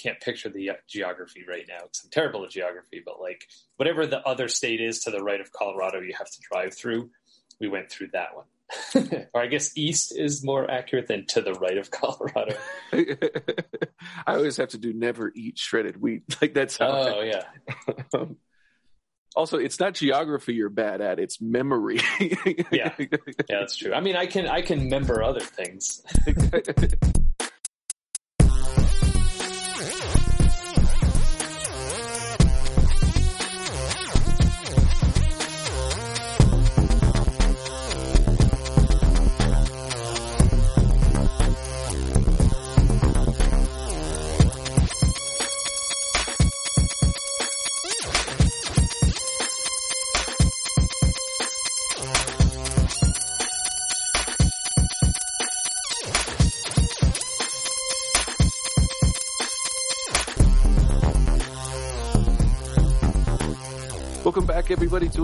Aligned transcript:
can't 0.00 0.20
picture 0.20 0.48
the 0.48 0.70
geography 0.88 1.44
right 1.48 1.64
now 1.68 1.78
because 1.82 2.02
I'm 2.04 2.10
terrible 2.10 2.44
at 2.44 2.50
geography. 2.50 3.02
But 3.04 3.20
like 3.20 3.48
whatever 3.76 4.06
the 4.06 4.20
other 4.26 4.48
state 4.48 4.80
is 4.80 5.00
to 5.00 5.10
the 5.10 5.22
right 5.22 5.40
of 5.40 5.52
Colorado, 5.52 6.00
you 6.00 6.14
have 6.16 6.30
to 6.30 6.38
drive 6.52 6.74
through. 6.74 7.10
We 7.60 7.68
went 7.68 7.90
through 7.90 8.08
that 8.12 8.34
one. 8.34 8.46
or 9.32 9.42
I 9.42 9.46
guess 9.46 9.76
east 9.76 10.12
is 10.16 10.44
more 10.44 10.70
accurate 10.70 11.06
than 11.06 11.26
to 11.28 11.40
the 11.40 11.54
right 11.54 11.78
of 11.78 11.90
Colorado. 11.90 12.56
I 12.92 14.34
always 14.34 14.58
have 14.58 14.68
to 14.70 14.78
do 14.78 14.92
never 14.92 15.32
eat 15.34 15.58
shredded 15.58 16.00
wheat. 16.00 16.22
Like 16.42 16.54
that's 16.54 16.76
how. 16.76 16.86
Oh 16.88 17.20
yeah. 17.22 17.44
um, 18.14 18.36
also, 19.34 19.58
it's 19.58 19.80
not 19.80 19.94
geography 19.94 20.54
you're 20.54 20.68
bad 20.68 21.00
at; 21.00 21.18
it's 21.18 21.40
memory. 21.40 22.00
yeah, 22.70 22.94
yeah, 22.98 23.16
that's 23.48 23.76
true. 23.76 23.92
I 23.92 24.00
mean, 24.00 24.16
I 24.16 24.26
can 24.26 24.46
I 24.46 24.62
can 24.62 24.84
remember 24.84 25.22
other 25.22 25.40
things. 25.40 26.02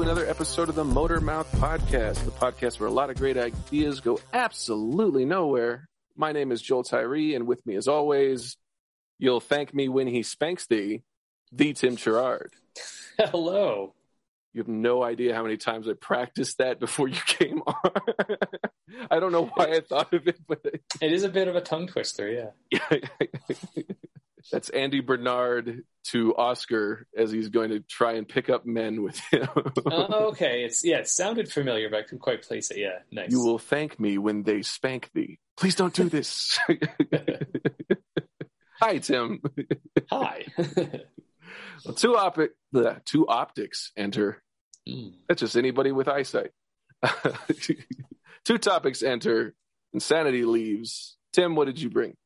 Another 0.04 0.28
episode 0.28 0.68
of 0.68 0.74
the 0.74 0.84
Motor 0.84 1.18
Mouth 1.18 1.50
Podcast, 1.52 2.26
the 2.26 2.30
podcast 2.30 2.78
where 2.78 2.90
a 2.90 2.92
lot 2.92 3.08
of 3.08 3.16
great 3.16 3.38
ideas 3.38 4.00
go 4.00 4.20
absolutely 4.34 5.24
nowhere. 5.24 5.88
My 6.14 6.30
name 6.32 6.52
is 6.52 6.60
Joel 6.60 6.82
Tyree, 6.82 7.34
and 7.34 7.46
with 7.46 7.64
me, 7.64 7.74
as 7.76 7.88
always, 7.88 8.58
you'll 9.18 9.40
thank 9.40 9.72
me 9.72 9.88
when 9.88 10.06
he 10.06 10.22
spanks 10.22 10.66
thee, 10.66 11.04
the 11.52 11.72
Tim 11.72 11.96
Sherrard. 11.96 12.52
Hello. 13.16 13.94
You 14.52 14.60
have 14.60 14.68
no 14.68 15.02
idea 15.02 15.34
how 15.34 15.42
many 15.42 15.56
times 15.56 15.88
I 15.88 15.94
practiced 15.94 16.58
that 16.58 16.78
before 16.78 17.08
you 17.08 17.20
came 17.26 17.62
on. 17.66 18.36
I 19.10 19.18
don't 19.18 19.32
know 19.32 19.46
why 19.54 19.70
I 19.70 19.80
thought 19.80 20.12
of 20.12 20.28
it, 20.28 20.36
but 20.46 20.60
it 21.00 21.12
is 21.12 21.22
a 21.22 21.30
bit 21.30 21.48
of 21.48 21.56
a 21.56 21.62
tongue 21.62 21.86
twister, 21.86 22.52
yeah. 22.70 22.98
That's 24.52 24.68
Andy 24.70 25.00
Bernard 25.00 25.84
to 26.08 26.34
Oscar 26.36 27.06
as 27.16 27.30
he's 27.32 27.48
going 27.48 27.70
to 27.70 27.80
try 27.80 28.12
and 28.12 28.28
pick 28.28 28.50
up 28.50 28.66
men 28.66 29.02
with 29.02 29.18
him. 29.30 29.48
oh, 29.86 30.26
okay. 30.28 30.64
It's 30.64 30.84
yeah, 30.84 30.98
it 30.98 31.08
sounded 31.08 31.50
familiar, 31.50 31.88
but 31.88 31.98
I 32.00 32.02
couldn't 32.02 32.18
quite 32.20 32.42
place 32.42 32.70
it. 32.70 32.78
Yeah, 32.78 32.98
nice. 33.10 33.30
You 33.30 33.42
will 33.42 33.58
thank 33.58 33.98
me 33.98 34.18
when 34.18 34.42
they 34.42 34.62
spank 34.62 35.10
thee. 35.14 35.38
Please 35.56 35.74
don't 35.74 35.94
do 35.94 36.08
this. 36.08 36.58
Hi, 38.80 38.98
Tim. 38.98 39.40
Hi. 40.10 40.44
well, 41.84 41.94
two, 41.96 42.16
op- 42.16 42.36
the 42.72 43.00
two 43.04 43.26
optics 43.26 43.92
enter. 43.96 44.42
Mm. 44.88 45.14
That's 45.28 45.40
just 45.40 45.56
anybody 45.56 45.92
with 45.92 46.08
eyesight. 46.08 46.50
two 48.44 48.58
topics 48.58 49.02
enter. 49.02 49.54
Insanity 49.94 50.44
leaves. 50.44 51.16
Tim, 51.32 51.54
what 51.54 51.66
did 51.66 51.80
you 51.80 51.88
bring? 51.88 52.16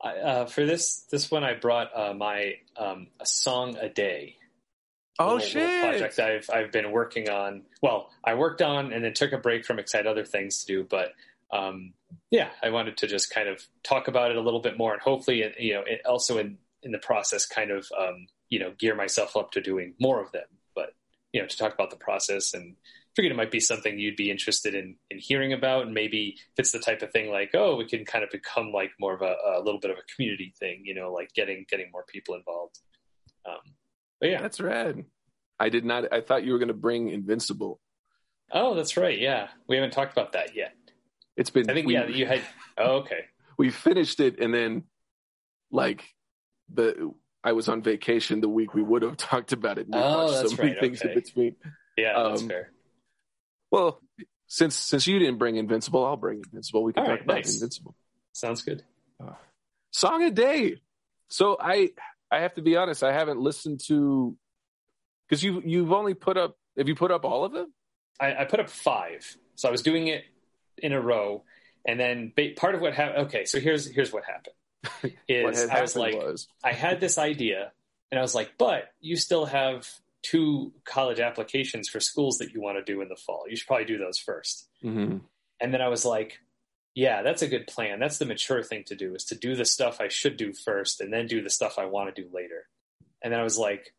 Uh, 0.00 0.44
for 0.46 0.64
this 0.64 1.00
this 1.10 1.30
one, 1.30 1.44
I 1.44 1.54
brought 1.54 1.90
uh, 1.96 2.14
my 2.14 2.54
um, 2.76 3.08
a 3.20 3.26
song 3.26 3.76
a 3.76 3.88
day. 3.88 4.36
Oh 5.18 5.34
little, 5.34 5.40
shit! 5.40 5.62
Little 5.62 5.90
project 5.90 6.18
I've 6.18 6.50
I've 6.52 6.72
been 6.72 6.92
working 6.92 7.28
on. 7.28 7.62
Well, 7.82 8.10
I 8.22 8.34
worked 8.34 8.62
on 8.62 8.92
and 8.92 9.04
then 9.04 9.14
took 9.14 9.32
a 9.32 9.38
break 9.38 9.64
from 9.64 9.76
because 9.76 9.94
I 9.94 9.98
had 9.98 10.06
other 10.06 10.24
things 10.24 10.64
to 10.64 10.66
do. 10.66 10.86
But 10.88 11.12
um, 11.52 11.94
yeah, 12.30 12.50
I 12.62 12.70
wanted 12.70 12.98
to 12.98 13.06
just 13.06 13.30
kind 13.30 13.48
of 13.48 13.66
talk 13.82 14.06
about 14.06 14.30
it 14.30 14.36
a 14.36 14.40
little 14.40 14.60
bit 14.60 14.78
more, 14.78 14.92
and 14.92 15.02
hopefully, 15.02 15.44
you 15.58 15.74
know, 15.74 15.82
it 15.86 16.02
also 16.06 16.38
in 16.38 16.58
in 16.82 16.92
the 16.92 16.98
process, 16.98 17.46
kind 17.46 17.70
of 17.72 17.86
um, 17.98 18.28
you 18.48 18.60
know, 18.60 18.72
gear 18.78 18.94
myself 18.94 19.36
up 19.36 19.50
to 19.52 19.60
doing 19.60 19.94
more 20.00 20.22
of 20.22 20.30
them. 20.30 20.46
But 20.74 20.94
you 21.32 21.40
know, 21.40 21.48
to 21.48 21.56
talk 21.56 21.74
about 21.74 21.90
the 21.90 21.96
process 21.96 22.54
and 22.54 22.76
figured 23.18 23.32
it 23.32 23.36
might 23.36 23.50
be 23.50 23.58
something 23.58 23.98
you'd 23.98 24.14
be 24.14 24.30
interested 24.30 24.76
in 24.76 24.94
in 25.10 25.18
hearing 25.18 25.52
about, 25.52 25.86
and 25.86 25.92
maybe 25.92 26.36
if 26.36 26.58
it's 26.58 26.70
the 26.70 26.78
type 26.78 27.02
of 27.02 27.10
thing 27.10 27.32
like, 27.32 27.50
oh, 27.52 27.74
we 27.74 27.84
can 27.84 28.04
kind 28.04 28.22
of 28.22 28.30
become 28.30 28.70
like 28.70 28.92
more 29.00 29.12
of 29.12 29.22
a, 29.22 29.34
a 29.56 29.60
little 29.60 29.80
bit 29.80 29.90
of 29.90 29.96
a 29.96 30.14
community 30.14 30.54
thing, 30.56 30.82
you 30.84 30.94
know, 30.94 31.12
like 31.12 31.32
getting 31.34 31.66
getting 31.68 31.90
more 31.92 32.04
people 32.08 32.36
involved. 32.36 32.78
Um, 33.44 33.74
but 34.20 34.30
yeah, 34.30 34.40
that's 34.40 34.60
rad. 34.60 35.04
I 35.58 35.68
did 35.68 35.84
not. 35.84 36.12
I 36.12 36.20
thought 36.20 36.44
you 36.44 36.52
were 36.52 36.60
going 36.60 36.68
to 36.68 36.74
bring 36.74 37.08
Invincible. 37.08 37.80
Oh, 38.52 38.76
that's 38.76 38.96
right. 38.96 39.18
Yeah, 39.18 39.48
we 39.66 39.74
haven't 39.74 39.90
talked 39.90 40.12
about 40.12 40.34
that 40.34 40.54
yet. 40.54 40.74
It's 41.36 41.50
been. 41.50 41.68
I 41.68 41.74
think 41.74 41.88
we, 41.88 41.94
yeah, 41.94 42.06
you 42.06 42.24
had. 42.24 42.42
Oh, 42.76 42.98
okay. 42.98 43.20
We 43.58 43.70
finished 43.70 44.20
it, 44.20 44.38
and 44.38 44.54
then 44.54 44.84
like 45.72 46.04
the 46.72 47.12
I 47.42 47.50
was 47.50 47.68
on 47.68 47.82
vacation 47.82 48.40
the 48.40 48.48
week 48.48 48.72
we 48.72 48.82
would 48.82 49.02
have 49.02 49.16
talked 49.30 49.50
about 49.50 49.78
it. 49.78 49.88
Oh, 49.92 50.30
that's 50.30 50.52
so 50.52 50.56
many 50.56 50.70
right. 50.70 50.80
things 50.80 51.00
okay. 51.00 51.08
in 51.08 51.14
between. 51.18 51.56
Yeah, 51.96 52.12
um, 52.12 52.30
that's 52.30 52.42
fair. 52.42 52.70
Well, 53.70 54.00
since 54.46 54.74
since 54.74 55.06
you 55.06 55.18
didn't 55.18 55.38
bring 55.38 55.56
Invincible, 55.56 56.04
I'll 56.04 56.16
bring 56.16 56.42
Invincible. 56.44 56.82
We 56.82 56.92
can 56.92 57.02
All 57.02 57.06
talk 57.06 57.16
right, 57.16 57.24
about 57.24 57.34
nice. 57.36 57.54
Invincible. 57.54 57.94
Sounds 58.32 58.62
good. 58.62 58.82
Uh, 59.22 59.32
song 59.90 60.22
a 60.22 60.30
day. 60.30 60.76
So 61.28 61.56
I 61.60 61.90
I 62.30 62.40
have 62.40 62.54
to 62.54 62.62
be 62.62 62.76
honest. 62.76 63.02
I 63.02 63.12
haven't 63.12 63.40
listened 63.40 63.80
to 63.88 64.36
because 65.28 65.42
you 65.42 65.62
you've 65.64 65.92
only 65.92 66.14
put 66.14 66.36
up. 66.36 66.56
Have 66.76 66.88
you 66.88 66.94
put 66.94 67.10
up 67.10 67.24
all 67.24 67.44
of 67.44 67.52
them? 67.52 67.72
I, 68.20 68.34
I 68.36 68.44
put 68.44 68.60
up 68.60 68.68
five. 68.68 69.36
So 69.54 69.68
I 69.68 69.72
was 69.72 69.82
doing 69.82 70.06
it 70.06 70.24
in 70.78 70.92
a 70.92 71.00
row, 71.00 71.44
and 71.86 71.98
then 71.98 72.32
part 72.56 72.74
of 72.74 72.80
what 72.80 72.94
happened. 72.94 73.26
Okay, 73.26 73.44
so 73.44 73.60
here's 73.60 73.90
here's 73.90 74.12
what 74.12 74.24
happened. 74.24 75.14
Is 75.28 75.66
what 75.66 75.76
I 75.76 75.80
was 75.80 75.96
like, 75.96 76.14
was. 76.14 76.46
I 76.62 76.72
had 76.72 77.00
this 77.00 77.18
idea, 77.18 77.72
and 78.10 78.18
I 78.18 78.22
was 78.22 78.34
like, 78.34 78.52
but 78.56 78.84
you 79.00 79.16
still 79.16 79.46
have 79.46 79.88
two 80.22 80.72
college 80.84 81.20
applications 81.20 81.88
for 81.88 82.00
schools 82.00 82.38
that 82.38 82.52
you 82.52 82.60
want 82.60 82.78
to 82.78 82.92
do 82.92 83.00
in 83.00 83.08
the 83.08 83.16
fall. 83.16 83.44
You 83.48 83.56
should 83.56 83.66
probably 83.66 83.86
do 83.86 83.98
those 83.98 84.22
1st 84.22 84.64
mm-hmm. 84.84 85.16
And 85.60 85.74
then 85.74 85.80
I 85.80 85.88
was 85.88 86.04
like, 86.04 86.38
yeah, 86.94 87.22
that's 87.22 87.42
a 87.42 87.48
good 87.48 87.66
plan. 87.66 88.00
That's 88.00 88.18
the 88.18 88.26
mature 88.26 88.62
thing 88.62 88.84
to 88.86 88.96
do 88.96 89.14
is 89.14 89.24
to 89.26 89.34
do 89.34 89.54
the 89.54 89.64
stuff 89.64 90.00
I 90.00 90.08
should 90.08 90.36
do 90.36 90.52
first 90.52 91.00
and 91.00 91.12
then 91.12 91.26
do 91.26 91.42
the 91.42 91.50
stuff 91.50 91.78
I 91.78 91.86
want 91.86 92.14
to 92.14 92.22
do 92.22 92.28
later. 92.32 92.66
And 93.22 93.32
then 93.32 93.40
I 93.40 93.44
was 93.44 93.58
like, 93.58 93.94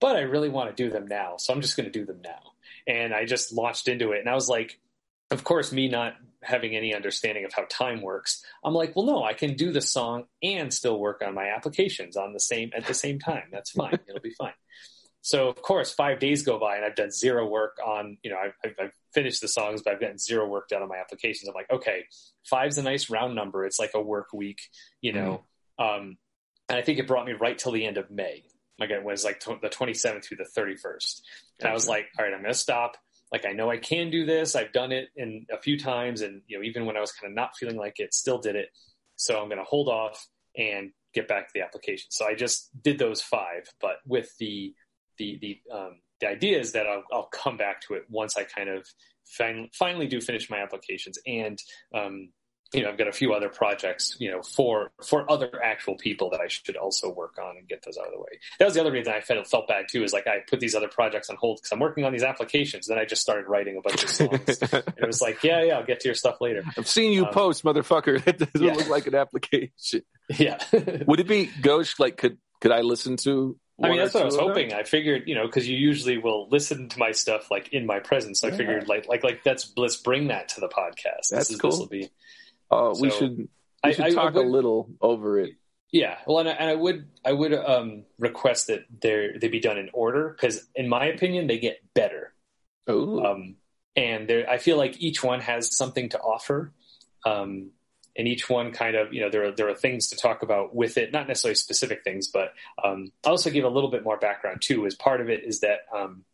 but 0.00 0.16
I 0.16 0.20
really 0.20 0.48
want 0.48 0.74
to 0.74 0.82
do 0.82 0.90
them 0.90 1.06
now. 1.06 1.36
So 1.38 1.52
I'm 1.52 1.60
just 1.60 1.76
going 1.76 1.90
to 1.90 1.98
do 1.98 2.06
them 2.06 2.20
now. 2.24 2.40
And 2.86 3.14
I 3.14 3.26
just 3.26 3.52
launched 3.52 3.88
into 3.88 4.12
it. 4.12 4.20
And 4.20 4.28
I 4.28 4.34
was 4.34 4.48
like, 4.48 4.80
of 5.30 5.44
course, 5.44 5.72
me 5.72 5.88
not 5.88 6.14
having 6.42 6.74
any 6.74 6.94
understanding 6.94 7.44
of 7.44 7.52
how 7.52 7.64
time 7.68 8.00
works, 8.00 8.42
I'm 8.64 8.74
like, 8.74 8.96
well, 8.96 9.04
no, 9.04 9.22
I 9.22 9.34
can 9.34 9.54
do 9.54 9.72
the 9.72 9.82
song 9.82 10.24
and 10.42 10.72
still 10.72 10.98
work 10.98 11.22
on 11.24 11.34
my 11.34 11.48
applications 11.48 12.16
on 12.16 12.32
the 12.32 12.40
same 12.40 12.70
at 12.74 12.86
the 12.86 12.94
same 12.94 13.18
time. 13.18 13.44
That's 13.52 13.70
fine. 13.70 13.98
It'll 14.08 14.20
be 14.20 14.34
fine. 14.38 14.52
So 15.22 15.48
of 15.48 15.60
course, 15.60 15.92
five 15.92 16.18
days 16.18 16.42
go 16.42 16.58
by 16.58 16.76
and 16.76 16.84
I've 16.84 16.94
done 16.94 17.10
zero 17.10 17.46
work 17.46 17.78
on, 17.84 18.16
you 18.22 18.30
know, 18.30 18.36
I've, 18.38 18.74
I've, 18.80 18.92
finished 19.12 19.40
the 19.40 19.48
songs, 19.48 19.82
but 19.82 19.92
I've 19.92 20.00
gotten 20.00 20.18
zero 20.18 20.46
work 20.46 20.68
done 20.68 20.82
on 20.82 20.88
my 20.88 20.98
applications. 20.98 21.48
I'm 21.48 21.54
like, 21.54 21.68
okay, 21.68 22.04
five's 22.48 22.78
a 22.78 22.82
nice 22.84 23.10
round 23.10 23.34
number. 23.34 23.66
It's 23.66 23.80
like 23.80 23.90
a 23.94 24.00
work 24.00 24.32
week, 24.32 24.60
you 25.00 25.12
know. 25.12 25.42
Mm-hmm. 25.80 26.02
Um, 26.02 26.16
and 26.68 26.78
I 26.78 26.82
think 26.82 27.00
it 27.00 27.08
brought 27.08 27.26
me 27.26 27.32
right 27.32 27.58
till 27.58 27.72
the 27.72 27.84
end 27.84 27.98
of 27.98 28.08
May. 28.08 28.44
Like 28.78 28.90
it 28.90 29.02
was 29.02 29.24
like 29.24 29.40
t- 29.40 29.56
the 29.60 29.68
27th 29.68 30.24
through 30.24 30.36
the 30.36 30.60
31st. 30.60 31.22
And 31.58 31.62
gotcha. 31.62 31.70
I 31.70 31.74
was 31.74 31.88
like, 31.88 32.06
all 32.18 32.24
right, 32.24 32.32
I'm 32.32 32.40
going 32.40 32.52
to 32.52 32.58
stop. 32.58 32.96
Like 33.32 33.44
I 33.46 33.52
know 33.52 33.70
I 33.70 33.78
can 33.78 34.10
do 34.10 34.24
this. 34.24 34.56
I've 34.56 34.72
done 34.72 34.92
it 34.92 35.08
in 35.16 35.46
a 35.52 35.60
few 35.60 35.78
times, 35.78 36.20
and 36.20 36.42
you 36.48 36.58
know, 36.58 36.64
even 36.64 36.84
when 36.84 36.96
I 36.96 37.00
was 37.00 37.12
kind 37.12 37.30
of 37.30 37.36
not 37.36 37.56
feeling 37.56 37.76
like 37.76 38.00
it, 38.00 38.12
still 38.12 38.38
did 38.38 38.56
it. 38.56 38.68
So 39.16 39.40
I'm 39.40 39.48
going 39.48 39.58
to 39.58 39.64
hold 39.64 39.88
off 39.88 40.26
and 40.56 40.90
get 41.14 41.28
back 41.28 41.46
to 41.46 41.52
the 41.54 41.62
application. 41.62 42.06
So 42.10 42.26
I 42.26 42.34
just 42.34 42.70
did 42.82 42.98
those 42.98 43.20
five, 43.20 43.68
but 43.80 43.96
with 44.06 44.30
the 44.38 44.74
the 45.20 45.38
the 45.40 45.76
um, 45.76 46.00
the 46.20 46.28
idea 46.28 46.58
is 46.58 46.72
that 46.72 46.86
I'll, 46.86 47.04
I'll 47.12 47.28
come 47.30 47.56
back 47.56 47.82
to 47.82 47.94
it 47.94 48.04
once 48.08 48.36
I 48.36 48.44
kind 48.44 48.68
of 48.68 48.86
fin- 49.26 49.68
finally 49.72 50.08
do 50.08 50.20
finish 50.20 50.50
my 50.50 50.58
applications 50.58 51.18
and 51.26 51.58
um, 51.94 52.30
you 52.72 52.82
know 52.82 52.88
I've 52.88 52.98
got 52.98 53.08
a 53.08 53.12
few 53.12 53.34
other 53.34 53.50
projects 53.50 54.16
you 54.18 54.30
know 54.30 54.42
for 54.42 54.92
for 55.04 55.30
other 55.30 55.50
actual 55.62 55.96
people 55.96 56.30
that 56.30 56.40
I 56.40 56.48
should 56.48 56.76
also 56.76 57.12
work 57.12 57.36
on 57.38 57.56
and 57.58 57.68
get 57.68 57.84
those 57.84 57.98
out 57.98 58.06
of 58.06 58.12
the 58.12 58.18
way. 58.18 58.40
That 58.58 58.64
was 58.64 58.74
the 58.74 58.80
other 58.80 58.92
reason 58.92 59.12
I 59.12 59.20
felt 59.20 59.46
felt 59.46 59.68
bad 59.68 59.86
too 59.90 60.02
is 60.04 60.14
like 60.14 60.26
I 60.26 60.38
put 60.48 60.58
these 60.58 60.74
other 60.74 60.88
projects 60.88 61.28
on 61.28 61.36
hold 61.36 61.58
because 61.58 61.72
I'm 61.72 61.80
working 61.80 62.04
on 62.04 62.12
these 62.12 62.22
applications. 62.22 62.86
Then 62.86 62.98
I 62.98 63.04
just 63.04 63.20
started 63.20 63.46
writing 63.46 63.76
a 63.76 63.82
bunch 63.82 64.02
of 64.02 64.08
songs. 64.08 64.58
and 64.72 64.84
it 64.96 65.06
was 65.06 65.20
like 65.20 65.44
yeah 65.44 65.62
yeah 65.62 65.76
I'll 65.76 65.86
get 65.86 66.00
to 66.00 66.08
your 66.08 66.14
stuff 66.14 66.40
later. 66.40 66.62
I've 66.78 66.88
seen 66.88 67.12
you 67.12 67.26
um, 67.26 67.32
post 67.32 67.62
motherfucker. 67.62 68.26
It 68.30 68.38
doesn't 68.38 68.62
yeah. 68.62 68.74
look 68.74 68.88
like 68.88 69.06
an 69.06 69.14
application. 69.14 70.02
Yeah. 70.38 70.58
Would 71.08 71.18
it 71.18 71.26
be 71.26 71.50
Ghost? 71.60 71.98
Like 71.98 72.16
could 72.16 72.38
could 72.60 72.70
I 72.70 72.82
listen 72.82 73.16
to 73.24 73.58
I 73.82 73.88
mean, 73.88 73.98
that's 73.98 74.14
what 74.14 74.22
I 74.22 74.26
was 74.26 74.36
hoping. 74.36 74.72
I 74.72 74.82
figured, 74.82 75.26
you 75.26 75.34
know, 75.34 75.46
because 75.46 75.68
you 75.68 75.76
usually 75.76 76.18
will 76.18 76.48
listen 76.48 76.88
to 76.88 76.98
my 76.98 77.12
stuff 77.12 77.50
like 77.50 77.72
in 77.72 77.86
my 77.86 78.00
presence. 78.00 78.40
So 78.40 78.48
yeah. 78.48 78.54
I 78.54 78.56
figured, 78.56 78.88
like, 78.88 79.08
like, 79.08 79.24
like 79.24 79.42
that's 79.42 79.72
let's 79.76 79.96
bring 79.96 80.28
that 80.28 80.48
to 80.50 80.60
the 80.60 80.68
podcast. 80.68 81.28
That's 81.30 81.48
this 81.48 81.50
is, 81.50 81.60
cool. 81.60 81.70
This 81.70 81.78
will 81.78 81.86
be. 81.86 82.10
Uh, 82.70 82.94
so 82.94 83.00
we 83.00 83.10
should 83.10 83.48
we 83.84 83.92
should 83.92 84.04
I, 84.04 84.10
talk 84.10 84.18
I, 84.18 84.26
I 84.26 84.30
would, 84.42 84.46
a 84.46 84.48
little 84.48 84.90
over 85.00 85.40
it. 85.40 85.54
Yeah, 85.92 86.18
well, 86.26 86.38
and 86.38 86.48
I, 86.48 86.52
and 86.52 86.70
I 86.70 86.74
would 86.74 87.08
I 87.24 87.32
would 87.32 87.52
um, 87.52 88.04
request 88.18 88.68
that 88.68 88.84
they 89.00 89.30
they 89.40 89.48
be 89.48 89.60
done 89.60 89.78
in 89.78 89.90
order 89.92 90.28
because, 90.28 90.68
in 90.74 90.88
my 90.88 91.06
opinion, 91.06 91.46
they 91.46 91.58
get 91.58 91.80
better. 91.94 92.32
Oh, 92.86 93.24
Um, 93.24 93.56
and 93.96 94.30
I 94.30 94.58
feel 94.58 94.76
like 94.76 95.00
each 95.00 95.22
one 95.22 95.40
has 95.40 95.76
something 95.76 96.10
to 96.10 96.20
offer. 96.20 96.72
Um, 97.24 97.70
and 98.16 98.26
each 98.26 98.48
one 98.48 98.72
kind 98.72 98.96
of, 98.96 99.12
you 99.12 99.20
know, 99.20 99.30
there 99.30 99.46
are, 99.46 99.52
there 99.52 99.68
are 99.68 99.74
things 99.74 100.08
to 100.08 100.16
talk 100.16 100.42
about 100.42 100.74
with 100.74 100.96
it, 100.96 101.12
not 101.12 101.28
necessarily 101.28 101.54
specific 101.54 102.02
things, 102.02 102.28
but 102.28 102.52
um, 102.82 103.12
I'll 103.24 103.32
also 103.32 103.50
give 103.50 103.64
a 103.64 103.68
little 103.68 103.90
bit 103.90 104.04
more 104.04 104.18
background 104.18 104.62
too. 104.62 104.86
As 104.86 104.94
part 104.94 105.20
of 105.20 105.28
it 105.28 105.44
is 105.44 105.60
that 105.60 105.80
um, 105.96 106.24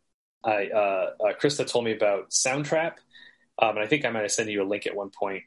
I 0.43 0.67
uh, 0.67 1.11
uh, 1.19 1.33
Krista 1.41 1.67
told 1.67 1.85
me 1.85 1.93
about 1.93 2.31
Soundtrap, 2.31 2.93
um, 3.59 3.77
and 3.77 3.79
I 3.79 3.87
think 3.87 4.05
I 4.05 4.09
might 4.09 4.21
have 4.21 4.31
sent 4.31 4.49
you 4.49 4.63
a 4.63 4.65
link 4.65 4.87
at 4.87 4.95
one 4.95 5.09
point. 5.09 5.43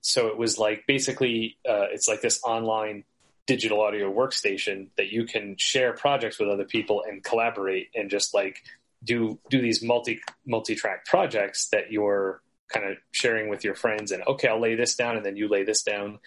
So 0.00 0.28
it 0.28 0.38
was 0.38 0.58
like 0.58 0.84
basically, 0.86 1.58
uh, 1.68 1.86
it's 1.90 2.08
like 2.08 2.20
this 2.20 2.40
online 2.44 3.04
digital 3.46 3.80
audio 3.80 4.12
workstation 4.12 4.88
that 4.96 5.08
you 5.10 5.24
can 5.24 5.56
share 5.58 5.94
projects 5.94 6.38
with 6.38 6.48
other 6.50 6.64
people 6.64 7.02
and 7.08 7.24
collaborate 7.24 7.88
and 7.94 8.10
just 8.10 8.34
like 8.34 8.62
do 9.02 9.38
do 9.48 9.62
these 9.62 9.82
multi 9.82 10.20
multi 10.46 10.74
track 10.74 11.06
projects 11.06 11.68
that 11.70 11.90
you're 11.90 12.42
kind 12.68 12.86
of 12.86 12.96
sharing 13.10 13.48
with 13.48 13.64
your 13.64 13.74
friends 13.74 14.12
and 14.12 14.22
okay 14.26 14.48
i'll 14.48 14.60
lay 14.60 14.74
this 14.74 14.94
down 14.94 15.16
and 15.16 15.24
then 15.24 15.36
you 15.36 15.48
lay 15.48 15.64
this 15.64 15.82
down. 15.82 16.18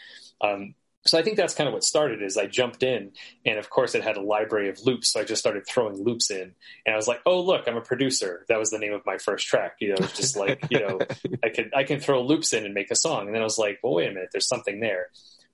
Um, 0.42 0.76
so 1.06 1.18
i 1.18 1.24
think 1.24 1.38
that's 1.38 1.56
kind 1.56 1.68
of 1.68 1.74
what 1.74 1.84
started 1.84 2.22
is 2.22 2.38
i 2.38 2.46
jumped 2.46 2.84
in 2.84 3.12
and 3.46 3.58
of 3.58 3.70
course 3.70 3.96
it 3.96 4.04
had 4.04 4.18
a 4.18 4.22
library 4.22 4.70
of 4.70 4.80
loops 4.86 5.10
so 5.10 5.20
i 5.20 5.24
just 5.24 5.42
started 5.42 5.64
throwing 5.68 6.04
loops 6.04 6.30
in. 6.30 6.54
And 6.86 6.94
i 6.94 6.96
was 6.96 7.08
like 7.08 7.22
oh 7.26 7.42
look 7.42 7.68
i'm 7.68 7.78
a 7.78 7.82
producer. 7.82 8.46
That 8.50 8.60
was 8.60 8.70
the 8.70 8.80
name 8.80 8.94
of 8.94 9.06
my 9.06 9.18
first 9.18 9.48
track 9.48 9.78
you 9.80 9.90
know 9.90 9.96
it's 10.00 10.18
just 10.18 10.36
like 10.36 10.66
you 10.70 10.80
know 10.80 11.00
i 11.44 11.50
could 11.50 11.72
i 11.76 11.84
can 11.84 12.00
throw 12.00 12.24
loops 12.24 12.54
in 12.54 12.66
and 12.66 12.74
make 12.74 12.92
a 12.92 12.96
song. 12.96 13.28
And 13.28 13.36
then 13.36 13.42
i 13.42 13.46
was 13.46 13.58
like 13.58 13.80
well 13.84 13.94
wait 13.94 14.10
a 14.10 14.14
minute 14.14 14.30
there's 14.32 14.48
something 14.48 14.80
there. 14.80 15.08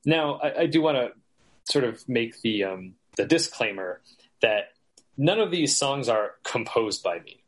Now 0.05 0.39
i, 0.43 0.61
I 0.61 0.65
do 0.67 0.81
want 0.81 0.97
to 0.97 1.11
sort 1.71 1.83
of 1.85 2.07
make 2.07 2.41
the 2.41 2.63
um, 2.63 2.93
the 3.15 3.25
disclaimer 3.25 4.01
that 4.41 4.71
none 5.17 5.39
of 5.39 5.51
these 5.51 5.77
songs 5.77 6.07
are 6.07 6.35
composed 6.43 7.03
by 7.03 7.19
me 7.19 7.43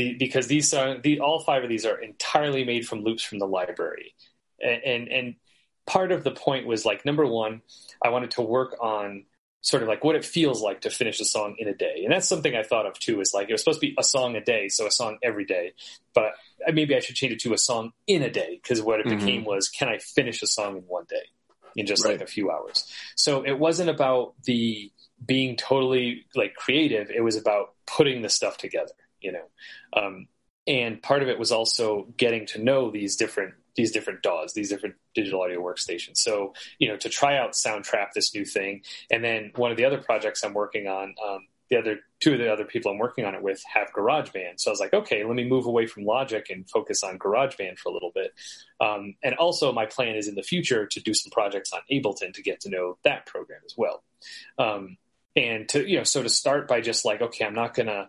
the, 0.00 0.14
because 0.14 0.46
these 0.46 0.70
songs, 0.70 1.02
the, 1.02 1.20
all 1.20 1.40
five 1.40 1.62
of 1.62 1.68
these 1.68 1.84
are 1.84 2.00
entirely 2.00 2.64
made 2.64 2.86
from 2.86 3.02
loops 3.02 3.22
from 3.22 3.38
the 3.38 3.46
library, 3.46 4.14
and, 4.62 4.82
and 4.84 5.08
and 5.08 5.34
part 5.86 6.12
of 6.12 6.24
the 6.24 6.30
point 6.30 6.66
was 6.66 6.84
like 6.84 7.04
number 7.04 7.26
one, 7.26 7.62
I 8.02 8.08
wanted 8.08 8.32
to 8.32 8.42
work 8.42 8.76
on 8.80 9.24
sort 9.62 9.82
of 9.82 9.90
like 9.90 10.02
what 10.02 10.16
it 10.16 10.24
feels 10.24 10.62
like 10.62 10.80
to 10.82 10.90
finish 10.90 11.20
a 11.20 11.24
song 11.24 11.56
in 11.58 11.68
a 11.68 11.74
day, 11.74 12.02
and 12.04 12.12
that's 12.12 12.28
something 12.28 12.56
I 12.56 12.62
thought 12.62 12.86
of 12.86 12.98
too. 12.98 13.20
Is 13.20 13.32
like 13.34 13.48
it 13.48 13.52
was 13.52 13.60
supposed 13.60 13.80
to 13.80 13.86
be 13.86 13.94
a 13.98 14.04
song 14.04 14.36
a 14.36 14.40
day, 14.40 14.68
so 14.68 14.86
a 14.86 14.90
song 14.90 15.18
every 15.22 15.44
day, 15.44 15.72
but 16.14 16.32
maybe 16.72 16.96
I 16.96 17.00
should 17.00 17.16
change 17.16 17.32
it 17.32 17.40
to 17.40 17.52
a 17.52 17.58
song 17.58 17.92
in 18.06 18.22
a 18.22 18.30
day 18.30 18.58
because 18.62 18.80
what 18.80 19.00
it 19.00 19.06
mm-hmm. 19.06 19.18
became 19.18 19.44
was 19.44 19.68
can 19.68 19.88
I 19.88 19.98
finish 19.98 20.42
a 20.42 20.46
song 20.46 20.78
in 20.78 20.82
one 20.84 21.04
day 21.08 21.26
in 21.76 21.86
just 21.86 22.04
right. 22.04 22.12
like 22.12 22.22
a 22.22 22.26
few 22.26 22.50
hours. 22.50 22.90
So 23.16 23.42
it 23.42 23.58
wasn't 23.58 23.90
about 23.90 24.34
the 24.44 24.90
being 25.24 25.56
totally 25.56 26.24
like 26.34 26.54
creative. 26.54 27.10
It 27.10 27.22
was 27.22 27.36
about 27.36 27.74
putting 27.86 28.22
the 28.22 28.28
stuff 28.28 28.56
together, 28.56 28.92
you 29.20 29.32
know. 29.32 29.44
Um, 29.92 30.28
and 30.66 31.02
part 31.02 31.22
of 31.22 31.28
it 31.28 31.38
was 31.38 31.52
also 31.52 32.08
getting 32.16 32.46
to 32.46 32.62
know 32.62 32.90
these 32.90 33.16
different 33.16 33.54
these 33.76 33.92
different 33.92 34.22
DAWs, 34.22 34.52
these 34.52 34.68
different 34.68 34.96
digital 35.14 35.42
audio 35.42 35.60
workstations. 35.60 36.18
So 36.18 36.54
you 36.78 36.88
know 36.88 36.96
to 36.98 37.08
try 37.08 37.36
out 37.38 37.52
Soundtrap, 37.52 38.12
this 38.14 38.34
new 38.34 38.44
thing, 38.44 38.82
and 39.10 39.24
then 39.24 39.52
one 39.56 39.70
of 39.70 39.76
the 39.76 39.84
other 39.84 39.98
projects 39.98 40.44
I'm 40.44 40.54
working 40.54 40.86
on. 40.86 41.14
Um, 41.24 41.46
the 41.70 41.78
other 41.78 42.00
two 42.18 42.32
of 42.32 42.40
the 42.40 42.52
other 42.52 42.64
people 42.64 42.90
I'm 42.90 42.98
working 42.98 43.24
on 43.24 43.36
it 43.36 43.42
with 43.44 43.62
have 43.72 43.92
GarageBand. 43.92 44.58
So 44.58 44.70
I 44.70 44.72
was 44.72 44.80
like, 44.80 44.92
okay, 44.92 45.22
let 45.22 45.36
me 45.36 45.48
move 45.48 45.66
away 45.66 45.86
from 45.86 46.04
Logic 46.04 46.44
and 46.50 46.68
focus 46.68 47.04
on 47.04 47.16
GarageBand 47.16 47.78
for 47.78 47.90
a 47.90 47.92
little 47.92 48.10
bit. 48.12 48.32
Um, 48.80 49.14
and 49.22 49.36
also, 49.36 49.72
my 49.72 49.86
plan 49.86 50.16
is 50.16 50.26
in 50.26 50.34
the 50.34 50.42
future 50.42 50.86
to 50.86 51.00
do 51.00 51.14
some 51.14 51.30
projects 51.30 51.72
on 51.72 51.78
Ableton 51.88 52.34
to 52.34 52.42
get 52.42 52.60
to 52.62 52.70
know 52.70 52.98
that 53.04 53.24
program 53.24 53.60
as 53.64 53.74
well. 53.76 54.02
Um, 54.58 54.96
and 55.36 55.68
to 55.68 55.88
you 55.88 55.96
know 55.98 56.04
so 56.04 56.22
to 56.22 56.28
start 56.28 56.66
by 56.66 56.80
just 56.80 57.04
like 57.04 57.20
okay 57.20 57.44
i'm 57.44 57.54
not 57.54 57.74
gonna 57.74 58.08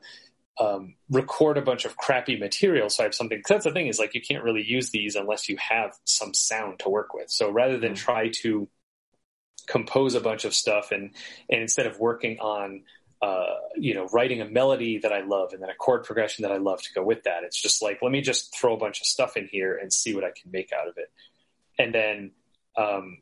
um, 0.59 0.95
record 1.09 1.57
a 1.57 1.61
bunch 1.61 1.85
of 1.85 1.97
crappy 1.97 2.37
material 2.37 2.89
so 2.89 3.03
i 3.03 3.05
have 3.05 3.15
something 3.15 3.41
Cause 3.41 3.55
that's 3.55 3.65
the 3.65 3.71
thing 3.71 3.87
is 3.87 3.99
like 3.99 4.13
you 4.13 4.21
can't 4.21 4.43
really 4.43 4.63
use 4.63 4.89
these 4.89 5.15
unless 5.15 5.49
you 5.49 5.57
have 5.57 5.93
some 6.03 6.33
sound 6.33 6.79
to 6.79 6.89
work 6.89 7.13
with 7.13 7.29
so 7.29 7.49
rather 7.49 7.77
than 7.77 7.93
mm-hmm. 7.93 8.05
try 8.05 8.29
to 8.41 8.67
compose 9.67 10.15
a 10.15 10.21
bunch 10.21 10.45
of 10.45 10.53
stuff 10.53 10.91
and 10.91 11.15
and 11.49 11.61
instead 11.61 11.87
of 11.87 11.99
working 11.99 12.39
on 12.39 12.83
uh, 13.21 13.53
you 13.75 13.93
know 13.93 14.07
writing 14.07 14.41
a 14.41 14.49
melody 14.49 14.97
that 14.97 15.13
i 15.13 15.21
love 15.21 15.53
and 15.53 15.61
then 15.61 15.69
a 15.69 15.75
chord 15.75 16.03
progression 16.03 16.43
that 16.43 16.51
i 16.51 16.57
love 16.57 16.81
to 16.81 16.93
go 16.93 17.03
with 17.03 17.23
that 17.23 17.43
it's 17.43 17.61
just 17.61 17.81
like 17.81 17.99
let 18.01 18.11
me 18.11 18.19
just 18.19 18.55
throw 18.55 18.73
a 18.73 18.79
bunch 18.79 18.99
of 18.99 19.05
stuff 19.05 19.37
in 19.37 19.47
here 19.47 19.77
and 19.77 19.93
see 19.93 20.15
what 20.15 20.23
i 20.23 20.31
can 20.31 20.51
make 20.51 20.71
out 20.73 20.87
of 20.87 20.95
it 20.97 21.11
and 21.77 21.93
then 21.93 22.31
um, 22.77 23.17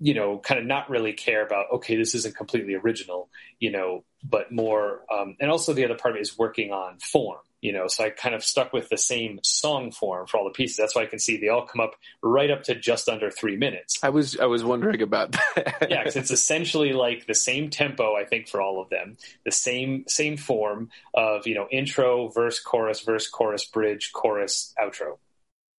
you 0.00 0.14
know, 0.14 0.38
kind 0.38 0.60
of 0.60 0.66
not 0.66 0.90
really 0.90 1.12
care 1.12 1.44
about, 1.44 1.66
okay, 1.72 1.96
this 1.96 2.14
isn't 2.14 2.36
completely 2.36 2.74
original, 2.74 3.30
you 3.58 3.70
know, 3.70 4.04
but 4.28 4.50
more, 4.50 5.02
um, 5.12 5.36
and 5.38 5.50
also 5.50 5.72
the 5.72 5.84
other 5.84 5.96
part 5.96 6.14
of 6.14 6.18
it 6.18 6.22
is 6.22 6.38
working 6.38 6.72
on 6.72 6.98
form, 6.98 7.40
you 7.60 7.72
know, 7.72 7.88
so 7.88 8.04
I 8.04 8.10
kind 8.10 8.34
of 8.34 8.42
stuck 8.42 8.72
with 8.72 8.88
the 8.88 8.96
same 8.96 9.40
song 9.42 9.92
form 9.92 10.26
for 10.26 10.38
all 10.38 10.44
the 10.44 10.50
pieces. 10.50 10.76
That's 10.76 10.94
why 10.94 11.02
I 11.02 11.06
can 11.06 11.18
see 11.18 11.36
they 11.36 11.48
all 11.48 11.66
come 11.66 11.80
up 11.80 11.94
right 12.22 12.50
up 12.50 12.62
to 12.64 12.74
just 12.74 13.08
under 13.08 13.30
three 13.30 13.56
minutes. 13.56 13.98
I 14.02 14.08
was, 14.08 14.38
I 14.38 14.46
was 14.46 14.64
wondering 14.64 15.02
about 15.02 15.32
that. 15.32 15.88
yeah, 15.90 16.04
cause 16.04 16.16
it's 16.16 16.30
essentially 16.32 16.94
like 16.94 17.26
the 17.26 17.34
same 17.34 17.68
tempo, 17.68 18.14
I 18.16 18.24
think, 18.24 18.48
for 18.48 18.60
all 18.60 18.80
of 18.80 18.88
them, 18.88 19.18
the 19.44 19.52
same, 19.52 20.04
same 20.08 20.36
form 20.36 20.90
of, 21.12 21.46
you 21.46 21.54
know, 21.54 21.68
intro, 21.70 22.28
verse, 22.28 22.58
chorus, 22.60 23.00
verse, 23.00 23.28
chorus, 23.28 23.64
bridge, 23.64 24.12
chorus, 24.12 24.74
outro. 24.82 25.18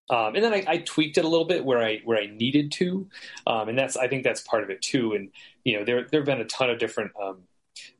Um, 0.07 0.35
and 0.35 0.43
then 0.43 0.53
I, 0.53 0.63
I, 0.67 0.77
tweaked 0.77 1.17
it 1.17 1.25
a 1.25 1.27
little 1.27 1.47
bit 1.47 1.65
where 1.65 1.79
I 1.83 1.99
where 2.05 2.19
I 2.19 2.27
needed 2.27 2.73
to, 2.73 3.07
um, 3.47 3.69
and 3.69 3.77
that's 3.77 3.97
I 3.97 4.07
think 4.07 4.23
that's 4.23 4.39
part 4.41 4.61
of 4.61 4.69
it 4.69 4.83
too. 4.83 5.13
And 5.13 5.31
you 5.63 5.79
know 5.79 5.83
there 5.83 6.05
there 6.07 6.19
have 6.19 6.27
been 6.27 6.41
a 6.41 6.45
ton 6.45 6.69
of 6.69 6.77
different 6.77 7.11
um, 7.19 7.39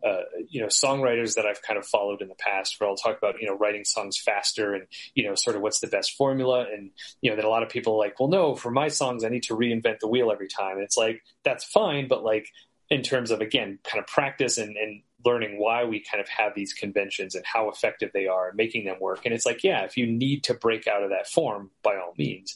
uh, 0.06 0.22
you 0.50 0.62
know 0.62 0.68
songwriters 0.68 1.36
that 1.36 1.46
I've 1.46 1.62
kind 1.62 1.78
of 1.78 1.86
followed 1.86 2.22
in 2.22 2.28
the 2.28 2.36
past 2.36 2.80
where 2.80 2.90
I'll 2.90 2.96
talk 2.96 3.18
about 3.18 3.40
you 3.40 3.48
know 3.48 3.58
writing 3.58 3.86
songs 3.86 4.18
faster 4.18 4.74
and 4.74 4.88
you 5.14 5.28
know 5.28 5.36
sort 5.36 5.56
of 5.56 5.62
what's 5.62 5.80
the 5.80 5.88
best 5.88 6.16
formula 6.18 6.66
and 6.72 6.92
you 7.22 7.30
know 7.30 7.36
that 7.36 7.46
a 7.46 7.50
lot 7.50 7.64
of 7.64 7.70
people 7.70 7.94
are 7.94 8.00
like 8.00 8.20
well 8.20 8.30
no 8.30 8.56
for 8.56 8.72
my 8.72 8.88
songs 8.88 9.24
I 9.24 9.30
need 9.30 9.44
to 9.44 9.56
reinvent 9.56 10.00
the 10.00 10.08
wheel 10.08 10.32
every 10.32 10.48
time 10.48 10.74
and 10.74 10.84
it's 10.84 10.98
like 10.98 11.22
that's 11.44 11.64
fine 11.64 12.08
but 12.08 12.24
like 12.24 12.50
in 12.90 13.02
terms 13.02 13.32
of 13.32 13.42
again 13.42 13.80
kind 13.84 14.00
of 14.00 14.08
practice 14.08 14.58
and, 14.58 14.76
and 14.78 15.02
learning 15.26 15.60
why 15.60 15.84
we 15.84 16.00
kind 16.00 16.22
of 16.22 16.30
have 16.30 16.54
these 16.56 16.72
conventions 16.72 17.36
and 17.36 17.44
how 17.46 17.70
effective 17.70 18.12
they 18.14 18.28
are 18.28 18.50
and 18.50 18.56
making 18.56 18.86
them 18.86 18.98
work. 19.02 19.26
And 19.26 19.34
it's 19.34 19.46
like, 19.46 19.64
yeah, 19.64 19.84
if 19.84 19.98
you 19.98 20.06
need 20.06 20.44
to 20.46 20.54
break 20.54 20.88
out 20.88 21.04
of 21.04 21.10
that 21.10 21.28
form, 21.28 21.72
by 21.84 21.96
all 21.98 22.14
means. 22.18 22.56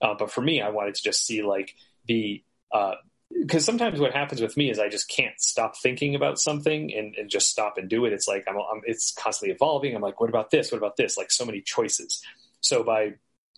Uh, 0.00 0.14
but 0.16 0.30
for 0.30 0.40
me, 0.40 0.62
I 0.62 0.70
wanted 0.70 0.94
to 0.94 1.02
just 1.02 1.26
see 1.26 1.42
like 1.42 1.74
the 2.06 2.42
because 3.40 3.64
sometimes 3.64 4.00
what 4.00 4.12
happens 4.12 4.40
with 4.40 4.56
me 4.56 4.70
is 4.70 4.78
I 4.78 4.88
just 4.88 5.08
can't 5.08 5.38
stop 5.38 5.76
thinking 5.76 6.14
about 6.14 6.38
something 6.38 6.92
and, 6.94 7.14
and 7.16 7.28
just 7.28 7.48
stop 7.48 7.78
and 7.78 7.88
do 7.88 8.04
it. 8.04 8.12
It's 8.12 8.28
like 8.28 8.44
I'm, 8.48 8.56
I'm, 8.56 8.82
it's 8.84 9.12
constantly 9.12 9.54
evolving. 9.54 9.94
I'm 9.94 10.02
like, 10.02 10.20
what 10.20 10.30
about 10.30 10.50
this? 10.50 10.72
What 10.72 10.78
about 10.78 10.96
this? 10.96 11.16
Like 11.16 11.30
so 11.30 11.44
many 11.44 11.60
choices. 11.60 12.22
So 12.60 12.82
by 12.82 13.14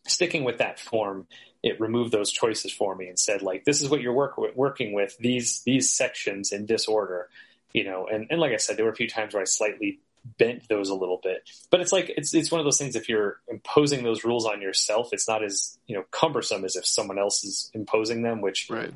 sticking 0.06 0.45
with 0.45 0.59
that 0.59 0.80
form, 0.80 1.26
it 1.62 1.80
removed 1.80 2.12
those 2.12 2.30
choices 2.30 2.73
for 2.73 2.95
me 2.95 3.09
and 3.09 3.18
said 3.18 3.42
like, 3.42 3.64
this 3.64 3.83
is 3.83 3.88
what 3.88 4.00
you're 4.00 4.12
work, 4.12 4.38
working 4.54 4.92
with 4.92 5.16
these 5.18 5.62
these 5.64 5.92
sections 5.92 6.52
in 6.52 6.66
this 6.66 6.87
order 6.87 7.28
you 7.76 7.85
know, 7.85 8.06
and, 8.11 8.26
and 8.30 8.40
like 8.40 8.52
I 8.52 8.56
said, 8.56 8.78
there 8.78 8.87
were 8.87 8.90
a 8.90 8.97
few 8.97 9.06
times 9.06 9.35
where 9.35 9.42
I 9.42 9.45
slightly 9.45 10.00
bent 10.38 10.66
those 10.66 10.88
a 10.88 10.95
little 10.95 11.21
bit, 11.23 11.49
but 11.71 11.83
it's 11.83 11.92
like, 11.92 12.11
it's, 12.16 12.33
it's 12.33 12.50
one 12.50 12.59
of 12.59 12.64
those 12.64 12.78
things. 12.78 12.97
If 12.97 13.06
you're 13.06 13.38
imposing 13.49 14.02
those 14.02 14.25
rules 14.25 14.47
on 14.47 14.62
yourself, 14.62 15.11
it's 15.12 15.28
not 15.28 15.45
as, 15.45 15.78
you 15.87 15.95
know, 15.95 16.02
cumbersome 16.11 16.64
as 16.64 16.75
if 16.75 16.87
someone 16.87 17.18
else 17.18 17.45
is 17.45 17.71
imposing 17.75 18.23
them, 18.23 18.40
which 18.40 18.68
right 18.71 18.95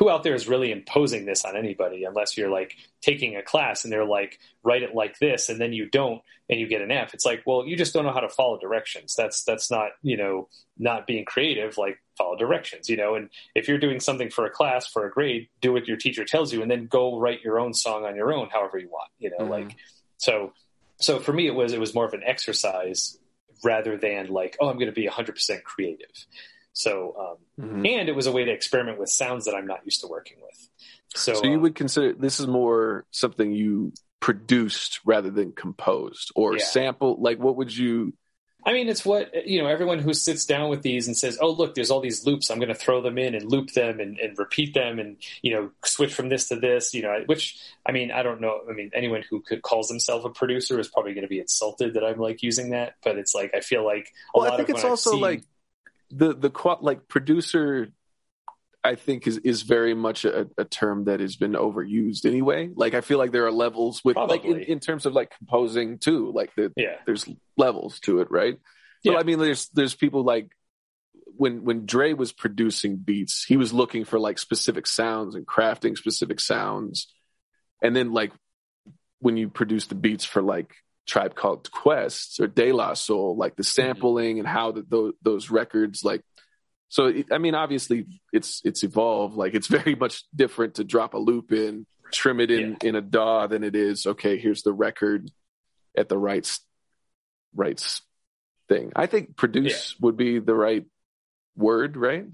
who 0.00 0.08
out 0.08 0.22
there 0.22 0.34
is 0.34 0.48
really 0.48 0.72
imposing 0.72 1.26
this 1.26 1.44
on 1.44 1.56
anybody 1.56 2.04
unless 2.04 2.36
you're 2.36 2.50
like 2.50 2.74
taking 3.02 3.36
a 3.36 3.42
class 3.42 3.84
and 3.84 3.92
they're 3.92 4.04
like 4.04 4.40
write 4.62 4.82
it 4.82 4.94
like 4.94 5.18
this 5.18 5.50
and 5.50 5.60
then 5.60 5.74
you 5.74 5.88
don't 5.88 6.22
and 6.48 6.58
you 6.58 6.66
get 6.66 6.80
an 6.80 6.90
F. 6.90 7.12
It's 7.14 7.26
like, 7.26 7.42
well, 7.46 7.64
you 7.66 7.76
just 7.76 7.92
don't 7.92 8.04
know 8.06 8.12
how 8.12 8.20
to 8.20 8.28
follow 8.28 8.58
directions. 8.58 9.14
That's 9.14 9.44
that's 9.44 9.70
not, 9.70 9.90
you 10.02 10.16
know, 10.16 10.48
not 10.78 11.06
being 11.06 11.26
creative, 11.26 11.76
like 11.76 12.02
follow 12.16 12.34
directions, 12.34 12.88
you 12.88 12.96
know, 12.96 13.14
and 13.14 13.28
if 13.54 13.68
you're 13.68 13.78
doing 13.78 14.00
something 14.00 14.30
for 14.30 14.46
a 14.46 14.50
class 14.50 14.86
for 14.86 15.06
a 15.06 15.10
grade, 15.10 15.48
do 15.60 15.74
what 15.74 15.86
your 15.86 15.98
teacher 15.98 16.24
tells 16.24 16.50
you 16.50 16.62
and 16.62 16.70
then 16.70 16.86
go 16.86 17.20
write 17.20 17.42
your 17.42 17.60
own 17.60 17.74
song 17.74 18.06
on 18.06 18.16
your 18.16 18.32
own 18.32 18.48
however 18.48 18.78
you 18.78 18.88
want, 18.88 19.10
you 19.18 19.30
know, 19.30 19.44
mm-hmm. 19.44 19.50
like 19.50 19.76
so 20.16 20.54
so 20.98 21.20
for 21.20 21.34
me 21.34 21.46
it 21.46 21.54
was 21.54 21.74
it 21.74 21.80
was 21.80 21.94
more 21.94 22.06
of 22.06 22.14
an 22.14 22.22
exercise 22.26 23.18
rather 23.62 23.98
than 23.98 24.28
like, 24.28 24.56
oh, 24.60 24.68
I'm 24.68 24.76
going 24.76 24.86
to 24.86 24.92
be 24.92 25.06
100% 25.06 25.62
creative. 25.62 26.26
So, 26.72 27.14
um, 27.58 27.66
mm-hmm. 27.66 27.86
and 27.86 28.08
it 28.08 28.14
was 28.14 28.26
a 28.26 28.32
way 28.32 28.44
to 28.44 28.52
experiment 28.52 28.98
with 28.98 29.10
sounds 29.10 29.44
that 29.46 29.54
I'm 29.54 29.66
not 29.66 29.80
used 29.84 30.00
to 30.02 30.06
working 30.06 30.38
with. 30.40 30.68
So, 31.14 31.34
so 31.34 31.44
you 31.44 31.56
um, 31.56 31.62
would 31.62 31.74
consider 31.74 32.12
this 32.12 32.40
is 32.40 32.46
more 32.46 33.04
something 33.10 33.52
you 33.52 33.92
produced 34.20 35.00
rather 35.04 35.30
than 35.30 35.52
composed 35.52 36.30
or 36.36 36.56
yeah. 36.56 36.64
sample. 36.64 37.16
Like, 37.18 37.38
what 37.38 37.56
would 37.56 37.76
you? 37.76 38.12
I 38.64 38.74
mean, 38.74 38.90
it's 38.90 39.06
what 39.06 39.46
you 39.46 39.62
know. 39.62 39.68
Everyone 39.68 39.98
who 39.98 40.12
sits 40.12 40.44
down 40.44 40.68
with 40.68 40.82
these 40.82 41.06
and 41.06 41.16
says, 41.16 41.38
"Oh, 41.40 41.50
look, 41.50 41.74
there's 41.74 41.90
all 41.90 42.02
these 42.02 42.26
loops. 42.26 42.50
I'm 42.50 42.58
going 42.58 42.68
to 42.68 42.74
throw 42.74 43.00
them 43.00 43.16
in 43.16 43.34
and 43.34 43.50
loop 43.50 43.72
them 43.72 44.00
and, 44.00 44.18
and 44.18 44.38
repeat 44.38 44.74
them 44.74 44.98
and 44.98 45.16
you 45.40 45.54
know 45.54 45.70
switch 45.82 46.12
from 46.12 46.28
this 46.28 46.48
to 46.48 46.56
this." 46.56 46.92
You 46.92 47.02
know, 47.02 47.22
which 47.24 47.58
I 47.86 47.92
mean, 47.92 48.10
I 48.10 48.22
don't 48.22 48.42
know. 48.42 48.60
I 48.68 48.74
mean, 48.74 48.90
anyone 48.94 49.24
who 49.28 49.40
could 49.40 49.62
calls 49.62 49.88
themselves 49.88 50.26
a 50.26 50.28
producer 50.28 50.78
is 50.78 50.88
probably 50.88 51.14
going 51.14 51.22
to 51.22 51.28
be 51.28 51.40
insulted 51.40 51.94
that 51.94 52.04
I'm 52.04 52.18
like 52.18 52.42
using 52.42 52.70
that. 52.70 52.96
But 53.02 53.16
it's 53.16 53.34
like 53.34 53.54
I 53.54 53.60
feel 53.60 53.82
like 53.82 54.12
a 54.34 54.38
well, 54.38 54.44
lot 54.44 54.52
I 54.52 54.56
think 54.58 54.68
of 54.68 54.74
it's 54.76 54.84
also 54.84 55.12
seen, 55.12 55.20
like 55.20 55.42
the 56.10 56.34
the 56.34 56.76
like 56.80 57.08
producer 57.08 57.88
I 58.82 58.94
think 58.94 59.26
is 59.26 59.38
is 59.38 59.62
very 59.62 59.94
much 59.94 60.24
a, 60.24 60.48
a, 60.56 60.64
term 60.64 61.04
that 61.04 61.20
has 61.20 61.36
been 61.36 61.52
overused 61.52 62.24
anyway. 62.24 62.70
Like 62.74 62.94
I 62.94 63.02
feel 63.02 63.18
like 63.18 63.30
there 63.30 63.46
are 63.46 63.52
levels 63.52 64.02
with 64.04 64.14
Probably. 64.14 64.38
like 64.38 64.46
in, 64.46 64.60
in, 64.60 64.80
terms 64.80 65.04
of 65.04 65.12
like 65.12 65.36
composing 65.36 65.98
too. 65.98 66.32
Like 66.32 66.54
the, 66.54 66.72
yeah. 66.76 66.96
there's 67.04 67.28
levels 67.58 68.00
to 68.00 68.20
it, 68.20 68.30
right? 68.30 68.58
So 69.04 69.12
yeah. 69.12 69.18
I 69.18 69.22
mean, 69.22 69.38
there's 69.38 69.68
there's 69.68 69.94
people 69.94 70.24
like 70.24 70.50
when 71.36 71.64
when 71.64 71.84
Dre 71.84 72.14
was 72.14 72.32
producing 72.32 72.96
beats, 72.96 73.44
he 73.44 73.58
was 73.58 73.72
looking 73.72 74.04
for 74.04 74.18
like 74.18 74.38
specific 74.38 74.86
sounds 74.86 75.34
and 75.34 75.46
crafting 75.46 75.96
specific 75.96 76.40
sounds, 76.40 77.12
and 77.82 77.94
then 77.94 78.12
like 78.12 78.32
when 79.18 79.36
you 79.36 79.50
produce 79.50 79.86
the 79.86 79.94
beats 79.94 80.24
for 80.24 80.40
like 80.40 80.74
Tribe 81.10 81.34
Called 81.34 81.70
Quest 81.72 82.38
or 82.40 82.46
De 82.46 82.70
La 82.70 82.94
Soul, 82.94 83.36
like 83.36 83.56
the 83.56 83.64
mm-hmm. 83.64 83.82
sampling 83.82 84.38
and 84.38 84.46
how 84.46 84.70
the, 84.70 84.86
those, 84.88 85.12
those 85.22 85.50
records 85.50 86.04
like 86.04 86.22
so 86.88 87.12
I 87.30 87.38
mean, 87.38 87.54
obviously, 87.54 88.06
it's 88.32 88.62
it's 88.64 88.82
evolved. 88.82 89.36
Like 89.36 89.54
it's 89.54 89.68
very 89.78 89.94
much 89.94 90.24
different 90.34 90.74
to 90.74 90.84
drop 90.84 91.14
a 91.14 91.18
loop 91.18 91.52
in, 91.52 91.86
trim 92.12 92.40
it 92.40 92.50
in 92.50 92.76
yeah. 92.82 92.88
in 92.88 92.96
a 92.96 93.00
DAW 93.00 93.46
than 93.46 93.62
it 93.62 93.76
is. 93.76 94.06
Okay, 94.06 94.38
here's 94.38 94.62
the 94.62 94.72
record 94.72 95.30
at 95.96 96.08
the 96.08 96.18
right 96.18 96.48
right 97.54 98.00
thing. 98.68 98.92
I 98.96 99.06
think 99.06 99.36
produce 99.36 99.92
yeah. 99.92 100.04
would 100.04 100.16
be 100.16 100.40
the 100.40 100.54
right 100.54 100.84
word, 101.56 101.96
right? 101.96 102.26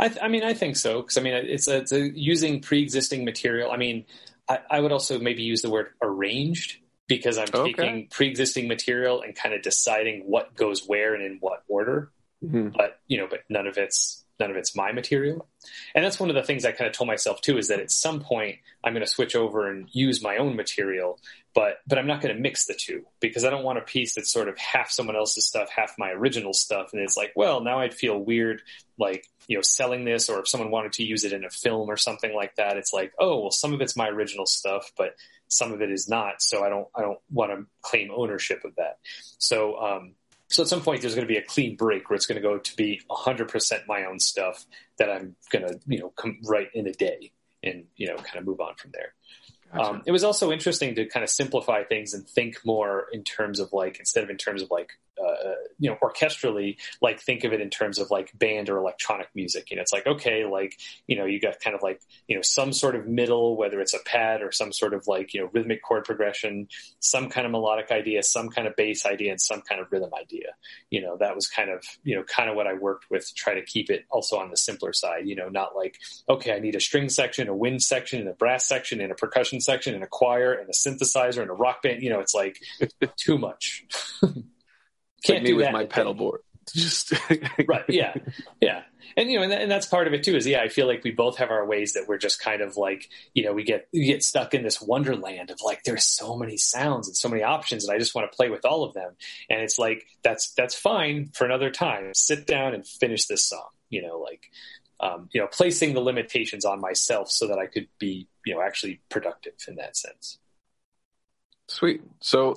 I, 0.00 0.08
th- 0.08 0.20
I 0.22 0.28
mean, 0.28 0.44
I 0.44 0.54
think 0.54 0.76
so 0.76 1.02
because 1.02 1.18
I 1.18 1.20
mean, 1.20 1.34
it's 1.34 1.68
a, 1.68 1.78
it's 1.78 1.92
a 1.92 2.00
using 2.00 2.60
pre-existing 2.60 3.24
material. 3.24 3.70
I 3.70 3.76
mean, 3.76 4.06
I, 4.48 4.60
I, 4.70 4.80
would 4.80 4.92
also 4.92 5.18
maybe 5.18 5.42
use 5.42 5.60
the 5.60 5.70
word 5.70 5.88
arranged 6.00 6.78
because 7.08 7.38
I'm 7.38 7.48
okay. 7.52 7.72
taking 7.72 8.06
pre-existing 8.08 8.68
material 8.68 9.22
and 9.22 9.34
kind 9.34 9.54
of 9.54 9.62
deciding 9.62 10.24
what 10.26 10.54
goes 10.54 10.86
where 10.86 11.14
and 11.14 11.24
in 11.24 11.38
what 11.40 11.64
order. 11.66 12.12
Mm-hmm. 12.44 12.68
But 12.76 13.00
you 13.08 13.18
know, 13.18 13.26
but 13.28 13.40
none 13.48 13.66
of 13.66 13.76
it's 13.78 14.24
none 14.38 14.50
of 14.50 14.56
it's 14.56 14.76
my 14.76 14.92
material. 14.92 15.48
And 15.94 16.04
that's 16.04 16.20
one 16.20 16.28
of 16.28 16.36
the 16.36 16.42
things 16.42 16.64
I 16.64 16.72
kind 16.72 16.88
of 16.88 16.94
told 16.94 17.08
myself 17.08 17.40
too 17.40 17.58
is 17.58 17.68
that 17.68 17.80
at 17.80 17.90
some 17.90 18.20
point 18.20 18.58
I'm 18.84 18.92
going 18.92 19.04
to 19.04 19.10
switch 19.10 19.34
over 19.34 19.68
and 19.68 19.88
use 19.90 20.22
my 20.22 20.36
own 20.36 20.54
material, 20.54 21.18
but 21.54 21.78
but 21.86 21.98
I'm 21.98 22.06
not 22.06 22.20
going 22.20 22.34
to 22.34 22.40
mix 22.40 22.66
the 22.66 22.74
two 22.74 23.04
because 23.20 23.44
I 23.44 23.50
don't 23.50 23.64
want 23.64 23.78
a 23.78 23.82
piece 23.82 24.14
that's 24.14 24.32
sort 24.32 24.48
of 24.48 24.56
half 24.56 24.90
someone 24.90 25.16
else's 25.16 25.46
stuff, 25.46 25.68
half 25.70 25.94
my 25.98 26.10
original 26.10 26.52
stuff. 26.52 26.90
And 26.92 27.02
it's 27.02 27.16
like, 27.16 27.32
well, 27.34 27.60
now 27.60 27.80
I'd 27.80 27.94
feel 27.94 28.16
weird 28.16 28.62
like, 28.98 29.26
you 29.48 29.56
know, 29.56 29.62
selling 29.62 30.04
this 30.04 30.28
or 30.28 30.40
if 30.40 30.48
someone 30.48 30.70
wanted 30.70 30.92
to 30.94 31.04
use 31.04 31.24
it 31.24 31.32
in 31.32 31.44
a 31.44 31.50
film 31.50 31.88
or 31.88 31.96
something 31.96 32.34
like 32.34 32.54
that, 32.56 32.76
it's 32.76 32.92
like, 32.92 33.12
oh, 33.18 33.40
well, 33.40 33.50
some 33.50 33.72
of 33.74 33.80
it's 33.80 33.96
my 33.96 34.08
original 34.08 34.46
stuff, 34.46 34.92
but 34.96 35.16
some 35.48 35.72
of 35.72 35.82
it 35.82 35.90
is 35.90 36.08
not. 36.08 36.42
So 36.42 36.64
I 36.64 36.68
don't 36.68 36.86
I 36.94 37.02
don't 37.02 37.18
want 37.30 37.52
to 37.52 37.66
claim 37.82 38.10
ownership 38.14 38.64
of 38.64 38.74
that. 38.76 38.98
So 39.38 39.78
um 39.78 40.14
so 40.48 40.62
at 40.62 40.68
some 40.68 40.80
point, 40.80 41.02
there's 41.02 41.14
going 41.14 41.26
to 41.26 41.32
be 41.32 41.38
a 41.38 41.42
clean 41.42 41.76
break 41.76 42.08
where 42.08 42.16
it's 42.16 42.26
going 42.26 42.40
to 42.40 42.42
go 42.42 42.58
to 42.58 42.76
be 42.76 43.02
100% 43.10 43.86
my 43.86 44.04
own 44.04 44.18
stuff 44.18 44.64
that 44.98 45.10
I'm 45.10 45.36
going 45.52 45.66
to, 45.66 45.78
you 45.86 45.98
know, 45.98 46.08
come 46.08 46.38
right 46.44 46.68
in 46.72 46.86
a 46.86 46.92
day 46.92 47.32
and, 47.62 47.84
you 47.96 48.08
know, 48.08 48.16
kind 48.16 48.38
of 48.38 48.46
move 48.46 48.60
on 48.60 48.74
from 48.76 48.92
there. 48.94 49.12
Gotcha. 49.72 49.90
Um, 49.90 50.02
it 50.06 50.12
was 50.12 50.24
also 50.24 50.50
interesting 50.50 50.94
to 50.94 51.04
kind 51.04 51.22
of 51.22 51.28
simplify 51.28 51.84
things 51.84 52.14
and 52.14 52.26
think 52.26 52.64
more 52.64 53.08
in 53.12 53.24
terms 53.24 53.60
of 53.60 53.74
like, 53.74 53.98
instead 53.98 54.24
of 54.24 54.30
in 54.30 54.38
terms 54.38 54.62
of 54.62 54.70
like 54.70 54.92
uh, 55.24 55.54
you 55.78 55.90
know, 55.90 55.96
orchestrally, 56.02 56.76
like 57.00 57.20
think 57.20 57.44
of 57.44 57.52
it 57.52 57.60
in 57.60 57.70
terms 57.70 57.98
of 57.98 58.10
like 58.10 58.36
band 58.38 58.68
or 58.68 58.76
electronic 58.76 59.28
music. 59.34 59.70
You 59.70 59.76
know, 59.76 59.82
it's 59.82 59.92
like, 59.92 60.06
okay, 60.06 60.44
like, 60.44 60.78
you 61.06 61.16
know, 61.16 61.24
you 61.24 61.40
got 61.40 61.60
kind 61.60 61.74
of 61.74 61.82
like, 61.82 62.00
you 62.26 62.36
know, 62.36 62.42
some 62.42 62.72
sort 62.72 62.96
of 62.96 63.06
middle, 63.06 63.56
whether 63.56 63.80
it's 63.80 63.94
a 63.94 63.98
pad 64.04 64.42
or 64.42 64.52
some 64.52 64.72
sort 64.72 64.94
of 64.94 65.06
like, 65.06 65.34
you 65.34 65.40
know, 65.40 65.50
rhythmic 65.52 65.82
chord 65.82 66.04
progression, 66.04 66.68
some 67.00 67.28
kind 67.28 67.46
of 67.46 67.52
melodic 67.52 67.90
idea, 67.90 68.22
some 68.22 68.48
kind 68.48 68.66
of 68.66 68.76
bass 68.76 69.06
idea, 69.06 69.30
and 69.30 69.40
some 69.40 69.60
kind 69.62 69.80
of 69.80 69.90
rhythm 69.90 70.10
idea. 70.20 70.48
You 70.90 71.02
know, 71.02 71.16
that 71.18 71.34
was 71.34 71.46
kind 71.46 71.70
of, 71.70 71.84
you 72.02 72.16
know, 72.16 72.24
kind 72.24 72.50
of 72.50 72.56
what 72.56 72.66
I 72.66 72.74
worked 72.74 73.10
with 73.10 73.26
to 73.28 73.34
try 73.34 73.54
to 73.54 73.62
keep 73.62 73.90
it 73.90 74.04
also 74.10 74.38
on 74.38 74.50
the 74.50 74.56
simpler 74.56 74.92
side, 74.92 75.26
you 75.26 75.36
know, 75.36 75.48
not 75.48 75.76
like, 75.76 75.98
okay, 76.28 76.52
I 76.52 76.58
need 76.58 76.74
a 76.74 76.80
string 76.80 77.08
section, 77.08 77.48
a 77.48 77.54
wind 77.54 77.82
section, 77.82 78.20
and 78.20 78.28
a 78.28 78.34
brass 78.34 78.66
section, 78.66 79.00
and 79.00 79.12
a 79.12 79.14
percussion 79.14 79.60
section, 79.60 79.94
and 79.94 80.02
a 80.02 80.08
choir, 80.08 80.52
and 80.52 80.68
a 80.68 80.72
synthesizer, 80.72 81.40
and 81.40 81.50
a 81.50 81.54
rock 81.54 81.82
band. 81.82 82.02
You 82.02 82.10
know, 82.10 82.20
it's 82.20 82.34
like 82.34 82.58
too 83.16 83.38
much. 83.38 83.84
Can't 85.24 85.38
like 85.38 85.42
me 85.42 85.50
do 85.50 85.56
with 85.56 85.66
that 85.66 85.72
my 85.72 85.84
pedal 85.84 86.14
board. 86.14 86.40
Just 86.74 87.14
right, 87.66 87.84
yeah, 87.88 88.14
yeah, 88.60 88.82
and 89.16 89.30
you 89.30 89.38
know, 89.38 89.42
and, 89.42 89.52
that, 89.52 89.62
and, 89.62 89.70
that's 89.70 89.86
part 89.86 90.06
of 90.06 90.12
it 90.12 90.22
too. 90.22 90.36
Is 90.36 90.46
yeah, 90.46 90.60
I 90.60 90.68
feel 90.68 90.86
like 90.86 91.02
we 91.02 91.10
both 91.10 91.38
have 91.38 91.50
our 91.50 91.64
ways 91.66 91.94
that 91.94 92.06
we're 92.06 92.18
just 92.18 92.40
kind 92.40 92.60
of 92.60 92.76
like 92.76 93.08
you 93.32 93.42
know 93.42 93.52
we 93.52 93.64
get 93.64 93.88
we 93.92 94.04
get 94.04 94.22
stuck 94.22 94.52
in 94.52 94.62
this 94.62 94.80
wonderland 94.80 95.50
of 95.50 95.60
like 95.64 95.82
there's 95.84 96.04
so 96.04 96.36
many 96.36 96.58
sounds 96.58 97.08
and 97.08 97.16
so 97.16 97.28
many 97.28 97.42
options, 97.42 97.84
and 97.84 97.94
I 97.94 97.98
just 97.98 98.14
want 98.14 98.30
to 98.30 98.36
play 98.36 98.50
with 98.50 98.64
all 98.64 98.84
of 98.84 98.94
them. 98.94 99.16
And 99.48 99.60
it's 99.62 99.78
like 99.78 100.06
that's 100.22 100.52
that's 100.52 100.74
fine 100.74 101.30
for 101.32 101.46
another 101.46 101.70
time. 101.70 102.12
Sit 102.14 102.46
down 102.46 102.74
and 102.74 102.86
finish 102.86 103.26
this 103.26 103.44
song. 103.44 103.68
You 103.88 104.02
know, 104.02 104.18
like 104.18 104.50
um, 105.00 105.28
you 105.32 105.40
know, 105.40 105.46
placing 105.46 105.94
the 105.94 106.00
limitations 106.00 106.64
on 106.64 106.80
myself 106.80 107.30
so 107.30 107.48
that 107.48 107.58
I 107.58 107.66
could 107.66 107.88
be 107.98 108.28
you 108.44 108.54
know 108.54 108.60
actually 108.60 109.00
productive 109.08 109.54
in 109.66 109.76
that 109.76 109.96
sense. 109.96 110.38
Sweet. 111.66 112.02
So 112.20 112.56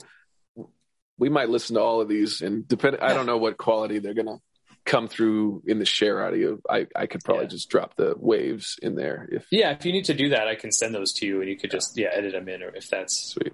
we 1.17 1.29
might 1.29 1.49
listen 1.49 1.75
to 1.75 1.81
all 1.81 2.01
of 2.01 2.07
these 2.07 2.41
and 2.41 2.67
depend 2.67 2.97
i 3.01 3.13
don't 3.13 3.25
know 3.25 3.37
what 3.37 3.57
quality 3.57 3.99
they're 3.99 4.13
gonna 4.13 4.37
come 4.83 5.07
through 5.07 5.61
in 5.67 5.77
the 5.77 5.85
share 5.85 6.25
audio. 6.25 6.57
I, 6.67 6.87
I 6.95 7.05
could 7.05 7.23
probably 7.23 7.43
yeah. 7.43 7.49
just 7.49 7.69
drop 7.69 7.95
the 7.97 8.15
waves 8.17 8.79
in 8.81 8.95
there 8.95 9.29
if 9.31 9.45
yeah 9.51 9.71
if 9.71 9.85
you 9.85 9.91
need 9.91 10.05
to 10.05 10.15
do 10.15 10.29
that 10.29 10.47
i 10.47 10.55
can 10.55 10.71
send 10.71 10.95
those 10.95 11.13
to 11.13 11.25
you 11.27 11.39
and 11.41 11.49
you 11.49 11.57
could 11.57 11.69
just 11.69 11.97
yeah 11.97 12.09
edit 12.11 12.33
them 12.33 12.49
in 12.49 12.63
or 12.63 12.69
if 12.75 12.89
that's 12.89 13.33
sweet. 13.33 13.53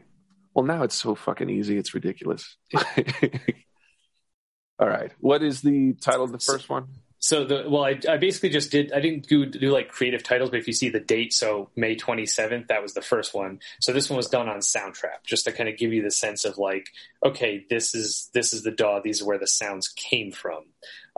Well 0.53 0.65
now 0.65 0.83
it's 0.83 0.95
so 0.95 1.13
fucking 1.13 1.49
easy 1.49 1.77
it's 1.77 1.93
ridiculous. 1.93 2.57
All 4.79 4.87
right. 4.87 5.11
What 5.19 5.43
is 5.43 5.61
the 5.61 5.93
title 5.93 6.23
of 6.23 6.31
the 6.31 6.39
first 6.39 6.69
one 6.69 6.87
so 7.19 7.45
the 7.45 7.65
well, 7.67 7.83
I, 7.83 7.99
I 8.07 8.17
basically 8.17 8.49
just 8.49 8.69
did. 8.69 8.93
I 8.93 8.99
didn't 8.99 9.27
do, 9.27 9.45
do 9.47 9.71
like 9.71 9.89
creative 9.89 10.21
titles, 10.21 10.51
but 10.51 10.59
if 10.59 10.67
you 10.67 10.73
see 10.73 10.89
the 10.89 10.99
date, 10.99 11.33
so 11.33 11.69
May 11.75 11.95
twenty 11.95 12.27
seventh, 12.27 12.67
that 12.67 12.83
was 12.83 12.93
the 12.93 13.01
first 13.01 13.33
one. 13.33 13.59
So 13.81 13.91
this 13.91 14.09
one 14.09 14.17
was 14.17 14.27
done 14.27 14.47
on 14.47 14.59
Soundtrap, 14.59 15.23
just 15.25 15.45
to 15.45 15.51
kind 15.51 15.67
of 15.67 15.77
give 15.77 15.93
you 15.93 16.03
the 16.03 16.11
sense 16.11 16.45
of 16.45 16.59
like, 16.59 16.89
okay, 17.25 17.65
this 17.71 17.95
is 17.95 18.29
this 18.33 18.53
is 18.53 18.61
the 18.61 18.71
DAW. 18.71 19.01
These 19.03 19.21
are 19.21 19.25
where 19.25 19.39
the 19.39 19.47
sounds 19.47 19.87
came 19.87 20.31
from. 20.31 20.65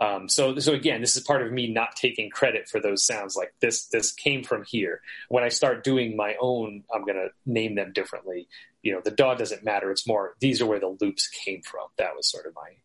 Um, 0.02 0.30
so 0.30 0.58
so 0.60 0.74
again, 0.74 1.02
this 1.02 1.18
is 1.18 1.24
part 1.24 1.46
of 1.46 1.52
me 1.52 1.68
not 1.68 1.98
taking 1.98 2.30
credit 2.30 2.70
for 2.70 2.80
those 2.80 3.06
sounds. 3.06 3.36
Like 3.36 3.54
this 3.60 3.88
this 3.88 4.14
came 4.14 4.44
from 4.44 4.64
here. 4.64 5.02
When 5.28 5.44
I 5.44 5.50
start 5.50 5.84
doing 5.84 6.16
my 6.16 6.36
own, 6.40 6.86
I'm 6.94 7.06
gonna 7.06 7.28
name 7.46 7.76
them 7.76 7.92
differently. 7.92 8.48
You 8.84 8.94
know, 8.94 9.02
the 9.04 9.12
DAW 9.12 9.36
doesn't 9.36 9.66
matter. 9.66 9.92
It's 9.92 10.08
more 10.08 10.36
these 10.40 10.62
are 10.62 10.66
where 10.66 10.80
the 10.80 10.96
loops 11.02 11.28
came 11.28 11.62
from. 11.62 11.88
That 11.98 12.16
was 12.16 12.32
sort 12.32 12.46
of 12.46 12.56
my 12.56 12.78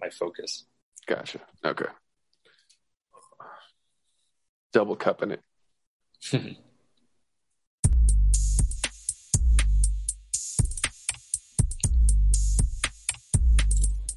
my 0.00 0.10
focus. 0.10 0.64
Gotcha. 1.06 1.38
Okay 1.64 1.86
double 4.76 4.94
cupping 4.94 5.30
it. 5.30 5.42
it 6.32 6.56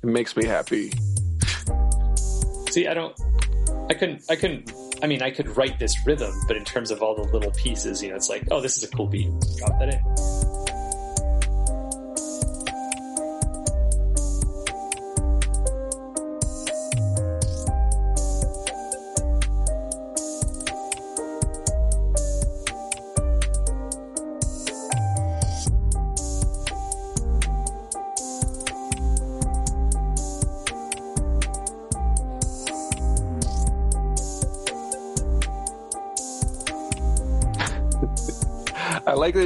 makes 0.04 0.36
me 0.36 0.46
happy. 0.46 0.92
See, 2.72 2.88
I 2.88 2.94
don't, 2.94 3.18
I 3.90 3.94
couldn't, 3.94 4.24
I 4.30 4.36
couldn't, 4.36 4.74
I 5.02 5.08
mean, 5.08 5.22
I 5.22 5.32
could 5.32 5.56
write 5.56 5.80
this 5.80 5.96
rhythm, 6.06 6.34
but 6.46 6.58
in 6.58 6.66
terms 6.66 6.92
of 6.92 7.02
all 7.02 7.16
the 7.16 7.24
little 7.24 7.52
pieces, 7.52 8.04
you 8.04 8.10
know, 8.10 8.18
it's 8.18 8.28
like, 8.28 8.44
oh, 8.52 8.60
this 8.60 8.76
is 8.76 8.84
a 8.84 8.90
cool 8.90 9.08
beat. 9.08 9.30
Drop 9.60 9.80
that 9.80 9.94
in. 9.94 10.29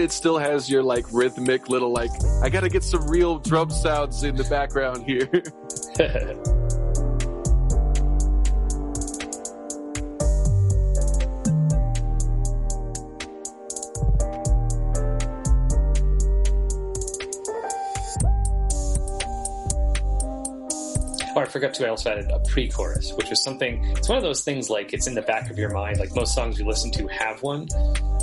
It 0.03 0.11
still 0.11 0.37
has 0.37 0.69
your 0.69 0.83
like 0.83 1.05
rhythmic 1.13 1.69
little 1.69 1.91
like 1.91 2.11
I 2.43 2.49
gotta 2.49 2.69
get 2.69 2.83
some 2.83 3.07
real 3.07 3.39
drum 3.39 3.69
sounds 3.69 4.23
in 4.23 4.35
the 4.35 4.43
background 4.43 5.03
here. 5.03 5.29
Oh, 21.35 21.39
I 21.39 21.45
forgot 21.45 21.73
to. 21.75 21.87
I 21.87 21.89
also 21.89 22.11
added 22.11 22.29
a 22.29 22.37
pre-chorus, 22.41 23.11
which 23.13 23.31
is 23.31 23.41
something. 23.41 23.83
It's 23.97 24.07
one 24.07 24.19
of 24.19 24.23
those 24.23 24.43
things 24.43 24.69
like 24.69 24.93
it's 24.93 25.07
in 25.07 25.15
the 25.15 25.23
back 25.23 25.49
of 25.49 25.57
your 25.57 25.71
mind. 25.71 25.97
Like 25.97 26.15
most 26.15 26.35
songs 26.35 26.59
you 26.59 26.65
listen 26.65 26.91
to 26.91 27.07
have 27.07 27.41
one, 27.41 27.67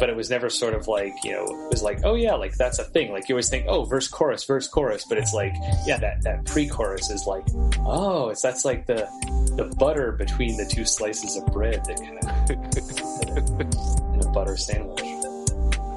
but 0.01 0.09
it 0.09 0.17
was 0.17 0.31
never 0.31 0.49
sort 0.49 0.75
of 0.75 0.89
like 0.89 1.15
you 1.23 1.33
know 1.33 1.45
it 1.45 1.71
was 1.71 1.83
like 1.83 2.01
oh 2.05 2.15
yeah 2.15 2.35
like 2.35 2.57
that's 2.57 2.79
a 2.79 2.85
thing. 2.85 3.13
Like 3.13 3.29
you 3.29 3.35
always 3.35 3.49
think 3.49 3.67
oh 3.69 3.85
verse 3.85 4.09
chorus 4.09 4.45
verse 4.45 4.67
chorus, 4.67 5.05
but 5.09 5.19
it's 5.19 5.33
like 5.33 5.53
yeah 5.87 5.99
that 5.99 6.23
that 6.23 6.47
pre-chorus 6.47 7.11
is 7.11 7.27
like 7.27 7.45
oh 7.81 8.31
it's 8.31 8.43
that's 8.43 8.65
like 8.65 8.87
the 8.87 9.07
the 9.57 9.73
butter 9.79 10.13
between 10.13 10.57
the 10.57 10.67
two 10.67 10.85
slices 10.85 11.37
of 11.37 11.47
bread 11.47 11.85
that 11.85 11.97
kind 11.99 12.19
of 12.19 12.31
in 14.15 14.27
a 14.27 14.33
butter 14.33 14.57
sandwich. 14.57 15.05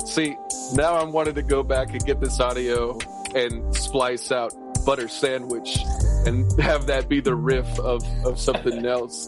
See, 0.06 0.38
now 0.74 0.96
I'm 0.98 1.12
wanting 1.12 1.36
to 1.36 1.42
go 1.42 1.64
back 1.64 1.92
and 1.92 2.06
get 2.06 2.20
this 2.20 2.40
audio 2.40 2.98
and 3.34 3.76
splice 3.76 4.32
out 4.32 4.54
butter 4.86 5.08
sandwich 5.08 5.80
and 6.26 6.52
have 6.60 6.88
that 6.88 7.08
be 7.08 7.22
the 7.22 7.36
riff 7.36 7.80
of, 7.80 8.04
of 8.26 8.40
something 8.40 8.86
else. 8.86 9.28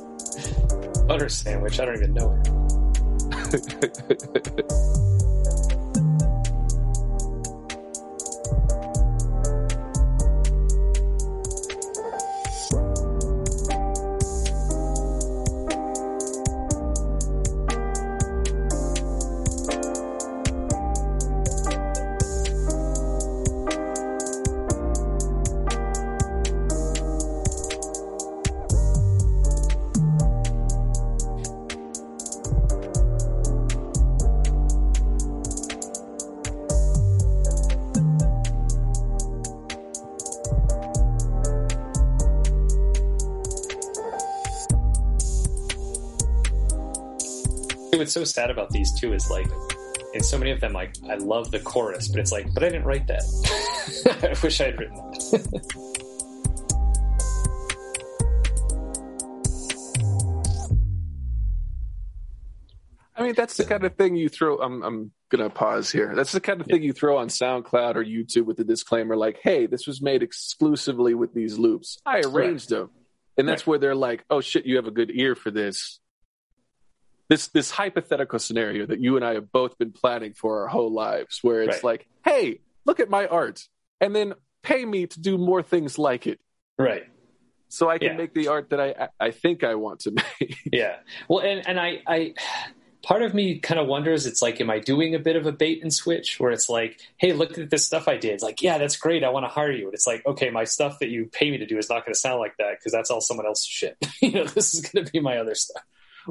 Butter 1.08 1.30
sandwich. 1.30 1.80
I 1.80 1.86
don't 1.86 1.96
even 1.96 2.14
know 2.14 2.34
it. 2.34 2.55
What's 3.56 4.96
so 4.96 5.05
sad 48.26 48.50
about 48.52 48.70
these 48.70 48.92
two 49.00 49.14
is 49.14 49.30
like 49.30 49.48
in 50.14 50.24
so 50.24 50.38
many 50.38 50.52
of 50.52 50.60
them 50.60 50.74
like 50.74 50.96
I 51.10 51.16
love 51.16 51.52
the 51.52 51.60
chorus, 51.60 52.08
but 52.08 52.20
it's 52.20 52.32
like, 52.32 52.54
but 52.54 52.64
I 52.64 52.70
didn't 52.70 52.86
write 52.86 53.08
that. 53.08 53.24
I 54.24 54.36
wish 54.42 54.62
I 54.62 54.66
had 54.66 54.80
written 54.80 54.96
that. 54.96 55.92
I 63.18 63.24
mean, 63.24 63.34
that's 63.34 63.56
the 63.56 63.64
kind 63.66 63.84
of 63.86 63.96
thing 63.96 64.16
you 64.16 64.28
throw. 64.28 64.58
I'm, 64.58 64.84
I'm 64.84 65.12
gonna 65.30 65.50
pause 65.50 65.90
here. 65.90 66.14
That's 66.16 66.34
the 66.34 66.42
kind 66.42 66.60
of 66.60 66.68
thing 66.68 66.84
you 66.84 66.92
throw 66.94 67.18
on 67.18 67.28
SoundCloud 67.30 67.96
or 67.96 68.04
YouTube 68.04 68.46
with 68.46 68.58
the 68.58 68.66
disclaimer, 68.66 69.16
like, 69.16 69.40
"Hey, 69.42 69.68
this 69.68 69.88
was 69.88 70.02
made 70.02 70.22
exclusively 70.22 71.14
with 71.14 71.34
these 71.34 71.58
loops. 71.58 71.98
I 72.06 72.20
arranged 72.20 72.72
right. 72.72 72.80
them," 72.80 72.90
and 73.38 73.48
that's 73.48 73.62
right. 73.62 73.68
where 73.68 73.80
they're 73.80 73.96
like, 73.96 74.26
"Oh 74.30 74.42
shit, 74.42 74.66
you 74.66 74.76
have 74.76 74.88
a 74.88 74.92
good 74.92 75.12
ear 75.14 75.36
for 75.36 75.50
this." 75.50 76.00
This 77.30 77.48
this 77.48 77.72
hypothetical 77.72 78.40
scenario 78.40 78.86
that 78.86 79.00
you 79.00 79.16
and 79.16 79.26
I 79.26 79.34
have 79.34 79.52
both 79.52 79.78
been 79.78 79.92
planning 79.92 80.34
for 80.34 80.62
our 80.62 80.68
whole 80.68 80.92
lives, 80.92 81.40
where 81.42 81.62
it's 81.62 81.78
right. 81.78 81.84
like, 81.84 82.08
hey, 82.24 82.60
look 82.86 83.00
at 83.00 83.10
my 83.10 83.28
art, 83.28 83.68
and 84.00 84.16
then 84.16 84.34
pay 84.62 84.86
me 84.86 85.08
to 85.08 85.20
do 85.20 85.38
more 85.38 85.62
things 85.64 85.98
like 85.98 86.28
it. 86.28 86.40
Right. 86.78 87.08
So 87.70 87.90
I 87.90 87.98
can 87.98 88.12
yeah. 88.12 88.18
make 88.18 88.34
the 88.34 88.48
art 88.50 88.70
that 88.70 88.80
I 88.80 89.10
I 89.20 89.32
think 89.32 89.64
I 89.64 89.76
want 89.76 90.02
to 90.02 90.12
make. 90.40 90.58
yeah. 90.72 90.98
Well, 91.28 91.40
and 91.40 91.68
and 91.68 91.80
I 91.80 92.02
I 92.08 92.34
part 93.06 93.22
of 93.22 93.36
me 93.36 93.60
kind 93.60 93.80
of 93.80 93.86
wonders 93.86 94.26
it's 94.26 94.42
like 94.42 94.60
am 94.60 94.70
i 94.72 94.80
doing 94.80 95.14
a 95.14 95.20
bit 95.20 95.36
of 95.36 95.46
a 95.46 95.52
bait 95.52 95.80
and 95.84 95.94
switch 95.94 96.40
where 96.40 96.52
it's 96.52 96.68
like 96.68 97.00
hey 97.18 97.34
look 97.34 97.56
at 97.56 97.70
this 97.70 97.86
stuff 97.86 98.08
i 98.08 98.18
did 98.18 98.34
it's 98.34 98.42
like 98.42 98.64
yeah 98.64 98.80
that's 98.80 98.98
great 98.98 99.24
i 99.24 99.30
want 99.30 99.46
to 99.46 99.48
hire 99.48 99.72
you 99.72 99.86
and 99.86 99.94
it's 99.94 100.08
like 100.08 100.26
okay 100.26 100.50
my 100.50 100.64
stuff 100.64 100.98
that 100.98 101.10
you 101.10 101.30
pay 101.32 101.52
me 101.52 101.60
to 101.60 101.68
do 101.68 101.78
is 101.78 101.88
not 101.88 102.04
going 102.04 102.14
to 102.14 102.20
sound 102.20 102.40
like 102.40 102.58
that 102.58 102.72
because 102.80 102.92
that's 102.92 103.12
all 103.12 103.22
someone 103.22 103.46
else's 103.46 103.68
shit 103.68 103.96
you 104.22 104.32
know 104.32 104.44
this 104.46 104.74
is 104.74 104.82
going 104.82 105.06
to 105.06 105.12
be 105.12 105.20
my 105.20 105.38
other 105.38 105.54
stuff 105.54 105.84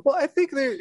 well, 0.03 0.17
I 0.17 0.27
think 0.27 0.51
they 0.51 0.81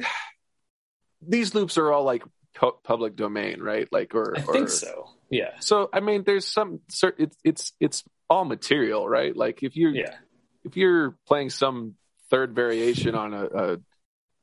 these 1.22 1.54
loops 1.54 1.78
are 1.78 1.92
all 1.92 2.04
like 2.04 2.24
pu- 2.56 2.78
public 2.84 3.16
domain, 3.16 3.62
right? 3.62 3.88
Like, 3.92 4.16
or 4.16 4.38
I 4.38 4.42
think 4.42 4.70
so. 4.70 5.10
Yeah. 5.30 5.60
So 5.60 5.90
I 5.92 6.00
mean, 6.00 6.24
there's 6.24 6.48
some. 6.48 6.82
It's 7.18 7.38
it's 7.44 7.74
it's 7.80 8.04
all 8.30 8.46
material, 8.46 9.08
right? 9.08 9.36
Like 9.36 9.64
if 9.64 9.76
you're 9.76 9.94
yeah. 9.94 10.16
if 10.64 10.78
you're 10.78 11.16
playing 11.28 11.50
some 11.50 11.96
third 12.30 12.56
variation 12.56 13.16
on 13.16 13.34
a, 13.34 13.46
a 13.46 13.78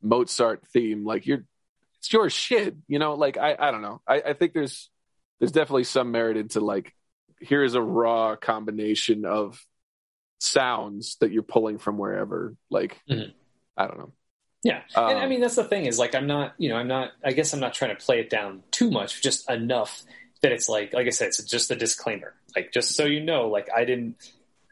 Mozart 0.02 0.66
theme, 0.72 1.04
like 1.04 1.26
you're 1.26 1.44
it's 1.98 2.12
your 2.12 2.30
shit, 2.30 2.76
you 2.88 2.98
know. 2.98 3.14
Like 3.14 3.37
I 3.37 3.56
I 3.59 3.70
don't 3.70 3.83
know. 3.83 4.00
I 4.06 4.20
I 4.20 4.33
think 4.33 4.52
there's 4.52 4.90
there's 5.38 5.52
definitely 5.52 5.85
some 5.85 6.11
merit 6.11 6.37
into 6.37 6.61
like 6.61 6.94
here 7.40 7.62
is 7.62 7.74
a 7.74 7.83
raw 7.83 8.37
combination 8.37 9.24
of 9.24 9.64
sounds 10.38 11.16
that 11.20 11.30
you're 11.33 11.42
pulling 11.42 11.78
from 11.78 11.98
wherever. 11.98 12.56
Like 12.70 13.00
mm-hmm. 13.09 13.30
I 13.76 13.87
don't 13.87 13.98
know. 13.98 14.12
Yeah. 14.62 14.83
Um, 14.94 15.11
and 15.11 15.18
I 15.18 15.25
um, 15.25 15.31
mean, 15.31 15.40
that's 15.40 15.57
the 15.57 15.64
thing 15.64 15.87
is 15.87 15.99
like, 15.99 16.14
I'm 16.14 16.27
not, 16.27 16.55
you 16.59 16.68
know, 16.68 16.77
I'm 16.77 16.88
not, 16.88 17.12
I 17.25 17.33
guess 17.33 17.53
I'm 17.53 17.61
not 17.61 17.75
trying 17.75 17.96
to 17.96 18.03
play 18.05 18.20
it 18.20 18.29
down 18.29 18.62
too 18.70 18.90
much, 18.90 19.23
just 19.23 19.51
enough 19.51 20.03
that 20.42 20.53
it's 20.53 20.68
like, 20.68 20.92
like 20.92 21.07
I 21.07 21.11
said, 21.11 21.29
it's 21.29 21.42
just 21.44 21.70
a 21.70 21.77
disclaimer. 21.77 22.35
Like, 22.55 22.73
just 22.73 22.94
so 22.94 23.05
you 23.05 23.20
know, 23.20 23.49
like 23.49 23.68
I 23.75 23.85
didn't 23.85 24.16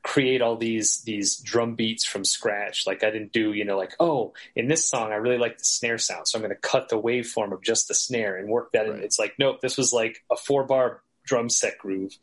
create 0.03 0.42
all 0.42 0.57
these, 0.57 1.03
these 1.03 1.37
drum 1.37 1.74
beats 1.74 2.05
from 2.05 2.24
scratch. 2.24 2.87
Like 2.87 3.03
I 3.03 3.11
didn't 3.11 3.33
do, 3.33 3.53
you 3.53 3.64
know, 3.64 3.79
like, 3.79 3.94
oh, 3.98 4.35
in 4.55 4.68
this 4.68 4.85
song, 4.85 5.12
I 5.12 5.16
really 5.16 5.38
like 5.38 5.59
the 5.59 5.64
snare 5.64 5.98
sound. 5.98 6.29
So 6.29 6.38
I'm 6.38 6.42
going 6.42 6.55
to 6.55 6.61
cut 6.61 6.88
the 6.90 7.01
waveform 7.01 7.53
of 7.53 7.62
just 7.62 7.88
the 7.88 7.94
snare 7.94 8.37
and 8.37 8.48
work 8.48 8.72
that 8.72 8.88
right. 8.88 8.98
in. 8.98 9.03
It's 9.03 9.18
like, 9.18 9.35
nope, 9.38 9.61
this 9.62 9.79
was 9.79 9.92
like 9.92 10.22
a 10.31 10.37
four 10.37 10.64
bar 10.64 11.01
drum 11.24 11.48
set 11.48 11.79
groove. 11.79 12.16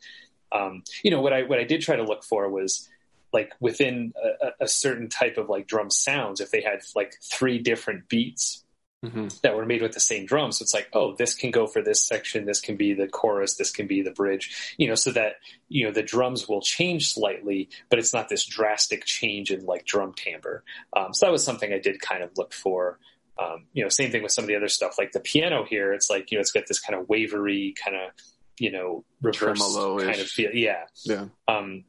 Um, 0.52 0.84
you 1.02 1.10
know, 1.10 1.20
what 1.20 1.32
I, 1.32 1.42
what 1.42 1.58
I 1.58 1.64
did 1.64 1.80
try 1.80 1.96
to 1.96 2.04
look 2.04 2.22
for 2.22 2.48
was, 2.48 2.88
like 3.36 3.52
within 3.60 4.14
a, 4.40 4.64
a, 4.64 4.66
certain 4.66 5.10
type 5.10 5.36
of 5.36 5.50
like 5.50 5.66
drum 5.66 5.90
sounds 5.90 6.40
if 6.40 6.50
they 6.50 6.62
had 6.62 6.80
like 6.94 7.12
three 7.22 7.58
different 7.58 8.08
beats 8.08 8.64
mm-hmm. 9.04 9.28
that 9.42 9.54
were 9.54 9.66
made 9.66 9.82
with 9.82 9.92
the 9.92 10.00
same 10.00 10.24
drum. 10.24 10.52
So 10.52 10.62
it's 10.62 10.72
like 10.72 10.88
oh 10.94 11.14
this 11.14 11.34
can 11.34 11.50
go 11.50 11.66
for 11.66 11.82
this 11.82 12.02
section 12.02 12.46
this 12.46 12.62
can 12.62 12.76
be 12.76 12.94
the 12.94 13.06
chorus 13.06 13.56
this 13.56 13.70
can 13.70 13.86
be 13.86 14.00
the 14.00 14.10
bridge 14.10 14.74
you 14.78 14.88
know 14.88 14.94
so 14.94 15.12
that 15.12 15.34
you 15.68 15.84
know 15.84 15.92
the 15.92 16.02
drums 16.02 16.48
will 16.48 16.62
change 16.62 17.12
slightly 17.12 17.68
but 17.90 17.98
it's 17.98 18.14
not 18.14 18.30
this 18.30 18.46
drastic 18.46 19.04
change 19.04 19.50
in 19.50 19.66
like 19.66 19.84
drum 19.84 20.14
timbre. 20.14 20.64
Um, 20.96 21.12
so 21.12 21.26
that 21.26 21.32
was 21.32 21.44
something 21.44 21.70
i 21.74 21.78
did 21.78 22.00
kind 22.00 22.22
of 22.22 22.30
look 22.38 22.54
for. 22.54 22.98
Um, 23.38 23.66
you 23.74 23.82
know 23.82 23.90
same 23.90 24.10
thing 24.10 24.22
with 24.22 24.32
some 24.32 24.44
of 24.44 24.48
the 24.48 24.56
other 24.56 24.68
stuff 24.68 24.96
like 24.96 25.12
the 25.12 25.20
piano 25.20 25.66
here. 25.68 25.92
It's 25.92 26.08
like 26.08 26.30
you 26.30 26.38
know 26.38 26.40
it's 26.40 26.52
got 26.52 26.66
this 26.66 26.80
kind 26.80 26.98
of 26.98 27.06
wavery 27.06 27.74
kind 27.84 27.96
of 27.96 28.12
you 28.58 28.72
know 28.72 29.04
reverse 29.20 29.60
kind 29.60 30.20
of 30.20 30.26
feel 30.26 30.52
yeah. 30.54 30.84
Yeah. 31.04 31.26
Um 31.46 31.84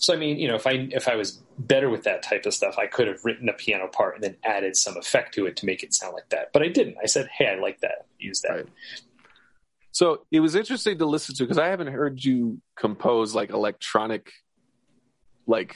so 0.00 0.14
I 0.14 0.16
mean, 0.16 0.38
you 0.38 0.46
know, 0.46 0.54
if 0.54 0.66
I 0.66 0.88
if 0.92 1.08
I 1.08 1.16
was 1.16 1.42
better 1.58 1.90
with 1.90 2.04
that 2.04 2.22
type 2.22 2.46
of 2.46 2.54
stuff, 2.54 2.78
I 2.78 2.86
could 2.86 3.08
have 3.08 3.24
written 3.24 3.48
a 3.48 3.52
piano 3.52 3.88
part 3.88 4.14
and 4.14 4.22
then 4.22 4.36
added 4.44 4.76
some 4.76 4.96
effect 4.96 5.34
to 5.34 5.46
it 5.46 5.56
to 5.56 5.66
make 5.66 5.82
it 5.82 5.92
sound 5.92 6.14
like 6.14 6.28
that. 6.28 6.52
But 6.52 6.62
I 6.62 6.68
didn't. 6.68 6.96
I 7.02 7.06
said, 7.06 7.28
"Hey, 7.36 7.48
I 7.48 7.60
like 7.60 7.80
that. 7.80 8.06
Use 8.16 8.40
that." 8.42 8.50
Right. 8.50 8.66
So 9.90 10.24
it 10.30 10.38
was 10.38 10.54
interesting 10.54 10.98
to 10.98 11.06
listen 11.06 11.34
to 11.34 11.42
because 11.42 11.58
I 11.58 11.66
haven't 11.66 11.88
heard 11.88 12.24
you 12.24 12.60
compose 12.78 13.34
like 13.34 13.50
electronic, 13.50 14.30
like 15.48 15.74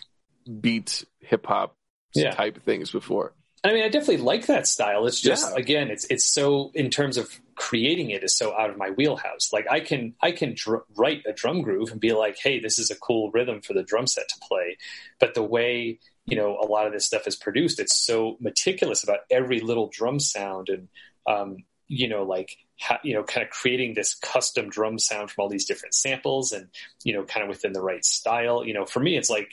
beat 0.60 1.04
hip 1.18 1.44
hop 1.44 1.74
yeah. 2.14 2.30
type 2.30 2.62
things 2.62 2.92
before. 2.92 3.34
I 3.64 3.72
mean, 3.72 3.84
I 3.84 3.88
definitely 3.88 4.24
like 4.24 4.46
that 4.46 4.66
style. 4.66 5.06
It's 5.06 5.20
just 5.20 5.50
yeah. 5.50 5.56
again, 5.56 5.90
it's 5.90 6.04
it's 6.06 6.24
so 6.24 6.72
in 6.74 6.90
terms 6.90 7.16
of 7.16 7.40
creating 7.54 8.10
it 8.10 8.24
is 8.24 8.36
so 8.36 8.58
out 8.58 8.70
of 8.70 8.76
my 8.76 8.90
wheelhouse. 8.90 9.52
Like 9.52 9.66
I 9.70 9.78
can 9.80 10.14
I 10.20 10.32
can 10.32 10.54
dr- 10.56 10.82
write 10.96 11.22
a 11.26 11.32
drum 11.32 11.62
groove 11.62 11.92
and 11.92 12.00
be 12.00 12.12
like, 12.12 12.36
hey, 12.42 12.58
this 12.58 12.78
is 12.78 12.90
a 12.90 12.96
cool 12.96 13.30
rhythm 13.30 13.60
for 13.60 13.72
the 13.72 13.84
drum 13.84 14.08
set 14.08 14.28
to 14.28 14.40
play. 14.40 14.78
But 15.20 15.34
the 15.34 15.44
way 15.44 16.00
you 16.26 16.36
know 16.36 16.58
a 16.60 16.66
lot 16.66 16.86
of 16.86 16.92
this 16.92 17.06
stuff 17.06 17.28
is 17.28 17.36
produced, 17.36 17.78
it's 17.78 17.96
so 17.96 18.36
meticulous 18.40 19.04
about 19.04 19.20
every 19.30 19.60
little 19.60 19.88
drum 19.92 20.18
sound 20.18 20.68
and 20.68 20.88
um, 21.28 21.58
you 21.86 22.08
know 22.08 22.24
like 22.24 22.56
you 23.04 23.14
know 23.14 23.22
kind 23.22 23.44
of 23.44 23.50
creating 23.50 23.94
this 23.94 24.14
custom 24.14 24.70
drum 24.70 24.98
sound 24.98 25.30
from 25.30 25.42
all 25.42 25.48
these 25.48 25.66
different 25.66 25.94
samples 25.94 26.50
and 26.50 26.68
you 27.04 27.14
know 27.14 27.22
kind 27.22 27.44
of 27.44 27.48
within 27.48 27.72
the 27.72 27.82
right 27.82 28.04
style. 28.04 28.66
You 28.66 28.74
know, 28.74 28.86
for 28.86 28.98
me, 28.98 29.16
it's 29.16 29.30
like 29.30 29.50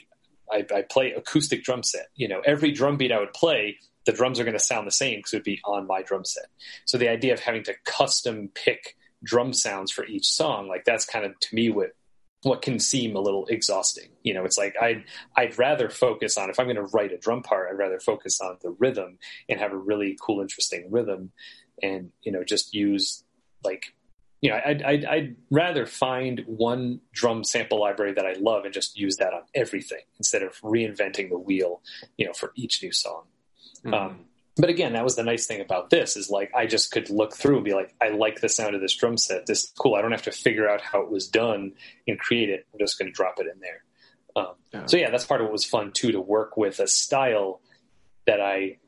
I, 0.52 0.66
I 0.74 0.82
play 0.82 1.12
acoustic 1.12 1.62
drum 1.62 1.82
set. 1.82 2.08
You 2.14 2.28
know, 2.28 2.40
every 2.44 2.72
drum 2.72 2.96
beat 2.96 3.12
I 3.12 3.18
would 3.18 3.32
play 3.32 3.78
the 4.06 4.12
drums 4.12 4.40
are 4.40 4.44
going 4.44 4.56
to 4.56 4.64
sound 4.64 4.86
the 4.86 4.92
same 4.92 5.18
because 5.18 5.32
it 5.32 5.36
would 5.36 5.44
be 5.44 5.60
on 5.64 5.86
my 5.86 6.02
drum 6.02 6.24
set. 6.24 6.46
So 6.84 6.98
the 6.98 7.08
idea 7.08 7.34
of 7.34 7.40
having 7.40 7.62
to 7.64 7.74
custom 7.84 8.50
pick 8.54 8.96
drum 9.22 9.52
sounds 9.52 9.92
for 9.92 10.04
each 10.06 10.26
song, 10.26 10.68
like 10.68 10.84
that's 10.84 11.04
kind 11.04 11.24
of 11.24 11.38
to 11.38 11.54
me 11.54 11.70
what 11.70 11.90
what 12.42 12.62
can 12.62 12.78
seem 12.78 13.16
a 13.16 13.20
little 13.20 13.44
exhausting. 13.46 14.08
You 14.22 14.32
know, 14.32 14.44
it's 14.44 14.56
like 14.56 14.74
I'd 14.80 15.04
I'd 15.36 15.58
rather 15.58 15.90
focus 15.90 16.38
on 16.38 16.50
if 16.50 16.58
I'm 16.58 16.66
going 16.66 16.76
to 16.76 16.82
write 16.82 17.12
a 17.12 17.18
drum 17.18 17.42
part, 17.42 17.68
I'd 17.70 17.78
rather 17.78 18.00
focus 18.00 18.40
on 18.40 18.56
the 18.62 18.70
rhythm 18.70 19.18
and 19.48 19.60
have 19.60 19.72
a 19.72 19.78
really 19.78 20.16
cool, 20.20 20.40
interesting 20.40 20.88
rhythm, 20.90 21.32
and 21.82 22.10
you 22.22 22.32
know, 22.32 22.42
just 22.42 22.74
use 22.74 23.24
like 23.62 23.94
you 24.40 24.50
know, 24.50 24.60
I'd, 24.64 24.82
I'd, 24.82 25.04
I'd, 25.04 25.36
rather 25.50 25.84
find 25.84 26.42
one 26.46 27.00
drum 27.12 27.44
sample 27.44 27.80
library 27.80 28.14
that 28.14 28.26
I 28.26 28.34
love 28.34 28.64
and 28.64 28.72
just 28.72 28.98
use 28.98 29.16
that 29.16 29.34
on 29.34 29.42
everything 29.54 30.00
instead 30.18 30.42
of 30.42 30.58
reinventing 30.62 31.28
the 31.28 31.38
wheel, 31.38 31.82
you 32.16 32.26
know, 32.26 32.32
for 32.32 32.52
each 32.54 32.82
new 32.82 32.92
song. 32.92 33.24
Mm-hmm. 33.84 33.94
Um, 33.94 34.24
but 34.56 34.70
again, 34.70 34.94
that 34.94 35.04
was 35.04 35.16
the 35.16 35.22
nice 35.22 35.46
thing 35.46 35.60
about 35.60 35.90
this 35.90 36.16
is 36.16 36.30
like 36.30 36.50
I 36.54 36.66
just 36.66 36.90
could 36.90 37.10
look 37.10 37.34
through 37.34 37.56
and 37.56 37.64
be 37.64 37.74
like, 37.74 37.94
I 38.00 38.08
like 38.08 38.40
the 38.40 38.48
sound 38.48 38.74
of 38.74 38.80
this 38.80 38.94
drum 38.94 39.16
set. 39.16 39.46
This 39.46 39.64
is 39.64 39.72
cool. 39.78 39.94
I 39.94 40.02
don't 40.02 40.10
have 40.10 40.22
to 40.22 40.32
figure 40.32 40.68
out 40.68 40.80
how 40.80 41.02
it 41.02 41.10
was 41.10 41.28
done 41.28 41.72
and 42.06 42.18
create 42.18 42.50
it. 42.50 42.66
I'm 42.72 42.78
just 42.78 42.98
going 42.98 43.10
to 43.10 43.14
drop 43.14 43.36
it 43.38 43.46
in 43.46 43.60
there. 43.60 43.84
Um, 44.36 44.54
yeah. 44.72 44.86
So 44.86 44.96
yeah, 44.96 45.10
that's 45.10 45.24
part 45.24 45.40
of 45.40 45.46
what 45.46 45.52
was 45.52 45.64
fun 45.64 45.92
too 45.92 46.12
to 46.12 46.20
work 46.20 46.56
with 46.56 46.78
a 46.78 46.86
style 46.86 47.60
that 48.26 48.40
I 48.40 48.78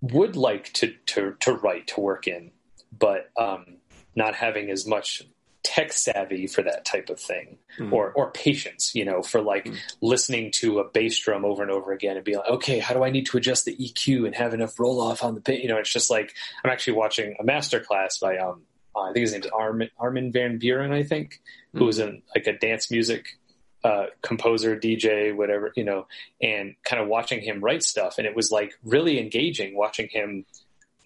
would 0.00 0.36
like 0.36 0.72
to 0.74 0.94
to 1.06 1.36
to 1.40 1.52
write 1.52 1.88
to 1.88 2.00
work 2.00 2.26
in, 2.26 2.50
but 2.96 3.30
um, 3.36 3.76
not 4.14 4.34
having 4.34 4.70
as 4.70 4.86
much 4.86 5.22
tech 5.62 5.92
savvy 5.92 6.46
for 6.46 6.62
that 6.62 6.84
type 6.84 7.08
of 7.08 7.20
thing 7.20 7.56
mm. 7.78 7.92
or 7.92 8.12
or 8.12 8.32
patience 8.32 8.94
you 8.94 9.04
know 9.04 9.22
for 9.22 9.40
like 9.40 9.64
mm. 9.64 9.76
listening 10.00 10.50
to 10.50 10.80
a 10.80 10.88
bass 10.88 11.16
drum 11.18 11.44
over 11.44 11.62
and 11.62 11.70
over 11.70 11.92
again 11.92 12.16
and 12.16 12.24
be 12.24 12.34
like 12.34 12.48
okay 12.48 12.80
how 12.80 12.92
do 12.92 13.04
i 13.04 13.10
need 13.10 13.26
to 13.26 13.36
adjust 13.36 13.64
the 13.64 13.76
eq 13.76 14.26
and 14.26 14.34
have 14.34 14.54
enough 14.54 14.78
roll 14.80 15.00
off 15.00 15.22
on 15.22 15.34
the 15.34 15.40
bit? 15.40 15.60
you 15.60 15.68
know 15.68 15.76
it's 15.76 15.92
just 15.92 16.10
like 16.10 16.34
i'm 16.64 16.70
actually 16.70 16.94
watching 16.94 17.36
a 17.38 17.44
master 17.44 17.78
class 17.78 18.18
by 18.18 18.38
um 18.38 18.62
uh, 18.96 19.02
i 19.02 19.12
think 19.12 19.22
his 19.22 19.32
name 19.32 19.42
is 19.42 19.50
armin, 19.50 19.88
armin 19.98 20.32
van 20.32 20.58
buuren 20.58 20.92
i 20.92 21.04
think 21.04 21.40
mm. 21.74 21.78
who 21.78 21.84
was 21.84 22.00
in 22.00 22.22
like 22.34 22.46
a 22.48 22.58
dance 22.58 22.90
music 22.90 23.38
uh, 23.84 24.06
composer, 24.22 24.76
DJ, 24.76 25.34
whatever, 25.34 25.72
you 25.74 25.82
know, 25.82 26.06
and 26.40 26.76
kind 26.84 27.02
of 27.02 27.08
watching 27.08 27.40
him 27.40 27.58
write 27.60 27.82
stuff. 27.82 28.18
And 28.18 28.28
it 28.28 28.36
was 28.36 28.52
like 28.52 28.74
really 28.84 29.18
engaging 29.18 29.76
watching 29.76 30.08
him 30.08 30.44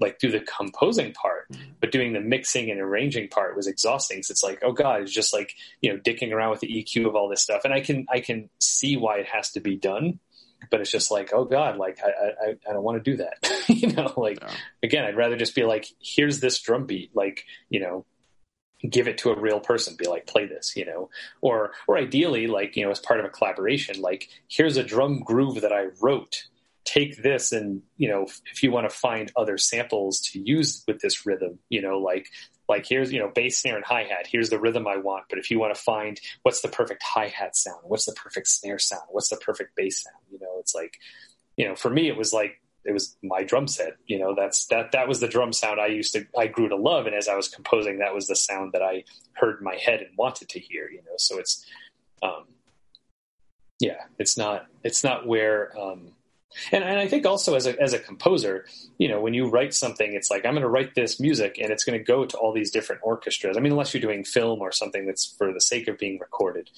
like 0.01 0.19
do 0.19 0.31
the 0.31 0.41
composing 0.41 1.13
part, 1.13 1.51
mm-hmm. 1.51 1.63
but 1.81 1.93
doing 1.93 2.13
the 2.13 2.21
mixing 2.21 2.71
and 2.71 2.81
arranging 2.81 3.29
part 3.29 3.57
was 3.57 3.67
exhausting. 3.67 4.23
So 4.23 4.33
it's 4.33 4.43
like, 4.43 4.61
oh 4.63 4.73
god, 4.73 5.03
it's 5.03 5.13
just 5.13 5.33
like 5.33 5.55
you 5.81 5.93
know 5.93 5.99
dicking 5.99 6.33
around 6.33 6.51
with 6.51 6.61
the 6.61 6.69
EQ 6.69 7.07
of 7.07 7.17
all 7.17 7.29
this 7.29 7.43
stuff, 7.43 7.63
and 7.65 7.73
I 7.73 7.81
can 7.81 8.07
I 8.11 8.21
can 8.21 8.49
see 8.61 8.97
why 8.97 9.19
it 9.19 9.27
has 9.27 9.53
to 9.53 9.61
be 9.61 9.77
done, 9.77 10.19
but 10.71 10.81
it's 10.81 10.91
just 10.91 11.11
like, 11.11 11.33
oh 11.33 11.45
god, 11.45 11.77
like 11.77 11.99
I 12.05 12.51
I, 12.51 12.55
I 12.69 12.73
don't 12.73 12.83
want 12.83 13.03
to 13.03 13.11
do 13.11 13.17
that, 13.19 13.65
you 13.69 13.93
know. 13.93 14.13
Like 14.17 14.41
yeah. 14.41 14.51
again, 14.83 15.05
I'd 15.05 15.17
rather 15.17 15.37
just 15.37 15.55
be 15.55 15.65
like, 15.65 15.87
here's 16.01 16.41
this 16.41 16.61
drum 16.61 16.87
beat, 16.87 17.15
like 17.15 17.45
you 17.71 17.81
know, 17.81 18.05
give 18.89 19.09
it 19.09 19.19
to 19.19 19.31
a 19.31 19.41
real 19.41 19.61
person 19.61 19.97
be 19.97 20.07
like 20.07 20.27
play 20.27 20.47
this 20.47 20.77
you 20.77 20.85
know 20.85 21.09
or 21.41 21.73
or 21.89 21.97
ideally 21.97 22.47
like 22.47 22.77
you 22.77 22.85
know 22.85 22.91
as 22.91 23.01
part 23.01 23.19
of 23.19 23.27
a 23.27 23.31
collaboration 23.31 24.01
like 24.01 24.29
here's 24.49 24.77
a 24.77 24.83
drum 24.83 25.21
groove 25.21 25.63
that 25.63 25.73
i 25.73 25.87
wrote 26.01 26.47
take 26.87 27.21
this 27.21 27.53
and 27.53 27.83
you 27.97 28.09
know 28.09 28.27
if 28.53 28.63
you 28.63 28.71
want 28.71 28.89
to 28.89 28.97
find 28.97 29.33
other 29.37 29.59
samples 29.59 30.21
to 30.21 30.41
use 30.41 30.85
with 30.87 31.01
this 31.01 31.27
rhythm 31.27 31.59
you 31.69 31.83
know 31.83 31.99
like 31.99 32.29
like 32.69 32.87
here's 32.87 33.13
you 33.13 33.19
know 33.19 33.31
bass 33.35 33.59
snare 33.59 33.77
and 33.77 33.85
hi-hat 33.85 34.27
here's 34.27 34.51
the 34.51 34.59
rhythm 34.59 34.87
i 34.87 34.97
want. 34.97 35.25
But 35.29 35.39
if 35.39 35.51
you 35.51 35.59
want 35.59 35.75
to 35.75 35.81
find 35.81 36.19
what's 36.43 36.61
the 36.61 36.69
perfect 36.69 37.03
hi-hat 37.03 37.57
sound 37.57 37.81
what's 37.83 38.07
the 38.07 38.13
perfect 38.13 38.49
snare 38.49 38.79
sound 38.79 39.03
what's 39.11 39.29
the 39.29 39.37
perfect 39.37 39.75
bass 39.77 40.05
sound 40.05 40.23
you 40.31 40.39
know 40.39 40.57
it's 40.61 40.75
like 40.75 40.97
you 41.57 41.69
know 41.69 41.75
for 41.75 41.91
me 41.91 42.09
it 42.09 42.17
was 42.17 42.33
like 42.33 42.63
it 42.85 42.93
was 42.93 43.17
my 43.21 43.43
drum 43.43 43.67
set 43.67 43.97
you 44.07 44.19
know 44.19 44.35
that's 44.37 44.67
that 44.67 44.93
that 44.93 45.09
was 45.09 45.19
the 45.19 45.29
drum 45.29 45.53
sound 45.53 45.81
i 45.81 45.87
used 45.87 46.13
to 46.13 46.25
i 46.39 46.47
grew 46.47 46.69
to 46.69 46.77
love. 46.77 47.07
And 47.07 47.17
as 47.17 47.29
i 47.29 47.35
was 47.35 47.49
composing 47.49 47.99
that 47.99 48.15
was 48.15 48.29
the 48.29 48.37
sound 48.37 48.73
that 48.73 48.83
i 48.83 49.03
heard 49.33 49.59
in 49.59 49.65
my 49.65 49.77
head 49.77 50.01
and 50.03 50.17
wanted 50.17 50.49
to 50.51 50.61
hear 50.61 50.89
you 50.89 50.99
know. 50.99 51.17
So 51.19 51.39
it's 51.39 51.67
um 52.23 52.45
yeah 53.81 54.05
it's 54.19 54.39
not 54.39 54.67
it's 54.85 55.03
not 55.03 55.27
where 55.27 55.77
um 55.79 56.13
and, 56.73 56.85
and 56.85 56.99
I 56.99 57.09
think 57.09 57.27
also 57.27 57.55
as 57.55 57.67
a, 57.67 57.81
as 57.81 57.93
a 57.93 57.99
composer, 57.99 58.67
you 58.99 59.09
know, 59.09 59.21
when 59.21 59.35
you 59.35 59.49
write 59.49 59.75
something, 59.75 60.15
it's 60.15 60.31
like, 60.31 60.45
I'm 60.45 60.53
going 60.53 60.63
to 60.63 60.69
write 60.69 60.95
this 60.95 61.21
music 61.21 61.59
and 61.61 61.71
it's 61.71 61.85
going 61.85 61.99
to 61.99 62.05
go 62.05 62.25
to 62.25 62.37
all 62.37 62.53
these 62.53 62.71
different 62.71 63.03
orchestras. 63.05 63.57
I 63.57 63.61
mean, 63.61 63.73
unless 63.73 63.93
you're 63.95 64.01
doing 64.01 64.25
film 64.25 64.61
or 64.61 64.73
something 64.73 65.07
that's 65.07 65.35
for 65.39 65.53
the 65.53 65.61
sake 65.61 65.89
of 65.89 65.99
being 65.99 66.19
recorded, 66.19 66.71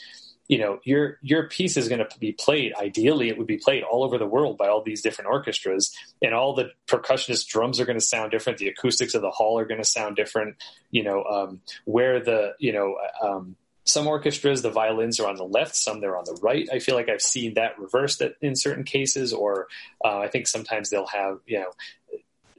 you 0.49 0.59
know, 0.59 0.81
your, 0.83 1.19
your 1.21 1.49
piece 1.49 1.77
is 1.77 1.89
going 1.89 1.99
to 1.99 2.09
be 2.19 2.33
played. 2.33 2.73
Ideally, 2.75 3.29
it 3.29 3.37
would 3.37 3.47
be 3.47 3.59
played 3.59 3.83
all 3.83 4.03
over 4.03 4.17
the 4.17 4.27
world 4.27 4.57
by 4.57 4.69
all 4.69 4.83
these 4.83 5.03
different 5.03 5.31
orchestras 5.31 5.95
and 6.23 6.35
all 6.35 6.55
the 6.55 6.71
percussionist 6.87 7.49
drums 7.49 7.79
are 7.81 7.85
going 7.85 7.99
to 7.99 8.05
sound 8.05 8.31
different. 8.31 8.59
The 8.59 8.69
acoustics 8.69 9.15
of 9.15 9.21
the 9.21 9.31
hall 9.31 9.59
are 9.59 9.67
going 9.67 9.81
to 9.81 9.87
sound 9.87 10.17
different, 10.17 10.57
you 10.91 11.03
know, 11.03 11.23
um, 11.25 11.61
where 11.85 12.19
the, 12.19 12.55
you 12.59 12.73
know, 12.73 12.97
um, 13.23 13.57
some 13.89 14.07
orchestras 14.07 14.63
the 14.63 14.71
violins 14.71 15.19
are 15.19 15.29
on 15.29 15.37
the 15.37 15.45
left 15.45 15.75
some 15.75 16.01
they're 16.01 16.17
on 16.17 16.25
the 16.25 16.39
right. 16.43 16.69
I 16.73 16.79
feel 16.79 16.95
like 16.95 17.09
i've 17.09 17.23
seen 17.23 17.55
that 17.55 17.79
reversed 17.79 18.23
in 18.41 18.55
certain 18.55 18.85
cases 18.85 19.33
or 19.33 19.69
uh, 20.05 20.19
i 20.19 20.29
think 20.29 20.47
sometimes 20.47 20.91
they'll 20.91 21.07
have 21.07 21.39
you 21.47 21.61
know 21.61 21.71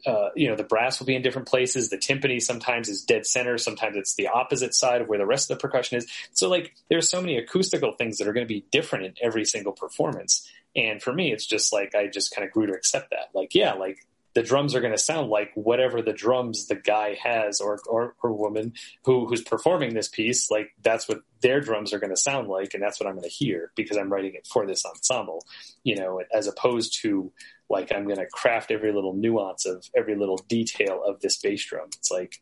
uh, 0.05 0.29
you 0.35 0.47
know 0.47 0.55
the 0.55 0.63
brass 0.63 0.99
will 0.99 1.07
be 1.07 1.15
in 1.15 1.21
different 1.21 1.47
places. 1.47 1.89
The 1.89 1.97
timpani 1.97 2.41
sometimes 2.41 2.89
is 2.89 3.03
dead 3.03 3.25
center. 3.25 3.57
Sometimes 3.57 3.97
it's 3.97 4.15
the 4.15 4.27
opposite 4.27 4.73
side 4.73 5.01
of 5.01 5.07
where 5.07 5.19
the 5.19 5.25
rest 5.25 5.49
of 5.49 5.57
the 5.57 5.61
percussion 5.61 5.97
is. 5.97 6.07
So 6.31 6.49
like 6.49 6.73
there's 6.89 7.09
so 7.09 7.21
many 7.21 7.37
acoustical 7.37 7.93
things 7.93 8.17
that 8.17 8.27
are 8.27 8.33
going 8.33 8.45
to 8.45 8.53
be 8.53 8.65
different 8.71 9.05
in 9.05 9.13
every 9.21 9.45
single 9.45 9.73
performance. 9.73 10.49
And 10.75 11.01
for 11.01 11.11
me 11.11 11.31
it's 11.31 11.45
just 11.45 11.73
like 11.73 11.95
i 11.95 12.07
just 12.07 12.33
kind 12.33 12.47
of 12.47 12.53
grew 12.53 12.67
to 12.67 12.73
accept 12.73 13.09
that. 13.11 13.29
Like 13.33 13.53
yeah 13.55 13.73
like 13.73 14.05
the 14.35 14.43
drums 14.43 14.75
are 14.75 14.81
going 14.81 14.93
to 14.93 14.97
sound 14.97 15.29
like 15.29 15.51
whatever 15.55 16.01
the 16.01 16.13
drums 16.13 16.67
the 16.67 16.75
guy 16.75 17.17
has 17.21 17.59
or, 17.61 17.79
or, 17.87 18.15
or 18.21 18.33
woman 18.33 18.73
who, 19.03 19.25
who's 19.27 19.41
performing 19.41 19.93
this 19.93 20.07
piece, 20.07 20.51
like 20.51 20.69
that's 20.81 21.07
what 21.07 21.21
their 21.41 21.61
drums 21.61 21.93
are 21.93 21.99
going 21.99 22.13
to 22.13 22.17
sound 22.17 22.47
like. 22.47 22.73
And 22.73 22.83
that's 22.83 22.99
what 22.99 23.07
I'm 23.07 23.15
going 23.15 23.23
to 23.23 23.29
hear 23.29 23.71
because 23.75 23.97
I'm 23.97 24.11
writing 24.11 24.35
it 24.35 24.47
for 24.47 24.67
this 24.67 24.85
ensemble, 24.85 25.45
you 25.83 25.95
know, 25.95 26.21
as 26.33 26.47
opposed 26.47 26.99
to 27.01 27.31
like, 27.69 27.91
I'm 27.91 28.05
going 28.05 28.17
to 28.17 28.27
craft 28.27 28.71
every 28.71 28.91
little 28.91 29.13
nuance 29.13 29.65
of 29.65 29.85
every 29.95 30.15
little 30.15 30.37
detail 30.37 31.01
of 31.05 31.19
this 31.21 31.37
bass 31.37 31.65
drum. 31.65 31.89
It's 31.97 32.11
like, 32.11 32.39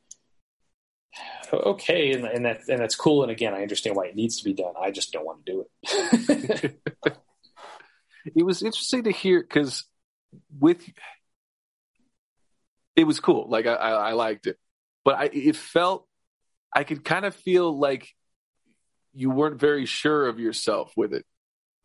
okay. 1.53 2.11
And, 2.11 2.25
and 2.25 2.45
that, 2.45 2.61
and 2.67 2.79
that's 2.79 2.95
cool. 2.95 3.23
And 3.23 3.31
again, 3.31 3.53
I 3.53 3.61
understand 3.61 3.95
why 3.95 4.07
it 4.07 4.15
needs 4.15 4.39
to 4.39 4.43
be 4.43 4.53
done. 4.53 4.73
I 4.79 4.91
just 4.91 5.13
don't 5.13 5.25
want 5.25 5.45
to 5.45 5.51
do 5.51 5.65
it. 5.83 6.81
it 8.35 8.43
was 8.43 8.61
interesting 8.61 9.03
to 9.03 9.11
hear 9.11 9.41
because 9.41 9.85
with 10.59 10.83
it 12.97 13.05
was 13.05 13.21
cool. 13.21 13.47
Like 13.47 13.67
I, 13.67 13.75
I, 13.75 13.91
I 13.91 14.11
liked 14.13 14.47
it, 14.47 14.57
but 15.05 15.15
I, 15.15 15.29
it 15.31 15.55
felt, 15.55 16.05
I 16.75 16.83
could 16.83 17.05
kind 17.05 17.25
of 17.25 17.33
feel 17.33 17.77
like 17.77 18.09
you 19.13 19.29
weren't 19.29 19.59
very 19.59 19.85
sure 19.85 20.27
of 20.27 20.39
yourself 20.39 20.91
with 20.97 21.13
it. 21.13 21.25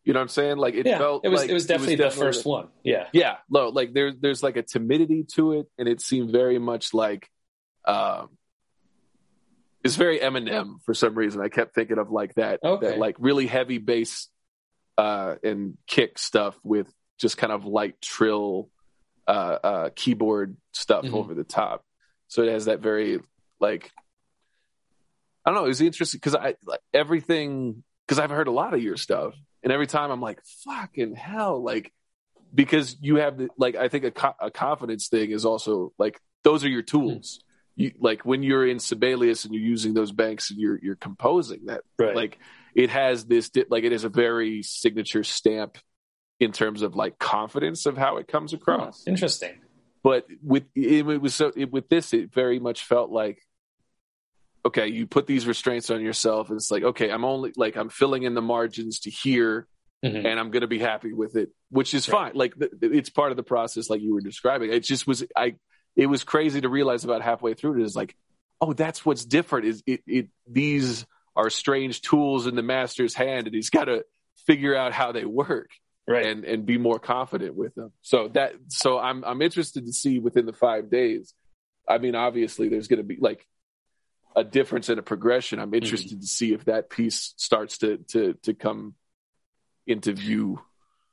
You 0.05 0.13
know 0.13 0.19
what 0.19 0.23
I'm 0.23 0.29
saying? 0.29 0.57
Like 0.57 0.75
it 0.75 0.85
yeah, 0.85 0.99
felt 0.99 1.25
it 1.25 1.29
was 1.29 1.43
like 1.43 1.51
it 1.51 1.53
was 1.53 1.67
definitely, 1.67 1.95
it 1.95 2.01
was 2.01 2.15
definitely 2.15 2.27
the 2.27 2.33
first 2.33 2.45
one. 2.45 2.69
Yeah. 2.83 3.07
Yeah. 3.13 3.37
No, 3.49 3.69
like 3.69 3.95
there 3.95 4.13
there's 4.13 4.43
like 4.43 4.57
a 4.57 4.63
timidity 4.63 5.25
to 5.35 5.53
it 5.53 5.67
and 5.79 5.87
it 5.87 6.01
seemed 6.01 6.33
very 6.33 6.59
much 6.59 6.93
like 6.93 7.29
um 7.87 8.31
it's 9.85 9.95
very 9.95 10.19
Eminem 10.19 10.83
for 10.85 10.93
some 10.93 11.15
reason. 11.15 11.41
I 11.41 11.49
kept 11.49 11.77
thinking 11.77 11.99
of 11.99 12.11
like 12.11 12.35
that 12.35 12.59
okay. 12.65 12.89
that 12.89 12.99
like 12.99 13.15
really 13.21 13.47
heavy 13.47 13.79
bass 13.79 14.29
uh 14.99 15.37
and 15.45 15.79
kick 15.87 16.19
stuff 16.19 16.59
with 16.65 16.93
just 17.19 17.37
kind 17.37 17.53
of 17.53 17.65
light 17.65 18.01
trill 18.03 18.71
uh, 19.27 19.59
uh, 19.63 19.91
keyboard 19.95 20.57
stuff 20.73 21.05
mm-hmm. 21.05 21.15
over 21.15 21.35
the 21.35 21.45
top. 21.45 21.85
So 22.29 22.43
it 22.43 22.53
has 22.53 22.67
that 22.67 22.81
very 22.81 23.21
like 23.61 23.91
I 25.45 25.51
don't 25.51 25.61
know. 25.61 25.65
It 25.65 25.69
was 25.69 25.81
interesting 25.81 26.19
because 26.19 26.35
I 26.35 26.55
like 26.65 26.81
everything 26.95 27.83
because 28.07 28.19
I've 28.19 28.31
heard 28.31 28.49
a 28.49 28.53
lot 28.53 28.75
of 28.75 28.83
your 28.83 28.97
stuff, 28.97 29.35
and 29.63 29.73
every 29.73 29.87
time 29.87 30.11
I'm 30.11 30.21
like, 30.21 30.41
fucking 30.65 31.15
hell, 31.15 31.63
like 31.63 31.93
because 32.55 32.97
you 33.01 33.17
have 33.17 33.39
the 33.39 33.49
like 33.57 33.75
I 33.75 33.89
think 33.89 34.05
a, 34.05 34.11
co- 34.11 34.35
a 34.41 34.51
confidence 34.51 35.09
thing 35.09 35.31
is 35.31 35.45
also 35.45 35.93
like 35.99 36.21
those 36.45 36.65
are 36.65 36.69
your 36.69 36.83
tools. 36.83 37.39
Mm-hmm. 37.39 37.83
You 37.83 37.93
like 37.99 38.25
when 38.25 38.43
you're 38.43 38.67
in 38.67 38.79
Sibelius 38.79 39.45
and 39.45 39.55
you're 39.55 39.63
using 39.63 39.95
those 39.95 40.13
banks 40.13 40.51
and 40.51 40.61
you're 40.61 40.79
you're 40.83 40.97
composing 40.97 41.67
that 41.67 41.83
right. 41.99 42.15
like 42.15 42.39
it 42.75 42.91
has 42.91 43.25
this 43.25 43.51
like 43.71 43.85
it 43.85 43.93
is 43.93 44.05
a 44.05 44.11
very 44.11 44.63
signature 44.63 45.25
stamp 45.25 45.79
in 46.43 46.53
terms 46.53 46.83
of 46.83 46.95
like 46.95 47.19
confidence 47.19 47.87
of 47.87 47.97
how 47.97 48.17
it 48.17 48.29
comes 48.29 48.53
across. 48.53 49.05
Oh, 49.07 49.11
interesting. 49.11 49.61
But 50.03 50.27
with 50.43 50.65
it, 50.75 51.07
it 51.07 51.21
was 51.21 51.35
so 51.35 51.53
it, 51.55 51.71
with 51.71 51.89
this, 51.89 52.13
it 52.13 52.33
very 52.33 52.59
much 52.59 52.85
felt 52.85 53.11
like 53.11 53.41
okay, 54.65 54.89
you 54.89 55.07
put 55.07 55.27
these 55.27 55.47
restraints 55.47 55.91
on 55.91 56.01
yourself, 56.01 56.49
and 56.49 56.57
it's 56.57 56.71
like 56.71 56.83
okay, 56.83 57.11
I'm 57.11 57.25
only 57.25 57.53
like 57.57 57.77
I'm 57.77 57.89
filling 57.89 58.25
in 58.25 58.35
the 58.35 58.43
margins 58.43 59.01
to 59.01 59.11
here, 59.11 59.69
mm-hmm. 60.05 60.27
and 60.27 60.41
I'm 60.41 60.51
going 60.51 60.63
to 60.63 60.67
be 60.67 60.81
happy 60.81 61.13
with 61.13 61.37
it, 61.37 61.51
which 61.71 61.95
is 61.95 62.09
right. 62.09 62.33
fine. 62.33 62.33
Like 62.35 62.55
it's 62.81 63.11
part 63.11 63.31
of 63.31 63.37
the 63.37 63.45
process, 63.45 63.89
like 63.89 64.03
you 64.03 64.15
were 64.15 64.21
describing. 64.21 64.73
It 64.73 64.81
just 64.81 65.07
was 65.07 65.25
I. 65.37 65.55
It 65.95 66.07
was 66.07 66.25
crazy 66.25 66.61
to 66.63 66.69
realize 66.71 67.05
about 67.05 67.21
halfway 67.21 67.53
through 67.55 67.81
it 67.81 67.85
is 67.85 67.95
like, 67.95 68.17
oh, 68.63 68.73
that's 68.73 69.05
what's 69.05 69.27
different. 69.27 69.67
Is 69.67 69.83
it, 69.87 70.01
it 70.07 70.29
these 70.49 71.07
are 71.37 71.51
strange 71.51 72.01
tools 72.01 72.47
in 72.47 72.57
the 72.57 72.63
master's 72.63 73.15
hand, 73.15 73.47
and 73.47 73.55
he's 73.55 73.71
got 73.71 73.85
to 73.85 74.05
figure 74.47 74.75
out 74.75 74.93
how 74.93 75.13
they 75.13 75.25
work 75.25 75.69
right. 76.09 76.27
And 76.27 76.45
and 76.45 76.67
be 76.67 76.79
more 76.79 76.99
confident 76.99 77.55
with 77.55 77.75
them. 77.75 77.93
So 78.03 78.29
that 78.29 78.55
so 78.69 78.99
i'm 78.99 79.25
i'm 79.25 79.43
interested 79.43 79.87
to 79.87 79.93
see 79.93 80.19
within 80.19 80.47
the 80.47 80.53
five 80.53 80.91
days 80.91 81.35
i 81.89 81.99
mean 81.99 82.15
obviously 82.15 82.69
there's 82.69 82.89
going 82.89 82.99
to 82.99 83.05
be 83.05 83.19
like 83.21 83.47
a 84.35 84.45
difference 84.45 84.89
in 84.89 84.99
a 84.99 85.03
progression. 85.03 85.59
I'm 85.59 85.75
interested 85.75 86.13
mm-hmm. 86.13 86.21
to 86.21 86.27
see 86.27 86.53
if 86.53 86.65
that 86.67 86.91
piece 86.91 87.35
starts 87.37 87.79
to 87.79 87.99
to 88.09 88.35
to 88.43 88.55
come 88.55 88.95
into 89.87 90.13
view. 90.13 90.61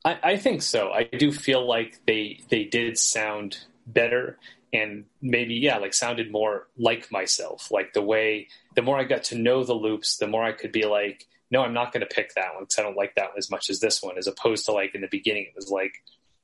I, 0.06 0.20
I 0.24 0.38
think 0.38 0.62
so. 0.62 0.92
I 0.92 1.04
do 1.04 1.32
feel 1.32 1.68
like 1.68 2.00
they 2.06 2.42
they 2.50 2.64
did 2.64 2.98
sound 2.98 3.58
better 3.86 4.38
and 4.72 5.06
maybe 5.22 5.56
yeah 5.56 5.78
like 5.78 5.94
sounded 5.94 6.32
more 6.32 6.68
like 6.78 7.12
myself. 7.12 7.72
Like 7.72 7.94
the 7.94 8.02
way 8.02 8.48
the 8.76 8.82
more 8.82 8.98
i 8.98 9.04
got 9.04 9.26
to 9.26 9.38
know 9.38 9.64
the 9.64 9.74
loops 9.74 10.18
the 10.18 10.28
more 10.28 10.44
i 10.44 10.52
could 10.52 10.72
be 10.72 10.86
like 10.86 11.28
no, 11.52 11.62
I'm 11.62 11.74
not 11.74 11.92
going 11.92 12.02
to 12.02 12.08
pick 12.08 12.34
that 12.36 12.54
one 12.54 12.64
because 12.64 12.80
I 12.80 12.84
don't 12.84 12.98
like 12.98 13.16
that 13.16 13.30
one 13.30 13.38
as 13.38 13.50
much 13.50 13.70
as 13.70 13.80
this 13.80 14.02
one, 14.04 14.18
as 14.18 14.28
opposed 14.28 14.66
to 14.66 14.72
like 14.72 14.94
in 14.94 15.02
the 15.02 15.08
beginning, 15.08 15.44
it 15.44 15.56
was 15.56 15.70
like, 15.70 15.94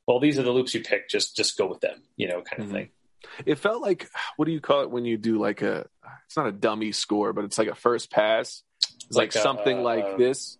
well, 0.08 0.20
these 0.20 0.40
are 0.40 0.44
the 0.44 0.52
loops 0.52 0.74
you 0.74 0.82
pick, 0.82 1.10
just 1.10 1.36
just 1.36 1.58
go 1.58 1.68
with 1.68 1.82
them, 1.82 2.02
you 2.16 2.28
know, 2.28 2.42
kind 2.42 2.62
of 2.62 2.68
mm-hmm. 2.68 2.76
thing. 2.76 2.90
It 3.46 3.56
felt 3.60 3.82
like 3.82 4.10
what 4.38 4.46
do 4.46 4.52
you 4.52 4.62
call 4.62 4.82
it 4.82 4.92
when 4.92 5.06
you 5.06 5.18
do 5.18 5.40
like 5.40 5.62
a 5.62 5.88
it's 6.26 6.38
not 6.38 6.48
a 6.48 6.52
dummy 6.52 6.92
score, 6.92 7.34
but 7.34 7.44
it's 7.46 7.58
like 7.58 7.68
a 7.68 7.76
first 7.76 8.12
pass. 8.12 8.64
It's 9.08 9.16
like, 9.16 9.34
like 9.34 9.36
a, 9.36 9.42
something 9.42 9.80
uh, 9.80 9.82
like 9.82 10.18
this. 10.18 10.58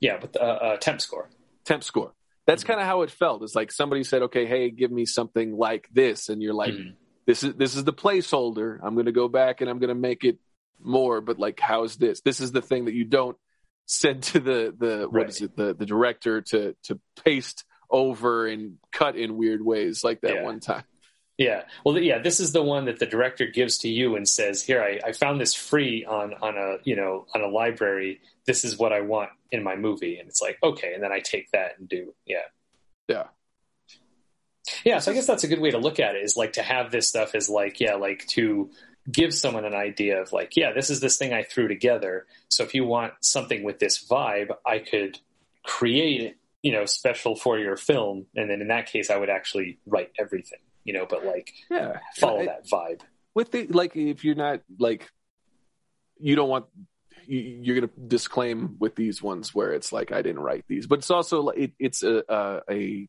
Yeah, 0.00 0.18
but 0.20 0.36
uh, 0.36 0.44
uh, 0.44 0.76
temp 0.76 1.00
score. 1.00 1.28
Temp 1.64 1.82
score. 1.82 2.12
That's 2.46 2.62
kind 2.62 2.78
of 2.78 2.86
how 2.86 3.02
it 3.02 3.10
felt. 3.10 3.42
It's 3.42 3.56
like 3.56 3.72
somebody 3.72 4.04
said, 4.04 4.22
"Okay, 4.22 4.46
hey, 4.46 4.70
give 4.70 4.92
me 4.92 5.04
something 5.04 5.56
like 5.56 5.88
this," 5.92 6.28
and 6.28 6.40
you're 6.40 6.54
like, 6.54 6.74
Mhm. 6.74 6.94
"This 7.26 7.42
is 7.42 7.54
this 7.54 7.74
is 7.74 7.82
the 7.82 7.92
placeholder. 7.92 8.78
I'm 8.82 8.94
going 8.94 9.06
to 9.06 9.12
go 9.12 9.26
back 9.26 9.60
and 9.60 9.70
I'm 9.70 9.78
going 9.78 9.88
to 9.88 9.94
make 9.94 10.22
it 10.22 10.38
more." 10.78 11.20
But 11.20 11.40
like, 11.40 11.58
how's 11.58 11.96
this? 11.96 12.20
This 12.20 12.40
is 12.40 12.52
the 12.52 12.62
thing 12.62 12.84
that 12.84 12.94
you 12.94 13.04
don't 13.04 13.36
send 13.86 14.22
to 14.24 14.40
the 14.40 14.74
the 14.76 15.06
what 15.08 15.12
Right. 15.22 15.28
is 15.28 15.40
it 15.40 15.56
the 15.56 15.72
the 15.74 15.86
director 15.86 16.42
to 16.42 16.74
to 16.84 17.00
paste 17.24 17.64
over 17.90 18.46
and 18.46 18.78
cut 18.92 19.16
in 19.16 19.36
weird 19.36 19.64
ways 19.64 20.02
like 20.04 20.20
that 20.22 20.34
Yeah. 20.34 20.42
one 20.42 20.60
time. 20.60 20.84
Yeah. 21.38 21.64
Well, 21.84 21.98
yeah, 21.98 22.18
this 22.18 22.40
is 22.40 22.52
the 22.52 22.62
one 22.62 22.86
that 22.86 22.98
the 22.98 23.04
director 23.06 23.46
gives 23.46 23.78
to 23.78 23.88
you 23.88 24.16
and 24.16 24.26
says, 24.28 24.62
"Here, 24.62 24.82
I, 24.82 24.98
I 25.08 25.12
found 25.12 25.38
this 25.40 25.54
free 25.54 26.04
on 26.04 26.34
on 26.34 26.56
a 26.56 26.78
you 26.84 26.96
know 26.96 27.26
on 27.34 27.42
a 27.42 27.46
library. 27.46 28.20
This 28.46 28.64
is 28.64 28.78
what 28.78 28.92
I 28.92 29.02
want 29.02 29.30
in 29.52 29.62
my 29.62 29.76
movie." 29.76 30.18
And 30.18 30.28
it's 30.28 30.40
like, 30.42 30.58
okay, 30.62 30.94
and 30.94 31.02
then 31.02 31.12
I 31.12 31.20
take 31.20 31.50
that 31.52 31.78
and 31.78 31.88
do, 31.88 32.14
yeah, 32.24 32.46
Yeah. 33.06 33.24
yeah. 34.84 34.98
So 34.98 35.10
I 35.10 35.14
guess 35.14 35.26
that's 35.26 35.44
a 35.44 35.48
good 35.48 35.60
way 35.60 35.70
to 35.70 35.78
look 35.78 36.00
at 36.00 36.14
it. 36.16 36.24
Is 36.24 36.36
like 36.36 36.54
to 36.54 36.62
have 36.62 36.90
this 36.90 37.08
stuff 37.08 37.34
as 37.34 37.48
like, 37.48 37.80
yeah, 37.80 37.94
like 37.94 38.26
to 38.28 38.70
give 39.10 39.32
someone 39.34 39.64
an 39.64 39.74
idea 39.74 40.20
of 40.20 40.32
like, 40.32 40.56
yeah, 40.56 40.72
this 40.72 40.90
is 40.90 41.00
this 41.00 41.16
thing 41.16 41.32
I 41.32 41.42
threw 41.42 41.68
together. 41.68 42.26
So 42.48 42.64
if 42.64 42.74
you 42.74 42.84
want 42.84 43.12
something 43.20 43.62
with 43.62 43.78
this 43.78 44.04
vibe, 44.06 44.48
I 44.66 44.78
could 44.80 45.18
create 45.64 46.20
it, 46.22 46.36
you 46.62 46.72
know, 46.72 46.84
special 46.86 47.36
for 47.36 47.58
your 47.58 47.76
film, 47.76 48.26
and 48.34 48.50
then 48.50 48.60
in 48.60 48.68
that 48.68 48.86
case, 48.86 49.10
I 49.10 49.16
would 49.16 49.30
actually 49.30 49.78
write 49.86 50.10
everything, 50.18 50.58
you 50.84 50.92
know, 50.92 51.06
but 51.08 51.24
like 51.24 51.52
Yeah. 51.70 51.98
follow 52.16 52.40
I- 52.40 52.46
that 52.46 52.66
vibe. 52.66 53.00
with 53.34 53.50
the 53.52 53.66
like 53.68 53.94
if 53.96 54.24
you're 54.24 54.34
not 54.34 54.60
like 54.78 55.10
you 56.18 56.34
don't 56.36 56.48
want 56.48 56.66
you, 57.26 57.38
you're 57.38 57.78
going 57.78 57.88
to 57.88 58.00
disclaim 58.08 58.76
with 58.78 58.94
these 58.96 59.22
ones 59.22 59.54
where 59.54 59.72
it's 59.72 59.92
like 59.92 60.12
I 60.12 60.22
didn't 60.22 60.40
write 60.40 60.64
these, 60.68 60.86
but 60.86 61.00
it's 61.00 61.10
also 61.10 61.42
like 61.42 61.58
it, 61.58 61.72
it's 61.78 62.02
a, 62.02 62.22
a 62.28 62.60
a 62.70 63.08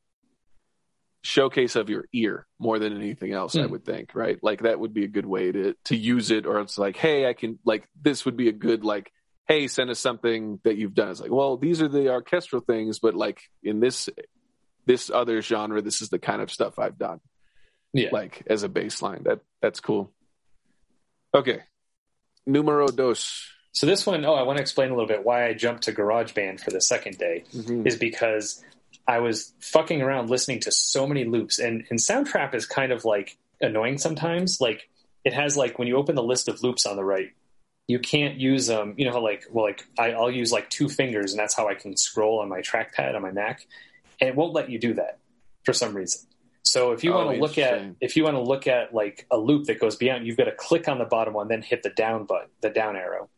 showcase 1.27 1.75
of 1.75 1.89
your 1.89 2.05
ear 2.13 2.47
more 2.57 2.79
than 2.79 2.95
anything 2.95 3.33
else. 3.33 3.55
I 3.55 3.63
Hmm. 3.63 3.71
would 3.71 3.85
think, 3.85 4.15
right? 4.15 4.37
Like 4.41 4.61
that 4.61 4.79
would 4.79 4.93
be 4.93 5.03
a 5.03 5.07
good 5.09 5.25
way 5.25 5.51
to 5.51 5.75
to 5.85 5.95
use 5.95 6.31
it, 6.31 6.45
or 6.45 6.59
it's 6.61 6.77
like, 6.77 6.95
hey, 6.95 7.27
I 7.27 7.33
can 7.33 7.59
like 7.65 7.87
this 8.01 8.23
would 8.25 8.37
be 8.37 8.47
a 8.49 8.53
good 8.53 8.83
like. 8.83 9.11
Hey, 9.47 9.67
send 9.69 9.89
us 9.89 9.99
something 9.99 10.59
that 10.65 10.75
you've 10.75 10.93
done. 10.93 11.09
It's 11.09 11.21
like, 11.21 11.31
well, 11.31 11.55
these 11.55 11.81
are 11.81 11.87
the 11.87 12.09
orchestral 12.11 12.61
things, 12.61 12.99
but 12.99 13.13
like 13.15 13.39
in 13.63 13.79
this 13.79 14.09
this 14.85 15.09
other 15.09 15.41
genre, 15.41 15.81
this 15.81 16.01
is 16.01 16.09
the 16.09 16.19
kind 16.19 16.41
of 16.41 16.51
stuff 16.51 16.77
I've 16.79 16.97
done 16.97 17.19
Yeah. 17.93 18.09
like 18.11 18.43
as 18.47 18.63
a 18.63 18.69
baseline. 18.69 19.23
That 19.23 19.39
that's 19.61 19.79
cool. 19.79 20.11
Okay, 21.33 21.59
numero 22.45 22.87
dos. 22.87 23.47
So 23.73 23.85
this 23.85 24.05
one, 24.05 24.25
oh, 24.25 24.33
I 24.33 24.41
want 24.43 24.57
to 24.57 24.61
explain 24.61 24.89
a 24.89 24.93
little 24.93 25.07
bit 25.07 25.23
why 25.23 25.47
I 25.47 25.53
jumped 25.53 25.83
to 25.83 25.93
GarageBand 25.93 26.59
for 26.61 26.71
the 26.71 26.81
second 26.81 27.17
day 27.17 27.43
is 27.85 27.95
because 27.95 28.63
I 29.07 29.19
was 29.19 29.53
fucking 29.61 30.01
around 30.01 30.29
listening 30.29 30.59
to 30.61 30.71
so 30.71 31.07
many 31.07 31.23
loops, 31.25 31.59
and 31.59 31.85
and 31.89 31.99
Soundtrap 31.99 32.53
is 32.53 32.65
kind 32.65 32.91
of 32.91 33.05
like 33.05 33.37
annoying 33.61 33.97
sometimes. 33.97 34.59
Like 34.59 34.89
it 35.23 35.33
has 35.33 35.55
like 35.55 35.79
when 35.79 35.87
you 35.87 35.97
open 35.97 36.15
the 36.15 36.23
list 36.23 36.47
of 36.49 36.61
loops 36.61 36.85
on 36.85 36.95
the 36.95 37.03
right, 37.03 37.31
you 37.87 37.99
can't 37.99 38.35
use 38.35 38.69
um, 38.69 38.95
you 38.97 39.05
know 39.05 39.13
how 39.13 39.21
like 39.21 39.45
well 39.49 39.65
like 39.65 39.85
I, 39.97 40.11
I'll 40.11 40.31
use 40.31 40.51
like 40.51 40.69
two 40.69 40.89
fingers, 40.89 41.31
and 41.31 41.39
that's 41.39 41.55
how 41.55 41.67
I 41.67 41.75
can 41.75 41.95
scroll 41.95 42.39
on 42.39 42.49
my 42.49 42.59
trackpad 42.59 43.15
on 43.15 43.21
my 43.21 43.31
Mac, 43.31 43.65
and 44.19 44.29
it 44.29 44.35
won't 44.35 44.53
let 44.53 44.69
you 44.69 44.79
do 44.79 44.93
that 44.95 45.19
for 45.63 45.73
some 45.73 45.95
reason. 45.95 46.27
So 46.63 46.91
if 46.91 47.01
you 47.01 47.13
Oh, 47.13 47.25
want 47.25 47.35
to 47.37 47.41
look 47.41 47.57
at 47.57 47.95
if 48.01 48.17
you 48.17 48.25
want 48.25 48.35
to 48.35 48.41
look 48.41 48.67
at 48.67 48.93
like 48.93 49.25
a 49.31 49.37
loop 49.37 49.67
that 49.67 49.79
goes 49.79 49.95
beyond, 49.95 50.27
you've 50.27 50.35
got 50.35 50.45
to 50.45 50.51
click 50.51 50.89
on 50.89 50.97
the 50.99 51.05
bottom 51.05 51.33
one, 51.33 51.47
then 51.47 51.61
hit 51.61 51.81
the 51.81 51.89
down 51.91 52.25
button, 52.25 52.49
the 52.61 52.69
down 52.69 52.97
arrow. 52.97 53.29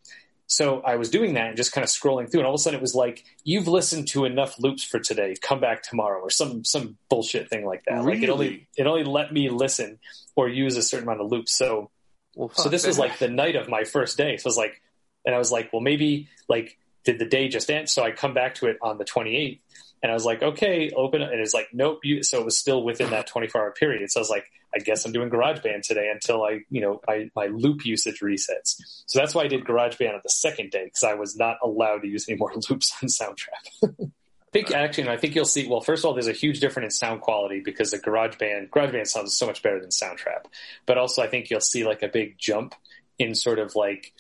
So 0.52 0.82
I 0.82 0.96
was 0.96 1.12
doing 1.12 1.36
that 1.36 1.50
and 1.50 1.56
just 1.58 1.72
kind 1.72 1.84
of 1.84 1.92
scrolling 1.92 2.30
through, 2.30 2.40
and 2.40 2.48
all 2.48 2.56
of 2.56 2.60
a 2.60 2.62
sudden 2.62 2.80
it 2.80 2.82
was 2.82 2.96
like, 2.96 3.24
"You've 3.44 3.68
listened 3.68 4.08
to 4.10 4.26
enough 4.26 4.60
loops 4.60 4.84
for 4.84 5.00
today. 5.00 5.36
Come 5.40 5.60
back 5.60 5.84
tomorrow," 5.84 6.20
or 6.20 6.32
some 6.32 6.66
some 6.66 6.98
bullshit 7.08 7.50
thing 7.50 7.66
like 7.66 7.84
that. 7.86 8.04
Like 8.04 8.24
it 8.24 8.30
only 8.30 8.68
it 8.76 8.88
only 8.88 9.04
let 9.04 9.32
me 9.32 9.50
listen 9.50 10.00
or 10.36 10.50
use 10.50 10.76
a 10.76 10.82
certain 10.82 11.08
amount 11.08 11.22
of 11.22 11.32
loops. 11.32 11.56
So 11.56 11.92
Well, 12.36 12.50
so 12.56 12.68
this 12.70 12.88
was 12.88 12.98
like 12.98 13.20
the 13.20 13.28
night 13.30 13.56
of 13.56 13.70
my 13.70 13.84
first 13.84 14.18
day. 14.18 14.38
So 14.38 14.48
I 14.48 14.50
was 14.50 14.58
like, 14.58 14.82
and 15.26 15.36
I 15.36 15.38
was 15.38 15.52
like, 15.52 15.72
well, 15.72 15.82
maybe 15.82 16.30
like 16.48 16.78
did 17.04 17.20
the 17.20 17.26
day 17.26 17.48
just 17.48 17.70
end? 17.70 17.90
So 17.90 18.04
I 18.04 18.12
come 18.12 18.34
back 18.34 18.56
to 18.56 18.68
it 18.68 18.78
on 18.82 18.98
the 18.98 19.06
28th, 19.06 19.60
and 20.02 20.12
I 20.12 20.16
was 20.16 20.26
like, 20.26 20.42
okay, 20.42 20.90
open. 20.96 21.22
And 21.22 21.40
it's 21.40 21.54
like, 21.54 21.70
nope. 21.74 22.00
You, 22.04 22.24
so 22.24 22.40
it 22.40 22.46
was 22.46 22.58
still 22.58 22.84
within 22.84 23.12
that 23.12 23.28
24 23.28 23.62
hour 23.62 23.72
period. 23.72 24.10
So 24.10 24.20
I 24.20 24.22
was 24.22 24.30
like, 24.30 24.46
I 24.74 24.80
guess 24.80 25.06
I'm 25.06 25.12
doing 25.12 25.30
GarageBand 25.30 25.82
today 25.82 26.10
until 26.14 26.44
I, 26.44 26.62
you 26.70 26.82
know, 26.82 27.02
my, 27.08 27.30
my 27.36 27.48
loop 27.48 27.86
usage 27.86 28.20
resets. 28.22 28.76
So 29.06 29.20
that's 29.20 29.34
why 29.34 29.44
I 29.44 29.48
did 29.48 29.66
GarageBand 29.66 30.14
on 30.14 30.22
the 30.24 30.30
second 30.30 30.72
day 30.72 30.86
because 30.86 31.04
I 31.04 31.16
was 31.16 31.36
not 31.36 31.58
allowed 31.64 32.04
to 32.04 32.08
use 32.08 32.28
any 32.30 32.38
more 32.38 32.54
loops 32.70 32.94
on 33.02 33.10
Soundtrap. 33.10 34.12
I 34.50 34.52
think 34.52 34.72
actually, 34.72 35.04
no, 35.04 35.12
I 35.12 35.18
think 35.18 35.36
you'll 35.36 35.46
see. 35.46 35.68
Well, 35.68 35.82
first 35.82 36.02
of 36.02 36.08
all, 36.08 36.14
there's 36.14 36.28
a 36.28 36.34
huge 36.34 36.60
difference 36.60 36.96
in 36.96 36.98
sound 36.98 37.22
quality 37.22 37.62
because 37.64 37.92
the 37.92 38.00
GarageBand 38.00 38.70
GarageBand 38.70 39.06
sounds 39.06 39.38
so 39.38 39.46
much 39.46 39.62
better 39.62 39.80
than 39.80 39.90
Soundtrap. 39.90 40.46
But 40.88 40.98
also, 40.98 41.22
I 41.22 41.28
think 41.28 41.52
you'll 41.52 41.62
see 41.62 41.86
like 41.86 42.02
a 42.02 42.08
big 42.08 42.40
jump 42.40 42.74
in 43.20 43.36
sort 43.36 43.60
of 43.60 43.76
like, 43.76 44.12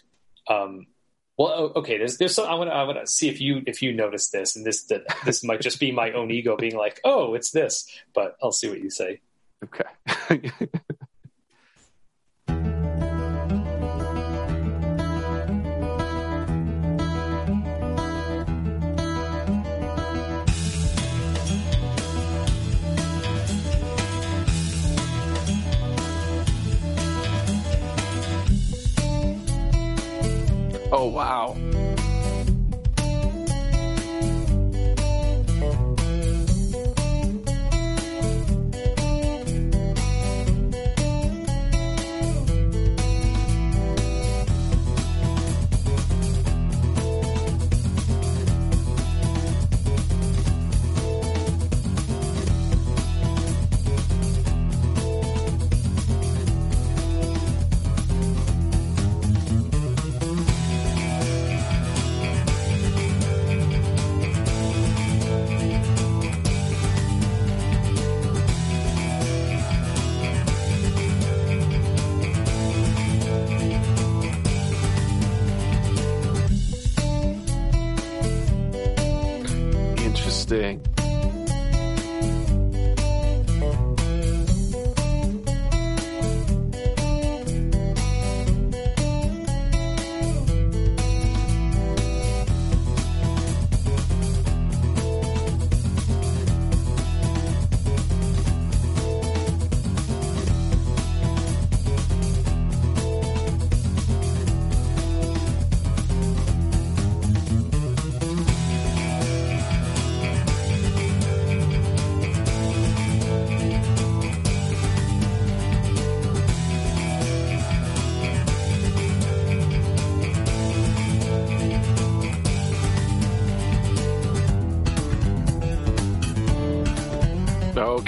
um, 0.48 0.86
well, 1.36 1.72
okay. 1.78 1.98
There's 1.98 2.18
there's 2.18 2.36
so 2.36 2.46
I 2.46 2.54
want 2.54 2.70
to 2.70 2.76
I 2.76 2.84
want 2.84 3.00
to 3.00 3.08
see 3.08 3.28
if 3.28 3.42
you 3.42 3.64
if 3.66 3.82
you 3.82 3.92
notice 3.92 4.30
this, 4.30 4.56
and 4.56 4.64
this 4.64 4.84
that 4.84 5.02
this 5.26 5.44
might 5.44 5.62
just 5.62 5.80
be 5.80 5.92
my 5.92 6.12
own 6.12 6.30
ego 6.30 6.56
being 6.58 6.76
like, 6.76 7.02
oh, 7.04 7.34
it's 7.34 7.50
this. 7.50 7.90
But 8.14 8.36
I'll 8.44 8.52
see 8.52 8.70
what 8.70 8.82
you 8.82 8.92
say. 8.92 9.22
Okay. 9.64 9.84
oh 30.92 31.08
wow. 31.08 31.69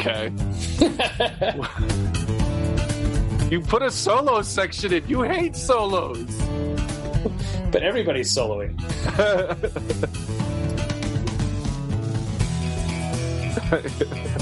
Okay. 0.01 0.31
You 3.51 3.59
put 3.59 3.81
a 3.81 3.91
solo 3.91 4.41
section 4.43 4.93
in. 4.93 5.05
You 5.09 5.23
hate 5.23 5.57
solos. 5.57 6.25
but 7.69 7.83
everybody's 7.83 8.33
soloing. 8.33 8.79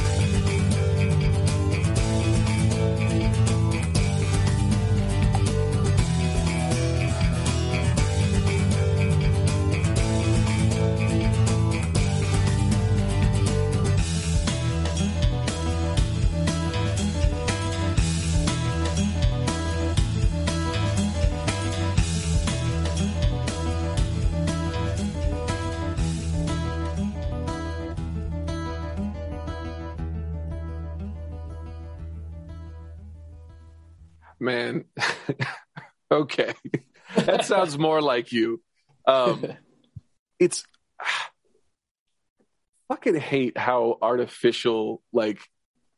okay, 36.19 36.53
that 37.15 37.45
sounds 37.45 37.77
more 37.77 38.01
like 38.01 38.32
you. 38.32 38.62
Um, 39.08 39.45
it's 40.39 40.63
fucking 42.89 43.15
hate 43.15 43.58
how 43.58 43.97
artificial 44.01 45.01
like 45.13 45.39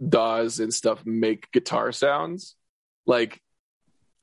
DAWs 0.07 0.59
and 0.59 0.73
stuff 0.73 1.05
make 1.05 1.51
guitar 1.51 1.91
sounds. 1.91 2.55
Like, 3.05 3.39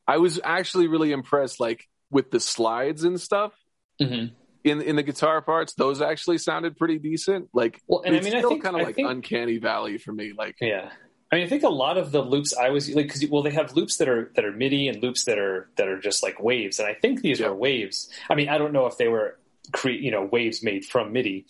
I 0.07 0.19
was 0.19 0.41
actually 0.43 0.87
really 0.89 1.13
impressed, 1.13 1.61
like 1.61 1.87
with 2.11 2.31
the 2.31 2.41
slides 2.41 3.05
and 3.05 3.21
stuff 3.21 3.53
Mhm. 4.01 4.33
in 4.65 4.81
in 4.83 4.97
the 4.97 5.03
guitar 5.03 5.43
parts. 5.43 5.75
Those 5.75 6.01
actually 6.01 6.39
sounded 6.39 6.77
pretty 6.77 6.99
decent. 6.99 7.49
Like, 7.53 7.81
Well, 7.87 8.03
and 8.05 8.15
I 8.15 8.19
it's 8.19 8.25
mean, 8.25 8.35
I 8.35 8.39
still 8.39 8.51
think- 8.51 8.63
kind 8.65 8.77
of 8.77 8.83
like 8.83 8.97
think- 8.97 9.09
uncanny 9.11 9.59
valley 9.59 9.99
for 9.99 10.13
me. 10.13 10.33
Like, 10.37 10.57
Yeah. 10.61 10.91
I 11.31 11.37
mean, 11.37 11.45
I 11.45 11.49
think 11.49 11.63
a 11.63 11.69
lot 11.69 11.99
of 11.99 12.11
the 12.11 12.23
loops 12.23 12.55
I 12.57 12.71
was 12.71 12.89
like, 12.95 13.07
because 13.07 13.25
well, 13.29 13.43
they 13.43 13.51
have 13.51 13.77
loops 13.77 13.99
that 13.99 14.09
are 14.09 14.31
that 14.35 14.45
are 14.45 14.53
MIDI 14.53 14.89
and 14.89 15.03
loops 15.03 15.25
that 15.25 15.39
are 15.39 15.69
that 15.77 15.87
are 15.89 16.01
just 16.01 16.23
like 16.23 16.41
waves, 16.43 16.79
and 16.79 16.89
I 16.89 16.95
think 16.95 17.21
these 17.21 17.41
Yeah. 17.41 17.49
were 17.49 17.55
waves. 17.57 18.09
I 18.31 18.35
mean, 18.35 18.49
I 18.49 18.57
don't 18.59 18.73
know 18.73 18.87
if 18.87 18.97
they 18.97 19.09
were 19.09 19.39
cre- 19.73 19.91
you 19.91 20.11
know 20.11 20.25
waves 20.25 20.63
made 20.63 20.85
from 20.87 21.13
MIDI, 21.13 21.45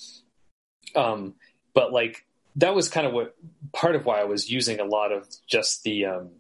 um, 0.97 1.35
but 1.75 1.93
like 1.93 2.25
that 2.57 2.75
was 2.75 2.89
kind 2.89 3.07
of 3.07 3.13
what 3.13 3.37
part 3.73 3.95
of 3.95 4.05
why 4.05 4.21
I 4.21 4.25
was 4.25 4.51
using 4.51 4.81
a 4.81 4.85
lot 4.85 5.13
of 5.13 5.29
just 5.47 5.85
the 5.85 6.07
um, 6.07 6.31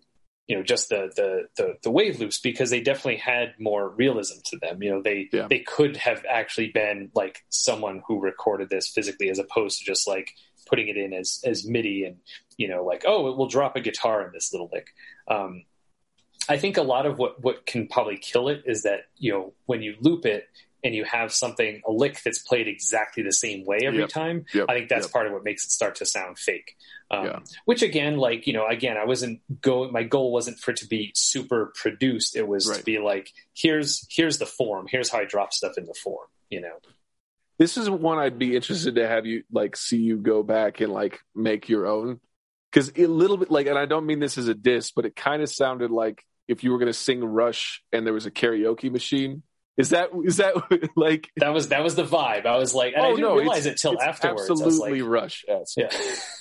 you 0.48 0.57
know 0.57 0.62
just 0.64 0.88
the, 0.88 1.12
the 1.14 1.42
the 1.57 1.74
the 1.83 1.90
wave 1.90 2.18
loops 2.18 2.40
because 2.40 2.70
they 2.70 2.81
definitely 2.81 3.18
had 3.18 3.55
more 3.59 3.88
realism 3.88 4.40
to 4.46 4.57
them. 4.59 4.83
You 4.83 4.90
know, 4.94 5.03
they 5.03 5.29
Yeah. 5.33 5.46
they 5.48 5.61
could 5.61 5.96
have 5.98 6.24
actually 6.29 6.68
been 6.72 7.11
like 7.14 7.44
someone 7.51 8.03
who 8.09 8.18
recorded 8.20 8.68
this 8.68 8.88
physically 8.88 9.31
as 9.31 9.38
opposed 9.38 9.79
to 9.79 9.85
just 9.85 10.09
like 10.09 10.35
putting 10.69 10.89
it 10.89 10.97
in 10.97 11.13
as 11.13 11.41
as 11.45 11.67
MIDI 11.67 12.05
and 12.05 12.17
you 12.57 12.69
know 12.69 12.85
like 12.85 13.05
oh 13.07 13.29
it 13.31 13.37
will 13.37 13.49
drop 13.49 13.77
a 13.77 13.81
guitar 13.81 14.25
in 14.27 14.33
this 14.33 14.53
little 14.53 14.69
lick. 14.73 14.89
Um, 15.27 15.65
I 16.49 16.57
think 16.59 16.77
a 16.77 16.83
lot 16.83 17.07
of 17.07 17.19
what 17.19 17.43
what 17.43 17.67
can 17.67 17.89
probably 17.89 18.17
kill 18.19 18.49
it 18.49 18.63
is 18.67 18.83
that 18.85 19.01
you 19.17 19.33
know 19.33 19.53
when 19.67 19.83
you 19.83 19.97
loop 20.01 20.25
it 20.27 20.49
and 20.85 20.95
you 20.95 21.05
have 21.05 21.33
something 21.33 21.83
a 21.89 21.91
lick 21.91 22.23
that's 22.23 22.39
played 22.39 22.69
exactly 22.69 23.25
the 23.25 23.33
same 23.33 23.65
way 23.67 23.79
every 23.83 23.99
Yep. 23.99 24.09
time. 24.11 24.47
Yep. 24.55 24.67
I 24.69 24.75
think 24.75 24.89
that's 24.89 25.07
Yep. 25.07 25.13
part 25.13 25.27
of 25.27 25.33
what 25.33 25.43
makes 25.43 25.65
it 25.65 25.73
start 25.73 25.97
to 25.97 26.07
sound 26.07 26.39
fake. 26.39 26.77
Um, 27.11 27.25
Yeah. 27.27 27.39
Which 27.65 27.83
again, 27.83 28.17
like 28.17 28.47
you 28.47 28.53
know, 28.53 28.65
again, 28.67 28.97
I 28.97 29.05
wasn't 29.05 29.41
going. 29.61 29.93
My 29.93 30.05
goal 30.05 30.31
wasn't 30.33 30.59
for 30.61 30.71
it 30.71 30.77
to 30.79 30.87
be 30.87 31.11
super 31.17 31.73
produced. 31.75 32.37
It 32.37 32.47
was 32.47 32.71
to 32.71 32.85
be 32.85 32.99
like, 32.99 33.33
here's 33.55 34.07
here's 34.09 34.39
the 34.39 34.47
form. 34.47 34.87
Here's 34.89 35.09
how 35.11 35.19
I 35.19 35.25
drop 35.25 35.53
stuff 35.53 35.77
in 35.77 35.85
the 35.87 35.95
form. 35.95 36.29
You 36.49 36.61
know. 36.61 36.77
This 37.59 37.77
is 37.77 37.90
one 37.90 38.18
I'd 38.18 38.38
be 38.38 38.55
interested 38.55 38.97
to 38.97 39.09
have 39.09 39.27
you 39.27 39.42
like 39.51 39.77
see 39.77 39.99
you 39.99 40.16
go 40.16 40.42
back 40.42 40.81
and 40.81 40.92
like 40.92 41.21
make 41.35 41.68
your 41.68 41.87
own 41.87 42.21
because 42.71 42.92
a 42.97 43.07
little 43.07 43.37
bit 43.37 43.51
like, 43.51 43.66
and 43.66 43.79
I 43.79 43.87
don't 43.87 44.07
mean 44.07 44.21
this 44.21 44.38
as 44.38 44.49
a 44.49 44.55
diss, 44.55 44.90
but 44.90 45.07
it 45.07 45.16
kind 45.16 45.42
of 45.42 45.49
sounded 45.49 45.90
like 45.90 46.23
if 46.47 46.64
you 46.64 46.71
were 46.71 46.79
going 46.79 46.88
to 46.88 46.92
sing 46.92 47.25
Rush 47.25 47.83
and 47.92 48.07
there 48.07 48.14
was 48.14 48.27
a 48.27 48.31
karaoke 48.31 48.90
machine. 48.90 49.42
Is 49.77 49.90
that 49.90 50.11
is 50.25 50.38
that 50.38 50.55
like? 50.97 51.31
That 51.37 51.51
was 51.51 51.68
that 51.68 51.85
was 51.85 51.94
the 51.94 52.05
vibe. 52.05 52.47
I 52.47 52.57
was 52.57 52.75
like, 52.75 52.94
and 52.94 53.03
I 53.03 53.09
oh 53.09 53.16
didn't 53.16 53.31
no, 53.31 53.37
realize 53.37 53.64
it's, 53.64 53.85
it 53.85 53.88
till 53.88 54.01
afterwards. 54.01 54.51
I 54.51 54.53
Absolutely 54.53 55.03
like, 55.03 55.11
Rush. 55.11 55.44
Yeah, 55.77 55.88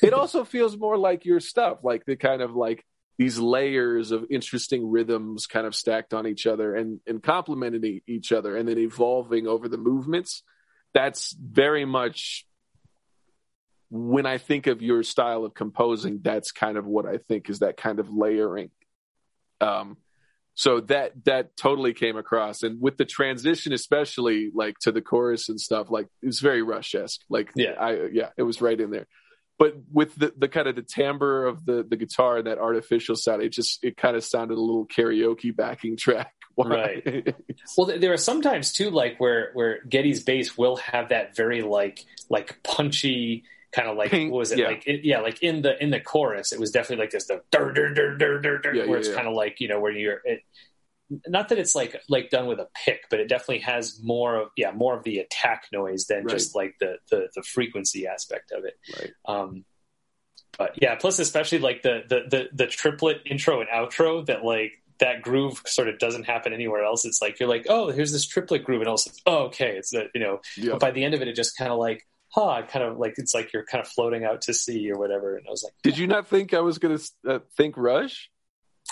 it 0.02 0.14
also 0.14 0.44
feels 0.44 0.76
more 0.76 0.98
like 0.98 1.26
your 1.26 1.40
stuff, 1.40 1.80
like 1.84 2.04
the 2.06 2.16
kind 2.16 2.42
of 2.42 2.56
like 2.56 2.84
these 3.20 3.38
layers 3.38 4.12
of 4.12 4.26
interesting 4.32 4.90
rhythms 4.90 5.46
kind 5.46 5.68
of 5.68 5.76
stacked 5.76 6.16
on 6.16 6.26
each 6.26 6.48
other 6.48 6.76
and 6.76 7.00
and 7.06 7.22
complementing 7.22 8.02
each 8.08 8.32
other 8.32 8.58
and 8.58 8.68
then 8.68 8.80
evolving 8.80 9.46
over 9.46 9.68
the 9.68 9.78
movements. 9.78 10.42
That's 10.98 11.36
very 11.40 11.86
much 11.86 12.46
when 13.90 14.26
I 14.26 14.40
think 14.40 14.66
of 14.66 14.82
your 14.82 15.04
style 15.04 15.46
of 15.46 15.54
composing, 15.54 16.22
that's 16.24 16.52
kind 16.52 16.76
of 16.76 16.86
what 16.88 17.06
I 17.06 17.18
think 17.28 17.50
is 17.52 17.60
that 17.60 17.78
kind 17.78 18.00
of 18.00 18.10
layering. 18.10 18.72
Um 19.62 19.98
so 20.56 20.80
that 20.82 21.12
that 21.26 21.56
totally 21.56 21.94
came 21.94 22.18
across 22.18 22.64
and 22.64 22.82
with 22.82 22.98
the 22.98 23.06
transition 23.06 23.74
especially 23.74 24.50
like 24.56 24.76
to 24.80 24.92
the 24.92 25.04
chorus 25.04 25.50
and 25.50 25.62
stuff 25.62 25.92
like 25.92 26.08
it 26.24 26.26
was 26.26 26.40
very 26.40 26.64
rush-esque 26.64 27.22
like 27.30 27.52
Yeah. 27.56 27.74
i 27.80 28.08
yeah 28.12 28.30
it 28.38 28.42
was 28.42 28.60
right 28.60 28.80
in 28.80 28.90
there 28.90 29.06
but 29.58 29.76
with 29.92 30.16
the, 30.16 30.34
the 30.38 30.48
kind 30.48 30.68
of 30.68 30.76
the 30.76 30.82
timbre 30.82 31.46
of 31.46 31.66
the 31.66 31.86
the 31.88 31.96
guitar 31.96 32.38
and 32.38 32.48
that 32.48 32.58
artificial 32.58 33.16
sound 33.16 33.42
it 33.42 33.50
just 33.50 33.84
it 33.84 33.98
kind 33.98 34.16
of 34.16 34.24
sounded 34.24 34.58
a 34.58 34.62
little 34.62 34.86
karaoke 34.86 35.56
backing 35.56 35.98
track 35.98 36.34
Right. 36.58 37.36
Well, 37.78 38.00
there 38.00 38.14
are 38.14 38.18
sometimes 38.18 38.72
too, 38.72 38.90
like 38.90 39.20
where 39.20 39.52
where 39.54 39.80
Geddy's 39.88 40.24
bass 40.24 40.58
will 40.58 40.78
have 40.78 41.10
that 41.10 41.36
very 41.36 41.62
like 41.62 42.04
like 42.30 42.64
punchy 42.64 43.44
kind 43.72 43.88
of 43.88 43.96
like 43.96 44.12
what 44.12 44.32
was 44.32 44.52
it 44.52 44.60
yeah. 44.60 44.68
like 44.68 44.88
it, 44.88 45.02
yeah 45.04 45.20
like 45.20 45.44
in 45.44 45.62
the 45.62 45.82
in 45.84 45.92
the 45.92 46.00
chorus 46.00 46.54
it 46.54 46.60
was 46.60 46.72
definitely 46.72 47.04
like 47.04 47.12
this 47.12 47.26
the 47.26 47.42
dur, 47.52 47.72
dur, 47.74 47.94
dur, 47.94 48.18
dur, 48.18 48.40
dur, 48.40 48.58
dur, 48.58 48.74
Yeah, 48.74 48.86
where 48.86 48.94
yeah, 48.94 49.06
it's 49.06 49.14
kind 49.14 49.28
of 49.28 49.34
like 49.34 49.60
you 49.60 49.68
know 49.68 49.80
where 49.80 49.92
you're 49.92 50.22
it, 50.24 50.42
not 51.28 51.50
that 51.50 51.58
it's 51.58 51.76
like 51.76 51.96
like 52.10 52.30
done 52.30 52.48
with 52.48 52.60
a 52.60 52.68
pick 52.86 53.02
but 53.10 53.20
it 53.20 53.30
definitely 53.30 53.60
has 53.60 54.00
more 54.04 54.36
of 54.36 54.50
yeah 54.58 54.72
more 54.72 54.98
of 54.98 55.04
the 55.04 55.20
attack 55.20 55.66
noise 55.72 56.06
than 56.08 56.24
Right. 56.26 56.30
just 56.30 56.56
like 56.56 56.76
the, 56.80 56.98
the 57.10 57.30
the 57.36 57.44
frequency 57.44 58.08
aspect 58.08 58.52
of 58.52 58.66
it. 58.66 58.74
Right. 58.98 59.12
Um 59.26 59.66
but 60.58 60.82
yeah 60.82 60.96
plus 60.96 61.20
especially 61.20 61.60
like 61.60 61.82
the 61.82 62.02
the 62.08 62.22
the, 62.30 62.50
the 62.54 62.68
triplet 62.68 63.22
intro 63.26 63.62
and 63.62 63.70
outro 63.70 64.26
that 64.26 64.44
like 64.44 64.74
that 65.00 65.22
groove 65.22 65.62
sort 65.68 65.88
of 65.88 66.00
doesn't 66.00 66.24
happen 66.26 66.54
anywhere 66.54 66.84
else. 66.84 67.06
It's 67.06 67.22
like 67.22 67.40
you're 67.40 67.50
like 67.50 67.68
oh 67.70 67.90
here's 67.92 68.12
this 68.12 68.26
triplet 68.26 68.64
groove 68.64 68.82
and 68.82 68.90
also 68.90 69.12
oh 69.26 69.46
okay. 69.46 69.78
It's 69.78 69.92
that 69.92 70.08
you 70.14 70.22
know 70.22 70.42
yeah. 70.58 70.72
but 70.72 70.80
by 70.80 70.92
the 70.92 71.04
end 71.04 71.14
of 71.14 71.22
it 71.22 71.28
it 71.28 71.36
just 71.36 71.58
kind 71.58 71.72
of 71.72 71.78
like 71.78 72.06
huh 72.34 72.62
kind 72.68 72.84
of 72.84 72.98
like 72.98 73.14
it's 73.18 73.34
like 73.34 73.54
you're 73.54 73.64
kind 73.66 73.82
of 73.82 73.88
floating 73.88 74.26
out 74.26 74.42
to 74.42 74.54
sea 74.54 74.92
or 74.92 75.00
whatever 75.00 75.38
and 75.38 75.48
i 75.48 75.50
was 75.50 75.64
like 75.64 75.72
did 75.82 75.98
you 75.98 76.08
not 76.08 76.28
think 76.28 76.54
i 76.54 76.60
was 76.60 76.78
gonna 76.78 77.00
uh, 77.26 77.40
think 77.56 77.78
rush 77.78 78.30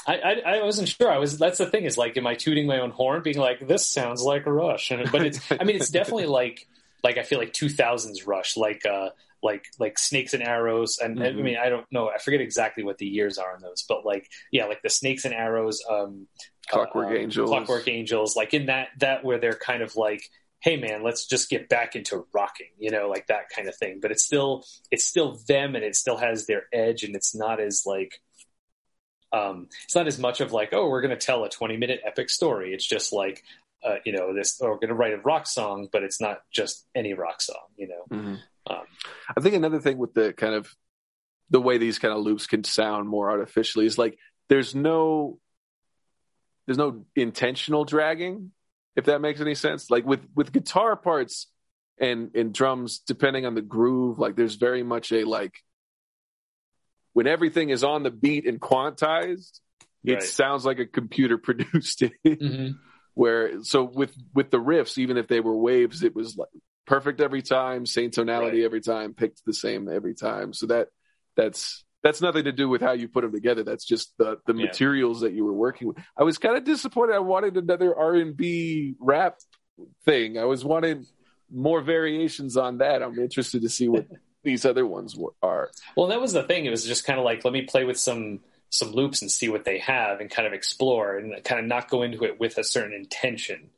I, 0.08 0.18
I 0.18 0.58
I 0.58 0.64
wasn't 0.64 0.88
sure. 0.90 1.12
I 1.12 1.18
was. 1.18 1.38
That's 1.38 1.58
the 1.58 1.66
thing 1.66 1.84
is 1.86 1.98
like, 1.98 2.16
am 2.18 2.28
I 2.28 2.36
tooting 2.36 2.68
my 2.68 2.80
own 2.80 2.92
horn, 2.92 3.22
being 3.24 3.38
like, 3.40 3.68
this 3.68 3.86
sounds 3.86 4.22
like 4.22 4.46
a 4.46 4.52
Rush? 4.52 4.92
And, 4.92 5.12
but 5.12 5.24
it's. 5.26 5.40
I 5.52 5.64
mean, 5.64 5.76
it's 5.78 5.90
definitely 5.90 6.28
like 6.28 6.68
like 7.04 7.18
I 7.18 7.24
feel 7.24 7.40
like 7.40 7.54
two 7.54 7.70
thousands 7.70 8.26
Rush, 8.28 8.58
like 8.58 8.86
uh 8.86 9.10
like 9.44 9.66
like 9.80 9.98
Snakes 10.00 10.34
and 10.34 10.44
Arrows, 10.44 10.98
and 11.02 11.22
I 11.22 11.28
Mhm. 11.28 11.42
mean 11.42 11.58
I 11.58 11.70
don't 11.70 11.86
know. 11.92 12.10
I 12.10 12.18
forget 12.20 12.42
exactly 12.42 12.84
what 12.84 12.98
the 12.98 13.06
years 13.08 13.38
are 13.38 13.54
on 13.54 13.62
those, 13.62 13.84
but 13.88 14.06
like 14.06 14.30
yeah, 14.52 14.66
like 14.66 14.82
the 14.82 14.90
Snakes 14.90 15.26
and 15.26 15.34
Arrows, 15.34 15.84
um, 15.90 16.28
clockwork 16.70 17.10
uh, 17.12 17.16
angels 17.16 17.50
Clockwork 17.50 17.88
Angels, 17.88 18.36
like 18.36 18.54
in 18.54 18.68
that 18.68 18.90
that 19.00 19.24
where 19.24 19.40
they're 19.40 19.54
kind 19.54 19.82
of 19.82 19.96
like. 19.96 20.24
Hey 20.62 20.78
man, 20.78 21.04
let's 21.04 21.28
just 21.28 21.52
get 21.52 21.70
back 21.70 21.96
into 21.96 22.26
rocking, 22.34 22.70
you 22.80 22.90
know, 22.90 23.08
like 23.08 23.28
that 23.28 23.50
kind 23.56 23.68
of 23.68 23.76
thing. 23.76 24.00
But 24.02 24.10
it's 24.10 24.24
still, 24.24 24.66
it's 24.90 25.06
still 25.06 25.38
them, 25.48 25.76
and 25.76 25.84
it 25.84 25.96
still 25.96 26.18
has 26.18 26.48
their 26.48 26.64
edge, 26.74 27.04
and 27.04 27.16
it's 27.16 27.36
not 27.36 27.60
as 27.60 27.84
like, 27.86 28.20
um, 29.36 29.68
it's 29.84 29.96
not 29.96 30.08
as 30.08 30.18
much 30.18 30.40
of 30.40 30.54
like, 30.54 30.70
oh, 30.72 30.88
we're 30.88 31.02
going 31.02 31.18
to 31.18 31.26
tell 31.26 31.44
a 31.44 31.50
20 31.50 31.78
minute 31.78 32.02
epic 32.06 32.30
story. 32.30 32.74
It's 32.74 32.86
just 32.86 33.12
like, 33.12 33.44
uh, 33.84 33.98
you 34.06 34.14
know, 34.14 34.34
this, 34.34 34.62
or 34.62 34.72
we're 34.72 34.78
going 34.78 34.90
to 34.90 34.96
write 34.96 35.14
a 35.14 35.18
rock 35.18 35.48
song, 35.48 35.90
but 35.92 36.04
it's 36.04 36.22
not 36.22 36.40
just 36.52 36.86
any 36.96 37.14
rock 37.14 37.42
song, 37.42 37.66
you 37.76 37.88
know? 37.88 38.18
Mhm. 38.18 38.40
Um, 38.68 38.84
I 39.36 39.42
think 39.42 39.56
another 39.56 39.80
thing 39.80 39.98
with 39.98 40.14
the 40.14 40.34
kind 40.34 40.56
of 40.56 40.74
the 41.50 41.62
way 41.62 41.78
these 41.78 42.00
kind 42.00 42.14
of 42.14 42.22
loops 42.22 42.48
can 42.48 42.64
sound 42.64 43.08
more 43.08 43.30
artificially 43.30 43.86
is 43.86 43.98
like 43.98 44.18
there's 44.50 44.74
no 44.74 45.40
there's 46.66 46.80
no 46.80 47.06
intentional 47.16 47.86
dragging, 47.86 48.52
if 48.96 49.06
that 49.06 49.22
makes 49.22 49.40
any 49.40 49.54
sense. 49.54 49.92
Like 49.92 50.04
with 50.04 50.26
with 50.34 50.52
guitar 50.52 50.96
parts 50.96 51.46
and 52.00 52.36
and 52.36 52.52
drums, 52.52 53.00
depending 53.00 53.46
on 53.46 53.54
the 53.54 53.62
groove, 53.62 54.18
like 54.18 54.36
there's 54.36 54.56
very 54.56 54.82
much 54.82 55.12
a 55.12 55.26
like 55.26 55.62
when 57.16 57.26
everything 57.28 57.70
is 57.72 57.84
on 57.84 58.04
the 58.04 58.12
beat 58.12 58.46
and 58.46 58.60
quantized, 58.62 59.60
it 60.04 60.22
sounds 60.22 60.66
like 60.66 60.78
a 60.80 60.86
computer 60.86 61.38
produced 61.48 62.04
it. 62.04 62.12
Mhm. 62.24 62.76
where 63.16 63.64
so 63.64 63.84
with 63.86 64.14
with 64.34 64.52
the 64.52 64.58
riffs 64.60 64.98
even 64.98 65.16
if 65.18 65.28
they 65.30 65.40
were 65.40 65.56
waves 65.56 66.04
it 66.04 66.14
was 66.14 66.36
like 66.36 66.50
perfect 66.86 67.22
every 67.22 67.42
time 67.42 67.86
same 67.86 68.12
tonality 68.12 68.58
Right. 68.60 68.66
every 68.66 68.82
time 68.82 69.14
picked 69.14 69.42
the 69.46 69.54
same 69.54 69.88
every 69.90 70.14
time. 70.14 70.52
So 70.54 70.68
that 70.68 70.90
that's 71.38 71.84
that's 72.04 72.22
nothing 72.22 72.44
to 72.44 72.52
do 72.52 72.68
with 72.70 72.82
how 72.82 72.92
you 72.92 73.08
put 73.08 73.22
them 73.24 73.32
together. 73.32 73.64
That's 73.64 73.86
just 73.86 74.14
the 74.20 74.38
the 74.46 74.54
Yeah. 74.54 74.66
materials 74.66 75.22
that 75.22 75.34
you 75.34 75.44
were 75.46 75.54
working 75.68 75.88
with. 75.88 75.98
I 76.20 76.24
was 76.24 76.38
kind 76.38 76.58
of 76.58 76.64
disappointed. 76.66 77.16
I 77.16 77.20
wanted 77.20 77.56
another 77.58 77.98
r&b 77.98 78.96
rap 79.00 79.38
thing. 80.04 80.38
I 80.38 80.46
was 80.46 80.64
wanting 80.66 81.06
more 81.50 81.82
variations 81.82 82.58
on 82.58 82.80
that. 82.80 83.02
I'm 83.02 83.18
interested 83.18 83.62
to 83.64 83.70
see 83.70 83.88
what 83.88 84.06
these 84.46 84.66
other 84.66 84.86
ones 84.88 85.18
are. 85.44 85.72
Well, 85.98 86.08
that 86.08 86.22
was 86.22 86.32
the 86.32 86.44
thing. 86.44 86.66
It 86.66 86.70
was 86.70 86.86
just 86.86 87.06
kind 87.06 87.20
of 87.20 87.26
like 87.26 87.44
let 87.44 87.54
me 87.54 87.64
play 87.64 87.84
with 87.84 88.00
some 88.00 88.40
some 88.70 88.92
loops 88.92 89.22
and 89.22 89.32
see 89.32 89.50
what 89.50 89.66
they 89.66 89.80
have 89.80 90.20
and 90.20 90.30
kind 90.30 90.48
of 90.48 90.54
explore 90.54 91.18
and 91.18 91.44
kind 91.44 91.60
of 91.60 91.66
not 91.66 91.90
go 91.90 92.04
into 92.04 92.24
it 92.24 92.40
with 92.40 92.58
a 92.58 92.64
certain 92.64 92.94
intention 92.94 93.70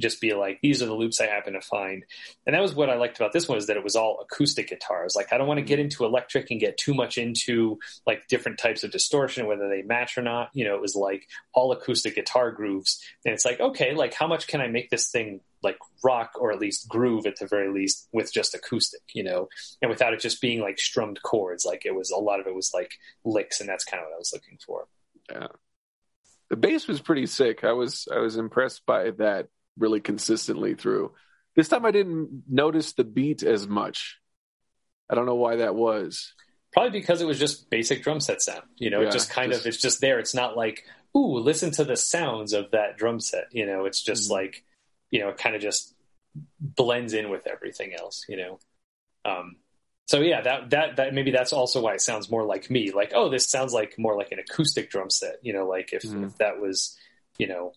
just 0.00 0.20
be 0.20 0.34
like, 0.34 0.60
these 0.62 0.82
are 0.82 0.86
the 0.86 0.94
loops 0.94 1.20
I 1.20 1.26
happen 1.26 1.54
to 1.54 1.60
find. 1.60 2.04
And 2.46 2.54
that 2.54 2.62
was 2.62 2.74
what 2.74 2.90
I 2.90 2.96
liked 2.96 3.16
about 3.16 3.32
this 3.32 3.48
one 3.48 3.58
is 3.58 3.66
that 3.66 3.76
it 3.76 3.84
was 3.84 3.96
all 3.96 4.20
acoustic 4.20 4.68
guitars. 4.68 5.14
Like 5.16 5.32
I 5.32 5.38
don't 5.38 5.48
want 5.48 5.58
to 5.58 5.64
get 5.64 5.78
into 5.78 6.04
electric 6.04 6.50
and 6.50 6.60
get 6.60 6.78
too 6.78 6.94
much 6.94 7.18
into 7.18 7.78
like 8.06 8.28
different 8.28 8.58
types 8.58 8.84
of 8.84 8.90
distortion, 8.90 9.46
whether 9.46 9.68
they 9.68 9.82
match 9.82 10.18
or 10.18 10.22
not. 10.22 10.50
You 10.52 10.66
know, 10.66 10.74
it 10.74 10.80
was 10.80 10.94
like 10.94 11.26
all 11.54 11.72
acoustic 11.72 12.14
guitar 12.14 12.50
grooves. 12.50 13.02
And 13.24 13.34
it's 13.34 13.44
like, 13.44 13.60
okay, 13.60 13.94
like 13.94 14.14
how 14.14 14.26
much 14.26 14.46
can 14.46 14.60
I 14.60 14.68
make 14.68 14.90
this 14.90 15.10
thing 15.10 15.40
like 15.62 15.78
rock 16.04 16.32
or 16.38 16.52
at 16.52 16.60
least 16.60 16.88
groove 16.88 17.26
at 17.26 17.36
the 17.38 17.46
very 17.46 17.72
least 17.72 18.08
with 18.12 18.32
just 18.32 18.54
acoustic, 18.54 19.00
you 19.12 19.24
know, 19.24 19.48
and 19.82 19.90
without 19.90 20.12
it 20.12 20.20
just 20.20 20.40
being 20.40 20.60
like 20.60 20.78
strummed 20.78 21.20
chords. 21.22 21.64
Like 21.64 21.84
it 21.84 21.94
was 21.94 22.10
a 22.10 22.18
lot 22.18 22.40
of 22.40 22.46
it 22.46 22.54
was 22.54 22.70
like 22.72 22.92
licks, 23.24 23.60
and 23.60 23.68
that's 23.68 23.84
kind 23.84 24.00
of 24.00 24.08
what 24.08 24.14
I 24.14 24.18
was 24.18 24.32
looking 24.32 24.58
for. 24.64 24.86
Yeah. 25.30 25.48
The 26.48 26.56
bass 26.56 26.86
was 26.86 27.00
pretty 27.00 27.26
sick. 27.26 27.64
I 27.64 27.72
was 27.72 28.06
I 28.12 28.18
was 28.18 28.36
impressed 28.36 28.86
by 28.86 29.10
that 29.18 29.48
really 29.78 30.00
consistently 30.00 30.74
through. 30.74 31.12
This 31.54 31.68
time 31.68 31.84
I 31.84 31.90
didn't 31.90 32.44
notice 32.48 32.92
the 32.92 33.04
beat 33.04 33.42
as 33.42 33.66
much. 33.66 34.18
I 35.08 35.14
don't 35.14 35.26
know 35.26 35.36
why 35.36 35.56
that 35.56 35.74
was. 35.74 36.32
Probably 36.72 36.90
because 36.90 37.22
it 37.22 37.26
was 37.26 37.38
just 37.38 37.70
basic 37.70 38.02
drum 38.02 38.20
set 38.20 38.42
sound. 38.42 38.64
You 38.76 38.90
know, 38.90 39.00
yeah, 39.00 39.08
it 39.08 39.12
just 39.12 39.30
kind 39.30 39.52
just, 39.52 39.62
of 39.62 39.66
it's 39.68 39.80
just 39.80 40.00
there. 40.00 40.18
It's 40.18 40.34
not 40.34 40.56
like, 40.56 40.84
ooh, 41.16 41.38
listen 41.38 41.70
to 41.72 41.84
the 41.84 41.96
sounds 41.96 42.52
of 42.52 42.72
that 42.72 42.98
drum 42.98 43.20
set. 43.20 43.46
You 43.52 43.66
know, 43.66 43.86
it's 43.86 44.02
just 44.02 44.24
mm-hmm. 44.24 44.34
like, 44.34 44.64
you 45.10 45.20
know, 45.20 45.30
it 45.30 45.38
kind 45.38 45.56
of 45.56 45.62
just 45.62 45.94
blends 46.60 47.14
in 47.14 47.30
with 47.30 47.46
everything 47.46 47.94
else, 47.94 48.26
you 48.28 48.36
know. 48.36 48.58
Um 49.24 49.56
so 50.06 50.20
yeah, 50.20 50.42
that 50.42 50.70
that 50.70 50.96
that 50.96 51.14
maybe 51.14 51.30
that's 51.30 51.52
also 51.52 51.80
why 51.80 51.94
it 51.94 52.00
sounds 52.00 52.30
more 52.30 52.44
like 52.44 52.70
me. 52.70 52.92
Like, 52.92 53.12
oh, 53.14 53.28
this 53.28 53.48
sounds 53.48 53.72
like 53.72 53.94
more 53.98 54.16
like 54.16 54.32
an 54.32 54.38
acoustic 54.38 54.90
drum 54.90 55.10
set, 55.10 55.36
you 55.42 55.52
know, 55.52 55.66
like 55.66 55.92
if, 55.92 56.02
mm-hmm. 56.02 56.24
if 56.24 56.36
that 56.38 56.60
was, 56.60 56.96
you 57.38 57.48
know, 57.48 57.72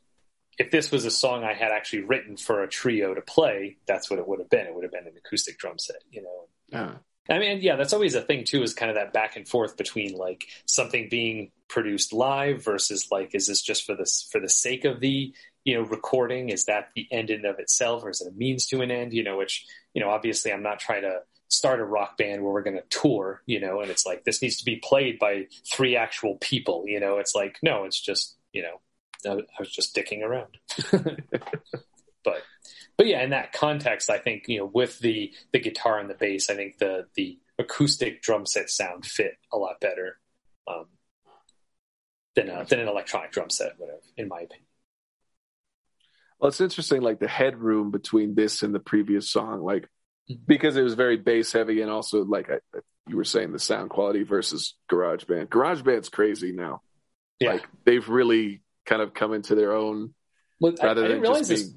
if 0.60 0.72
this 0.72 0.91
was 0.91 1.05
a 1.05 1.12
song 1.12 1.45
I 1.45 1.53
had 1.53 1.72
actually 1.72 2.01
written 2.01 2.36
for 2.36 2.62
a 2.62 2.68
trio 2.68 3.14
to 3.14 3.22
play, 3.22 3.78
that's 3.88 4.10
what 4.10 4.20
it 4.20 4.28
would 4.28 4.39
have 4.39 4.49
been. 4.49 4.68
It 4.68 4.76
would 4.76 4.84
have 4.84 4.91
been 4.91 5.07
an 5.07 5.18
acoustic 5.18 5.57
drum 5.57 5.80
set, 5.80 6.03
you 6.12 6.22
know. 6.22 6.47
Yeah. 6.68 6.91
I 7.30 7.39
mean, 7.39 7.60
yeah, 7.62 7.76
that's 7.76 7.93
always 7.93 8.16
a 8.16 8.22
thing 8.22 8.43
too, 8.43 8.62
is 8.62 8.74
kind 8.74 8.89
of 8.89 8.95
that 8.95 9.14
back 9.14 9.38
and 9.38 9.47
forth 9.47 9.78
between 9.78 10.18
like 10.18 10.47
something 10.66 11.07
being 11.10 11.51
produced 11.70 12.12
live 12.12 12.64
versus 12.64 13.07
like, 13.10 13.34
is 13.34 13.47
this 13.47 13.62
just 13.62 13.86
for 13.86 13.95
this 13.95 14.28
for 14.32 14.41
the 14.41 14.49
sake 14.49 14.84
of 14.84 14.99
the 14.99 15.34
you 15.64 15.76
know 15.76 15.82
recording? 15.84 16.49
Is 16.49 16.66
that 16.66 16.89
the 16.95 17.07
end 17.12 17.30
in 17.30 17.45
of 17.45 17.60
itself, 17.60 18.03
or 18.03 18.10
is 18.10 18.22
it 18.22 18.34
a 18.34 18.36
means 18.36 18.66
to 18.68 18.82
an 18.82 18.91
end? 18.91 19.14
You 19.14 19.24
know, 19.24 19.38
which 19.38 19.66
you 19.93 20.01
know, 20.01 20.10
obviously, 20.10 20.51
I'm 20.51 20.64
not 20.64 20.80
trying 20.80 21.03
to 21.03 21.20
start 21.47 21.80
a 21.80 21.86
rock 21.86 22.18
band 22.18 22.43
where 22.43 22.51
we're 22.51 22.64
going 22.64 22.78
to 22.78 22.84
tour, 22.89 23.41
you 23.45 23.60
know, 23.60 23.82
and 23.82 23.89
it's 23.89 24.05
like 24.05 24.24
this 24.24 24.41
needs 24.41 24.57
to 24.57 24.66
be 24.66 24.78
played 24.78 25.20
by 25.20 25.47
three 25.72 25.95
actual 25.95 26.38
people, 26.41 26.84
you 26.88 26.99
know. 26.99 27.20
It's 27.20 27.36
like 27.36 27.60
no, 27.62 27.86
it's 27.86 27.99
just 28.01 28.38
you 28.53 28.64
know 28.64 28.82
I, 29.28 29.36
was 29.59 29.72
just 29.72 29.95
dicking 29.95 30.24
around. 30.24 30.57
but 32.24 32.43
but 32.97 33.07
yeah, 33.07 33.24
in 33.24 33.32
that 33.32 33.53
context, 33.53 34.09
I 34.09 34.17
think 34.17 34.43
you 34.47 34.59
know 34.59 34.65
with 34.65 34.99
the 34.99 35.34
the 35.51 35.59
guitar 35.59 35.99
and 35.99 36.09
the 36.09 36.15
bass, 36.15 36.49
I 36.49 36.55
think 36.55 36.78
the 36.78 37.07
the 37.15 37.39
acoustic 37.57 38.22
drum 38.22 38.45
set 38.45 38.70
sound 38.70 39.05
fit 39.05 39.38
a 39.51 39.57
lot 39.57 39.82
better 39.82 40.17
um, 40.67 40.86
than 42.36 42.49
a, 42.49 42.65
than 42.65 42.80
an 42.80 42.88
electronic 42.88 43.32
drum 43.32 43.49
set 43.49 43.80
would 43.80 43.89
have, 43.89 44.03
in 44.17 44.28
my 44.28 44.39
opinion. 44.39 44.65
Well, 46.39 46.49
it's 46.49 46.61
interesting, 46.61 47.01
like 47.01 47.20
the 47.20 47.28
headroom 47.28 47.91
between 47.91 48.34
this 48.34 48.63
and 48.63 48.74
the 48.74 48.80
previous 48.80 49.30
song, 49.30 49.61
like 49.61 49.84
mm-hmm. 50.30 50.36
because 50.47 50.78
it 50.78 50.84
was 50.84 50.93
very 50.93 51.17
bass 51.17 51.51
heavy, 51.51 51.82
and 51.82 51.91
also 51.91 52.24
like 52.24 52.49
I, 52.49 52.59
you 53.09 53.17
were 53.17 53.26
saying, 53.26 53.51
the 53.51 53.59
sound 53.59 53.89
quality 53.89 54.24
versus 54.24 54.76
GarageBand. 54.89 55.47
GarageBand's 55.47 56.09
crazy 56.09 56.51
now. 56.51 56.82
Yeah. 57.39 57.53
Like 57.53 57.67
they've 57.86 58.07
really 58.07 58.61
kind 58.90 59.02
of 59.02 59.14
come 59.14 59.34
into 59.34 59.54
their 59.54 59.74
own 59.74 60.14
well, 60.60 60.74
rather 60.82 61.04
I, 61.04 61.06
I 61.06 61.08
than 61.10 61.24
just 61.24 61.50
being. 61.50 61.62
This. 61.62 61.74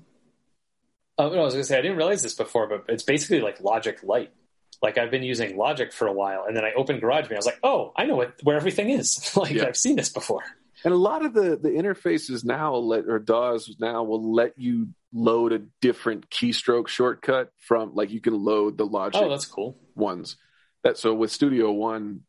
Oh, 1.19 1.29
no, 1.29 1.41
I 1.41 1.45
was 1.45 1.55
going 1.55 1.63
to 1.63 1.69
say 1.69 1.79
I 1.79 1.83
didn't 1.83 1.99
realize 1.99 2.23
this 2.23 2.35
before, 2.35 2.67
but 2.69 2.87
it's 2.89 3.03
basically 3.03 3.41
like 3.41 3.61
Logic 3.61 4.03
Lite. 4.03 4.33
Like 4.81 4.99
I've 4.99 5.11
been 5.11 5.23
using 5.23 5.57
Logic 5.57 5.93
for 5.93 6.09
a 6.09 6.13
while, 6.13 6.45
and 6.49 6.57
then 6.57 6.65
I 6.65 6.73
opened 6.73 7.03
GarageBand. 7.03 7.33
I 7.33 7.37
was 7.37 7.47
like, 7.47 7.61
"Oh, 7.63 7.93
I 7.95 8.07
know 8.07 8.17
what, 8.17 8.35
where 8.43 8.57
everything 8.57 8.91
is. 8.91 9.31
like 9.37 9.53
yeah. 9.53 9.67
I've 9.67 9.77
seen 9.77 9.95
this 9.95 10.09
before." 10.09 10.43
And 10.85 10.93
a 10.93 10.97
lot 10.97 11.25
of 11.25 11.35
the 11.35 11.57
the 11.57 11.69
interfaces 11.69 12.45
now 12.45 12.75
let 12.75 13.07
or 13.07 13.21
DAWs 13.21 13.77
now 13.79 14.03
will 14.03 14.35
let 14.35 14.59
you 14.59 14.89
load 15.13 15.53
a 15.53 15.61
different 15.81 16.31
keystroke 16.31 16.89
shortcut 16.89 17.53
from 17.59 17.95
like 17.95 18.11
you 18.11 18.21
can 18.21 18.35
load 18.35 18.77
the 18.77 18.87
Logic. 18.87 19.23
Oh, 19.23 19.29
that's 19.29 19.45
cool. 19.45 19.79
Ones 19.95 20.37
that 20.83 20.99
so 20.99 21.15
with 21.15 21.31
Studio 21.31 21.71
One, 21.71 22.23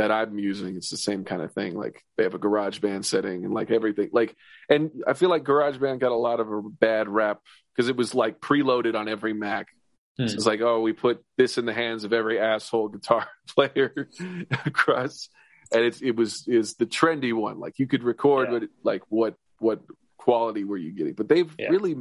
that 0.00 0.10
I'm 0.10 0.38
using, 0.38 0.76
it's 0.76 0.88
the 0.88 0.96
same 0.96 1.24
kind 1.24 1.42
of 1.42 1.52
thing. 1.52 1.76
Like 1.76 2.02
they 2.16 2.22
have 2.22 2.32
a 2.32 2.38
GarageBand 2.38 3.04
setting 3.04 3.44
and 3.44 3.52
like 3.52 3.70
everything. 3.70 4.08
Like, 4.12 4.34
and 4.70 4.90
I 5.06 5.12
feel 5.12 5.28
like 5.28 5.44
GarageBand 5.44 5.98
got 5.98 6.10
a 6.10 6.16
lot 6.16 6.40
of 6.40 6.50
a 6.50 6.62
bad 6.62 7.06
rap 7.06 7.40
because 7.76 7.90
it 7.90 7.96
was 7.96 8.14
like 8.14 8.40
preloaded 8.40 8.94
on 8.94 9.08
every 9.08 9.34
Mac. 9.34 9.66
Hmm. 10.16 10.28
So 10.28 10.34
it's 10.36 10.46
like, 10.46 10.62
oh, 10.62 10.80
we 10.80 10.94
put 10.94 11.22
this 11.36 11.58
in 11.58 11.66
the 11.66 11.74
hands 11.74 12.04
of 12.04 12.14
every 12.14 12.40
asshole 12.40 12.88
guitar 12.88 13.28
player 13.54 14.08
across, 14.64 15.28
and 15.70 15.84
it's 15.84 16.00
it 16.00 16.16
was 16.16 16.48
is 16.48 16.76
the 16.76 16.86
trendy 16.86 17.34
one. 17.34 17.60
Like 17.60 17.78
you 17.78 17.86
could 17.86 18.02
record, 18.02 18.50
yeah. 18.50 18.60
but 18.60 18.68
like 18.82 19.02
what 19.10 19.34
what 19.58 19.82
quality 20.16 20.64
were 20.64 20.78
you 20.78 20.92
getting? 20.92 21.12
But 21.12 21.28
they've 21.28 21.54
yeah. 21.58 21.68
really 21.68 21.96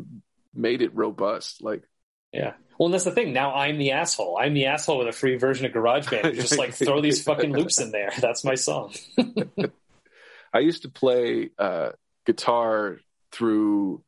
made 0.54 0.82
it 0.82 0.96
robust. 0.96 1.62
Like, 1.62 1.84
yeah. 2.32 2.54
Well, 2.78 2.88
and 2.88 2.94
that's 2.94 3.04
the 3.04 3.12
thing. 3.12 3.34
Now 3.34 3.54
I'm 3.54 3.78
the 3.78 3.92
asshole. 3.92 4.38
I'm 4.40 4.54
the 4.54 4.68
asshole 4.68 5.00
with 5.00 5.10
a 5.10 5.12
free 5.12 5.36
version 5.36 5.66
of 5.66 5.74
GarageBand. 5.74 6.36
Just 6.36 6.58
like 6.58 6.74
throw 6.74 7.02
these 7.02 7.22
fucking 7.22 7.52
loops 7.52 7.80
in 7.82 7.92
there. 7.92 8.12
That's 8.20 8.46
my 8.46 8.56
song. 8.56 8.94
I 10.54 10.60
used 10.60 10.84
to 10.84 10.90
play 10.90 11.50
uh, 11.58 11.92
guitar 12.26 13.00
through 13.34 14.02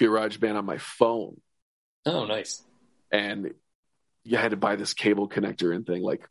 GarageBand 0.00 0.56
on 0.56 0.64
my 0.64 0.78
phone. 0.78 1.40
Oh, 2.06 2.26
nice. 2.26 2.60
And 3.12 3.54
you 4.24 4.36
had 4.36 4.50
to 4.50 4.56
buy 4.56 4.74
this 4.74 4.94
cable 4.94 5.28
connector 5.28 5.74
and 5.74 5.86
thing. 5.86 6.02
Like, 6.02 6.28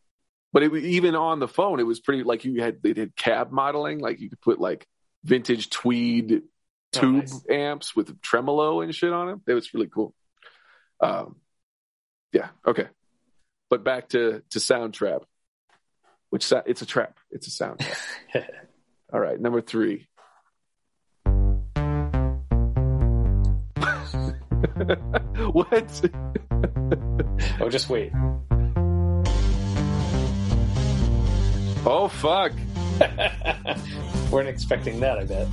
but 0.51 0.63
it, 0.63 0.75
even 0.75 1.15
on 1.15 1.39
the 1.39 1.47
phone, 1.47 1.79
it 1.79 1.83
was 1.83 2.01
pretty 2.01 2.23
like 2.23 2.43
you 2.43 2.61
had 2.61 2.83
they 2.83 2.93
did 2.93 3.15
cab 3.15 3.51
modeling. 3.51 3.99
Like 3.99 4.19
you 4.19 4.29
could 4.29 4.41
put 4.41 4.59
like 4.59 4.85
vintage 5.23 5.69
tweed 5.69 6.43
tube 6.91 7.27
oh, 7.27 7.33
nice. 7.33 7.45
amps 7.49 7.95
with 7.95 8.21
tremolo 8.21 8.81
and 8.81 8.93
shit 8.93 9.13
on 9.13 9.27
them. 9.27 9.41
It 9.47 9.53
was 9.53 9.73
really 9.73 9.87
cool. 9.87 10.13
Um, 10.99 11.35
yeah. 12.31 12.49
Okay. 12.65 12.87
But 13.69 13.83
back 13.83 14.09
to 14.09 14.41
to 14.51 14.59
Soundtrap, 14.59 15.23
which 16.29 16.51
it's 16.65 16.81
a 16.81 16.85
trap. 16.85 17.17
It's 17.31 17.47
a 17.47 17.51
sound 17.51 17.79
trap. 17.79 17.97
All 19.13 19.19
right. 19.19 19.39
Number 19.39 19.61
three. 19.61 20.07
what? 25.51 26.01
oh, 27.61 27.69
just 27.69 27.89
wait. 27.89 28.11
Oh 31.89 32.09
fuck! 32.11 32.51
We 32.99 34.29
weren't 34.31 34.49
expecting 34.49 34.99
that. 34.99 35.19
I 35.19 35.23
bet. 35.25 35.47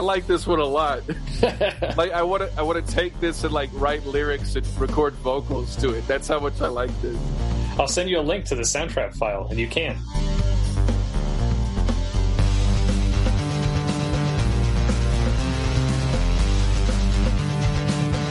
I 0.00 0.02
like 0.02 0.26
this 0.26 0.46
one 0.46 0.60
a 0.60 0.64
lot. 0.64 1.02
like 1.98 2.10
I 2.12 2.22
want 2.22 2.42
to, 2.42 2.50
I 2.58 2.62
want 2.62 2.82
to 2.82 2.94
take 2.94 3.20
this 3.20 3.44
and 3.44 3.52
like 3.52 3.68
write 3.74 4.06
lyrics 4.06 4.56
and 4.56 4.66
record 4.78 5.12
vocals 5.16 5.76
to 5.76 5.90
it. 5.90 6.06
That's 6.08 6.26
how 6.26 6.40
much 6.40 6.58
I 6.62 6.68
like 6.68 6.90
this. 7.02 7.18
I'll 7.78 7.86
send 7.86 8.08
you 8.08 8.18
a 8.18 8.22
link 8.22 8.46
to 8.46 8.54
the 8.54 8.62
soundtrack 8.62 9.14
file, 9.14 9.46
and 9.50 9.60
you 9.60 9.68
can. 9.68 9.98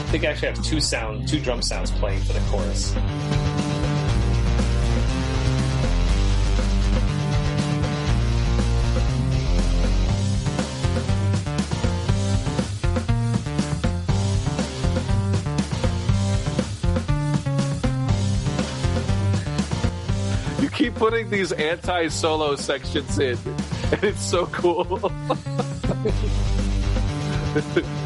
I 0.00 0.10
think 0.10 0.24
I 0.24 0.26
actually 0.26 0.48
have 0.48 0.64
two 0.64 0.80
sound, 0.80 1.28
two 1.28 1.38
drum 1.38 1.62
sounds 1.62 1.92
playing 1.92 2.18
for 2.22 2.32
the 2.32 2.40
chorus. 2.50 2.96
Putting 21.10 21.28
these 21.28 21.50
anti-solo 21.50 22.54
sections 22.54 23.18
in, 23.18 23.36
and 23.92 24.04
it's 24.04 24.22
so 24.22 24.46
cool. 24.46 25.10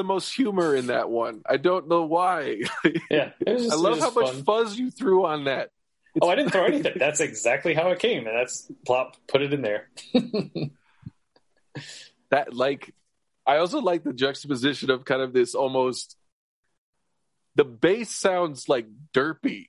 the 0.00 0.04
most 0.04 0.34
humor 0.34 0.74
in 0.74 0.86
that 0.86 1.10
one. 1.10 1.42
I 1.46 1.58
don't 1.58 1.86
know 1.88 2.04
why. 2.04 2.62
Yeah, 3.10 3.32
just, 3.46 3.70
I 3.70 3.74
love 3.74 3.98
how 3.98 4.06
just 4.06 4.16
much 4.16 4.44
fuzz 4.44 4.78
you 4.78 4.90
threw 4.90 5.26
on 5.26 5.44
that. 5.44 5.70
Oh, 6.22 6.28
I 6.28 6.36
didn't 6.36 6.52
throw 6.52 6.64
anything. 6.64 6.94
That's 6.96 7.20
exactly 7.20 7.74
how 7.74 7.90
it 7.90 7.98
came, 7.98 8.26
and 8.26 8.34
that's 8.34 8.70
plop. 8.86 9.16
Put 9.26 9.42
it 9.42 9.52
in 9.52 9.62
there. 9.62 9.90
That 12.30 12.54
like, 12.54 12.94
I 13.44 13.56
also 13.56 13.80
like 13.80 14.04
the 14.04 14.12
juxtaposition 14.12 14.88
of 14.90 15.04
kind 15.04 15.20
of 15.20 15.32
this 15.32 15.56
almost. 15.56 16.16
The 17.56 17.64
bass 17.64 18.10
sounds 18.10 18.68
like 18.68 18.86
derpy 19.12 19.66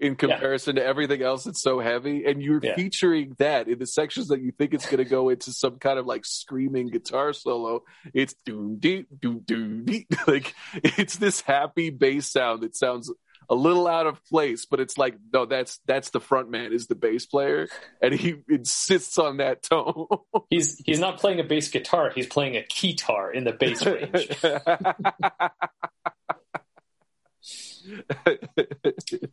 in 0.00 0.16
comparison 0.16 0.76
to 0.76 0.84
everything 0.84 1.22
else 1.22 1.44
that's 1.44 1.60
so 1.62 1.78
heavy, 1.78 2.24
and 2.24 2.42
you're 2.42 2.60
Yeah. 2.62 2.74
featuring 2.74 3.36
that 3.38 3.68
in 3.68 3.78
the 3.78 3.86
sections 3.86 4.28
that 4.28 4.40
you 4.40 4.50
think 4.50 4.72
it's 4.74 4.86
going 4.86 4.98
to 4.98 5.04
go 5.04 5.28
into 5.28 5.52
some 5.52 5.78
kind 5.78 5.98
of 5.98 6.06
like 6.06 6.24
screaming 6.24 6.88
guitar 6.88 7.32
solo. 7.32 7.82
It's 8.14 8.34
doom 8.46 8.76
dee 8.78 9.06
doom 9.20 9.40
doom 9.44 9.84
dee. 9.84 10.06
like 10.26 10.54
it's 10.74 11.16
this 11.16 11.42
happy 11.42 11.90
bass 11.90 12.26
sound 12.26 12.62
that 12.62 12.74
sounds 12.76 13.12
a 13.48 13.54
little 13.54 13.88
out 13.88 14.06
of 14.06 14.24
place, 14.26 14.64
but 14.64 14.78
it's 14.80 14.96
like 14.96 15.16
no, 15.32 15.44
that's 15.44 15.80
that's 15.84 16.10
the 16.10 16.20
front 16.20 16.50
man 16.50 16.72
is 16.72 16.86
the 16.86 16.94
bass 16.94 17.26
player, 17.26 17.68
and 18.00 18.14
he 18.14 18.36
insists 18.48 19.18
on 19.18 19.38
that 19.38 19.62
tone. 19.64 20.06
He's 20.50 20.78
he's 20.86 21.00
not 21.00 21.18
playing 21.18 21.40
a 21.40 21.44
bass 21.44 21.68
guitar. 21.68 22.10
He's 22.14 22.26
playing 22.28 22.56
a 22.56 22.62
keytar 22.62 23.34
in 23.34 23.44
the 23.44 23.52
bass 23.52 23.84
range. 23.84 24.30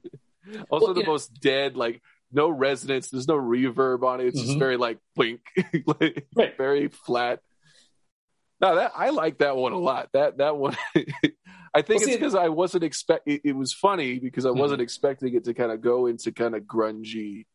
also, 0.69 0.87
Well, 0.87 0.93
the 0.95 1.01
yeah. 1.01 1.07
most 1.07 1.39
dead, 1.39 1.75
like 1.75 2.01
no 2.31 2.49
resonance. 2.49 3.09
There's 3.09 3.27
no 3.27 3.35
reverb 3.37 4.03
on 4.03 4.19
it. 4.21 4.27
It's 4.27 4.39
just 4.41 4.55
Mhm. 4.55 4.59
very 4.59 4.77
like 4.77 4.99
blink, 5.15 5.41
like, 5.85 6.27
Right. 6.35 6.57
very 6.57 6.87
flat. 6.89 7.39
No, 8.59 8.75
that 8.75 8.91
I 8.95 9.09
like 9.11 9.37
that 9.39 9.55
one 9.55 9.71
a 9.73 9.77
lot. 9.77 10.09
That 10.13 10.37
that 10.37 10.57
one, 10.57 10.75
I 10.95 11.81
think 11.83 11.99
Well, 12.01 12.07
it's 12.09 12.15
because 12.15 12.33
I 12.35 12.49
wasn't 12.49 12.83
expect. 12.83 13.27
It, 13.27 13.41
it 13.43 13.53
was 13.55 13.71
funny 13.71 14.17
because 14.19 14.45
I 14.45 14.49
Mhm. 14.49 14.57
wasn't 14.57 14.81
expecting 14.81 15.35
it 15.35 15.43
to 15.45 15.53
kind 15.53 15.71
of 15.71 15.79
go 15.81 16.07
into 16.07 16.31
kind 16.31 16.55
of 16.55 16.63
grungy, 16.63 17.45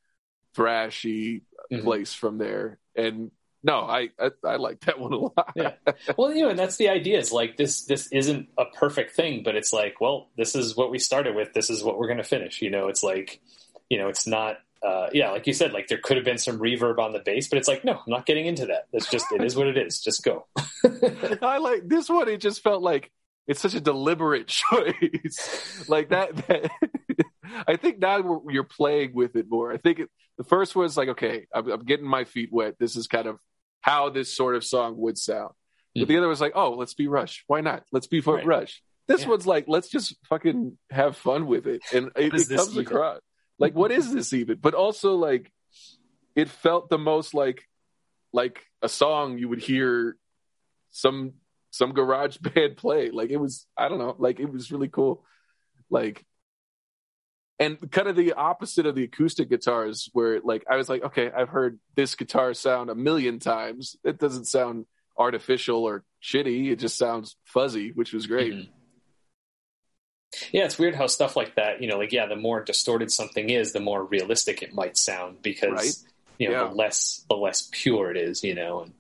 thrashy 0.57 1.43
Mhm. 1.73 1.83
place 1.83 2.15
from 2.15 2.39
there. 2.39 2.79
And 2.95 3.31
no, 3.63 3.81
I, 3.81 4.09
I 4.19 4.31
I 4.45 4.57
like 4.57 4.81
that 4.81 4.99
one 4.99 5.13
a 5.13 5.19
lot. 5.19 5.53
Yeah. 5.55 5.73
Well, 6.17 6.35
you 6.35 6.43
know, 6.43 6.51
and 6.51 6.59
that's 6.59 6.77
the 6.77 6.89
idea. 6.89 7.19
Is 7.19 7.33
like 7.33 7.57
this. 7.57 7.85
This 7.85 8.09
isn't 8.13 8.49
a 8.59 8.65
perfect 8.67 9.15
thing, 9.15 9.43
but 9.45 9.55
it's 9.55 9.73
like, 9.73 10.01
well, 10.01 10.29
this 10.37 10.55
is 10.55 10.77
what 10.77 10.91
we 10.91 10.99
started 10.99 11.35
with. 11.35 11.53
This 11.53 11.71
is 11.71 11.83
what 11.83 11.99
we're 11.99 12.09
going 12.09 12.19
to 12.19 12.25
finish. 12.25 12.61
You 12.63 12.71
know, 12.71 12.89
it's 12.89 13.03
like, 13.03 13.41
you 13.89 13.99
know, 13.99 14.09
it's 14.09 14.27
not. 14.27 14.57
Uh, 14.85 15.09
yeah, 15.13 15.31
like 15.31 15.47
you 15.47 15.53
said, 15.53 15.73
like 15.73 15.87
there 15.87 16.01
could 16.03 16.17
have 16.17 16.25
been 16.25 16.39
some 16.39 16.59
reverb 16.59 16.99
on 16.99 17.13
the 17.13 17.21
bass, 17.21 17.47
but 17.47 17.57
it's 17.57 17.69
like, 17.69 17.85
no, 17.85 17.93
I'm 17.93 18.03
not 18.09 18.27
getting 18.27 18.47
into 18.47 18.67
that. 18.67 18.89
It's 18.93 19.09
just, 19.09 19.27
it 19.31 19.45
is 19.45 19.55
what 19.55 19.69
it 19.69 19.79
is. 19.79 20.01
Just 20.01 20.25
go. 20.25 20.49
I 21.41 21.59
like 21.59 21.87
this 21.87 22.09
one. 22.09 22.29
It 22.29 22.41
just 22.41 22.65
felt 22.65 22.83
like 22.83 23.13
it's 23.47 23.61
such 23.61 23.75
a 23.75 23.81
deliberate 23.81 24.47
choice. 24.49 25.89
like 25.89 26.09
that. 26.09 26.35
that 26.49 26.71
I 27.69 27.77
think 27.77 27.99
now 27.99 28.21
we're, 28.21 28.53
you're 28.53 28.65
playing 28.65 29.15
with 29.15 29.37
it 29.37 29.47
more. 29.49 29.73
I 29.73 29.77
think 29.77 30.01
it, 30.01 30.11
the 30.39 30.45
first 30.45 30.75
was 30.75 30.97
like, 30.97 31.11
okay, 31.11 31.47
I'm, 31.55 31.71
I'm 31.71 31.85
getting 31.85 32.07
my 32.07 32.25
feet 32.25 32.51
wet. 32.53 32.75
This 32.79 32.97
is 32.97 33.07
kind 33.07 33.27
of 33.27 33.39
how 33.83 34.09
this 34.09 34.35
sort 34.35 34.57
of 34.57 34.65
song 34.65 34.97
would 34.97 35.19
sound. 35.19 35.53
But 35.95 36.09
the 36.09 36.17
other 36.17 36.29
was 36.29 36.41
like, 36.41 36.53
oh, 36.55 36.71
let's 36.71 36.95
be 36.95 37.07
Rush. 37.07 37.45
Why 37.47 37.61
not? 37.61 37.85
Let's 37.93 38.07
be 38.07 38.21
Right. 38.21 38.47
Rush. 38.47 38.83
This 39.09 39.23
Yeah. 39.23 39.29
one's 39.29 39.47
like, 39.47 39.67
let's 39.69 39.89
just 39.89 40.17
fucking 40.29 40.79
have 40.91 41.17
fun 41.19 41.47
with 41.47 41.67
it, 41.67 41.83
and 41.93 42.11
it, 42.17 42.33
it 42.33 42.49
comes 42.49 42.73
even? 42.73 42.87
across 42.87 43.21
like, 43.59 43.75
what 43.75 43.93
is 43.93 44.13
this 44.13 44.33
even? 44.33 44.59
But 44.59 44.75
also 44.75 45.17
like, 45.17 45.53
it 46.35 46.49
felt 46.49 46.89
the 46.89 46.99
most 46.99 47.35
like 47.35 47.69
like 48.33 48.65
a 48.81 48.89
song 48.89 49.37
you 49.39 49.49
would 49.49 49.61
hear 49.61 50.17
some 50.91 51.35
some 51.71 51.93
garage 51.93 52.37
band 52.39 52.77
play. 52.77 53.11
Like 53.11 53.31
it 53.31 53.37
was, 53.37 53.67
I 53.77 53.89
don't 53.89 53.99
know, 53.99 54.17
like 54.19 54.41
it 54.41 54.51
was 54.51 54.73
really 54.73 54.89
cool. 54.89 55.25
Like 55.91 56.25
and 57.63 57.91
kind 57.93 58.09
of 58.09 58.17
the 58.17 58.33
opposite 58.33 58.87
of 58.87 58.95
the 58.95 59.05
acoustic 59.05 59.49
guitars 59.49 60.09
where 60.13 60.41
like 60.41 60.65
I 60.69 60.77
was 60.77 60.89
like, 60.89 61.03
okay, 61.05 61.31
I've 61.31 61.49
heard 61.49 61.79
this 61.95 62.15
guitar 62.15 62.55
sound 62.55 62.91
a 62.91 62.95
million 62.95 63.39
times. 63.39 63.97
It 64.05 64.19
doesn't 64.19 64.47
sound 64.47 64.87
artificial 65.17 65.85
or 65.85 66.05
shitty. 66.23 66.71
It 66.73 66.77
just 66.81 66.99
sounds 66.99 67.37
fuzzy, 67.45 67.93
which 67.93 68.13
was 68.13 68.27
great. 68.27 68.53
Mhm. 68.53 68.69
Yeah, 70.51 70.65
it's 70.65 70.79
weird 70.79 70.95
how 70.95 71.07
stuff 71.07 71.37
like 71.37 71.57
that, 71.57 71.83
you 71.83 71.89
know, 71.89 71.99
like 71.99 72.11
yeah, 72.13 72.27
the 72.27 72.37
more 72.37 72.63
distorted 72.65 73.13
something 73.13 73.51
is, 73.51 73.73
the 73.73 73.81
more 73.81 74.03
realistic 74.05 74.63
it 74.63 74.73
might 74.73 74.97
sound 74.97 75.43
because 75.43 75.73
Right. 75.73 75.95
you 76.39 76.49
know 76.49 76.63
Yeah. 76.63 76.69
the 76.69 76.75
less 76.75 77.25
the 77.29 77.37
less 77.37 77.69
pure 77.71 78.11
it 78.11 78.17
is, 78.17 78.43
you 78.43 78.55
know. 78.55 78.81
And 78.81 78.95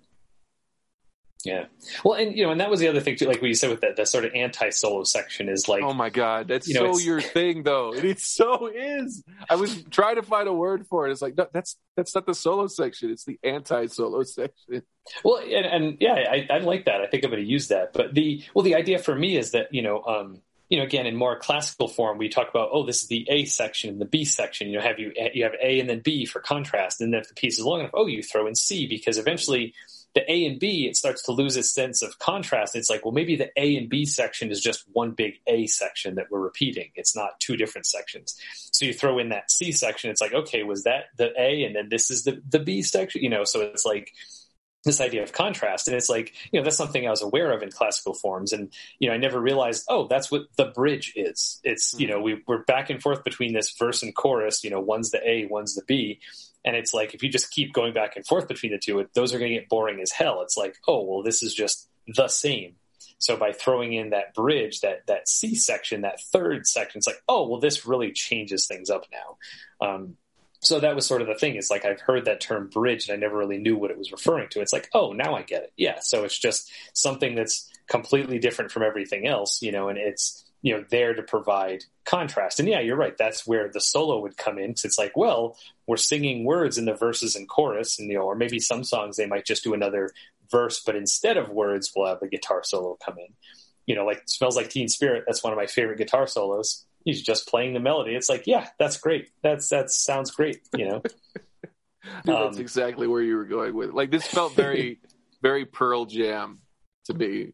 yeah, 1.45 1.65
well, 2.05 2.15
and 2.15 2.37
you 2.37 2.45
know, 2.45 2.53
and 2.53 2.61
that 2.61 2.71
was 2.71 2.79
the 2.79 2.89
other 2.89 3.01
thing 3.01 3.17
too, 3.17 3.27
like 3.27 3.41
what 3.41 3.49
you 3.49 3.55
said 3.55 3.71
with 3.71 3.81
that 3.81 3.97
that 3.97 4.07
sort 4.07 4.25
of 4.25 4.33
anti-solo 4.35 5.03
section 5.03 5.49
is 5.49 5.69
like, 5.69 5.83
oh 5.83 5.93
my 5.93 6.09
god, 6.09 6.47
that's 6.47 6.69
you 6.69 6.75
know, 6.75 6.93
so 6.93 6.99
your 7.01 7.21
thing 7.21 7.63
though. 7.65 7.93
It 8.03 8.21
so 8.21 8.67
is. 8.67 9.25
I 9.49 9.57
was 9.57 9.83
trying 9.85 10.17
to 10.17 10.23
find 10.23 10.49
a 10.49 10.53
word 10.53 10.87
for 10.87 11.09
it. 11.09 11.13
It's 11.13 11.23
like 11.23 11.37
no, 11.37 11.47
that's 11.53 11.77
that's 11.97 12.15
not 12.15 12.27
the 12.27 12.35
solo 12.35 12.67
section. 12.69 13.11
It's 13.11 13.25
the 13.25 13.39
anti-solo 13.43 14.23
section. 14.25 14.83
Well, 15.25 15.39
and, 15.39 15.67
and 15.67 15.97
yeah, 16.01 16.15
I, 16.15 16.47
I 16.49 16.59
like 16.59 16.85
that. 16.85 17.01
I 17.01 17.07
think 17.07 17.25
I'm 17.25 17.31
going 17.31 17.43
to 17.43 17.49
use 17.49 17.69
that. 17.69 17.93
But 17.93 18.15
the 18.15 18.43
well, 18.55 18.63
the 18.63 18.77
idea 18.77 18.99
for 18.99 19.15
me 19.15 19.37
is 19.37 19.51
that 19.53 19.75
you 19.75 19.83
know, 19.83 20.03
um, 20.05 20.43
you 20.69 20.79
know, 20.79 20.85
again, 20.85 21.07
in 21.07 21.17
more 21.17 21.39
classical 21.39 21.89
form, 21.89 22.19
we 22.19 22.29
talk 22.29 22.49
about 22.51 22.71
oh, 22.73 22.87
this 22.87 23.03
is 23.03 23.09
the 23.09 23.27
A 23.29 23.45
section 23.47 23.91
and 23.91 24.01
the 24.01 24.07
B 24.07 24.25
section. 24.25 24.69
You 24.69 24.77
know, 24.79 24.83
have 24.83 24.99
you 24.99 25.13
you 25.35 25.43
have 25.45 25.55
A 25.61 25.81
and 25.81 25.89
then 25.89 26.01
B 26.01 26.25
for 26.25 26.41
contrast, 26.41 27.01
and 27.01 27.13
then 27.13 27.21
if 27.21 27.29
the 27.29 27.35
piece 27.35 27.59
is 27.59 27.65
long 27.65 27.81
enough, 27.81 27.93
oh, 27.95 28.07
you 28.07 28.23
throw 28.23 28.47
in 28.47 28.55
C 28.55 28.87
because 28.87 29.19
eventually 29.19 29.75
the 30.15 30.31
A 30.31 30.47
and 30.47 30.59
B 30.59 30.87
it 30.87 30.97
starts 30.97 31.23
to 31.25 31.33
lose 31.33 31.57
its 31.57 31.71
sense 31.71 32.03
of 32.03 32.19
contrast. 32.19 32.77
It's 32.77 32.91
like 32.91 33.05
well, 33.05 33.13
maybe 33.13 33.37
the 33.37 33.51
A 33.57 33.77
and 33.77 33.89
B 33.89 34.05
section 34.05 34.51
is 34.51 34.61
just 34.61 34.85
one 34.93 35.13
big 35.13 35.35
A 35.47 35.67
section 35.67 36.17
that 36.17 36.31
we're 36.31 36.41
repeating. 36.41 36.91
It's 36.95 37.17
not 37.17 37.41
two 37.41 37.57
different 37.57 37.87
sections. 37.87 38.39
So 38.73 38.85
you 38.85 38.93
throw 38.93 39.19
in 39.19 39.31
that 39.31 39.51
C 39.51 39.73
section. 39.73 40.11
It's 40.11 40.21
like 40.21 40.35
okay, 40.35 40.63
was 40.63 40.85
that 40.85 41.05
the 41.17 41.33
A, 41.39 41.65
and 41.65 41.75
then 41.75 41.89
this 41.89 42.11
is 42.11 42.25
the 42.25 42.43
the 42.49 42.59
B 42.59 42.83
section. 42.83 43.23
You 43.23 43.31
know, 43.31 43.45
so 43.45 43.61
it's 43.61 43.85
like 43.85 44.13
this 44.85 45.01
idea 45.01 45.23
of 45.23 45.33
contrast 45.33 45.87
and 45.87 45.97
it's 45.97 46.09
like 46.09 46.35
you 46.51 46.59
know 46.59 46.65
that's 46.65 46.77
something 46.77 47.07
i 47.07 47.11
was 47.11 47.23
aware 47.23 47.53
of 47.53 47.63
in 47.63 47.71
classical 47.71 48.15
forms 48.15 48.53
and 48.53 48.73
you 48.99 49.09
know 49.09 49.15
i 49.15 49.17
never 49.17 49.41
realized 49.41 49.85
oh 49.89 50.07
that's 50.09 50.31
what 50.31 50.43
the 50.57 50.67
bridge 50.67 51.13
is 51.15 51.61
it's 51.63 51.95
you 51.99 52.07
hmm. 52.07 52.15
know 52.15 52.21
we, 52.21 52.43
we're 52.47 52.65
back 52.65 52.91
and 52.91 53.03
forth 53.03 53.23
between 53.25 53.53
this 53.53 53.75
verse 53.79 54.03
and 54.03 54.15
chorus 54.15 54.65
you 54.65 54.71
know 54.71 54.81
one's 54.81 55.11
the 55.11 55.29
a 55.29 55.47
one's 55.47 55.75
the 55.75 55.85
b 55.87 56.21
and 56.65 56.77
it's 56.77 56.95
like 56.95 57.15
if 57.15 57.23
you 57.23 57.29
just 57.29 57.51
keep 57.51 57.73
going 57.73 57.93
back 57.93 58.17
and 58.17 58.27
forth 58.27 58.49
between 58.49 58.73
the 58.73 58.79
two 58.79 58.99
it, 59.01 59.13
those 59.15 59.35
are 59.35 59.39
going 59.39 59.51
to 59.51 59.59
get 59.59 59.69
boring 59.69 60.01
as 60.01 60.11
hell 60.11 60.43
it's 60.43 60.57
like 60.57 60.77
oh 60.89 61.03
well 61.03 61.23
this 61.23 61.43
is 61.43 61.55
just 61.55 61.89
the 62.15 62.29
same 62.29 62.75
so 63.19 63.37
by 63.37 63.53
throwing 63.53 63.93
in 63.93 64.11
that 64.11 64.35
bridge 64.35 64.81
that 64.81 65.07
that 65.07 65.29
c 65.29 65.55
section 65.55 66.03
that 66.03 66.21
third 66.33 66.67
section 66.67 66.99
it's 66.99 67.07
like 67.07 67.23
oh 67.29 67.47
well 67.49 67.61
this 67.61 67.87
really 67.87 68.13
changes 68.13 68.67
things 68.67 68.91
up 68.91 69.07
now 69.13 69.87
um, 69.87 70.17
so 70.63 70.79
that 70.79 70.95
was 70.95 71.07
sort 71.07 71.23
of 71.23 71.27
the 71.27 71.35
thing 71.35 71.57
It's 71.57 71.71
like 71.71 71.85
I've 71.85 72.01
heard 72.01 72.27
that 72.27 72.41
term 72.41 72.69
bridge 72.69 73.09
and 73.09 73.17
I 73.17 73.21
never 73.21 73.37
really 73.37 73.59
knew 73.59 73.77
what 73.77 73.91
it 73.91 73.99
was 73.99 74.13
referring 74.13 74.49
to. 74.51 74.61
It's 74.61 74.73
like, 74.73 74.89
oh, 74.95 75.13
now 75.13 75.35
I 75.35 75.43
get 75.43 75.65
it. 75.65 75.73
Yeah. 75.77 75.99
So 76.01 76.23
it's 76.23 76.39
just 76.39 76.71
something 76.95 77.35
that's 77.35 77.69
completely 77.89 78.39
different 78.39 78.71
from 78.71 78.85
everything 78.85 79.27
else, 79.27 79.61
you 79.61 79.73
know, 79.73 79.89
and 79.89 79.99
it's, 79.99 80.45
you 80.63 80.75
know, 80.75 80.85
there 80.91 81.15
to 81.15 81.23
provide 81.23 81.85
contrast. 82.05 82.61
And 82.61 82.69
yeah, 82.69 82.81
you're 82.81 82.97
right. 82.97 83.17
That's 83.17 83.47
where 83.47 83.69
the 83.69 83.81
solo 83.81 84.21
would 84.21 84.37
come 84.37 84.59
in. 84.59 84.73
Cause 84.73 84.85
it's 84.85 84.99
like, 84.99 85.17
well, 85.17 85.57
we're 85.87 85.97
singing 85.97 86.45
words 86.45 86.79
in 86.79 86.85
the 86.85 86.95
verses 86.95 87.37
and 87.37 87.49
chorus 87.49 87.99
and, 87.99 88.09
you 88.09 88.19
know, 88.19 88.25
or 88.25 88.37
maybe 88.37 88.61
some 88.61 88.85
songs 88.85 89.17
they 89.17 89.27
might 89.27 89.45
just 89.45 89.65
do 89.65 89.75
another 89.75 90.11
verse, 90.51 90.81
but 90.81 90.97
instead 90.97 91.37
of 91.37 91.49
words, 91.49 91.93
we'll 91.95 92.09
have 92.09 92.21
the 92.21 92.29
guitar 92.29 92.63
solo 92.63 92.97
come 93.05 93.19
in. 93.19 93.35
You 93.87 93.97
know, 93.97 94.07
like 94.07 94.23
smells 94.27 94.57
like 94.57 94.71
teen 94.71 94.89
spirit. 94.89 95.25
That's 95.27 95.43
one 95.43 95.53
of 95.53 95.57
my 95.57 95.67
favorite 95.67 95.99
guitar 95.99 96.27
solos 96.27 96.87
he's 97.05 97.23
just 97.23 97.49
playing 97.49 97.75
the 97.75 97.81
melody. 97.81 98.15
It's 98.15 98.29
like, 98.29 98.47
yeah, 98.47 98.69
that's 98.79 98.97
great. 98.97 99.31
That's 99.43 99.69
that 99.69 99.91
sounds 99.91 100.31
great. 100.31 100.61
You 100.77 100.89
know, 100.89 101.03
that's 102.25 102.57
um, 102.57 102.61
exactly 102.61 103.07
where 103.07 103.23
you 103.23 103.37
were 103.37 103.45
going 103.45 103.75
with. 103.75 103.91
It. 103.91 103.95
Like 103.95 104.11
this 104.11 104.27
felt 104.27 104.55
very, 104.55 105.01
very 105.43 105.65
Pearl 105.65 106.07
Jam 106.07 106.59
to 107.07 107.15
me. 107.15 107.53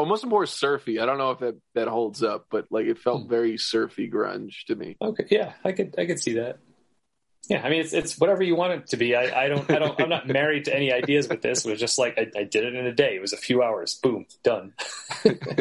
Almost 0.00 0.24
more 0.24 0.46
surfy. 0.46 0.98
I 0.98 1.04
don't 1.04 1.18
know 1.18 1.32
if 1.32 1.40
that, 1.40 1.60
that 1.74 1.86
holds 1.86 2.22
up, 2.22 2.46
but 2.50 2.64
like 2.70 2.86
it 2.86 2.96
felt 2.96 3.24
hmm. 3.24 3.28
very 3.28 3.58
surfy 3.58 4.10
grunge 4.10 4.64
to 4.68 4.74
me. 4.74 4.96
Okay, 5.00 5.26
yeah, 5.30 5.52
I 5.62 5.72
could 5.72 5.94
I 5.98 6.06
could 6.06 6.18
see 6.18 6.34
that. 6.34 6.58
Yeah, 7.50 7.60
I 7.62 7.68
mean 7.68 7.80
it's 7.80 7.92
it's 7.92 8.18
whatever 8.18 8.42
you 8.42 8.56
want 8.56 8.72
it 8.72 8.86
to 8.88 8.96
be. 8.96 9.14
I, 9.14 9.44
I 9.44 9.48
don't 9.48 9.70
I 9.70 9.78
don't 9.78 10.00
I'm 10.00 10.08
not 10.08 10.26
married 10.26 10.64
to 10.64 10.74
any 10.74 10.90
ideas 10.90 11.28
with 11.28 11.42
this. 11.42 11.66
It 11.66 11.70
was 11.70 11.78
just 11.78 11.98
like 11.98 12.16
I, 12.16 12.30
I 12.34 12.44
did 12.44 12.64
it 12.64 12.74
in 12.74 12.86
a 12.86 12.94
day. 12.94 13.14
It 13.14 13.20
was 13.20 13.34
a 13.34 13.36
few 13.36 13.62
hours. 13.62 13.96
Boom, 13.96 14.24
done. 14.42 14.72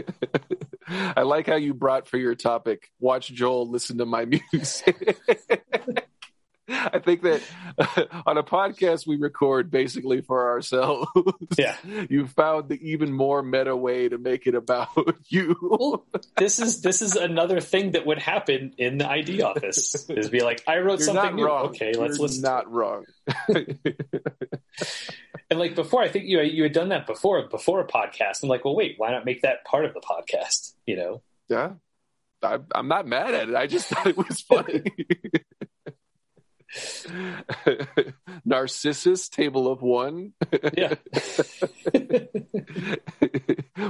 I 0.87 1.23
like 1.23 1.47
how 1.47 1.57
you 1.57 1.73
brought 1.73 2.07
for 2.07 2.17
your 2.17 2.35
topic. 2.35 2.89
Watch 2.97 3.33
Joel 3.33 3.69
listen 3.69 3.97
to 3.97 4.05
my 4.05 4.25
music. 4.53 5.17
I 6.93 6.99
think 6.99 7.23
that 7.23 7.41
uh, 7.77 8.03
on 8.27 8.37
a 8.37 8.43
podcast 8.43 9.07
we 9.07 9.17
record 9.17 9.71
basically 9.71 10.21
for 10.21 10.49
ourselves. 10.49 11.09
Yeah. 11.57 11.75
You 12.09 12.27
found 12.27 12.69
the 12.69 12.79
even 12.89 13.11
more 13.11 13.41
meta 13.43 13.75
way 13.75 14.09
to 14.09 14.17
make 14.17 14.47
it 14.47 14.55
about 14.55 14.89
you. 15.27 15.55
well, 15.61 16.05
this 16.37 16.59
is 16.59 16.81
this 16.81 17.01
is 17.01 17.15
another 17.15 17.59
thing 17.59 17.91
that 17.91 18.05
would 18.05 18.19
happen 18.19 18.73
in 18.77 18.97
the 18.97 19.09
ID 19.09 19.41
office. 19.41 20.09
Is 20.09 20.29
be 20.29 20.41
like, 20.41 20.63
I 20.67 20.77
wrote 20.77 20.99
You're 20.99 21.07
something 21.07 21.35
new. 21.35 21.45
Wrong. 21.45 21.67
Okay, 21.67 21.91
You're 21.93 22.03
let's 22.03 22.19
listen. 22.19 22.41
Not 22.41 22.71
wrong. 22.71 23.05
and 25.49 25.59
like 25.59 25.75
before, 25.75 26.01
I 26.01 26.09
think 26.09 26.25
you 26.25 26.39
you 26.41 26.63
had 26.63 26.73
done 26.73 26.89
that 26.89 27.05
before 27.05 27.47
before 27.47 27.81
a 27.81 27.87
podcast. 27.87 28.43
I'm 28.43 28.49
like, 28.49 28.65
well, 28.65 28.75
wait, 28.75 28.95
why 28.97 29.11
not 29.11 29.25
make 29.25 29.41
that 29.41 29.65
part 29.65 29.85
of 29.85 29.93
the 29.93 30.01
podcast? 30.01 30.73
You 30.85 30.97
know? 30.97 31.21
Yeah. 31.49 31.73
I, 32.41 32.59
I'm 32.73 32.87
not 32.87 33.07
mad 33.07 33.33
at 33.33 33.49
it. 33.49 33.55
I 33.55 33.67
just 33.67 33.87
thought 33.87 34.07
it 34.07 34.17
was 34.17 34.41
funny. 34.41 34.83
Narcissus, 38.45 39.29
table 39.29 39.71
of 39.71 39.81
one. 39.81 40.33
yeah. 40.73 40.95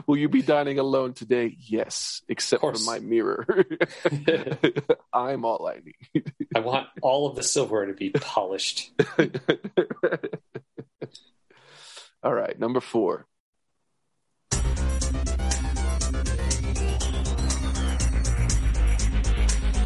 Will 0.08 0.18
you 0.18 0.30
be 0.30 0.42
dining 0.42 0.80
alone 0.80 1.14
today? 1.14 1.56
Yes, 1.60 2.22
except 2.28 2.62
for 2.62 2.74
my 2.86 3.00
mirror. 3.00 3.46
I'm 5.14 5.46
all 5.46 5.68
I 5.68 5.80
need. 5.84 6.34
I 6.56 6.60
want 6.60 6.88
all 7.02 7.28
of 7.30 7.36
the 7.36 7.44
silverware 7.44 7.88
to 7.88 7.94
be 7.94 8.12
polished. 8.12 8.92
all 12.24 12.34
right, 12.34 12.58
number 12.60 12.80
four. 12.80 13.26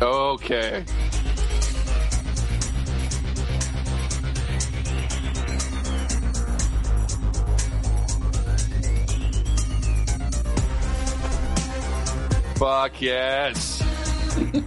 Okay. 0.02 0.86
Fuck 12.64 13.02
yes. 13.02 13.84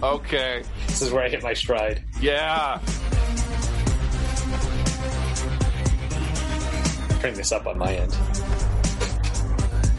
okay. 0.03 0.61
This 0.85 1.01
is 1.01 1.11
where 1.11 1.23
I 1.23 1.29
hit 1.29 1.41
my 1.41 1.55
stride. 1.55 2.03
Yeah. 2.21 2.79
Turning 7.21 7.37
this 7.37 7.51
up 7.51 7.65
on 7.65 7.79
my 7.79 7.95
end. 7.95 8.15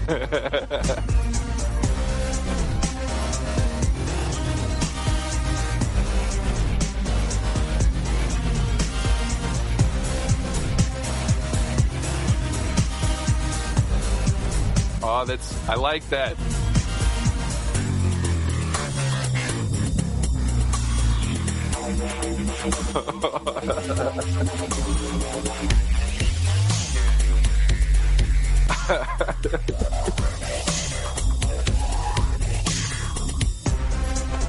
oh, 15.02 15.24
that's 15.26 15.68
I 15.68 15.74
like 15.74 16.08
that. 16.10 16.36
This 21.88 22.00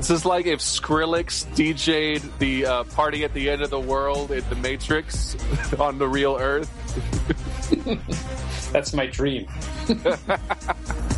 is 0.09 0.25
like 0.25 0.47
if 0.47 0.59
Skrillex 0.59 1.45
DJ'd 1.55 2.39
the 2.39 2.65
uh, 2.65 2.83
party 2.85 3.23
at 3.23 3.33
the 3.33 3.49
end 3.49 3.61
of 3.61 3.69
the 3.69 3.79
world 3.79 4.31
in 4.31 4.43
the 4.49 4.55
Matrix 4.55 5.37
on 5.79 5.97
the 5.97 6.09
real 6.09 6.35
Earth. 6.37 6.69
That's 8.73 8.93
my 8.93 9.05
dream. 9.05 9.47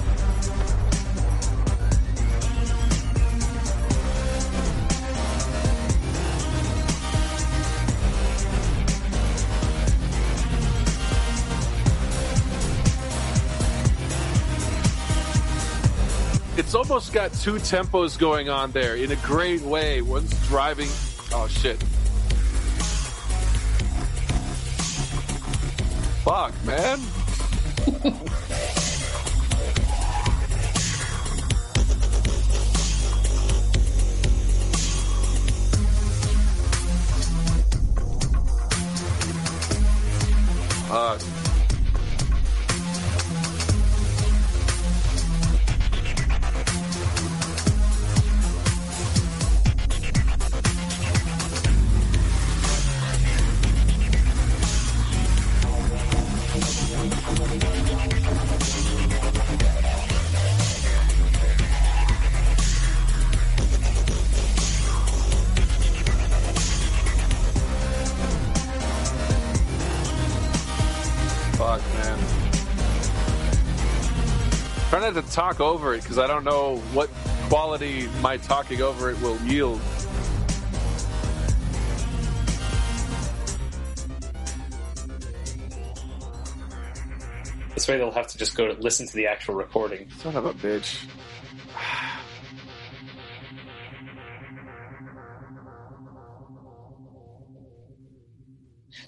almost 16.92 17.14
got 17.14 17.32
two 17.32 17.54
tempos 17.54 18.20
going 18.20 18.50
on 18.50 18.70
there 18.72 18.98
in 18.98 19.14
a 19.14 19.16
great 19.18 19.62
way. 19.62 20.02
One's 20.02 20.34
driving. 20.50 20.90
Oh 21.32 21.48
shit. 21.48 21.82
Fuck, 26.26 26.54
man. 26.66 27.00
uh, 40.92 41.18
to 75.10 75.22
talk 75.32 75.60
over 75.60 75.94
it 75.94 76.04
because 76.04 76.20
I 76.20 76.28
don't 76.28 76.44
know 76.44 76.78
what 76.94 77.10
quality 77.50 78.08
my 78.22 78.38
talking 78.38 78.82
over 78.82 79.10
it 79.10 79.20
will 79.22 79.38
yield. 79.42 79.82
This 87.74 87.88
way 87.88 87.98
they'll 87.98 88.12
have 88.12 88.28
to 88.28 88.38
just 88.38 88.56
go 88.56 88.68
to 88.68 88.80
listen 88.80 89.08
to 89.08 89.16
the 89.16 89.26
actual 89.26 89.56
recording. 89.56 90.08
Son 90.18 90.36
of 90.36 90.46
a 90.46 90.54
bitch. 90.54 91.08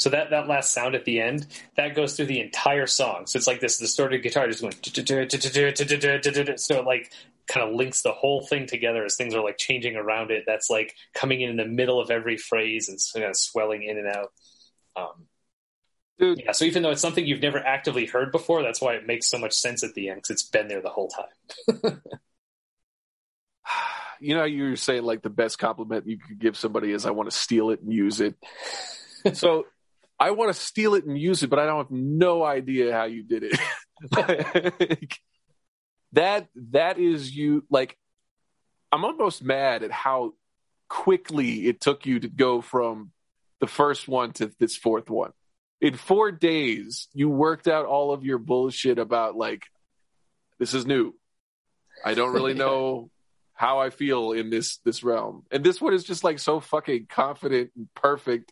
So 0.04 0.10
that, 0.10 0.32
that 0.32 0.49
last 0.49 0.74
sound 0.74 0.95
at 0.95 1.06
the 1.06 1.22
end, 1.22 1.47
that 1.78 1.95
goes 1.95 2.18
through 2.18 2.26
the 2.26 2.41
entire 2.41 2.88
song. 2.88 3.26
So 3.26 3.38
it's 3.38 3.47
like 3.47 3.62
this 3.62 3.78
distorted 3.78 4.22
guitar 4.22 4.47
just 4.47 4.60
going, 4.60 4.74
so 6.58 6.82
like 6.82 7.14
kind 7.47 7.66
of 7.66 7.74
links 7.74 8.01
the 8.01 8.12
whole 8.12 8.45
thing 8.45 8.66
together 8.68 9.06
as 9.06 9.16
things 9.16 9.34
are 9.34 9.41
like 9.41 9.58
changing 9.58 9.95
around 9.95 10.30
it. 10.30 10.43
That's 10.45 10.70
like 10.70 10.93
coming 11.14 11.39
in 11.39 11.51
in 11.51 11.56
the 11.56 11.66
middle 11.66 12.01
of 12.01 12.12
every 12.12 12.36
phrase 12.36 12.89
and 12.89 12.99
kind 13.14 13.30
of 13.30 13.38
swelling 13.38 13.84
in 13.84 13.97
and 13.97 14.08
out. 14.08 14.34
Um, 14.97 15.28
Dude. 16.20 16.41
Yeah, 16.43 16.51
so 16.51 16.66
even 16.66 16.84
though 16.84 16.91
it's 16.91 17.01
something 17.01 17.26
you've 17.26 17.41
never 17.41 17.66
actively 17.66 18.06
heard 18.06 18.34
before, 18.34 18.62
that's 18.62 18.82
why 18.82 18.95
it 18.95 19.08
makes 19.08 19.30
so 19.30 19.38
much 19.38 19.54
sense 19.54 19.86
at 19.86 19.93
the 19.93 20.10
end 20.10 20.18
because 20.18 20.32
it's 20.32 20.43
been 20.43 20.68
there 20.68 20.82
the 20.82 20.89
whole 20.89 21.08
time. 21.08 22.01
you 24.20 24.36
know, 24.36 24.43
you 24.43 24.76
saying 24.76 25.04
like 25.04 25.22
the 25.22 25.30
best 25.30 25.60
compliment 25.60 26.08
you 26.08 26.18
could 26.18 26.39
give 26.39 26.58
somebody 26.58 26.91
is 26.91 27.06
I 27.06 27.12
want 27.12 27.32
to 27.32 27.38
steal 27.38 27.70
it 27.70 27.82
and 27.82 27.93
use 27.93 28.20
it. 28.20 28.36
so 29.32 29.66
I 30.20 30.32
want 30.32 30.53
to 30.53 30.59
steal 30.59 30.95
it 30.95 31.05
and 31.05 31.18
use 31.18 31.43
it, 31.43 31.49
but 31.49 31.59
I 31.59 31.66
don't 31.66 31.78
have 31.78 31.91
no 31.91 32.43
idea 32.43 32.93
how 32.93 33.05
you 33.05 33.24
did 33.24 33.43
it. 33.43 33.59
like, 34.11 35.20
that 36.14 36.47
that 36.72 36.99
is 36.99 37.36
you 37.36 37.66
like 37.70 37.97
I'm 38.91 39.03
almost 39.03 39.43
mad 39.43 39.84
at 39.84 39.91
how 39.91 40.34
quickly 40.88 41.68
it 41.68 41.82
took 41.82 42.05
you 42.05 42.20
to 42.20 42.28
go 42.28 42.61
from 42.61 43.11
the 43.59 43.68
first 43.68 44.07
one 44.07 44.32
to 44.34 44.51
this 44.59 44.78
fourth 44.78 45.09
one. 45.09 45.32
In 45.82 45.95
4 45.95 46.32
days, 46.32 47.07
you 47.14 47.30
worked 47.30 47.68
out 47.68 47.86
all 47.86 48.14
of 48.14 48.24
your 48.24 48.38
bullshit 48.38 48.99
about 48.99 49.36
like 49.36 49.64
this 50.59 50.74
is 50.74 50.86
new. 50.86 51.16
I 52.05 52.14
don't 52.14 52.34
really 52.38 52.53
know 52.53 53.09
how 53.53 53.80
I 53.80 53.89
feel 53.89 54.32
in 54.32 54.49
this 54.49 54.78
this 54.78 55.03
realm. 55.03 55.43
And 55.51 55.64
this 55.64 55.82
one 55.82 55.93
is 55.93 56.03
just 56.03 56.24
like 56.24 56.39
so 56.39 56.59
fucking 56.59 57.07
confident 57.09 57.72
and 57.76 57.88
perfect. 57.95 58.51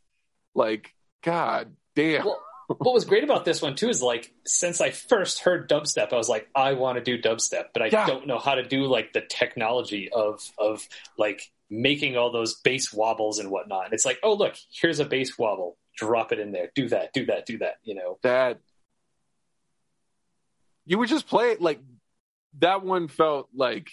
Like, 0.54 0.94
god 1.22 1.76
damn. 1.96 2.26
Well, 2.26 2.42
what 2.68 2.94
was 2.94 3.04
great 3.06 3.24
about 3.26 3.44
this 3.44 3.62
one 3.62 3.76
too 3.76 3.90
is 3.90 4.02
like 4.02 4.34
since 4.46 4.80
I 4.80 4.92
first 4.92 5.40
heard 5.40 5.70
dubstep, 5.70 6.14
I 6.14 6.16
was 6.16 6.30
like, 6.30 6.48
I 6.56 6.72
want 6.74 6.98
to 6.98 7.04
do 7.04 7.22
dubstep, 7.22 7.66
but 7.74 7.82
I 7.82 7.88
Yeah. 7.88 8.08
don't 8.08 8.28
know 8.28 8.40
how 8.40 8.56
to 8.56 8.64
do 8.64 8.86
like 8.86 9.12
the 9.14 9.22
technology 9.22 10.10
of 10.10 10.42
of 10.58 10.88
like 11.18 11.52
making 11.70 12.18
all 12.18 12.32
those 12.32 12.56
bass 12.56 12.94
wobbles 12.94 13.40
and 13.40 13.52
whatnot. 13.52 13.86
And 13.86 13.94
it's 13.94 14.06
like, 14.06 14.20
oh 14.24 14.34
look, 14.34 14.56
here's 14.72 15.00
a 15.00 15.06
bass 15.06 15.38
wobble. 15.38 15.78
Drop 15.98 16.32
it 16.32 16.40
in 16.40 16.54
there. 16.54 16.72
Do 16.74 16.88
that. 16.90 17.12
Do 17.14 17.26
that. 17.26 17.46
Do 17.46 17.58
that. 17.60 17.76
You 17.84 17.96
know. 17.96 18.18
that 18.24 18.60
you 20.86 20.98
would 20.98 21.10
just 21.10 21.28
play 21.28 21.52
it 21.52 21.62
like 21.62 21.80
that 22.60 22.84
one 22.84 23.08
felt 23.10 23.50
like 23.54 23.90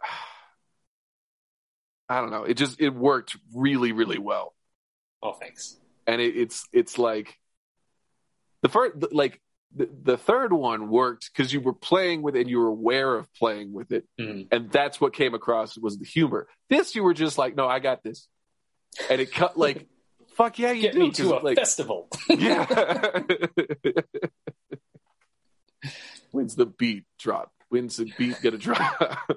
I 2.08 2.20
don't 2.20 2.30
know. 2.30 2.44
It 2.44 2.54
just 2.54 2.80
it 2.80 2.94
worked 2.94 3.36
really 3.54 3.92
really 3.92 4.18
well. 4.18 4.54
Oh, 5.22 5.32
thanks. 5.32 5.76
And 6.08 6.20
it, 6.20 6.36
it's 6.36 6.66
it's 6.72 6.98
like 6.98 7.36
the 8.62 8.68
first 8.68 8.96
like 9.12 9.40
the, 9.76 9.88
the 10.02 10.16
third 10.16 10.52
one 10.52 10.88
worked 10.88 11.30
because 11.32 11.52
you 11.52 11.60
were 11.60 11.74
playing 11.74 12.22
with 12.22 12.34
it 12.34 12.40
and 12.40 12.50
you 12.50 12.58
were 12.58 12.68
aware 12.68 13.14
of 13.14 13.32
playing 13.34 13.72
with 13.72 13.92
it. 13.92 14.04
Mhm. 14.18 14.48
and 14.50 14.72
that's 14.72 15.00
what 15.00 15.12
came 15.12 15.34
across 15.34 15.76
was 15.78 15.98
the 15.98 16.06
humor. 16.06 16.48
This 16.70 16.94
you 16.96 17.04
were 17.04 17.14
just 17.14 17.36
like 17.38 17.54
no 17.54 17.68
i 17.68 17.78
got 17.78 18.02
this. 18.02 18.26
And 19.10 19.20
it 19.20 19.30
cut 19.32 19.56
like 19.58 19.86
fuck 20.36 20.58
yeah 20.58 20.72
you 20.72 20.82
Get 20.82 20.94
do 20.94 20.98
me 21.00 21.10
to 21.12 21.36
a 21.36 21.40
like 21.40 21.56
festival. 21.58 22.08
yeah. 22.30 22.64
When's 26.30 26.56
the 26.56 26.66
beat 26.66 27.04
drop? 27.18 27.52
When's 27.68 27.96
the 27.96 28.10
beat 28.18 28.40
gonna 28.42 28.58
drop? 28.58 29.30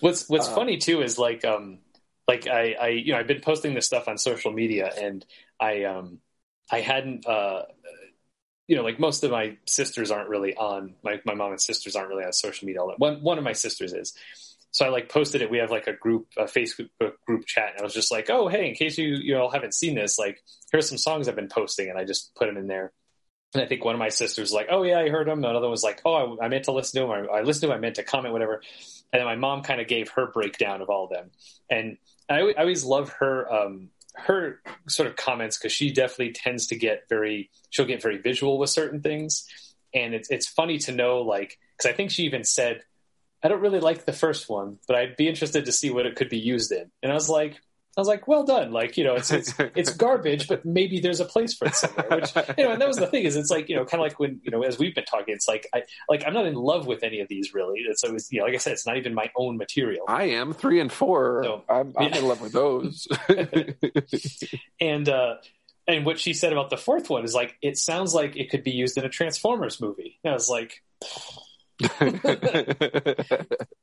What's 0.00 0.28
What's 0.28 0.48
Uh, 0.48 0.54
funny 0.54 0.76
too 0.78 1.02
is 1.02 1.18
like 1.18 1.44
um 1.44 1.78
like 2.26 2.46
I 2.46 2.72
I 2.74 2.88
you 2.88 3.12
know 3.12 3.18
I've 3.18 3.26
been 3.26 3.40
posting 3.40 3.74
this 3.74 3.86
stuff 3.86 4.08
on 4.08 4.18
social 4.18 4.52
media 4.52 4.92
and 5.00 5.24
I 5.60 5.84
um 5.84 6.18
I 6.70 6.80
hadn't 6.80 7.26
uh 7.26 7.62
you 8.66 8.76
know 8.76 8.82
like 8.82 9.00
most 9.00 9.24
of 9.24 9.30
my 9.30 9.56
sisters 9.66 10.10
aren't 10.10 10.28
really 10.28 10.54
on 10.56 10.94
my 11.02 11.20
my 11.24 11.34
mom 11.34 11.52
and 11.52 11.60
sisters 11.60 11.96
aren't 11.96 12.08
really 12.08 12.24
on 12.24 12.32
social 12.32 12.66
media. 12.66 12.80
All 12.80 12.88
that 12.88 12.98
one 12.98 13.22
one 13.22 13.38
of 13.38 13.44
my 13.44 13.52
sisters 13.52 13.92
is. 13.92 14.14
So 14.70 14.84
I 14.84 14.90
like 14.90 15.08
posted 15.08 15.40
it. 15.40 15.50
We 15.50 15.58
have 15.58 15.70
like 15.70 15.86
a 15.86 15.94
group, 15.94 16.26
a 16.36 16.44
Facebook 16.44 16.90
group 17.26 17.46
chat, 17.46 17.70
and 17.72 17.80
I 17.80 17.84
was 17.84 17.94
just 17.94 18.12
like, 18.12 18.28
"Oh, 18.28 18.48
hey, 18.48 18.68
in 18.68 18.74
case 18.74 18.98
you 18.98 19.16
you 19.16 19.36
all 19.38 19.50
haven't 19.50 19.74
seen 19.74 19.94
this, 19.94 20.18
like 20.18 20.42
here's 20.70 20.88
some 20.88 20.98
songs 20.98 21.26
I've 21.26 21.36
been 21.36 21.48
posting," 21.48 21.88
and 21.88 21.98
I 21.98 22.04
just 22.04 22.34
put 22.34 22.46
them 22.46 22.58
in 22.58 22.66
there. 22.66 22.92
And 23.54 23.62
I 23.62 23.66
think 23.66 23.82
one 23.82 23.94
of 23.94 23.98
my 23.98 24.10
sisters 24.10 24.42
was 24.42 24.52
like, 24.52 24.68
"Oh 24.70 24.82
yeah, 24.82 24.98
I 24.98 25.08
heard 25.08 25.26
them." 25.26 25.42
Another 25.42 25.70
was 25.70 25.82
like, 25.82 26.02
"Oh, 26.04 26.36
I, 26.38 26.44
I 26.44 26.48
meant 26.48 26.64
to 26.64 26.72
listen 26.72 27.00
to 27.00 27.06
them. 27.06 27.10
Or, 27.10 27.30
I 27.30 27.42
listened 27.42 27.70
to. 27.70 27.74
I 27.74 27.78
meant 27.78 27.94
to 27.94 28.04
comment, 28.04 28.34
whatever." 28.34 28.62
And 29.10 29.20
then 29.20 29.24
my 29.24 29.36
mom 29.36 29.62
kind 29.62 29.80
of 29.80 29.88
gave 29.88 30.10
her 30.10 30.30
breakdown 30.30 30.82
of 30.82 30.90
all 30.90 31.04
of 31.04 31.10
them, 31.10 31.30
and 31.70 31.96
I, 32.28 32.40
I 32.40 32.60
always 32.60 32.84
love 32.84 33.08
her 33.20 33.50
um, 33.50 33.88
her 34.16 34.60
sort 34.88 35.08
of 35.08 35.16
comments 35.16 35.58
because 35.58 35.72
she 35.72 35.92
definitely 35.92 36.32
tends 36.32 36.66
to 36.68 36.76
get 36.76 37.08
very 37.08 37.50
she'll 37.70 37.86
get 37.86 38.02
very 38.02 38.18
visual 38.18 38.58
with 38.58 38.70
certain 38.70 39.00
things, 39.00 39.46
and 39.94 40.14
it's 40.14 40.30
it's 40.30 40.48
funny 40.48 40.78
to 40.78 40.92
know 40.92 41.22
like 41.22 41.58
because 41.76 41.90
I 41.90 41.94
think 41.94 42.10
she 42.10 42.24
even 42.24 42.44
said, 42.44 42.82
"I 43.42 43.48
don't 43.48 43.60
really 43.60 43.80
like 43.80 44.04
the 44.04 44.12
first 44.12 44.48
one, 44.48 44.78
but 44.86 44.96
I'd 44.96 45.16
be 45.16 45.28
interested 45.28 45.64
to 45.66 45.72
see 45.72 45.90
what 45.90 46.06
it 46.06 46.16
could 46.16 46.28
be 46.28 46.38
used 46.38 46.72
in," 46.72 46.90
and 47.02 47.12
I 47.12 47.14
was 47.14 47.28
like. 47.28 47.60
I 47.98 48.00
was 48.00 48.06
like, 48.06 48.28
well 48.28 48.44
done. 48.44 48.70
Like, 48.70 48.96
you 48.96 49.02
know, 49.02 49.16
it's, 49.16 49.32
it's, 49.32 49.52
it's 49.58 49.92
garbage, 49.96 50.46
but 50.46 50.64
maybe 50.64 51.00
there's 51.00 51.18
a 51.18 51.24
place 51.24 51.54
for 51.54 51.66
it 51.66 51.74
somewhere. 51.74 52.06
Which, 52.12 52.32
you 52.56 52.62
know, 52.62 52.70
and 52.70 52.80
that 52.80 52.86
was 52.86 52.96
the 52.96 53.08
thing 53.08 53.24
is 53.24 53.34
it's 53.34 53.50
like, 53.50 53.68
you 53.68 53.74
know, 53.74 53.84
kind 53.84 54.00
of 54.00 54.04
like 54.08 54.20
when, 54.20 54.40
you 54.44 54.52
know, 54.52 54.62
as 54.62 54.78
we've 54.78 54.94
been 54.94 55.04
talking, 55.04 55.34
it's 55.34 55.48
like, 55.48 55.66
I, 55.74 55.82
like, 56.08 56.22
I'm 56.24 56.32
not 56.32 56.46
in 56.46 56.54
love 56.54 56.86
with 56.86 57.02
any 57.02 57.18
of 57.18 57.26
these 57.26 57.52
really. 57.54 57.80
It's 57.80 58.04
always, 58.04 58.30
you 58.30 58.38
know, 58.38 58.44
like 58.44 58.54
I 58.54 58.58
said, 58.58 58.74
it's 58.74 58.86
not 58.86 58.98
even 58.98 59.14
my 59.14 59.32
own 59.36 59.56
material. 59.56 60.04
i 60.06 60.26
am 60.26 60.52
three 60.52 60.78
and 60.78 60.92
four 60.92 61.42
So, 61.42 61.64
i'm, 61.68 61.92
I'm 61.98 62.10
yeah. 62.10 62.18
in 62.18 62.28
love 62.28 62.40
with 62.40 62.52
those 62.52 63.08
And, 64.80 65.08
uh, 65.08 65.34
and 65.88 66.06
what 66.06 66.20
she 66.20 66.34
said 66.34 66.52
about 66.52 66.70
the 66.70 66.76
fourth 66.76 67.10
one 67.10 67.24
is 67.24 67.34
like, 67.34 67.56
it 67.62 67.78
sounds 67.78 68.14
like 68.14 68.36
it 68.36 68.48
could 68.48 68.62
be 68.62 68.70
used 68.70 68.96
in 68.96 69.04
a 69.06 69.08
Transformers 69.08 69.80
movie. 69.80 70.20
And 70.22 70.30
I 70.30 70.34
was 70.34 70.48
like, 70.48 70.84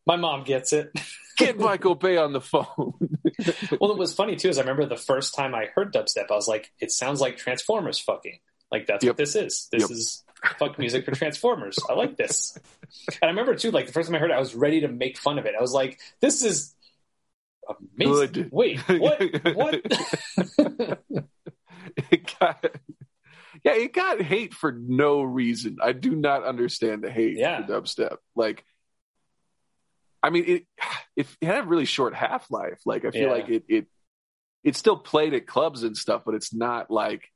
my 0.05 0.15
mom 0.17 0.43
gets 0.43 0.73
it. 0.73 0.91
Get 1.37 1.57
Michael 1.57 1.95
Bay 1.95 2.17
on 2.17 2.33
the 2.33 2.41
phone. 2.41 2.65
well, 3.79 3.91
it 3.91 3.97
was 3.97 4.13
funny 4.13 4.35
too, 4.35 4.49
is 4.49 4.57
I 4.57 4.61
remember 4.61 4.85
the 4.85 4.97
first 4.97 5.33
time 5.35 5.55
I 5.55 5.67
heard 5.73 5.93
dubstep, 5.93 6.31
I 6.31 6.35
was 6.35 6.47
like, 6.47 6.71
it 6.79 6.91
sounds 6.91 7.21
like 7.21 7.37
Transformers 7.37 7.99
fucking. 7.99 8.39
Like 8.71 8.87
that's 8.87 9.03
Yep. 9.03 9.11
what 9.11 9.17
this 9.17 9.35
is. 9.35 9.67
This 9.71 9.81
Yep. 9.83 9.91
is 9.91 10.23
fuck 10.59 10.77
music 10.79 11.05
for 11.05 11.11
Transformers. 11.11 11.77
I 11.89 11.93
like 11.93 12.17
this. 12.17 12.57
And 13.07 13.17
I 13.23 13.27
remember 13.27 13.55
too, 13.55 13.71
like 13.71 13.87
the 13.87 13.93
first 13.93 14.09
time 14.09 14.15
I 14.15 14.19
heard 14.19 14.31
it, 14.31 14.35
I 14.35 14.39
was 14.39 14.55
ready 14.55 14.81
to 14.81 14.87
make 14.87 15.17
fun 15.17 15.39
of 15.39 15.45
it. 15.45 15.55
I 15.57 15.61
was 15.61 15.71
like, 15.73 15.99
this 16.21 16.41
is 16.43 16.75
amazing. 17.97 18.31
Good. 18.31 18.49
Wait, 18.51 18.79
what? 18.87 19.21
what? 19.55 19.81
it 22.11 22.33
got, 22.39 22.65
yeah, 23.65 23.73
it 23.73 23.91
got 23.93 24.21
hate 24.21 24.53
for 24.53 24.71
no 24.71 25.21
reason. 25.23 25.77
I 25.83 25.91
do 25.91 26.15
not 26.15 26.43
understand 26.45 27.03
the 27.03 27.11
hate 27.11 27.35
Yeah. 27.37 27.65
for 27.65 27.73
dubstep. 27.73 28.17
Like, 28.35 28.63
I 30.23 30.29
mean, 30.29 30.45
it 30.47 30.65
it, 31.17 31.27
it 31.41 31.45
had 31.45 31.65
a 31.65 31.67
really 31.67 31.85
short 31.85 32.13
half 32.15 32.49
life. 32.49 32.79
Like, 32.85 33.03
I 33.05 33.11
feel 33.11 33.23
Yeah. 33.23 33.31
like 33.31 33.49
it 33.49 33.63
it 33.67 33.87
it 34.63 34.75
still 34.75 34.97
played 34.97 35.33
at 35.33 35.45
clubs 35.45 35.83
and 35.83 35.97
stuff, 35.97 36.23
but 36.25 36.33
it's 36.35 36.53
not 36.53 36.89
like 36.89 37.31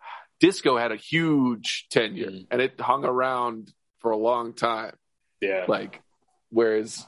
disco 0.40 0.76
had 0.76 0.92
a 0.92 0.96
huge 0.96 1.86
tenure 1.90 2.30
Mm. 2.30 2.46
and 2.50 2.60
it 2.62 2.80
hung 2.80 3.04
around 3.04 3.72
for 4.00 4.10
a 4.12 4.16
long 4.16 4.52
time. 4.54 4.94
yeah. 5.40 5.64
like 5.68 6.00
whereas 6.50 7.04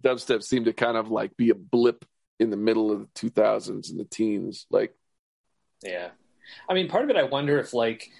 dubstep 0.00 0.42
seemed 0.42 0.66
to 0.66 0.72
kind 0.72 0.96
of 0.96 1.10
like 1.10 1.36
be 1.36 1.50
a 1.50 1.54
blip 1.54 2.04
in 2.38 2.50
the 2.50 2.56
middle 2.56 2.90
of 2.92 3.00
the 3.00 3.06
2000s 3.30 3.90
and 3.90 3.98
the 4.00 4.04
teens 4.04 4.66
like 4.70 4.94
Yeah. 5.82 6.10
I 6.68 6.74
mean, 6.74 6.88
part 6.88 7.04
of 7.04 7.10
it, 7.10 7.16
I 7.16 7.24
wonder 7.24 7.58
if 7.58 7.74
like, 7.74 8.10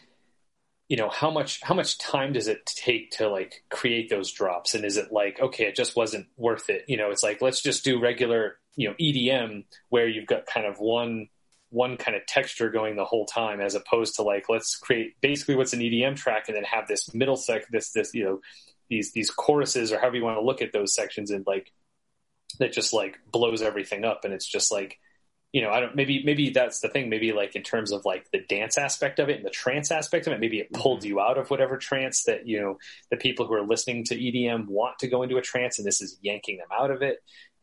you 0.89 0.97
know, 0.97 1.09
how 1.09 1.31
much 1.31 1.61
how 1.62 1.74
much 1.74 1.99
time 1.99 2.33
does 2.33 2.49
it 2.49 2.64
take 2.66 3.11
to 3.12 3.29
like 3.29 3.64
create 3.70 4.09
those 4.09 4.31
drops, 4.33 4.74
and 4.74 4.85
is 4.85 4.97
it 4.97 5.12
like, 5.12 5.41
okay, 5.41 5.64
it 5.64 5.77
just 5.77 5.97
wasn't 5.97 6.27
worth 6.37 6.70
it? 6.70 6.85
You 6.89 6.97
know, 6.97 7.11
it's 7.11 7.22
like 7.22 7.43
let's 7.43 7.61
just 7.61 7.85
do 7.85 8.01
regular, 8.01 8.59
you 8.77 8.89
know, 8.89 8.95
EDM 9.01 9.64
where 9.89 10.07
you've 10.09 10.27
got 10.27 10.47
kind 10.47 10.66
of 10.66 10.79
one 10.79 11.29
one 11.70 11.97
kind 11.97 12.16
of 12.16 12.24
texture 12.27 12.70
going 12.70 12.95
the 12.97 13.05
whole 13.05 13.27
time, 13.27 13.61
as 13.61 13.74
opposed 13.74 14.16
to 14.16 14.22
like 14.22 14.49
let's 14.49 14.77
create 14.77 15.20
basically 15.20 15.57
what's 15.57 15.72
an 15.72 15.81
EDM 15.81 16.16
track, 16.16 16.45
and 16.49 16.57
then 16.57 16.64
have 16.64 16.87
this 16.87 17.12
middle 17.14 17.37
sec, 17.37 17.68
this 17.70 17.91
this 17.91 18.14
you 18.14 18.24
know, 18.24 18.41
these 18.89 19.12
these 19.12 19.31
choruses 19.31 19.91
or 19.93 19.99
however 19.99 20.16
you 20.16 20.24
want 20.24 20.39
to 20.39 20.45
look 20.45 20.62
at 20.62 20.72
those 20.72 20.95
sections, 20.95 21.31
and 21.31 21.45
like 21.47 21.72
that 22.61 22.72
just 22.72 22.93
like 22.93 23.18
blows 23.33 23.61
everything 23.62 24.05
up, 24.05 24.24
and 24.24 24.33
it's 24.33 24.47
just 24.47 24.70
like 24.70 24.99
you 25.57 25.63
know, 25.63 25.71
I 25.71 25.81
don't 25.81 25.97
maybe 25.97 26.23
maybe 26.23 26.51
that's 26.51 26.81
the 26.81 26.89
thing. 26.91 27.09
Maybe 27.09 27.33
like 27.33 27.57
in 27.57 27.63
terms 27.63 27.91
of 27.91 28.05
like 28.05 28.31
the 28.31 28.41
dance 28.47 28.77
aspect 28.77 29.19
of 29.19 29.31
it 29.31 29.39
and 29.39 29.47
the 29.47 29.49
trance 29.49 29.91
aspect 29.91 30.27
of 30.27 30.35
it, 30.35 30.39
maybe 30.39 30.59
it 30.59 30.71
pulled 30.71 31.03
you 31.03 31.19
out 31.19 31.39
of 31.39 31.49
whatever 31.49 31.79
trance 31.79 32.25
that 32.25 32.47
you 32.47 32.61
know 32.61 32.77
the 33.11 33.17
people 33.17 33.47
who 33.47 33.55
are 33.55 33.65
listening 33.65 34.05
to 34.05 34.15
EDM 34.15 34.67
want 34.67 34.99
to 34.99 35.09
go 35.09 35.23
into 35.23 35.39
a 35.39 35.41
trance, 35.41 35.79
and 35.79 35.87
this 35.87 36.03
is 36.03 36.19
yanking 36.21 36.59
them 36.59 36.69
out 36.79 36.91
of 36.91 37.01
it. 37.01 37.21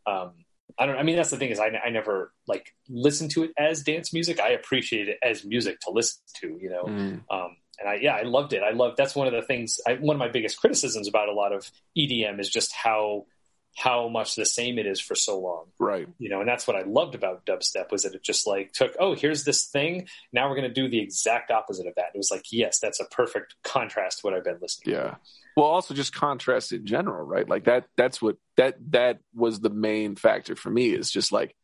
Um, 0.08 0.32
I 0.80 0.88
don't. 0.88 0.98
I 0.98 1.04
mean, 1.04 1.18
that's 1.18 1.30
the 1.30 1.38
thing 1.38 1.52
is 1.52 1.60
I, 1.60 1.68
I 1.86 1.92
never 1.92 2.34
like 2.48 2.74
listened 2.90 3.30
to 3.34 3.44
it 3.44 3.52
as 3.60 3.84
dance 3.84 4.12
music. 4.12 4.40
I 4.40 4.54
appreciate 4.54 5.08
it 5.08 5.20
as 5.22 5.46
music 5.46 5.80
to 5.82 5.92
listen 5.92 6.24
to. 6.42 6.58
You 6.60 6.72
know, 6.72 6.86
um, 7.30 7.58
and 7.80 7.88
I 7.88 8.00
yeah, 8.02 8.16
I 8.16 8.24
loved 8.24 8.54
it. 8.54 8.64
I 8.64 8.72
love 8.72 8.96
that's 8.98 9.14
one 9.14 9.28
of 9.28 9.34
the 9.34 9.44
things. 9.44 9.80
I, 9.88 9.94
one 9.98 10.16
of 10.16 10.20
my 10.20 10.30
biggest 10.30 10.60
criticisms 10.60 11.08
about 11.08 11.30
a 11.30 11.34
lot 11.34 11.54
of 11.54 11.70
EDM 11.96 12.40
is 12.40 12.50
just 12.50 12.74
how 12.74 13.28
how 13.76 14.08
much 14.08 14.36
the 14.36 14.46
same 14.46 14.78
it 14.78 14.86
is 14.86 15.00
for 15.00 15.16
so 15.16 15.40
long. 15.40 15.66
Right. 15.80 16.08
You 16.20 16.30
know, 16.30 16.40
and 16.42 16.48
that's 16.48 16.68
what 16.68 16.76
I 16.76 16.84
loved 16.84 17.16
about 17.16 17.46
dubstep 17.46 17.92
was 17.92 18.04
that 18.04 18.14
it 18.14 18.24
just 18.24 18.46
like 18.46 18.72
took, 18.72 18.96
oh, 19.00 19.16
here's 19.16 19.44
this 19.44 19.66
thing. 19.66 20.08
Now 20.32 20.48
we're 20.50 20.56
going 20.56 20.68
to 20.68 20.74
do 20.74 20.88
the 20.88 21.00
exact 21.00 21.50
opposite 21.50 21.88
of 21.88 21.96
that. 21.96 22.12
It 22.14 22.18
was 22.18 22.30
like, 22.32 22.46
yes, 22.52 22.80
that's 22.80 23.00
a 23.00 23.06
perfect 23.06 23.56
contrast 23.64 24.20
to 24.20 24.28
what 24.28 24.34
I've 24.36 24.44
been 24.44 24.60
listening. 24.62 24.94
To. 24.94 25.02
Yeah. 25.02 25.12
To. 25.12 25.18
Well, 25.58 25.66
also 25.66 25.94
just 25.94 26.14
contrast 26.14 26.72
in 26.72 26.86
general, 26.86 27.26
right? 27.26 27.48
Like 27.48 27.66
that. 27.66 27.86
That's 27.96 28.22
what 28.22 28.38
that 28.58 28.76
that 28.92 29.20
was 29.36 29.60
the 29.60 29.70
main 29.70 30.16
factor 30.16 30.56
for 30.56 30.70
me. 30.70 30.92
Is 30.92 31.12
just 31.12 31.32
like, 31.32 31.56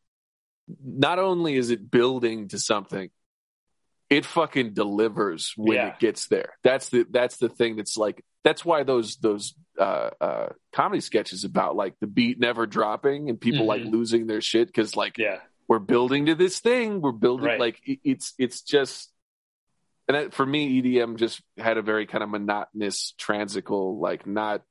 not 0.83 1.19
only 1.19 1.55
is 1.55 1.71
it 1.71 1.89
building 1.89 2.49
to 2.49 2.59
something, 2.59 3.09
it 4.09 4.25
fucking 4.25 4.73
delivers 4.73 5.53
when 5.55 5.75
Yeah. 5.77 5.87
it 5.89 5.99
gets 5.99 6.27
there. 6.27 6.53
That's 6.63 6.89
the 6.89 7.05
that's 7.09 7.37
the 7.37 7.49
thing 7.49 7.75
that's 7.75 7.97
like 7.97 8.23
that's 8.43 8.63
why 8.65 8.83
those 8.83 9.17
those 9.17 9.53
uh, 9.77 10.09
uh, 10.19 10.49
comedy 10.73 10.99
sketches 11.01 11.43
about 11.43 11.75
like 11.75 11.93
the 11.99 12.07
beat 12.07 12.39
never 12.39 12.65
dropping 12.65 13.29
and 13.29 13.39
people 13.39 13.65
like 13.65 13.81
Mhm. 13.83 13.91
losing 13.91 14.27
their 14.27 14.41
shit 14.41 14.67
because 14.67 14.95
like 14.95 15.17
Yeah. 15.17 15.39
we're 15.67 15.79
building 15.79 16.25
to 16.25 16.35
this 16.35 16.59
thing. 16.59 17.01
We're 17.01 17.11
building 17.11 17.45
Right. 17.45 17.59
like 17.59 17.79
it, 17.85 17.99
it's 18.03 18.33
it's 18.37 18.61
just 18.61 19.11
and 20.07 20.15
that, 20.15 20.33
for 20.33 20.45
me 20.45 20.81
EDM 20.81 21.17
just 21.17 21.41
had 21.57 21.77
a 21.77 21.83
very 21.83 22.07
kind 22.07 22.23
of 22.23 22.29
monotonous 22.29 23.13
transical 23.17 23.99
like 23.99 24.25
not 24.25 24.63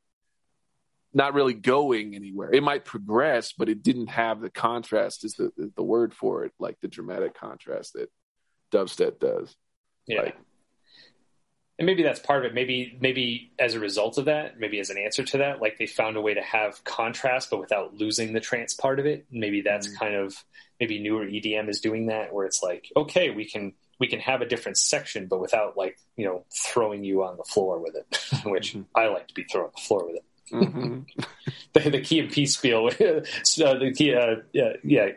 not 1.14 1.32
really 1.32 1.54
going 1.54 2.14
anywhere. 2.14 2.52
It 2.52 2.62
might 2.62 2.84
progress, 2.84 3.52
but 3.52 3.68
it 3.70 3.82
didn't 3.82 4.08
have 4.08 4.40
the 4.40 4.50
contrast 4.50 5.24
is 5.24 5.34
the 5.34 5.52
the 5.76 5.82
word 5.82 6.12
for 6.12 6.44
it, 6.44 6.52
like 6.58 6.78
the 6.80 6.88
dramatic 6.88 7.34
contrast 7.34 7.94
that 7.94 8.10
dubstep 8.72 9.18
does. 9.20 9.54
Yeah. 10.06 10.22
Like- 10.22 10.36
and 11.80 11.86
maybe 11.86 12.02
that's 12.02 12.18
part 12.18 12.44
of 12.44 12.50
it. 12.50 12.54
Maybe, 12.54 12.96
maybe 13.00 13.52
as 13.56 13.74
a 13.74 13.78
result 13.80 14.18
of 14.18 14.24
that, 14.24 14.58
maybe 14.58 14.80
as 14.80 14.90
an 14.90 14.98
answer 14.98 15.22
to 15.22 15.38
that, 15.38 15.60
like 15.60 15.78
they 15.78 15.86
found 15.86 16.16
a 16.16 16.20
way 16.20 16.34
to 16.34 16.42
have 16.42 16.82
contrast, 16.82 17.50
but 17.50 17.60
without 17.60 17.94
losing 17.94 18.32
the 18.32 18.40
trance 18.40 18.74
part 18.74 18.98
of 18.98 19.06
it. 19.06 19.26
Maybe 19.30 19.60
that's 19.60 19.86
Mhm. 19.88 19.96
kind 19.98 20.14
of 20.16 20.44
maybe 20.80 20.98
newer 20.98 21.24
EDM 21.24 21.68
is 21.68 21.80
doing 21.80 22.06
that, 22.06 22.34
where 22.34 22.46
it's 22.46 22.62
like, 22.64 22.90
okay, 22.96 23.30
we 23.30 23.44
can 23.44 23.74
we 24.00 24.06
can 24.08 24.20
have 24.20 24.40
a 24.42 24.46
different 24.46 24.76
section, 24.78 25.26
but 25.26 25.40
without 25.40 25.76
like 25.76 25.98
you 26.16 26.24
know 26.24 26.44
throwing 26.52 27.04
you 27.04 27.22
on 27.22 27.36
the 27.36 27.44
floor 27.44 27.78
with 27.80 27.94
it, 27.94 28.06
which 28.44 28.74
Mhm. 28.74 28.86
I 28.96 29.06
like 29.06 29.28
to 29.28 29.34
be 29.34 29.44
thrown 29.44 29.66
on 29.66 29.70
the 29.76 29.82
floor 29.82 30.04
with 30.06 30.16
it. 30.16 30.24
Mhm. 30.52 31.06
The, 31.74 31.90
the 31.90 32.00
Key 32.00 32.20
and 32.20 32.32
Peele 32.32 32.46
spiel, 32.46 32.86
uh, 32.88 32.90
the 32.90 33.92
key, 33.96 34.14
uh, 34.14 34.36
yeah, 34.52 34.72
yeah, 34.82 35.08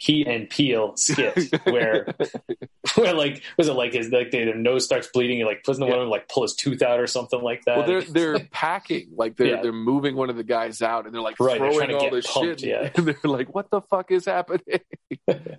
Key 0.00 0.24
and 0.26 0.48
Peele 0.48 0.96
skit 0.96 1.54
where 1.66 2.06
where 2.94 3.12
like 3.12 3.42
was 3.58 3.68
it 3.68 3.74
like 3.74 3.92
his 3.92 4.10
like 4.10 4.30
their 4.30 4.54
nose 4.54 4.84
starts 4.84 5.08
bleeding 5.12 5.40
and 5.40 5.46
like 5.46 5.62
doesn't 5.62 5.82
Yeah. 5.84 5.90
one 5.90 5.98
of 5.98 6.04
them 6.04 6.10
like 6.10 6.26
pull 6.28 6.42
his 6.42 6.54
tooth 6.54 6.80
out 6.80 6.98
or 6.98 7.06
something 7.06 7.40
like 7.42 7.62
that? 7.66 7.76
well, 7.76 7.86
they're 7.86 8.02
they're 8.02 8.38
packing 8.50 9.10
like 9.14 9.36
they're 9.36 9.46
Yeah. 9.56 9.62
they're 9.62 9.72
moving 9.72 10.16
one 10.16 10.30
of 10.30 10.36
the 10.36 10.42
guys 10.44 10.80
out, 10.80 11.04
and 11.04 11.14
they're 11.14 11.20
like 11.20 11.38
Right, 11.38 11.60
they're 11.60 11.70
throwing 11.72 11.94
all 11.94 12.00
get 12.00 12.12
this 12.12 12.26
pumped, 12.26 12.60
shit, 12.60 12.68
yeah. 12.70 12.90
and 12.96 13.06
they're 13.06 13.16
like, 13.24 13.54
"What 13.54 13.70
the 13.70 13.82
fuck 13.82 14.10
is 14.10 14.24
happening?" 14.24 14.80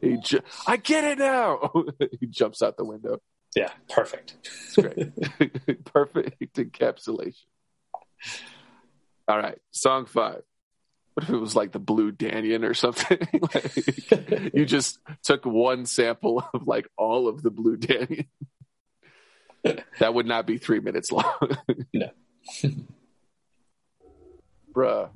he 0.02 0.18
ju- 0.18 0.42
I 0.66 0.78
get 0.78 1.04
it 1.04 1.20
now. 1.20 1.72
he 2.20 2.26
jumps 2.26 2.64
out 2.64 2.78
the 2.78 2.86
window. 2.86 3.20
yeah, 3.56 3.70
perfect. 3.89 4.36
It's 4.44 4.76
great. 4.76 5.86
Perfect 5.86 6.39
encapsulation. 6.56 7.44
All 9.28 9.38
right, 9.38 9.60
song 9.72 10.06
five. 10.08 10.42
What 11.22 11.30
if 11.30 11.36
it 11.36 11.40
was 11.40 11.56
like 11.56 11.72
the 11.72 11.78
Blue 11.78 12.12
Danube 12.12 12.64
or 12.64 12.74
something? 12.74 13.20
Like, 13.54 14.54
you 14.56 14.66
just 14.66 14.98
took 15.22 15.46
one 15.46 15.86
sample 15.86 16.44
of 16.52 16.66
like 16.66 16.88
all 16.98 17.28
of 17.28 17.44
the 17.44 17.52
Blue 17.52 17.78
Danube. 17.78 18.26
that 20.00 20.14
would 20.16 20.26
not 20.26 20.48
be 20.48 20.58
three 20.58 20.80
minutes 20.80 21.12
long. 21.12 21.58
No. 21.94 22.10
Bruh. 24.74 25.10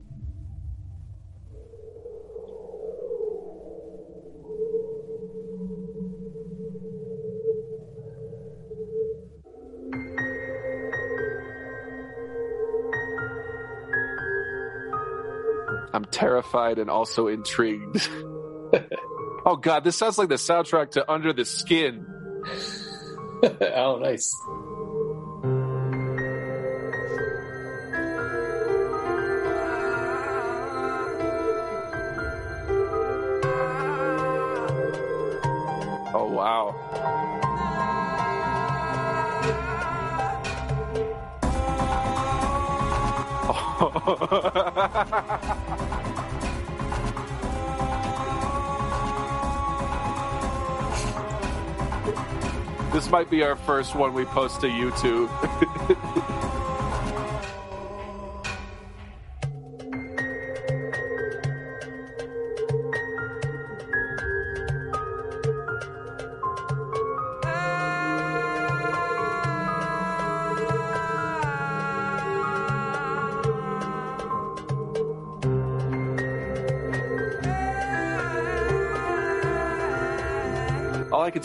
I'm 15.96 16.04
terrified 16.04 16.78
and 16.78 16.90
also 16.90 17.28
intrigued. 17.28 18.10
oh 19.46 19.56
god, 19.56 19.86
this 19.86 19.96
sounds 19.96 20.18
like 20.18 20.28
the 20.28 20.36
soundtrack 20.36 20.92
to 20.92 21.10
Under 21.10 21.32
the 21.32 21.46
Skin. 21.46 22.06
oh, 23.62 24.00
nice. 24.02 24.36
Oh 36.14 36.30
wow. 36.30 36.95
This 52.94 53.10
might 53.10 53.30
be 53.32 53.42
our 53.42 53.56
first 53.56 53.96
one 53.96 54.14
we 54.14 54.26
post 54.26 54.62
to 54.62 54.68
YouTube. 54.68 56.22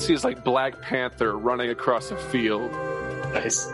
see 0.00 0.14
like 0.24 0.42
Black 0.44 0.80
Panther 0.80 1.36
running 1.36 1.70
across 1.70 2.10
a 2.10 2.16
field. 2.16 2.72
Nice. 3.32 3.70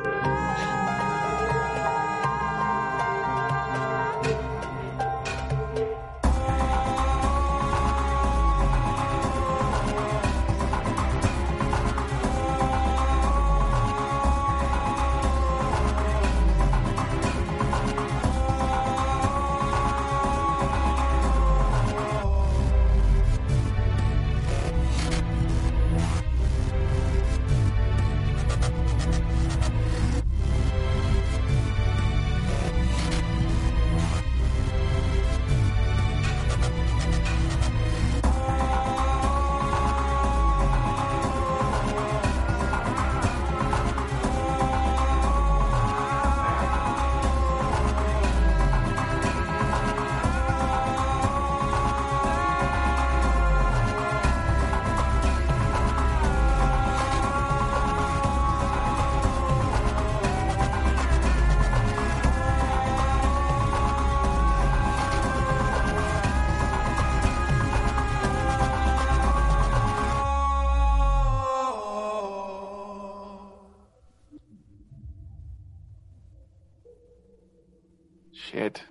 Shit. 78.50 78.82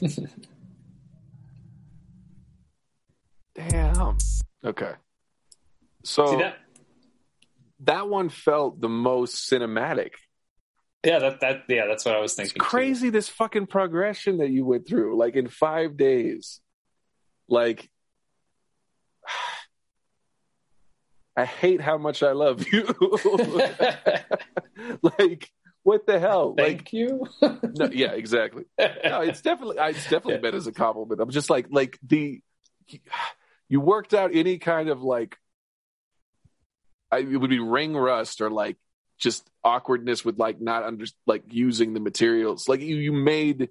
Damn. 3.54 4.18
Okay. 4.64 4.92
So 6.04 6.26
See 6.26 6.36
that? 6.36 6.56
that 7.80 8.08
one 8.08 8.28
felt 8.28 8.80
the 8.80 8.88
most 8.88 9.50
cinematic 9.50 10.12
Yeah, 11.04 11.18
that 11.20 11.40
that 11.40 11.64
yeah, 11.68 11.86
that's 11.86 12.04
what 12.04 12.14
I 12.14 12.20
was 12.20 12.34
thinking. 12.34 12.56
It's 12.56 12.64
crazy 12.64 13.08
too. 13.08 13.12
this 13.12 13.28
fucking 13.28 13.66
progression 13.66 14.38
that 14.38 14.50
you 14.50 14.64
went 14.66 14.86
through, 14.86 15.16
like 15.16 15.36
in 15.36 15.48
five 15.48 15.96
days. 15.96 16.60
Like 17.48 17.88
I 21.36 21.44
hate 21.46 21.80
how 21.80 21.96
much 21.96 22.22
I 22.22 22.32
love 22.32 22.66
you. 22.70 22.84
like, 25.02 25.50
what 25.82 26.06
the 26.06 26.18
hell? 26.18 26.54
Thank 26.58 26.78
like 26.78 26.92
you. 26.92 27.26
no, 27.42 27.90
yeah, 27.92 28.12
exactly. 28.12 28.64
No, 28.78 29.20
it's 29.20 29.40
definitely 29.40 29.76
it's 29.78 30.04
definitely 30.04 30.40
meant 30.40 30.54
as 30.54 30.66
a 30.66 30.72
compliment. 30.72 31.20
I'm 31.20 31.30
just 31.30 31.50
like 31.50 31.66
like 31.70 31.98
the 32.02 32.42
you 33.68 33.80
worked 33.80 34.14
out 34.14 34.30
any 34.34 34.58
kind 34.58 34.88
of 34.88 35.02
like 35.02 35.36
I, 37.10 37.18
it 37.18 37.36
would 37.36 37.50
be 37.50 37.60
ring 37.60 37.94
rust 37.94 38.40
or 38.40 38.50
like 38.50 38.76
just 39.18 39.48
awkwardness 39.64 40.24
with 40.24 40.38
like 40.38 40.60
not 40.60 40.82
under 40.82 41.06
like 41.26 41.44
using 41.50 41.94
the 41.94 42.00
materials. 42.00 42.68
Like 42.68 42.80
you 42.80 42.96
you 42.96 43.12
made 43.12 43.70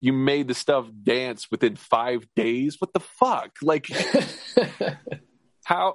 you 0.00 0.12
made 0.12 0.48
the 0.48 0.54
stuff 0.54 0.86
dance 1.02 1.50
within 1.50 1.76
five 1.76 2.26
days. 2.34 2.76
What 2.80 2.92
the 2.92 3.00
fuck? 3.00 3.52
Like 3.62 3.88
how? 5.72 5.94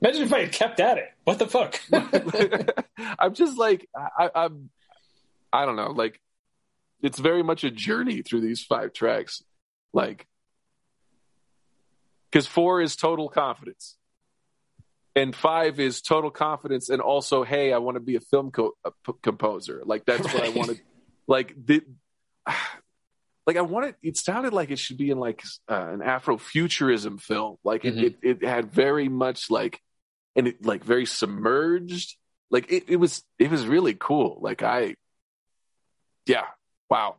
Imagine 0.00 0.22
if 0.22 0.32
I 0.32 0.40
had 0.40 0.52
kept 0.52 0.80
at 0.80 0.98
it. 0.98 1.08
What 1.24 1.38
the 1.38 1.46
fuck? 1.46 1.80
I'm 3.18 3.34
just 3.34 3.58
like 3.58 3.88
I, 3.96 4.30
I'm. 4.34 4.70
I 5.52 5.64
don't 5.64 5.76
know. 5.76 5.90
Like 5.90 6.20
it's 7.00 7.18
very 7.18 7.42
much 7.42 7.64
a 7.64 7.70
journey 7.70 8.22
through 8.22 8.42
these 8.42 8.62
five 8.62 8.92
tracks. 8.92 9.42
Like 9.92 10.26
because 12.30 12.46
four 12.46 12.80
is 12.80 12.96
total 12.96 13.28
confidence 13.28 13.96
and 15.14 15.34
five 15.36 15.78
is 15.78 16.00
total 16.00 16.30
confidence 16.30 16.88
and 16.88 17.02
also 17.02 17.44
hey 17.44 17.74
i 17.74 17.76
want 17.78 17.96
to 17.96 18.00
be 18.00 18.16
a 18.16 18.20
film 18.20 18.50
co- 18.50 18.72
a 18.86 18.90
p- 19.04 19.12
composer 19.22 19.82
like 19.84 20.06
that's 20.06 20.24
right. 20.24 20.34
what 20.34 20.44
i 20.44 20.48
wanted 20.48 20.80
like 21.26 21.54
the, 21.62 21.82
like 23.46 23.56
i 23.56 23.60
wanted 23.60 23.94
it 24.02 24.16
sounded 24.16 24.52
like 24.52 24.70
it 24.70 24.78
should 24.78 24.96
be 24.96 25.10
in 25.10 25.18
like 25.18 25.42
uh, 25.68 25.88
an 25.92 26.00
afrofuturism 26.00 27.20
film 27.20 27.56
like 27.64 27.82
mm-hmm. 27.82 27.98
it, 27.98 28.16
it, 28.22 28.42
it 28.42 28.48
had 28.48 28.72
very 28.72 29.08
much 29.08 29.50
like 29.50 29.80
and 30.36 30.48
it 30.48 30.64
like 30.64 30.84
very 30.84 31.06
submerged 31.06 32.16
like 32.50 32.70
it, 32.70 32.84
it 32.88 32.96
was 32.96 33.22
it 33.38 33.50
was 33.50 33.66
really 33.66 33.94
cool 33.94 34.38
like 34.40 34.62
i 34.62 34.94
yeah 36.26 36.44
wow 36.90 37.16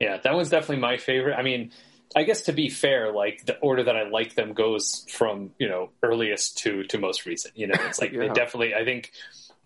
yeah 0.00 0.18
that 0.22 0.34
was 0.34 0.50
definitely 0.50 0.78
my 0.78 0.96
favorite 0.96 1.36
i 1.36 1.42
mean 1.42 1.70
I 2.14 2.22
guess 2.22 2.42
to 2.42 2.52
be 2.52 2.68
fair, 2.68 3.12
like 3.12 3.44
the 3.46 3.58
order 3.58 3.82
that 3.84 3.96
I 3.96 4.08
like 4.08 4.34
them 4.34 4.52
goes 4.52 5.04
from 5.10 5.50
you 5.58 5.68
know 5.68 5.90
earliest 6.02 6.58
to 6.58 6.84
to 6.84 6.98
most 6.98 7.26
recent. 7.26 7.56
You 7.56 7.68
know, 7.68 7.74
it's 7.80 8.00
like 8.00 8.12
yeah. 8.12 8.32
definitely. 8.32 8.74
I 8.74 8.84
think 8.84 9.12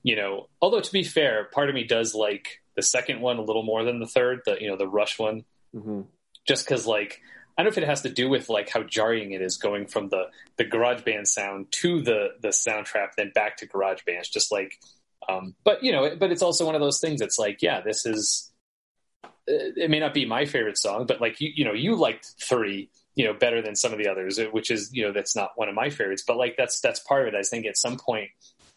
you 0.03 0.17
know. 0.17 0.49
Although 0.63 0.81
to 0.81 0.93
be 0.93 1.03
fair, 1.03 1.45
part 1.45 1.69
of 1.69 1.75
me 1.75 1.85
does 1.85 2.15
like 2.15 2.61
the 2.77 2.83
second 2.83 3.21
one 3.21 3.39
a 3.39 3.43
little 3.43 3.63
more 3.63 3.85
than 3.85 4.01
the 4.01 4.07
third. 4.07 4.41
The 4.47 4.57
you 4.61 4.69
know 4.69 4.77
the 4.77 4.89
Rush 4.89 5.19
one, 5.19 5.45
mm-hmm. 5.75 6.03
just 6.47 6.65
because 6.65 6.87
like 6.87 7.21
I 7.57 7.63
don't 7.63 7.73
know 7.73 7.75
if 7.75 7.83
it 7.83 7.89
has 7.89 8.03
to 8.03 8.11
do 8.11 8.29
with 8.29 8.49
like 8.49 8.71
how 8.71 8.83
jarring 8.83 9.33
it 9.33 9.43
is 9.43 9.57
going 9.57 9.87
from 9.87 10.09
the 10.09 10.25
the 10.57 10.65
GarageBand 10.65 11.27
sound 11.27 11.67
to 11.73 12.01
the 12.03 12.29
the 12.41 12.49
Soundtrap, 12.49 13.11
then 13.17 13.33
back 13.35 13.59
to 13.59 13.69
GarageBands. 13.69 14.31
Just 14.31 14.51
like, 14.51 14.73
um, 15.29 15.55
but 15.65 15.83
you 15.83 15.93
know, 15.93 16.17
but 16.17 16.33
it's 16.33 16.43
also 16.43 16.65
one 16.65 16.75
of 16.75 16.81
those 16.81 17.01
things. 17.01 17.21
It's 17.21 17.39
like, 17.39 17.59
yeah, 17.61 17.81
this 17.81 18.07
is 18.07 18.51
it 19.51 19.91
may 19.91 19.99
not 19.99 20.15
be 20.15 20.25
my 20.27 20.45
favorite 20.45 20.79
song, 20.79 21.07
but 21.07 21.21
like 21.21 21.41
you, 21.41 21.51
you 21.55 21.65
know, 21.65 21.73
you 21.73 21.97
liked 21.97 22.35
three, 22.41 22.91
you 23.15 23.25
know, 23.25 23.35
better 23.35 23.63
than 23.63 23.75
some 23.75 23.93
of 23.93 23.99
the 23.99 24.09
others, 24.09 24.39
which 24.53 24.71
is, 24.71 24.91
you 24.93 25.05
know, 25.05 25.13
that's 25.13 25.35
not 25.35 25.53
one 25.57 25.69
of 25.69 25.75
my 25.75 25.91
favorites, 25.91 26.25
but 26.27 26.37
like 26.37 26.57
that's, 26.57 26.81
that's 26.81 27.01
part 27.01 27.27
of 27.27 27.35
it. 27.35 27.37
I 27.37 27.43
think 27.43 27.67
at 27.67 27.77
some 27.77 27.99
point, 27.99 28.31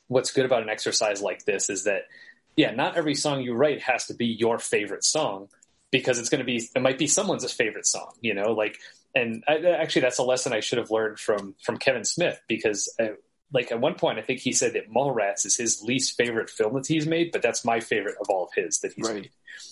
what's 0.08 0.32
good 0.32 0.46
about 0.46 0.64
an 0.64 0.70
exercise 0.70 1.22
like 1.22 1.46
this 1.46 1.70
is 1.70 1.84
that, 1.84 2.04
yeah, 2.56 2.72
not 2.72 2.98
every 2.98 3.16
song 3.16 3.42
you 3.42 3.54
write 3.54 3.82
has 3.84 4.08
to 4.08 4.14
be 4.14 4.26
your 4.26 4.60
favorite 4.60 5.04
song 5.04 5.50
because 5.94 6.18
it's 6.20 6.30
going 6.30 6.40
to 6.40 6.46
be, 6.46 6.68
it 6.76 6.82
might 6.82 6.98
be 6.98 7.08
someone's 7.08 7.50
favorite 7.54 7.86
song, 7.86 8.12
you 8.20 8.34
know, 8.34 8.52
like, 8.52 8.80
and 9.16 9.44
I, 9.48 9.60
actually 9.60 10.02
that's 10.02 10.18
a 10.18 10.24
lesson 10.24 10.52
I 10.52 10.60
should 10.60 10.80
have 10.80 10.92
learned 10.92 11.20
from, 11.20 11.56
from 11.64 11.78
Kevin 11.78 12.04
Smith 12.04 12.42
because 12.48 12.94
uh, 13.00 13.10
like 13.54 13.72
at 13.72 13.80
one 13.80 13.94
point, 13.94 14.18
I 14.18 14.24
think 14.24 14.40
he 14.40 14.52
said 14.52 14.74
that 14.74 14.92
Mallrats 14.92 15.46
is 15.46 15.56
his 15.56 15.84
least 15.84 16.18
favorite 16.18 16.50
film 16.50 16.74
that 16.74 16.88
he's 16.88 17.06
made, 17.06 17.32
but 17.32 17.44
that's 17.44 17.64
my 17.64 17.80
favorite 17.80 18.16
of 18.20 18.28
all 18.30 18.46
of 18.46 18.50
his 18.56 18.80
that 18.80 18.94
he's 18.94 19.08
right. 19.08 19.22
made. 19.22 19.32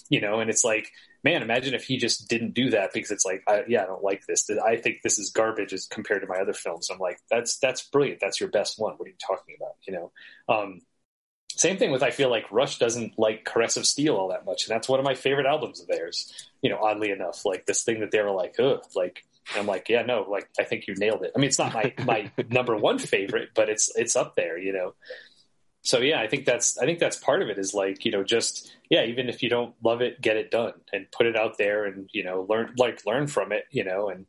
You 0.09 0.21
know, 0.21 0.39
and 0.39 0.51
it's 0.51 0.63
like, 0.63 0.91
man, 1.23 1.41
imagine 1.41 1.73
if 1.73 1.85
he 1.85 1.97
just 1.97 2.29
didn't 2.29 2.53
do 2.53 2.69
that 2.69 2.93
because 2.93 3.09
it's 3.09 3.25
like, 3.25 3.41
I, 3.47 3.63
yeah, 3.67 3.81
I 3.81 3.87
don't 3.87 4.03
like 4.03 4.27
this. 4.27 4.47
I 4.63 4.75
think 4.75 5.01
this 5.01 5.17
is 5.17 5.31
garbage 5.31 5.73
as 5.73 5.87
compared 5.87 6.21
to 6.21 6.27
my 6.27 6.37
other 6.37 6.53
films. 6.53 6.91
I'm 6.91 6.99
like, 6.99 7.19
that's 7.31 7.57
that's 7.57 7.81
brilliant. 7.81 8.19
That's 8.21 8.39
your 8.39 8.49
best 8.49 8.79
one. 8.79 8.93
What 8.97 9.07
are 9.07 9.09
you 9.09 9.17
talking 9.25 9.55
about? 9.59 9.73
You 9.87 9.93
know. 9.93 10.11
Um, 10.47 10.81
same 11.61 11.77
thing 11.77 11.91
with 11.91 12.01
I 12.01 12.09
feel 12.09 12.29
like 12.29 12.51
Rush 12.51 12.79
doesn't 12.79 13.19
like 13.19 13.45
Caress 13.45 13.77
of 13.77 13.85
Steel 13.85 14.15
all 14.15 14.29
that 14.29 14.45
much, 14.45 14.65
and 14.65 14.73
that's 14.73 14.89
one 14.89 14.99
of 14.99 15.05
my 15.05 15.13
favorite 15.13 15.45
albums 15.45 15.79
of 15.79 15.87
theirs. 15.87 16.49
You 16.63 16.71
know, 16.71 16.79
oddly 16.81 17.11
enough, 17.11 17.45
like 17.45 17.67
this 17.67 17.83
thing 17.83 17.99
that 17.99 18.09
they 18.09 18.21
were 18.21 18.31
like, 18.31 18.55
ugh, 18.59 18.81
like 18.95 19.23
I'm 19.55 19.67
like, 19.67 19.87
yeah, 19.87 20.01
no, 20.01 20.25
like 20.27 20.49
I 20.59 20.63
think 20.63 20.87
you 20.87 20.95
nailed 20.95 21.23
it. 21.23 21.31
I 21.35 21.39
mean, 21.39 21.49
it's 21.49 21.59
not 21.59 21.73
my 21.73 21.93
my 22.03 22.31
number 22.49 22.75
one 22.75 22.97
favorite, 22.97 23.49
but 23.53 23.69
it's 23.69 23.91
it's 23.95 24.15
up 24.15 24.35
there, 24.35 24.57
you 24.57 24.73
know. 24.73 24.95
So 25.83 25.99
yeah, 25.99 26.19
I 26.19 26.27
think 26.27 26.45
that's 26.45 26.79
I 26.79 26.85
think 26.85 26.97
that's 26.97 27.17
part 27.17 27.43
of 27.43 27.49
it 27.49 27.59
is 27.59 27.75
like 27.75 28.05
you 28.05 28.11
know 28.11 28.23
just 28.23 28.75
yeah, 28.89 29.03
even 29.03 29.29
if 29.29 29.43
you 29.43 29.49
don't 29.49 29.75
love 29.83 30.01
it, 30.01 30.19
get 30.19 30.37
it 30.37 30.49
done 30.49 30.73
and 30.91 31.11
put 31.11 31.27
it 31.27 31.35
out 31.35 31.59
there 31.59 31.85
and 31.85 32.09
you 32.11 32.23
know 32.23 32.47
learn 32.49 32.73
like 32.77 33.05
learn 33.05 33.27
from 33.27 33.51
it, 33.51 33.65
you 33.69 33.83
know, 33.83 34.09
and 34.09 34.25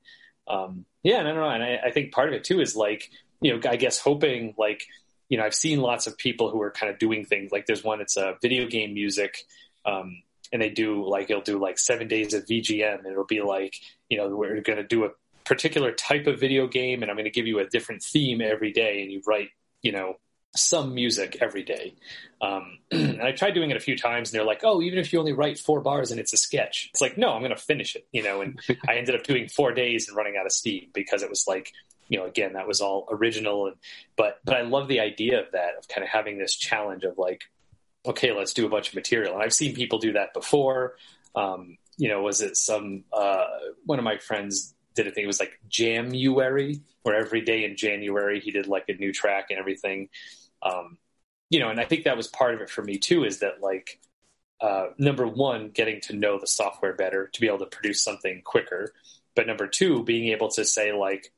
um, 0.49 0.85
yeah, 1.03 1.23
no, 1.23 1.35
no, 1.35 1.49
and 1.49 1.63
I, 1.63 1.81
I 1.87 1.91
think 1.93 2.13
part 2.13 2.29
of 2.29 2.35
it 2.35 2.45
too 2.45 2.61
is 2.61 2.77
like 2.77 3.11
you 3.41 3.55
know 3.55 3.71
I 3.71 3.77
guess 3.77 3.99
hoping 3.99 4.55
like 4.59 4.83
you 5.33 5.39
know 5.39 5.45
I've 5.45 5.55
seen 5.55 5.81
lots 5.81 6.07
of 6.07 6.19
people 6.19 6.51
who 6.51 6.61
are 6.61 6.71
kind 6.71 6.93
of 6.93 6.99
doing 6.99 7.25
things 7.25 7.53
like 7.53 7.65
there's 7.65 7.83
one 7.83 8.03
it's 8.03 8.19
a 8.19 8.37
video 8.43 8.67
game 8.67 8.93
music. 8.93 9.39
Um, 9.87 10.23
and 10.53 10.61
they 10.61 10.69
do 10.69 11.09
like 11.09 11.31
it'll 11.31 11.43
do 11.43 11.59
like 11.59 11.79
seven 11.79 12.07
days 12.07 12.35
of 12.35 12.45
VGM, 12.45 12.99
and 12.99 13.07
it'll 13.07 13.25
be 13.25 13.41
like 13.41 13.75
you 14.11 14.19
know 14.19 14.29
we're 14.29 14.61
going 14.61 14.77
to 14.77 14.87
do 14.87 15.07
a 15.07 15.09
particular 15.47 15.91
type 15.93 16.27
of 16.27 16.39
video 16.39 16.67
game, 16.67 17.01
and 17.01 17.11
I'm 17.11 17.17
going 17.17 17.25
to 17.25 17.31
give 17.31 17.47
you 17.47 17.61
a 17.61 17.67
different 17.67 18.03
theme 18.03 18.43
every 18.43 18.73
day, 18.73 19.01
and 19.01 19.11
you 19.11 19.23
write 19.27 19.49
you 19.81 19.93
know 19.93 20.17
some 20.55 20.95
music 20.95 21.39
every 21.41 21.63
day. 21.63 21.95
Um, 22.43 22.81
and 22.91 23.23
I 23.23 23.33
tried 23.33 23.53
doing 23.55 23.71
it 23.71 23.79
a 23.79 23.81
few 23.81 23.97
times, 23.97 24.31
and 24.31 24.39
they're 24.39 24.47
like, 24.47 24.61
"Oh, 24.63 24.83
even 24.83 24.99
if 24.99 25.15
you 25.15 25.19
only 25.19 25.33
write 25.33 25.59
four 25.59 25.81
bars 25.81 26.11
and 26.11 26.21
it's 26.21 26.35
a 26.35 26.37
sketch, 26.37 26.91
it's 26.93 27.01
like, 27.01 27.17
no, 27.17 27.31
I'm 27.31 27.41
going 27.41 27.57
to 27.57 27.57
finish 27.57 27.97
it," 27.97 28.07
you 28.13 28.23
know. 28.23 28.43
And 28.43 28.61
I 28.87 28.97
ended 28.97 29.15
up 29.15 29.23
doing 29.23 29.49
four 29.49 29.73
days 29.73 30.09
and 30.09 30.17
running 30.17 30.37
out 30.39 30.45
of 30.45 30.53
steam 30.53 30.89
because 30.93 31.23
it 31.23 31.31
was 31.31 31.47
like, 31.49 31.73
you 32.09 32.19
know, 32.19 32.27
again, 32.27 32.55
that 32.55 32.67
was 32.69 32.81
all 32.81 33.09
original, 33.11 33.67
and 33.67 33.77
but 34.17 34.41
but 34.45 34.57
I 34.57 34.63
love 34.63 34.89
the 34.89 35.01
idea 35.01 35.41
of 35.41 35.53
that 35.53 35.77
of 35.79 35.89
kind 35.89 36.03
of 36.03 36.11
having 36.11 36.39
this 36.39 36.55
challenge 36.57 37.05
of 37.05 37.19
like, 37.19 37.45
okay, 38.07 38.33
let's 38.33 38.53
do 38.53 38.67
a 38.67 38.69
bunch 38.69 38.89
of 38.89 38.95
material. 38.95 39.35
And 39.35 39.43
I've 39.43 39.55
seen 39.55 39.75
people 39.75 39.99
do 39.99 40.13
that 40.13 40.35
before. 40.35 40.97
Um, 41.35 41.79
you 41.97 42.09
know, 42.09 42.23
was 42.23 42.41
it 42.41 42.57
some 42.57 43.05
uh, 43.13 43.45
one 43.87 43.99
of 43.99 44.05
my 44.05 44.19
friends 44.19 44.75
did 44.95 45.07
a 45.07 45.11
thing? 45.11 45.25
It 45.25 45.29
was 45.29 45.41
like 45.41 45.59
January, 45.69 46.81
where 47.03 47.17
every 47.17 47.41
day 47.43 47.65
in 47.65 47.77
January 47.77 48.41
he 48.41 48.51
did 48.51 48.67
like 48.67 48.89
a 48.89 48.95
new 48.95 49.13
track 49.13 49.47
and 49.51 49.59
everything. 49.59 50.09
Um, 50.63 50.99
you 51.51 51.61
know, 51.61 51.69
and 51.69 51.81
I 51.81 51.85
think 51.85 52.05
that 52.05 52.17
was 52.17 52.29
part 52.29 52.55
of 52.55 52.61
it 52.61 52.71
for 52.71 52.83
me 52.83 52.99
too. 52.99 53.25
Is 53.25 53.41
that 53.41 53.61
like 53.63 54.01
uh, 54.63 54.87
number 54.97 55.27
one, 55.27 55.71
getting 55.71 56.01
to 56.03 56.15
know 56.15 56.39
the 56.39 56.47
software 56.47 56.95
better 56.95 57.27
to 57.27 57.41
be 57.41 57.49
able 57.49 57.59
to 57.59 57.67
produce 57.67 58.03
something 58.03 58.43
quicker, 58.45 58.95
but 59.35 59.47
number 59.47 59.67
two, 59.67 60.05
being 60.05 60.29
able 60.29 60.49
to 60.51 60.65
say 60.65 60.93
like, 60.93 61.33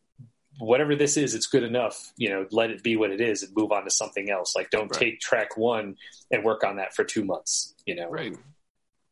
whatever 0.59 0.95
this 0.95 1.17
is, 1.17 1.35
it's 1.35 1.47
good 1.47 1.63
enough. 1.63 2.13
You 2.17 2.31
know, 2.31 2.47
let 2.51 2.71
it 2.71 2.83
be 2.83 2.97
what 2.97 3.11
it 3.11 3.21
is 3.21 3.43
and 3.43 3.55
move 3.57 3.73
on 3.73 3.85
to 3.85 3.91
something 3.91 4.31
else. 4.31 4.55
Like, 4.55 4.71
don't 4.71 4.91
right. 4.91 5.01
take 5.01 5.21
track 5.21 5.57
one 5.57 5.97
and 6.31 6.45
work 6.45 6.65
on 6.65 6.77
that 6.77 6.95
for 6.95 7.05
two 7.05 7.25
months. 7.25 7.75
You 7.87 7.97
know, 7.97 8.09
right. 8.09 8.37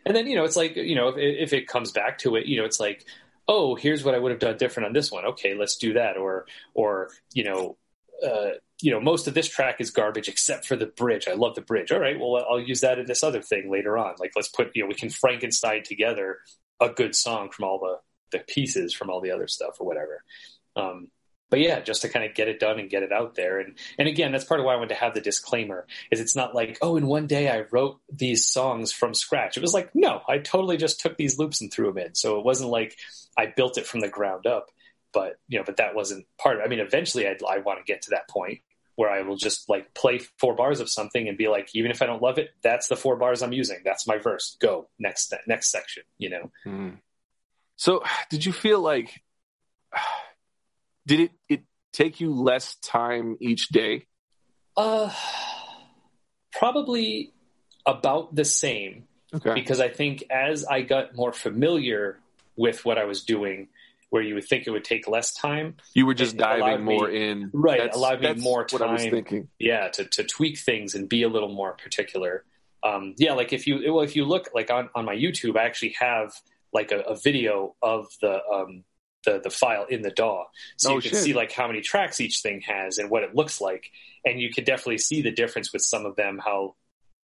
And 0.04 0.16
then 0.16 0.26
you 0.26 0.36
know, 0.36 0.44
it's 0.44 0.56
like 0.56 0.76
you 0.76 0.94
know, 0.94 1.08
if, 1.08 1.16
if 1.18 1.52
it 1.52 1.68
comes 1.68 1.92
back 1.92 2.18
to 2.18 2.36
it, 2.36 2.46
you 2.46 2.58
know, 2.58 2.64
it's 2.64 2.80
like, 2.80 3.06
oh, 3.48 3.74
here's 3.74 4.04
what 4.04 4.14
I 4.14 4.18
would 4.18 4.30
have 4.30 4.40
done 4.40 4.56
different 4.56 4.88
on 4.88 4.92
this 4.92 5.10
one. 5.10 5.24
Okay, 5.24 5.54
let's 5.54 5.76
do 5.76 5.94
that. 5.94 6.16
Or 6.16 6.46
or 6.74 7.10
you 7.32 7.44
know. 7.44 7.76
Uh, 8.24 8.52
you 8.80 8.90
know, 8.90 9.00
most 9.00 9.28
of 9.28 9.34
this 9.34 9.48
track 9.48 9.80
is 9.80 9.90
garbage 9.90 10.28
except 10.28 10.64
for 10.66 10.76
the 10.76 10.86
bridge. 10.86 11.28
I 11.28 11.34
love 11.34 11.54
the 11.54 11.60
bridge. 11.60 11.92
All 11.92 12.00
right, 12.00 12.18
well, 12.18 12.44
I'll 12.48 12.60
use 12.60 12.80
that 12.80 12.98
in 12.98 13.06
this 13.06 13.22
other 13.22 13.40
thing 13.40 13.70
later 13.70 13.96
on. 13.96 14.14
Like, 14.18 14.32
let's 14.34 14.48
put, 14.48 14.72
you 14.74 14.82
know, 14.82 14.88
we 14.88 14.94
can 14.94 15.08
Frankenstein 15.08 15.84
together 15.84 16.38
a 16.80 16.88
good 16.88 17.14
song 17.14 17.50
from 17.50 17.64
all 17.64 17.78
the 17.78 17.98
the 18.32 18.40
pieces 18.40 18.92
from 18.92 19.10
all 19.10 19.20
the 19.20 19.30
other 19.30 19.46
stuff 19.46 19.76
or 19.78 19.86
whatever. 19.86 20.24
Um, 20.74 21.08
but 21.52 21.60
yeah, 21.60 21.80
just 21.80 22.00
to 22.00 22.08
kind 22.08 22.24
of 22.24 22.34
get 22.34 22.48
it 22.48 22.58
done 22.58 22.80
and 22.80 22.88
get 22.88 23.02
it 23.02 23.12
out 23.12 23.34
there. 23.34 23.60
And 23.60 23.74
and 23.98 24.08
again, 24.08 24.32
that's 24.32 24.46
part 24.46 24.58
of 24.58 24.64
why 24.64 24.72
I 24.72 24.76
wanted 24.76 24.88
to 24.88 24.94
have 24.94 25.12
the 25.12 25.20
disclaimer. 25.20 25.86
Is 26.10 26.18
it's 26.18 26.34
not 26.34 26.54
like 26.54 26.78
oh, 26.80 26.96
in 26.96 27.06
one 27.06 27.26
day 27.26 27.50
I 27.50 27.66
wrote 27.70 28.00
these 28.10 28.48
songs 28.48 28.90
from 28.90 29.12
scratch. 29.12 29.58
It 29.58 29.60
was 29.60 29.74
like 29.74 29.94
no, 29.94 30.22
I 30.26 30.38
totally 30.38 30.78
just 30.78 31.00
took 31.00 31.18
these 31.18 31.38
loops 31.38 31.60
and 31.60 31.70
threw 31.70 31.88
them 31.92 31.98
in. 31.98 32.14
So 32.14 32.38
it 32.38 32.44
wasn't 32.46 32.70
like 32.70 32.96
I 33.36 33.52
built 33.54 33.76
it 33.76 33.86
from 33.86 34.00
the 34.00 34.08
ground 34.08 34.46
up. 34.46 34.70
But 35.12 35.38
you 35.46 35.58
know, 35.58 35.64
but 35.66 35.76
that 35.76 35.94
wasn't 35.94 36.26
part 36.38 36.56
of. 36.56 36.62
I 36.64 36.68
mean, 36.68 36.80
eventually 36.80 37.28
I'd, 37.28 37.42
I 37.46 37.58
want 37.58 37.80
to 37.80 37.84
get 37.84 38.00
to 38.02 38.10
that 38.12 38.30
point 38.30 38.60
where 38.96 39.10
I 39.10 39.20
will 39.20 39.36
just 39.36 39.68
like 39.68 39.92
play 39.92 40.20
four 40.38 40.54
bars 40.54 40.80
of 40.80 40.88
something 40.88 41.28
and 41.28 41.36
be 41.36 41.48
like, 41.48 41.68
even 41.74 41.90
if 41.90 42.00
I 42.00 42.06
don't 42.06 42.22
love 42.22 42.38
it, 42.38 42.48
that's 42.62 42.88
the 42.88 42.96
four 42.96 43.16
bars 43.16 43.42
I'm 43.42 43.52
using. 43.52 43.82
That's 43.84 44.06
my 44.06 44.16
verse. 44.16 44.56
Go 44.58 44.88
next 44.98 45.34
next 45.46 45.70
section. 45.70 46.04
You 46.16 46.30
know. 46.30 46.50
Mm. 46.64 46.96
So, 47.76 48.04
did 48.30 48.46
you 48.46 48.52
feel 48.52 48.80
like 48.80 49.20
did 51.06 51.20
it 51.20 51.30
it 51.48 51.60
take 51.92 52.20
you 52.20 52.32
less 52.34 52.76
time 52.76 53.36
each 53.40 53.68
day? 53.68 54.06
Uh, 54.76 55.10
probably. 56.52 57.32
about 57.84 58.32
the 58.32 58.44
same 58.44 59.08
Okay. 59.34 59.54
because 59.54 59.80
I 59.80 59.88
think 59.88 60.22
as 60.30 60.64
I 60.64 60.82
got 60.82 61.16
more 61.16 61.32
familiar 61.32 62.20
with 62.54 62.84
what 62.84 62.96
I 62.96 63.04
was 63.06 63.24
doing, 63.24 63.68
where 64.10 64.22
you 64.22 64.34
would 64.34 64.44
think 64.46 64.66
it 64.68 64.70
would 64.70 64.84
take 64.84 65.08
less 65.08 65.32
time, 65.34 65.76
You 65.94 66.06
were 66.06 66.14
just 66.14 66.36
diving 66.36 66.84
more 66.84 67.08
me- 67.08 67.28
in. 67.30 67.50
Right, 67.52 67.80
That's, 67.80 67.96
allowed 67.96 68.20
me 68.20 68.34
more 68.34 68.64
What 68.70 68.82
I 68.82 68.92
was 68.92 69.02
time. 69.02 69.10
thinking. 69.10 69.48
yeah, 69.58 69.88
to, 69.88 70.04
to 70.04 70.22
tweak 70.22 70.58
things 70.58 70.94
and 70.94 71.08
be 71.08 71.22
a 71.24 71.28
little 71.28 71.48
more 71.52 71.72
particular. 71.72 72.44
Um, 72.84 73.14
yeah, 73.18 73.32
like 73.32 73.52
if 73.52 73.66
you 73.66 73.92
well, 73.92 74.04
if 74.04 74.14
you 74.14 74.26
look 74.26 74.50
like 74.54 74.70
on, 74.70 74.90
on 74.94 75.04
my 75.06 75.16
YouTube, 75.16 75.56
I 75.56 75.64
actually 75.64 75.94
have 75.98 76.32
like 76.72 76.92
a, 76.92 77.00
a 77.00 77.16
video 77.16 77.74
of 77.82 78.06
the 78.20 78.38
um, 78.52 78.84
the 79.24 79.40
the 79.42 79.50
file 79.50 79.86
in 79.88 80.02
the 80.02 80.10
DAW, 80.10 80.44
so 80.76 80.92
Oh, 80.92 80.96
you 80.96 81.02
can 81.02 81.10
shit. 81.12 81.20
see 81.20 81.32
like 81.34 81.52
how 81.52 81.66
many 81.66 81.80
tracks 81.80 82.20
each 82.20 82.40
thing 82.40 82.60
has 82.62 82.98
and 82.98 83.10
what 83.10 83.22
it 83.22 83.34
looks 83.34 83.60
like, 83.60 83.90
and 84.24 84.40
you 84.40 84.50
can 84.52 84.64
definitely 84.64 84.98
see 84.98 85.22
the 85.22 85.30
difference 85.32 85.72
with 85.72 85.82
some 85.82 86.06
of 86.06 86.16
them. 86.16 86.38
How 86.44 86.74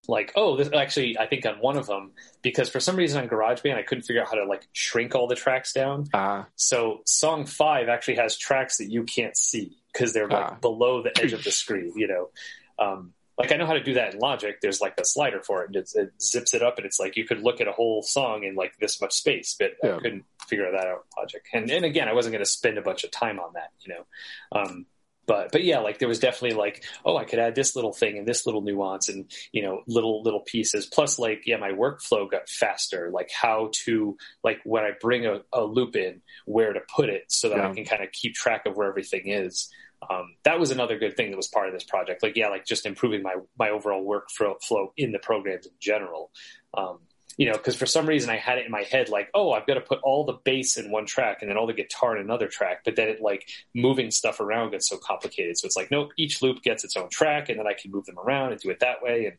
like 0.06 0.32
oh, 0.36 0.56
this 0.56 0.70
actually 0.72 1.18
I 1.18 1.26
think 1.26 1.44
on 1.44 1.56
one 1.60 1.76
of 1.76 1.86
them 1.86 2.12
because 2.40 2.68
for 2.68 2.80
some 2.80 2.96
reason 2.96 3.20
on 3.20 3.28
GarageBand 3.28 3.74
I 3.76 3.82
couldn't 3.82 4.04
figure 4.04 4.22
out 4.22 4.28
how 4.28 4.36
to 4.36 4.44
like 4.44 4.66
shrink 4.72 5.14
all 5.14 5.26
the 5.26 5.34
tracks 5.34 5.72
down. 5.72 6.06
Ah, 6.14 6.46
So 6.56 7.00
song 7.04 7.44
five 7.46 7.88
actually 7.88 8.16
has 8.16 8.38
tracks 8.38 8.78
that 8.78 8.90
you 8.90 9.02
can't 9.04 9.36
see 9.36 9.76
because 9.92 10.12
they're 10.12 10.28
like 10.28 10.52
Ah. 10.52 10.54
below 10.60 11.02
the 11.02 11.10
edge 11.20 11.32
of 11.32 11.42
the 11.44 11.50
screen. 11.50 11.92
You 11.96 12.06
know, 12.08 12.30
um, 12.78 13.12
like 13.38 13.52
I 13.52 13.56
know 13.56 13.66
how 13.66 13.74
to 13.74 13.82
do 13.82 13.94
that 13.94 14.14
in 14.14 14.20
Logic. 14.20 14.56
There's 14.60 14.80
like 14.80 14.94
a 14.98 15.04
slider 15.04 15.40
for 15.42 15.62
it, 15.62 15.68
and 15.68 15.76
it, 15.76 15.90
it 15.94 16.10
zips 16.20 16.54
it 16.54 16.62
up, 16.62 16.76
and 16.78 16.86
it's 16.86 16.98
like 16.98 17.16
you 17.16 17.24
could 17.24 17.40
look 17.40 17.60
at 17.60 17.68
a 17.68 17.72
whole 17.72 18.02
song 18.02 18.42
in 18.44 18.54
like 18.56 18.76
this 18.78 19.00
much 19.00 19.14
space, 19.14 19.54
but 19.58 19.72
Yeah. 19.82 19.96
I 19.96 20.00
couldn't 20.00 20.24
figure 20.48 20.70
that 20.70 20.86
out 20.86 21.04
in 21.16 21.22
Logic. 21.22 21.42
And 21.54 21.70
and 21.70 21.84
again, 21.84 22.08
I 22.08 22.14
wasn't 22.14 22.32
going 22.32 22.44
to 22.44 22.50
spend 22.50 22.78
a 22.78 22.82
bunch 22.82 23.04
of 23.04 23.10
time 23.10 23.38
on 23.38 23.52
that. 23.54 23.70
You 23.80 23.94
know. 23.94 24.60
Um, 24.60 24.86
but 25.26 25.52
but 25.52 25.62
yeah, 25.62 25.80
like 25.80 25.98
there 25.98 26.08
was 26.08 26.18
definitely 26.18 26.56
like, 26.56 26.82
oh, 27.04 27.16
I 27.16 27.24
could 27.24 27.38
add 27.38 27.54
this 27.54 27.76
little 27.76 27.92
thing 27.92 28.16
and 28.16 28.26
this 28.26 28.46
little 28.46 28.62
nuance 28.62 29.10
and 29.10 29.30
you 29.52 29.62
know 29.62 29.82
little 29.86 30.22
little 30.22 30.40
pieces. 30.40 30.86
Plus, 30.86 31.18
like 31.18 31.42
yeah, 31.46 31.58
my 31.58 31.70
workflow 31.70 32.28
got 32.28 32.48
faster. 32.48 33.10
Like 33.12 33.30
how 33.30 33.70
to 33.84 34.16
like 34.42 34.60
when 34.64 34.84
I 34.84 34.92
bring 34.98 35.26
a, 35.26 35.42
a 35.52 35.62
loop 35.62 35.96
in, 35.96 36.22
where 36.46 36.72
to 36.72 36.80
put 36.96 37.10
it 37.10 37.24
so 37.28 37.50
that 37.50 37.58
Yeah. 37.58 37.68
I 37.68 37.74
can 37.74 37.84
kind 37.84 38.02
of 38.02 38.10
keep 38.10 38.34
track 38.34 38.66
of 38.66 38.74
where 38.76 38.88
everything 38.88 39.28
is. 39.28 39.70
Um, 40.08 40.36
that 40.44 40.60
was 40.60 40.70
another 40.70 40.98
good 40.98 41.16
thing 41.16 41.30
that 41.30 41.36
was 41.36 41.48
part 41.48 41.68
of 41.68 41.74
this 41.74 41.84
project. 41.84 42.22
Like 42.22 42.36
yeah, 42.36 42.48
like 42.48 42.64
just 42.64 42.86
improving 42.86 43.22
my 43.22 43.36
my 43.58 43.70
overall 43.70 44.04
workflow 44.04 44.62
flow 44.62 44.92
in 44.96 45.12
the 45.12 45.18
programs 45.18 45.66
in 45.66 45.72
general. 45.80 46.30
Um, 46.74 47.00
you 47.38 47.46
know, 47.46 47.52
because 47.52 47.76
for 47.76 47.86
some 47.86 48.06
reason 48.06 48.30
I 48.30 48.36
had 48.36 48.58
it 48.58 48.66
in 48.66 48.72
my 48.72 48.82
head 48.82 49.08
like, 49.08 49.28
oh, 49.32 49.52
I've 49.52 49.66
got 49.66 49.74
to 49.74 49.80
put 49.80 50.00
all 50.02 50.24
the 50.24 50.38
bass 50.44 50.76
in 50.76 50.90
one 50.90 51.06
track 51.06 51.38
and 51.40 51.48
then 51.48 51.56
all 51.56 51.68
the 51.68 51.72
guitar 51.72 52.16
in 52.16 52.22
another 52.22 52.48
track. 52.48 52.80
But 52.84 52.96
then 52.96 53.08
it 53.08 53.20
like 53.20 53.48
moving 53.74 54.10
stuff 54.10 54.40
around 54.40 54.72
gets 54.72 54.88
so 54.88 54.98
complicated. 54.98 55.56
So 55.56 55.66
it's 55.66 55.76
like, 55.76 55.92
nope, 55.92 56.10
each 56.18 56.42
loop 56.42 56.62
gets 56.62 56.82
its 56.82 56.96
own 56.96 57.08
track, 57.10 57.48
and 57.48 57.58
then 57.58 57.66
I 57.68 57.74
can 57.80 57.92
move 57.92 58.06
them 58.06 58.18
around 58.18 58.52
and 58.52 58.60
do 58.60 58.70
it 58.70 58.80
that 58.80 59.02
way. 59.02 59.26
And 59.26 59.36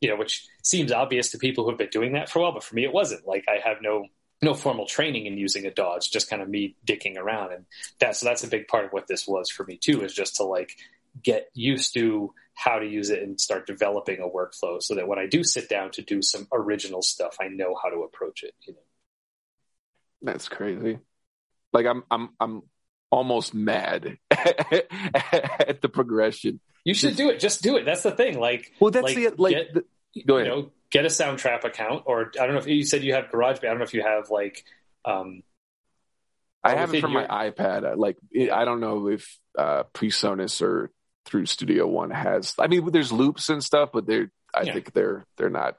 you 0.00 0.10
know, 0.10 0.16
which 0.16 0.46
seems 0.62 0.92
obvious 0.92 1.30
to 1.30 1.38
people 1.38 1.64
who 1.64 1.70
have 1.70 1.78
been 1.78 1.88
doing 1.90 2.12
that 2.12 2.28
for 2.28 2.38
a 2.38 2.42
while, 2.42 2.52
but 2.52 2.62
for 2.62 2.74
me, 2.74 2.84
it 2.84 2.92
wasn't. 2.92 3.26
Like 3.26 3.46
I 3.48 3.66
have 3.66 3.78
no 3.80 4.04
no 4.42 4.54
formal 4.54 4.86
training 4.86 5.26
in 5.26 5.36
using 5.36 5.66
a 5.66 5.70
dodge, 5.72 6.10
just 6.10 6.30
kind 6.30 6.40
of 6.42 6.48
me 6.48 6.76
dicking 6.86 7.16
around, 7.16 7.52
and 7.52 7.64
that's 7.98 8.20
so 8.20 8.26
that's 8.26 8.44
a 8.44 8.48
big 8.48 8.68
part 8.68 8.84
of 8.84 8.92
what 8.92 9.06
this 9.08 9.26
was 9.26 9.50
for 9.50 9.64
me 9.64 9.76
too. 9.76 10.02
Is 10.02 10.14
just 10.14 10.36
to 10.36 10.44
like 10.44 10.76
get 11.22 11.48
used 11.54 11.94
to 11.94 12.32
how 12.54 12.78
to 12.78 12.86
use 12.86 13.10
it 13.10 13.22
and 13.22 13.40
start 13.40 13.66
developing 13.66 14.20
a 14.20 14.28
workflow 14.28 14.82
so 14.82 14.94
that 14.96 15.06
when 15.08 15.18
I 15.18 15.26
do 15.26 15.42
sit 15.44 15.68
down 15.68 15.90
to 15.92 16.02
do 16.02 16.22
some 16.22 16.46
original 16.52 17.02
stuff, 17.02 17.36
I 17.40 17.48
know 17.48 17.76
how 17.80 17.88
to 17.90 18.02
approach 18.02 18.42
it. 18.42 18.52
You 18.62 18.72
know. 18.74 18.78
that's 20.22 20.48
crazy. 20.48 20.98
Like 21.72 21.86
I'm, 21.86 22.02
I'm, 22.10 22.30
I'm 22.40 22.62
almost 23.10 23.54
mad 23.54 24.18
at 24.30 25.80
the 25.82 25.88
progression. 25.92 26.60
You 26.84 26.94
should 26.94 27.16
do 27.16 27.30
it. 27.30 27.38
Just 27.40 27.62
do 27.62 27.76
it. 27.76 27.84
That's 27.84 28.02
the 28.02 28.10
thing. 28.12 28.38
Like, 28.40 28.72
Well, 28.80 28.90
that's 28.90 29.04
Like, 29.04 29.16
the 29.16 29.30
like. 29.36 29.54
get- 29.54 29.74
the, 29.74 29.84
go 30.26 30.38
you 30.38 30.42
ahead. 30.44 30.48
know, 30.64 30.70
get 30.90 31.04
a 31.04 31.08
Soundtrap 31.08 31.64
account, 31.64 32.04
or 32.06 32.32
I 32.40 32.46
don't 32.46 32.54
know 32.54 32.60
if 32.60 32.66
you 32.66 32.84
said 32.84 33.02
you 33.04 33.14
have 33.14 33.26
GarageBand. 33.26 33.64
I 33.64 33.68
don't 33.68 33.78
know 33.78 33.84
if 33.84 33.94
you 33.94 34.02
have 34.02 34.30
like, 34.30 34.64
um, 35.04 35.42
I 36.64 36.74
have 36.74 36.92
it 36.94 37.00
from 37.00 37.12
your- 37.12 37.26
my 37.28 37.50
iPad. 37.50 37.84
Uh, 37.92 37.96
Like 37.96 38.16
it, 38.30 38.50
I 38.50 38.64
don't 38.64 38.80
know 38.80 39.08
if 39.08 39.38
uh, 39.56 39.84
PreSonus 39.94 40.60
or 40.62 40.90
through 41.24 41.46
Studio 41.46 41.86
One 41.86 42.10
has. 42.10 42.54
I 42.58 42.66
mean, 42.68 42.90
there's 42.90 43.12
loops 43.12 43.48
and 43.48 43.62
stuff, 43.62 43.90
but 43.92 44.06
they're. 44.06 44.30
I 44.54 44.62
Yeah. 44.62 44.72
think 44.72 44.92
they're 44.94 45.26
they're 45.36 45.50
not 45.50 45.76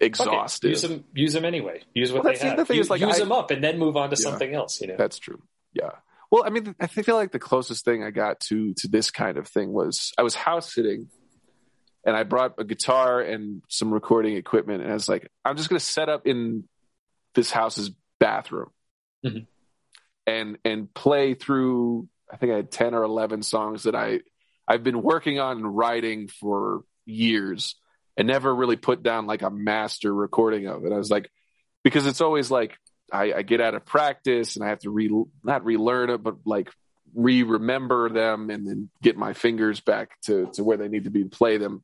exhaustive. 0.00 0.70
Use 0.70 0.82
them. 0.82 1.04
Use 1.14 1.32
them 1.32 1.44
anyway. 1.44 1.82
Use 1.94 2.12
what 2.12 2.24
Well, 2.24 2.32
they 2.32 2.38
the 2.38 2.44
have. 2.56 2.66
thing 2.68 2.76
use 2.76 2.86
is, 2.86 2.90
like, 2.90 3.00
use 3.00 3.16
I- 3.16 3.18
them 3.20 3.32
up 3.32 3.50
and 3.50 3.62
then 3.62 3.78
move 3.78 3.96
on 3.96 4.10
to 4.10 4.16
Yeah. 4.16 4.22
something 4.30 4.54
else. 4.54 4.80
You 4.80 4.88
know. 4.88 4.96
That's 4.96 5.18
true. 5.18 5.42
Yeah. 5.72 5.90
Well, 6.30 6.44
I 6.44 6.50
mean, 6.50 6.74
I 6.80 6.86
feel 6.86 7.16
like 7.16 7.32
the 7.32 7.38
closest 7.40 7.84
thing 7.84 8.04
I 8.04 8.10
got 8.10 8.40
to 8.48 8.72
to 8.74 8.88
this 8.88 9.10
kind 9.10 9.36
of 9.36 9.48
thing 9.48 9.72
was 9.72 10.12
I 10.16 10.22
was 10.22 10.34
house 10.34 10.72
sitting, 10.72 11.08
and 12.04 12.16
I 12.16 12.22
brought 12.24 12.54
a 12.58 12.64
guitar 12.64 13.20
and 13.20 13.62
some 13.68 13.92
recording 13.92 14.36
equipment, 14.36 14.82
and 14.82 14.90
I 14.90 14.94
was 14.94 15.08
like, 15.08 15.30
I'm 15.44 15.56
just 15.56 15.68
going 15.68 15.78
to 15.78 15.84
set 15.84 16.08
up 16.08 16.26
in 16.26 16.64
this 17.34 17.50
house's 17.50 17.90
bathroom, 18.18 18.70
Mhm. 19.24 19.46
and 20.26 20.58
and 20.64 20.92
play 20.92 21.34
through. 21.34 22.08
I 22.32 22.36
think 22.36 22.52
I 22.52 22.56
had 22.56 22.70
ten 22.70 22.94
or 22.94 23.02
eleven 23.02 23.42
songs 23.42 23.84
that 23.84 23.94
I 23.94 24.20
I've 24.68 24.84
been 24.84 25.02
working 25.02 25.38
on 25.40 25.58
and 25.58 25.76
writing 25.76 26.28
for 26.28 26.82
years, 27.06 27.74
and 28.16 28.28
never 28.28 28.54
really 28.54 28.76
put 28.76 29.02
down 29.02 29.26
like 29.26 29.42
a 29.42 29.50
master 29.50 30.14
recording 30.14 30.66
of 30.66 30.84
it. 30.84 30.92
I 30.92 30.96
was 30.98 31.10
like, 31.10 31.30
because 31.82 32.06
it's 32.06 32.20
always 32.20 32.50
like 32.50 32.76
I, 33.12 33.32
I 33.32 33.42
get 33.42 33.60
out 33.60 33.74
of 33.74 33.84
practice 33.84 34.54
and 34.56 34.64
I 34.64 34.68
have 34.68 34.78
to 34.80 34.90
re 34.90 35.10
not 35.42 35.64
relearn 35.64 36.10
it, 36.10 36.22
but 36.22 36.36
like 36.44 36.70
re-remember 37.12 38.08
them 38.08 38.50
and 38.50 38.66
then 38.68 38.88
get 39.02 39.16
my 39.16 39.32
fingers 39.32 39.80
back 39.80 40.20
to 40.22 40.48
to 40.54 40.62
where 40.62 40.76
they 40.76 40.88
need 40.88 41.04
to 41.04 41.10
be 41.10 41.24
to 41.24 41.28
play 41.28 41.56
them. 41.58 41.82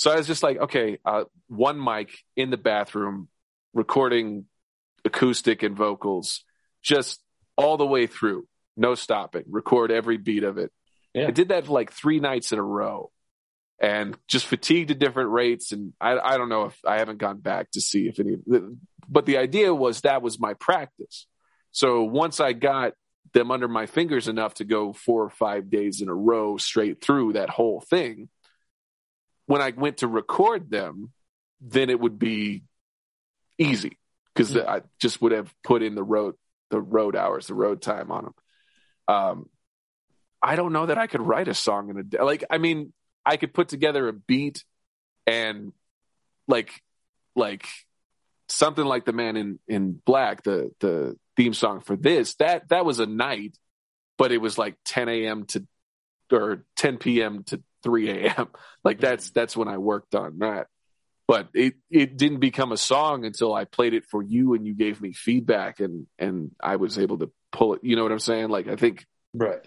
So 0.00 0.10
I 0.10 0.16
was 0.16 0.26
just 0.26 0.42
like, 0.42 0.56
okay, 0.56 0.96
uh, 1.04 1.24
one 1.48 1.78
mic 1.78 2.08
in 2.34 2.48
the 2.48 2.56
bathroom, 2.56 3.28
recording 3.74 4.46
acoustic 5.04 5.62
and 5.62 5.76
vocals, 5.76 6.42
just 6.82 7.22
all 7.54 7.76
the 7.76 7.84
way 7.84 8.06
through, 8.06 8.48
no 8.78 8.94
stopping, 8.94 9.44
record 9.50 9.90
every 9.90 10.16
beat 10.16 10.42
of 10.42 10.56
it. 10.56 10.72
Yeah. 11.12 11.26
I 11.26 11.32
did 11.32 11.48
that 11.48 11.66
for 11.66 11.72
like 11.72 11.92
three 11.92 12.18
nights 12.18 12.50
in 12.50 12.58
a 12.58 12.62
row. 12.62 13.10
And 13.78 14.16
just 14.26 14.46
fatigued 14.46 14.90
at 14.90 14.98
different 14.98 15.32
rates, 15.32 15.70
and 15.70 15.92
I, 16.00 16.18
I 16.18 16.38
don't 16.38 16.48
know 16.48 16.64
if 16.64 16.78
I 16.82 16.96
haven't 16.96 17.18
gone 17.18 17.40
back 17.40 17.70
to 17.72 17.82
see 17.82 18.08
if 18.08 18.18
any 18.18 18.36
but 19.06 19.26
the 19.26 19.36
idea 19.36 19.74
was 19.74 20.00
that 20.00 20.22
was 20.22 20.40
my 20.40 20.54
practice. 20.54 21.26
So 21.72 22.04
once 22.04 22.40
I 22.40 22.54
got 22.54 22.94
them 23.34 23.50
under 23.50 23.68
my 23.68 23.84
fingers 23.84 24.28
enough 24.28 24.54
to 24.54 24.64
go 24.64 24.94
four 24.94 25.24
or 25.24 25.30
five 25.30 25.68
days 25.68 26.00
in 26.00 26.08
a 26.08 26.14
row 26.14 26.56
straight 26.56 27.02
through 27.02 27.34
that 27.34 27.50
whole 27.50 27.82
thing, 27.82 28.30
when 29.50 29.60
I 29.60 29.72
went 29.76 29.96
to 29.96 30.06
record 30.06 30.70
them, 30.70 31.10
then 31.60 31.90
it 31.90 31.98
would 31.98 32.20
be 32.20 32.62
easy 33.58 33.98
because 34.32 34.54
Mm. 34.54 34.64
I 34.64 34.82
just 35.00 35.20
would 35.20 35.32
have 35.32 35.52
put 35.64 35.82
in 35.82 35.96
the 35.96 36.04
road 36.04 36.36
the 36.70 36.80
road 36.80 37.16
hours, 37.16 37.48
the 37.48 37.54
road 37.54 37.82
time 37.82 38.12
on 38.12 38.24
them. 38.26 38.34
Um, 39.08 39.50
I 40.40 40.54
don't 40.54 40.72
know 40.72 40.86
that 40.86 40.98
I 40.98 41.08
could 41.08 41.20
write 41.20 41.48
a 41.48 41.54
song 41.54 41.90
in 41.90 41.98
a 41.98 42.04
day. 42.04 42.20
Like, 42.22 42.44
I 42.48 42.58
mean, 42.58 42.92
I 43.26 43.36
could 43.38 43.52
put 43.52 43.66
together 43.68 44.06
a 44.06 44.12
beat 44.12 44.64
and 45.26 45.72
like 46.46 46.70
like 47.34 47.66
something 48.48 48.84
like 48.84 49.04
the 49.04 49.12
man 49.12 49.36
in 49.36 49.58
in 49.66 50.00
black 50.04 50.44
the 50.44 50.70
the 50.78 51.16
theme 51.36 51.54
song 51.54 51.80
for 51.80 51.96
this 51.96 52.36
that 52.36 52.68
that 52.68 52.84
was 52.84 53.00
a 53.00 53.06
night 53.06 53.58
but 54.16 54.30
it 54.30 54.38
was 54.38 54.58
like 54.58 54.76
10 54.84 55.08
a.m 55.08 55.44
to 55.46 55.66
or 56.32 56.64
10 56.76 56.98
p.m 56.98 57.42
to 57.44 57.60
3 57.82 58.10
a.m 58.10 58.48
like 58.84 59.00
that's 59.00 59.30
that's 59.30 59.56
when 59.56 59.68
i 59.68 59.78
worked 59.78 60.14
on 60.14 60.38
that 60.38 60.66
but 61.28 61.48
it 61.54 61.74
it 61.90 62.16
didn't 62.16 62.40
become 62.40 62.72
a 62.72 62.76
song 62.76 63.24
until 63.24 63.54
i 63.54 63.64
played 63.64 63.94
it 63.94 64.04
for 64.04 64.22
you 64.22 64.54
and 64.54 64.66
you 64.66 64.74
gave 64.74 65.00
me 65.00 65.12
feedback 65.12 65.80
and 65.80 66.06
and 66.18 66.50
i 66.62 66.76
was 66.76 66.98
able 66.98 67.18
to 67.18 67.30
pull 67.52 67.74
it 67.74 67.80
you 67.82 67.96
know 67.96 68.02
what 68.02 68.12
i'm 68.12 68.18
saying 68.18 68.48
like 68.48 68.68
i 68.68 68.76
think 68.76 69.06
Right. 69.32 69.60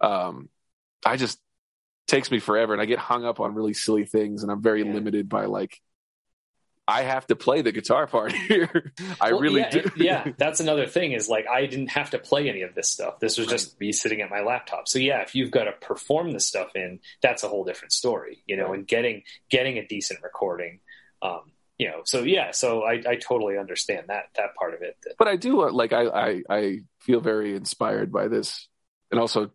um 0.00 0.48
i 1.04 1.16
just 1.16 1.38
takes 2.06 2.30
me 2.30 2.38
forever 2.38 2.72
and 2.72 2.80
i 2.82 2.84
get 2.86 2.98
hung 2.98 3.24
up 3.24 3.40
on 3.40 3.54
really 3.54 3.74
silly 3.74 4.04
things 4.04 4.42
and 4.42 4.50
i'm 4.52 4.62
very 4.62 4.82
Yeah. 4.82 4.92
limited 4.94 5.28
by 5.28 5.46
like 5.46 5.78
i 6.88 7.02
have 7.02 7.26
to 7.28 7.36
play 7.36 7.62
the 7.62 7.70
guitar 7.72 8.06
part 8.08 8.32
here 8.48 8.92
i 9.20 9.32
Well, 9.32 9.40
really 9.42 9.60
yeah, 9.60 9.70
do 9.70 9.90
yeah, 9.96 10.26
that's 10.38 10.60
another 10.60 10.86
thing 10.86 11.12
is 11.12 11.28
like 11.28 11.46
I 11.46 11.66
didn't 11.66 11.88
have 11.88 12.10
to 12.10 12.18
play 12.18 12.48
any 12.48 12.62
of 12.62 12.74
this 12.74 12.88
stuff. 12.88 13.20
This 13.20 13.36
was 13.38 13.46
just 13.46 13.78
me 13.80 13.92
sitting 13.92 14.20
at 14.22 14.30
my 14.30 14.40
laptop. 14.40 14.88
So 14.88 14.98
yeah, 14.98 15.20
if 15.22 15.34
you've 15.34 15.50
got 15.50 15.64
to 15.64 15.72
perform 15.72 16.32
the 16.32 16.40
stuff 16.40 16.70
in, 16.74 17.00
that's 17.22 17.42
a 17.44 17.48
whole 17.48 17.64
different 17.64 17.92
story, 17.92 18.42
you 18.46 18.56
know, 18.56 18.68
Right. 18.68 18.78
and 18.78 18.88
getting 18.88 19.22
getting 19.50 19.78
a 19.78 19.86
decent 19.86 20.22
recording. 20.22 20.80
Um, 21.22 21.52
you 21.78 21.88
know, 21.88 22.00
so 22.04 22.22
yeah, 22.22 22.50
so 22.52 22.82
I, 22.82 22.94
I 23.06 23.16
totally 23.16 23.58
understand 23.58 24.06
that 24.08 24.24
that 24.36 24.54
part 24.58 24.74
of 24.74 24.82
it. 24.82 24.96
But 25.18 25.28
i 25.28 25.36
do 25.36 25.62
uh, 25.62 25.70
like 25.72 25.92
I, 25.92 26.06
I 26.06 26.42
i 26.50 26.78
feel 27.00 27.20
very 27.20 27.54
inspired 27.54 28.10
by 28.12 28.28
this 28.28 28.68
and 29.10 29.20
also 29.20 29.50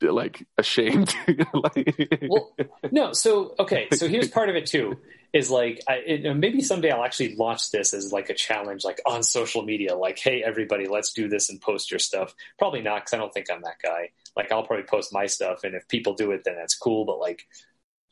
like 0.00 0.46
ashamed 0.56 1.14
like 1.54 2.22
well, 2.28 2.54
no, 2.90 3.12
so 3.12 3.54
okay, 3.58 3.88
so 3.92 4.08
here's 4.08 4.28
part 4.28 4.48
of 4.48 4.56
it 4.56 4.66
too. 4.66 4.96
Is 5.32 5.50
like 5.50 5.82
I, 5.88 5.94
it, 5.96 6.36
maybe 6.36 6.60
someday 6.62 6.90
I'll 6.90 7.04
actually 7.04 7.36
launch 7.36 7.70
this 7.70 7.92
as 7.92 8.12
like 8.12 8.30
a 8.30 8.34
challenge, 8.34 8.84
like 8.84 9.00
on 9.04 9.22
social 9.22 9.62
media. 9.62 9.94
Like, 9.94 10.18
hey, 10.18 10.42
everybody, 10.44 10.86
let's 10.88 11.12
do 11.12 11.28
this 11.28 11.50
and 11.50 11.60
post 11.60 11.90
your 11.90 11.98
stuff. 11.98 12.34
Probably 12.58 12.80
not, 12.80 13.02
because 13.02 13.14
I 13.14 13.18
don't 13.18 13.32
think 13.32 13.46
I'm 13.52 13.62
that 13.62 13.80
guy. 13.82 14.10
Like, 14.36 14.52
I'll 14.52 14.62
probably 14.62 14.86
post 14.86 15.12
my 15.12 15.26
stuff, 15.26 15.64
and 15.64 15.74
if 15.74 15.86
people 15.88 16.14
do 16.14 16.30
it, 16.30 16.42
then 16.44 16.56
that's 16.56 16.76
cool. 16.76 17.04
But 17.04 17.18
like, 17.18 17.46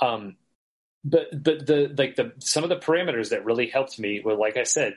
um, 0.01 0.37
but 1.05 1.43
but 1.43 1.67
the 1.67 1.95
like 1.97 2.17
the 2.17 2.33
some 2.41 2.65
of 2.65 2.69
the 2.69 2.77
parameters 2.77 3.31
that 3.31 3.45
really 3.45 3.69
helped 3.69 3.99
me 3.99 4.21
were 4.25 4.35
like 4.35 4.57
I 4.57 4.65
said, 4.65 4.97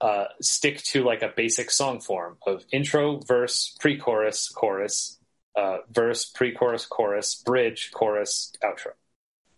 uh, 0.00 0.24
stick 0.40 0.82
to 0.82 1.04
like 1.04 1.22
a 1.22 1.32
basic 1.34 1.70
song 1.70 2.00
form 2.00 2.36
of 2.46 2.64
intro, 2.72 3.20
verse, 3.20 3.76
pre-chorus, 3.80 4.48
chorus, 4.48 5.18
uh, 5.56 5.78
verse, 5.90 6.24
pre-chorus, 6.24 6.86
chorus, 6.86 7.34
bridge, 7.34 7.90
chorus, 7.92 8.52
outro. 8.62 8.92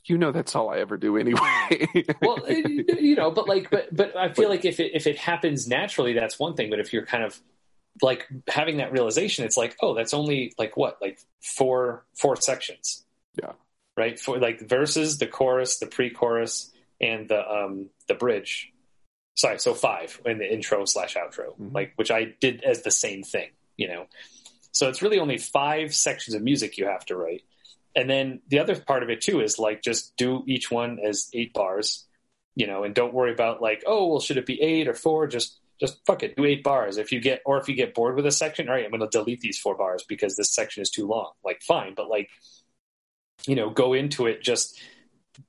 You 0.07 0.19
know 0.19 0.33
that's 0.33 0.55
all 0.55 0.69
I 0.69 0.79
ever 0.79 0.99
do 0.99 1.17
anyway. 1.17 2.05
well, 2.21 2.39
you 2.51 3.17
know, 3.17 3.31
but 3.31 3.49
like, 3.49 3.71
but 3.71 3.95
but 3.95 4.15
I 4.15 4.33
feel 4.33 4.51
like 4.51 4.67
if 4.67 4.79
it 4.79 4.93
if 4.95 5.07
it 5.07 5.17
happens 5.17 5.67
naturally, 5.67 6.13
that's 6.13 6.39
one 6.39 6.55
thing. 6.57 6.69
But 6.69 6.79
if 6.79 6.93
you're 6.93 7.07
kind 7.07 7.25
of 7.25 7.41
like 8.03 8.29
having 8.47 8.79
that 8.79 8.93
realization, 8.93 9.47
it's 9.47 9.57
like, 9.57 9.77
oh, 9.81 9.95
that's 9.95 10.13
only 10.13 10.53
like 10.59 10.77
what, 10.77 11.01
like 11.01 11.19
four 11.41 12.05
four 12.15 12.37
sections. 12.37 13.05
Yeah. 13.41 13.53
Right. 13.97 14.19
For 14.19 14.39
like 14.39 14.61
verses, 14.61 15.19
the 15.19 15.27
chorus, 15.27 15.79
the 15.79 15.87
pre-chorus, 15.87 16.71
and 17.01 17.29
the 17.29 17.49
um 17.49 17.89
the 18.09 18.15
bridge. 18.15 18.73
Sorry, 19.37 19.59
so 19.59 19.75
five 19.75 20.21
in 20.27 20.39
the 20.39 20.53
intro 20.53 20.85
slash 20.85 21.15
outro, 21.15 21.53
mm-hmm. 21.53 21.75
like 21.75 21.93
which 21.97 22.11
I 22.11 22.35
did 22.41 22.63
as 22.63 22.83
the 22.83 22.91
same 22.91 23.23
thing. 23.23 23.51
You 23.77 23.89
know, 23.89 24.07
so 24.75 24.89
it's 24.89 25.01
really 25.01 25.19
only 25.19 25.39
five 25.39 25.95
sections 25.95 26.35
of 26.35 26.43
music 26.43 26.77
you 26.77 26.87
have 26.87 27.07
to 27.07 27.17
write 27.17 27.43
and 27.97 28.11
then 28.11 28.41
the 28.49 28.59
other 28.59 28.77
part 28.77 29.03
of 29.03 29.11
it 29.11 29.21
too 29.21 29.41
is 29.41 29.59
like 29.59 29.83
just 29.83 30.17
do 30.17 30.43
each 30.47 30.71
one 30.71 30.99
as 30.99 31.31
eight 31.33 31.53
bars, 31.53 32.07
you 32.55 32.67
know, 32.67 32.85
and 32.85 32.95
don't 32.95 33.15
worry 33.15 33.33
about 33.33 33.63
like, 33.63 33.85
oh, 33.87 34.09
well, 34.09 34.21
should 34.21 34.37
it 34.37 34.47
be 34.47 34.61
eight 34.61 34.89
or 34.89 34.95
four? 34.95 35.27
Just 35.27 35.59
just 35.81 35.99
fuck 36.07 36.23
it, 36.23 36.37
do 36.37 36.45
eight 36.45 36.63
bars. 36.63 36.99
If 36.99 37.13
you 37.13 37.21
get 37.21 37.43
or 37.45 37.59
if 37.59 37.69
you 37.69 37.75
get 37.75 37.95
bored 37.95 38.17
with 38.17 38.27
a 38.27 38.33
section, 38.33 38.69
all 38.69 38.75
right, 38.75 38.85
I'm 38.85 38.99
to 38.99 39.09
delete 39.09 39.41
these 39.41 39.59
four 39.59 39.77
bars 39.77 40.05
because 40.09 40.37
this 40.37 40.53
section 40.53 40.83
is 40.83 40.91
too 40.91 41.07
long. 41.07 41.33
Like, 41.45 41.63
fine, 41.63 41.95
but 41.95 42.09
like, 42.09 42.31
you 43.47 43.55
know, 43.55 43.71
go 43.71 43.93
into 43.93 44.27
it 44.27 44.43
just 44.43 44.81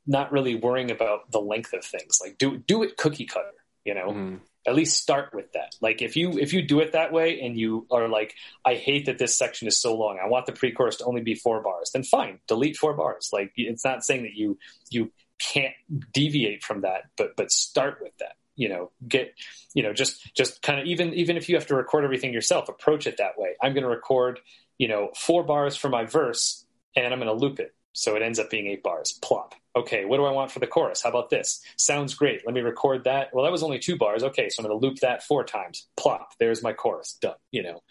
not 0.05 0.31
really 0.31 0.55
worrying 0.55 0.91
about 0.91 1.31
the 1.31 1.39
length 1.39 1.73
of 1.73 1.83
things. 1.83 2.19
Like, 2.21 2.37
do 2.37 2.57
do 2.57 2.83
it 2.83 2.97
cookie 2.97 3.25
cutter, 3.25 3.53
you 3.83 3.95
know. 3.95 4.09
Mm 4.09 4.39
at 4.65 4.75
least 4.75 4.97
start 4.97 5.33
with 5.33 5.51
that. 5.53 5.75
Like 5.81 6.01
if 6.01 6.15
you 6.15 6.37
if 6.37 6.53
you 6.53 6.61
do 6.61 6.79
it 6.79 6.93
that 6.93 7.11
way 7.11 7.41
and 7.41 7.57
you 7.57 7.85
are 7.91 8.07
like 8.07 8.33
i 8.65 8.75
hate 8.75 9.05
that 9.05 9.17
this 9.17 9.37
section 9.37 9.67
is 9.67 9.79
so 9.79 9.95
long. 9.95 10.19
I 10.23 10.27
want 10.27 10.45
the 10.45 10.53
pre-chorus 10.53 10.97
to 10.97 11.05
only 11.05 11.21
be 11.21 11.35
four 11.35 11.61
bars. 11.61 11.91
Then 11.93 12.03
fine 12.03 12.39
delete 12.47 12.77
four 12.77 12.93
bars. 12.95 13.29
Like 13.31 13.51
it's 13.55 13.85
not 13.85 14.03
saying 14.03 14.23
that 14.23 14.33
you 14.33 14.57
you 14.89 15.11
can't 15.39 15.73
deviate 16.13 16.63
from 16.63 16.81
that 16.81 17.03
but 17.17 17.35
but 17.35 17.51
start 17.51 17.99
with 18.01 18.17
that. 18.19 18.35
You 18.55 18.69
know 18.69 18.91
get 19.07 19.33
you 19.73 19.83
know 19.83 19.93
just 19.93 20.33
just 20.35 20.61
kind 20.61 20.79
of 20.79 20.85
even 20.87 21.13
even 21.13 21.37
if 21.37 21.49
you 21.49 21.55
have 21.55 21.67
to 21.67 21.75
record 21.75 22.03
everything 22.03 22.33
yourself 22.33 22.69
approach 22.69 23.07
it 23.07 23.17
that 23.17 23.37
way. 23.37 23.55
I'm 23.61 23.73
going 23.73 23.83
to 23.83 23.89
record 23.89 24.39
you 24.77 24.87
know 24.87 25.11
four 25.15 25.43
bars 25.43 25.75
for 25.75 25.89
my 25.89 26.05
verse 26.05 26.65
and 26.95 27.13
i'm 27.13 27.19
going 27.19 27.31
to 27.31 27.45
loop 27.45 27.59
it. 27.59 27.75
So 27.93 28.15
it 28.15 28.21
ends 28.21 28.39
up 28.39 28.49
being 28.49 28.67
eight 28.67 28.83
bars. 28.83 29.17
Plop 29.21 29.55
okay, 29.75 30.05
what 30.05 30.17
do 30.17 30.25
I 30.25 30.31
want 30.31 30.51
for 30.51 30.59
the 30.59 30.67
chorus? 30.67 31.01
How 31.03 31.09
about 31.09 31.29
this? 31.29 31.61
Sounds 31.77 32.13
great. 32.13 32.43
Let 32.45 32.55
me 32.55 32.61
record 32.61 33.03
that. 33.03 33.29
Well, 33.33 33.43
that 33.43 33.51
was 33.51 33.63
only 33.63 33.79
two 33.79 33.97
bars. 33.97 34.23
Okay, 34.23 34.49
so 34.49 34.61
I'm 34.61 34.69
going 34.69 34.79
to 34.79 34.87
loop 34.87 34.99
that 34.99 35.23
four 35.23 35.43
times. 35.43 35.87
Plop. 35.97 36.29
There's 36.39 36.63
my 36.63 36.73
chorus. 36.73 37.17
Done. 37.21 37.35
You 37.51 37.63
know, 37.63 37.81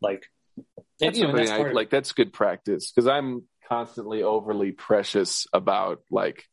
like 0.00 0.26
that's, 1.00 1.18
you 1.18 1.26
know, 1.26 1.34
that's 1.34 1.50
I, 1.50 1.72
like 1.72 1.90
that's 1.90 2.12
good 2.12 2.32
practice 2.32 2.90
because 2.90 3.08
I'm 3.08 3.42
constantly 3.68 4.22
overly 4.22 4.72
precious 4.72 5.46
about 5.52 6.02
like, 6.10 6.44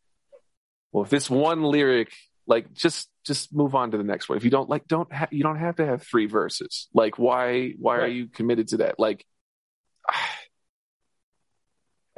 well, 0.91 1.03
if 1.03 1.09
this 1.09 1.29
one 1.29 1.61
lyric, 1.61 2.11
like, 2.47 2.73
just 2.73 3.09
just 3.25 3.53
move 3.53 3.75
on 3.75 3.91
to 3.91 3.97
the 3.97 4.03
next 4.03 4.29
one. 4.29 4.37
If 4.37 4.43
you 4.43 4.49
don't 4.49 4.69
like, 4.69 4.87
don't 4.87 5.13
have 5.13 5.29
you 5.31 5.43
don't 5.43 5.59
have 5.59 5.75
to 5.75 5.85
have 5.85 6.03
three 6.03 6.25
verses. 6.25 6.87
Like, 6.93 7.19
why 7.19 7.73
why 7.77 7.97
right. 7.97 8.03
are 8.03 8.07
you 8.07 8.27
committed 8.27 8.69
to 8.69 8.77
that? 8.77 8.99
Like. 8.99 9.25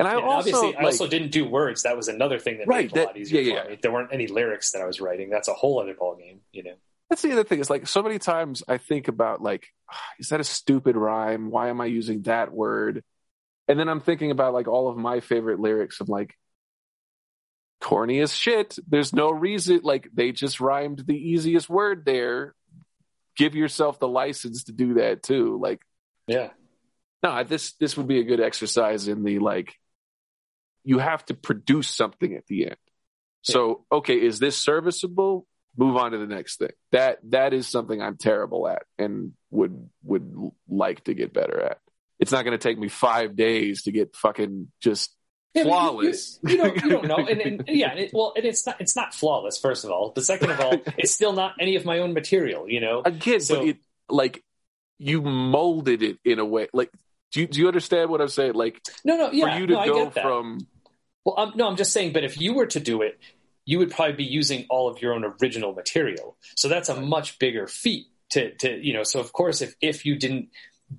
And 0.01 0.07
I 0.07 0.17
yeah, 0.17 0.25
also 0.25 0.37
obviously 0.37 0.67
like, 0.69 0.77
I 0.79 0.85
also 0.85 1.05
didn't 1.05 1.29
do 1.29 1.45
words. 1.45 1.83
That 1.83 1.95
was 1.95 2.07
another 2.07 2.39
thing 2.39 2.57
that 2.57 2.67
right, 2.67 2.91
made 2.91 2.97
it 2.97 3.03
a 3.03 3.05
lot 3.05 3.17
easier 3.17 3.41
yeah, 3.41 3.63
for 3.63 3.69
me. 3.69 3.77
There 3.79 3.91
weren't 3.91 4.11
any 4.11 4.25
lyrics 4.25 4.71
that 4.71 4.81
I 4.81 4.85
was 4.85 4.99
writing. 4.99 5.29
That's 5.29 5.47
a 5.47 5.53
whole 5.53 5.79
other 5.79 5.93
ballgame, 5.93 6.39
you 6.51 6.63
know. 6.63 6.73
That's 7.07 7.21
the 7.21 7.31
other 7.33 7.43
thing. 7.43 7.59
Is 7.59 7.69
like 7.69 7.85
so 7.85 8.01
many 8.01 8.17
times 8.17 8.63
I 8.67 8.79
think 8.79 9.09
about 9.09 9.43
like, 9.43 9.67
ah, 9.91 10.01
is 10.17 10.29
that 10.29 10.39
a 10.39 10.43
stupid 10.43 10.95
rhyme? 10.95 11.51
Why 11.51 11.69
am 11.69 11.79
I 11.81 11.85
using 11.85 12.23
that 12.23 12.51
word? 12.51 13.03
And 13.67 13.79
then 13.79 13.89
I'm 13.89 13.99
thinking 13.99 14.31
about 14.31 14.55
like 14.55 14.67
all 14.67 14.89
of 14.89 14.97
my 14.97 15.19
favorite 15.19 15.59
lyrics. 15.59 16.01
I'm 16.01 16.07
like, 16.07 16.35
corny 17.79 18.21
as 18.21 18.33
shit. 18.33 18.79
There's 18.87 19.13
no 19.13 19.29
reason. 19.29 19.81
Like 19.83 20.09
they 20.11 20.31
just 20.31 20.59
rhymed 20.59 21.03
the 21.05 21.15
easiest 21.15 21.69
word 21.69 22.05
there. 22.05 22.55
Give 23.35 23.53
yourself 23.53 23.99
the 23.99 24.07
license 24.07 24.63
to 24.63 24.71
do 24.71 24.95
that 24.95 25.21
too. 25.21 25.59
Like, 25.61 25.81
yeah. 26.25 26.49
No, 27.21 27.43
this 27.43 27.73
this 27.73 27.95
would 27.97 28.07
be 28.07 28.19
a 28.19 28.23
good 28.23 28.39
exercise 28.39 29.07
in 29.07 29.23
the 29.23 29.37
like 29.37 29.75
you 30.83 30.99
have 30.99 31.23
to 31.25 31.33
produce 31.33 31.89
something 31.89 32.35
at 32.35 32.47
the 32.47 32.65
end. 32.65 32.77
So, 33.43 33.85
okay, 33.91 34.15
is 34.15 34.39
this 34.39 34.57
serviceable? 34.57 35.47
Move 35.77 35.95
on 35.97 36.11
to 36.11 36.17
the 36.17 36.27
next 36.27 36.57
thing. 36.57 36.71
That 36.91 37.19
that 37.29 37.53
is 37.53 37.67
something 37.67 38.01
I'm 38.01 38.17
terrible 38.17 38.67
at 38.67 38.83
and 38.99 39.33
would 39.49 39.89
would 40.03 40.51
like 40.69 41.03
to 41.05 41.13
get 41.13 41.33
better 41.33 41.61
at. 41.61 41.79
It's 42.19 42.31
not 42.31 42.45
going 42.45 42.57
to 42.57 42.61
take 42.61 42.77
me 42.77 42.87
five 42.87 43.35
days 43.35 43.83
to 43.83 43.91
get 43.91 44.15
fucking 44.15 44.67
just 44.81 45.15
yeah, 45.53 45.63
flawless. 45.63 46.39
You, 46.43 46.49
you, 46.49 46.55
you, 46.55 46.63
don't, 46.63 46.83
you 46.83 46.89
don't 46.89 47.07
know, 47.07 47.27
and, 47.27 47.41
and 47.41 47.63
yeah, 47.67 47.93
it, 47.93 48.11
well, 48.13 48.33
and 48.35 48.45
it's 48.45 48.65
not 48.65 48.79
it's 48.79 48.95
not 48.95 49.13
flawless. 49.13 49.57
First 49.57 49.83
of 49.83 49.91
all, 49.91 50.11
but 50.13 50.23
second 50.23 50.51
of 50.51 50.59
all, 50.59 50.73
it's 50.97 51.11
still 51.11 51.33
not 51.33 51.55
any 51.59 51.75
of 51.75 51.85
my 51.85 51.99
own 51.99 52.13
material. 52.13 52.69
You 52.69 52.81
know, 52.81 53.01
again, 53.03 53.39
so, 53.39 53.57
but 53.59 53.67
it 53.67 53.77
like 54.09 54.43
you 54.99 55.21
molded 55.21 56.03
it 56.03 56.19
in 56.23 56.39
a 56.39 56.45
way. 56.45 56.67
Like, 56.73 56.91
do 57.31 57.41
you, 57.41 57.47
do 57.47 57.59
you 57.59 57.67
understand 57.67 58.09
what 58.09 58.21
I'm 58.21 58.27
saying? 58.27 58.53
Like, 58.53 58.81
no, 59.03 59.15
no, 59.17 59.31
yeah, 59.31 59.53
for 59.53 59.59
you 59.59 59.67
to 59.67 59.73
no, 59.73 59.85
go 59.85 60.09
from 60.09 60.67
well, 61.25 61.35
um, 61.37 61.53
no, 61.55 61.67
I'm 61.67 61.75
just 61.75 61.93
saying, 61.93 62.13
but 62.13 62.23
if 62.23 62.39
you 62.39 62.53
were 62.53 62.65
to 62.67 62.79
do 62.79 63.01
it, 63.01 63.19
you 63.65 63.77
would 63.79 63.91
probably 63.91 64.15
be 64.15 64.23
using 64.23 64.65
all 64.69 64.89
of 64.89 65.01
your 65.01 65.13
own 65.13 65.23
original 65.23 65.73
material. 65.73 66.35
So 66.55 66.67
that's 66.67 66.89
a 66.89 66.99
much 66.99 67.37
bigger 67.39 67.67
feat 67.67 68.07
to, 68.31 68.53
to 68.55 68.85
you 68.85 68.93
know. 68.93 69.03
So 69.03 69.19
of 69.19 69.33
course, 69.33 69.61
if 69.61 69.75
if 69.81 70.05
you 70.05 70.15
didn't 70.15 70.49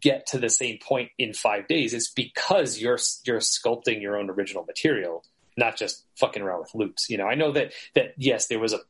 get 0.01 0.27
to 0.29 0.39
the 0.39 0.49
same 0.49 0.79
point 0.79 1.11
in 1.19 1.35
five 1.35 1.67
days, 1.67 1.93
it's 1.93 2.11
because 2.11 2.79
you're 2.79 2.99
you're 3.25 3.41
sculpting 3.41 4.01
your 4.01 4.17
own 4.17 4.31
original 4.31 4.65
material, 4.65 5.25
not 5.57 5.77
just 5.77 6.05
fucking 6.17 6.43
around 6.43 6.61
with 6.61 6.75
loops. 6.75 7.11
You 7.11 7.19
know, 7.19 7.27
I 7.27 7.35
know 7.35 7.53
that 7.53 7.73
that 7.95 8.15
yes, 8.17 8.47
there 8.47 8.61
was 8.61 8.73
a 8.73 8.81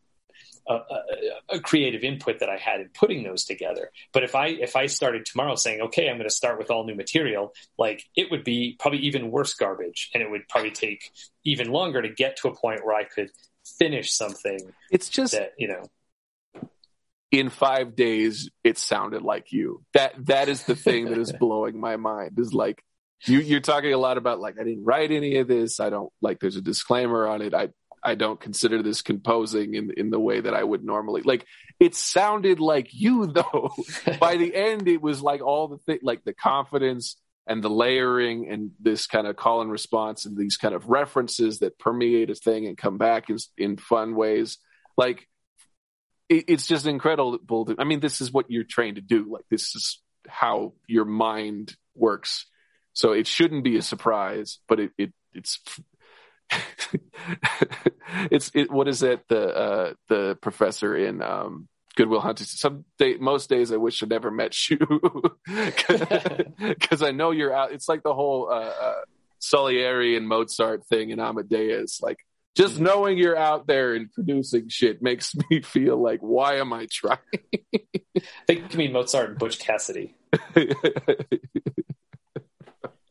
a, 0.68 0.80
a, 1.50 1.60
creative 1.60 2.02
input 2.02 2.38
that 2.38 2.48
I 2.48 2.56
had 2.56 2.80
in 2.80 2.88
putting 2.88 3.22
those 3.22 3.44
together. 3.44 3.90
But 4.12 4.22
if 4.22 4.34
I 4.34 4.48
if 4.48 4.76
I 4.76 4.86
started 4.86 5.26
tomorrow 5.26 5.56
saying, 5.56 5.80
okay, 5.82 6.08
I'm 6.08 6.16
going 6.16 6.28
to 6.28 6.34
start 6.34 6.58
with 6.58 6.70
all 6.70 6.84
new 6.84 6.94
material, 6.94 7.52
like 7.78 8.04
it 8.16 8.30
would 8.30 8.44
be 8.44 8.76
probably 8.78 9.00
even 9.00 9.30
worse 9.30 9.54
garbage, 9.54 10.10
and 10.14 10.22
it 10.22 10.30
would 10.30 10.48
probably 10.48 10.70
take 10.70 11.10
even 11.44 11.70
longer 11.70 12.02
to 12.02 12.08
get 12.08 12.36
to 12.38 12.48
a 12.48 12.54
point 12.54 12.84
where 12.84 12.96
I 12.96 13.04
could 13.04 13.30
finish 13.78 14.12
something. 14.12 14.58
It's 14.90 15.08
just 15.08 15.32
that 15.32 15.52
you 15.58 15.68
know. 15.68 15.88
In 17.30 17.48
five 17.48 17.96
days, 17.96 18.50
it 18.62 18.76
sounded 18.76 19.22
like 19.22 19.52
you. 19.52 19.82
That 19.94 20.26
that 20.26 20.48
is 20.48 20.64
the 20.64 20.76
thing 20.76 21.06
that 21.06 21.18
is 21.18 21.32
blowing 21.40 21.80
my 21.80 21.96
mind. 21.96 22.38
Is 22.38 22.52
like 22.52 22.84
you, 23.24 23.40
you're 23.40 23.60
talking 23.60 23.92
a 23.92 23.98
lot 23.98 24.18
about 24.18 24.38
like 24.38 24.60
I 24.60 24.64
didn't 24.64 24.84
write 24.84 25.10
any 25.10 25.36
of 25.36 25.48
this. 25.48 25.80
I 25.80 25.90
don't 25.90 26.12
like. 26.20 26.40
There's 26.40 26.56
a 26.56 26.62
disclaimer 26.62 27.26
on 27.26 27.40
it. 27.40 27.54
I 27.54 27.70
I 28.02 28.14
don't 28.14 28.40
consider 28.40 28.82
this 28.82 29.02
composing 29.02 29.74
in 29.74 29.92
in 29.96 30.10
the 30.10 30.20
way 30.20 30.40
that 30.40 30.54
I 30.54 30.62
would 30.62 30.84
normally. 30.84 31.22
Like 31.22 31.46
it 31.78 31.94
sounded 31.94 32.60
like 32.60 32.88
you 32.92 33.26
though. 33.32 33.72
By 34.20 34.36
the 34.36 34.54
end, 34.54 34.88
it 34.88 35.00
was 35.00 35.22
like 35.22 35.42
all 35.42 35.68
the 35.68 35.98
like 36.02 36.24
the 36.24 36.34
confidence 36.34 37.16
and 37.46 37.62
the 37.62 37.70
layering 37.70 38.48
and 38.48 38.70
this 38.80 39.06
kind 39.06 39.26
of 39.26 39.36
call 39.36 39.62
and 39.62 39.70
response 39.70 40.26
and 40.26 40.36
these 40.36 40.56
kind 40.56 40.74
of 40.74 40.88
references 40.88 41.58
that 41.58 41.78
permeate 41.78 42.30
a 42.30 42.34
thing 42.36 42.66
and 42.66 42.78
come 42.78 42.98
back 42.98 43.30
in, 43.30 43.36
in 43.58 43.76
fun 43.76 44.14
ways. 44.14 44.58
Like 44.96 45.28
it, 46.28 46.44
it's 46.48 46.66
just 46.66 46.86
incredible. 46.86 47.66
To, 47.66 47.76
I 47.78 47.84
mean, 47.84 48.00
this 48.00 48.20
is 48.20 48.32
what 48.32 48.50
you're 48.50 48.64
trained 48.64 48.96
to 48.96 49.02
do. 49.02 49.26
Like 49.30 49.44
this 49.50 49.74
is 49.74 50.00
how 50.28 50.74
your 50.86 51.04
mind 51.04 51.76
works. 51.94 52.46
So 52.94 53.12
it 53.12 53.26
shouldn't 53.26 53.64
be 53.64 53.76
a 53.76 53.82
surprise, 53.82 54.58
but 54.68 54.78
it, 54.78 54.92
it 54.98 55.12
it's 55.34 55.60
it's 58.30 58.50
it, 58.54 58.70
what 58.70 58.88
is 58.88 59.02
it 59.02 59.26
the 59.28 59.56
uh, 59.56 59.92
the 60.08 60.38
professor 60.40 60.96
in 60.96 61.22
um, 61.22 61.68
Good 61.94 62.08
Will 62.08 62.20
Hunting. 62.20 62.46
Some 62.46 62.84
day, 62.98 63.16
most 63.16 63.48
days 63.48 63.72
I 63.72 63.76
wish 63.76 64.02
I 64.02 64.06
never 64.06 64.30
met 64.30 64.70
you 64.70 64.78
because 65.46 67.02
I 67.02 67.10
know 67.10 67.30
you're 67.30 67.54
out. 67.54 67.72
It's 67.72 67.88
like 67.88 68.02
the 68.02 68.14
whole 68.14 68.48
uh, 68.50 68.72
uh, 68.80 68.94
Salieri 69.38 70.16
and 70.16 70.26
Mozart 70.26 70.86
thing 70.86 71.10
in 71.10 71.20
Amadeus. 71.20 72.00
Like 72.00 72.18
just 72.56 72.74
mm-hmm. 72.74 72.84
knowing 72.84 73.18
you're 73.18 73.36
out 73.36 73.66
there 73.66 73.94
and 73.94 74.10
producing 74.12 74.68
shit 74.68 75.02
makes 75.02 75.34
me 75.50 75.62
feel 75.62 76.02
like, 76.02 76.20
why 76.20 76.56
am 76.56 76.72
I 76.72 76.86
trying? 76.90 77.18
I 77.34 78.22
think 78.46 78.72
you 78.72 78.78
mean 78.78 78.92
Mozart 78.92 79.30
and 79.30 79.38
Butch 79.38 79.58
Cassidy. 79.58 80.14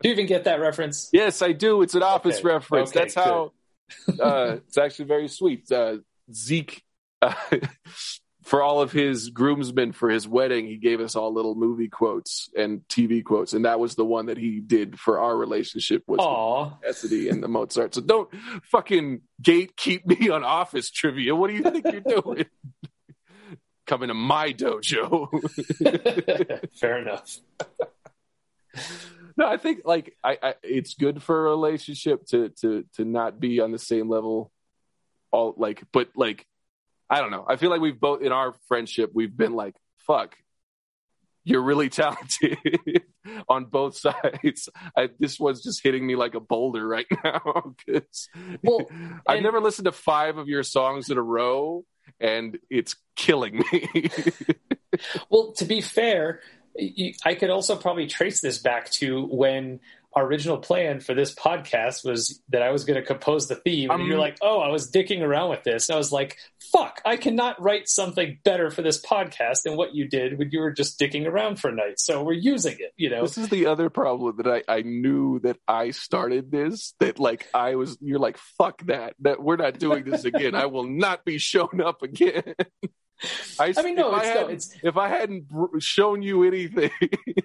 Do 0.01 0.09
you 0.09 0.13
even 0.13 0.25
get 0.25 0.45
that 0.45 0.59
reference? 0.59 1.09
Yes, 1.11 1.41
I 1.41 1.51
do. 1.51 1.81
It's 1.81 1.95
an 1.95 2.03
office 2.03 2.39
okay. 2.39 2.47
reference. 2.47 2.89
Okay, 2.89 2.99
That's 2.99 3.15
how. 3.15 3.51
uh, 4.19 4.57
it's 4.67 4.77
actually 4.77 5.05
very 5.05 5.27
sweet. 5.27 5.71
Uh, 5.71 5.97
Zeke, 6.33 6.83
uh, 7.21 7.33
for 8.43 8.63
all 8.63 8.81
of 8.81 8.91
his 8.91 9.29
groomsmen 9.29 9.91
for 9.91 10.09
his 10.09 10.27
wedding, 10.27 10.65
he 10.65 10.77
gave 10.77 10.99
us 10.99 11.15
all 11.15 11.33
little 11.33 11.55
movie 11.55 11.87
quotes 11.87 12.49
and 12.57 12.81
TV 12.89 13.23
quotes, 13.23 13.53
and 13.53 13.65
that 13.65 13.79
was 13.79 13.95
the 13.95 14.05
one 14.05 14.25
that 14.27 14.37
he 14.37 14.59
did 14.59 14.99
for 14.99 15.19
our 15.19 15.37
relationship 15.37 16.03
was. 16.07 16.19
Cassidy 16.83 17.29
and 17.29 17.43
the 17.43 17.47
Mozart. 17.47 17.95
So 17.95 18.01
don't 18.01 18.29
fucking 18.63 19.21
gatekeep 19.41 20.05
me 20.05 20.29
on 20.29 20.43
office 20.43 20.89
trivia. 20.89 21.35
What 21.35 21.49
do 21.49 21.55
you 21.55 21.63
think 21.63 21.85
you're 21.85 22.01
doing? 22.21 22.45
Coming 23.85 24.07
to 24.07 24.13
my 24.13 24.53
dojo. 24.53 25.29
Fair 26.79 26.99
enough. 26.99 27.39
No, 29.37 29.47
I 29.47 29.57
think 29.57 29.81
like 29.85 30.15
I, 30.23 30.37
I, 30.41 30.53
it's 30.63 30.93
good 30.95 31.21
for 31.23 31.47
a 31.47 31.49
relationship 31.49 32.25
to 32.27 32.49
to 32.61 32.85
to 32.95 33.05
not 33.05 33.39
be 33.39 33.59
on 33.59 33.71
the 33.71 33.79
same 33.79 34.09
level. 34.09 34.51
All 35.31 35.53
like, 35.57 35.81
but 35.93 36.09
like, 36.15 36.45
I 37.09 37.21
don't 37.21 37.31
know. 37.31 37.45
I 37.47 37.55
feel 37.55 37.69
like 37.69 37.81
we've 37.81 37.99
both 37.99 38.21
in 38.21 38.31
our 38.31 38.53
friendship 38.67 39.11
we've 39.13 39.35
been 39.35 39.53
like, 39.53 39.75
fuck, 39.99 40.35
you're 41.45 41.61
really 41.61 41.89
talented 41.89 42.57
on 43.49 43.65
both 43.65 43.97
sides. 43.97 44.67
I, 44.97 45.09
this 45.19 45.39
one's 45.39 45.63
just 45.63 45.81
hitting 45.83 46.05
me 46.05 46.15
like 46.15 46.35
a 46.35 46.39
boulder 46.41 46.85
right 46.85 47.05
now 47.23 47.73
because 47.85 48.29
Well, 48.61 48.81
I've 49.27 49.37
and- 49.37 49.43
never 49.43 49.59
listened 49.61 49.85
to 49.85 49.91
five 49.93 50.37
of 50.37 50.47
your 50.49 50.63
songs 50.63 51.09
in 51.09 51.17
a 51.17 51.23
row, 51.23 51.85
and 52.19 52.59
it's 52.69 52.95
killing 53.15 53.63
me. 53.71 54.09
Well, 55.29 55.53
to 55.53 55.65
be 55.65 55.79
fair, 55.81 56.41
I 57.25 57.35
could 57.35 57.49
also 57.49 57.75
probably 57.75 58.07
trace 58.07 58.41
this 58.41 58.57
back 58.57 58.89
to 58.91 59.25
when 59.25 59.79
our 60.13 60.25
original 60.25 60.57
plan 60.57 60.99
for 60.99 61.13
this 61.13 61.33
podcast 61.33 62.03
was 62.03 62.41
that 62.49 62.61
I 62.61 62.71
was 62.71 62.83
going 62.83 62.99
to 62.99 63.05
compose 63.05 63.47
the 63.47 63.55
theme, 63.55 63.89
and 63.91 64.01
Um, 64.01 64.07
you're 64.07 64.19
like, 64.19 64.37
"Oh, 64.41 64.59
I 64.59 64.69
was 64.69 64.91
dicking 64.91 65.21
around 65.21 65.49
with 65.51 65.63
this." 65.63 65.89
I 65.89 65.95
was 65.95 66.11
like, 66.11 66.37
"Fuck, 66.73 67.01
I 67.05 67.15
cannot 67.15 67.61
write 67.61 67.87
something 67.87 68.37
better 68.43 68.69
for 68.71 68.81
this 68.81 69.01
podcast 69.01 69.63
than 69.63 69.77
what 69.77 69.95
you 69.95 70.07
did 70.07 70.37
when 70.37 70.49
you 70.51 70.59
were 70.59 70.71
just 70.71 70.99
dicking 70.99 71.25
around 71.25 71.61
for 71.61 71.69
a 71.69 71.73
night." 71.73 71.99
So 71.99 72.23
we're 72.23 72.33
using 72.33 72.75
it, 72.79 72.93
you 72.97 73.09
know. 73.09 73.21
This 73.21 73.37
is 73.37 73.47
the 73.47 73.67
other 73.67 73.89
problem 73.89 74.35
that 74.37 74.47
I, 74.47 74.63
I 74.67 74.81
knew 74.81 75.39
that 75.39 75.57
I 75.65 75.91
started 75.91 76.51
this. 76.51 76.93
That 76.99 77.17
like 77.17 77.47
I 77.53 77.75
was, 77.75 77.97
you're 78.01 78.19
like 78.19 78.37
fuck 78.37 78.85
that. 78.87 79.15
That 79.21 79.41
we're 79.41 79.55
not 79.55 79.79
doing 79.79 80.03
this 80.03 80.25
again. 80.25 80.55
I 80.55 80.65
will 80.65 80.87
not 80.87 81.23
be 81.23 81.37
shown 81.37 81.79
up 81.81 82.01
again. 82.01 82.55
I, 83.59 83.73
I 83.77 83.81
mean, 83.83 83.95
no, 83.95 84.15
if 84.15 84.23
it's- 84.23 84.71
I 84.73 84.79
no, 84.83 84.89
if 84.89 84.97
I 84.97 85.07
hadn't 85.09 85.47
br- 85.49 85.79
shown 85.79 86.21
you 86.21 86.43
anything, 86.43 86.91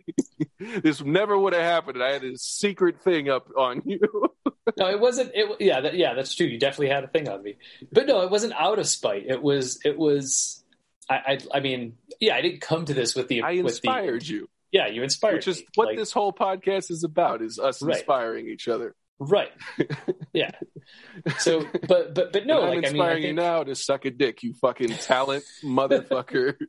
this 0.58 1.02
never 1.02 1.38
would 1.38 1.52
have 1.52 1.62
happened. 1.62 2.02
I 2.02 2.12
had 2.12 2.24
a 2.24 2.36
secret 2.38 3.00
thing 3.02 3.28
up 3.28 3.48
on 3.56 3.82
you. 3.84 4.00
No, 4.78 4.88
it 4.88 5.00
wasn't. 5.00 5.30
It 5.34 5.56
yeah, 5.60 5.80
that, 5.80 5.96
yeah, 5.96 6.14
that's 6.14 6.34
true. 6.34 6.46
You 6.46 6.58
definitely 6.58 6.88
had 6.88 7.04
a 7.04 7.08
thing 7.08 7.28
on 7.28 7.42
me, 7.42 7.56
but 7.92 8.06
no, 8.06 8.22
it 8.22 8.30
wasn't 8.30 8.52
out 8.54 8.78
of 8.78 8.86
spite. 8.86 9.24
It 9.26 9.42
was. 9.42 9.78
It 9.84 9.96
was. 9.98 10.64
I. 11.08 11.14
I, 11.14 11.38
I 11.54 11.60
mean, 11.60 11.94
yeah, 12.20 12.34
I 12.36 12.42
didn't 12.42 12.60
come 12.62 12.84
to 12.86 12.94
this 12.94 13.14
with 13.14 13.28
the. 13.28 13.42
I 13.42 13.52
inspired 13.52 14.22
the, 14.22 14.26
you, 14.26 14.48
Yeah, 14.72 14.88
you 14.88 15.02
inspired. 15.02 15.36
which 15.36 15.48
is 15.48 15.58
me. 15.58 15.66
what 15.76 15.88
Like, 15.88 15.96
this 15.98 16.10
whole 16.12 16.32
podcast 16.32 16.90
is 16.90 17.04
about: 17.04 17.42
is 17.42 17.58
us 17.58 17.80
Right. 17.82 17.96
inspiring 17.96 18.48
each 18.48 18.66
other. 18.68 18.94
Right. 19.18 19.52
Yeah. 20.32 20.50
So, 21.38 21.64
but 21.88 22.14
but 22.14 22.34
but 22.34 22.44
no, 22.44 22.60
And 22.60 22.66
I'm 22.66 22.74
like 22.76 22.76
I 22.76 22.82
mean, 22.82 22.84
I 22.84 22.88
inspiring 22.88 23.22
you 23.22 23.32
now 23.32 23.64
to 23.64 23.74
suck 23.74 24.04
a 24.04 24.10
dick, 24.10 24.42
you 24.42 24.52
fucking 24.52 24.90
talent 24.90 25.44
motherfucker. 25.64 26.56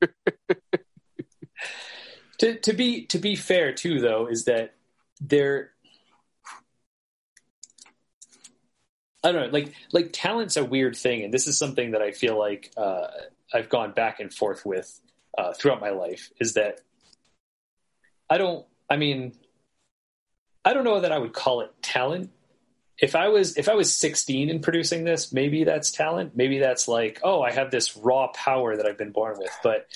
to 2.40 2.58
to 2.60 2.74
be 2.74 3.06
to 3.08 3.20
be 3.20 3.36
fair 3.36 3.74
too, 3.74 4.00
though, 4.00 4.28
is 4.28 4.46
that 4.46 4.76
there. 5.20 5.72
I 9.22 9.34
don't 9.34 9.48
know, 9.48 9.52
like 9.52 9.74
like 9.92 10.12
talent's 10.14 10.56
a 10.56 10.64
weird 10.64 10.96
thing, 10.96 11.24
and 11.24 11.34
this 11.34 11.48
is 11.48 11.58
something 11.58 11.92
that 11.92 12.02
I 12.02 12.12
feel 12.12 12.40
like 12.40 12.72
uh, 12.78 13.08
I've 13.54 13.68
gone 13.68 13.92
back 13.92 14.22
and 14.22 14.34
forth 14.34 14.66
with 14.66 14.98
uh, 15.38 15.52
throughout 15.52 15.82
my 15.82 15.90
life. 15.90 16.32
Is 16.40 16.54
that 16.54 16.80
I 18.30 18.38
don't. 18.38 18.66
I 18.90 18.96
mean, 18.96 19.34
I 20.64 20.72
don't 20.72 20.86
know 20.86 21.02
that 21.02 21.12
I 21.12 21.18
would 21.18 21.34
call 21.34 21.60
it 21.60 21.72
talent. 21.82 22.32
If 23.00 23.16
I 23.16 23.28
was 23.30 23.58
if 23.58 23.70
I 23.70 23.76
was 23.76 23.94
16 23.96 24.50
and 24.50 24.62
producing 24.62 25.04
this, 25.04 25.32
maybe 25.32 25.64
that's 25.64 25.92
talent. 25.92 26.36
Maybe 26.36 26.60
that's 26.60 26.88
like, 26.88 27.20
oh, 27.24 27.42
I 27.42 27.52
have 27.52 27.70
this 27.70 27.96
raw 27.96 28.28
power 28.34 28.76
that 28.76 28.86
I've 28.86 28.98
been 28.98 29.12
born 29.12 29.38
with. 29.38 29.52
But 29.62 29.88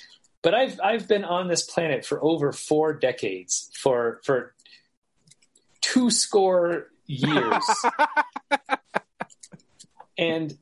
but 0.42 0.54
I've 0.54 0.80
I've 0.84 1.08
been 1.08 1.24
on 1.24 1.48
this 1.48 1.64
planet 1.64 2.06
for 2.06 2.24
over 2.24 2.52
four 2.52 2.94
decades 2.94 3.72
for 3.74 4.22
for 4.24 4.54
two 5.82 6.12
score 6.12 6.88
years. 7.08 7.66
and 10.18 10.58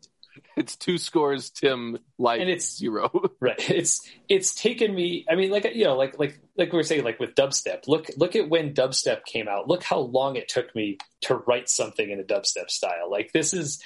it's 0.60 0.76
two 0.76 0.98
scores, 1.00 1.50
Tim. 1.50 1.98
Like 2.20 2.42
And 2.42 2.50
it's- 2.50 2.76
zero. 2.78 3.10
right. 3.40 3.58
It's 3.72 4.08
it's 4.28 4.54
taken 4.54 4.94
me 4.94 5.26
i 5.30 5.36
mean 5.36 5.50
like 5.50 5.66
you 5.74 5.86
know 5.86 5.96
like 5.98 6.20
like 6.20 6.40
like 6.58 6.72
we 6.72 6.78
were 6.78 6.84
saying 6.84 7.04
like 7.04 7.20
with 7.20 7.34
dubstep 7.34 7.88
look 7.88 8.08
look 8.18 8.36
at 8.36 8.50
when 8.50 8.74
dubstep 8.74 9.24
came 9.26 9.48
out. 9.48 9.68
Look 9.68 9.84
how 9.84 10.00
long 10.00 10.36
it 10.36 10.48
took 10.50 10.76
me 10.76 10.98
to 11.22 11.36
write 11.36 11.70
something 11.70 12.08
in 12.10 12.20
a 12.20 12.24
dubstep 12.24 12.70
style. 12.70 13.10
Like 13.10 13.32
this 13.34 13.54
is 13.54 13.82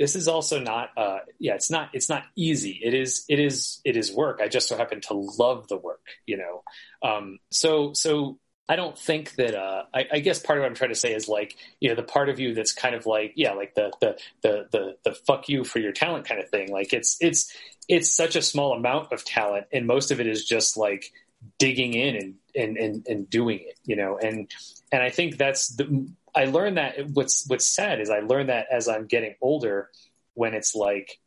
this 0.00 0.14
is 0.16 0.28
also 0.28 0.60
not 0.60 0.90
uh 0.96 1.18
yeah 1.38 1.54
it's 1.54 1.70
not 1.70 1.90
it's 1.92 2.08
not 2.08 2.24
easy. 2.36 2.80
It 2.82 2.94
is 2.94 3.24
it 3.28 3.38
is 3.38 3.80
it 3.84 3.96
is 3.96 4.12
work. 4.12 4.40
I 4.42 4.48
just 4.48 4.68
so 4.68 4.76
happen 4.76 5.00
to 5.02 5.14
love 5.14 5.68
the 5.68 5.76
work 5.76 6.00
you 6.26 6.38
know? 6.38 6.62
Um 7.08 7.38
so 7.50 7.92
so 7.92 8.38
I 8.68 8.76
don't 8.76 8.98
think 8.98 9.34
that. 9.36 9.54
Uh, 9.54 9.84
I, 9.94 10.06
I 10.12 10.18
guess 10.20 10.38
part 10.40 10.58
of 10.58 10.62
what 10.62 10.68
I'm 10.68 10.74
trying 10.74 10.90
to 10.90 10.98
say 10.98 11.14
is 11.14 11.28
like, 11.28 11.56
you 11.80 11.88
know, 11.88 11.94
the 11.94 12.02
part 12.02 12.28
of 12.28 12.38
you 12.38 12.54
that's 12.54 12.72
kind 12.72 12.94
of 12.94 13.06
like, 13.06 13.32
yeah, 13.34 13.52
like 13.52 13.74
the 13.74 13.92
the 14.00 14.18
the 14.42 14.66
the 14.70 14.96
the 15.04 15.14
fuck 15.26 15.48
you 15.48 15.64
for 15.64 15.78
your 15.78 15.92
talent 15.92 16.26
kind 16.26 16.40
of 16.40 16.50
thing. 16.50 16.70
Like 16.70 16.92
it's 16.92 17.16
it's 17.20 17.52
it's 17.88 18.14
such 18.14 18.36
a 18.36 18.42
small 18.42 18.74
amount 18.74 19.12
of 19.12 19.24
talent, 19.24 19.66
and 19.72 19.86
most 19.86 20.10
of 20.10 20.20
it 20.20 20.26
is 20.26 20.44
just 20.44 20.76
like 20.76 21.12
digging 21.58 21.94
in 21.94 22.16
and 22.16 22.34
and 22.54 22.76
and, 22.76 23.06
and 23.08 23.30
doing 23.30 23.60
it, 23.60 23.78
you 23.84 23.96
know. 23.96 24.18
And 24.18 24.50
and 24.92 25.02
I 25.02 25.10
think 25.10 25.38
that's 25.38 25.68
the. 25.68 26.08
I 26.34 26.44
learned 26.44 26.76
that 26.76 27.10
what's 27.14 27.46
what's 27.48 27.66
sad 27.66 28.00
is 28.00 28.10
I 28.10 28.20
learned 28.20 28.50
that 28.50 28.66
as 28.70 28.86
I'm 28.86 29.06
getting 29.06 29.34
older, 29.40 29.90
when 30.34 30.54
it's 30.54 30.74
like, 30.74 31.18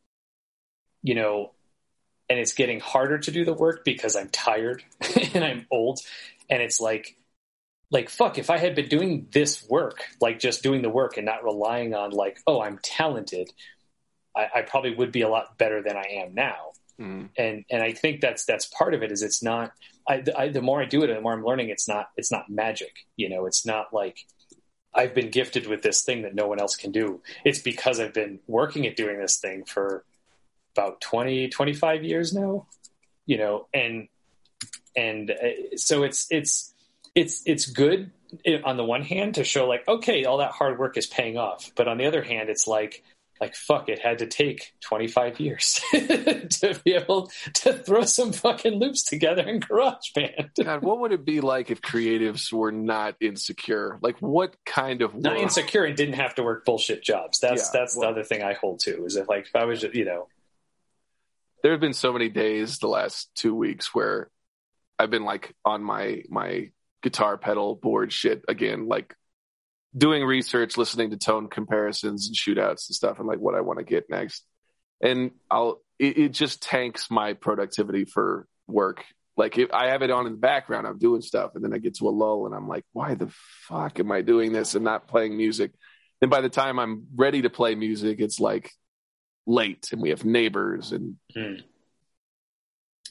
you 1.01 1.15
know, 1.15 1.53
and 2.29 2.39
it's 2.39 2.53
getting 2.53 2.79
harder 2.79 3.17
to 3.17 3.31
do 3.31 3.43
the 3.43 3.53
work 3.53 3.83
because 3.83 4.15
I'm 4.15 4.29
tired 4.29 4.83
and 5.33 5.43
I'm 5.43 5.65
old, 5.71 5.99
and 6.49 6.61
it's 6.61 6.79
like 6.79 7.17
like 7.91 8.09
fuck 8.09 8.37
if 8.37 8.49
i 8.49 8.57
had 8.57 8.75
been 8.75 8.87
doing 8.87 9.27
this 9.31 9.65
work 9.69 10.03
like 10.19 10.39
just 10.39 10.63
doing 10.63 10.81
the 10.81 10.89
work 10.89 11.17
and 11.17 11.25
not 11.25 11.43
relying 11.43 11.93
on 11.93 12.11
like 12.11 12.39
oh 12.47 12.61
i'm 12.61 12.79
talented 12.81 13.51
i, 14.35 14.47
I 14.55 14.61
probably 14.63 14.95
would 14.95 15.11
be 15.11 15.21
a 15.21 15.29
lot 15.29 15.57
better 15.57 15.81
than 15.83 15.95
i 15.95 16.23
am 16.23 16.33
now. 16.33 16.71
Mm. 16.99 17.29
and 17.37 17.65
and 17.69 17.81
i 17.81 17.93
think 17.93 18.21
that's 18.21 18.45
that's 18.45 18.65
part 18.65 18.93
of 18.93 19.01
it 19.01 19.11
is 19.11 19.21
it's 19.21 19.41
not 19.41 19.71
I, 20.07 20.23
I 20.37 20.47
the 20.49 20.61
more 20.61 20.81
i 20.81 20.85
do 20.85 21.03
it 21.03 21.07
the 21.07 21.21
more 21.21 21.33
i'm 21.33 21.45
learning 21.45 21.69
it's 21.69 21.87
not 21.87 22.09
it's 22.17 22.31
not 22.31 22.49
magic 22.49 23.05
you 23.15 23.29
know? 23.29 23.45
It's 23.45 23.65
not 23.65 23.93
like 23.93 24.25
i've 24.93 25.15
been 25.15 25.29
gifted 25.29 25.67
with 25.67 25.81
this 25.81 26.03
thing 26.03 26.23
that 26.23 26.35
no 26.35 26.47
one 26.47 26.59
else 26.59 26.75
can 26.75 26.91
do. 26.91 27.21
It's 27.45 27.59
because 27.59 27.99
i've 27.99 28.13
been 28.13 28.39
working 28.45 28.85
at 28.87 28.95
doing 28.95 29.19
this 29.19 29.37
thing 29.37 29.63
for 29.65 30.03
about 30.75 31.01
20 31.01 31.49
25 31.49 32.03
years 32.03 32.33
now 32.33 32.67
you 33.25 33.37
know? 33.37 33.67
And 33.73 34.07
and 34.95 35.31
uh, 35.31 35.77
so 35.77 36.03
it's 36.03 36.27
it's 36.29 36.70
it's 37.15 37.43
it's 37.45 37.65
good 37.65 38.11
eh, 38.45 38.59
on 38.63 38.77
the 38.77 38.83
one 38.83 39.01
hand 39.01 39.35
to 39.35 39.43
show 39.43 39.67
like 39.67 39.87
okay 39.87 40.25
all 40.25 40.37
that 40.37 40.51
hard 40.51 40.79
work 40.79 40.97
is 40.97 41.07
paying 41.07 41.37
off 41.37 41.71
but 41.75 41.87
on 41.87 41.97
the 41.97 42.05
other 42.05 42.21
hand 42.21 42.49
it's 42.49 42.67
like 42.67 43.03
like 43.39 43.55
fuck 43.55 43.89
it 43.89 43.97
had 43.97 44.19
to 44.19 44.27
take 44.27 44.73
25 44.81 45.39
years 45.39 45.81
to 45.91 46.79
be 46.85 46.93
able 46.93 47.31
to 47.55 47.73
throw 47.73 48.03
some 48.03 48.31
fucking 48.31 48.73
loops 48.73 49.01
together 49.01 49.41
in 49.41 49.59
GarageBand. 49.59 50.51
God, 50.63 50.83
what 50.83 50.99
would 50.99 51.11
it 51.11 51.25
be 51.25 51.41
like 51.41 51.71
if 51.71 51.81
creatives 51.81 52.53
were 52.53 52.71
not 52.71 53.15
insecure? 53.19 53.97
Like, 54.03 54.19
what 54.19 54.55
kind 54.63 55.01
of 55.01 55.15
work? 55.15 55.23
Not 55.23 55.37
insecure 55.37 55.85
and 55.85 55.97
didn't 55.97 56.13
have 56.13 56.35
to 56.35 56.43
work 56.43 56.65
bullshit 56.65 57.03
jobs. 57.03 57.39
That's 57.39 57.71
Yeah, 57.73 57.79
that's 57.79 57.97
well- 57.97 58.09
the 58.09 58.19
other 58.19 58.23
thing 58.23 58.43
I 58.43 58.53
hold 58.53 58.81
to 58.81 59.05
is 59.05 59.15
if 59.15 59.27
like 59.27 59.47
if 59.47 59.55
I 59.55 59.65
was 59.65 59.81
just, 59.81 59.95
you 59.95 60.05
know 60.05 60.27
there 61.63 61.71
have 61.71 61.81
been 61.81 61.93
so 61.93 62.13
many 62.13 62.29
days 62.29 62.79
the 62.79 62.87
last 62.87 63.29
two 63.35 63.53
weeks 63.55 63.93
where 63.93 64.29
I've 64.97 65.11
been 65.11 65.25
like 65.25 65.53
on 65.65 65.83
my 65.83 66.23
my 66.29 66.69
guitar 67.01 67.37
pedal 67.37 67.75
board 67.75 68.13
shit 68.13 68.43
again, 68.47 68.87
like 68.87 69.15
doing 69.95 70.23
research, 70.23 70.77
listening 70.77 71.11
to 71.11 71.17
tone 71.17 71.49
comparisons 71.49 72.27
and 72.27 72.35
shootouts 72.35 72.87
and 72.87 72.95
stuff, 72.95 73.19
and 73.19 73.27
like 73.27 73.39
what 73.39 73.55
I 73.55 73.61
want 73.61 73.79
to 73.79 73.85
get 73.85 74.09
next. 74.09 74.45
And 75.01 75.31
I'll 75.49 75.81
it, 75.99 76.17
it 76.17 76.29
just 76.29 76.61
tanks 76.61 77.11
my 77.11 77.33
productivity 77.33 78.05
for 78.05 78.47
work. 78.67 79.03
Like 79.37 79.57
if 79.57 79.71
I 79.73 79.89
have 79.89 80.01
it 80.01 80.11
on 80.11 80.27
in 80.27 80.33
the 80.33 80.39
background, 80.39 80.87
I'm 80.87 80.97
doing 80.99 81.21
stuff, 81.21 81.51
and 81.55 81.63
then 81.63 81.73
I 81.73 81.77
get 81.77 81.95
to 81.95 82.07
a 82.07 82.11
lull, 82.11 82.45
and 82.45 82.55
I'm 82.55 82.67
like, 82.67 82.85
why 82.93 83.15
the 83.15 83.31
fuck 83.67 83.99
am 83.99 84.11
I 84.11 84.21
doing 84.21 84.51
this 84.51 84.75
and 84.75 84.83
not 84.83 85.07
playing 85.07 85.35
music? 85.37 85.71
And 86.21 86.29
by 86.29 86.41
the 86.41 86.49
time 86.49 86.79
I'm 86.79 87.07
ready 87.15 87.41
to 87.43 87.49
play 87.49 87.75
music, 87.75 88.19
it's 88.19 88.39
like 88.39 88.71
late, 89.47 89.89
and 89.91 90.01
we 90.01 90.09
have 90.09 90.25
neighbors, 90.25 90.91
and 90.91 91.15
hmm. 91.33 91.55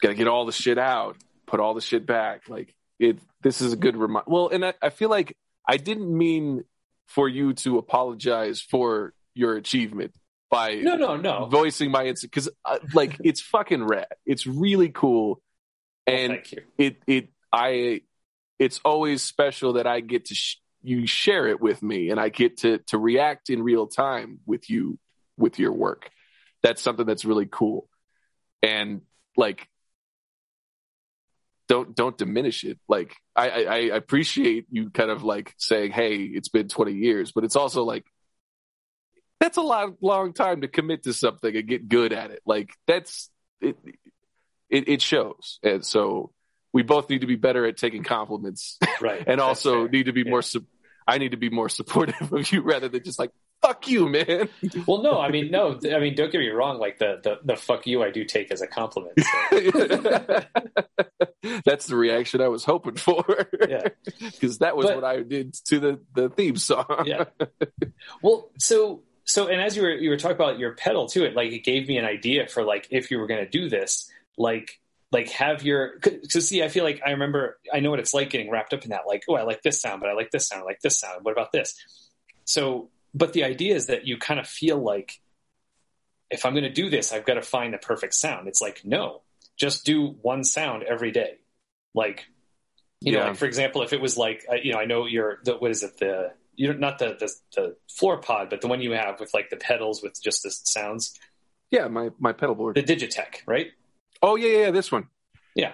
gotta 0.00 0.14
get 0.14 0.28
all 0.28 0.46
the 0.46 0.52
shit 0.52 0.78
out, 0.78 1.16
put 1.46 1.60
all 1.60 1.74
the 1.74 1.80
shit 1.80 2.06
back. 2.06 2.48
Like 2.48 2.74
it, 3.00 3.18
this 3.42 3.60
is 3.60 3.72
a 3.72 3.76
good 3.76 3.96
reminder. 3.96 4.30
Well, 4.30 4.48
and 4.48 4.64
I, 4.64 4.74
I 4.80 4.90
feel 4.90 5.08
like 5.08 5.36
I 5.66 5.78
didn't 5.78 6.16
mean 6.16 6.64
for 7.06 7.28
you 7.28 7.54
to 7.54 7.78
apologize 7.78 8.60
for 8.60 9.14
your 9.34 9.56
achievement. 9.56 10.14
by 10.50 10.76
no, 10.76 10.96
no, 10.96 11.16
no. 11.16 11.46
voicing 11.46 11.90
my 11.90 12.04
instinct 12.04 12.34
because 12.34 12.50
uh, 12.64 12.78
like 12.94 13.16
it's 13.24 13.40
fucking 13.40 13.84
rad. 13.84 14.06
It's 14.26 14.46
really 14.46 14.90
cool, 14.90 15.40
and 16.06 16.40
you. 16.50 16.62
it 16.78 16.96
it 17.06 17.28
I 17.52 18.02
it's 18.58 18.80
always 18.84 19.22
special 19.22 19.74
that 19.74 19.86
I 19.86 20.00
get 20.00 20.26
to 20.26 20.34
sh- 20.34 20.56
you 20.82 21.06
share 21.06 21.48
it 21.48 21.60
with 21.60 21.82
me 21.82 22.10
and 22.10 22.20
I 22.20 22.28
get 22.28 22.58
to 22.58 22.78
to 22.88 22.98
react 22.98 23.48
in 23.48 23.62
real 23.62 23.86
time 23.86 24.40
with 24.46 24.68
you 24.68 24.98
with 25.38 25.58
your 25.58 25.72
work. 25.72 26.10
That's 26.62 26.82
something 26.82 27.06
that's 27.06 27.24
really 27.24 27.48
cool. 27.50 27.88
And 28.62 29.00
like 29.36 29.68
don't 31.70 31.94
don't 31.94 32.18
diminish 32.18 32.64
it. 32.64 32.78
Like 32.88 33.14
I, 33.36 33.48
I, 33.48 33.62
I 33.62 33.76
appreciate 33.96 34.66
you 34.70 34.90
kind 34.90 35.08
of 35.10 35.22
like 35.22 35.54
saying, 35.56 35.92
"Hey, 35.92 36.16
it's 36.16 36.48
been 36.48 36.66
20 36.66 36.92
years," 36.94 37.30
but 37.32 37.44
it's 37.44 37.54
also 37.54 37.84
like 37.84 38.04
that's 39.38 39.56
a 39.56 39.62
long 39.62 39.96
long 40.00 40.32
time 40.32 40.62
to 40.62 40.68
commit 40.68 41.04
to 41.04 41.12
something 41.12 41.54
and 41.56 41.68
get 41.68 41.88
good 41.88 42.12
at 42.12 42.32
it. 42.32 42.40
Like 42.44 42.70
that's 42.88 43.30
it. 43.60 43.76
It, 44.68 44.88
it 44.88 45.02
shows, 45.02 45.58
and 45.62 45.84
so 45.86 46.32
we 46.72 46.82
both 46.82 47.08
need 47.08 47.20
to 47.22 47.26
be 47.28 47.36
better 47.36 47.64
at 47.66 47.76
taking 47.76 48.02
compliments, 48.04 48.76
Right. 49.00 49.18
and 49.26 49.38
That's 49.38 49.42
also 49.42 49.82
fair. 49.84 49.88
need 49.90 50.06
to 50.06 50.12
be 50.12 50.22
Yeah. 50.22 50.30
more. 50.30 50.42
Su- 50.42 50.66
I 51.06 51.18
need 51.18 51.30
to 51.32 51.36
be 51.36 51.50
more 51.50 51.68
supportive 51.78 52.32
of 52.32 52.50
you 52.52 52.62
rather 52.62 52.88
than 52.88 53.02
just 53.04 53.18
like 53.18 53.30
"fuck 53.62 53.88
you, 53.88 54.08
man." 54.08 54.48
Well, 54.86 55.02
no, 55.02 55.18
I 55.20 55.30
mean, 55.30 55.50
no, 55.50 55.78
I 55.92 55.98
mean, 55.98 56.14
don't 56.14 56.30
get 56.32 56.38
me 56.38 56.48
wrong. 56.48 56.78
Like 56.78 56.98
the 56.98 57.20
the, 57.22 57.38
the 57.44 57.56
fuck 57.56 57.86
you, 57.86 58.02
I 58.02 58.10
do 58.10 58.24
take 58.24 58.50
as 58.50 58.60
a 58.62 58.66
compliment. 58.66 59.18
so. 59.20 60.42
That's 61.64 61.86
the 61.86 61.96
reaction 61.96 62.40
I 62.40 62.48
was 62.48 62.64
hoping 62.64 62.96
for. 62.96 63.24
Yeah. 63.68 63.88
because 64.20 64.58
that 64.58 64.76
was 64.76 64.86
But- 64.86 64.96
what 64.96 65.04
I 65.04 65.22
did 65.22 65.54
to 65.66 65.80
the 65.80 66.00
the 66.14 66.28
theme 66.28 66.56
song. 66.56 67.04
yeah. 67.06 67.24
Well, 68.22 68.50
so 68.58 69.02
so, 69.24 69.46
and 69.48 69.60
as 69.60 69.76
you 69.76 69.82
were 69.82 69.90
you 69.92 70.10
were 70.10 70.16
talking 70.16 70.36
about 70.36 70.58
your 70.58 70.74
pedal 70.74 71.06
too, 71.06 71.24
it 71.24 71.34
like 71.34 71.52
it 71.52 71.64
gave 71.64 71.88
me 71.88 71.98
an 71.98 72.04
idea 72.04 72.46
for 72.46 72.62
like 72.64 72.88
if 72.90 73.10
you 73.10 73.18
were 73.18 73.26
going 73.26 73.44
to 73.44 73.48
do 73.50 73.68
this, 73.68 74.10
like 74.36 74.80
like 75.12 75.28
have 75.30 75.62
your 75.62 75.94
because 76.02 76.48
see, 76.48 76.62
I 76.62 76.68
feel 76.68 76.84
like 76.84 77.00
I 77.04 77.10
remember 77.10 77.58
I 77.72 77.80
know 77.80 77.90
what 77.90 78.00
it's 78.00 78.14
like 78.14 78.30
getting 78.30 78.50
wrapped 78.50 78.74
up 78.74 78.82
in 78.84 78.90
that. 78.90 79.02
Like, 79.06 79.22
oh, 79.28 79.34
I 79.34 79.42
like 79.42 79.62
this 79.62 79.80
sound, 79.80 80.00
but 80.00 80.10
I 80.10 80.14
like 80.14 80.30
this 80.30 80.48
sound, 80.48 80.62
I 80.62 80.64
like 80.66 80.80
this 80.80 80.98
sound. 80.98 81.24
What 81.24 81.32
about 81.32 81.52
this? 81.52 81.74
So, 82.44 82.90
but 83.14 83.32
the 83.32 83.44
idea 83.44 83.74
is 83.74 83.86
that 83.86 84.06
you 84.06 84.18
kind 84.18 84.40
of 84.40 84.46
feel 84.46 84.78
like 84.78 85.20
if 86.30 86.46
I'm 86.46 86.52
going 86.52 86.64
to 86.64 86.72
do 86.72 86.90
this, 86.90 87.12
I've 87.12 87.26
got 87.26 87.34
to 87.34 87.42
find 87.42 87.74
the 87.74 87.78
perfect 87.78 88.14
sound. 88.14 88.48
It's 88.48 88.60
like 88.60 88.82
no, 88.84 89.22
just 89.56 89.84
do 89.84 90.16
one 90.22 90.44
sound 90.44 90.82
every 90.84 91.10
day. 91.10 91.38
Like, 91.94 92.26
you 93.00 93.12
know, 93.12 93.20
like 93.20 93.36
for 93.36 93.46
example, 93.46 93.82
if 93.82 93.92
it 93.92 94.00
was 94.00 94.16
like, 94.16 94.44
uh, 94.50 94.56
you 94.62 94.72
know, 94.72 94.78
I 94.78 94.84
know 94.84 95.06
you're 95.06 95.40
the 95.44 95.56
what 95.56 95.70
is 95.70 95.82
it 95.82 95.98
the 95.98 96.32
you 96.54 96.72
not 96.74 96.98
the, 96.98 97.16
the 97.18 97.32
the 97.56 97.76
floor 97.88 98.20
pod, 98.20 98.50
but 98.50 98.60
the 98.60 98.68
one 98.68 98.80
you 98.80 98.92
have 98.92 99.18
with 99.18 99.32
like 99.34 99.50
the 99.50 99.56
pedals 99.56 100.02
with 100.02 100.20
just 100.22 100.42
the 100.42 100.50
sounds, 100.50 101.18
yeah. 101.70 101.88
My 101.88 102.10
my 102.18 102.32
pedal 102.32 102.54
board. 102.54 102.76
the 102.76 102.82
Digitech, 102.82 103.42
right? 103.46 103.68
oh 104.22 104.36
yeah, 104.36 104.58
yeah, 104.64 104.70
this 104.70 104.92
one. 104.92 105.08
Yeah. 105.54 105.72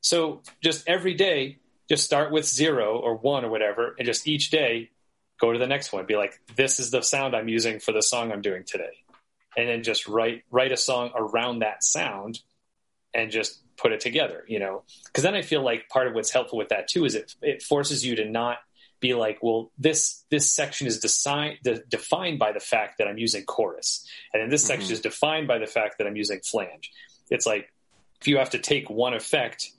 So 0.00 0.42
just 0.62 0.88
every 0.88 1.14
day, 1.14 1.58
just 1.88 2.04
start 2.04 2.30
with 2.30 2.46
zero 2.46 2.98
or 2.98 3.16
one 3.16 3.44
or 3.44 3.50
whatever, 3.50 3.94
and 3.98 4.06
just 4.06 4.28
each 4.28 4.50
day 4.50 4.90
go 5.40 5.52
to 5.52 5.58
the 5.58 5.66
next 5.66 5.92
one. 5.92 6.06
Be 6.06 6.16
like, 6.16 6.40
this 6.56 6.80
is 6.80 6.90
the 6.90 7.02
sound 7.02 7.34
I'm 7.34 7.48
using 7.48 7.80
for 7.80 7.92
the 7.92 8.02
song 8.02 8.32
I'm 8.32 8.42
doing 8.42 8.64
today, 8.66 9.04
and 9.56 9.68
then 9.68 9.82
just 9.82 10.08
write 10.08 10.42
write 10.50 10.72
a 10.72 10.76
song 10.76 11.10
around 11.14 11.60
that 11.60 11.82
sound, 11.84 12.40
and 13.14 13.30
just 13.30 13.60
put 13.76 13.92
it 13.92 14.00
together. 14.00 14.44
You 14.48 14.58
know, 14.58 14.82
because 15.06 15.24
then 15.24 15.34
I 15.34 15.42
feel 15.42 15.62
like 15.62 15.88
part 15.88 16.06
of 16.08 16.14
what's 16.14 16.30
helpful 16.30 16.58
with 16.58 16.68
that 16.70 16.88
too 16.88 17.04
is 17.04 17.14
it 17.14 17.34
it 17.42 17.62
forces 17.62 18.04
you 18.04 18.16
to 18.16 18.24
not 18.24 18.58
be 19.00 19.14
like, 19.14 19.38
well, 19.42 19.70
this 19.78 20.24
this 20.30 20.52
section 20.52 20.86
is 20.88 20.98
design, 20.98 21.58
de- 21.62 21.84
defined 21.84 22.38
by 22.40 22.50
the 22.52 22.60
fact 22.60 22.98
that 22.98 23.06
I'm 23.06 23.18
using 23.18 23.44
chorus, 23.44 24.04
and 24.32 24.42
then 24.42 24.50
this 24.50 24.64
Mhm. 24.64 24.66
section 24.68 24.92
is 24.92 25.00
defined 25.00 25.46
by 25.46 25.58
the 25.58 25.66
fact 25.66 25.98
that 25.98 26.06
I'm 26.06 26.16
using 26.16 26.40
flange. 26.40 26.90
It's 27.30 27.46
like 27.46 27.72
if 28.20 28.26
you 28.26 28.38
have 28.38 28.50
to 28.50 28.58
take 28.58 28.90
one 28.90 29.14
effect 29.14 29.70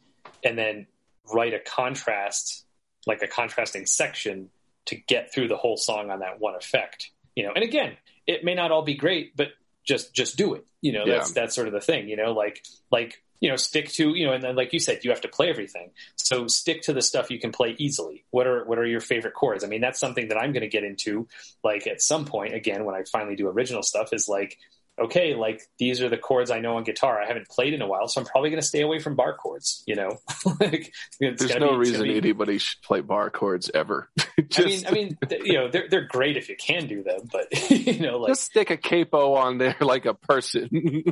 and 0.43 0.57
then 0.57 0.87
write 1.33 1.53
a 1.53 1.59
contrast, 1.59 2.65
like 3.05 3.21
a 3.21 3.27
contrasting 3.27 3.85
section 3.85 4.49
to 4.89 4.95
get 4.95 5.33
through 5.33 5.47
the 5.47 5.57
whole 5.57 5.77
song 5.77 6.11
on 6.11 6.19
that 6.19 6.39
one 6.39 6.55
effect, 6.55 7.09
you 7.35 7.43
know. 7.45 7.53
And 7.55 7.63
again, 7.63 7.97
it 8.27 8.43
may 8.43 8.53
not 8.53 8.71
all 8.71 8.83
be 8.83 8.95
great, 8.95 9.35
but 9.35 9.47
just 9.83 10.13
just 10.13 10.37
do 10.37 10.53
it. 10.53 10.65
You 10.81 10.91
know, 10.91 11.05
Yeah. 11.05 11.15
that's 11.17 11.31
that's 11.31 11.55
sort 11.55 11.67
of 11.67 11.73
the 11.73 11.81
thing. 11.81 12.07
You 12.09 12.15
know, 12.17 12.33
like 12.33 12.63
like 12.91 13.23
you 13.41 13.49
know, 13.49 13.55
stick 13.55 13.87
to 13.93 14.13
you 14.15 14.27
know, 14.27 14.33
and 14.33 14.43
then 14.43 14.55
like 14.55 14.73
you 14.73 14.79
said, 14.79 15.03
you 15.03 15.11
have 15.11 15.21
to 15.21 15.29
play 15.29 15.49
everything. 15.49 15.91
So 16.17 16.47
stick 16.47 16.81
to 16.83 16.93
the 16.93 17.01
stuff 17.01 17.31
you 17.31 17.39
can 17.39 17.51
play 17.51 17.75
easily. 17.79 18.25
What 18.31 18.47
are 18.47 18.65
what 18.65 18.77
are 18.77 18.85
your 18.85 18.99
favorite 18.99 19.33
chords? 19.33 19.63
I 19.63 19.67
mean, 19.67 19.81
that's 19.81 19.99
something 19.99 20.27
that 20.27 20.37
I'm 20.37 20.51
going 20.51 20.61
to 20.61 20.67
get 20.67 20.83
into. 20.83 21.27
Like 21.63 21.87
at 21.87 22.01
some 22.01 22.25
point, 22.25 22.53
again, 22.53 22.83
when 22.85 22.95
I 22.95 23.03
finally 23.09 23.35
do 23.35 23.47
original 23.47 23.81
stuff, 23.81 24.11
is 24.13 24.27
like 24.27 24.57
okay, 25.01 25.35
like 25.35 25.61
these 25.77 26.01
are 26.01 26.09
the 26.09 26.17
chords 26.17 26.51
I 26.51 26.59
know 26.59 26.77
on 26.77 26.83
guitar. 26.83 27.21
I 27.21 27.27
haven't 27.27 27.47
played 27.49 27.73
in 27.73 27.81
a 27.81 27.87
while, 27.87 28.07
so 28.07 28.21
I'm 28.21 28.27
probably 28.27 28.49
going 28.49 28.61
to 28.61 28.67
stay 28.67 28.81
away 28.81 28.99
from 28.99 29.15
bar 29.15 29.35
chords. 29.35 29.83
You 29.87 29.95
know, 29.95 30.17
like 30.59 30.93
There's 31.19 31.55
no 31.57 31.71
be- 31.71 31.77
reason 31.77 32.03
be- 32.03 32.17
anybody 32.17 32.57
should 32.57 32.81
play 32.81 33.01
bar 33.01 33.29
chords 33.29 33.69
ever. 33.73 34.09
I 34.37 34.41
just, 34.43 34.67
mean, 34.67 34.85
I 34.87 34.91
mean, 34.91 35.17
th- 35.27 35.41
you 35.45 35.53
know, 35.53 35.69
they're 35.69 35.87
they're 35.89 36.05
great 36.07 36.37
if 36.37 36.49
you 36.49 36.55
can 36.55 36.87
do 36.87 37.03
them, 37.03 37.21
but 37.31 37.69
you 37.71 37.99
know, 37.99 38.17
like 38.19 38.29
just 38.31 38.43
stick 38.43 38.69
a 38.69 38.77
capo 38.77 39.33
on 39.35 39.57
there 39.57 39.75
like 39.81 40.05
a 40.05 40.13
person. 40.13 41.03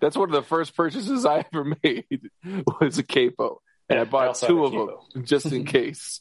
That's 0.00 0.16
one 0.16 0.28
of 0.28 0.34
the 0.34 0.42
first 0.42 0.76
purchases 0.76 1.24
I 1.24 1.44
ever 1.52 1.74
made 1.82 2.30
was 2.80 2.98
a 2.98 3.02
capo, 3.02 3.62
and 3.88 3.96
Yeah, 3.96 4.02
I 4.02 4.04
bought 4.04 4.28
also 4.28 4.46
two 4.48 4.64
of 4.64 4.72
them 5.14 5.24
just 5.24 5.46
in 5.46 5.64
case. 5.64 6.20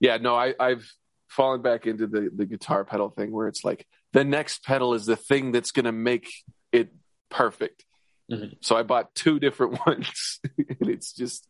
yeah, 0.00 0.16
no, 0.18 0.34
I, 0.34 0.54
I've 0.58 0.92
fallen 1.28 1.62
back 1.62 1.86
into 1.86 2.06
the 2.06 2.30
the 2.34 2.46
guitar 2.46 2.84
pedal 2.84 3.10
thing 3.10 3.30
where 3.32 3.48
it's 3.48 3.64
like 3.64 3.86
the 4.12 4.24
next 4.24 4.64
pedal 4.64 4.94
is 4.94 5.06
the 5.06 5.16
thing 5.16 5.52
that's 5.52 5.70
going 5.70 5.84
to 5.84 5.92
make 5.92 6.28
it 6.72 6.92
perfect. 7.30 7.84
Mhm. 8.30 8.56
So 8.60 8.76
I 8.76 8.82
bought 8.82 9.14
two 9.14 9.38
different 9.38 9.78
ones, 9.86 10.40
and 10.56 10.88
it's 10.88 11.12
just 11.12 11.46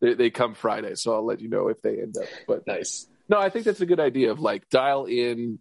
they, 0.00 0.14
they 0.14 0.30
come 0.30 0.54
Friday, 0.54 0.94
so 0.94 1.14
I'll 1.14 1.26
let 1.26 1.40
you 1.40 1.48
know 1.48 1.68
if 1.68 1.80
they 1.82 2.00
end 2.00 2.16
up. 2.16 2.28
But 2.46 2.66
nice. 2.66 3.06
no, 3.28 3.38
I 3.38 3.50
think 3.50 3.64
that's 3.64 3.80
a 3.80 3.86
good 3.86 4.00
idea 4.00 4.30
of 4.30 4.40
like 4.40 4.68
dial 4.68 5.06
in 5.06 5.58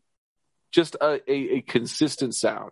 just 0.72 0.96
a, 0.96 1.20
a, 1.28 1.58
a 1.58 1.62
consistent 1.62 2.36
sound. 2.36 2.72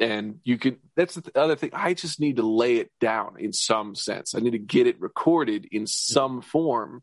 And 0.00 0.40
you 0.42 0.58
can, 0.58 0.78
that's 0.96 1.14
the 1.14 1.30
other 1.38 1.54
thing. 1.54 1.70
I 1.72 1.94
just 1.94 2.18
need 2.18 2.36
to 2.36 2.42
lay 2.42 2.76
it 2.78 2.90
down 3.00 3.36
in 3.38 3.52
some 3.52 3.94
sense. 3.94 4.34
I 4.34 4.40
need 4.40 4.50
to 4.50 4.58
get 4.58 4.88
it 4.88 5.00
recorded 5.00 5.68
in 5.70 5.86
some 5.86 6.42
form. 6.42 7.02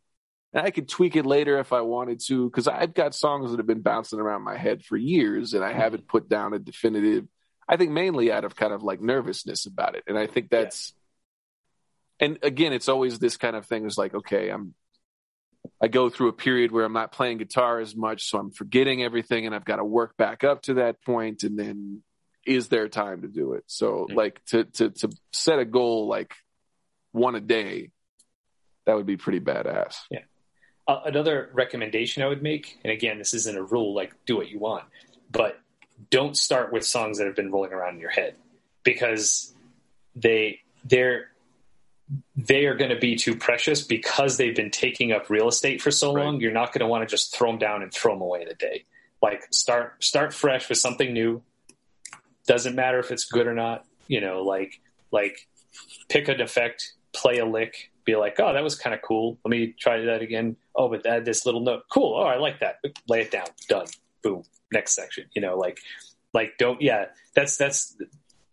And 0.53 0.65
I 0.65 0.71
could 0.71 0.89
tweak 0.89 1.15
it 1.15 1.25
later 1.25 1.59
if 1.59 1.71
I 1.71 1.81
wanted 1.81 2.19
to, 2.27 2.49
because 2.49 2.67
I've 2.67 2.93
got 2.93 3.15
songs 3.15 3.51
that 3.51 3.57
have 3.57 3.67
been 3.67 3.81
bouncing 3.81 4.19
around 4.19 4.43
my 4.43 4.57
head 4.57 4.83
for 4.83 4.97
years 4.97 5.53
and 5.53 5.63
I 5.63 5.71
haven't 5.71 6.07
put 6.07 6.27
down 6.27 6.53
a 6.53 6.59
definitive, 6.59 7.25
I 7.69 7.77
think 7.77 7.91
mainly 7.91 8.31
out 8.31 8.43
of 8.43 8.55
kind 8.55 8.73
of 8.73 8.83
like 8.83 9.01
nervousness 9.01 9.65
about 9.65 9.95
it. 9.95 10.03
And 10.07 10.17
I 10.17 10.27
think 10.27 10.49
that's, 10.49 10.93
and 12.19 12.37
again, 12.43 12.73
it's 12.73 12.89
always 12.89 13.17
this 13.17 13.37
kind 13.37 13.55
of 13.55 13.65
thing 13.65 13.85
is 13.85 13.97
like, 13.97 14.13
okay, 14.13 14.49
I'm, 14.49 14.73
I 15.81 15.87
go 15.87 16.09
through 16.09 16.29
a 16.29 16.33
period 16.33 16.71
where 16.71 16.85
I'm 16.85 16.93
not 16.93 17.11
playing 17.11 17.37
guitar 17.37 17.79
as 17.79 17.95
much, 17.95 18.29
so 18.29 18.37
I'm 18.37 18.51
forgetting 18.51 19.03
everything, 19.03 19.45
and 19.45 19.55
I've 19.55 19.65
got 19.65 19.77
to 19.77 19.85
work 19.85 20.17
back 20.17 20.43
up 20.43 20.63
to 20.63 20.75
that 20.75 21.03
point. 21.03 21.43
And 21.43 21.57
then, 21.57 22.03
is 22.45 22.67
there 22.67 22.87
time 22.87 23.21
to 23.21 23.27
do 23.27 23.53
it? 23.53 23.63
So, 23.67 24.07
like 24.11 24.43
to 24.45 24.63
to 24.63 24.89
to 24.89 25.09
set 25.31 25.59
a 25.59 25.65
goal 25.65 26.07
like 26.07 26.33
one 27.11 27.35
a 27.35 27.41
day, 27.41 27.91
that 28.85 28.95
would 28.95 29.05
be 29.05 29.17
pretty 29.17 29.39
badass. 29.39 29.95
Uh, 30.91 31.01
another 31.05 31.49
recommendation 31.53 32.21
I 32.21 32.27
would 32.27 32.43
make, 32.43 32.77
and 32.83 32.91
again, 32.91 33.17
this 33.17 33.33
isn't 33.33 33.57
a 33.57 33.63
rule, 33.63 33.93
like 33.93 34.13
do 34.25 34.35
what 34.35 34.49
you 34.49 34.59
want, 34.59 34.83
but 35.31 35.57
don't 36.09 36.35
start 36.35 36.73
with 36.73 36.85
songs 36.85 37.17
that 37.17 37.27
have 37.27 37.35
been 37.35 37.49
rolling 37.49 37.71
around 37.71 37.93
in 37.95 38.01
your 38.01 38.09
head 38.09 38.35
because 38.83 39.53
they 40.15 40.59
they're 40.83 41.29
they 42.35 42.65
are 42.65 42.75
going 42.75 42.89
to 42.89 42.99
be 42.99 43.15
too 43.15 43.37
precious 43.37 43.83
because 43.83 44.35
they've 44.35 44.55
been 44.55 44.71
taking 44.71 45.13
up 45.13 45.29
real 45.29 45.47
estate 45.47 45.81
for 45.81 45.91
so 45.91 46.13
Right. 46.13 46.25
long. 46.25 46.41
You're 46.41 46.51
not 46.51 46.73
going 46.73 46.81
to 46.81 46.87
want 46.87 47.07
to 47.07 47.15
just 47.15 47.33
throw 47.33 47.51
them 47.51 47.57
down 47.59 47.83
and 47.83 47.93
throw 47.93 48.13
them 48.13 48.21
away 48.21 48.41
in 48.41 48.49
a 48.49 48.53
day. 48.53 48.83
Like 49.21 49.47
start 49.53 50.03
start 50.03 50.33
fresh 50.33 50.67
with 50.67 50.77
something 50.79 51.13
new. 51.13 51.41
Doesn't 52.47 52.75
matter 52.75 52.99
if 52.99 53.11
it's 53.11 53.23
good 53.23 53.47
or 53.47 53.53
not. 53.53 53.85
You 54.07 54.19
know, 54.19 54.41
like 54.43 54.81
like 55.09 55.47
pick 56.09 56.27
an 56.27 56.41
effect, 56.41 56.95
play 57.13 57.37
a 57.37 57.45
lick, 57.45 57.91
be 58.05 58.15
like, 58.15 58.39
oh, 58.39 58.53
that 58.53 58.63
was 58.63 58.75
kind 58.75 58.93
of 58.93 59.01
cool. 59.01 59.37
Let 59.43 59.51
me 59.51 59.75
try 59.79 60.01
that 60.01 60.21
again. 60.21 60.55
Oh, 60.75 60.89
but 60.89 61.05
add 61.05 61.25
this 61.25 61.45
little 61.45 61.61
note. 61.61 61.83
Cool. 61.91 62.15
Oh, 62.17 62.23
I 62.23 62.37
like 62.37 62.59
that. 62.59 62.77
Lay 63.07 63.21
it 63.21 63.31
down. 63.31 63.47
Done. 63.67 63.87
Boom. 64.23 64.43
Next 64.71 64.95
section. 64.95 65.25
You 65.33 65.41
know, 65.41 65.57
like 65.57 65.79
like 66.33 66.53
don't 66.57 66.81
yeah. 66.81 67.05
That's 67.35 67.57
that's 67.57 67.97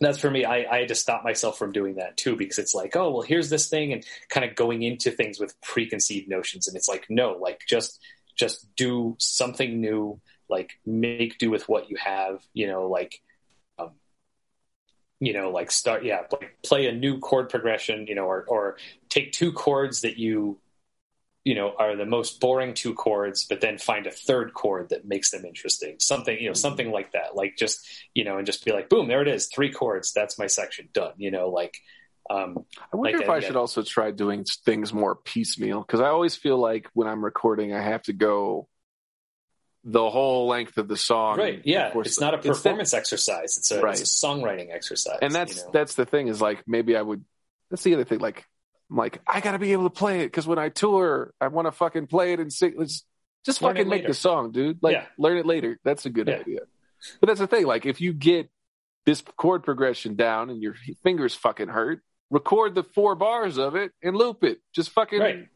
that's 0.01 0.19
for 0.19 0.31
me. 0.31 0.45
I, 0.45 0.65
I 0.71 0.79
had 0.81 0.89
to 0.89 0.95
stop 0.95 1.25
myself 1.25 1.59
from 1.59 1.73
doing 1.73 1.97
that 1.97 2.17
too 2.17 2.37
because 2.37 2.59
it's 2.59 2.75
like, 2.75 2.97
oh 2.97 3.11
well, 3.11 3.23
here's 3.23 3.51
this 3.51 3.69
thing, 3.69 3.93
and 3.93 4.05
kind 4.29 4.49
of 4.49 4.55
going 4.55 4.83
into 4.83 5.11
things 5.11 5.41
with 5.41 5.61
preconceived 5.61 6.29
notions, 6.29 6.69
and 6.69 6.77
it's 6.77 6.89
like, 6.89 7.07
no, 7.09 7.33
like 7.33 7.61
just 7.69 8.01
just 8.37 8.67
do 8.77 9.17
something 9.19 9.81
new, 9.81 10.21
like 10.49 10.79
make 10.87 11.39
do 11.39 11.51
with 11.51 11.69
what 11.69 11.91
you 11.91 11.97
have, 11.97 12.41
you 12.55 12.67
know, 12.69 12.89
like, 12.89 13.21
you 15.21 15.33
know, 15.33 15.51
like 15.51 15.71
start, 15.71 16.05
yeah, 16.05 16.23
like 16.31 16.57
play 16.63 16.87
a 16.87 16.93
new 16.93 17.19
chord 17.19 17.49
progression, 17.49 18.07
you 18.07 18.15
know, 18.15 18.25
or 18.25 18.45
or 18.47 18.77
take 19.09 19.33
two 19.33 19.53
chords 19.53 20.03
that 20.03 20.17
you 20.19 20.59
you 21.45 21.55
know 21.55 21.73
are 21.79 21.97
the 21.97 22.05
most 22.05 22.41
boring 22.41 22.75
two 22.75 22.93
chords 22.93 23.45
but 23.45 23.63
then 23.63 23.79
find 23.79 24.07
a 24.07 24.11
third 24.11 24.53
chord 24.53 24.91
that 24.91 25.07
makes 25.07 25.31
them 25.31 25.45
interesting. 25.45 25.97
Something 25.99 26.39
you 26.39 26.49
know 26.49 26.55
something 26.55 26.91
like 26.91 27.13
that. 27.13 27.35
Like 27.35 27.57
just 27.57 27.87
you 28.15 28.25
know 28.25 28.37
and 28.37 28.47
just 28.47 28.65
be 28.65 28.73
like 28.73 28.89
boom 28.89 29.09
there 29.09 29.23
it 29.23 29.29
is 29.29 29.49
three 29.49 29.73
chords 29.73 30.13
that's 30.13 30.39
my 30.39 30.47
section 30.47 30.89
done 30.93 31.15
you 31.17 31.31
know 31.31 31.49
like 31.49 31.79
um 32.29 32.65
I 32.93 32.97
wonder 32.97 33.13
like 33.13 33.23
if 33.23 33.27
that, 33.29 33.33
I 33.33 33.39
yeah. 33.39 33.47
should 33.47 33.57
also 33.57 33.83
try 33.83 34.11
doing 34.11 34.45
things 34.67 34.93
more 34.93 35.15
piecemeal 35.15 35.81
because 35.81 36.01
I 36.01 36.09
always 36.09 36.37
feel 36.37 36.59
like 36.59 36.89
when 36.93 37.09
I'm 37.09 37.25
recording, 37.25 37.73
I 37.73 37.81
have 37.81 38.03
to 38.05 38.13
go 38.13 38.69
the 39.91 40.11
whole 40.11 40.47
length 40.49 40.77
of 40.77 40.87
the 40.87 40.97
song. 40.97 41.39
right 41.39 41.63
yeah 41.65 41.91
course, 41.91 42.07
it's 42.09 42.21
not 42.21 42.35
a 42.35 42.39
performance 42.39 42.93
exercise 42.93 43.57
it's 43.57 43.71
a, 43.71 43.81
Right. 43.81 43.99
it's 43.99 44.23
a 44.23 44.27
songwriting 44.27 44.71
exercise 44.73 45.19
and 45.23 45.35
that's 45.35 45.57
you 45.57 45.63
know? 45.65 45.71
that's 45.73 45.95
the 45.95 46.05
thing 46.05 46.29
is 46.29 46.43
like 46.43 46.63
maybe 46.67 46.95
I 46.97 47.01
would. 47.03 47.25
That's 47.71 47.83
the 47.83 47.95
other 47.95 48.05
thing. 48.05 48.19
Like 48.19 48.45
I'm 48.91 48.97
like 48.97 49.21
I 49.27 49.41
got 49.41 49.53
to 49.53 49.59
be 49.59 49.73
able 49.73 49.85
to 49.85 49.91
play 49.91 50.21
it 50.21 50.27
because 50.27 50.47
when 50.47 50.59
I 50.59 50.69
tour, 50.69 51.33
I 51.41 51.49
want 51.49 51.67
to 51.67 51.73
fucking 51.73 52.07
play 52.07 52.33
it 52.35 52.41
and 52.41 52.53
sing. 52.53 52.75
Let's 52.77 53.05
just 53.47 53.63
Learn 53.63 53.77
fucking 53.77 53.89
make 53.89 54.07
the 54.07 54.15
song, 54.15 54.53
dude. 54.53 54.79
Like 54.83 54.95
Yeah. 54.95 55.07
learn 55.19 55.39
it 55.39 55.47
later. 55.47 55.79
That's 55.85 56.05
a 56.07 56.11
good 56.11 56.29
Yeah. 56.29 56.41
idea. 56.41 56.61
But 57.21 57.29
that's 57.29 57.41
the 57.41 57.47
thing. 57.47 57.67
Like 57.67 57.87
if 57.87 58.01
you 58.01 58.13
get 58.13 58.51
this 59.07 59.23
chord 59.37 59.63
progression 59.65 60.17
down 60.17 60.51
and 60.51 60.63
your 60.63 60.75
fingers 61.03 61.35
fucking 61.35 61.69
hurt, 61.69 62.03
record 62.31 62.75
the 62.75 62.83
four 62.83 63.15
bars 63.15 63.57
of 63.57 63.75
it 63.75 63.93
and 64.03 64.15
loop 64.17 64.45
it. 64.45 64.59
Just 64.75 64.91
fucking. 64.91 65.21
Right. 65.21 65.49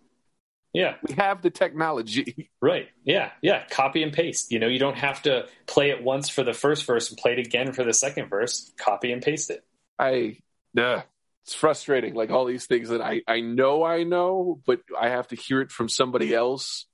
Yeah 0.73 0.97
We 1.07 1.15
have 1.15 1.43
the 1.43 1.51
technology. 1.51 2.51
Right. 2.63 2.89
Yeah. 3.05 3.33
Yeah. 3.43 3.65
Copy 3.71 4.05
and 4.05 4.13
paste. 4.13 4.53
You 4.53 4.61
know, 4.61 4.69
you 4.69 4.79
don't 4.79 4.97
have 4.97 5.23
to 5.23 5.47
play 5.67 5.91
it 5.91 6.01
once 6.01 6.29
for 6.29 6.45
the 6.45 6.53
first 6.53 6.87
verse 6.87 7.11
and 7.11 7.19
play 7.19 7.33
it 7.33 7.41
again 7.41 7.73
for 7.73 7.83
the 7.83 7.93
second 7.93 8.29
verse. 8.29 8.71
Copy 8.79 9.11
and 9.11 9.21
paste 9.21 9.51
it. 9.51 9.65
I. 9.99 10.39
Ugh. 10.79 11.03
It's 11.45 11.55
frustrating. 11.55 12.15
Like 12.15 12.31
all 12.31 12.45
these 12.45 12.67
things 12.67 12.91
that 12.91 13.01
I 13.01 13.23
I 13.27 13.41
know 13.41 13.83
I 13.83 14.05
know, 14.05 14.61
but 14.65 14.81
I 14.99 15.09
have 15.09 15.27
to 15.29 15.37
hear 15.37 15.61
it 15.61 15.73
from 15.73 15.89
somebody 15.89 16.33
else 16.33 16.87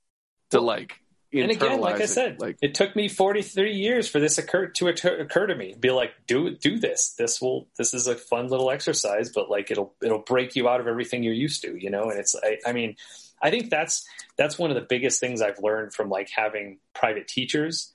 to 0.49 0.59
like. 0.59 0.99
And 1.31 1.51
again, 1.51 1.79
like 1.79 1.99
I 1.99 2.05
it. 2.05 2.09
said, 2.09 2.39
like 2.39 2.57
it 2.59 2.73
took 2.73 2.95
me 2.95 3.07
43 3.07 3.73
years 3.73 4.09
for 4.09 4.19
this 4.19 4.39
occur 4.39 4.67
to 4.67 4.87
occur, 4.87 5.19
occur 5.19 5.45
to 5.45 5.55
me. 5.55 5.75
Be 5.79 5.91
like, 5.91 6.13
do 6.25 6.55
do 6.55 6.79
this. 6.79 7.13
This 7.15 7.39
will. 7.39 7.67
This 7.77 7.93
is 7.93 8.07
a 8.07 8.15
fun 8.15 8.47
little 8.47 8.71
exercise, 8.71 9.31
but 9.31 9.51
like 9.51 9.69
it'll 9.69 9.93
it'll 10.03 10.23
break 10.23 10.55
you 10.55 10.67
out 10.67 10.79
of 10.79 10.87
everything 10.87 11.21
you're 11.21 11.33
used 11.33 11.61
to. 11.61 11.77
You 11.79 11.91
know, 11.91 12.09
and 12.09 12.19
it's. 12.19 12.35
I, 12.43 12.57
I 12.65 12.73
mean, 12.73 12.95
I 13.41 13.49
think 13.49 13.69
that's 13.69 14.07
that's 14.37 14.57
one 14.57 14.69
of 14.69 14.75
the 14.75 14.85
biggest 14.87 15.19
things 15.19 15.41
I've 15.41 15.59
learned 15.59 15.93
from 15.93 16.09
like 16.09 16.29
having 16.29 16.79
private 16.93 17.27
teachers 17.27 17.93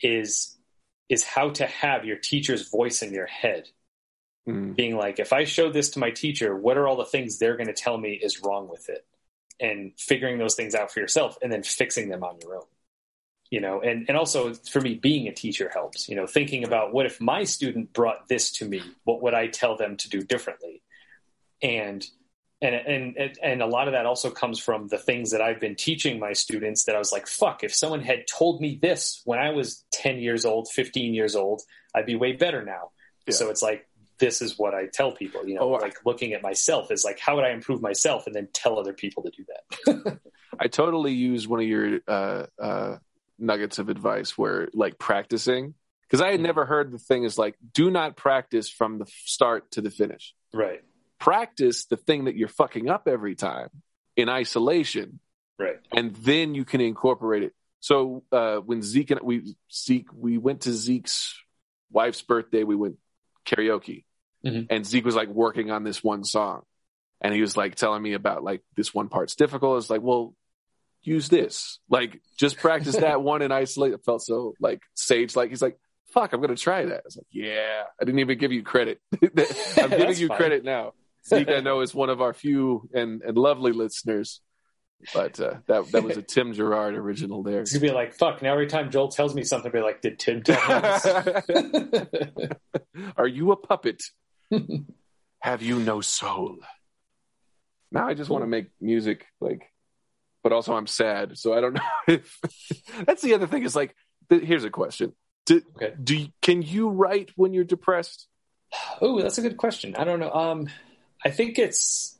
is 0.00 0.56
is 1.08 1.24
how 1.24 1.50
to 1.50 1.66
have 1.66 2.04
your 2.04 2.16
teacher's 2.16 2.68
voice 2.70 3.02
in 3.02 3.12
your 3.12 3.26
head 3.26 3.68
mm, 4.48 4.74
being 4.74 4.96
like, 4.96 5.18
if 5.18 5.32
I 5.32 5.44
show 5.44 5.70
this 5.70 5.90
to 5.90 5.98
my 5.98 6.10
teacher, 6.10 6.56
what 6.56 6.78
are 6.78 6.86
all 6.86 6.96
the 6.96 7.04
things 7.04 7.38
they're 7.38 7.56
going 7.56 7.66
to 7.68 7.74
tell 7.74 7.98
me 7.98 8.12
is 8.12 8.42
wrong 8.42 8.68
with 8.68 8.88
it? 8.88 9.06
And 9.60 9.92
figuring 9.98 10.38
those 10.38 10.56
things 10.56 10.74
out 10.74 10.90
for 10.90 11.00
yourself 11.00 11.38
and 11.40 11.52
then 11.52 11.62
fixing 11.62 12.08
them 12.08 12.24
on 12.24 12.38
your 12.42 12.56
own. 12.56 12.66
You 13.50 13.60
know, 13.60 13.80
and, 13.82 14.06
and 14.08 14.16
also 14.18 14.54
for 14.54 14.80
me, 14.80 14.94
being 14.94 15.28
a 15.28 15.32
teacher 15.32 15.70
helps, 15.72 16.08
you 16.08 16.16
know, 16.16 16.26
thinking 16.26 16.64
about 16.64 16.92
what 16.92 17.06
if 17.06 17.20
my 17.20 17.44
student 17.44 17.92
brought 17.92 18.26
this 18.26 18.50
to 18.52 18.64
me? 18.64 18.82
What 19.04 19.22
would 19.22 19.34
I 19.34 19.46
tell 19.46 19.76
them 19.76 19.96
to 19.98 20.08
do 20.08 20.22
differently? 20.22 20.82
And, 21.62 22.04
and, 22.64 22.74
and, 22.74 23.16
and- 23.16 23.38
and 23.42 23.62
a 23.62 23.66
lot 23.66 23.86
of 23.88 23.92
that 23.92 24.06
also 24.06 24.30
comes 24.30 24.58
from 24.58 24.88
the 24.88 24.98
things 24.98 25.30
that 25.32 25.40
I've 25.42 25.60
been 25.60 25.76
teaching 25.76 26.18
my 26.18 26.32
students 26.32 26.84
that 26.84 26.96
I 26.96 26.98
was 26.98 27.12
like, 27.12 27.26
fuck, 27.26 27.62
if 27.62 27.74
someone 27.74 28.00
had 28.00 28.26
told 28.26 28.60
me 28.60 28.78
this 28.80 29.20
when 29.24 29.38
I 29.38 29.50
was 29.50 29.84
10 29.92 30.18
years 30.18 30.44
old, 30.44 30.68
15 30.70 31.14
years 31.14 31.36
old, 31.36 31.62
I'd 31.94 32.06
be 32.06 32.16
way 32.16 32.32
better 32.32 32.64
now. 32.64 32.90
Yeah. 33.26 33.34
So 33.34 33.50
it's 33.50 33.62
like, 33.62 33.86
this 34.18 34.40
is 34.40 34.58
what 34.58 34.74
I 34.74 34.86
tell 34.92 35.10
people, 35.12 35.46
you 35.46 35.54
know, 35.56 35.62
Oh, 35.62 35.74
I- 35.74 35.80
like 35.82 35.96
looking 36.06 36.32
at 36.34 36.42
myself 36.42 36.90
is 36.90 37.04
like, 37.04 37.18
how 37.18 37.36
would 37.36 37.44
I 37.44 37.50
improve 37.50 37.80
myself 37.82 38.26
and 38.26 38.34
then 38.34 38.48
tell 38.52 38.78
other 38.78 38.92
people 38.92 39.24
to 39.24 39.30
do 39.30 39.44
that? 39.48 40.18
I 40.58 40.68
totally 40.68 41.12
use 41.12 41.46
one 41.48 41.60
of 41.60 41.66
your 41.66 42.00
uh, 42.06 42.46
uh, 42.60 42.96
nuggets 43.38 43.78
of 43.78 43.88
advice 43.88 44.38
where 44.38 44.68
like 44.72 44.98
practicing 44.98 45.74
because 46.08 46.20
I 46.20 46.30
had 46.30 46.38
Mhm. 46.40 46.44
never 46.44 46.64
heard 46.64 46.92
the 46.92 46.98
thing 46.98 47.24
is 47.24 47.36
like 47.36 47.56
do 47.72 47.90
not 47.90 48.16
practice 48.16 48.68
from 48.70 48.98
the 48.98 49.06
start 49.24 49.72
to 49.72 49.80
the 49.80 49.90
finish. 49.90 50.32
right. 50.52 50.82
Practice 51.18 51.86
the 51.86 51.96
thing 51.96 52.24
that 52.24 52.36
you're 52.36 52.48
fucking 52.48 52.88
up 52.90 53.08
every 53.08 53.34
time 53.34 53.68
in 54.16 54.28
isolation, 54.28 55.20
Right. 55.58 55.76
and 55.92 56.14
then 56.16 56.54
you 56.54 56.64
can 56.64 56.80
incorporate 56.80 57.42
it. 57.44 57.52
So 57.80 58.24
uh, 58.32 58.56
when 58.56 58.82
Zeke 58.82 59.12
and 59.12 59.20
we 59.22 59.56
Zeke 59.72 60.08
we 60.14 60.38
went 60.38 60.62
to 60.62 60.72
Zeke's 60.72 61.38
wife's 61.90 62.22
birthday, 62.22 62.64
we 62.64 62.76
went 62.76 62.96
karaoke, 63.46 64.04
Mhm. 64.44 64.66
and 64.70 64.84
Zeke 64.86 65.04
was 65.04 65.14
like 65.16 65.28
working 65.28 65.70
on 65.70 65.84
this 65.84 66.02
one 66.02 66.24
song, 66.24 66.62
and 67.20 67.32
he 67.34 67.40
was 67.40 67.56
like 67.56 67.74
telling 67.76 68.02
me 68.02 68.12
about 68.14 68.42
like 68.42 68.62
this 68.76 68.92
one 68.94 69.08
part's 69.08 69.34
difficult. 69.36 69.78
It's 69.78 69.90
like, 69.90 70.02
well, 70.02 70.34
use 71.02 71.28
this, 71.28 71.78
like 71.88 72.20
just 72.38 72.56
practice 72.58 72.96
that 72.96 73.22
one 73.22 73.42
in 73.42 73.52
isolation. 73.52 73.94
It 73.94 74.04
felt 74.04 74.22
so 74.22 74.54
like 74.60 74.80
sage, 74.94 75.36
like 75.36 75.50
he's 75.50 75.62
like, 75.62 75.78
fuck, 76.06 76.32
I'm 76.32 76.40
gonna 76.40 76.56
try 76.56 76.84
that. 76.86 76.98
I 76.98 77.02
was 77.04 77.16
like, 77.16 77.26
yeah, 77.30 77.82
I 78.00 78.04
didn't 78.04 78.20
even 78.20 78.38
give 78.38 78.52
you 78.52 78.62
credit. 78.62 79.00
I'm 79.22 79.90
giving 79.90 80.16
you 80.16 80.28
fine. 80.28 80.36
credit 80.38 80.64
now. 80.64 80.92
Zeke, 81.26 81.48
I 81.48 81.60
know, 81.60 81.80
is 81.80 81.94
one 81.94 82.10
of 82.10 82.20
our 82.20 82.32
few 82.34 82.88
and, 82.92 83.22
and 83.22 83.36
lovely 83.36 83.72
listeners. 83.72 84.40
But 85.12 85.38
uh, 85.40 85.54
that 85.66 85.90
that 85.92 86.02
was 86.02 86.16
a 86.16 86.22
Tim 86.34 86.52
Gerard 86.54 86.94
original 86.94 87.42
there. 87.42 87.60
It's 87.60 87.72
gonna 87.72 87.80
be 87.82 87.90
like, 87.92 88.14
fuck. 88.14 88.40
Now 88.42 88.52
every 88.52 88.66
time 88.68 88.90
Joel 88.90 89.08
tells 89.08 89.34
me 89.34 89.42
something, 89.42 89.68
I'll 89.70 89.80
be 89.80 89.84
like, 89.84 90.00
did 90.00 90.18
Tim 90.18 90.42
tell 90.42 90.56
me 90.66 90.80
this? 91.48 92.48
Are 93.16 93.26
you 93.26 93.52
a 93.52 93.56
puppet? 93.56 94.02
Have 95.40 95.62
you 95.62 95.78
no 95.78 96.00
soul? 96.00 96.56
Now 97.92 98.08
I 98.08 98.14
just 98.14 98.30
want 98.30 98.44
to 98.44 98.48
make 98.48 98.68
music, 98.80 99.26
like, 99.40 99.70
but 100.42 100.52
also 100.52 100.74
I'm 100.74 100.86
sad, 100.86 101.36
so 101.38 101.52
I 101.52 101.60
don't 101.60 101.74
know 101.74 101.80
if 102.08 102.38
that's 103.06 103.22
the 103.22 103.34
other 103.34 103.46
thing. 103.46 103.62
Is 103.64 103.76
like, 103.76 103.94
here's 104.30 104.64
a 104.64 104.70
question: 104.70 105.12
Do, 105.46 105.60
Okay. 105.76 105.92
do 106.02 106.26
can 106.40 106.62
you 106.62 106.88
write 106.88 107.30
when 107.36 107.52
you're 107.52 107.64
depressed? 107.64 108.26
oh, 109.02 109.20
that's 109.20 109.38
a 109.38 109.42
good 109.42 109.56
question. 109.58 109.94
I 109.96 110.04
don't 110.04 110.18
know. 110.18 110.32
Um, 110.32 110.68
I 111.24 111.30
think 111.30 111.58
it's, 111.58 112.18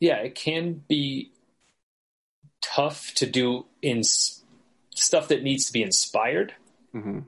yeah, 0.00 0.16
it 0.16 0.34
can 0.34 0.82
be 0.88 1.32
tough 2.64 3.12
to 3.14 3.26
do 3.26 3.66
in 3.82 4.02
stuff 4.02 5.28
that 5.28 5.42
needs 5.42 5.66
to 5.66 5.72
be 5.72 5.82
inspired. 5.82 6.54
Mm-hmm. 6.94 7.20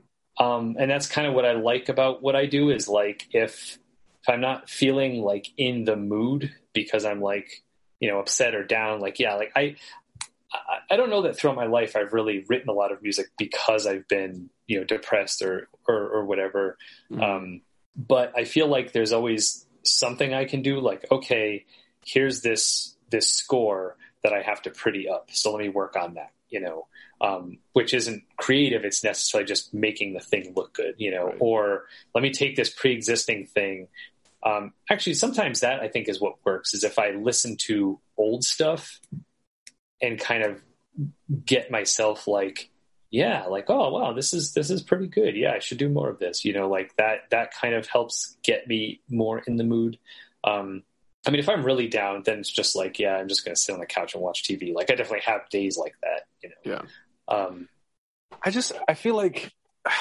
um, 0.43 0.77
and 0.79 0.89
that's 0.89 1.07
kind 1.07 1.27
of 1.27 1.33
what 1.33 1.45
I 1.45 1.51
like 1.51 1.89
about 1.89 2.21
what 2.23 2.37
I 2.37 2.45
do 2.45 2.69
is 2.69 2.87
like 2.87 3.27
if 3.31 3.77
if 4.21 4.29
I'm 4.29 4.39
not 4.39 4.69
feeling 4.69 5.21
like 5.21 5.47
in 5.57 5.83
the 5.83 5.97
mood 5.97 6.53
because 6.73 7.03
I'm 7.03 7.19
like 7.19 7.63
you 7.99 8.09
know 8.09 8.19
upset 8.19 8.55
or 8.55 8.63
down, 8.63 9.01
like 9.01 9.19
yeah, 9.19 9.35
like 9.35 9.51
I 9.57 9.75
I, 10.89 10.95
don't 10.95 11.09
know 11.09 11.23
that 11.23 11.35
throughout 11.35 11.57
my 11.57 11.65
life 11.65 11.97
I've 11.97 12.13
really 12.13 12.45
written 12.47 12.69
a 12.69 12.73
lot 12.73 12.93
of 12.93 13.01
music 13.01 13.27
because 13.37 13.85
I've 13.85 14.07
been 14.07 14.49
you 14.67 14.79
know 14.79 14.85
depressed 14.85 15.41
or 15.41 15.67
or, 15.87 16.07
or 16.07 16.25
whatever. 16.25 16.77
Mhm. 17.11 17.21
Um, 17.21 17.61
but 17.97 18.31
I 18.37 18.45
feel 18.45 18.67
like 18.67 18.93
there's 18.93 19.11
always 19.11 19.65
something 19.83 20.33
I 20.33 20.45
can 20.45 20.61
do. 20.61 20.79
Like 20.79 21.05
okay, 21.11 21.65
here's 22.05 22.41
this 22.41 22.95
this 23.09 23.29
score 23.29 23.97
that 24.23 24.33
I 24.33 24.41
have 24.41 24.61
to 24.63 24.71
pretty 24.71 25.07
up, 25.07 25.29
so 25.31 25.51
let 25.53 25.61
me 25.61 25.69
work 25.69 25.95
on 25.95 26.15
that. 26.15 26.31
You 26.49 26.61
know, 26.61 26.87
um, 27.19 27.57
which 27.73 27.93
isn't 27.93 28.23
creative. 28.37 28.85
It's 28.85 29.03
necessarily 29.03 29.45
just 29.45 29.73
making 29.73 30.13
the 30.13 30.19
thing 30.19 30.53
look 30.55 30.73
good, 30.73 30.95
you 30.97 31.11
know, 31.11 31.27
Right. 31.27 31.37
or 31.39 31.85
let 32.15 32.21
me 32.21 32.31
take 32.31 32.55
this 32.55 32.69
pre-existing 32.69 33.47
thing. 33.47 33.87
Um, 34.43 34.73
actually, 34.89 35.15
sometimes 35.15 35.59
that 35.59 35.81
I 35.81 35.89
think 35.89 36.07
is 36.07 36.21
what 36.21 36.35
works 36.45 36.73
is 36.73 36.83
if 36.83 36.97
I 36.99 37.09
listen 37.11 37.57
to 37.67 37.99
old 38.17 38.43
stuff 38.45 39.01
and 40.01 40.19
kind 40.19 40.43
of 40.43 40.61
get 41.45 41.69
myself 41.69 42.27
like, 42.27 42.69
yeah, 43.09 43.45
like, 43.45 43.69
oh, 43.69 43.91
wow, 43.91 44.13
this 44.13 44.33
is, 44.33 44.53
this 44.53 44.69
is 44.69 44.81
pretty 44.81 45.07
good. 45.07 45.35
Yeah. 45.35 45.53
I 45.53 45.59
should 45.59 45.77
do 45.77 45.89
more 45.89 46.09
of 46.09 46.19
this, 46.19 46.43
you 46.43 46.53
know, 46.53 46.67
like 46.67 46.95
that, 46.97 47.29
that 47.31 47.53
kind 47.53 47.73
of 47.73 47.87
helps 47.87 48.37
get 48.43 48.67
me 48.67 49.01
more 49.09 49.39
in 49.39 49.55
the 49.55 49.63
mood. 49.63 49.97
Um, 50.43 50.83
I 51.25 51.29
mean, 51.29 51.39
if 51.39 51.49
I'm 51.49 51.65
really 51.65 51.87
down, 51.87 52.23
then 52.25 52.39
it's 52.39 52.49
just 52.49 52.75
like, 52.75 52.99
yeah, 52.99 53.15
I'm 53.15 53.27
just 53.27 53.43
going 53.43 53.55
to 53.55 53.61
sit 53.61 53.73
on 53.73 53.79
the 53.79 53.85
couch 53.85 54.13
and 54.13 54.23
watch 54.23 54.43
TV. 54.43 54.73
Like 54.73 54.89
I 54.91 54.95
definitely 54.95 55.25
have 55.25 55.49
days 55.49 55.77
like 55.77 55.95
that, 56.01 56.21
you 56.41 56.49
know? 56.49 56.55
Yeah. 56.63 56.81
Um, 57.27 57.67
I 58.41 58.51
just 58.51 58.73
I 58.87 58.93
feel 58.93 59.15
like 59.15 59.51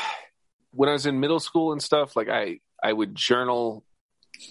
when 0.73 0.89
I 0.89 0.93
was 0.93 1.07
in 1.07 1.21
middle 1.21 1.41
school 1.41 1.73
and 1.73 1.83
stuff, 1.83 2.17
like 2.17 2.29
I 2.29 2.61
I 2.83 2.93
would 2.93 3.15
journal 3.15 3.85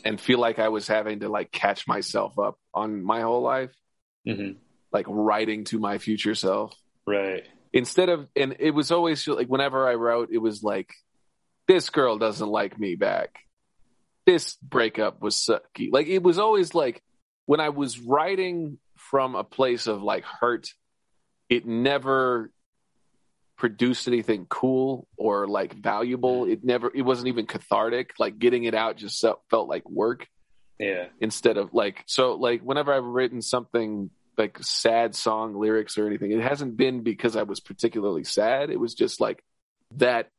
and 0.04 0.20
feel 0.20 0.40
like 0.40 0.60
I 0.60 0.70
was 0.70 0.88
having 0.88 1.20
to 1.20 1.30
like 1.30 1.52
catch 1.52 1.88
myself 1.88 2.40
up 2.40 2.58
on 2.74 3.04
my 3.04 3.22
whole 3.22 3.42
life, 3.42 3.72
mhm. 4.28 4.58
like 4.92 5.06
writing 5.08 5.64
to 5.66 5.80
my 5.80 5.98
future 5.98 6.36
self. 6.36 6.76
right. 7.06 7.46
Instead 7.76 8.10
of 8.10 8.28
and 8.36 8.56
it 8.60 8.72
was 8.72 8.92
always 8.92 9.28
like 9.28 9.48
whenever 9.48 9.88
I 9.88 9.94
wrote, 9.94 10.30
it 10.32 10.40
was 10.40 10.64
like 10.64 10.90
this 11.68 11.92
girl 11.92 12.18
doesn't 12.18 12.48
like 12.50 12.80
me 12.80 12.96
back. 12.96 13.38
This 14.26 14.56
breakup 14.56 15.22
was 15.22 15.36
sucky. 15.36 15.90
Like 15.92 16.08
it 16.08 16.24
was 16.24 16.40
always 16.40 16.74
like 16.74 17.04
when 17.46 17.60
I 17.60 17.70
was 17.70 18.00
writing 18.00 18.80
from 18.96 19.36
a 19.36 19.44
place 19.44 19.86
of 19.86 20.02
like 20.02 20.24
hurt, 20.24 20.70
it 21.50 21.68
never 21.68 22.50
produced 23.58 24.08
anything 24.08 24.46
cool 24.50 25.08
or 25.18 25.48
like 25.48 25.74
valuable. 25.74 26.44
Mm-hmm. 26.44 26.52
It 26.52 26.64
never, 26.64 26.92
it 26.94 27.04
wasn't 27.04 27.28
even 27.28 27.46
cathartic. 27.46 28.12
Like 28.20 28.40
getting 28.40 28.64
it 28.64 28.74
out 28.74 28.98
just 28.98 29.22
felt, 29.22 29.42
felt 29.50 29.70
like 29.70 29.90
work 29.90 30.28
Yeah. 30.80 31.08
instead 31.20 31.58
of 31.58 31.74
like, 31.74 32.04
so 32.08 32.34
like 32.36 32.62
whenever 32.62 32.94
I've 32.94 33.04
written 33.06 33.42
something 33.42 34.10
like 34.38 34.58
sad 34.62 35.16
song 35.16 35.56
lyrics 35.56 35.98
or 35.98 36.08
anything. 36.08 36.32
It 36.32 36.42
hasn't 36.42 36.78
been 36.78 37.02
because 37.02 37.36
I 37.36 37.44
was 37.44 37.60
particularly 37.60 38.24
sad. 38.24 38.70
It 38.70 38.80
was 38.80 38.94
just 38.94 39.20
like 39.22 39.44
that 39.96 40.30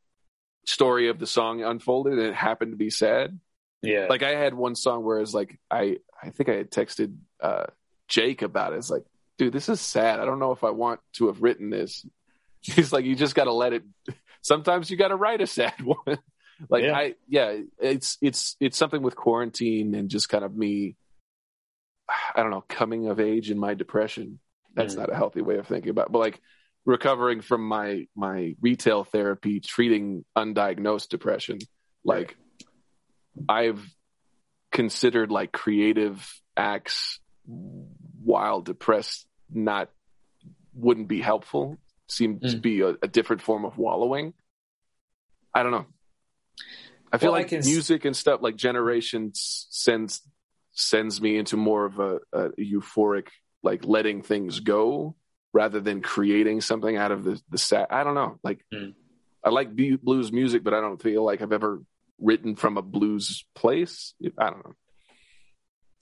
story 0.67 1.09
of 1.09 1.19
the 1.19 1.27
song 1.27 1.63
unfolded 1.63 2.15
and 2.15 2.23
it 2.23 2.35
happened 2.35 2.73
to 2.73 2.77
be 2.77 2.91
sad. 2.91 3.39
Yeah. 3.83 4.07
Like 4.09 4.23
I 4.23 4.31
had 4.31 4.55
one 4.55 4.75
song 4.75 5.05
where 5.05 5.21
it's 5.21 5.35
like 5.35 5.59
I 5.71 5.99
I 6.23 6.31
think 6.31 6.49
I 6.49 6.55
had 6.55 6.71
texted 6.71 7.17
uh 7.41 7.67
Jake 8.09 8.43
about 8.43 8.73
it. 8.73 8.77
It's 8.77 8.91
like, 8.91 9.05
dude, 9.39 9.53
this 9.53 9.69
is 9.69 9.81
sad. 9.81 10.21
I 10.21 10.25
don't 10.25 10.39
know 10.39 10.53
if 10.53 10.65
I 10.65 10.71
want 10.71 11.01
to 11.15 11.27
have 11.27 11.43
written 11.43 11.71
this. 11.71 12.05
He's 12.61 12.93
like, 12.93 13.05
you 13.05 13.15
just 13.15 13.35
got 13.35 13.45
to 13.45 13.53
let 13.53 13.73
it. 13.73 13.85
Sometimes 14.43 14.91
you 14.91 14.97
got 14.97 15.09
to 15.09 15.17
write 15.17 15.41
a 15.41 15.47
sad 15.47 15.75
one. 15.83 15.99
like 16.69 16.85
Yeah. 16.85 16.97
I, 16.97 17.15
yeah, 17.29 17.59
it's 17.79 18.19
it's 18.21 18.57
it's 18.61 18.77
something 18.77 19.03
with 19.03 19.17
quarantine 19.17 19.95
and 19.95 20.09
just 20.09 20.29
kind 20.29 20.45
of 20.45 20.55
me. 20.55 20.97
I 22.09 22.43
don't 22.43 22.51
know, 22.51 22.65
coming 22.69 23.09
of 23.09 23.19
age 23.21 23.51
in 23.51 23.59
my 23.59 23.75
depression. 23.75 24.39
That's 24.75 24.95
Mm. 24.95 24.99
not 24.99 25.11
a 25.13 25.17
healthy 25.17 25.43
way 25.43 25.57
of 25.59 25.67
thinking 25.67 25.91
about. 25.91 26.07
It. 26.07 26.13
But 26.13 26.19
like 26.21 26.41
recovering 26.85 27.41
from 27.41 27.67
my 27.67 28.07
my 28.15 28.55
retail 28.61 29.03
therapy, 29.05 29.61
treating 29.61 30.25
undiagnosed 30.37 31.09
depression. 31.09 31.59
Like 32.05 32.37
I've 33.49 33.85
considered 34.71 35.31
like 35.31 35.53
creative 35.53 36.41
acts 36.57 37.21
while 37.45 38.61
depressed 38.61 39.27
not 39.51 39.91
wouldn't 40.75 41.09
be 41.09 41.21
helpful 41.21 41.79
seem 42.09 42.41
to 42.41 42.47
Mm. 42.59 42.63
be 42.63 42.81
a, 42.83 42.89
a 43.03 43.09
different 43.09 43.41
form 43.43 43.65
of 43.65 43.79
wallowing 43.79 44.35
i 45.55 45.63
don't 45.63 45.73
know 45.73 45.87
i 47.13 47.19
feel 47.19 47.31
Well, 47.33 47.37
I 47.37 47.43
like 47.43 47.49
can 47.49 47.61
music 47.65 48.05
and 48.05 48.15
stuff 48.17 48.43
like 48.43 48.57
generations 48.57 49.67
sends 49.71 50.23
sends 50.77 51.21
me 51.21 51.37
into 51.37 51.57
more 51.57 51.85
of 51.85 51.99
a, 51.99 52.19
a 52.33 52.51
euphoric 52.59 53.29
like 53.63 53.85
letting 53.85 54.23
things 54.23 54.61
go 54.61 55.17
rather 55.53 55.81
than 55.81 56.03
creating 56.03 56.61
something 56.61 56.97
out 56.97 57.11
of 57.13 57.25
the 57.25 57.41
the 57.51 57.59
sad 57.59 57.87
i 57.91 58.05
don't 58.05 58.15
know 58.15 58.39
like 58.45 58.61
Mm. 58.73 58.95
i 59.43 59.51
like 59.51 59.75
blues 59.75 60.31
music 60.31 60.63
but 60.63 60.75
i 60.75 60.81
don't 60.81 61.03
feel 61.03 61.25
like 61.25 61.41
i've 61.43 61.53
ever 61.53 61.83
written 62.21 62.57
from 62.57 62.77
a 62.77 62.83
blues 62.83 63.45
place 63.55 64.15
i 64.39 64.51
don't 64.51 64.65
know 64.65 64.75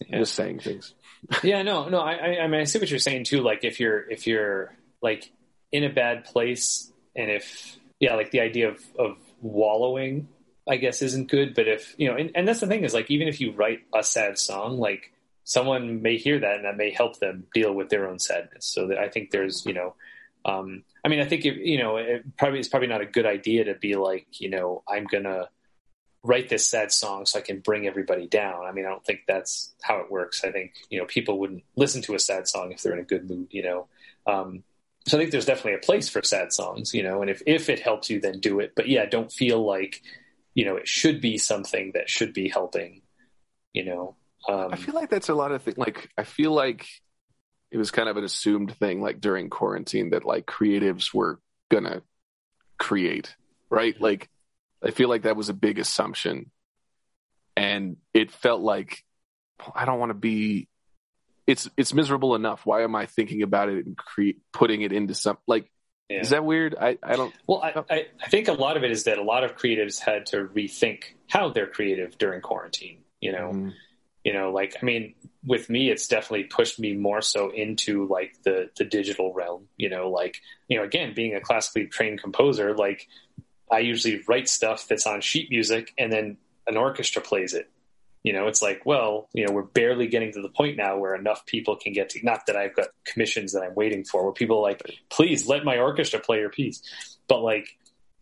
Yeah. 0.08 0.18
just 0.18 0.34
saying 0.34 0.58
things 0.60 0.94
yeah, 1.42 1.62
no, 1.62 1.88
no. 1.88 2.00
I, 2.00 2.12
I, 2.12 2.40
I 2.42 2.46
mean, 2.48 2.60
I 2.60 2.64
see 2.64 2.78
what 2.78 2.90
you're 2.90 2.98
saying 2.98 3.24
too. 3.24 3.40
Like, 3.40 3.64
if 3.64 3.80
you're, 3.80 4.10
if 4.10 4.26
you're 4.26 4.74
like 5.00 5.32
in 5.72 5.82
a 5.82 5.88
bad 5.88 6.24
place, 6.24 6.92
and 7.16 7.30
if, 7.30 7.78
yeah, 7.98 8.14
like 8.14 8.30
the 8.30 8.40
idea 8.40 8.68
of 8.68 8.78
of 8.98 9.16
wallowing, 9.40 10.28
I 10.68 10.76
guess, 10.76 11.02
isn't 11.02 11.30
good. 11.30 11.54
But 11.54 11.68
if 11.68 11.94
you 11.98 12.08
know, 12.08 12.16
and, 12.16 12.30
and 12.34 12.48
that's 12.48 12.60
the 12.60 12.66
thing 12.66 12.84
is, 12.84 12.94
like, 12.94 13.10
even 13.10 13.28
if 13.28 13.40
you 13.40 13.52
write 13.52 13.80
a 13.94 14.02
sad 14.02 14.38
song, 14.38 14.78
like 14.78 15.12
someone 15.44 16.00
may 16.00 16.16
hear 16.16 16.38
that 16.38 16.56
and 16.56 16.64
that 16.64 16.76
may 16.76 16.90
help 16.90 17.18
them 17.18 17.46
deal 17.52 17.72
with 17.74 17.90
their 17.90 18.08
own 18.08 18.18
sadness. 18.18 18.64
So 18.66 18.88
that 18.88 18.98
I 18.98 19.08
think 19.08 19.30
there's, 19.30 19.66
you 19.66 19.74
know, 19.74 19.94
um, 20.44 20.84
I 21.04 21.08
mean, 21.08 21.20
I 21.20 21.26
think 21.26 21.44
it, 21.44 21.56
you 21.56 21.78
know, 21.78 21.96
it 21.96 22.36
probably 22.36 22.60
it's 22.60 22.68
probably 22.68 22.88
not 22.88 23.02
a 23.02 23.06
good 23.06 23.26
idea 23.26 23.64
to 23.64 23.74
be 23.74 23.96
like, 23.96 24.26
you 24.40 24.48
know, 24.48 24.82
I'm 24.88 25.04
gonna 25.04 25.48
write 26.22 26.48
this 26.48 26.66
sad 26.66 26.90
song 26.90 27.26
so 27.26 27.38
I 27.38 27.42
can 27.42 27.60
bring 27.60 27.86
everybody 27.86 28.26
down. 28.26 28.64
I 28.64 28.72
mean, 28.72 28.86
I 28.86 28.88
don't 28.88 29.04
think 29.04 29.20
that's 29.28 29.74
how 29.82 29.98
it 29.98 30.10
works. 30.10 30.42
I 30.42 30.50
think, 30.50 30.72
you 30.88 30.98
know, 30.98 31.04
people 31.04 31.38
wouldn't 31.38 31.64
listen 31.76 32.00
to 32.02 32.14
a 32.14 32.18
sad 32.18 32.48
song 32.48 32.72
if 32.72 32.82
they're 32.82 32.94
in 32.94 32.98
a 32.98 33.04
good 33.04 33.28
mood, 33.28 33.48
you 33.50 33.62
know. 33.62 33.88
Um, 34.26 34.64
so 35.06 35.18
I 35.18 35.20
think 35.20 35.32
there's 35.32 35.44
definitely 35.44 35.74
a 35.74 35.78
place 35.78 36.08
for 36.08 36.22
sad 36.22 36.54
songs, 36.54 36.94
you 36.94 37.02
know, 37.02 37.20
and 37.20 37.30
if, 37.30 37.42
if 37.46 37.68
it 37.68 37.80
helps 37.80 38.08
you, 38.08 38.20
then 38.20 38.40
do 38.40 38.60
it. 38.60 38.72
But 38.74 38.88
yeah, 38.88 39.04
don't 39.04 39.30
feel 39.30 39.62
like, 39.62 40.00
you 40.54 40.64
know, 40.64 40.76
it 40.76 40.88
should 40.88 41.20
be 41.20 41.36
something 41.36 41.92
that 41.94 42.08
should 42.08 42.32
be 42.32 42.48
helping, 42.48 43.02
you 43.72 43.84
know. 43.84 44.16
Um, 44.48 44.72
I 44.72 44.76
feel 44.76 44.94
like 44.94 45.10
that's 45.10 45.28
a 45.28 45.34
lot 45.34 45.52
of 45.52 45.62
things. 45.62 45.78
Like, 45.78 46.10
I 46.16 46.24
feel 46.24 46.52
like 46.52 46.86
it 47.70 47.78
was 47.78 47.90
kind 47.90 48.08
of 48.08 48.16
an 48.16 48.24
assumed 48.24 48.76
thing, 48.76 49.02
like 49.02 49.20
during 49.20 49.50
quarantine, 49.50 50.10
that 50.10 50.24
like 50.24 50.46
creatives 50.46 51.12
were 51.12 51.40
gonna 51.70 52.02
create, 52.78 53.34
right? 53.68 54.00
Like, 54.00 54.28
I 54.82 54.90
feel 54.90 55.08
like 55.08 55.22
that 55.22 55.36
was 55.36 55.48
a 55.48 55.54
big 55.54 55.78
assumption, 55.78 56.50
and 57.56 57.96
it 58.12 58.30
felt 58.30 58.60
like 58.60 59.02
I 59.74 59.84
don't 59.84 59.98
want 59.98 60.10
to 60.10 60.14
be. 60.14 60.68
It's 61.46 61.68
it's 61.76 61.92
miserable 61.92 62.34
enough. 62.34 62.64
Why 62.64 62.82
am 62.84 62.94
I 62.94 63.06
thinking 63.06 63.42
about 63.42 63.68
it 63.68 63.84
and 63.84 63.96
cre- 63.96 64.38
putting 64.52 64.82
it 64.82 64.92
into 64.92 65.14
some 65.14 65.38
like? 65.46 65.70
Yeah. 66.08 66.20
Is 66.20 66.30
that 66.30 66.44
weird? 66.44 66.74
I 66.78 66.98
I 67.02 67.16
don't. 67.16 67.34
Well, 67.46 67.62
I, 67.62 67.82
I, 67.90 68.06
I 68.22 68.28
think 68.28 68.48
a 68.48 68.52
lot 68.52 68.76
of 68.76 68.84
it 68.84 68.90
is 68.90 69.04
that 69.04 69.18
a 69.18 69.22
lot 69.22 69.42
of 69.42 69.56
creatives 69.56 69.98
had 69.98 70.26
to 70.26 70.44
rethink 70.44 71.04
how 71.28 71.48
they're 71.50 71.66
creative 71.66 72.18
during 72.18 72.42
quarantine. 72.42 72.98
You 73.20 73.32
know, 73.32 73.50
Mm, 73.54 73.72
you 74.22 74.32
know, 74.34 74.52
like 74.52 74.76
I 74.80 74.84
mean, 74.84 75.14
with 75.44 75.70
me, 75.70 75.90
it's 75.90 76.06
definitely 76.08 76.44
pushed 76.44 76.78
me 76.78 76.94
more 76.94 77.22
so 77.22 77.50
into 77.50 78.06
like 78.06 78.42
the 78.42 78.70
the 78.76 78.84
digital 78.84 79.32
realm. 79.32 79.68
You 79.76 79.88
know, 79.88 80.10
like 80.10 80.40
you 80.68 80.78
know, 80.78 80.84
again, 80.84 81.14
being 81.14 81.34
a 81.34 81.40
classically 81.40 81.86
trained 81.86 82.20
composer, 82.20 82.74
like 82.74 83.08
I 83.70 83.78
usually 83.78 84.22
write 84.28 84.48
stuff 84.48 84.86
that's 84.88 85.06
on 85.06 85.22
sheet 85.22 85.50
music, 85.50 85.92
and 85.96 86.12
then 86.12 86.36
an 86.66 86.76
orchestra 86.76 87.22
plays 87.22 87.54
it. 87.54 87.70
You 88.24 88.32
know, 88.32 88.48
it's 88.48 88.62
like, 88.62 88.84
well, 88.84 89.28
you 89.34 89.46
know, 89.46 89.52
we're 89.52 89.62
barely 89.62 90.08
getting 90.08 90.32
to 90.32 90.42
the 90.42 90.48
point 90.48 90.76
now 90.76 90.98
where 90.98 91.14
enough 91.14 91.46
people 91.46 91.76
can 91.76 91.92
get 91.92 92.08
to. 92.10 92.24
Not 92.24 92.46
that 92.46 92.56
I've 92.56 92.74
got 92.74 92.88
commissions 93.04 93.52
that 93.52 93.62
I'm 93.62 93.74
waiting 93.74 94.02
for, 94.02 94.24
where 94.24 94.32
people 94.32 94.58
are 94.58 94.62
like, 94.62 94.82
please 95.10 95.46
let 95.46 95.64
my 95.64 95.78
orchestra 95.78 96.18
play 96.18 96.38
your 96.40 96.48
piece, 96.48 96.82
but 97.28 97.42
like 97.42 97.68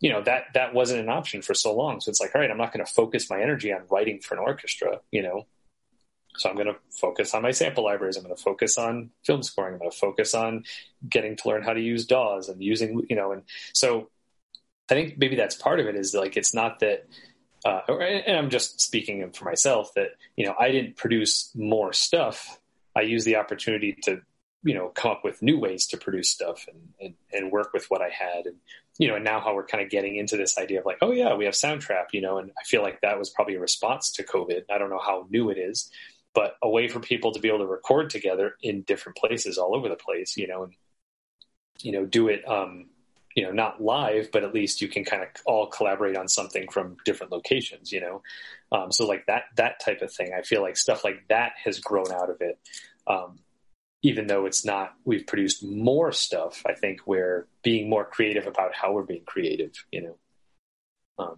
you 0.03 0.09
know 0.11 0.21
that 0.21 0.47
that 0.53 0.73
wasn't 0.73 0.99
an 0.99 1.07
option 1.07 1.41
for 1.41 1.53
so 1.53 1.73
long. 1.73 2.01
So 2.01 2.09
it's 2.09 2.19
like 2.19 2.35
all 2.35 2.41
right 2.41 2.51
i'm 2.51 2.57
not 2.57 2.73
going 2.73 2.85
to 2.85 2.91
focus 2.91 3.29
my 3.29 3.41
energy 3.41 3.71
on 3.71 3.83
writing 3.89 4.19
for 4.19 4.35
an 4.35 4.41
orchestra 4.41 4.99
you 5.11 5.23
know? 5.23 5.47
So 6.37 6.49
i'm 6.49 6.55
going 6.55 6.67
to 6.67 6.75
focus 6.91 7.33
on 7.33 7.41
my 7.41 7.51
sample 7.51 7.85
libraries. 7.85 8.17
I'm 8.17 8.23
going 8.23 8.35
to 8.35 8.41
focus 8.41 8.77
on 8.77 9.11
film 9.25 9.41
scoring. 9.43 9.73
I'm 9.75 9.79
going 9.79 9.91
to 9.91 9.97
focus 9.97 10.35
on 10.35 10.65
getting 11.09 11.37
to 11.37 11.47
learn 11.47 11.63
how 11.63 11.73
to 11.73 11.79
use 11.79 12.05
DAWs 12.05 12.49
and 12.49 12.61
using 12.61 13.05
you 13.09 13.15
know 13.15 13.31
and 13.31 13.43
so 13.71 14.09
i 14.91 14.93
think 14.93 15.17
maybe 15.17 15.37
that's 15.37 15.55
part 15.55 15.79
of 15.79 15.87
it 15.87 15.95
is 15.95 16.13
like 16.13 16.35
it's 16.35 16.53
not 16.53 16.79
that 16.81 17.07
uh, 17.65 17.81
and 17.97 18.37
i'm 18.37 18.49
just 18.49 18.81
speaking 18.81 19.29
for 19.31 19.45
myself 19.45 19.93
that 19.95 20.11
you 20.35 20.45
know 20.45 20.55
i 20.59 20.71
didn't 20.71 20.95
produce 20.95 21.51
more 21.55 21.93
stuff 21.93 22.59
i 22.95 23.01
used 23.01 23.25
the 23.25 23.35
opportunity 23.35 23.95
to 24.03 24.21
you 24.63 24.73
know 24.73 24.89
come 24.89 25.11
up 25.11 25.23
with 25.23 25.41
new 25.41 25.59
ways 25.59 25.87
to 25.87 25.97
produce 25.97 26.29
stuff 26.29 26.65
and, 26.67 26.89
and, 26.99 27.13
and 27.31 27.51
work 27.51 27.73
with 27.73 27.85
what 27.89 28.01
i 28.01 28.09
had 28.09 28.45
and 28.45 28.55
you 28.97 29.07
know, 29.07 29.15
and 29.15 29.23
now 29.23 29.39
how 29.39 29.55
we're 29.55 29.65
kind 29.65 29.83
of 29.83 29.89
getting 29.89 30.17
into 30.17 30.37
this 30.37 30.57
idea 30.57 30.79
of 30.79 30.85
like, 30.85 30.99
oh 31.01 31.11
yeah, 31.11 31.33
we 31.35 31.45
have 31.45 31.55
Soundtrap, 31.55 32.07
you 32.11 32.21
know, 32.21 32.37
and 32.37 32.51
I 32.59 32.63
feel 32.63 32.81
like 32.81 33.01
that 33.01 33.17
was 33.17 33.29
probably 33.29 33.55
a 33.55 33.59
response 33.59 34.11
to 34.13 34.23
COVID. 34.23 34.63
I 34.71 34.77
don't 34.77 34.89
know 34.89 35.01
how 35.03 35.27
new 35.29 35.49
it 35.49 35.57
is, 35.57 35.89
but 36.35 36.55
a 36.61 36.69
way 36.69 36.87
for 36.87 36.99
people 36.99 37.31
to 37.31 37.39
be 37.39 37.47
able 37.47 37.59
to 37.59 37.65
record 37.65 38.09
together 38.09 38.55
in 38.61 38.83
different 38.83 39.17
places 39.17 39.57
all 39.57 39.75
over 39.75 39.89
the 39.89 39.95
place, 39.95 40.37
you 40.37 40.47
know, 40.47 40.63
and 40.63 40.73
you 41.79 41.91
know, 41.91 42.05
do 42.05 42.27
it, 42.27 42.47
um, 42.47 42.85
you 43.35 43.43
know, 43.43 43.51
not 43.51 43.81
live, 43.81 44.29
but 44.31 44.43
at 44.43 44.53
least 44.53 44.81
you 44.81 44.87
can 44.87 45.03
kind 45.03 45.23
of 45.23 45.29
all 45.45 45.67
collaborate 45.67 46.15
on 46.15 46.27
something 46.27 46.67
from 46.69 46.97
different 47.05 47.31
locations, 47.31 47.91
you 47.91 48.01
know. 48.01 48.21
Um, 48.71 48.91
so 48.91 49.05
like 49.07 49.25
that 49.27 49.43
that 49.55 49.79
type 49.79 50.01
of 50.01 50.11
thing, 50.11 50.31
I 50.37 50.41
feel 50.41 50.61
like 50.61 50.77
stuff 50.77 51.03
like 51.03 51.27
that 51.29 51.53
has 51.63 51.79
grown 51.79 52.11
out 52.11 52.29
of 52.29 52.37
it. 52.41 52.59
Um, 53.07 53.39
even 54.03 54.27
though 54.27 54.45
it's 54.45 54.65
not 54.65 54.93
we've 55.05 55.25
produced 55.25 55.63
more 55.63 56.11
stuff 56.11 56.61
i 56.67 56.73
think 56.73 56.99
we're 57.07 57.47
being 57.63 57.89
more 57.89 58.05
creative 58.05 58.45
about 58.45 58.75
how 58.75 58.91
we're 58.91 59.01
being 59.01 59.23
creative 59.25 59.71
you 59.91 60.01
know 60.01 60.17
um, 61.17 61.37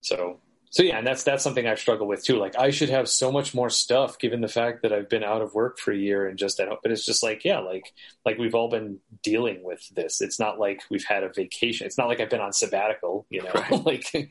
so 0.00 0.40
so 0.74 0.82
yeah 0.82 0.98
and 0.98 1.06
that's 1.06 1.22
that's 1.22 1.44
something 1.44 1.66
i've 1.68 1.78
struggled 1.78 2.08
with 2.08 2.24
too. 2.24 2.36
Like 2.36 2.58
i 2.58 2.70
should 2.70 2.90
have 2.90 3.08
so 3.08 3.30
much 3.30 3.54
more 3.54 3.70
stuff 3.70 4.18
given 4.18 4.40
the 4.40 4.48
fact 4.48 4.82
that 4.82 4.92
i've 4.92 5.08
been 5.08 5.22
out 5.22 5.40
of 5.40 5.54
work 5.54 5.78
for 5.78 5.92
a 5.92 5.96
year 5.96 6.26
and 6.26 6.36
just 6.36 6.58
at 6.58 6.66
home 6.68 6.78
but 6.82 6.90
it's 6.92 7.06
just 7.06 7.22
like 7.22 7.44
yeah 7.44 7.60
like 7.60 7.92
like 8.26 8.36
we've 8.38 8.54
all 8.54 8.68
been 8.68 8.98
dealing 9.22 9.62
with 9.62 9.88
this. 9.94 10.20
It's 10.20 10.40
not 10.40 10.58
like 10.58 10.82
we've 10.90 11.04
had 11.04 11.22
a 11.22 11.28
vacation. 11.28 11.86
It's 11.86 11.96
not 11.96 12.08
like 12.08 12.20
i've 12.20 12.30
been 12.30 12.40
on 12.40 12.52
sabbatical 12.52 13.26
you 13.30 13.42
know? 13.44 13.52
Right. 13.54 13.84
like 14.12 14.30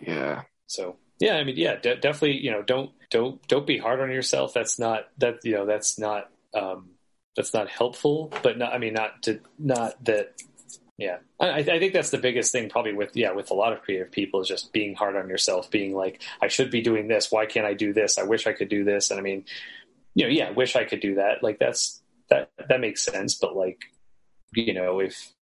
Yeah. 0.00 0.42
so 0.66 0.96
yeah 1.18 1.34
i 1.36 1.44
mean 1.44 1.56
yeah 1.56 1.74
de- 1.76 1.96
definitely 1.96 2.38
you 2.38 2.52
know 2.52 2.62
don't 2.62 2.90
don't 3.10 3.46
don't 3.48 3.66
be 3.66 3.78
hard 3.78 4.00
on 4.00 4.10
yourself. 4.10 4.54
That's 4.54 4.78
not 4.78 5.08
that 5.18 5.40
you 5.44 5.52
know 5.52 5.66
that's 5.66 5.98
not 5.98 6.30
um 6.54 6.90
that's 7.36 7.52
not 7.52 7.68
helpful. 7.68 8.32
But 8.42 8.58
not 8.58 8.72
i 8.72 8.78
mean 8.78 8.94
not 8.94 9.22
to 9.24 9.40
not 9.58 10.02
that 10.04 10.34
yeah. 11.00 11.16
I, 11.40 11.50
I 11.60 11.62
think 11.80 11.92
that's 11.92 12.10
the 12.10 12.18
biggest 12.18 12.52
thing 12.52 12.68
probably 12.68 12.92
with 12.92 13.16
yeah 13.16 13.32
with 13.32 13.50
a 13.50 13.54
lot 13.54 13.72
of 13.72 13.82
creative 13.82 14.12
people 14.12 14.40
is 14.42 14.48
just 14.48 14.72
being 14.72 14.94
hard 14.94 15.16
on 15.16 15.28
yourself 15.28 15.70
being 15.70 15.94
like 15.94 16.22
i 16.42 16.48
should 16.48 16.70
be 16.70 16.82
doing 16.82 17.08
this. 17.08 17.32
Why 17.32 17.46
can't 17.46 17.66
i 17.66 17.74
do 17.74 17.92
this? 17.92 18.18
I 18.18 18.22
wish 18.24 18.46
i 18.46 18.52
could 18.52 18.68
do 18.68 18.84
this. 18.84 19.10
And 19.10 19.18
i 19.18 19.22
mean 19.22 19.44
you 20.14 20.26
know 20.26 20.30
yeah 20.30 20.50
wish 20.50 20.76
i 20.76 20.84
could 20.84 21.00
do 21.00 21.16
that. 21.16 21.42
Like 21.42 21.58
that's 21.58 22.02
that 22.28 22.50
that 22.68 22.80
makes 22.80 23.02
sense. 23.02 23.34
But 23.34 23.56
like 23.56 23.80
you 24.52 24.74
know 24.74 25.00
if 25.00 25.32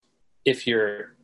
if 0.45 0.67
you're 0.67 1.17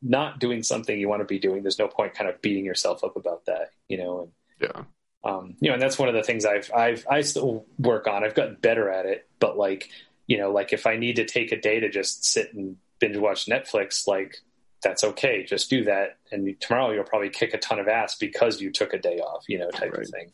not 0.00 0.38
doing 0.38 0.62
something 0.62 0.98
you 0.98 1.08
want 1.08 1.20
to 1.20 1.26
be 1.26 1.38
doing 1.38 1.62
there's 1.62 1.78
no 1.78 1.88
point 1.88 2.14
kind 2.14 2.28
of 2.30 2.40
beating 2.42 2.64
yourself 2.64 3.02
up 3.02 3.16
about 3.16 3.46
that 3.46 3.70
you 3.88 3.96
know 3.96 4.20
and 4.20 4.32
Yeah. 4.70 4.84
um, 5.24 5.56
you 5.60 5.68
know, 5.68 5.74
and 5.74 5.82
that's 5.82 5.98
one 5.98 6.08
of 6.08 6.14
the 6.14 6.22
things 6.22 6.44
I've 6.44 6.70
I've 6.74 7.06
I 7.10 7.22
still 7.22 7.64
work 7.78 8.06
on. 8.06 8.22
I've 8.22 8.34
gotten 8.34 8.56
better 8.60 8.90
at 8.90 9.06
it, 9.06 9.26
but 9.40 9.56
like 9.56 9.88
you 10.28 10.38
know, 10.38 10.52
like 10.52 10.72
if 10.72 10.86
I 10.86 10.96
need 10.96 11.16
to 11.16 11.24
take 11.24 11.50
a 11.52 11.60
day 11.60 11.80
to 11.80 11.88
just 11.90 12.24
sit 12.24 12.54
and 12.54 12.76
binge 13.02 13.16
watch 13.18 13.46
Netflix, 13.46 14.06
like 14.06 14.36
that's 14.82 15.02
okay. 15.04 15.44
Just 15.44 15.68
do 15.70 15.84
that, 15.84 16.18
and 16.30 16.58
tomorrow 16.60 16.92
you'll 16.92 17.04
probably 17.04 17.30
kick 17.30 17.52
a 17.54 17.58
ton 17.58 17.78
of 17.78 17.88
ass 17.88 18.16
because 18.16 18.60
you 18.60 18.70
took 18.70 18.92
a 18.94 18.98
day 18.98 19.18
off, 19.18 19.44
you 19.48 19.58
know, 19.58 19.70
type 19.70 19.92
Right. 19.92 20.02
of 20.02 20.08
thing. 20.10 20.32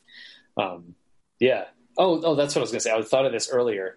Um, 0.57 0.95
yeah. 1.41 1.65
Oh, 1.97 2.21
oh, 2.23 2.35
that's 2.35 2.55
what 2.55 2.61
I 2.61 2.65
was 2.65 2.71
gonna 2.71 2.81
say. 2.81 2.93
I 2.93 3.03
thought 3.03 3.27
of 3.27 3.33
this 3.33 3.51
earlier. 3.51 3.97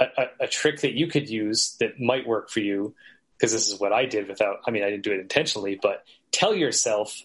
a, 0.00 0.04
a, 0.16 0.26
a 0.44 0.48
trick 0.48 0.80
that 0.80 0.92
you 0.94 1.06
could 1.06 1.28
use 1.28 1.76
that 1.80 2.00
might 2.00 2.26
work 2.26 2.48
for 2.48 2.60
you 2.60 2.94
because 3.36 3.52
this 3.52 3.68
is 3.68 3.78
what 3.78 3.92
I 3.92 4.06
did 4.06 4.28
without. 4.28 4.58
I 4.66 4.70
mean, 4.70 4.82
I 4.84 4.90
didn't 4.90 5.02
do 5.04 5.12
it 5.12 5.20
intentionally, 5.20 5.78
but 5.82 6.04
tell 6.30 6.54
yourself. 6.54 7.20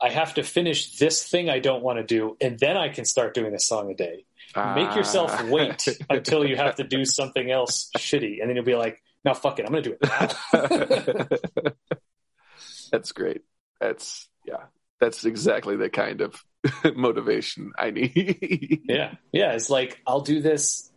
I 0.00 0.10
have 0.10 0.34
to 0.34 0.44
finish 0.44 0.96
this 0.98 1.26
thing 1.28 1.50
I 1.50 1.58
don't 1.58 1.82
want 1.82 1.98
to 1.98 2.04
do, 2.04 2.36
and 2.40 2.56
then 2.56 2.76
I 2.76 2.88
can 2.88 3.04
start 3.04 3.34
doing 3.34 3.52
a 3.54 3.58
song 3.58 3.90
a 3.90 3.94
day. 3.94 4.24
Make 4.54 4.94
yourself 4.94 5.32
Ah. 5.34 5.44
wait 5.50 5.84
until 6.10 6.46
you 6.46 6.54
have 6.54 6.76
to 6.76 6.84
do 6.84 7.04
something 7.04 7.50
else 7.50 7.90
shitty, 7.98 8.40
and 8.40 8.48
then 8.48 8.54
you'll 8.54 8.64
be 8.64 8.76
like, 8.76 9.02
"No, 9.28 9.34
fuck 9.34 9.58
it, 9.58 9.66
I'm 9.66 9.72
going 9.72 9.82
to 9.84 9.90
do 9.90 9.96
it 10.00 11.28
now." 11.30 11.70
That's 12.90 13.12
great. 13.12 13.42
That's 13.80 14.28
yeah. 14.46 14.64
That's 15.00 15.24
exactly 15.24 15.76
the 15.76 15.90
kind 15.90 16.20
of 16.22 16.42
motivation 16.96 17.72
I 17.78 17.90
need. 17.90 18.82
yeah, 18.88 19.14
yeah. 19.32 19.52
It's 19.52 19.70
like 19.70 20.00
I'll 20.06 20.22
do 20.22 20.40
this, 20.40 20.90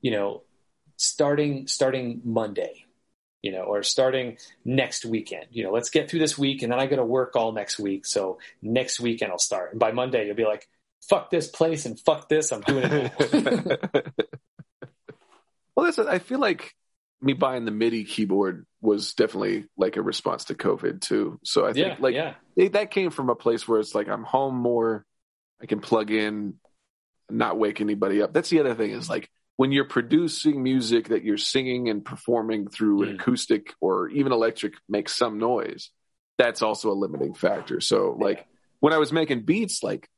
you 0.00 0.10
know, 0.10 0.42
starting 0.96 1.66
starting 1.66 2.22
Monday, 2.24 2.86
you 3.42 3.52
know, 3.52 3.62
or 3.62 3.82
starting 3.82 4.38
next 4.64 5.04
weekend. 5.04 5.46
You 5.50 5.64
know, 5.64 5.72
let's 5.72 5.90
get 5.90 6.10
through 6.10 6.20
this 6.20 6.38
week, 6.38 6.62
and 6.62 6.72
then 6.72 6.80
I 6.80 6.86
got 6.86 6.96
to 6.96 7.04
work 7.04 7.36
all 7.36 7.52
next 7.52 7.78
week. 7.78 8.06
So 8.06 8.38
next 8.62 8.98
weekend 8.98 9.30
I'll 9.30 9.38
start, 9.38 9.72
and 9.72 9.78
by 9.78 9.92
Monday 9.92 10.26
you'll 10.26 10.36
be 10.36 10.46
like, 10.46 10.66
"Fuck 11.08 11.30
this 11.30 11.46
place 11.48 11.86
and 11.86 12.00
fuck 12.00 12.28
this, 12.28 12.52
I'm 12.52 12.62
doing 12.62 12.84
it." 12.90 14.14
Well, 15.76 15.86
that's 15.86 15.98
I 15.98 16.18
feel 16.18 16.38
like 16.38 16.74
me 17.24 17.32
buying 17.32 17.64
the 17.64 17.70
MIDI 17.70 18.04
keyboard 18.04 18.66
was 18.80 19.14
definitely 19.14 19.64
like 19.76 19.96
a 19.96 20.02
response 20.02 20.44
to 20.46 20.54
COVID 20.54 21.00
too. 21.00 21.40
So 21.42 21.64
I 21.64 21.72
think 21.72 21.86
yeah, 21.86 21.96
like 21.98 22.14
yeah, 22.14 22.34
it, 22.56 22.74
that 22.74 22.90
came 22.90 23.10
from 23.10 23.30
a 23.30 23.34
place 23.34 23.66
where 23.66 23.80
it's 23.80 23.94
like 23.94 24.08
I'm 24.08 24.24
home 24.24 24.54
more. 24.54 25.04
I 25.62 25.66
can 25.66 25.80
plug 25.80 26.10
in, 26.10 26.54
not 27.30 27.58
wake 27.58 27.80
anybody 27.80 28.20
up. 28.20 28.34
That's 28.34 28.50
the 28.50 28.60
other 28.60 28.74
thing 28.74 28.90
is 28.90 29.08
like 29.08 29.30
when 29.56 29.72
you're 29.72 29.86
producing 29.88 30.62
music 30.62 31.08
that 31.08 31.24
you're 31.24 31.38
singing 31.38 31.88
and 31.88 32.04
performing 32.04 32.68
through 32.68 33.04
an 33.04 33.08
Mm. 33.10 33.20
acoustic 33.20 33.72
or 33.80 34.08
even 34.08 34.32
electric 34.32 34.74
makes 34.88 35.16
some 35.16 35.38
noise. 35.38 35.90
That's 36.36 36.60
also 36.60 36.90
a 36.90 36.92
limiting 36.92 37.32
factor. 37.34 37.80
So 37.80 38.16
like 38.18 38.44
when 38.80 38.92
I 38.92 38.98
was 38.98 39.12
making 39.12 39.42
beats, 39.42 39.82
like 39.82 40.08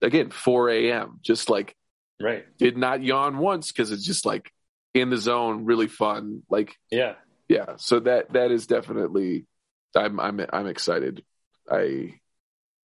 again, 0.00 0.30
4 0.30 0.70
a.m., 0.70 1.18
just 1.20 1.50
like 1.50 1.74
right, 2.20 2.44
did 2.56 2.78
not 2.78 3.02
yawn 3.02 3.36
once 3.38 3.72
because 3.72 3.90
it's 3.90 4.06
just 4.06 4.24
like 4.24 4.50
in 4.94 5.10
the 5.10 5.18
zone, 5.18 5.64
really 5.64 5.88
fun. 5.88 6.42
Like 6.48 6.76
yeah, 6.90 7.14
yeah, 7.48 7.76
so 7.76 8.00
that 8.00 8.32
that 8.32 8.50
is 8.50 8.66
definitely 8.66 9.46
I'm 9.94 10.20
I'm 10.20 10.40
I'm 10.52 10.66
excited. 10.66 11.24
I 11.70 12.14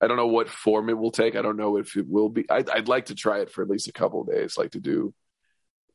I 0.02 0.08
don't 0.08 0.18
know 0.18 0.28
what 0.28 0.50
form 0.50 0.90
it 0.90 0.98
will 0.98 1.12
take. 1.12 1.36
I 1.36 1.42
don't 1.42 1.58
know 1.58 1.78
if 1.78 1.96
it 1.96 2.08
will 2.08 2.30
be. 2.30 2.50
I'd, 2.50 2.70
I'd 2.70 2.88
like 2.88 3.08
to 3.08 3.16
try 3.16 3.40
it 3.40 3.52
for 3.52 3.64
at 3.64 3.70
least 3.70 3.88
a 3.88 3.94
couple 3.94 4.22
of 4.22 4.28
days, 4.28 4.58
like 4.58 4.72
to 4.72 4.80
do 4.80 5.14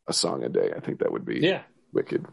a 0.08 0.12
song 0.12 0.42
a 0.42 0.48
day. 0.48 0.72
I 0.74 0.80
think 0.80 1.00
that 1.00 1.12
would 1.12 1.24
be 1.24 1.40
yeah. 1.40 1.62
wicked. 1.92 2.26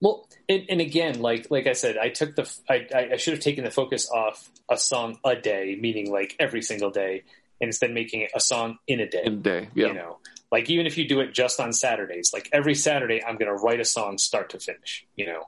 Well, 0.00 0.28
and, 0.48 0.64
and 0.68 0.80
again, 0.80 1.20
like 1.20 1.50
like 1.50 1.66
I 1.66 1.72
said, 1.72 1.96
I 1.96 2.10
took 2.10 2.36
the 2.36 2.52
I, 2.68 2.86
I 2.94 3.08
I 3.12 3.16
should 3.16 3.34
have 3.34 3.42
taken 3.42 3.64
the 3.64 3.70
focus 3.70 4.10
off 4.10 4.50
a 4.70 4.76
song 4.76 5.18
a 5.24 5.36
day, 5.36 5.78
meaning 5.80 6.10
like 6.10 6.36
every 6.38 6.60
single 6.60 6.90
day, 6.90 7.22
and 7.60 7.68
instead 7.68 7.92
making 7.92 8.20
it 8.20 8.30
a 8.34 8.40
song 8.40 8.78
in 8.86 9.00
a 9.00 9.08
day. 9.08 9.22
In 9.24 9.32
a 9.34 9.36
day, 9.36 9.68
yeah, 9.74 9.86
You 9.88 9.94
know, 9.94 10.18
like 10.52 10.70
even 10.70 10.86
if 10.86 10.96
you 10.96 11.08
do 11.08 11.20
it 11.20 11.32
just 11.32 11.60
on 11.60 11.72
Saturdays, 11.72 12.30
like 12.32 12.48
every 12.52 12.74
Saturday, 12.74 13.22
I'm 13.22 13.36
going 13.36 13.54
to 13.54 13.62
write 13.62 13.80
a 13.80 13.84
song 13.84 14.18
start 14.18 14.50
to 14.50 14.60
finish. 14.60 15.06
You 15.16 15.26
know, 15.26 15.44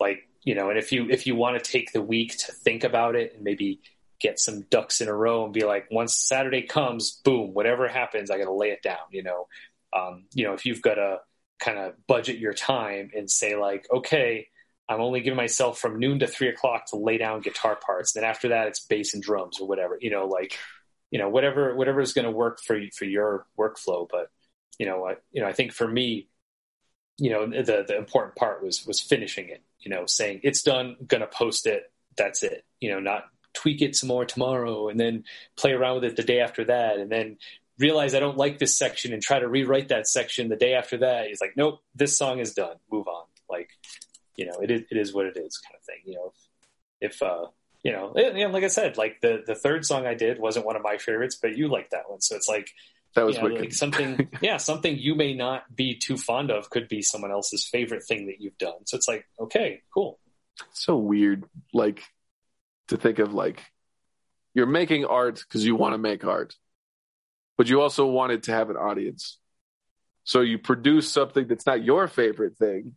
like 0.00 0.28
you 0.42 0.54
know, 0.54 0.70
and 0.70 0.78
if 0.78 0.92
you 0.92 1.08
if 1.10 1.26
you 1.26 1.36
want 1.36 1.62
to 1.62 1.70
take 1.70 1.92
the 1.92 2.02
week 2.02 2.36
to 2.38 2.52
think 2.52 2.84
about 2.84 3.14
it 3.14 3.34
and 3.34 3.44
maybe 3.44 3.80
get 4.20 4.38
some 4.38 4.62
ducks 4.70 5.00
in 5.00 5.08
a 5.08 5.14
row 5.14 5.44
and 5.44 5.52
be 5.52 5.64
like, 5.64 5.88
once 5.90 6.16
Saturday 6.16 6.62
comes, 6.62 7.20
boom, 7.24 7.54
whatever 7.54 7.88
happens, 7.88 8.30
I 8.30 8.38
got 8.38 8.44
to 8.44 8.52
lay 8.52 8.70
it 8.70 8.82
down. 8.82 8.98
You 9.10 9.24
know, 9.24 9.46
um, 9.92 10.24
you 10.32 10.44
know, 10.44 10.54
if 10.54 10.64
you've 10.64 10.82
got 10.82 10.94
to 10.94 11.18
kind 11.60 11.78
of 11.78 11.94
budget 12.06 12.38
your 12.38 12.54
time 12.54 13.10
and 13.14 13.30
say 13.30 13.56
like, 13.56 13.86
okay, 13.92 14.48
I'm 14.88 15.00
only 15.00 15.20
giving 15.20 15.36
myself 15.36 15.78
from 15.78 15.98
noon 15.98 16.18
to 16.20 16.26
three 16.26 16.48
o'clock 16.48 16.86
to 16.86 16.96
lay 16.96 17.18
down 17.18 17.40
guitar 17.40 17.76
parts. 17.76 18.12
Then 18.12 18.24
after 18.24 18.48
that, 18.48 18.68
it's 18.68 18.84
bass 18.84 19.14
and 19.14 19.22
drums 19.22 19.60
or 19.60 19.68
whatever. 19.68 19.96
You 20.00 20.10
know, 20.10 20.26
like 20.26 20.58
you 21.12 21.18
know 21.18 21.28
whatever 21.28 21.76
whatever 21.76 22.00
is 22.00 22.14
going 22.14 22.24
to 22.24 22.30
work 22.30 22.58
for 22.58 22.76
you 22.76 22.90
for 22.90 23.04
your 23.04 23.46
workflow. 23.56 24.08
But 24.10 24.30
you 24.78 24.86
know, 24.86 25.06
I, 25.06 25.16
you 25.30 25.42
know, 25.42 25.46
I 25.46 25.52
think 25.52 25.72
for 25.72 25.86
me, 25.86 26.28
you 27.18 27.30
know, 27.30 27.46
the 27.46 27.84
the 27.86 27.96
important 27.96 28.34
part 28.34 28.64
was 28.64 28.84
was 28.86 29.00
finishing 29.00 29.50
it. 29.50 29.62
You 29.78 29.90
know, 29.90 30.06
saying 30.06 30.40
it's 30.42 30.62
done, 30.62 30.96
gonna 31.06 31.28
post 31.28 31.66
it. 31.66 31.84
That's 32.16 32.42
it. 32.42 32.64
You 32.80 32.90
know, 32.90 32.98
not 32.98 33.26
tweak 33.52 33.82
it 33.82 33.94
some 33.94 34.08
more 34.08 34.24
tomorrow 34.24 34.88
and 34.88 34.98
then 34.98 35.24
play 35.56 35.72
around 35.72 35.96
with 35.96 36.04
it 36.04 36.16
the 36.16 36.22
day 36.22 36.40
after 36.40 36.64
that 36.64 36.96
and 36.98 37.12
then 37.12 37.36
realize 37.78 38.14
I 38.14 38.20
don't 38.20 38.38
like 38.38 38.58
this 38.58 38.78
section 38.78 39.12
and 39.12 39.22
try 39.22 39.38
to 39.38 39.48
rewrite 39.48 39.88
that 39.88 40.06
section 40.06 40.48
the 40.48 40.56
day 40.56 40.72
after 40.72 40.98
that. 40.98 41.26
He's 41.26 41.40
like, 41.40 41.54
nope, 41.54 41.80
this 41.94 42.16
song 42.16 42.38
is 42.38 42.54
done. 42.54 42.76
Move 42.90 43.08
on. 43.08 43.24
Like, 43.50 43.68
you 44.36 44.46
know, 44.46 44.54
it 44.62 44.70
is, 44.70 44.82
it 44.90 44.96
is 44.96 45.12
what 45.12 45.26
it 45.26 45.36
is 45.36 45.58
kind 45.58 45.74
of 45.78 45.84
thing. 45.84 46.00
You 46.06 46.14
know, 46.14 46.32
if, 47.00 47.12
if 47.12 47.22
uh, 47.22 47.46
you 47.82 47.92
know, 47.92 48.12
and, 48.14 48.38
and 48.38 48.52
like 48.52 48.64
I 48.64 48.68
said, 48.68 48.96
like 48.96 49.20
the, 49.20 49.42
the 49.46 49.54
third 49.54 49.84
song 49.84 50.06
I 50.06 50.14
did 50.14 50.38
wasn't 50.38 50.66
one 50.66 50.76
of 50.76 50.82
my 50.82 50.98
favorites, 50.98 51.38
but 51.40 51.56
you 51.56 51.68
liked 51.68 51.90
that 51.90 52.08
one. 52.08 52.20
So 52.20 52.36
it's 52.36 52.48
like, 52.48 52.70
that 53.14 53.26
was 53.26 53.36
you 53.36 53.42
know, 53.42 53.54
like 53.56 53.72
something, 53.72 54.28
yeah, 54.40 54.56
something 54.56 54.96
you 54.96 55.14
may 55.14 55.34
not 55.34 55.74
be 55.74 55.96
too 55.96 56.16
fond 56.16 56.50
of 56.50 56.70
could 56.70 56.88
be 56.88 57.02
someone 57.02 57.30
else's 57.30 57.66
favorite 57.66 58.04
thing 58.04 58.26
that 58.26 58.40
you've 58.40 58.56
done. 58.56 58.86
So 58.86 58.96
it's 58.96 59.08
like, 59.08 59.26
okay, 59.38 59.82
cool. 59.92 60.18
so 60.72 60.96
weird, 60.96 61.44
like 61.74 62.02
to 62.88 62.96
think 62.96 63.18
of 63.18 63.34
like 63.34 63.62
you're 64.54 64.66
making 64.66 65.04
art 65.04 65.42
because 65.46 65.64
you 65.64 65.76
want 65.76 65.94
to 65.94 65.98
make 65.98 66.24
art, 66.24 66.54
but 67.58 67.68
you 67.68 67.80
also 67.80 68.06
wanted 68.06 68.44
to 68.44 68.52
have 68.52 68.70
an 68.70 68.76
audience. 68.76 69.38
So 70.24 70.40
you 70.40 70.58
produce 70.58 71.10
something 71.10 71.48
that's 71.48 71.66
not 71.66 71.82
your 71.82 72.06
favorite 72.06 72.56
thing, 72.56 72.94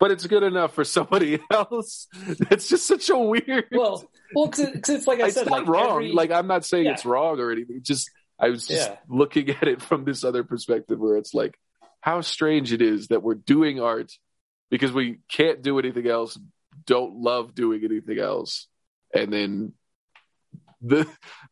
but 0.00 0.10
it's 0.10 0.26
good 0.26 0.42
enough 0.42 0.74
for 0.74 0.84
somebody 0.84 1.38
else. 1.50 2.08
It's 2.50 2.68
just 2.68 2.86
such 2.86 3.08
a 3.10 3.16
weird. 3.16 3.66
Well, 3.70 4.04
well, 4.34 4.46
because 4.46 4.88
it's 4.88 5.06
like 5.06 5.20
I 5.20 5.26
it's 5.26 5.34
said, 5.34 5.46
not 5.46 5.60
like 5.60 5.68
wrong. 5.68 5.90
every- 5.96 6.12
Like 6.12 6.30
I'm 6.30 6.46
not 6.46 6.64
saying 6.64 6.86
Yeah. 6.86 6.92
it's 6.92 7.04
wrong 7.04 7.38
or 7.40 7.50
anything. 7.52 7.80
Just 7.82 8.10
I 8.38 8.48
was 8.50 8.66
just 8.66 8.88
Yeah. 8.90 8.96
looking 9.08 9.50
at 9.62 9.68
it 9.68 9.80
from 9.82 10.04
this 10.04 10.24
other 10.24 10.44
perspective 10.44 10.98
where 10.98 11.16
it's 11.16 11.34
like 11.34 11.58
how 12.00 12.20
strange 12.20 12.72
it 12.72 12.82
is 12.82 13.08
that 13.08 13.22
we're 13.22 13.34
doing 13.34 13.80
art 13.80 14.12
because 14.70 14.92
we 14.92 15.20
can't 15.28 15.62
do 15.62 15.78
anything 15.78 16.06
else, 16.06 16.38
don't 16.86 17.16
love 17.16 17.54
doing 17.54 17.82
anything 17.84 18.18
else, 18.18 18.66
and 19.14 19.32
then 19.32 19.72
the 20.82 21.06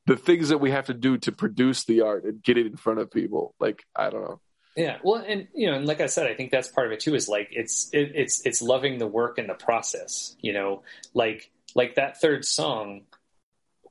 the 0.07 0.17
things 0.17 0.51
that 0.51 0.59
we 0.59 0.71
have 0.73 0.87
to 0.87 0.95
do 0.95 1.17
to 1.19 1.33
produce 1.33 1.85
the 1.85 2.03
art 2.03 2.25
and 2.25 2.43
get 2.43 2.59
it 2.59 2.67
in 2.67 2.77
front 2.77 2.99
of 2.99 3.11
people. 3.11 3.55
Like 3.61 3.83
I 3.97 4.11
don't 4.11 4.23
know. 4.23 4.41
Yeah, 4.77 4.99
well, 5.05 5.23
and 5.27 5.49
you 5.55 5.71
know, 5.71 5.75
and 5.77 5.87
like 5.87 6.01
I 6.01 6.07
said, 6.07 6.27
I 6.27 6.35
think 6.35 6.51
that's 6.51 6.69
part 6.69 6.87
of 6.87 6.93
it 6.93 7.01
too. 7.01 7.15
Is 7.15 7.29
like 7.29 7.49
it's 7.53 7.89
it, 7.93 8.13
it's 8.15 8.45
it's 8.45 8.61
loving 8.63 8.99
the 8.99 9.07
work 9.07 9.39
and 9.39 9.49
the 9.49 9.55
process. 9.55 10.35
You 10.41 10.53
know, 10.55 10.83
like 11.15 11.51
like 11.75 11.97
that 11.97 12.21
third 12.21 12.45
song 12.45 13.03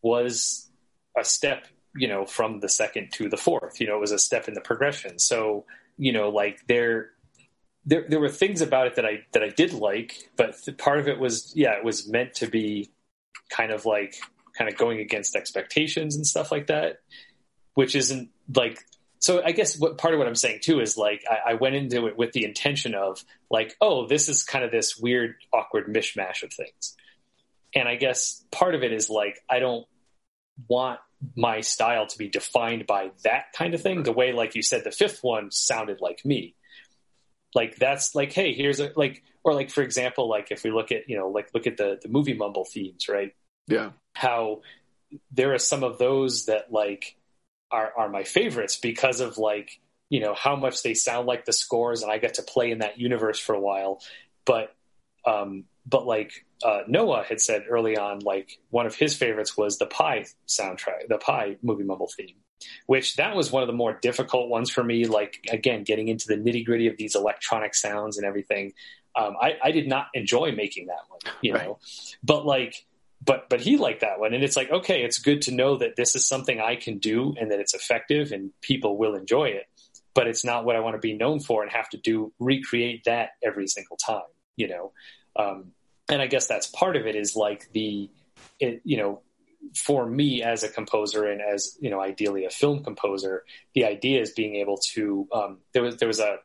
was 0.02 0.70
a 1.18 1.24
step. 1.24 1.68
You 1.94 2.08
know, 2.08 2.26
from 2.26 2.62
the 2.62 2.70
second 2.70 3.12
to 3.14 3.28
the 3.28 3.36
fourth. 3.36 3.82
You 3.82 3.88
know, 3.88 3.98
it 3.98 4.00
was 4.00 4.14
a 4.14 4.20
step 4.20 4.48
in 4.48 4.54
the 4.54 4.62
progression. 4.62 5.20
So 5.20 5.66
you 5.98 6.14
know, 6.14 6.30
like 6.30 6.66
there. 6.68 7.12
There, 7.84 8.06
there 8.08 8.20
were 8.20 8.30
things 8.30 8.62
about 8.62 8.86
it 8.86 8.96
that 8.98 9.08
I 9.08 9.24
that 9.34 9.42
I 9.42 9.50
did 9.50 9.74
like, 9.74 10.30
but 10.36 10.56
part 10.78 11.00
of 11.00 11.08
it 11.08 11.18
was 11.18 11.52
yeah, 11.56 11.72
it 11.72 11.84
was 11.84 12.08
meant 12.08 12.36
to 12.36 12.46
be 12.46 12.92
kind 13.50 13.72
of 13.72 13.88
like 13.88 14.14
kind 14.56 14.70
of 14.70 14.78
going 14.78 15.00
against 15.00 15.36
expectations 15.36 16.16
and 16.16 16.26
stuff 16.26 16.52
like 16.52 16.68
that, 16.68 17.00
which 17.74 17.96
isn't 17.96 18.30
like 18.56 18.78
so 19.22 19.42
I 19.44 19.52
guess 19.52 19.78
what 19.78 20.00
part 20.00 20.16
of 20.16 20.18
what 20.18 20.28
I'm 20.28 20.36
saying 20.36 20.60
too 20.64 20.80
is 20.80 20.98
like 20.98 21.24
I, 21.30 21.52
I 21.52 21.54
went 21.54 21.76
into 21.76 22.08
it 22.08 22.18
with 22.18 22.32
the 22.32 22.44
intention 22.44 22.96
of 22.96 23.24
like, 23.52 23.76
oh, 23.80 24.08
this 24.08 24.28
is 24.28 24.44
kind 24.44 24.66
of 24.66 24.72
this 24.72 24.98
weird, 24.98 25.36
awkward 25.54 25.86
mishmash 25.86 26.42
of 26.42 26.52
things. 26.52 26.96
And 27.74 27.88
I 27.88 27.96
guess 27.96 28.44
part 28.52 28.76
of 28.76 28.84
it 28.84 28.92
is 28.92 29.10
like 29.10 29.40
I 29.50 29.60
don't 29.60 29.86
want 30.68 31.00
my 31.36 31.62
style 31.62 32.08
to 32.08 32.18
be 32.18 32.28
defined 32.28 32.88
by 32.88 33.12
that 33.24 33.54
kind 33.54 33.74
of 33.74 33.82
thing. 33.82 34.04
The 34.04 34.12
way, 34.12 34.34
like 34.34 34.56
you 34.56 34.62
said, 34.62 34.84
the 34.84 34.92
fifth 34.92 35.24
one 35.24 35.52
sounded 35.52 36.02
like 36.02 36.26
me. 36.26 36.56
Like 37.54 37.76
that's 37.76 38.16
like, 38.16 38.34
hey, 38.34 38.54
here's 38.54 38.80
a 38.80 38.92
like, 38.96 39.24
or 39.44 39.54
like 39.54 39.70
for 39.70 39.82
example, 39.82 40.30
like 40.30 40.52
if 40.52 40.64
we 40.64 40.72
look 40.72 40.92
at 40.92 41.10
you 41.10 41.18
know 41.18 41.30
like 41.30 41.50
look 41.54 41.68
at 41.68 41.78
the 41.78 42.00
the 42.02 42.10
movie 42.10 42.34
mumble 42.34 42.66
themes, 42.66 43.08
right? 43.08 43.34
Yeah, 43.68 43.92
how 44.14 44.62
there 45.32 45.54
are 45.54 45.60
some 45.60 45.84
of 45.84 45.98
those 45.98 46.46
that 46.46 46.72
like 46.72 47.16
are 47.72 47.92
are 47.98 48.10
my 48.10 48.24
favorites 48.24 48.78
because 48.78 49.20
of 49.20 49.38
like 49.38 49.80
you 50.10 50.20
know 50.20 50.34
how 50.34 50.56
much 50.56 50.84
they 50.84 50.94
sound 50.94 51.28
like 51.28 51.46
the 51.46 51.54
scores 51.54 52.04
and 52.04 52.12
I 52.12 52.18
get 52.18 52.36
to 52.36 52.44
play 52.44 52.72
in 52.72 52.80
that 52.80 53.00
universe 53.00 53.40
for 53.40 53.56
a 53.56 53.60
while 53.60 54.02
but 54.46 54.76
um 55.26 55.66
but 55.86 56.06
like 56.06 56.46
uh 56.64 56.82
Noah 56.88 57.24
had 57.24 57.42
said 57.42 57.66
early 57.70 57.98
on 57.98 58.20
like 58.20 58.60
one 58.70 58.86
of 58.86 58.96
his 58.96 59.16
favorites 59.16 59.58
was 59.58 59.78
the 59.78 59.86
Pi 59.86 60.26
soundtrack 60.48 61.08
the 61.10 61.18
Pi 61.18 61.58
movie 61.62 61.84
mumble 61.84 62.10
theme 62.16 62.36
which 62.86 63.16
that 63.16 63.36
was 63.36 63.52
one 63.52 63.64
of 63.64 63.68
the 63.68 63.74
more 63.74 63.98
difficult 64.02 64.50
ones 64.50 64.70
for 64.70 64.84
me 64.84 65.06
like 65.06 65.46
again 65.52 65.84
getting 65.84 66.08
into 66.08 66.28
the 66.28 66.36
nitty 66.36 66.64
gritty 66.66 66.88
of 66.88 66.98
these 66.98 67.16
electronic 67.16 67.74
sounds 67.74 68.18
and 68.18 68.26
everything 68.26 68.74
um 69.16 69.36
I, 69.42 69.58
I 69.64 69.72
did 69.72 69.88
not 69.88 70.08
enjoy 70.14 70.52
making 70.52 70.88
that 70.88 71.02
one 71.10 71.20
you 71.42 71.54
Right. 71.54 71.66
know 71.66 71.80
but 72.24 72.46
like 72.46 72.86
but 73.24 73.50
but 73.50 73.62
he 73.62 73.78
liked 73.78 74.02
that 74.02 74.20
one 74.20 74.34
and 74.34 74.44
it's 74.44 74.56
like 74.56 74.70
okay 74.72 75.04
it's 75.04 75.18
good 75.20 75.42
to 75.44 75.52
know 75.52 75.78
that 75.78 75.96
this 75.96 76.16
is 76.16 76.28
something 76.28 76.60
i 76.62 76.76
can 76.76 77.00
do 77.00 77.34
and 77.40 77.52
that 77.52 77.60
it's 77.60 77.74
effective 77.74 78.32
and 78.32 78.52
people 78.62 78.98
will 78.98 79.16
enjoy 79.16 79.46
it 79.46 79.66
but 80.14 80.28
it's 80.28 80.44
not 80.44 80.66
what 80.66 80.76
I 80.76 80.82
want 80.82 80.96
to 80.96 81.00
be 81.00 81.14
known 81.14 81.40
for 81.40 81.64
and 81.64 81.72
have 81.72 81.88
to 81.92 81.98
do 81.98 82.34
recreate 82.38 83.06
that 83.06 83.30
every 83.42 83.66
single 83.68 83.96
time, 83.96 84.24
you 84.58 84.68
know. 84.68 84.92
Um, 85.36 85.72
and 86.10 86.22
I 86.22 86.28
guess 86.28 86.48
that's 86.48 86.68
part 86.68 86.96
of 86.96 87.08
it 87.08 87.16
is 87.16 87.36
like 87.36 87.72
the, 87.72 88.10
it, 88.60 88.82
you 88.84 88.98
know, 88.98 89.22
for 89.76 90.06
me 90.06 90.44
as 90.44 90.64
a 90.64 90.70
composer 90.70 91.26
and 91.26 91.42
as 91.42 91.78
you 91.80 91.90
know, 91.90 92.02
ideally 92.02 92.46
a 92.46 92.50
film 92.50 92.84
composer, 92.84 93.44
the 93.76 93.86
idea 93.86 94.22
is 94.22 94.32
being 94.32 94.56
able 94.56 94.80
to. 94.94 95.28
Um, 95.32 95.60
there 95.74 95.84
was 95.84 95.98
there 95.98 96.08
was 96.08 96.20
a 96.20 96.38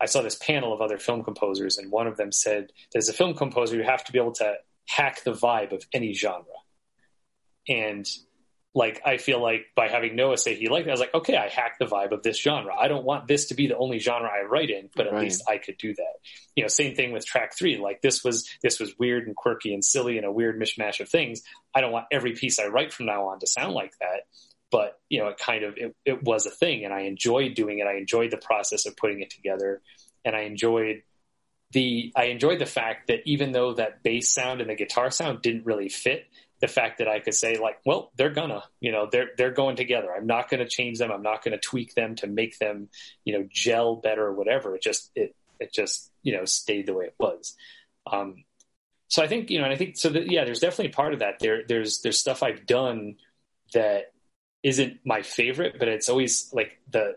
I 0.00 0.06
saw 0.06 0.22
this 0.22 0.36
panel 0.36 0.72
of 0.72 0.80
other 0.80 0.98
film 0.98 1.22
composers, 1.22 1.76
and 1.76 1.90
one 1.90 2.06
of 2.06 2.16
them 2.16 2.32
said, 2.32 2.72
"As 2.94 3.08
a 3.08 3.12
film 3.12 3.34
composer, 3.34 3.76
you 3.76 3.82
have 3.82 4.04
to 4.04 4.12
be 4.12 4.18
able 4.18 4.32
to 4.34 4.54
hack 4.88 5.24
the 5.24 5.32
vibe 5.32 5.72
of 5.72 5.84
any 5.92 6.12
genre." 6.12 6.44
And 7.68 8.08
like 8.74 9.02
I 9.04 9.16
feel 9.16 9.42
like 9.42 9.66
by 9.74 9.88
having 9.88 10.14
Noah 10.14 10.38
say 10.38 10.54
he 10.54 10.68
liked 10.68 10.86
it, 10.86 10.90
I 10.90 10.92
was 10.92 11.00
like, 11.00 11.14
okay, 11.14 11.36
I 11.36 11.48
hacked 11.48 11.80
the 11.80 11.86
vibe 11.86 12.12
of 12.12 12.22
this 12.22 12.40
genre. 12.40 12.72
I 12.78 12.86
don't 12.86 13.04
want 13.04 13.26
this 13.26 13.46
to 13.46 13.54
be 13.54 13.66
the 13.66 13.76
only 13.76 13.98
genre 13.98 14.30
I 14.30 14.44
write 14.44 14.70
in, 14.70 14.90
but 14.94 15.08
at 15.08 15.12
right. 15.12 15.22
least 15.22 15.42
I 15.48 15.58
could 15.58 15.76
do 15.76 15.92
that. 15.94 16.14
You 16.54 16.62
know, 16.62 16.68
same 16.68 16.94
thing 16.94 17.12
with 17.12 17.26
track 17.26 17.56
three. 17.58 17.78
Like 17.78 18.00
this 18.00 18.22
was 18.22 18.48
this 18.62 18.78
was 18.78 18.94
weird 18.96 19.26
and 19.26 19.34
quirky 19.34 19.74
and 19.74 19.84
silly 19.84 20.18
and 20.18 20.26
a 20.26 20.30
weird 20.30 20.60
mishmash 20.60 21.00
of 21.00 21.08
things. 21.08 21.42
I 21.74 21.80
don't 21.80 21.90
want 21.90 22.06
every 22.12 22.32
piece 22.32 22.60
I 22.60 22.66
write 22.66 22.92
from 22.92 23.06
now 23.06 23.28
on 23.28 23.40
to 23.40 23.46
sound 23.46 23.74
like 23.74 23.92
that. 24.00 24.22
But 24.70 25.00
you 25.08 25.18
know, 25.18 25.28
it 25.28 25.38
kind 25.38 25.64
of 25.64 25.74
it, 25.76 25.96
it 26.04 26.22
was 26.22 26.46
a 26.46 26.50
thing, 26.50 26.84
and 26.84 26.94
I 26.94 27.00
enjoyed 27.00 27.54
doing 27.54 27.80
it. 27.80 27.88
I 27.88 27.96
enjoyed 27.96 28.30
the 28.30 28.36
process 28.36 28.86
of 28.86 28.96
putting 28.96 29.20
it 29.20 29.30
together, 29.30 29.82
and 30.24 30.36
I 30.36 30.42
enjoyed 30.42 31.02
the 31.72 32.12
I 32.14 32.26
enjoyed 32.26 32.60
the 32.60 32.66
fact 32.66 33.08
that 33.08 33.20
even 33.24 33.50
though 33.50 33.74
that 33.74 34.04
bass 34.04 34.30
sound 34.32 34.60
and 34.60 34.70
the 34.70 34.76
guitar 34.76 35.10
sound 35.10 35.42
didn't 35.42 35.66
really 35.66 35.88
fit, 35.88 36.26
the 36.60 36.68
fact 36.68 36.98
that 36.98 37.08
I 37.08 37.20
could 37.20 37.34
say 37.34 37.58
like, 37.58 37.78
well, 37.84 38.12
they're 38.16 38.30
gonna, 38.30 38.62
you 38.80 38.92
know, 38.92 39.08
they're 39.10 39.30
they're 39.36 39.50
going 39.50 39.76
together. 39.76 40.08
I'm 40.14 40.26
not 40.26 40.50
going 40.50 40.60
to 40.60 40.68
change 40.68 40.98
them. 40.98 41.10
I'm 41.10 41.22
not 41.22 41.42
going 41.42 41.52
to 41.52 41.58
tweak 41.58 41.94
them 41.94 42.16
to 42.16 42.26
make 42.26 42.58
them, 42.58 42.88
you 43.24 43.38
know, 43.38 43.48
gel 43.50 43.96
better 43.96 44.26
or 44.26 44.34
whatever. 44.34 44.76
It 44.76 44.82
just 44.82 45.10
it 45.14 45.34
it 45.58 45.72
just 45.72 46.10
you 46.22 46.36
know 46.36 46.44
stayed 46.44 46.86
the 46.86 46.94
way 46.94 47.06
it 47.06 47.14
was. 47.18 47.56
Um, 48.10 48.44
so 49.08 49.22
I 49.22 49.26
think 49.26 49.50
you 49.50 49.58
know, 49.58 49.64
and 49.64 49.72
I 49.72 49.76
think 49.76 49.96
so. 49.96 50.10
That, 50.10 50.30
yeah, 50.30 50.44
there's 50.44 50.60
definitely 50.60 50.92
part 50.92 51.14
of 51.14 51.20
that. 51.20 51.38
There 51.40 51.62
there's 51.66 52.00
there's 52.02 52.18
stuff 52.18 52.42
I've 52.42 52.66
done 52.66 53.16
that 53.72 54.12
isn't 54.62 55.00
my 55.04 55.22
favorite, 55.22 55.76
but 55.78 55.88
it's 55.88 56.08
always 56.08 56.50
like 56.52 56.78
the 56.90 57.14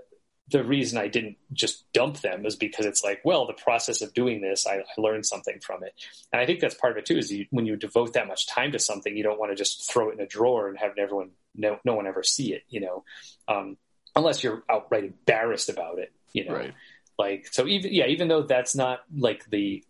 the 0.54 0.64
reason 0.64 1.00
I 1.00 1.08
didn't 1.08 1.38
just 1.52 1.92
dump 1.94 2.22
them 2.22 2.46
is 2.46 2.56
because 2.56 2.86
it's 2.86 3.04
like, 3.04 3.22
well, 3.26 3.48
the 3.48 3.54
process 3.54 4.02
of 4.02 4.14
doing 4.14 4.40
this, 4.40 4.66
I, 4.68 4.76
I 4.76 5.02
learned 5.02 5.26
something 5.26 5.60
from 5.60 5.84
it, 5.84 5.94
and 6.32 6.40
I 6.40 6.46
think 6.46 6.60
that's 6.60 6.76
part 6.76 6.94
of 6.94 7.00
it 7.00 7.06
too. 7.06 7.18
Is 7.18 7.32
you, 7.32 7.48
when 7.50 7.66
you 7.66 7.76
devote 7.76 8.14
that 8.14 8.28
much 8.28 8.48
time 8.48 8.72
to 8.72 8.80
something, 8.80 9.18
you 9.18 9.24
don't 9.24 9.40
want 9.40 9.52
to 9.52 9.56
just 9.56 9.92
throw 9.92 10.10
it 10.10 10.14
in 10.14 10.22
a 10.22 10.28
drawer 10.28 10.70
and 10.70 10.78
have 10.78 10.92
everyone, 10.98 11.32
no, 11.56 11.80
no 11.84 11.96
one 11.96 12.08
ever 12.08 12.22
see 12.22 12.54
it, 12.54 12.64
you 12.70 12.82
know, 12.82 13.04
um, 13.48 13.78
unless 14.16 14.44
you're 14.44 14.64
outright 14.70 15.04
embarrassed 15.04 15.70
about 15.70 15.98
it, 15.98 16.14
you 16.32 16.46
know. 16.46 16.54
Right. 16.54 16.74
Like 17.18 17.48
so, 17.52 17.68
even 17.68 17.94
yeah, 17.94 18.08
even 18.08 18.28
though 18.28 18.44
that's 18.44 18.76
not 18.76 19.02
like 19.16 19.50
the 19.50 19.84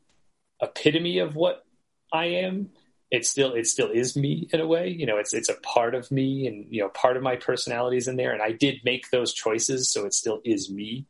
epitome 0.61 1.19
of 1.19 1.35
what 1.35 1.65
I 2.11 2.25
am, 2.25 2.69
it 3.13 3.27
still 3.27 3.53
it 3.53 3.67
still 3.67 3.91
is 3.91 4.17
me 4.17 4.49
in 4.51 4.59
a 4.59 4.65
way. 4.65 4.89
You 4.89 5.05
know, 5.05 5.17
it's 5.17 5.35
it's 5.35 5.47
a 5.47 5.53
part 5.53 5.93
of 5.93 6.09
me, 6.09 6.47
and 6.47 6.65
you 6.71 6.81
know, 6.81 6.89
part 6.89 7.15
of 7.15 7.21
my 7.21 7.35
personality 7.35 7.97
is 7.97 8.07
in 8.07 8.15
there. 8.15 8.33
And 8.33 8.41
I 8.41 8.51
did 8.53 8.81
make 8.83 9.11
those 9.11 9.33
choices, 9.33 9.91
so 9.91 10.05
it 10.05 10.15
still 10.15 10.41
is 10.43 10.71
me. 10.71 11.05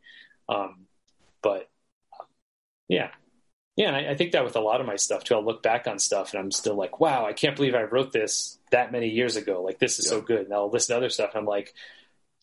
Um, 0.50 0.88
but 1.42 1.70
yeah, 2.90 3.12
yeah, 3.78 3.88
and 3.88 3.96
I, 3.96 4.12
I, 4.12 4.16
think 4.16 4.34
that 4.34 4.44
with 4.44 4.58
a 4.58 4.60
lot 4.60 4.82
of 4.82 4.86
my 4.86 4.98
stuff 4.98 5.24
too. 5.24 5.36
I'll 5.36 5.46
look 5.46 5.64
back 5.64 5.88
on 5.88 5.98
stuff, 5.98 6.34
and 6.34 6.42
I'm 6.42 6.52
still 6.52 6.76
like, 6.76 7.00
wow, 7.00 7.26
I 7.26 7.32
can't 7.32 7.56
believe 7.56 7.74
I 7.74 7.84
wrote 7.84 8.12
this 8.12 8.60
that 8.72 8.92
many 8.92 9.08
years 9.08 9.38
ago. 9.38 9.62
Like 9.64 9.80
this 9.80 9.98
is 9.98 10.06
yeah. 10.06 10.10
so 10.10 10.22
good. 10.22 10.42
And 10.42 10.54
I'll 10.54 10.70
listen 10.70 10.94
to 10.94 10.98
other 10.98 11.10
stuff, 11.10 11.30
and 11.34 11.40
I'm 11.40 11.48
like, 11.48 11.74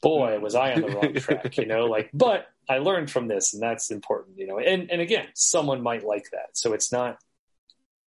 boy, 0.00 0.38
was 0.38 0.54
I 0.54 0.72
on 0.72 0.80
the 0.80 0.88
wrong 0.88 1.14
track. 1.16 1.58
You 1.58 1.66
know, 1.66 1.84
like, 1.84 2.08
but 2.14 2.46
I 2.66 2.78
learned 2.78 3.10
from 3.10 3.28
this, 3.28 3.52
and 3.52 3.62
that's 3.62 3.90
important. 3.90 4.38
You 4.38 4.46
know, 4.46 4.58
and 4.58 4.90
and 4.90 5.02
again, 5.02 5.26
someone 5.34 5.82
might 5.82 6.02
like 6.02 6.30
that, 6.32 6.56
so 6.56 6.72
it's 6.72 6.90
not 6.90 7.18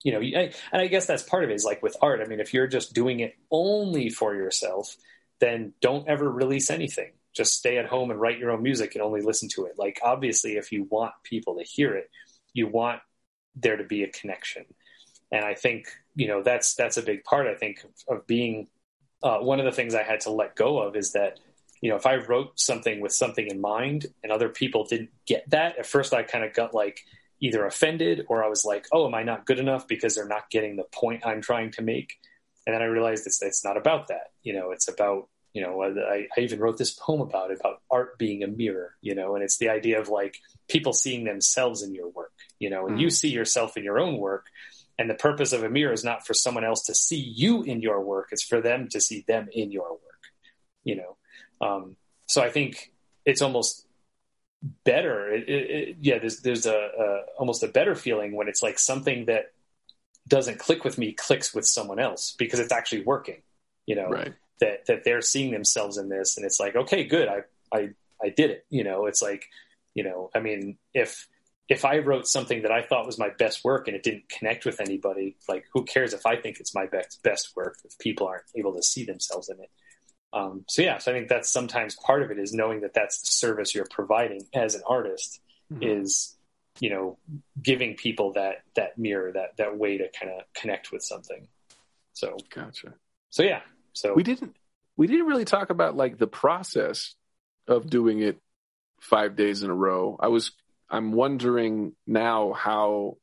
you 0.04 0.12
know, 0.12 0.20
and 0.20 0.54
I 0.74 0.88
guess 0.88 1.06
that's 1.06 1.24
part 1.24 1.44
of 1.44 1.50
it 1.50 1.54
is 1.54 1.66
like 1.66 1.82
with 1.82 1.98
art. 2.02 2.22
I 2.22 2.26
mean, 2.26 2.40
if 2.40 2.54
you're 2.54 2.68
just 2.68 2.94
doing 2.94 3.22
it 3.22 3.36
only 3.50 4.10
for 4.10 4.36
yourself, 4.36 4.96
then 5.40 5.74
don't 5.82 6.08
ever 6.08 6.30
release 6.30 6.70
anything. 6.70 7.14
Just 7.34 7.54
stay 7.54 7.78
at 7.78 7.88
home 7.88 8.12
and 8.12 8.20
write 8.20 8.38
your 8.38 8.52
own 8.52 8.62
music 8.62 8.94
and 8.94 9.02
only 9.02 9.22
listen 9.22 9.50
to 9.56 9.66
it. 9.66 9.74
Like, 9.78 10.00
obviously, 10.04 10.58
if 10.58 10.72
you 10.72 10.88
want 10.90 11.14
people 11.24 11.58
to 11.58 11.64
hear 11.64 11.96
it, 11.96 12.10
you 12.54 12.68
want 12.68 13.00
there 13.56 13.78
to 13.78 13.84
be 13.84 14.04
a 14.04 14.08
connection. 14.10 14.66
And 15.32 15.44
I 15.44 15.56
think, 15.56 15.88
you 16.16 16.28
know, 16.28 16.44
that's, 16.44 16.76
that's 16.76 16.98
a 16.98 17.02
big 17.02 17.24
part, 17.24 17.48
I 17.48 17.56
think, 17.56 17.84
of, 18.08 18.28
being, 18.28 18.68
uh, 19.24 19.40
one 19.40 19.60
of 19.60 19.66
the 19.66 19.72
things 19.72 19.96
I 19.96 20.04
had 20.04 20.20
to 20.22 20.32
let 20.32 20.56
go 20.56 20.80
of 20.80 20.96
is 20.96 21.14
that, 21.14 21.40
you 21.82 21.90
know, 21.90 21.96
if 21.96 22.06
I 22.06 22.18
wrote 22.18 22.60
something 22.60 23.02
with 23.02 23.14
something 23.14 23.48
in 23.48 23.60
mind 23.60 24.06
and 24.22 24.32
other 24.32 24.50
people 24.50 24.86
didn't 24.86 25.10
get 25.26 25.50
that, 25.50 25.80
at 25.80 25.88
first 25.88 26.14
I 26.14 26.24
kind 26.24 26.44
of 26.44 26.54
got 26.54 26.74
like, 26.74 27.00
either 27.44 27.65
offended 27.65 28.26
or 28.30 28.41
I 28.41 28.48
was 28.48 28.64
like, 28.64 28.88
oh, 28.94 29.06
am 29.06 29.14
I 29.14 29.24
not 29.24 29.45
good 29.45 29.60
enough 29.60 29.86
because 29.86 30.15
they're 30.15 30.26
not 30.26 30.49
getting 30.49 30.78
the 30.78 30.86
point 30.86 31.26
I'm 31.26 31.41
trying 31.41 31.72
to 31.72 31.82
make? 31.82 32.14
And 32.65 32.74
then 32.74 32.82
I 32.82 32.86
realized 32.86 33.28
it's, 33.28 33.44
it's 33.44 33.65
not 33.65 33.76
about 33.76 34.07
that. 34.07 34.32
You 34.44 34.53
know, 34.53 34.72
it's 34.72 34.88
about, 34.88 35.28
you 35.53 35.61
know, 35.61 35.84
I, 35.84 36.28
I 36.36 36.40
even 36.40 36.61
wrote 36.61 36.78
this 36.78 36.91
poem 36.99 37.20
about 37.20 37.52
it, 37.52 37.60
about 37.60 37.82
art 37.91 38.18
being 38.18 38.44
a 38.44 38.48
mirror, 38.48 38.95
you 39.02 39.14
know, 39.14 39.36
and 39.36 39.44
it's 39.44 39.57
the 39.57 39.68
idea 39.68 39.99
of 39.99 40.07
like 40.07 40.38
people 40.70 40.94
seeing 40.94 41.26
themselves 41.26 41.84
in 41.84 41.94
your 41.94 42.10
work, 42.10 42.32
you 42.60 42.70
know, 42.70 42.88
and 42.88 42.98
mm. 42.98 43.02
you 43.02 43.10
see 43.10 43.30
yourself 43.30 43.76
in 43.76 43.84
your 43.84 43.99
own 43.99 44.18
work. 44.18 44.45
And 44.98 45.10
the 45.10 45.15
purpose 45.15 45.52
of 45.52 45.64
a 45.64 45.70
mirror 45.70 45.91
is 45.91 46.06
not 46.06 46.26
for 46.26 46.34
someone 46.34 46.64
else 46.64 46.86
to 46.86 46.95
see 46.95 47.20
you 47.20 47.64
in 47.64 47.82
your 47.82 47.99
work. 48.02 48.30
It's 48.32 48.44
for 48.44 48.61
them 48.61 48.88
to 48.91 49.02
see 49.02 49.26
them 49.28 49.49
in 49.52 49.70
your 49.72 49.90
work, 49.90 50.22
you 50.86 50.95
know? 50.95 51.18
Um, 51.60 51.98
so 52.26 52.41
I 52.41 52.49
think 52.49 52.94
it's 53.26 53.41
almost 53.41 53.83
better. 54.85 55.30
It, 55.30 55.49
it, 55.49 55.98
yeah, 56.02 56.19
there's 56.19 56.41
there's 56.41 56.65
a, 56.65 56.73
a, 56.76 57.19
almost 57.38 57.64
a 57.64 57.68
better 57.68 57.95
feeling 57.95 58.35
when 58.35 58.48
it's 58.48 58.64
like 58.64 58.80
something 58.80 59.26
that 59.26 59.52
doesn't 60.27 60.60
click 60.60 60.84
with 60.84 60.98
me 60.98 61.11
clicks 61.11 61.53
with 61.53 61.65
someone 61.65 61.99
else 61.99 62.35
because 62.38 62.60
it's 62.60 62.72
actually 62.72 63.03
working. 63.03 63.41
You 63.85 63.95
know, 63.95 64.07
right. 64.07 64.34
that 64.61 64.85
that 64.88 65.03
they're 65.03 65.22
seeing 65.22 65.52
themselves 65.52 65.98
in 65.98 66.10
this, 66.10 66.38
and 66.38 66.45
it's 66.45 66.60
like, 66.60 66.76
okay, 66.76 67.03
good, 67.03 67.27
I 67.27 67.41
I 67.73 67.90
I 68.23 68.30
did 68.30 68.52
it. 68.52 68.65
You 68.69 68.84
know, 68.84 69.06
it's 69.06 69.22
like, 69.22 69.45
you 69.94 70.03
know, 70.03 70.30
I 70.34 70.40
mean, 70.40 70.77
if 70.94 71.27
if 71.69 71.85
I 71.85 71.99
wrote 71.99 72.27
something 72.27 72.61
that 72.61 72.72
I 72.72 72.81
thought 72.81 73.06
was 73.06 73.19
my 73.19 73.30
best 73.30 73.64
work 73.64 73.88
and 73.88 73.95
it 73.95 74.03
didn't 74.03 74.30
connect 74.30 74.65
with 74.65 74.80
anybody, 74.80 75.38
like 75.49 75.65
who 75.73 75.84
cares 75.84 76.14
if 76.14 76.26
I 76.26 76.38
think 76.38 76.60
it's 76.60 76.73
my 76.73 76.85
best 76.85 77.22
best 77.23 77.56
work 77.56 77.77
if 77.84 77.98
people 77.99 78.27
aren't 78.27 78.44
able 78.56 78.73
to 78.73 78.84
see 78.84 79.03
themselves 79.03 79.49
in 79.49 79.60
it? 79.60 79.69
Um, 80.34 80.66
so 80.68 80.82
yeah, 80.82 80.98
so 80.98 81.12
I 81.12 81.16
think 81.16 81.30
that's 81.30 81.52
sometimes 81.52 81.96
part 81.96 82.24
of 82.24 82.32
it 82.32 82.40
is 82.40 82.54
knowing 82.54 82.82
that 82.82 82.94
that's 82.94 83.22
the 83.22 83.28
service 83.28 83.76
you're 83.76 83.86
providing 83.90 84.46
as 84.54 84.74
an 84.74 84.82
artist 84.88 85.40
mm-hmm. 85.72 85.84
is, 85.84 86.36
you 86.80 86.90
know, 86.90 87.18
giving 87.62 87.96
people 87.96 88.34
that 88.34 88.64
that 88.76 88.98
mirror, 88.98 89.32
that 89.32 89.58
that 89.58 89.78
way 89.78 90.00
to 90.00 90.10
kind 90.20 90.32
of 90.32 90.42
connect 90.54 90.92
with 90.92 91.04
something. 91.04 91.48
So 92.14 92.38
gotcha. 92.54 92.96
So 93.30 93.44
yeah, 93.44 93.62
so 93.94 94.14
we 94.14 94.24
didn't 94.24 94.56
we 94.98 95.08
didn't 95.08 95.28
really 95.28 95.46
talk 95.46 95.70
about 95.70 95.96
like 95.96 96.18
the 96.18 96.28
process 96.28 97.14
of 97.68 97.90
doing 97.90 98.20
it 98.20 98.40
five 99.00 99.36
days 99.36 99.62
in 99.62 99.70
a 99.70 99.76
row. 99.76 100.18
I 100.20 100.28
was 100.30 100.52
I'm 100.90 101.12
wondering 101.12 101.94
now 102.08 102.54
how 102.54 103.18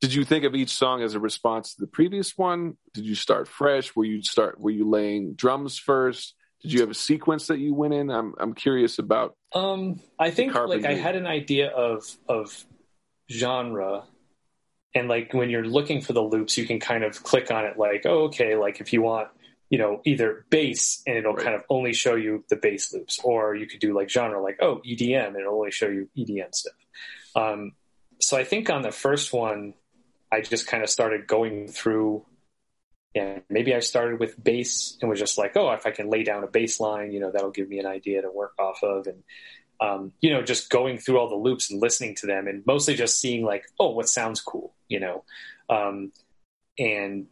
did 0.00 0.14
you 0.14 0.24
think 0.24 0.44
of 0.44 0.54
each 0.54 0.70
song 0.70 1.02
as 1.02 1.14
a 1.14 1.20
response 1.20 1.74
to 1.74 1.80
the 1.80 1.86
previous 1.86 2.38
one? 2.38 2.76
Did 2.94 3.04
you 3.04 3.14
start 3.14 3.48
fresh? 3.48 3.94
Were 3.96 4.04
you 4.04 4.22
start 4.22 4.60
were 4.60 4.70
you 4.70 4.88
laying 4.88 5.34
drums 5.34 5.78
first? 5.78 6.34
Did 6.62 6.72
you 6.72 6.80
have 6.80 6.90
a 6.90 6.94
sequence 6.94 7.48
that 7.48 7.58
you 7.58 7.74
went 7.74 7.94
in? 7.94 8.10
I'm 8.10 8.34
I'm 8.38 8.54
curious 8.54 8.98
about. 8.98 9.36
Um, 9.54 10.00
I 10.18 10.30
think 10.30 10.54
like 10.54 10.84
I 10.84 10.94
had 10.94 11.16
an 11.16 11.26
idea 11.26 11.68
of 11.68 12.04
of 12.28 12.64
genre, 13.30 14.04
and 14.94 15.08
like 15.08 15.34
when 15.34 15.50
you're 15.50 15.66
looking 15.66 16.00
for 16.00 16.12
the 16.12 16.22
loops, 16.22 16.56
you 16.56 16.66
can 16.66 16.78
kind 16.78 17.02
of 17.02 17.22
click 17.22 17.50
on 17.50 17.64
it. 17.64 17.76
Like, 17.76 18.02
oh, 18.06 18.24
okay, 18.24 18.56
like 18.56 18.80
if 18.80 18.92
you 18.92 19.02
want, 19.02 19.28
you 19.68 19.78
know, 19.78 20.00
either 20.04 20.46
bass 20.50 21.02
and 21.06 21.16
it'll 21.16 21.34
right. 21.34 21.44
kind 21.44 21.56
of 21.56 21.62
only 21.68 21.92
show 21.92 22.14
you 22.14 22.44
the 22.48 22.56
bass 22.56 22.92
loops, 22.92 23.18
or 23.22 23.54
you 23.54 23.66
could 23.66 23.80
do 23.80 23.94
like 23.94 24.10
genre, 24.10 24.40
like 24.40 24.58
oh 24.60 24.80
EDM, 24.86 25.28
and 25.28 25.36
it'll 25.36 25.56
only 25.56 25.72
show 25.72 25.88
you 25.88 26.08
EDM 26.16 26.54
stuff. 26.54 26.74
Um, 27.34 27.72
so 28.20 28.36
I 28.36 28.44
think 28.44 28.68
on 28.68 28.82
the 28.82 28.90
first 28.90 29.32
one, 29.32 29.74
I 30.32 30.40
just 30.40 30.66
kind 30.66 30.82
of 30.82 30.90
started 30.90 31.26
going 31.26 31.68
through. 31.68 32.24
And 33.14 33.42
maybe 33.48 33.74
I 33.74 33.80
started 33.80 34.20
with 34.20 34.42
bass 34.42 34.96
and 35.00 35.08
was 35.10 35.18
just 35.18 35.38
like, 35.38 35.56
oh, 35.56 35.70
if 35.72 35.86
I 35.86 35.90
can 35.90 36.10
lay 36.10 36.22
down 36.22 36.44
a 36.44 36.46
bass 36.46 36.78
line, 36.78 37.10
you 37.10 37.20
know, 37.20 37.30
that'll 37.32 37.50
give 37.50 37.68
me 37.68 37.78
an 37.78 37.86
idea 37.86 38.22
to 38.22 38.30
work 38.30 38.52
off 38.58 38.82
of. 38.82 39.06
And, 39.06 39.22
um, 39.80 40.12
you 40.20 40.30
know, 40.30 40.42
just 40.42 40.70
going 40.70 40.98
through 40.98 41.18
all 41.18 41.28
the 41.28 41.36
loops 41.36 41.70
and 41.70 41.80
listening 41.80 42.14
to 42.16 42.26
them 42.26 42.46
and 42.46 42.64
mostly 42.66 42.94
just 42.94 43.18
seeing 43.18 43.44
like, 43.44 43.64
oh, 43.80 43.90
what 43.90 44.08
sounds 44.08 44.40
cool, 44.40 44.74
you 44.88 45.00
know? 45.00 45.24
Um, 45.70 46.12
and 46.78 47.26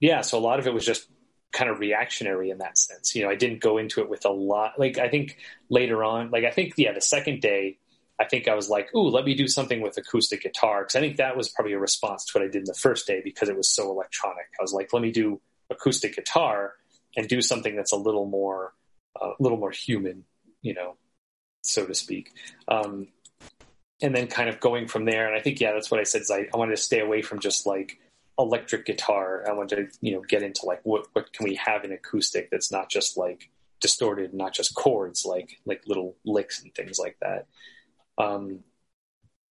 yeah, 0.00 0.20
so 0.20 0.38
a 0.38 0.40
lot 0.40 0.58
of 0.58 0.66
it 0.66 0.74
was 0.74 0.84
just 0.84 1.08
kind 1.52 1.70
of 1.70 1.78
reactionary 1.78 2.50
in 2.50 2.58
that 2.58 2.76
sense. 2.76 3.14
You 3.14 3.22
know, 3.22 3.30
I 3.30 3.36
didn't 3.36 3.60
go 3.60 3.78
into 3.78 4.02
it 4.02 4.10
with 4.10 4.24
a 4.26 4.30
lot. 4.30 4.72
Like, 4.78 4.98
I 4.98 5.08
think 5.08 5.38
later 5.70 6.04
on, 6.04 6.30
like, 6.30 6.44
I 6.44 6.50
think, 6.50 6.74
yeah, 6.76 6.92
the 6.92 7.00
second 7.00 7.40
day, 7.40 7.78
I 8.20 8.24
think 8.26 8.46
I 8.46 8.54
was 8.54 8.68
like, 8.68 8.94
ooh, 8.94 9.08
let 9.08 9.24
me 9.24 9.34
do 9.34 9.48
something 9.48 9.80
with 9.80 9.96
acoustic 9.98 10.42
guitar. 10.42 10.82
Because 10.82 10.96
I 10.96 11.00
think 11.00 11.16
that 11.16 11.36
was 11.36 11.48
probably 11.48 11.72
a 11.72 11.78
response 11.78 12.24
to 12.26 12.38
what 12.38 12.44
I 12.44 12.48
did 12.48 12.60
in 12.60 12.64
the 12.64 12.74
first 12.74 13.06
day 13.06 13.20
because 13.24 13.48
it 13.48 13.56
was 13.56 13.68
so 13.68 13.90
electronic. 13.90 14.46
I 14.58 14.62
was 14.62 14.72
like, 14.72 14.92
let 14.92 15.02
me 15.02 15.10
do 15.10 15.40
acoustic 15.70 16.14
guitar 16.14 16.74
and 17.16 17.28
do 17.28 17.42
something 17.42 17.74
that's 17.74 17.92
a 17.92 17.96
little 17.96 18.26
more, 18.26 18.72
a 19.20 19.24
uh, 19.24 19.34
little 19.40 19.58
more 19.58 19.70
human, 19.72 20.24
you 20.62 20.74
know. 20.74 20.96
so 21.62 21.86
to 21.86 21.94
speak. 21.94 22.30
Um, 22.68 23.08
and 24.02 24.14
then 24.14 24.26
kind 24.26 24.48
of 24.48 24.60
going 24.60 24.86
from 24.86 25.04
there. 25.04 25.26
And 25.26 25.36
I 25.36 25.40
think, 25.40 25.60
yeah, 25.60 25.72
that's 25.72 25.90
what 25.90 26.00
I 26.00 26.04
said 26.04 26.22
is 26.22 26.30
I, 26.30 26.46
I 26.52 26.56
wanted 26.56 26.76
to 26.76 26.82
stay 26.82 27.00
away 27.00 27.22
from 27.22 27.40
just 27.40 27.66
like 27.66 27.98
electric 28.38 28.84
guitar. 28.84 29.44
I 29.48 29.52
wanted 29.52 29.76
to, 29.76 29.98
you 30.00 30.12
know, 30.12 30.20
get 30.20 30.42
into 30.42 30.66
like 30.66 30.80
what, 30.84 31.06
what 31.12 31.32
can 31.32 31.44
we 31.44 31.54
have 31.56 31.84
in 31.84 31.92
acoustic 31.92 32.50
that's 32.50 32.70
not 32.70 32.90
just 32.90 33.16
like 33.16 33.50
distorted, 33.80 34.34
not 34.34 34.52
just 34.52 34.74
chords, 34.74 35.24
like, 35.24 35.58
like 35.64 35.82
little 35.86 36.16
licks 36.24 36.62
and 36.62 36.74
things 36.74 36.98
like 36.98 37.16
that. 37.20 37.46
Um, 38.18 38.60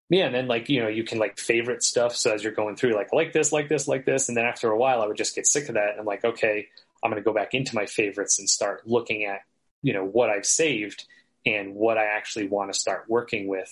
yeah, 0.09 0.25
and 0.25 0.35
then 0.35 0.47
like 0.47 0.69
you 0.69 0.81
know 0.81 0.89
you 0.89 1.03
can 1.03 1.17
like 1.17 1.39
favorite 1.39 1.83
stuff. 1.83 2.15
So 2.15 2.33
as 2.33 2.43
you're 2.43 2.53
going 2.53 2.75
through, 2.75 2.93
like 2.93 3.13
like 3.13 3.33
this, 3.33 3.51
like 3.51 3.69
this, 3.69 3.87
like 3.87 4.05
this, 4.05 4.27
and 4.27 4.37
then 4.37 4.45
after 4.45 4.69
a 4.69 4.77
while, 4.77 5.01
I 5.01 5.07
would 5.07 5.17
just 5.17 5.35
get 5.35 5.47
sick 5.47 5.69
of 5.69 5.75
that. 5.75 5.91
And 5.91 5.99
I'm 5.99 6.05
like, 6.05 6.23
okay, 6.23 6.67
I'm 7.03 7.09
going 7.09 7.21
to 7.21 7.25
go 7.25 7.33
back 7.33 7.53
into 7.53 7.75
my 7.75 7.85
favorites 7.85 8.39
and 8.39 8.49
start 8.49 8.87
looking 8.87 9.25
at 9.25 9.41
you 9.81 9.93
know 9.93 10.05
what 10.05 10.29
I've 10.29 10.45
saved 10.45 11.05
and 11.45 11.73
what 11.75 11.97
I 11.97 12.05
actually 12.05 12.47
want 12.47 12.71
to 12.71 12.79
start 12.79 13.05
working 13.07 13.47
with. 13.47 13.71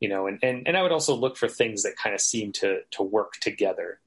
You 0.00 0.08
know, 0.08 0.26
and 0.26 0.38
and 0.42 0.66
and 0.66 0.76
I 0.76 0.82
would 0.82 0.92
also 0.92 1.14
look 1.14 1.36
for 1.36 1.48
things 1.48 1.84
that 1.84 1.96
kind 1.96 2.14
of 2.14 2.20
seem 2.20 2.52
to 2.54 2.80
to 2.92 3.02
work 3.02 3.34
together. 3.40 4.00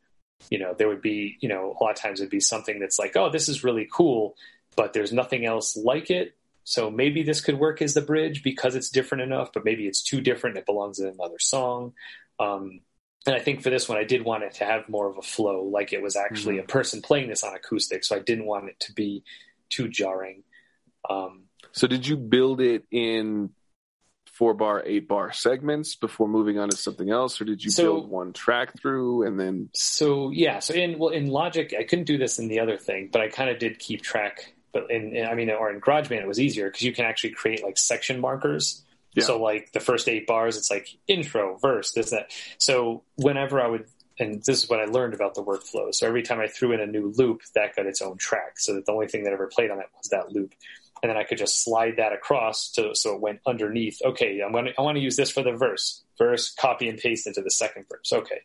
You 0.49 0.59
know, 0.59 0.75
there 0.77 0.87
would 0.87 1.01
be 1.01 1.37
you 1.39 1.49
know 1.49 1.75
a 1.79 1.83
lot 1.83 1.91
of 1.91 1.97
times 1.97 2.19
it'd 2.19 2.29
be 2.29 2.39
something 2.39 2.79
that's 2.79 2.99
like, 2.99 3.15
oh, 3.15 3.29
this 3.31 3.49
is 3.49 3.63
really 3.63 3.87
cool, 3.91 4.35
but 4.75 4.93
there's 4.93 5.11
nothing 5.11 5.45
else 5.45 5.75
like 5.75 6.11
it 6.11 6.35
so 6.63 6.91
maybe 6.91 7.23
this 7.23 7.41
could 7.41 7.57
work 7.57 7.81
as 7.81 7.93
the 7.93 8.01
bridge 8.01 8.43
because 8.43 8.75
it's 8.75 8.89
different 8.89 9.23
enough, 9.23 9.51
but 9.53 9.65
maybe 9.65 9.87
it's 9.87 10.03
too 10.03 10.21
different. 10.21 10.57
It 10.57 10.65
belongs 10.65 10.99
in 10.99 11.07
another 11.07 11.39
song. 11.39 11.93
Um, 12.39 12.81
and 13.25 13.35
I 13.35 13.39
think 13.39 13.61
for 13.61 13.69
this 13.69 13.87
one, 13.87 13.97
I 13.97 14.03
did 14.03 14.23
want 14.23 14.43
it 14.43 14.55
to 14.55 14.65
have 14.65 14.89
more 14.89 15.07
of 15.07 15.17
a 15.17 15.21
flow, 15.21 15.63
like 15.63 15.93
it 15.93 16.01
was 16.01 16.15
actually 16.15 16.55
mm-hmm. 16.55 16.65
a 16.65 16.67
person 16.67 17.01
playing 17.01 17.29
this 17.29 17.43
on 17.43 17.53
acoustic. 17.55 18.03
So 18.03 18.15
I 18.15 18.19
didn't 18.19 18.45
want 18.45 18.69
it 18.69 18.79
to 18.81 18.93
be 18.93 19.23
too 19.69 19.89
jarring. 19.89 20.43
Um, 21.09 21.43
so 21.71 21.87
did 21.87 22.05
you 22.07 22.17
build 22.17 22.61
it 22.61 22.83
in 22.91 23.51
four 24.25 24.53
bar, 24.53 24.81
eight 24.85 25.07
bar 25.07 25.31
segments 25.31 25.95
before 25.95 26.27
moving 26.27 26.57
on 26.57 26.69
to 26.69 26.75
something 26.75 27.09
else, 27.11 27.39
or 27.39 27.45
did 27.45 27.63
you 27.63 27.69
so, 27.69 27.83
build 27.83 28.09
one 28.09 28.33
track 28.33 28.79
through 28.79 29.27
and 29.27 29.39
then? 29.39 29.69
So 29.73 30.31
yeah, 30.31 30.59
so 30.59 30.73
in 30.73 30.97
well 30.97 31.09
in 31.09 31.27
Logic, 31.27 31.73
I 31.77 31.83
couldn't 31.83 32.05
do 32.05 32.17
this 32.17 32.39
in 32.39 32.47
the 32.47 32.59
other 32.59 32.77
thing, 32.77 33.09
but 33.11 33.21
I 33.21 33.29
kind 33.29 33.49
of 33.49 33.59
did 33.59 33.77
keep 33.77 34.01
track 34.01 34.55
but 34.73 34.89
in, 34.89 35.15
in 35.15 35.25
I 35.25 35.35
mean, 35.35 35.49
or 35.49 35.71
in 35.71 35.81
GarageBand, 35.81 36.21
it 36.21 36.27
was 36.27 36.39
easier 36.39 36.67
because 36.67 36.83
you 36.83 36.93
can 36.93 37.05
actually 37.05 37.31
create 37.31 37.63
like 37.63 37.77
section 37.77 38.19
markers. 38.19 38.83
Yeah. 39.13 39.25
So 39.25 39.41
like 39.41 39.71
the 39.73 39.79
first 39.79 40.07
eight 40.07 40.25
bars, 40.25 40.57
it's 40.57 40.71
like 40.71 40.87
intro, 41.07 41.57
verse, 41.57 41.91
this, 41.91 42.11
that. 42.11 42.31
So 42.57 43.03
whenever 43.15 43.59
I 43.59 43.67
would, 43.67 43.85
and 44.19 44.41
this 44.45 44.63
is 44.63 44.69
what 44.69 44.79
I 44.79 44.85
learned 44.85 45.13
about 45.13 45.35
the 45.35 45.43
workflow. 45.43 45.93
So 45.93 46.07
every 46.07 46.23
time 46.23 46.39
I 46.39 46.47
threw 46.47 46.71
in 46.71 46.79
a 46.79 46.85
new 46.85 47.13
loop, 47.17 47.41
that 47.55 47.75
got 47.75 47.87
its 47.87 48.01
own 48.01 48.17
track. 48.17 48.57
So 48.59 48.75
that 48.75 48.85
the 48.85 48.91
only 48.91 49.07
thing 49.07 49.23
that 49.23 49.33
ever 49.33 49.47
played 49.47 49.71
on 49.71 49.79
it 49.79 49.87
was 49.97 50.09
that 50.09 50.31
loop. 50.31 50.53
And 51.03 51.09
then 51.09 51.17
I 51.17 51.23
could 51.23 51.39
just 51.39 51.63
slide 51.63 51.95
that 51.97 52.13
across 52.13 52.71
to, 52.73 52.93
so 52.93 53.15
it 53.15 53.21
went 53.21 53.39
underneath. 53.45 53.99
Okay, 54.05 54.41
I'm 54.45 54.51
going 54.51 54.65
to, 54.65 54.73
I 54.77 54.81
want 54.83 54.97
to 54.97 55.01
use 55.01 55.17
this 55.17 55.31
for 55.31 55.41
the 55.41 55.53
verse, 55.53 56.03
verse, 56.17 56.53
copy 56.53 56.87
and 56.87 56.99
paste 56.99 57.25
into 57.25 57.41
the 57.41 57.49
second 57.49 57.87
verse. 57.89 58.13
Okay. 58.13 58.41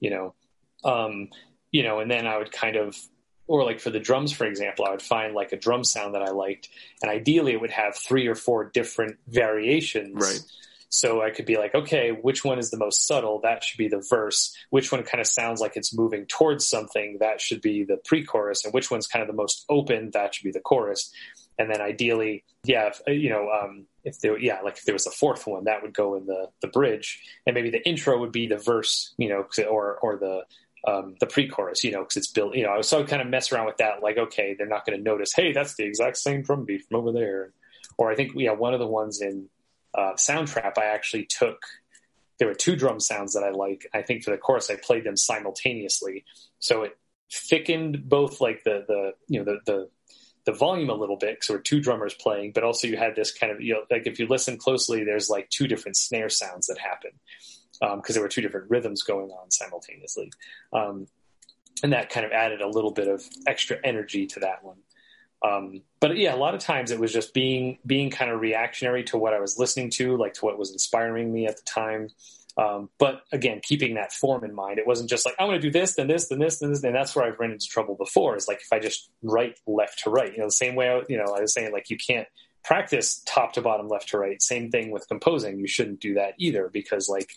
You 0.00 0.10
know, 0.10 0.34
um, 0.84 1.28
you 1.70 1.82
know, 1.82 2.00
and 2.00 2.10
then 2.10 2.26
I 2.26 2.38
would 2.38 2.50
kind 2.50 2.76
of 2.76 2.96
or 3.48 3.64
like 3.64 3.80
for 3.80 3.90
the 3.90 3.98
drums, 3.98 4.30
for 4.32 4.46
example, 4.46 4.84
I 4.84 4.90
would 4.90 5.02
find 5.02 5.34
like 5.34 5.52
a 5.52 5.56
drum 5.56 5.82
sound 5.82 6.14
that 6.14 6.22
I 6.22 6.30
liked, 6.30 6.68
and 7.02 7.10
ideally 7.10 7.52
it 7.52 7.60
would 7.60 7.70
have 7.70 7.96
three 7.96 8.28
or 8.28 8.36
four 8.36 8.70
different 8.72 9.16
variations. 9.26 10.14
Right. 10.14 10.40
So 10.90 11.20
I 11.20 11.30
could 11.30 11.44
be 11.44 11.58
like, 11.58 11.74
okay, 11.74 12.12
which 12.12 12.44
one 12.44 12.58
is 12.58 12.70
the 12.70 12.78
most 12.78 13.06
subtle? 13.06 13.40
That 13.42 13.62
should 13.62 13.76
be 13.76 13.88
the 13.88 14.02
verse. 14.08 14.56
Which 14.70 14.90
one 14.90 15.02
kind 15.02 15.20
of 15.20 15.26
sounds 15.26 15.60
like 15.60 15.76
it's 15.76 15.94
moving 15.94 16.24
towards 16.26 16.66
something? 16.66 17.18
That 17.20 17.42
should 17.42 17.60
be 17.60 17.84
the 17.84 17.98
pre-chorus. 18.06 18.64
And 18.64 18.72
which 18.72 18.90
one's 18.90 19.06
kind 19.06 19.22
of 19.22 19.26
the 19.26 19.34
most 19.36 19.66
open? 19.68 20.10
That 20.12 20.34
should 20.34 20.44
be 20.44 20.50
the 20.50 20.60
chorus. 20.60 21.12
And 21.58 21.70
then 21.70 21.82
ideally, 21.82 22.44
yeah, 22.64 22.86
if, 22.86 23.02
uh, 23.06 23.10
you 23.10 23.28
know, 23.28 23.50
um, 23.50 23.86
if 24.04 24.20
there, 24.20 24.38
yeah, 24.38 24.60
like 24.62 24.78
if 24.78 24.84
there 24.84 24.94
was 24.94 25.06
a 25.06 25.10
fourth 25.10 25.46
one, 25.46 25.64
that 25.64 25.82
would 25.82 25.92
go 25.92 26.14
in 26.14 26.24
the 26.24 26.48
the 26.62 26.68
bridge, 26.68 27.20
and 27.46 27.52
maybe 27.52 27.70
the 27.70 27.86
intro 27.86 28.18
would 28.20 28.32
be 28.32 28.46
the 28.46 28.56
verse, 28.56 29.12
you 29.18 29.28
know, 29.28 29.44
or 29.68 29.98
or 29.98 30.16
the 30.16 30.44
um, 30.86 31.16
the 31.20 31.26
pre-chorus, 31.26 31.82
you 31.84 31.92
know, 31.92 32.00
because 32.00 32.16
it's 32.16 32.28
built. 32.28 32.54
You 32.54 32.64
know, 32.64 32.80
so 32.82 33.00
I 33.00 33.02
kind 33.04 33.22
of 33.22 33.28
mess 33.28 33.52
around 33.52 33.66
with 33.66 33.78
that. 33.78 34.02
Like, 34.02 34.18
okay, 34.18 34.54
they're 34.56 34.66
not 34.66 34.86
going 34.86 34.98
to 34.98 35.04
notice. 35.04 35.32
Hey, 35.34 35.52
that's 35.52 35.74
the 35.74 35.84
exact 35.84 36.16
same 36.18 36.42
drum 36.42 36.64
beat 36.64 36.84
from 36.88 37.00
over 37.00 37.12
there. 37.12 37.52
Or 37.96 38.10
I 38.10 38.14
think 38.14 38.32
yeah, 38.34 38.52
one 38.52 38.74
of 38.74 38.80
the 38.80 38.86
ones 38.86 39.20
in 39.20 39.48
uh, 39.94 40.12
Soundtrap, 40.14 40.78
I 40.78 40.86
actually 40.86 41.26
took. 41.26 41.58
There 42.38 42.46
were 42.46 42.54
two 42.54 42.76
drum 42.76 43.00
sounds 43.00 43.34
that 43.34 43.42
I 43.42 43.50
like. 43.50 43.88
I 43.92 44.02
think 44.02 44.22
for 44.22 44.30
the 44.30 44.38
chorus, 44.38 44.70
I 44.70 44.76
played 44.76 45.04
them 45.04 45.16
simultaneously, 45.16 46.24
so 46.60 46.82
it 46.82 46.96
thickened 47.30 48.08
both 48.08 48.40
like 48.40 48.62
the 48.64 48.84
the 48.86 49.12
you 49.26 49.40
know 49.40 49.44
the 49.44 49.58
the 49.66 49.88
the 50.44 50.52
volume 50.52 50.88
a 50.88 50.94
little 50.94 51.16
bit 51.16 51.34
because 51.34 51.50
were 51.50 51.58
two 51.58 51.80
drummers 51.80 52.14
playing, 52.14 52.52
but 52.54 52.62
also 52.62 52.86
you 52.86 52.96
had 52.96 53.16
this 53.16 53.32
kind 53.32 53.50
of 53.50 53.60
you 53.60 53.74
know 53.74 53.80
like 53.90 54.06
if 54.06 54.20
you 54.20 54.28
listen 54.28 54.56
closely, 54.56 55.02
there's 55.02 55.28
like 55.28 55.50
two 55.50 55.66
different 55.66 55.96
snare 55.96 56.28
sounds 56.28 56.68
that 56.68 56.78
happen 56.78 57.10
because 57.80 57.94
um, 57.94 58.02
there 58.14 58.22
were 58.22 58.28
two 58.28 58.40
different 58.40 58.70
rhythms 58.70 59.02
going 59.02 59.30
on 59.30 59.50
simultaneously. 59.50 60.32
Um, 60.72 61.06
and 61.82 61.92
that 61.92 62.10
kind 62.10 62.26
of 62.26 62.32
added 62.32 62.60
a 62.60 62.68
little 62.68 62.90
bit 62.90 63.08
of 63.08 63.22
extra 63.46 63.76
energy 63.84 64.26
to 64.26 64.40
that 64.40 64.64
one. 64.64 64.78
Um, 65.42 65.82
but 66.00 66.16
yeah, 66.16 66.34
a 66.34 66.36
lot 66.36 66.54
of 66.54 66.60
times 66.60 66.90
it 66.90 66.98
was 66.98 67.12
just 67.12 67.32
being 67.32 67.78
being 67.86 68.10
kind 68.10 68.30
of 68.30 68.40
reactionary 68.40 69.04
to 69.04 69.18
what 69.18 69.34
I 69.34 69.40
was 69.40 69.58
listening 69.58 69.90
to, 69.90 70.16
like 70.16 70.34
to 70.34 70.44
what 70.44 70.58
was 70.58 70.72
inspiring 70.72 71.32
me 71.32 71.46
at 71.46 71.56
the 71.56 71.62
time. 71.62 72.08
Um, 72.56 72.90
but 72.98 73.22
again, 73.30 73.60
keeping 73.62 73.94
that 73.94 74.12
form 74.12 74.42
in 74.42 74.52
mind, 74.52 74.80
it 74.80 74.86
wasn't 74.86 75.08
just 75.08 75.24
like 75.24 75.36
I'm 75.38 75.46
going 75.46 75.60
to 75.60 75.66
do 75.66 75.70
this, 75.70 75.94
then 75.94 76.08
this, 76.08 76.26
then 76.26 76.40
this, 76.40 76.58
then 76.58 76.70
this, 76.70 76.82
and 76.82 76.94
that's 76.94 77.14
where 77.14 77.24
I've 77.24 77.38
run 77.38 77.52
into 77.52 77.68
trouble 77.68 77.94
before. 77.94 78.36
Is 78.36 78.48
like 78.48 78.60
if 78.60 78.72
I 78.72 78.80
just 78.80 79.10
write 79.22 79.60
left 79.64 80.02
to 80.02 80.10
right, 80.10 80.32
you 80.32 80.38
know, 80.38 80.46
the 80.46 80.52
same 80.52 80.74
way 80.74 80.88
I, 80.88 81.02
you 81.08 81.16
know 81.16 81.32
I 81.32 81.40
was 81.40 81.54
saying 81.54 81.72
like 81.72 81.88
you 81.88 81.96
can't 81.96 82.26
practice 82.64 83.22
top 83.24 83.52
to 83.52 83.62
bottom, 83.62 83.88
left 83.88 84.08
to 84.08 84.18
right. 84.18 84.42
Same 84.42 84.70
thing 84.70 84.90
with 84.90 85.06
composing. 85.06 85.60
You 85.60 85.68
shouldn't 85.68 86.00
do 86.00 86.14
that 86.14 86.34
either 86.38 86.68
because 86.68 87.08
like 87.08 87.30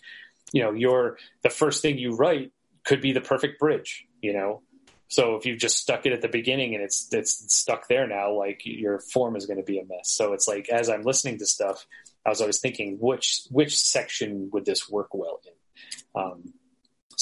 you 0.52 0.62
know, 0.62 0.72
your 0.72 1.18
the 1.42 1.50
first 1.50 1.82
thing 1.82 1.98
you 1.98 2.14
write 2.14 2.52
could 2.84 3.00
be 3.00 3.12
the 3.12 3.20
perfect 3.20 3.58
bridge, 3.58 4.06
you 4.20 4.32
know. 4.32 4.62
So 5.08 5.36
if 5.36 5.44
you've 5.44 5.58
just 5.58 5.76
stuck 5.76 6.06
it 6.06 6.12
at 6.12 6.22
the 6.22 6.28
beginning 6.28 6.74
and 6.74 6.82
it's 6.82 7.12
it's 7.12 7.54
stuck 7.54 7.88
there 7.88 8.06
now, 8.06 8.32
like 8.32 8.62
your 8.64 8.98
form 8.98 9.36
is 9.36 9.46
going 9.46 9.58
to 9.58 9.62
be 9.62 9.78
a 9.78 9.84
mess. 9.84 10.10
So 10.10 10.32
it's 10.32 10.48
like 10.48 10.68
as 10.70 10.88
I'm 10.88 11.02
listening 11.02 11.38
to 11.38 11.46
stuff, 11.46 11.86
I 12.24 12.30
was 12.30 12.40
always 12.40 12.60
thinking 12.60 12.96
which 12.98 13.42
which 13.50 13.78
section 13.78 14.48
would 14.52 14.64
this 14.64 14.88
work 14.88 15.12
well 15.12 15.40
in. 15.44 16.22
Um, 16.22 16.54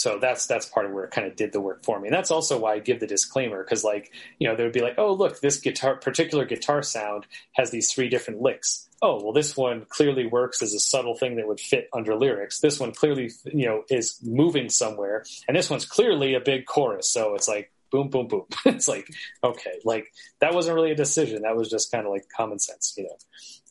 so 0.00 0.18
that's 0.18 0.46
that's 0.46 0.66
part 0.66 0.86
of 0.86 0.92
where 0.92 1.04
it 1.04 1.10
kind 1.10 1.26
of 1.26 1.36
did 1.36 1.52
the 1.52 1.60
work 1.60 1.84
for 1.84 2.00
me, 2.00 2.08
and 2.08 2.14
that's 2.16 2.30
also 2.30 2.58
why 2.58 2.74
I 2.74 2.78
give 2.78 3.00
the 3.00 3.06
disclaimer 3.06 3.62
because 3.62 3.84
like 3.84 4.12
you 4.38 4.48
know 4.48 4.56
there 4.56 4.64
would 4.64 4.72
be 4.72 4.80
like 4.80 4.94
oh 4.96 5.12
look 5.12 5.40
this 5.40 5.58
guitar 5.60 5.96
particular 5.96 6.46
guitar 6.46 6.82
sound 6.82 7.26
has 7.52 7.70
these 7.70 7.92
three 7.92 8.08
different 8.08 8.40
licks. 8.40 8.88
Oh 9.02 9.22
well 9.22 9.34
this 9.34 9.56
one 9.56 9.84
clearly 9.88 10.26
works 10.26 10.62
as 10.62 10.72
a 10.72 10.80
subtle 10.80 11.14
thing 11.14 11.36
that 11.36 11.46
would 11.46 11.60
fit 11.60 11.88
under 11.92 12.16
lyrics. 12.16 12.60
This 12.60 12.80
one 12.80 12.92
clearly 12.92 13.30
you 13.44 13.66
know 13.66 13.84
is 13.90 14.18
moving 14.22 14.70
somewhere 14.70 15.24
and 15.46 15.56
this 15.56 15.68
one's 15.68 15.84
clearly 15.84 16.34
a 16.34 16.40
big 16.40 16.64
chorus. 16.64 17.10
So 17.10 17.34
it's 17.34 17.48
like 17.48 17.70
boom 17.90 18.08
boom 18.08 18.26
boom. 18.26 18.46
It's 18.64 18.88
like 18.88 19.06
okay 19.44 19.80
like 19.84 20.06
that 20.40 20.54
wasn't 20.54 20.76
really 20.76 20.92
a 20.92 20.96
decision. 20.96 21.42
That 21.42 21.56
was 21.56 21.68
just 21.68 21.92
kind 21.92 22.06
of 22.06 22.12
like 22.12 22.24
common 22.34 22.58
sense 22.58 22.94
you 22.96 23.04
know 23.04 23.16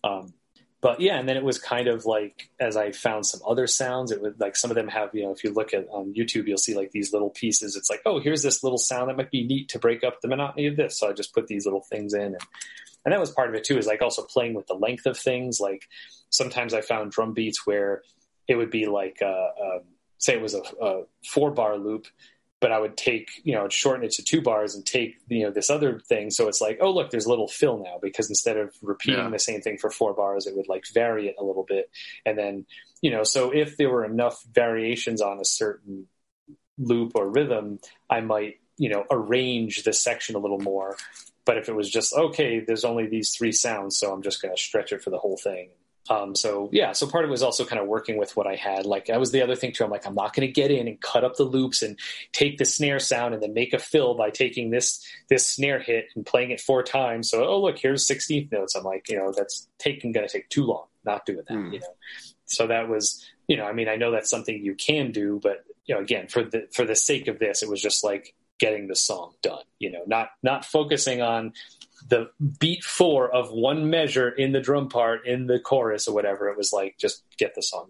um, 0.03 0.34
but 0.81 0.99
yeah 0.99 1.18
and 1.18 1.27
then 1.27 1.38
it 1.38 1.43
was 1.43 1.57
kind 1.57 1.88
of 1.88 2.06
like 2.06 2.49
as 2.60 2.77
i 2.77 2.91
found 2.91 3.26
some 3.26 3.41
other 3.47 3.68
sounds 3.68 4.11
it 4.11 4.22
was 4.22 4.34
like 4.39 4.56
some 4.56 4.72
of 4.72 4.76
them 4.76 4.88
have 4.88 5.10
you 5.14 5.23
know 5.23 5.31
if 5.31 5.43
you 5.43 5.51
look 5.51 5.73
at 5.73 5.88
on 5.89 6.14
youtube 6.14 6.47
you'll 6.47 6.57
see 6.57 6.76
like 6.76 6.91
these 6.91 7.14
little 7.14 7.30
pieces. 7.30 7.76
It's 7.76 7.89
like 7.89 8.01
oh 8.06 8.19
here's 8.19 8.43
this 8.43 8.64
little 8.64 8.77
sound 8.77 9.10
that 9.10 9.18
might 9.18 9.31
be 9.31 9.45
neat 9.45 9.69
to 9.69 9.80
break 9.80 10.03
up 10.03 10.22
the 10.22 10.27
monotony 10.27 10.68
of 10.68 10.76
this. 10.76 10.97
So 10.97 11.10
i 11.10 11.14
just 11.14 11.34
put 11.34 11.47
these 11.47 11.65
little 11.65 11.84
things 11.89 12.14
in 12.14 12.22
and 12.22 12.41
and 13.06 13.14
that 13.14 13.19
was 13.19 13.31
part 13.31 13.49
of 13.49 13.56
it 13.56 13.64
too 13.64 13.77
is 13.77 13.88
like 13.88 14.01
also 14.01 14.23
playing 14.23 14.53
with 14.53 14.68
the 14.68 14.73
length 14.73 15.06
of 15.06 15.18
things. 15.18 15.60
Like 15.60 15.88
sometimes 16.30 16.73
i 16.73 16.81
found 16.81 17.11
drum 17.11 17.34
beats 17.34 17.65
where 17.65 18.03
it 18.47 18.56
would 18.56 18.72
be 18.72 18.88
like 18.88 19.19
uh, 19.22 19.26
uh, 19.26 19.80
say 20.18 20.34
it 20.34 20.41
was 20.41 20.56
a, 20.56 20.61
a, 20.81 21.03
four 21.26 21.51
bar 21.51 21.77
loop 21.77 22.07
but 22.60 22.72
i 22.72 22.80
would 22.80 22.98
take 22.98 23.30
you 23.44 23.53
know 23.53 23.68
shorten 23.69 24.03
it 24.03 24.11
to 24.11 24.23
two 24.23 24.41
bars 24.41 24.76
and 24.76 24.86
take 24.86 25.18
you 25.27 25.44
know 25.44 25.52
this 25.52 25.69
other 25.69 25.99
thing 25.99 26.30
so 26.30 26.48
it's 26.48 26.61
like 26.61 26.77
oh 26.81 26.91
look 26.91 27.10
there's 27.10 27.26
a 27.26 27.30
little 27.30 27.48
fill 27.48 27.77
now 27.84 27.98
because 28.02 28.30
instead 28.30 28.57
of 28.57 28.73
repeating 28.81 29.23
yeah. 29.23 29.30
the 29.30 29.40
same 29.40 29.61
thing 29.61 29.77
for 29.77 29.90
four 29.90 30.14
bars 30.14 30.45
it 30.45 30.56
would 30.56 30.68
like 30.68 30.86
vary 30.94 31.27
it 31.27 31.36
a 31.40 31.44
little 31.44 31.65
bit 31.68 31.90
and 32.26 32.38
then 32.38 32.65
you 33.02 33.11
know 33.11 33.23
so 33.23 33.52
if 33.52 33.77
there 33.77 33.90
were 33.90 34.06
enough 34.06 34.44
variations 34.53 35.22
on 35.22 35.40
a 35.40 35.45
certain 35.45 36.07
loop 36.77 37.14
or 37.15 37.30
rhythm 37.30 37.80
i 38.10 38.22
might 38.22 38.60
you 38.77 38.90
know 38.90 39.06
arrange 39.11 39.84
the 39.84 39.94
section 39.94 40.36
a 40.36 40.40
little 40.40 40.60
more 40.60 40.95
but 41.49 41.57
if 41.57 41.68
it 41.68 41.76
was 41.76 41.90
just 41.90 42.14
okay, 42.14 42.60
there's 42.60 42.86
only 42.86 43.07
these 43.07 43.31
three 43.31 43.52
sounds, 43.52 43.98
so 43.98 44.14
I'm 44.14 44.22
just 44.22 44.40
going 44.40 44.56
to 44.56 44.61
stretch 44.61 44.94
it 44.94 45.02
for 45.02 45.10
the 45.10 45.18
whole 45.18 45.36
thing. 45.36 45.69
Um, 46.09 46.35
so 46.35 46.69
yeah, 46.71 46.91
so 46.93 47.07
part 47.07 47.23
of 47.23 47.30
it 47.30 47.31
was 47.31 47.43
also 47.43 47.65
kind 47.65 47.81
of 47.81 47.88
working 47.88 48.17
with 48.17 48.35
what 48.35 48.47
I 48.47 48.55
had. 48.55 48.85
Like 48.85 49.05
that 49.05 49.19
was 49.19 49.31
the 49.31 49.41
other 49.41 49.55
thing 49.55 49.71
too. 49.71 49.84
I'm 49.84 49.91
like, 49.91 50.07
I'm 50.07 50.15
not 50.15 50.34
going 50.34 50.47
to 50.47 50.51
get 50.51 50.71
in 50.71 50.88
and 50.88 50.99
cut 50.99 51.23
up 51.23 51.35
the 51.35 51.43
loops 51.43 51.84
and 51.84 51.99
take 52.31 52.57
the 52.57 52.65
snare 52.65 52.99
sound 52.99 53.34
and 53.34 53.43
then 53.43 53.53
make 53.53 53.73
a 53.73 53.80
fill 53.80 54.15
by 54.15 54.30
taking 54.31 54.71
this 54.71 55.05
this 55.30 55.45
snare 55.45 55.80
hit 55.80 56.07
and 56.15 56.26
playing 56.26 56.51
it 56.51 56.61
four 56.61 56.81
times. 56.84 57.30
So 57.30 57.45
oh 57.45 57.61
look, 57.61 57.77
here's 57.77 58.07
16th 58.07 58.51
notes. 58.51 58.76
I'm 58.76 58.84
like, 58.84 59.09
you 59.09 59.17
know, 59.17 59.34
that's 59.35 59.67
taking 59.77 60.11
going 60.11 60.27
to 60.27 60.31
take 60.31 60.49
too 60.49 60.65
long. 60.65 60.85
Not 61.05 61.26
doing 61.26 61.43
that, 61.47 61.57
mm. 61.57 61.73
you 61.73 61.80
know. 61.80 61.95
So 62.45 62.67
that 62.67 62.89
was, 62.89 63.26
you 63.47 63.57
know, 63.57 63.65
I 63.65 63.73
mean, 63.73 63.88
I 63.88 63.95
know 63.95 64.11
that's 64.11 64.30
something 64.30 64.63
you 64.63 64.76
can 64.76 65.11
do, 65.11 65.39
but 65.41 65.63
you 65.85 65.95
know, 65.95 66.01
again, 66.01 66.27
for 66.27 66.43
the 66.43 66.67
for 66.73 66.85
the 66.85 66.95
sake 66.95 67.27
of 67.27 67.39
this, 67.39 67.63
it 67.63 67.69
was 67.69 67.81
just 67.81 68.03
like 68.03 68.34
getting 68.59 68.88
the 68.88 68.95
song 68.95 69.34
done. 69.41 69.63
You 69.80 69.91
know, 69.91 70.03
not 70.05 70.30
not 70.43 70.65
focusing 70.65 71.21
on 71.21 71.53
the 72.10 72.30
beat 72.60 72.84
four 72.84 73.30
of 73.34 73.52
one 73.52 73.90
measure 73.90 74.30
in 74.30 74.52
the 74.52 74.60
drum 74.61 74.90
part 74.90 75.26
in 75.27 75.48
the 75.48 75.60
chorus 75.60 76.07
or 76.07 76.14
whatever. 76.15 76.49
It 76.49 76.57
was 76.57 76.73
like 76.73 76.98
just 76.99 77.23
get 77.38 77.56
the 77.56 77.61
song 77.61 77.90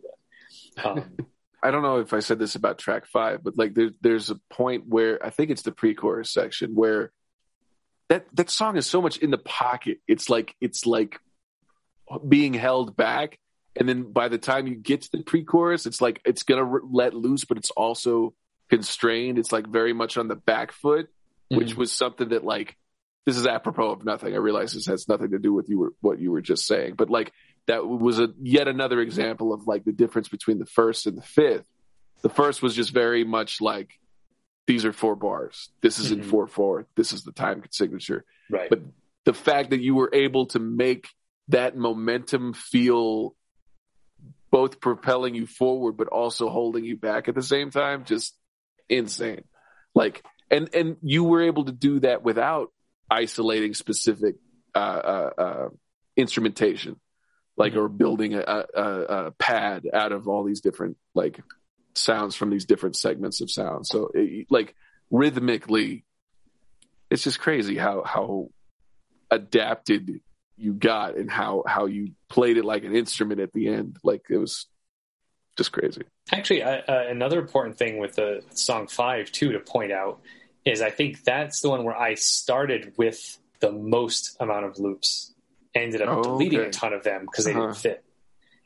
done. 0.75 0.97
Um, 0.97 1.17
I 1.63 1.71
don't 1.71 1.81
know 1.83 1.99
if 1.99 2.13
I 2.13 2.19
said 2.19 2.39
this 2.39 2.55
about 2.55 2.77
track 2.77 3.05
five, 3.05 3.43
but 3.43 3.57
like 3.57 3.73
there's 3.73 3.91
there's 4.01 4.29
a 4.29 4.35
point 4.49 4.87
where 4.87 5.23
I 5.25 5.29
think 5.29 5.49
it's 5.51 5.61
the 5.63 5.73
pre-chorus 5.73 6.31
section 6.31 6.73
where 6.75 7.11
that 8.07 8.27
that 8.35 8.49
song 8.49 8.77
is 8.77 8.85
so 8.85 9.01
much 9.01 9.17
in 9.17 9.29
the 9.31 9.37
pocket. 9.37 9.99
It's 10.07 10.29
like 10.29 10.55
it's 10.61 10.85
like 10.85 11.19
being 12.27 12.53
held 12.53 12.95
back, 12.95 13.39
and 13.75 13.87
then 13.89 14.11
by 14.11 14.29
the 14.29 14.37
time 14.37 14.67
you 14.67 14.75
get 14.75 15.01
to 15.03 15.11
the 15.11 15.21
pre-chorus, 15.23 15.85
it's 15.85 16.01
like 16.01 16.21
it's 16.25 16.43
gonna 16.43 16.63
re- 16.63 16.81
let 16.89 17.13
loose, 17.13 17.43
but 17.45 17.57
it's 17.57 17.71
also 17.71 18.33
constrained. 18.69 19.37
It's 19.37 19.51
like 19.51 19.67
very 19.67 19.93
much 19.93 20.17
on 20.17 20.27
the 20.29 20.35
back 20.35 20.71
foot, 20.71 21.09
which 21.49 21.73
Mhm. 21.73 21.77
was 21.77 21.91
something 21.91 22.29
that 22.29 22.43
like 22.45 22.77
this 23.29 23.37
is 23.37 23.45
apropos 23.45 23.91
of 23.91 24.03
nothing. 24.03 24.33
I 24.33 24.37
realize 24.37 24.73
this 24.73 24.87
has 24.87 25.07
nothing 25.07 25.29
to 25.31 25.37
do 25.37 25.53
with 25.53 25.69
you 25.69 25.77
were, 25.77 25.93
what 26.01 26.17
you 26.19 26.31
were 26.31 26.41
just 26.41 26.65
saying, 26.65 26.95
but 26.95 27.11
like 27.11 27.31
that 27.67 27.85
was 27.87 28.17
a 28.17 28.29
yet 28.41 28.67
another 28.67 28.99
example 29.01 29.53
of 29.53 29.67
like 29.67 29.85
the 29.85 29.91
difference 29.91 30.27
between 30.27 30.57
the 30.57 30.65
first 30.65 31.05
and 31.05 31.15
the 31.15 31.21
fifth. 31.21 31.63
The 32.23 32.29
first 32.29 32.63
was 32.63 32.73
just 32.75 32.91
very 32.91 33.23
much 33.23 33.61
like 33.61 33.99
these 34.65 34.83
are 34.83 34.91
four 34.93 35.15
bars. 35.15 35.69
This 35.81 35.99
is 35.99 36.11
in 36.11 36.21
Mhm. 36.21 36.25
four 36.25 36.47
four. 36.47 36.87
This 36.95 37.13
is 37.13 37.23
the 37.23 37.31
time 37.31 37.61
signature. 37.69 38.25
right. 38.49 38.67
But 38.67 38.79
the 39.25 39.33
fact 39.35 39.69
that 39.69 39.79
you 39.79 39.93
were 39.93 40.09
able 40.11 40.47
to 40.47 40.59
make 40.59 41.07
that 41.49 41.77
momentum 41.77 42.53
feel 42.53 43.35
both 44.49 44.79
propelling 44.79 45.35
you 45.35 45.45
forward 45.45 45.97
but 45.97 46.07
also 46.07 46.49
holding 46.49 46.83
you 46.83 46.97
back 46.97 47.27
at 47.27 47.35
the 47.35 47.43
same 47.43 47.69
time 47.69 48.05
just 48.05 48.35
insane 48.89 49.43
like 49.93 50.23
and 50.49 50.73
and 50.73 50.97
you 51.03 51.23
were 51.23 51.43
able 51.43 51.65
to 51.65 51.71
do 51.71 51.99
that 51.99 52.23
without 52.23 52.71
isolating 53.09 53.73
specific 53.73 54.35
uh, 54.75 54.77
uh, 54.77 55.29
uh, 55.37 55.69
instrumentation. 56.15 56.99
Like 57.57 57.75
or 57.75 57.89
building 57.89 58.35
a, 58.35 58.39
a, 58.39 58.81
a, 58.81 59.31
pad 59.31 59.85
out 59.93 60.13
of 60.13 60.29
all 60.29 60.45
these 60.45 60.61
different 60.61 60.95
like 61.13 61.41
sounds 61.93 62.33
from 62.33 62.51
these 62.51 62.63
different 62.63 62.95
segments 62.95 63.41
of 63.41 63.51
sound. 63.51 63.85
So 63.85 64.11
it, 64.13 64.47
like 64.49 64.75
rhythmically 65.11 66.05
it's 67.09 67.23
just 67.23 67.39
crazy 67.39 67.77
how 67.77 68.03
how 68.03 68.49
adapted 69.31 70.21
you 70.57 70.73
got 70.73 71.15
and 71.15 71.29
how 71.29 71.63
how 71.65 71.85
you 71.85 72.11
played 72.29 72.57
it 72.57 72.65
like 72.65 72.83
an 72.83 72.95
instrument 72.95 73.39
at 73.39 73.53
the 73.53 73.67
end. 73.67 73.97
Like 74.03 74.25
it 74.29 74.37
was 74.37 74.67
just 75.57 75.71
crazy. 75.71 76.03
Actually, 76.31 76.63
I, 76.63 76.79
uh, 76.79 77.05
another 77.09 77.39
important 77.39 77.77
thing 77.77 77.97
with 77.97 78.15
the 78.15 78.43
song 78.53 78.87
five 78.87 79.31
too 79.31 79.53
to 79.53 79.59
point 79.59 79.91
out 79.91 80.21
is 80.69 80.81
I 80.81 80.89
think 80.89 81.23
that's 81.23 81.61
the 81.61 81.69
one 81.69 81.83
where 81.83 81.97
I 81.97 82.13
started 82.15 82.93
with 82.97 83.37
the 83.59 83.71
most 83.71 84.37
amount 84.39 84.65
of 84.65 84.79
loops, 84.79 85.33
ended 85.75 86.01
up 86.01 86.09
Oh, 86.19 86.23
deleting 86.23 86.59
okay. 86.61 86.69
a 86.69 86.71
ton 86.71 86.93
of 86.93 87.03
them 87.03 87.21
because 87.25 87.45
they 87.45 87.51
Uh-huh. 87.51 87.61
didn't 87.67 87.77
fit. 87.77 88.03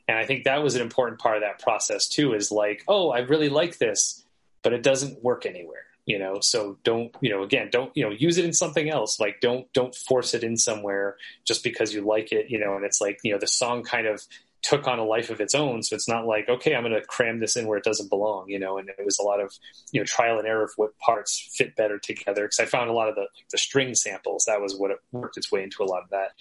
And 0.06 0.18
I 0.18 0.26
think 0.26 0.44
that 0.44 0.62
was 0.62 0.74
an 0.74 0.82
important 0.82 1.18
part 1.20 1.36
of 1.36 1.42
that 1.42 1.60
process 1.60 2.08
too. 2.08 2.34
Is 2.34 2.50
like, 2.52 2.84
oh, 2.88 3.10
I 3.10 3.20
really 3.20 3.48
like 3.48 3.78
this, 3.78 4.24
but 4.62 4.72
it 4.72 4.82
doesn't 4.82 5.22
work 5.24 5.46
anywhere. 5.46 5.86
You 6.06 6.18
know, 6.18 6.40
so 6.40 6.76
don't 6.84 7.14
you 7.22 7.30
know? 7.30 7.42
Again, 7.42 7.70
don't 7.72 7.90
you 7.96 8.04
know? 8.04 8.10
Use 8.10 8.36
it 8.36 8.44
in 8.44 8.52
something 8.52 8.90
else. 8.90 9.18
Like, 9.18 9.40
don't 9.40 9.72
don't 9.72 9.94
force 9.94 10.34
it 10.34 10.44
in 10.44 10.58
somewhere 10.58 11.16
just 11.46 11.64
because 11.64 11.94
you 11.94 12.02
like 12.02 12.30
it. 12.30 12.50
You 12.50 12.58
know, 12.58 12.76
and 12.76 12.84
it's 12.84 13.00
like 13.00 13.18
you 13.22 13.32
know 13.32 13.38
the 13.38 13.46
song 13.46 13.82
kind 13.82 14.06
of 14.06 14.22
took 14.64 14.88
on 14.88 14.98
a 14.98 15.04
life 15.04 15.28
of 15.30 15.40
its 15.40 15.54
own. 15.54 15.82
So 15.82 15.94
it's 15.94 16.08
not 16.08 16.26
like, 16.26 16.48
okay, 16.48 16.74
I'm 16.74 16.82
going 16.82 16.94
to 16.94 17.06
cram 17.06 17.38
this 17.38 17.54
in 17.54 17.66
where 17.66 17.76
it 17.76 17.84
doesn't 17.84 18.08
belong, 18.08 18.48
you 18.48 18.58
know, 18.58 18.78
and 18.78 18.88
it 18.88 19.04
was 19.04 19.18
a 19.18 19.22
lot 19.22 19.40
of, 19.40 19.52
you 19.92 20.00
know, 20.00 20.04
trial 20.04 20.38
and 20.38 20.48
error 20.48 20.64
of 20.64 20.72
what 20.76 20.98
parts 20.98 21.50
fit 21.54 21.76
better 21.76 21.98
together. 21.98 22.48
Cause 22.48 22.58
I 22.60 22.64
found 22.64 22.88
a 22.88 22.94
lot 22.94 23.08
of 23.08 23.14
the, 23.14 23.20
like, 23.20 23.48
the 23.50 23.58
string 23.58 23.94
samples. 23.94 24.46
That 24.46 24.62
was 24.62 24.74
what 24.74 24.90
it 24.90 24.98
worked 25.12 25.36
its 25.36 25.52
way 25.52 25.62
into 25.62 25.82
a 25.82 25.84
lot 25.84 26.02
of 26.02 26.10
that. 26.10 26.32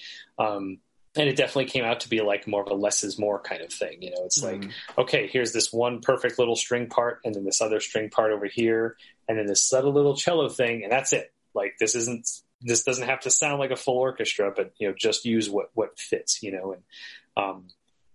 Um, 0.44 0.80
and 1.16 1.30
it 1.30 1.36
definitely 1.36 1.66
came 1.66 1.84
out 1.84 2.00
to 2.00 2.10
be 2.10 2.22
like 2.22 2.48
more 2.48 2.64
of 2.64 2.72
a 2.72 2.74
less 2.74 3.04
is 3.04 3.20
more 3.20 3.40
kind 3.40 3.62
of 3.62 3.72
thing. 3.72 4.02
You 4.02 4.12
know, 4.12 4.24
it's 4.26 4.42
like, 4.42 4.62
Mhm. 4.62 4.72
okay, 4.98 5.28
here's 5.28 5.52
this 5.54 5.72
one 5.72 6.02
perfect 6.02 6.40
little 6.40 6.56
string 6.56 6.88
part 6.88 7.20
and 7.24 7.36
then 7.36 7.44
this 7.44 7.62
other 7.62 7.80
string 7.80 8.10
part 8.10 8.32
over 8.32 8.48
here. 8.48 8.98
And 9.28 9.38
then 9.38 9.46
this 9.46 9.62
subtle 9.62 9.94
little 9.94 10.16
cello 10.16 10.50
thing. 10.50 10.84
And 10.84 10.92
that's 10.92 11.14
it. 11.14 11.32
Like 11.54 11.76
this 11.80 11.94
isn't, 11.94 12.28
this 12.62 12.84
doesn't 12.84 13.08
have 13.08 13.20
to 13.22 13.30
sound 13.30 13.60
like 13.60 13.72
a 13.72 13.76
full 13.76 13.98
orchestra, 13.98 14.52
but 14.56 14.72
you 14.80 14.88
know, 14.88 14.96
just 14.98 15.26
use 15.26 15.50
what, 15.50 15.70
what 15.74 16.00
fits, 16.00 16.42
you 16.42 16.52
know, 16.52 16.74
and, 16.74 16.84
um, 17.36 17.68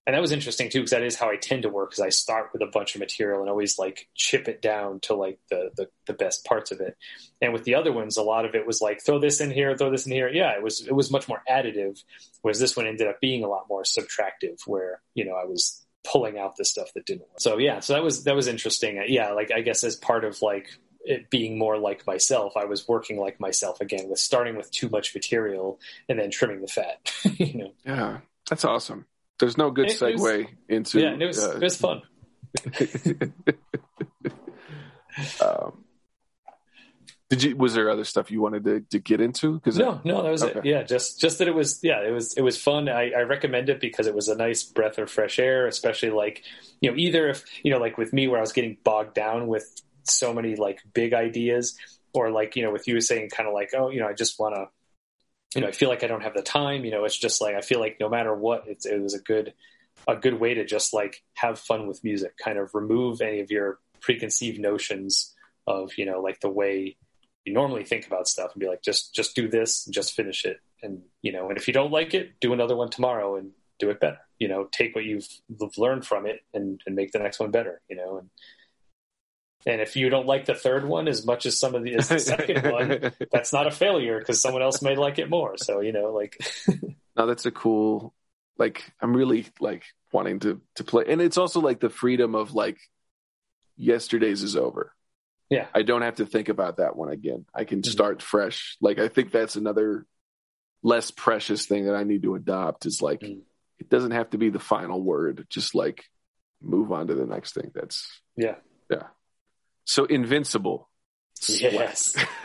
and 0.08 0.14
that 0.14 0.22
was 0.22 0.32
interesting 0.32 0.70
too 0.70 0.78
because 0.78 0.92
that 0.92 1.02
is 1.02 1.16
how 1.16 1.28
I 1.28 1.36
tend 1.36 1.64
to 1.64 1.68
work 1.68 1.90
because 1.90 2.00
I 2.00 2.08
start 2.08 2.48
with 2.54 2.62
a 2.62 2.66
bunch 2.66 2.94
of 2.94 2.98
material 2.98 3.42
and 3.42 3.50
always 3.50 3.78
like 3.78 4.08
chip 4.14 4.48
it 4.48 4.62
down 4.62 5.00
to 5.00 5.14
like 5.14 5.38
the, 5.50 5.70
the 5.76 5.90
the 6.06 6.14
best 6.14 6.46
parts 6.46 6.70
of 6.70 6.80
it. 6.80 6.96
And 7.42 7.52
with 7.52 7.64
the 7.64 7.74
other 7.74 7.92
ones, 7.92 8.16
a 8.16 8.22
lot 8.22 8.46
of 8.46 8.54
it 8.54 8.66
was 8.66 8.80
like 8.80 9.04
throw 9.04 9.18
this 9.18 9.42
in 9.42 9.50
here, 9.50 9.76
throw 9.76 9.90
this 9.90 10.06
in 10.06 10.12
here. 10.12 10.30
Yeah, 10.30 10.52
it 10.52 10.62
was 10.62 10.80
it 10.80 10.94
was 10.94 11.10
much 11.10 11.28
more 11.28 11.42
additive, 11.46 12.02
whereas 12.40 12.58
this 12.58 12.74
one 12.74 12.86
ended 12.86 13.06
up 13.06 13.20
being 13.20 13.44
a 13.44 13.48
lot 13.48 13.66
more 13.68 13.82
subtractive, 13.82 14.60
where 14.66 15.02
you 15.12 15.26
know 15.26 15.34
I 15.34 15.44
was 15.44 15.84
pulling 16.10 16.38
out 16.38 16.56
the 16.56 16.64
stuff 16.64 16.90
that 16.94 17.04
didn't 17.04 17.28
work. 17.28 17.40
So 17.40 17.58
yeah, 17.58 17.80
so 17.80 17.92
that 17.92 18.02
was 18.02 18.24
that 18.24 18.34
was 18.34 18.48
interesting. 18.48 18.98
Uh, 18.98 19.02
yeah, 19.06 19.32
like 19.32 19.50
I 19.50 19.60
guess 19.60 19.84
as 19.84 19.94
part 19.94 20.24
of 20.24 20.40
like 20.40 20.70
it 21.02 21.28
being 21.28 21.58
more 21.58 21.76
like 21.76 22.06
myself, 22.06 22.56
I 22.56 22.64
was 22.64 22.88
working 22.88 23.18
like 23.18 23.40
myself 23.40 23.82
again 23.82 24.08
with 24.08 24.20
starting 24.20 24.56
with 24.56 24.70
too 24.70 24.88
much 24.88 25.14
material 25.14 25.78
and 26.08 26.18
then 26.18 26.30
trimming 26.30 26.62
the 26.62 26.66
fat. 26.66 27.12
you 27.36 27.58
know, 27.58 27.72
yeah 27.84 28.18
that's 28.48 28.64
awesome 28.64 29.04
there's 29.38 29.56
no 29.56 29.70
good 29.70 29.90
it 29.90 30.00
was- 30.00 30.20
segue 30.20 30.48
into 30.68 31.00
yeah, 31.00 31.16
it 31.18 31.26
was 31.26 31.42
uh, 31.42 31.56
it 31.56 31.62
was 31.62 31.76
fun. 31.76 32.02
um, 35.44 35.84
did 37.28 37.42
you 37.42 37.56
was 37.56 37.74
there 37.74 37.90
other 37.90 38.04
stuff 38.04 38.30
you 38.30 38.40
wanted 38.40 38.64
to, 38.64 38.80
to 38.90 38.98
get 38.98 39.20
into 39.20 39.54
because 39.54 39.76
No, 39.78 40.00
no, 40.02 40.22
that 40.22 40.30
was 40.30 40.42
it. 40.42 40.64
Yeah, 40.64 40.82
just 40.82 41.20
just 41.20 41.38
that 41.38 41.48
it 41.48 41.54
was 41.54 41.80
yeah, 41.82 42.00
it 42.00 42.10
was 42.10 42.34
it 42.34 42.42
was 42.42 42.60
fun. 42.60 42.88
I, 42.88 43.10
I 43.10 43.22
recommend 43.22 43.68
it 43.68 43.80
because 43.80 44.06
it 44.06 44.14
was 44.14 44.28
a 44.28 44.34
nice 44.34 44.64
breath 44.64 44.96
of 44.98 45.10
fresh 45.10 45.38
air, 45.38 45.66
especially 45.66 46.10
like 46.10 46.42
you 46.80 46.90
know 46.90 46.96
either 46.96 47.28
if 47.28 47.44
you 47.62 47.70
know 47.70 47.78
like 47.78 47.98
with 47.98 48.12
me 48.14 48.28
where 48.28 48.38
I 48.38 48.40
was 48.40 48.52
getting 48.52 48.78
bogged 48.82 49.14
down 49.14 49.46
with 49.46 49.68
so 50.04 50.32
many 50.32 50.56
like 50.56 50.80
big 50.94 51.12
ideas, 51.12 51.76
or 52.14 52.30
like 52.30 52.56
you 52.56 52.62
know 52.62 52.70
with 52.70 52.88
you 52.88 52.98
saying 53.02 53.28
kind 53.28 53.46
of 53.46 53.54
like 53.54 53.70
oh 53.76 53.90
you 53.90 54.00
know 54.00 54.08
I 54.08 54.14
just 54.14 54.40
want 54.40 54.54
to 54.54 54.68
you 55.54 55.60
know 55.60 55.68
I 55.68 55.72
feel 55.72 55.88
like 55.88 56.04
I 56.04 56.06
don't 56.06 56.22
have 56.22 56.34
the 56.34 56.42
time. 56.42 56.84
You 56.84 56.90
know 56.90 57.04
it's 57.04 57.18
just 57.18 57.40
like 57.40 57.54
I 57.54 57.60
feel 57.60 57.80
like 57.80 57.98
no 58.00 58.08
matter 58.08 58.34
what, 58.34 58.64
it's, 58.66 58.86
it 58.86 59.00
was 59.00 59.14
a 59.14 59.20
good 59.20 59.54
a 60.06 60.16
good 60.16 60.40
way 60.40 60.54
to 60.54 60.64
just 60.64 60.94
like 60.94 61.22
have 61.34 61.58
fun 61.58 61.86
with 61.86 62.04
music, 62.04 62.32
kind 62.42 62.58
of 62.58 62.74
remove 62.74 63.20
any 63.20 63.40
of 63.40 63.50
your 63.50 63.78
preconceived 64.00 64.60
notions 64.60 65.34
of 65.66 65.92
you 65.96 66.06
know 66.06 66.20
like 66.20 66.40
the 66.40 66.50
way 66.50 66.96
you 67.48 67.54
normally 67.54 67.84
think 67.84 68.06
about 68.06 68.28
stuff 68.28 68.52
and 68.52 68.60
be 68.60 68.68
like, 68.68 68.82
just 68.82 69.14
just 69.14 69.34
do 69.34 69.48
this, 69.48 69.86
and 69.86 69.94
just 69.94 70.14
finish 70.14 70.44
it, 70.44 70.60
and 70.82 71.02
you 71.22 71.32
know, 71.32 71.48
and 71.48 71.56
if 71.56 71.66
you 71.66 71.74
don't 71.74 71.90
like 71.90 72.14
it, 72.14 72.38
do 72.40 72.52
another 72.52 72.76
one 72.76 72.90
tomorrow 72.90 73.36
and 73.36 73.52
do 73.78 73.90
it 73.90 74.00
better. 74.00 74.18
You 74.38 74.48
know, 74.48 74.68
take 74.70 74.94
what 74.94 75.04
you've, 75.04 75.28
learned 75.76 76.06
from 76.06 76.26
it 76.26 76.40
and, 76.54 76.80
and 76.86 76.94
make 76.94 77.12
the 77.12 77.18
next 77.18 77.40
one 77.40 77.50
better. 77.50 77.80
You 77.88 77.96
know, 77.96 78.18
and 78.18 78.30
and 79.68 79.80
if 79.80 79.94
you 79.96 80.08
don't 80.10 80.26
like 80.26 80.46
the 80.46 80.54
third 80.54 80.84
one 80.84 81.06
as 81.06 81.24
much 81.24 81.46
as 81.46 81.58
some 81.58 81.74
of 81.76 81.84
the, 81.84 81.94
as 81.94 82.08
the 82.08 82.18
second 82.18 82.72
one, 82.72 83.12
that's 83.30 83.52
not 83.52 83.66
a 83.66 83.70
failure 83.70 84.18
because 84.18 84.40
someone 84.42 84.62
else 84.62 84.82
may 84.82 84.96
like 84.96 85.18
it 85.20 85.30
more. 85.30 85.56
So 85.58 85.80
you 85.80 85.92
know, 85.92 86.12
like 86.12 86.36
no 87.16 87.26
that's 87.26 87.46
a 87.46 87.50
cool 87.52 88.14
like 88.58 88.90
i'm 89.00 89.16
really 89.16 89.46
like 89.60 89.84
wanting 90.12 90.40
to 90.40 90.60
to 90.76 90.82
play 90.84 91.04
and 91.06 91.20
it's 91.20 91.38
also 91.38 91.60
like 91.60 91.78
the 91.78 91.90
freedom 91.90 92.34
of 92.34 92.54
like 92.54 92.76
yesterday's 93.76 94.42
is 94.42 94.56
over 94.56 94.92
Yeah. 95.50 95.66
i 95.74 95.82
don't 95.82 96.02
have 96.02 96.16
to 96.16 96.26
think 96.26 96.48
about 96.48 96.78
that 96.78 96.96
one 96.96 97.10
again 97.10 97.44
i 97.54 97.64
can 97.64 97.82
Mhm. 97.82 97.86
start 97.86 98.22
fresh 98.22 98.76
like 98.80 98.98
i 98.98 99.06
think 99.08 99.30
that's 99.30 99.54
another 99.56 100.06
less 100.82 101.10
precious 101.12 101.66
thing 101.66 101.86
that 101.86 101.94
i 101.94 102.02
need 102.04 102.22
to 102.22 102.34
adopt 102.34 102.86
is 102.86 103.00
like 103.02 103.20
Mm. 103.20 103.42
it 103.78 103.88
doesn't 103.88 104.10
have 104.12 104.30
to 104.30 104.38
be 104.38 104.50
the 104.50 104.58
final 104.58 105.00
word 105.02 105.46
just 105.50 105.74
like 105.74 106.04
move 106.60 106.90
on 106.90 107.06
to 107.08 107.14
the 107.14 107.26
next 107.26 107.54
thing 107.54 107.70
that's 107.74 108.20
yeah, 108.36 108.56
yeah 108.90 109.04
so 109.88 110.04
invincible 110.04 110.90
yes, 111.48 112.14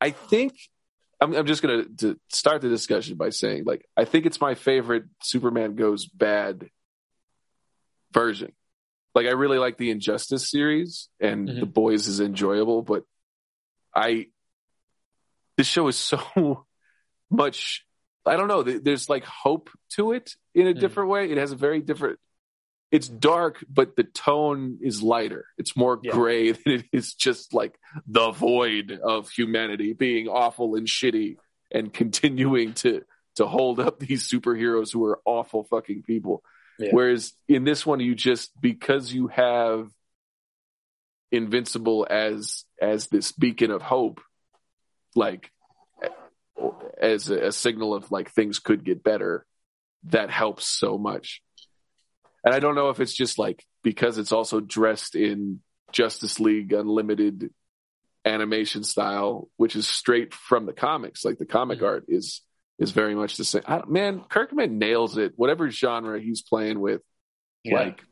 I 0.00 0.10
think 0.10 0.54
I'm, 1.20 1.34
I'm 1.34 1.46
just 1.46 1.62
gonna 1.62 1.84
to 1.98 2.18
start 2.28 2.60
the 2.62 2.68
discussion 2.68 3.16
by 3.16 3.30
saying, 3.30 3.64
like, 3.64 3.86
I 3.96 4.04
think 4.04 4.26
it's 4.26 4.40
my 4.40 4.54
favorite 4.54 5.04
Superman 5.22 5.76
Goes 5.76 6.06
Bad 6.06 6.68
version. 8.12 8.52
Like, 9.14 9.26
I 9.26 9.30
really 9.30 9.58
like 9.58 9.76
the 9.78 9.90
Injustice 9.90 10.50
series, 10.50 11.08
and 11.20 11.48
Mhm. 11.48 11.60
The 11.60 11.66
Boys 11.66 12.08
is 12.08 12.20
enjoyable, 12.20 12.82
but 12.82 13.04
I 13.94 14.26
this 15.56 15.68
show 15.68 15.86
is 15.88 15.96
so 16.12 16.66
much. 17.30 17.86
I 18.26 18.36
don't 18.36 18.48
know. 18.48 18.62
There's 18.62 19.08
like 19.08 19.24
hope 19.24 19.70
to 19.96 20.12
it 20.12 20.32
in 20.54 20.66
a 20.66 20.74
Mhm. 20.74 20.80
different 20.80 21.10
way. 21.10 21.30
It 21.30 21.36
has 21.38 21.52
a 21.52 21.56
very 21.56 21.80
different. 21.80 22.18
It's 22.94 23.08
dark, 23.08 23.64
but 23.68 23.96
the 23.96 24.04
tone 24.04 24.78
is 24.80 25.02
lighter. 25.02 25.46
It's 25.58 25.76
more 25.76 25.98
Yeah. 26.00 26.12
gray 26.12 26.52
than 26.52 26.72
it 26.74 26.84
is 26.92 27.12
just 27.14 27.52
like 27.52 27.76
the 28.06 28.30
void 28.30 28.92
of 29.02 29.28
humanity 29.30 29.94
being 29.94 30.28
awful 30.28 30.76
and 30.76 30.86
shitty 30.86 31.36
and 31.72 31.92
continuing 31.92 32.74
to 32.74 33.02
to 33.34 33.46
hold 33.46 33.80
up 33.80 33.98
these 33.98 34.30
superheroes 34.30 34.92
who 34.92 35.04
are 35.06 35.20
awful 35.24 35.64
fucking 35.64 36.04
people. 36.04 36.44
Yeah. 36.78 36.90
Whereas 36.92 37.32
in 37.48 37.64
this 37.64 37.84
one, 37.84 37.98
you 37.98 38.14
just 38.14 38.52
because 38.60 39.12
you 39.12 39.26
have 39.26 39.90
Invincible 41.32 42.06
as 42.08 42.64
as 42.80 43.08
this 43.08 43.32
beacon 43.32 43.72
of 43.72 43.82
hope, 43.82 44.20
like 45.16 45.50
as 46.96 47.28
a, 47.28 47.46
a 47.48 47.52
signal 47.52 47.92
of 47.92 48.12
like 48.12 48.30
things 48.30 48.60
could 48.60 48.84
get 48.84 49.02
better, 49.02 49.44
that 50.04 50.30
helps 50.30 50.64
so 50.64 50.96
much. 50.96 51.42
And 52.44 52.54
I 52.54 52.60
don't 52.60 52.74
know 52.74 52.90
if 52.90 53.00
it's 53.00 53.14
just 53.14 53.38
like 53.38 53.64
because 53.82 54.18
it's 54.18 54.32
also 54.32 54.60
dressed 54.60 55.14
in 55.14 55.60
Justice 55.92 56.40
League 56.40 56.72
Unlimited 56.72 57.50
animation 58.24 58.84
style, 58.84 59.48
which 59.56 59.76
is 59.76 59.86
straight 59.86 60.34
from 60.34 60.66
the 60.66 60.72
comics. 60.72 61.24
Like 61.24 61.38
the 61.38 61.46
comic 61.46 61.78
mm-hmm. 61.78 61.86
art 61.86 62.04
is 62.08 62.42
is 62.78 62.90
very 62.90 63.14
much 63.14 63.36
the 63.36 63.44
same. 63.44 63.62
I, 63.66 63.82
man, 63.86 64.20
Kirkman 64.28 64.78
nails 64.78 65.16
it. 65.16 65.32
Whatever 65.36 65.70
genre 65.70 66.20
he's 66.20 66.42
playing 66.42 66.80
with, 66.80 67.00
yeah. 67.62 67.76
like. 67.76 68.02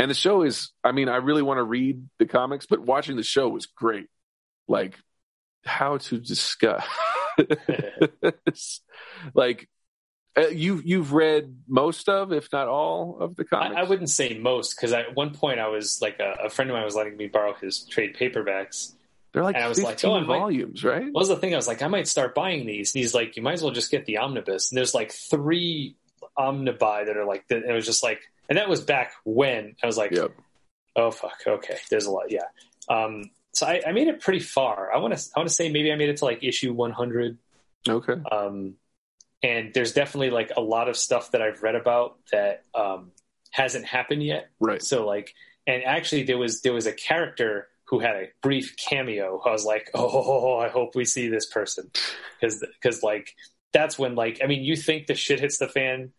And 0.00 0.08
the 0.08 0.14
show 0.14 0.42
is, 0.42 0.70
I 0.84 0.92
mean, 0.92 1.08
I 1.08 1.16
really 1.16 1.42
want 1.42 1.58
to 1.58 1.64
read 1.64 2.06
the 2.20 2.26
comics, 2.26 2.66
but 2.66 2.78
watching 2.78 3.16
the 3.16 3.24
show 3.24 3.48
was 3.48 3.66
great. 3.66 4.06
Like, 4.68 4.96
how 5.64 5.96
to 5.98 6.18
discuss. 6.18 6.86
like, 9.34 9.68
uh, 10.36 10.48
you 10.48 10.80
you've 10.84 11.12
read 11.12 11.56
most 11.66 12.08
of, 12.08 12.32
if 12.32 12.48
not 12.52 12.68
all, 12.68 13.18
of 13.20 13.36
the 13.36 13.44
comics. 13.44 13.76
I, 13.76 13.80
I 13.80 13.84
wouldn't 13.84 14.10
say 14.10 14.38
most 14.38 14.76
because 14.76 14.92
at 14.92 15.14
one 15.14 15.34
point 15.34 15.58
I 15.58 15.68
was 15.68 16.00
like 16.00 16.20
a, 16.20 16.46
a, 16.46 16.50
friend 16.50 16.70
of 16.70 16.74
mine 16.74 16.84
was 16.84 16.94
letting 16.94 17.16
me 17.16 17.26
borrow 17.26 17.54
his 17.54 17.84
trade 17.90 18.16
paperbacks, 18.18 18.92
they're 19.32 19.42
like 19.42 19.56
and 19.56 19.64
I 19.64 19.68
was 19.68 19.82
like, 19.82 20.02
oh, 20.04 20.24
volumes, 20.24 20.82
might, 20.82 20.90
right? 20.90 21.04
What 21.04 21.20
was 21.20 21.28
the 21.28 21.36
thing? 21.36 21.52
I 21.52 21.56
was 21.56 21.68
like, 21.68 21.82
I 21.82 21.88
might 21.88 22.08
start 22.08 22.34
buying 22.34 22.66
these. 22.66 22.94
And 22.94 23.00
he's 23.02 23.14
like, 23.14 23.36
you 23.36 23.42
might 23.42 23.54
as 23.54 23.62
well 23.62 23.72
just 23.72 23.90
get 23.90 24.06
the 24.06 24.18
omnibus. 24.18 24.70
And 24.70 24.78
there's 24.78 24.94
like 24.94 25.12
three 25.12 25.96
omnibuy 26.38 27.06
that 27.06 27.16
are 27.16 27.26
like, 27.26 27.44
and 27.50 27.64
it 27.64 27.72
was 27.72 27.84
just 27.84 28.02
like, 28.02 28.20
and 28.48 28.56
that 28.56 28.68
was 28.68 28.80
back 28.80 29.12
when 29.24 29.76
I 29.82 29.86
was 29.86 29.98
like, 29.98 30.12
yep. 30.12 30.32
oh 30.96 31.10
fuck, 31.10 31.38
okay, 31.46 31.76
there's 31.90 32.06
a 32.06 32.10
lot, 32.10 32.30
yeah. 32.30 32.46
Um, 32.88 33.30
so 33.52 33.66
I, 33.66 33.82
I 33.86 33.92
made 33.92 34.08
it 34.08 34.20
pretty 34.20 34.40
far. 34.40 34.92
I 34.92 34.98
want 34.98 35.16
to, 35.16 35.30
I 35.36 35.40
want 35.40 35.48
to 35.48 35.54
say 35.54 35.70
maybe 35.70 35.92
I 35.92 35.96
made 35.96 36.08
it 36.08 36.16
to 36.18 36.24
like 36.24 36.42
issue 36.42 36.72
100. 36.72 37.36
Okay. 37.86 38.14
Um, 38.32 38.74
and 39.42 39.72
there's 39.72 39.92
definitely 39.92 40.30
like 40.30 40.52
a 40.56 40.60
lot 40.60 40.88
of 40.88 40.96
stuff 40.96 41.30
that 41.32 41.42
I've 41.42 41.62
read 41.62 41.74
about 41.74 42.18
that 42.32 42.64
um 42.74 43.12
hasn't 43.50 43.86
happened 43.86 44.22
yet. 44.22 44.50
Right. 44.60 44.82
So 44.82 45.06
like, 45.06 45.34
and 45.66 45.82
actually 45.84 46.24
there 46.24 46.38
was 46.38 46.60
there 46.62 46.72
was 46.72 46.86
a 46.86 46.92
character 46.92 47.68
who 47.84 47.98
had 47.98 48.16
a 48.16 48.28
brief 48.42 48.76
cameo. 48.76 49.40
I 49.44 49.50
was 49.50 49.64
like, 49.64 49.90
oh, 49.94 50.58
I 50.58 50.68
hope 50.68 50.94
we 50.94 51.04
see 51.04 51.28
this 51.28 51.46
person 51.46 51.90
because 52.40 52.64
because 52.80 53.02
like 53.02 53.34
that's 53.72 53.98
when 53.98 54.14
like 54.14 54.40
I 54.42 54.46
mean, 54.46 54.62
you 54.62 54.76
think 54.76 55.06
the 55.06 55.14
shit 55.14 55.40
hits 55.40 55.58
the 55.58 55.68
fan, 55.68 56.12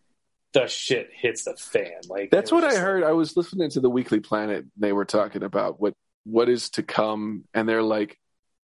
the 0.52 0.66
shit 0.66 1.10
hits 1.12 1.44
the 1.44 1.56
fan. 1.56 2.00
Like 2.08 2.30
that's 2.30 2.52
what 2.52 2.64
I 2.64 2.76
heard. 2.76 3.04
I 3.04 3.12
was 3.12 3.36
listening 3.36 3.70
to 3.70 3.80
the 3.80 3.90
Weekly 3.90 4.20
Planet. 4.20 4.66
They 4.76 4.92
were 4.92 5.04
talking 5.04 5.42
about 5.42 5.80
what 5.80 5.94
what 6.24 6.48
is 6.48 6.70
to 6.70 6.82
come, 6.82 7.44
and 7.54 7.68
they're 7.68 7.82
like 7.82 8.18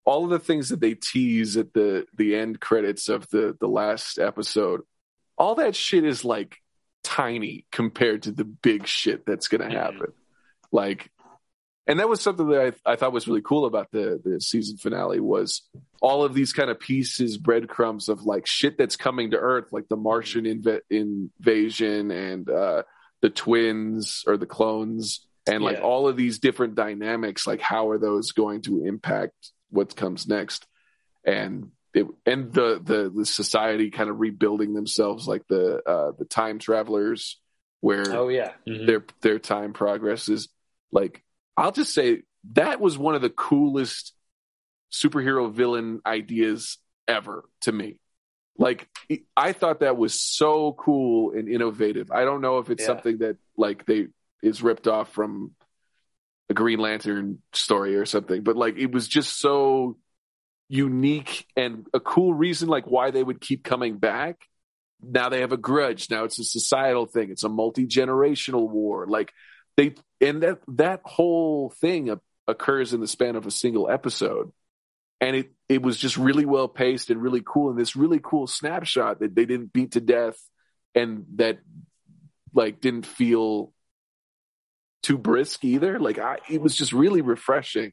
all 0.07 0.25
of 0.25 0.31
the 0.31 0.39
things 0.39 0.71
that 0.71 0.81
they 0.81 0.95
tease 0.95 1.57
at 1.57 1.75
the 1.75 2.07
the 2.17 2.35
end 2.37 2.61
credits 2.61 3.09
of 3.09 3.29
the 3.29 3.57
the 3.61 3.69
last 3.69 4.19
episode. 4.19 4.81
All 5.37 5.57
that 5.57 5.77
shit 5.77 6.05
is 6.05 6.25
like 6.25 6.57
tiny 7.05 7.67
compared 7.71 8.23
to 8.23 8.33
the 8.33 8.45
big 8.45 8.87
shit 8.87 9.27
that's 9.27 9.49
going 9.49 9.61
to 9.61 9.67
mm-hmm. 9.67 9.77
happen. 9.77 9.99
Mm-hmm. 9.99 10.77
Like 10.77 11.11
and 11.87 12.01
that 12.01 12.09
was 12.09 12.21
something 12.21 12.49
that 12.49 12.75
I, 12.87 12.93
I, 12.93 12.97
thought 12.97 13.13
was 13.13 13.29
really 13.29 13.43
cool 13.43 13.65
about 13.65 13.91
the 13.93 14.21
the 14.23 14.41
season 14.41 14.77
finale 14.77 15.21
was 15.21 15.63
all 16.01 16.25
of 16.25 16.35
these 16.35 16.53
kind 16.53 16.71
of 16.71 16.81
pieces 16.81 17.39
breadcrumbs 17.39 18.09
of 18.09 18.25
like 18.25 18.47
shit 18.47 18.77
that's 18.77 18.97
coming 18.97 19.31
to 19.31 19.39
earth 19.39 19.73
like 19.73 19.89
the 19.89 19.97
martian 19.97 20.45
inv- 20.45 20.81
invasion 20.91 22.11
and 22.11 22.51
uh 22.51 22.83
the 23.23 23.31
twins 23.31 24.25
or 24.27 24.37
the 24.37 24.47
clones 24.47 25.27
and 25.47 25.63
like 25.63 25.79
yeah. 25.79 25.83
all 25.83 26.09
of 26.09 26.17
these 26.17 26.39
different 26.39 26.75
dynamics 26.75 27.47
like 27.47 27.61
how 27.61 27.89
are 27.91 27.99
those 27.99 28.33
going 28.33 28.63
to 28.63 28.85
impact 28.85 29.53
what 29.71 29.97
comes 29.97 30.27
next 30.27 30.67
and 31.25 31.71
it, 31.95 32.07
and 32.25 32.53
the, 32.53 32.81
the 32.83 33.13
the 33.15 33.27
society 33.27 33.91
kind 33.91 34.11
of 34.11 34.21
rebuilding 34.21 34.75
themselves 34.75 35.27
like 35.27 35.47
the 35.49 35.83
uh 35.89 36.13
the 36.19 36.25
time 36.25 36.59
travelers 36.59 37.41
where 37.81 38.05
oh 38.13 38.29
yeah 38.29 38.53
mm-hmm. 38.67 38.87
their 38.87 39.05
their 39.23 39.39
time 39.39 39.73
progresses 39.73 40.49
like 40.93 41.23
I'll 41.57 41.73
just 41.73 41.95
say 41.95 42.23
that 42.53 42.81
was 42.81 42.99
one 42.99 43.15
of 43.15 43.23
the 43.23 43.31
coolest 43.31 44.13
superhero 44.93 45.51
villain 45.51 46.01
ideas 46.07 46.79
ever 47.09 47.45
to 47.63 47.73
me. 47.73 47.99
Like 48.59 48.89
I 49.37 49.53
thought 49.53 49.81
that 49.81 49.97
was 49.97 50.21
so 50.21 50.73
cool 50.73 51.33
and 51.33 51.49
innovative. 51.49 52.11
I 52.11 52.25
don't 52.25 52.41
know 52.41 52.59
if 52.59 52.71
it's 52.71 52.83
yeah. 52.83 52.87
something 52.87 53.19
that 53.19 53.37
like 53.57 53.85
they 53.85 54.07
is 54.43 54.63
ripped 54.63 54.87
off 54.87 55.13
from 55.13 55.53
a 56.49 56.55
Green 56.55 56.79
Lantern 56.79 57.39
story 57.53 57.97
or 57.97 58.07
something, 58.07 58.43
but 58.43 58.57
like 58.57 58.77
it 58.77 58.93
was 58.93 59.09
just 59.09 59.39
so 59.39 59.97
unique 60.69 61.47
and 61.57 61.87
a 61.95 62.01
cool 62.01 62.35
reason 62.35 62.69
like 62.69 62.87
why 62.87 63.11
they 63.11 63.23
would 63.23 63.41
keep 63.41 63.65
coming 63.65 63.99
back. 63.99 64.47
Now 65.03 65.29
they 65.29 65.41
have 65.41 65.53
a 65.53 65.57
grudge. 65.57 66.11
Now 66.11 66.25
it's 66.25 66.39
a 66.39 66.45
societal 66.45 67.07
thing. 67.07 67.31
It's 67.31 67.45
a 67.45 67.49
multi-generational 67.49 68.69
war. 68.69 69.07
Like 69.07 69.33
they 69.77 69.95
and 70.21 70.43
that 70.43 70.61
that 70.69 71.01
whole 71.05 71.71
thing 71.81 72.17
occurs 72.49 72.93
in 72.95 73.01
the 73.01 73.09
span 73.09 73.37
of 73.37 73.47
a 73.47 73.51
single 73.51 73.91
episode 73.91 74.53
and 75.21 75.37
it 75.37 75.53
it 75.69 75.83
was 75.83 75.97
just 75.97 76.17
really 76.17 76.45
well 76.45 76.69
paced 76.69 77.11
and 77.11 77.21
really 77.21 77.43
cool 77.45 77.71
and 77.71 77.79
this 77.79 77.97
really 77.97 78.21
cool 78.23 78.47
snapshot 78.47 79.21
that 79.21 79.35
they 79.35 79.45
didn't 79.45 79.73
beat 79.73 79.93
to 79.93 80.01
death 80.01 80.39
and 80.95 81.25
that 81.37 81.59
like 82.55 82.81
didn't 82.81 83.07
feel 83.07 83.73
too 85.07 85.17
brisk 85.17 85.65
either. 85.65 86.01
Like 86.01 86.19
I, 86.19 86.39
it 86.51 86.61
was 86.61 86.75
just 86.75 86.93
really 86.93 87.21
refreshing. 87.21 87.93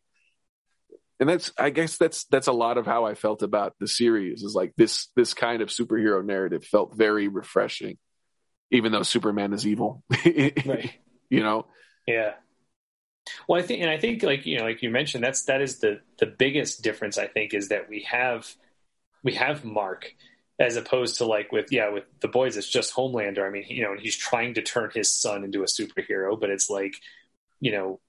And 1.20 1.30
that's 1.30 1.54
i 1.58 1.70
guess 1.70 1.96
that's 1.96 2.26
that's 2.26 2.48
a 2.48 2.52
lot 2.52 2.78
of 2.78 2.86
how 2.86 3.06
i 3.06 3.14
felt 3.14 3.44
about 3.44 3.76
the 3.80 3.88
series 3.88 4.44
is 4.44 4.56
like 4.56 4.74
this 4.76 5.08
this 5.16 5.34
kind 5.34 5.62
of 5.62 5.70
superhero 5.70 6.26
narrative 6.26 6.66
felt 6.66 6.98
very 6.98 7.30
refreshing 7.30 7.98
even 8.72 8.92
though 8.92 9.04
superman 9.04 9.54
is 9.54 9.66
evil 9.66 10.04
right. 10.26 10.92
you 11.30 11.42
know? 11.42 11.68
Yeah. 12.08 12.34
Well 13.48 13.62
i 13.62 13.66
think 13.66 13.82
and 13.84 13.90
i 13.90 13.98
think 13.98 14.22
like 14.24 14.46
you 14.46 14.58
know 14.58 14.66
like 14.66 14.82
you 14.82 14.90
mentioned 14.90 15.24
that's 15.24 15.44
that 15.44 15.62
is 15.62 15.80
the 15.80 16.02
the 16.20 16.26
biggest 16.26 16.82
difference 16.82 17.18
i 17.18 17.28
think 17.28 17.54
is 17.54 17.70
that 17.70 17.88
we 17.88 18.02
have 18.02 18.52
we 19.24 19.36
have 19.36 19.64
mark 19.64 20.14
as 20.64 20.78
opposed 20.78 21.18
to 21.18 21.26
like 21.26 21.52
with 21.52 21.72
yeah 21.72 21.90
with 21.90 22.06
the 22.22 22.28
boys 22.28 22.56
it's 22.56 22.70
just 22.70 22.96
homelander 22.96 23.46
i 23.46 23.50
mean 23.50 23.66
you 23.68 23.84
know 23.84 23.96
he's 24.00 24.16
trying 24.16 24.54
to 24.54 24.62
turn 24.62 24.90
his 24.94 25.12
son 25.12 25.44
into 25.44 25.62
a 25.62 25.66
superhero 25.66 26.40
but 26.40 26.50
it's 26.50 26.70
like 26.70 26.94
you 27.60 27.72
know 27.72 28.00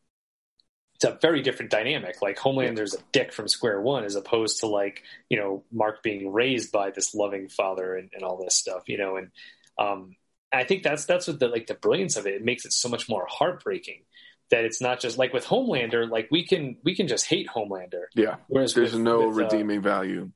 it's 0.95 1.05
a 1.05 1.19
very 1.21 1.43
different 1.43 1.71
dynamic 1.71 2.23
like 2.23 2.39
homelander's 2.39 2.95
a 2.95 2.99
dick 3.13 3.33
from 3.33 3.49
square 3.49 3.81
one 3.81 4.05
as 4.05 4.15
opposed 4.15 4.61
to 4.61 4.67
like 4.67 5.03
you 5.29 5.37
know 5.37 5.65
mark 5.73 6.03
being 6.03 6.33
raised 6.33 6.71
by 6.71 6.91
this 6.91 7.15
loving 7.15 7.49
father 7.49 7.97
and, 7.97 8.11
and 8.15 8.23
all 8.23 8.43
this 8.43 8.55
stuff 8.55 8.85
you 8.87 8.99
know 8.99 9.17
and 9.17 9.31
um 9.79 10.15
I 10.53 10.65
think 10.65 10.83
that's 10.83 11.05
that's 11.05 11.27
what 11.27 11.41
the 11.41 11.49
like 11.49 11.67
the 11.67 11.75
brilliance 11.75 12.17
of 12.17 12.27
it. 12.27 12.35
It 12.35 12.45
makes 12.45 12.65
it 12.65 12.73
so 12.73 12.89
much 12.89 13.09
more 13.09 13.27
heartbreaking 13.29 14.03
that 14.51 14.65
it's 14.65 14.81
not 14.81 15.01
just 15.01 15.19
like 15.19 15.33
with 15.33 15.45
Homelander. 15.45 16.09
Like 16.09 16.29
we 16.31 16.47
can 16.47 16.77
we 16.85 16.95
can 16.95 17.09
just 17.09 17.27
hate 17.27 17.49
Homelander. 17.49 18.05
Yeah. 18.15 18.37
Whereas 18.47 18.75
there's 18.75 18.93
with, 18.93 19.03
no 19.03 19.29
with, 19.29 19.39
uh, 19.39 19.43
redeeming 19.43 19.79
uh, 19.79 19.83
value. 19.83 20.31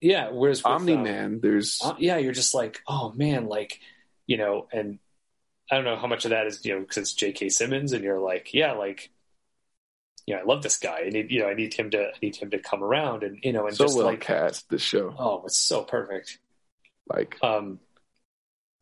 Yeah. 0.00 0.30
Whereas 0.30 0.62
Omni 0.64 0.94
um, 0.94 1.02
Man, 1.02 1.40
there's 1.40 1.80
uh, 1.82 1.94
yeah, 1.98 2.16
you're 2.16 2.32
just 2.32 2.54
like 2.54 2.82
oh 2.86 3.12
man, 3.12 3.46
like 3.46 3.80
you 4.26 4.36
know, 4.36 4.68
and 4.72 4.98
I 5.70 5.76
don't 5.76 5.84
know 5.84 5.96
how 5.96 6.06
much 6.06 6.24
of 6.24 6.30
that 6.30 6.46
is 6.46 6.64
you 6.64 6.74
know 6.74 6.80
because 6.80 6.98
it's 6.98 7.12
J.K. 7.12 7.48
Simmons, 7.48 7.92
and 7.92 8.04
you're 8.04 8.20
like 8.20 8.52
yeah, 8.54 8.72
like 8.72 9.10
you 10.26 10.34
know, 10.34 10.40
I 10.40 10.44
love 10.44 10.62
this 10.62 10.76
guy. 10.76 11.02
I 11.06 11.10
need, 11.10 11.30
you 11.30 11.40
know, 11.40 11.48
I 11.48 11.54
need 11.54 11.72
him 11.72 11.90
to, 11.90 12.08
I 12.08 12.12
need 12.20 12.36
him 12.36 12.50
to 12.50 12.58
come 12.58 12.82
around 12.82 13.22
and, 13.22 13.38
you 13.42 13.52
know, 13.52 13.66
and 13.66 13.76
so 13.76 13.84
just 13.84 13.96
well 13.96 14.06
like 14.06 14.20
cast 14.20 14.68
the 14.68 14.78
show. 14.78 15.14
Oh, 15.16 15.42
it's 15.46 15.56
so 15.56 15.84
perfect. 15.84 16.38
Like, 17.08 17.36
um, 17.42 17.78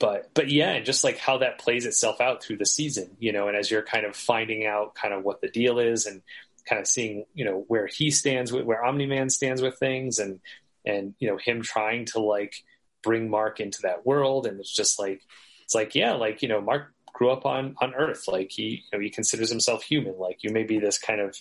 but 0.00 0.30
but 0.34 0.48
yeah, 0.48 0.70
and 0.70 0.86
just 0.86 1.04
like 1.04 1.18
how 1.18 1.38
that 1.38 1.58
plays 1.58 1.86
itself 1.86 2.20
out 2.20 2.42
through 2.42 2.56
the 2.56 2.66
season, 2.66 3.16
you 3.20 3.32
know, 3.32 3.48
and 3.48 3.56
as 3.56 3.70
you're 3.70 3.82
kind 3.82 4.06
of 4.06 4.16
finding 4.16 4.66
out 4.66 4.94
kind 4.94 5.14
of 5.14 5.22
what 5.22 5.40
the 5.40 5.48
deal 5.48 5.78
is 5.78 6.06
and 6.06 6.22
kind 6.68 6.80
of 6.80 6.88
seeing, 6.88 7.26
you 7.34 7.44
know, 7.44 7.64
where 7.68 7.86
he 7.86 8.10
stands 8.10 8.50
with 8.50 8.64
where 8.64 8.82
Omni 8.82 9.06
Man 9.06 9.28
stands 9.28 9.60
with 9.60 9.78
things 9.78 10.18
and 10.18 10.40
and 10.84 11.14
you 11.18 11.28
know, 11.28 11.36
him 11.36 11.62
trying 11.62 12.04
to 12.06 12.20
like 12.20 12.54
bring 13.02 13.28
Mark 13.28 13.60
into 13.60 13.82
that 13.82 14.06
world 14.06 14.46
and 14.46 14.58
it's 14.60 14.74
just 14.74 14.98
like 14.98 15.22
it's 15.64 15.74
like, 15.74 15.94
yeah, 15.94 16.12
like, 16.12 16.42
you 16.42 16.48
know, 16.48 16.60
Mark 16.60 16.92
grew 17.12 17.30
up 17.30 17.46
on 17.46 17.74
on 17.80 17.94
Earth. 17.94 18.28
Like 18.28 18.50
he 18.50 18.84
you 18.92 18.98
know, 18.98 19.00
he 19.00 19.10
considers 19.10 19.50
himself 19.50 19.82
human. 19.82 20.18
Like 20.18 20.42
you 20.42 20.50
may 20.50 20.64
be 20.64 20.78
this 20.78 20.98
kind 20.98 21.20
of 21.20 21.36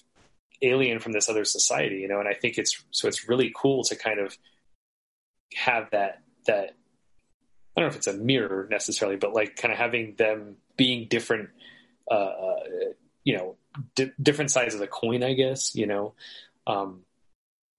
alien 0.62 1.00
from 1.00 1.12
this 1.12 1.30
other 1.30 1.46
society, 1.46 1.98
you 1.98 2.08
know, 2.08 2.20
and 2.20 2.28
I 2.28 2.34
think 2.34 2.58
it's 2.58 2.84
so 2.92 3.08
it's 3.08 3.28
really 3.28 3.52
cool 3.56 3.84
to 3.86 3.96
kind 3.96 4.20
of 4.20 4.38
have 5.56 5.92
that 5.92 6.22
that 6.48 6.76
I 7.76 7.82
don't 7.82 7.90
know 7.90 7.92
if 7.92 7.96
it's 7.96 8.08
a 8.08 8.14
mirror 8.14 8.68
necessarily, 8.70 9.18
but 9.18 9.34
like 9.34 9.56
kind 9.56 9.72
of 9.72 9.78
having 9.78 10.16
them 10.16 10.58
being 10.78 11.08
different, 11.08 11.50
uh, 12.10 12.14
uh 12.14 12.64
you 13.24 13.38
know, 13.38 13.56
di- 13.96 14.12
different 14.22 14.52
sides 14.52 14.74
of 14.74 14.80
the 14.80 14.88
coin, 14.88 15.24
I 15.24 15.34
guess, 15.34 15.76
you 15.76 15.88
know. 15.88 16.14
Um, 16.68 17.02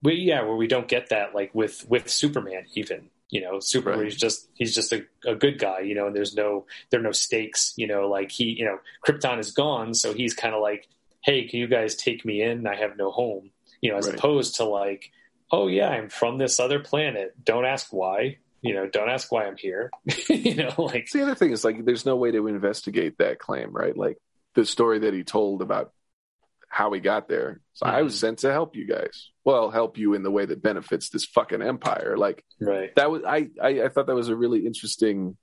we, 0.05 0.15
yeah, 0.15 0.41
where 0.43 0.55
we 0.55 0.67
don't 0.67 0.87
get 0.87 1.09
that 1.09 1.35
like 1.35 1.53
with, 1.53 1.85
with 1.89 2.09
Superman 2.09 2.65
even, 2.75 3.09
you 3.29 3.41
know, 3.41 3.59
Superman, 3.59 3.99
right. 3.99 4.05
he's 4.05 4.15
just, 4.17 4.47
he's 4.53 4.73
just 4.73 4.93
a, 4.93 5.05
a 5.25 5.35
good 5.35 5.59
guy, 5.59 5.81
you 5.81 5.95
know, 5.95 6.07
and 6.07 6.15
there's 6.15 6.35
no, 6.35 6.65
there 6.91 7.01
are 7.01 7.03
no 7.03 7.11
stakes, 7.11 7.73
you 7.75 7.87
know, 7.87 8.07
like 8.07 8.31
he, 8.31 8.45
you 8.45 8.63
know, 8.63 8.77
Krypton 9.05 9.39
is 9.39 9.51
gone. 9.51 9.93
So 9.93 10.13
he's 10.13 10.33
kind 10.33 10.55
of 10.55 10.61
like 10.61 10.87
hey, 11.25 11.47
can 11.47 11.59
you 11.59 11.67
guys 11.67 11.95
take 11.95 12.23
me 12.23 12.41
in? 12.41 12.67
I 12.67 12.75
have 12.75 12.97
no 12.97 13.11
home. 13.11 13.49
You 13.81 13.91
know, 13.91 13.97
as 13.97 14.05
Right. 14.07 14.15
opposed 14.15 14.55
to 14.55 14.63
like, 14.65 15.11
oh 15.51 15.67
yeah, 15.67 15.89
I'm 15.89 16.09
from 16.09 16.37
this 16.37 16.59
other 16.59 16.79
planet. 16.79 17.33
Don't 17.43 17.65
ask 17.65 17.91
why. 17.91 18.37
You 18.61 18.73
know, 18.73 18.87
don't 18.87 19.09
ask 19.09 19.31
why 19.31 19.45
I'm 19.45 19.57
here. 19.57 19.91
you 20.29 20.55
know, 20.55 20.73
like 20.77 21.09
the 21.11 21.23
other 21.23 21.35
thing 21.35 21.51
is 21.51 21.63
like 21.63 21.83
there's 21.83 22.05
no 22.05 22.15
way 22.15 22.31
to 22.31 22.47
investigate 22.47 23.17
that 23.17 23.39
claim, 23.39 23.71
right? 23.71 23.95
Like 23.97 24.17
the 24.53 24.65
story 24.65 24.99
that 24.99 25.13
he 25.13 25.23
told 25.23 25.61
about 25.61 25.91
how 26.69 26.91
he 26.91 26.99
got 26.99 27.27
there. 27.27 27.61
So 27.73 27.85
I 27.85 28.01
was 28.01 28.19
sent 28.19 28.39
to 28.39 28.51
help 28.51 28.75
you 28.75 28.85
guys. 28.85 29.29
Well, 29.43 29.69
help 29.69 29.97
you 29.97 30.13
in 30.13 30.23
the 30.23 30.31
way 30.31 30.45
that 30.45 30.61
benefits 30.61 31.09
this 31.09 31.25
fucking 31.25 31.61
empire. 31.61 32.15
Like 32.17 32.43
right. 32.59 32.93
that 32.95 33.11
was 33.11 33.23
I, 33.25 33.49
I 33.61 33.83
I 33.83 33.89
thought 33.89 34.07
that 34.07 34.15
was 34.15 34.29
a 34.29 34.35
really 34.35 34.65
interesting 34.65 35.37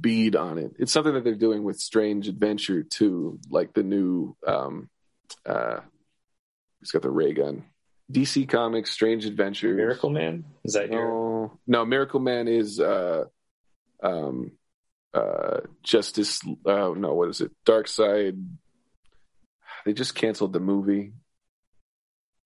bead 0.00 0.36
on 0.36 0.58
it. 0.58 0.72
It's 0.78 0.92
something 0.92 1.14
that 1.14 1.24
they're 1.24 1.34
doing 1.34 1.62
with 1.62 1.78
Strange 1.78 2.28
Adventure 2.28 2.82
too, 2.82 3.38
like 3.50 3.74
the 3.74 3.82
new 3.82 4.36
um 4.46 4.88
uh 5.46 5.80
he's 6.80 6.90
got 6.90 7.02
the 7.02 7.10
ray 7.10 7.32
gun. 7.32 7.64
DC 8.10 8.48
Comics 8.48 8.90
Strange 8.90 9.26
Adventure. 9.26 9.74
Miracle 9.74 10.10
Man? 10.10 10.44
Is 10.64 10.74
that 10.74 10.90
your 10.90 11.04
No, 11.06 11.58
no, 11.66 11.84
Miracle 11.84 12.20
Man 12.20 12.48
is 12.48 12.80
uh 12.80 13.24
um 14.02 14.52
uh 15.14 15.60
Justice 15.82 16.40
uh 16.66 16.92
no, 16.96 17.14
what 17.14 17.28
is 17.28 17.40
it? 17.40 17.52
Darkseid. 17.66 18.42
They 19.84 19.92
just 19.92 20.14
canceled 20.14 20.52
the 20.52 20.60
movie. 20.60 21.12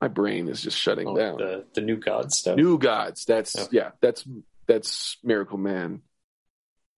My 0.01 0.09
brain 0.09 0.49
is 0.49 0.61
just 0.61 0.79
shutting 0.79 1.09
oh, 1.09 1.17
down. 1.17 1.39
the 1.39 1.65
the 1.75 1.81
new 1.81 1.97
God 1.97 2.33
stuff? 2.33 2.57
New 2.57 2.79
Gods. 2.79 3.25
That's 3.25 3.69
yeah, 3.73 3.91
that's 4.01 4.25
that's 4.67 5.17
Miracle 5.23 5.59
Man. 5.59 6.03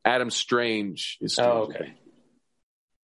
Adam 0.05 0.31
Strange 0.31 1.19
is 1.21 1.39
oh, 1.39 1.69
okay. 1.69 1.95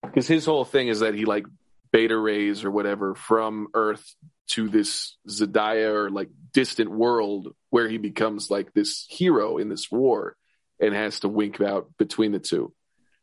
because 0.02 0.26
his 0.26 0.44
whole 0.44 0.64
thing 0.64 0.88
is 0.88 1.00
that 1.00 1.14
he 1.14 1.24
like 1.24 1.46
beta 1.92 2.16
rays 2.16 2.64
or 2.64 2.70
whatever 2.70 3.14
from 3.14 3.68
Earth 3.74 4.14
to 4.48 4.68
this 4.68 5.16
Zadiah 5.28 5.92
or 5.92 6.10
like 6.10 6.28
distant 6.52 6.90
world 6.90 7.54
where 7.70 7.88
he 7.88 7.98
becomes 7.98 8.50
like 8.50 8.72
this 8.72 9.06
hero 9.08 9.58
in 9.58 9.68
this 9.68 9.90
war 9.90 10.36
and 10.80 10.94
has 10.94 11.20
to 11.20 11.28
wink 11.28 11.60
out 11.60 11.90
between 11.98 12.32
the 12.32 12.38
two. 12.38 12.72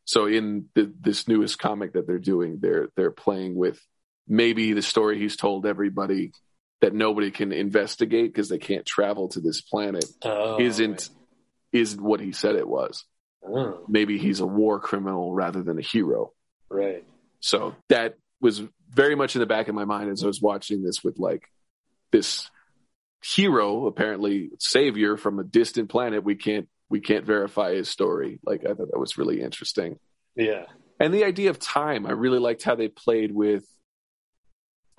So 0.04 0.26
in 0.26 0.66
the, 0.74 0.92
this 1.00 1.28
newest 1.28 1.58
comic 1.58 1.92
that 1.92 2.06
they're 2.06 2.18
doing, 2.18 2.58
they're 2.60 2.88
they're 2.96 3.10
playing 3.10 3.54
with 3.54 3.80
maybe 4.30 4.72
the 4.72 4.80
story 4.82 5.18
he's 5.18 5.36
told 5.36 5.66
everybody 5.66 6.32
that 6.80 6.94
nobody 6.94 7.30
can 7.30 7.52
investigate 7.52 8.32
because 8.32 8.48
they 8.48 8.56
can't 8.58 8.86
travel 8.86 9.28
to 9.28 9.40
this 9.40 9.60
planet 9.60 10.04
Oh, 10.22 10.58
isn't 10.58 11.10
isn't 11.72 12.00
what 12.02 12.20
he 12.20 12.32
said 12.32 12.54
it 12.56 12.66
was. 12.66 13.04
Oh, 13.46 13.84
Maybe 13.88 14.16
he's 14.18 14.40
a 14.40 14.46
war 14.46 14.80
criminal 14.80 15.34
rather 15.34 15.62
than 15.62 15.78
a 15.78 15.82
hero. 15.82 16.32
right. 16.70 17.04
So 17.40 17.74
that 17.88 18.16
was 18.40 18.62
very 18.90 19.14
much 19.14 19.34
in 19.34 19.40
the 19.40 19.46
back 19.46 19.68
of 19.68 19.74
my 19.74 19.84
mind 19.84 20.10
as 20.10 20.22
I 20.22 20.26
was 20.26 20.40
watching 20.42 20.82
this 20.82 21.02
with 21.04 21.18
like 21.18 21.42
this 22.12 22.50
hero, 23.22 23.86
apparently 23.86 24.50
savior 24.58 25.16
from 25.16 25.38
a 25.38 25.44
distant 25.44 25.88
planet. 25.90 26.24
We 26.24 26.34
can't 26.36 26.68
we 26.88 27.00
can't 27.00 27.24
verify 27.24 27.74
his 27.74 27.88
story. 27.88 28.40
Like 28.44 28.62
I 28.64 28.74
thought 28.74 28.90
that 28.90 28.98
was 28.98 29.16
really 29.18 29.40
interesting. 29.40 29.98
Yeah. 30.36 30.64
And 30.98 31.14
the 31.14 31.24
idea 31.24 31.50
of 31.50 31.58
time, 31.58 32.04
I 32.06 32.12
really 32.12 32.38
liked 32.40 32.62
how 32.62 32.74
they 32.74 32.88
played 32.88 33.32
with 33.32 33.64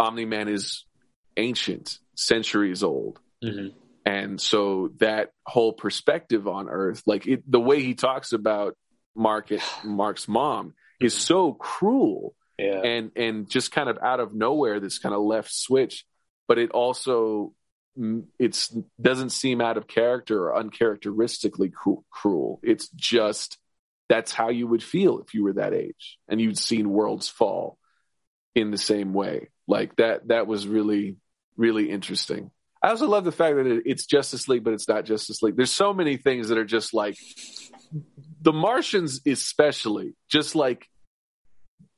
Omni 0.02 0.26
Man 0.26 0.48
is 0.48 0.84
ancient, 1.38 2.00
centuries 2.16 2.84
old. 2.84 3.20
hmm 3.44 3.68
And 4.06 4.42
so 4.42 4.90
that 4.98 5.32
whole 5.46 5.74
perspective 5.74 6.48
on 6.48 6.68
Earth, 6.70 7.04
like 7.06 7.28
it, 7.28 7.44
the 7.50 7.60
way 7.60 7.82
he 7.84 7.94
talks 7.94 8.34
about 8.34 8.76
Mark, 9.16 9.50
Mark's 9.84 10.28
mom, 10.28 10.74
is 11.00 11.14
so 11.14 11.54
cruel 11.54 12.34
Yeah. 12.58 12.82
and 12.84 13.12
and 13.16 13.50
just 13.50 13.72
kind 13.72 13.90
of 13.90 13.98
out 14.02 14.20
of 14.20 14.34
nowhere, 14.34 14.80
this 14.80 15.00
kind 15.00 15.14
of 15.16 15.22
left 15.22 15.54
switch. 15.54 16.06
But 16.48 16.58
it 16.58 16.72
also 16.72 17.54
mm, 17.98 18.26
it's 18.40 18.76
doesn't 19.00 19.30
seem 19.32 19.62
out 19.62 19.78
of 19.78 19.88
character 19.88 20.38
or 20.46 20.56
uncharacteristically 20.58 21.70
cru- 21.70 22.04
cruel. 22.12 22.60
It's 22.64 22.90
just 22.90 23.58
that's 24.10 24.34
how 24.34 24.50
you 24.50 24.68
would 24.68 24.84
feel 24.84 25.20
if 25.20 25.34
you 25.34 25.44
were 25.44 25.54
that 25.54 25.74
age 25.74 26.18
and 26.28 26.42
you'd 26.42 26.58
seen 26.58 26.90
worlds 26.90 27.30
fall 27.30 27.78
in 28.56 28.70
the 28.72 28.78
same 28.78 29.14
way. 29.14 29.48
Like 29.68 29.96
that. 29.98 30.28
That 30.30 30.48
was 30.48 30.68
really 30.68 31.18
really 31.58 31.90
interesting. 31.90 32.52
I 32.84 32.90
also 32.90 33.08
love 33.08 33.26
the 33.26 33.32
fact 33.32 33.58
that 33.58 33.68
it, 33.68 33.84
it's 33.86 34.06
Justice 34.08 34.48
League, 34.48 34.64
but 34.64 34.74
it's 34.74 34.88
not 34.88 35.06
Justice 35.06 35.42
League. 35.44 35.56
There's 35.56 35.72
so 35.72 35.94
many 35.94 36.18
things 36.18 36.50
that 36.50 36.58
are 36.58 36.66
just 36.66 36.94
like 36.94 37.16
the 38.42 38.54
Martians, 38.54 39.22
especially 39.28 40.16
just 40.30 40.56
like 40.56 40.88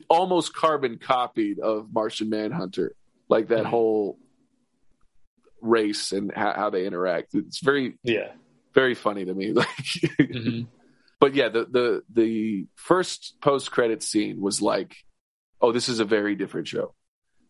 almost 0.10 0.54
carbon 0.54 0.98
copied 0.98 1.60
of 1.60 1.94
Martian 1.94 2.30
Manhunter, 2.30 2.96
like 3.30 3.48
that 3.48 3.64
Mhm. 3.64 3.70
whole 3.70 4.20
race 5.62 6.12
and 6.12 6.32
how, 6.36 6.54
how 6.54 6.70
they 6.70 6.86
interact. 6.86 7.34
It's 7.36 7.60
very 7.62 7.98
yeah. 8.04 8.34
very 8.74 8.96
funny 8.96 9.26
to 9.26 9.34
me. 9.34 9.54
Like, 9.54 9.68
Mhm. 10.20 10.68
but 11.20 11.36
yeah, 11.36 11.48
the 11.50 11.66
the 11.66 12.04
the 12.12 12.68
first 12.76 13.36
post 13.42 13.72
credit 13.72 14.04
scene 14.04 14.42
was 14.42 14.62
like, 14.62 14.98
oh, 15.62 15.72
this 15.72 15.88
is 15.88 16.00
a 16.02 16.06
very 16.06 16.36
different 16.36 16.68
show 16.68 16.94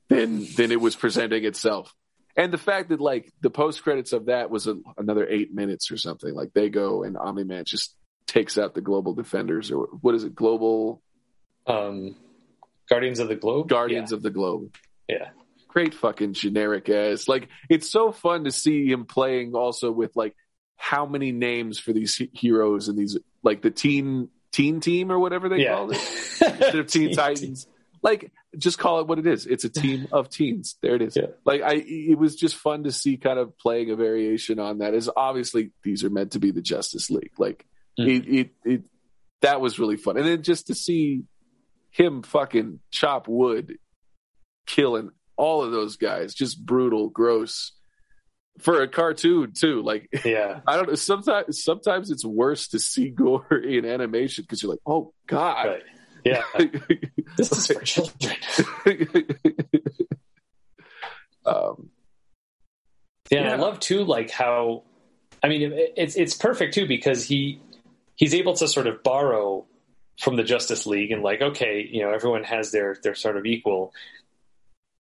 than 0.10 0.46
than 0.56 0.72
it 0.72 0.80
was 0.82 0.96
presenting 0.96 1.46
itself. 1.46 1.94
And 2.36 2.52
the 2.52 2.58
fact 2.58 2.90
that 2.90 3.00
like 3.00 3.32
the 3.42 3.50
post 3.50 3.84
credits 3.84 4.12
of 4.14 4.26
that 4.26 4.50
was 4.50 4.68
a, 4.68 4.76
another 4.98 5.28
eight 5.28 5.54
minutes 5.54 5.92
or 5.92 5.98
something. 5.98 6.34
Like 6.34 6.54
they 6.54 6.70
go 6.70 7.04
and 7.04 7.16
Omni 7.18 7.44
Man 7.44 7.64
just 7.66 7.96
takes 8.26 8.58
out 8.58 8.74
the 8.74 8.82
global 8.82 9.14
defenders 9.14 9.72
or 9.72 9.88
what 10.02 10.16
is 10.16 10.24
it? 10.24 10.34
Global 10.36 11.02
Um, 11.68 12.16
Guardians 12.90 13.20
of 13.20 13.28
the 13.28 13.36
Globe. 13.36 13.70
Guardians 13.70 14.12
of 14.12 14.22
the 14.24 14.30
Globe. 14.32 14.76
Yeah. 15.08 15.30
Great 15.68 15.94
fucking 15.94 16.34
generic 16.34 16.90
ass. 16.90 17.28
Like 17.28 17.50
it's 17.70 17.90
so 17.90 18.12
fun 18.12 18.44
to 18.46 18.52
see 18.52 18.88
him 18.92 19.06
playing 19.06 19.54
also 19.56 19.92
with 19.92 20.16
like 20.16 20.36
how 20.76 21.06
many 21.06 21.32
names 21.32 21.80
for 21.80 21.94
these 21.94 22.20
heroes 22.34 22.88
and 22.90 22.98
these 22.98 23.18
like 23.44 23.62
the 23.62 23.72
teen 23.72 24.30
teen 24.52 24.80
team 24.82 25.12
or 25.12 25.18
whatever 25.20 25.50
they 25.50 25.58
Yeah. 25.64 25.76
call 25.76 25.92
it 25.92 25.98
instead 26.42 26.76
of 26.76 26.88
Teen 26.88 27.14
Titans. 27.14 27.68
Like 28.04 28.32
just 28.58 28.78
call 28.78 29.00
it 29.00 29.08
what 29.08 29.18
it 29.18 29.26
is. 29.26 29.46
It's 29.48 29.64
a 29.64 29.70
team 29.70 30.08
of 30.12 30.30
teens. 30.30 30.76
There 30.82 30.94
it 30.96 31.02
is. 31.02 31.16
Yeah. 31.16 31.28
Like 31.46 31.62
I 31.62 31.76
it 31.86 32.18
was 32.20 32.36
just 32.36 32.56
fun 32.56 32.84
to 32.84 32.92
see 32.92 33.16
kind 33.18 33.40
of 33.40 33.58
playing 33.58 33.90
a 33.92 33.96
variation 33.96 34.60
on 34.60 34.80
that. 34.80 34.94
Is 34.94 35.10
obviously 35.16 35.72
these 35.84 36.04
are 36.04 36.10
meant 36.10 36.34
to 36.34 36.40
be 36.40 36.52
the 36.52 36.62
Justice 36.62 37.10
League. 37.10 37.32
Like 37.40 37.66
Mhm. 38.00 38.08
it, 38.08 38.28
it 38.40 38.50
it 38.66 38.82
that 39.42 39.62
was 39.62 39.80
really 39.80 39.98
fun. 39.98 40.18
And 40.18 40.26
then 40.28 40.44
just 40.44 40.68
to 40.68 40.76
see 40.76 41.24
him 41.92 42.24
fucking 42.24 42.80
chop 42.92 43.28
wood, 43.28 43.78
killing 44.68 45.10
all 45.38 45.64
of 45.64 45.72
those 45.72 45.96
guys, 45.98 46.34
just 46.34 46.64
brutal, 46.66 47.10
gross. 47.10 47.72
For 48.60 48.84
a 48.84 48.88
cartoon 48.88 49.54
too, 49.54 49.82
like 49.82 50.10
Yeah. 50.26 50.60
I 50.68 50.76
don't 50.76 50.88
know. 50.90 50.96
Sometimes, 50.96 51.64
sometimes 51.64 52.12
it's 52.12 52.24
worse 52.26 52.68
to 52.70 52.80
see 52.80 53.10
gore 53.10 53.48
in 53.64 53.84
animation 53.86 54.44
because 54.44 54.62
you're 54.62 54.72
like, 54.72 54.82
oh 54.86 55.14
god. 55.28 55.68
Right. 55.68 55.84
Yeah. 56.26 56.44
This 57.36 57.52
is 57.52 57.66
for 57.68 57.82
children. 57.82 58.36
um, 61.46 61.90
Yeah, 63.32 63.46
Yeah. 63.46 63.54
I 63.54 63.56
love 63.56 63.80
too, 63.80 64.04
like 64.04 64.30
how, 64.30 64.84
I 65.42 65.50
mean, 65.50 65.74
it, 65.74 65.94
it's 65.98 66.16
it's 66.16 66.36
perfect 66.36 66.76
too 66.76 66.88
because 66.88 67.26
he 67.26 67.60
he's 68.16 68.34
able 68.36 68.54
to 68.56 68.68
sort 68.68 68.86
of 68.88 69.02
borrow 69.02 69.66
from 70.20 70.36
the 70.36 70.44
Justice 70.44 70.86
League 70.86 71.12
and 71.12 71.24
like, 71.24 71.42
okay, 71.42 71.88
you 71.90 72.04
know, 72.04 72.12
everyone 72.12 72.44
has 72.44 72.72
their 72.72 72.98
their 73.02 73.16
sort 73.16 73.36
of 73.36 73.46
equal, 73.46 73.94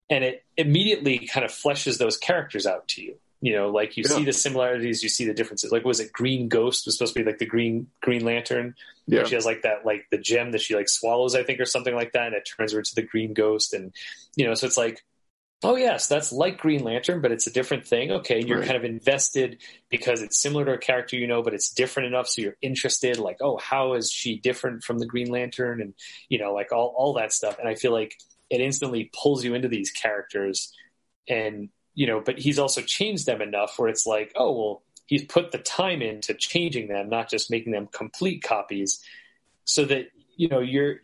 and 0.09 0.23
it 0.23 0.43
immediately 0.57 1.27
kind 1.27 1.45
of 1.45 1.51
fleshes 1.51 1.99
those 1.99 2.17
characters 2.17 2.65
out 2.65 2.87
to 2.89 3.03
you. 3.03 3.15
You 3.43 3.53
know, 3.55 3.69
like 3.69 3.97
you 3.97 4.03
Yeah. 4.03 4.15
see 4.15 4.25
the 4.25 4.33
similarities, 4.33 5.03
you 5.03 5.09
see 5.09 5.25
the 5.25 5.33
differences. 5.35 5.71
Like, 5.71 5.85
was 5.85 5.99
it 5.99 6.13
Green 6.13 6.49
Ghost 6.49 6.85
was 6.87 6.97
supposed 6.97 7.13
to 7.15 7.21
be 7.21 7.25
like 7.29 7.39
the 7.39 7.45
Green 7.45 7.87
Green 8.01 8.25
Lantern? 8.25 8.75
yeah, 9.07 9.25
She 9.25 9.35
has 9.35 9.45
like 9.45 9.63
that, 9.63 9.85
like 9.85 10.05
the 10.11 10.17
gem 10.17 10.51
that 10.53 10.61
she 10.61 10.75
like 10.75 10.89
swallows, 10.89 11.35
I 11.35 11.43
think, 11.43 11.59
or 11.59 11.65
something 11.65 11.95
like 11.95 12.13
that, 12.13 12.27
and 12.27 12.35
it 12.35 12.49
turns 12.57 12.73
her 12.73 12.79
into 12.79 12.95
the 12.95 13.03
Green 13.03 13.33
Ghost, 13.33 13.73
and 13.73 13.93
you 14.37 14.45
know, 14.47 14.55
so 14.55 14.67
it's 14.67 14.77
like, 14.77 15.03
oh 15.63 15.75
yes, 15.77 16.07
that's 16.07 16.31
like 16.33 16.57
Green 16.59 16.83
Lantern, 16.83 17.21
but 17.21 17.31
it's 17.31 17.47
a 17.47 17.51
different 17.53 17.87
thing. 17.87 18.11
Okay, 18.11 18.43
you're 18.43 18.59
Right. 18.59 18.67
kind 18.67 18.77
of 18.77 18.85
invested 18.85 19.61
because 19.89 20.21
it's 20.21 20.41
similar 20.41 20.65
to 20.65 20.73
a 20.73 20.77
character 20.79 21.15
you 21.17 21.27
know, 21.27 21.43
but 21.43 21.53
it's 21.53 21.69
different 21.73 22.07
enough, 22.07 22.27
so 22.27 22.41
you're 22.41 22.57
interested. 22.61 23.17
Like, 23.17 23.37
oh, 23.41 23.57
how 23.57 23.93
is 23.93 24.11
she 24.11 24.37
different 24.39 24.83
from 24.83 24.99
the 24.99 25.05
Green 25.07 25.29
Lantern, 25.31 25.81
and 25.81 25.93
you 26.29 26.39
know, 26.39 26.53
like 26.53 26.71
all 26.73 26.93
all 26.97 27.13
that 27.13 27.33
stuff. 27.33 27.59
And 27.59 27.69
I 27.69 27.75
feel 27.75 27.93
like 27.93 28.15
it 28.49 28.61
instantly 28.61 29.09
pulls 29.13 29.43
you 29.43 29.53
into 29.55 29.67
these 29.69 29.91
characters, 29.91 30.73
and 31.27 31.69
you 31.95 32.07
know, 32.07 32.21
but 32.21 32.39
he's 32.39 32.59
also 32.59 32.81
changed 32.81 33.25
them 33.25 33.41
enough 33.41 33.77
where 33.77 33.89
it's 33.89 34.05
like, 34.05 34.31
oh 34.35 34.51
well, 34.51 34.83
he's 35.05 35.25
put 35.25 35.51
the 35.51 35.57
time 35.57 36.01
into 36.01 36.33
changing 36.33 36.87
them, 36.87 37.09
not 37.09 37.29
just 37.29 37.51
making 37.51 37.71
them 37.71 37.87
complete 37.91 38.43
copies, 38.43 39.03
so 39.65 39.85
that 39.85 40.07
you 40.35 40.47
know 40.47 40.59
you're 40.59 40.97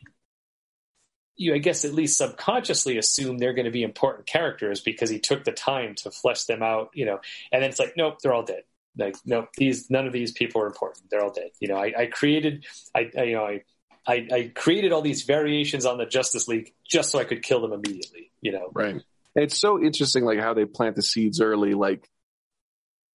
you 1.35 1.53
I 1.53 1.59
guess 1.59 1.85
at 1.85 1.93
least 1.93 2.17
subconsciously 2.17 2.97
assume 2.97 3.37
they're 3.37 3.53
going 3.53 3.65
to 3.65 3.71
be 3.71 3.83
important 3.83 4.27
characters 4.27 4.81
because 4.81 5.09
he 5.09 5.19
took 5.19 5.43
the 5.43 5.51
time 5.51 5.95
to 5.95 6.11
flesh 6.11 6.43
them 6.43 6.61
out, 6.61 6.89
you 6.93 7.05
know, 7.05 7.19
and 7.51 7.63
then 7.63 7.69
it's 7.69 7.79
like, 7.79 7.93
nope, 7.95 8.17
they're 8.21 8.33
all 8.33 8.43
dead. 8.43 8.63
Like, 8.97 9.15
nope, 9.25 9.49
these 9.55 9.89
none 9.89 10.05
of 10.05 10.13
these 10.13 10.31
people 10.31 10.61
are 10.61 10.67
important. 10.67 11.09
They're 11.09 11.23
all 11.23 11.31
dead. 11.31 11.51
You 11.59 11.69
know, 11.69 11.77
I, 11.77 11.93
I 11.97 12.05
created, 12.07 12.65
I, 12.93 13.09
I 13.17 13.23
you 13.23 13.35
know, 13.35 13.45
I 13.45 13.63
I, 14.07 14.27
I 14.31 14.51
created 14.55 14.91
all 14.91 15.01
these 15.01 15.23
variations 15.23 15.85
on 15.85 15.97
the 15.97 16.05
Justice 16.05 16.47
League 16.47 16.73
just 16.87 17.11
so 17.11 17.19
I 17.19 17.25
could 17.25 17.43
kill 17.43 17.61
them 17.61 17.73
immediately. 17.73 18.31
You 18.41 18.53
know, 18.53 18.69
right? 18.73 19.01
And 19.35 19.43
it's 19.45 19.59
so 19.59 19.81
interesting, 19.81 20.25
like 20.25 20.39
how 20.39 20.53
they 20.53 20.65
plant 20.65 20.95
the 20.95 21.01
seeds 21.01 21.39
early. 21.41 21.73
Like 21.73 22.09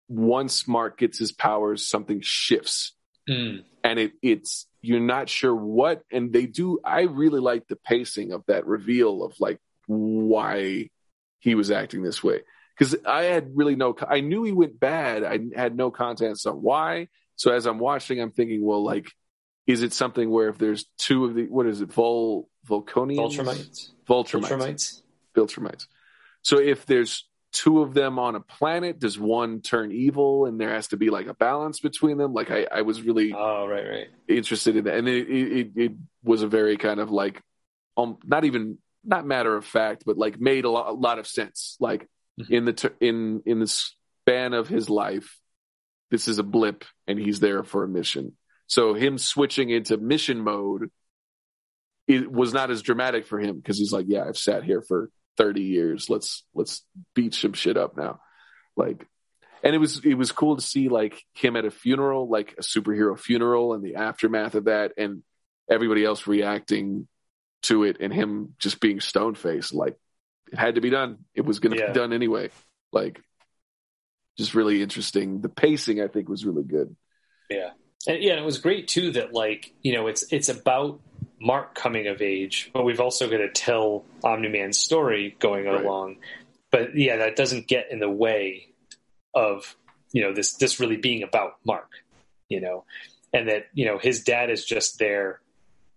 once 0.08 0.68
Mark 0.68 0.98
gets 0.98 1.18
his 1.18 1.32
powers, 1.32 1.86
something 1.86 2.20
shifts, 2.22 2.92
Mm. 3.28 3.64
and 3.82 3.98
it 3.98 4.12
it's 4.20 4.66
you're 4.82 5.00
not 5.00 5.30
sure 5.30 5.54
what. 5.54 6.02
And 6.12 6.30
they 6.30 6.44
do. 6.44 6.80
I 6.84 7.02
really 7.02 7.40
like 7.40 7.66
the 7.66 7.76
pacing 7.76 8.32
of 8.32 8.44
that 8.48 8.66
reveal 8.66 9.24
of 9.24 9.32
like 9.40 9.58
why 9.86 10.90
he 11.38 11.54
was 11.54 11.70
acting 11.70 12.02
this 12.02 12.22
way 12.22 12.40
because 12.78 12.94
I 13.06 13.22
had 13.24 13.52
really 13.54 13.76
no. 13.76 13.96
I 14.06 14.20
knew 14.20 14.42
he 14.42 14.52
went 14.52 14.78
bad. 14.78 15.24
I 15.24 15.38
had 15.56 15.74
no 15.74 15.90
context 15.90 16.46
on 16.46 16.56
why. 16.56 17.08
So 17.36 17.52
as 17.52 17.66
I'm 17.66 17.78
watching, 17.78 18.20
I'm 18.20 18.30
thinking, 18.30 18.64
well, 18.64 18.84
like, 18.84 19.10
is 19.66 19.82
it 19.82 19.92
something 19.92 20.28
where 20.30 20.48
if 20.50 20.58
there's 20.58 20.84
two 20.98 21.24
of 21.24 21.34
the 21.34 21.44
what 21.44 21.66
is 21.66 21.80
it, 21.80 21.92
Vol 21.92 22.48
Volconians, 22.68 23.38
Ultramites, 23.38 23.90
Voltramites, 24.06 24.50
Ultramites. 24.50 25.02
Viltrumites. 25.34 25.86
So 26.44 26.58
if 26.60 26.86
there's 26.86 27.26
two 27.52 27.80
of 27.82 27.94
them 27.94 28.18
on 28.18 28.34
a 28.34 28.40
planet, 28.40 28.98
does 28.98 29.18
one 29.18 29.60
turn 29.60 29.92
evil, 29.92 30.46
and 30.46 30.60
there 30.60 30.70
has 30.70 30.88
to 30.88 30.96
be 30.96 31.10
like 31.10 31.26
a 31.26 31.34
balance 31.34 31.80
between 31.80 32.18
them? 32.18 32.32
Like 32.32 32.50
I, 32.50 32.66
I 32.70 32.82
was 32.82 33.02
really 33.02 33.32
Oh, 33.32 33.66
right, 33.66 33.86
right. 33.88 34.06
interested 34.28 34.76
in 34.76 34.84
that, 34.84 34.96
and 34.96 35.08
it, 35.08 35.28
it, 35.30 35.70
it 35.76 35.92
was 36.22 36.42
a 36.42 36.48
very 36.48 36.76
kind 36.76 37.00
of 37.00 37.10
like, 37.10 37.40
um, 37.96 38.18
not 38.24 38.44
even 38.44 38.78
not 39.04 39.26
matter 39.26 39.54
of 39.54 39.64
fact, 39.66 40.04
but 40.06 40.16
like 40.16 40.40
made 40.40 40.64
a 40.64 40.70
lot, 40.70 40.88
a 40.88 40.92
lot 40.92 41.18
of 41.18 41.26
sense. 41.26 41.76
Like 41.80 42.08
Mhm. 42.40 42.50
in 42.50 42.64
the 42.64 42.72
ter- 42.72 42.96
in 43.00 43.42
in 43.46 43.60
the 43.60 43.68
span 43.68 44.54
of 44.54 44.66
his 44.66 44.90
life, 44.90 45.38
this 46.10 46.26
is 46.26 46.38
a 46.38 46.42
blip, 46.42 46.84
and 47.06 47.18
he's 47.18 47.38
there 47.38 47.62
for 47.62 47.84
a 47.84 47.88
mission. 47.88 48.36
So 48.66 48.94
him 48.94 49.18
switching 49.18 49.70
into 49.70 49.96
mission 49.98 50.40
mode, 50.40 50.90
it 52.08 52.30
was 52.30 52.52
not 52.52 52.70
as 52.70 52.82
dramatic 52.82 53.26
for 53.26 53.38
him 53.38 53.56
because 53.56 53.78
he's 53.78 53.92
like, 53.92 54.06
yeah, 54.08 54.24
I've 54.24 54.36
sat 54.38 54.64
here 54.64 54.82
for 54.82 55.10
thirty 55.36 55.62
years. 55.62 56.08
Let's 56.10 56.44
let's 56.54 56.82
beat 57.14 57.34
some 57.34 57.52
shit 57.52 57.76
up 57.76 57.96
now, 57.96 58.20
like. 58.76 59.06
And 59.62 59.74
it 59.74 59.78
was 59.78 60.04
it 60.04 60.12
was 60.12 60.30
cool 60.30 60.56
to 60.56 60.62
see 60.62 60.90
like 60.90 61.24
him 61.32 61.56
at 61.56 61.64
a 61.64 61.70
funeral, 61.70 62.28
like 62.28 62.54
a 62.58 62.62
superhero 62.62 63.18
funeral, 63.18 63.72
and 63.72 63.82
the 63.82 63.94
aftermath 63.94 64.56
of 64.56 64.64
that, 64.64 64.92
and 64.98 65.22
everybody 65.70 66.04
else 66.04 66.26
reacting 66.26 67.08
to 67.62 67.84
it, 67.84 67.96
and 67.98 68.12
him 68.12 68.54
just 68.58 68.78
being 68.78 69.00
stone 69.00 69.34
faced, 69.34 69.72
like 69.72 69.96
it 70.52 70.58
had 70.58 70.74
to 70.74 70.82
be 70.82 70.90
done. 70.90 71.24
It 71.34 71.46
was 71.46 71.60
going 71.60 71.72
to 71.74 71.78
Yeah. 71.78 71.86
be 71.88 71.94
done 71.94 72.12
anyway. 72.12 72.50
Like, 72.92 73.22
just 74.36 74.54
really 74.54 74.82
interesting. 74.82 75.40
The 75.40 75.48
pacing, 75.48 76.02
I 76.02 76.08
think, 76.08 76.28
was 76.28 76.44
really 76.44 76.64
good. 76.64 76.94
Yeah. 77.48 77.70
And 78.06 78.22
yeah, 78.22 78.32
and 78.32 78.40
it 78.40 78.44
was 78.44 78.58
great 78.58 78.86
too 78.86 79.12
that 79.12 79.32
like, 79.32 79.72
you 79.80 79.94
know, 79.94 80.08
it's 80.08 80.30
it's 80.30 80.50
about 80.50 81.00
Mark 81.40 81.74
coming 81.74 82.06
of 82.06 82.22
age, 82.22 82.70
but 82.72 82.84
we've 82.84 83.00
also 83.00 83.28
got 83.28 83.38
to 83.38 83.50
tell 83.50 84.04
Omni 84.22 84.48
Man's 84.48 84.78
story 84.78 85.36
going 85.38 85.66
Right. 85.66 85.84
along. 85.84 86.16
But 86.70 86.96
yeah, 86.96 87.16
that 87.18 87.36
doesn't 87.36 87.68
get 87.68 87.90
in 87.90 87.98
the 88.00 88.10
way 88.10 88.68
of, 89.34 89.76
you 90.12 90.22
know, 90.22 90.32
this 90.32 90.54
this 90.54 90.80
really 90.80 90.96
being 90.96 91.22
about 91.22 91.56
Mark, 91.64 91.90
you 92.48 92.60
know. 92.60 92.84
And 93.32 93.48
that, 93.48 93.66
you 93.74 93.84
know, 93.84 93.98
his 93.98 94.22
dad 94.22 94.50
is 94.50 94.64
just 94.64 94.98
there 94.98 95.40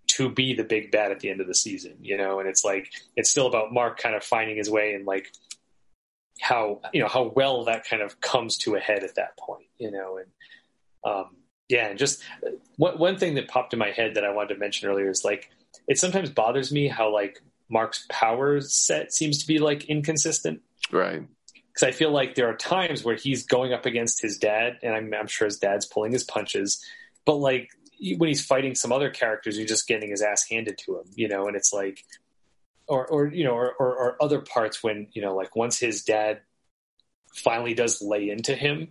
to 0.08 0.30
be 0.30 0.54
the 0.54 0.64
big 0.64 0.92
bad 0.92 1.12
at 1.12 1.20
the 1.20 1.30
end 1.30 1.42
of 1.42 1.48
the 1.48 1.54
season, 1.54 1.98
you 2.02 2.18
know, 2.18 2.40
and 2.40 2.48
it's 2.48 2.64
like 2.64 2.92
it's 3.16 3.30
still 3.30 3.48
about 3.48 3.74
Mark 3.74 4.00
kind 4.00 4.16
of 4.16 4.24
finding 4.24 4.58
his 4.58 4.70
way 4.70 4.94
and 4.94 5.06
like 5.06 5.28
how 6.40 6.82
you 6.94 7.02
know 7.02 7.08
how 7.08 7.32
well 7.36 7.66
that 7.66 7.86
kind 7.88 8.02
of 8.02 8.20
comes 8.22 8.58
to 8.58 8.76
a 8.76 8.80
head 8.80 9.04
at 9.04 9.16
that 9.16 9.38
point, 9.38 9.68
you 9.78 9.92
know, 9.92 10.18
and 10.18 10.28
um, 11.04 11.36
yeah, 11.70 11.88
and 11.88 12.00
just 12.00 12.22
uh, 12.46 12.52
one 12.78 12.98
one 12.98 13.18
thing 13.18 13.36
that 13.36 13.48
popped 13.48 13.74
in 13.74 13.80
my 13.80 13.92
head 13.92 14.16
that 14.16 14.24
I 14.24 14.32
wanted 14.32 14.54
to 14.56 14.60
mention 14.60 14.90
earlier 14.90 15.10
is 15.10 15.24
like 15.26 15.50
it 15.88 15.98
sometimes 15.98 16.30
bothers 16.30 16.72
me 16.72 16.88
how 16.88 17.14
like 17.14 17.42
Mark's 17.70 18.06
power 18.10 18.62
set 18.62 19.14
seems 19.14 19.40
to 19.40 19.48
be 19.48 19.60
like 19.60 19.86
inconsistent 19.86 20.62
Right. 20.92 21.24
because 21.68 21.84
I 21.84 21.92
feel 21.92 22.12
like 22.12 22.36
there 22.36 22.50
are 22.50 22.56
times 22.56 23.04
where 23.04 23.16
he's 23.16 23.46
going 23.46 23.74
up 23.74 23.86
against 23.86 24.22
his 24.22 24.38
dad, 24.38 24.78
and 24.84 24.94
I'm, 24.96 25.14
I'm 25.14 25.28
sure 25.28 25.46
his 25.46 25.58
dad's 25.60 25.86
pulling 25.86 26.14
his 26.14 26.24
punches, 26.24 26.84
but 27.26 27.36
like 27.36 27.70
when 28.18 28.28
he's 28.30 28.46
fighting 28.46 28.76
some 28.76 28.92
other 28.92 29.10
characters, 29.10 29.58
he's 29.58 29.68
just 29.68 29.88
getting 29.88 30.12
his 30.12 30.22
ass 30.22 30.48
handed 30.50 30.78
to 30.86 31.00
him, 31.00 31.06
you 31.16 31.28
know, 31.28 31.48
and 31.48 31.56
it's 31.58 31.74
like, 31.74 32.04
or 32.88 33.06
or 33.08 33.28
you 33.28 33.44
know, 33.44 33.54
or, 33.54 33.74
or, 33.74 33.96
or 33.98 34.24
other 34.24 34.40
parts 34.40 34.82
when 34.82 35.08
you 35.12 35.22
know, 35.22 35.36
like 35.36 35.56
once 35.56 35.78
his 35.80 36.04
dad 36.04 36.40
finally 37.34 37.74
does 37.74 38.02
lay 38.02 38.30
into 38.30 38.56
him, 38.56 38.88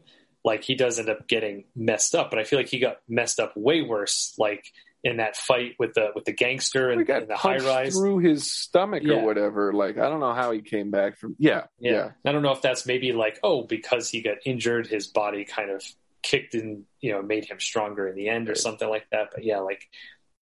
like 0.47 0.63
he 0.65 0.75
does 0.77 0.99
end 0.99 1.11
up 1.11 1.27
getting 1.29 1.65
messed 1.75 2.15
up, 2.15 2.31
but 2.31 2.39
I 2.39 2.45
feel 2.45 2.59
like 2.59 2.69
he 2.69 2.79
got 2.79 2.99
messed 3.09 3.41
up 3.41 3.53
way 3.57 3.83
worse, 3.83 4.33
like 4.39 4.65
in 5.05 5.19
that 5.19 5.37
fight 5.37 5.75
with 5.79 5.93
the 5.95 6.11
with 6.15 6.25
the 6.25 6.33
gangster 6.33 6.89
and, 6.91 7.07
and 7.09 7.29
the 7.29 7.37
high 7.37 7.59
rise. 7.59 7.95
through 7.95 8.19
his 8.19 8.51
stomach 8.51 9.03
Yeah. 9.05 9.17
or 9.17 9.27
whatever. 9.27 9.73
Like, 9.73 9.99
I 9.99 10.09
don't 10.09 10.21
know 10.21 10.33
how 10.33 10.53
he 10.53 10.63
came 10.63 10.91
back 10.91 11.19
from. 11.19 11.37
Yeah. 11.39 11.65
Yeah. 11.79 11.93
Yeah. 11.93 12.11
I 12.25 12.33
don't 12.33 12.43
know 12.43 12.53
if 12.53 12.63
that's 12.63 12.87
maybe 12.87 13.13
like, 13.13 13.39
oh, 13.43 13.63
because 13.65 14.09
he 14.09 14.23
got 14.23 14.39
injured, 14.47 14.87
his 14.87 15.07
body 15.09 15.45
kind 15.45 15.71
of 15.71 15.83
kicked 16.23 16.55
in, 16.55 16.85
you 17.01 17.13
know, 17.13 17.23
made 17.23 17.45
him 17.45 17.61
stronger 17.61 18.09
in 18.09 18.15
the 18.17 18.29
end 18.29 18.49
or 18.49 18.53
Right. 18.53 18.57
something 18.59 18.89
like 18.89 19.07
that. 19.13 19.29
But 19.35 19.45
yeah, 19.45 19.59
like 19.59 19.83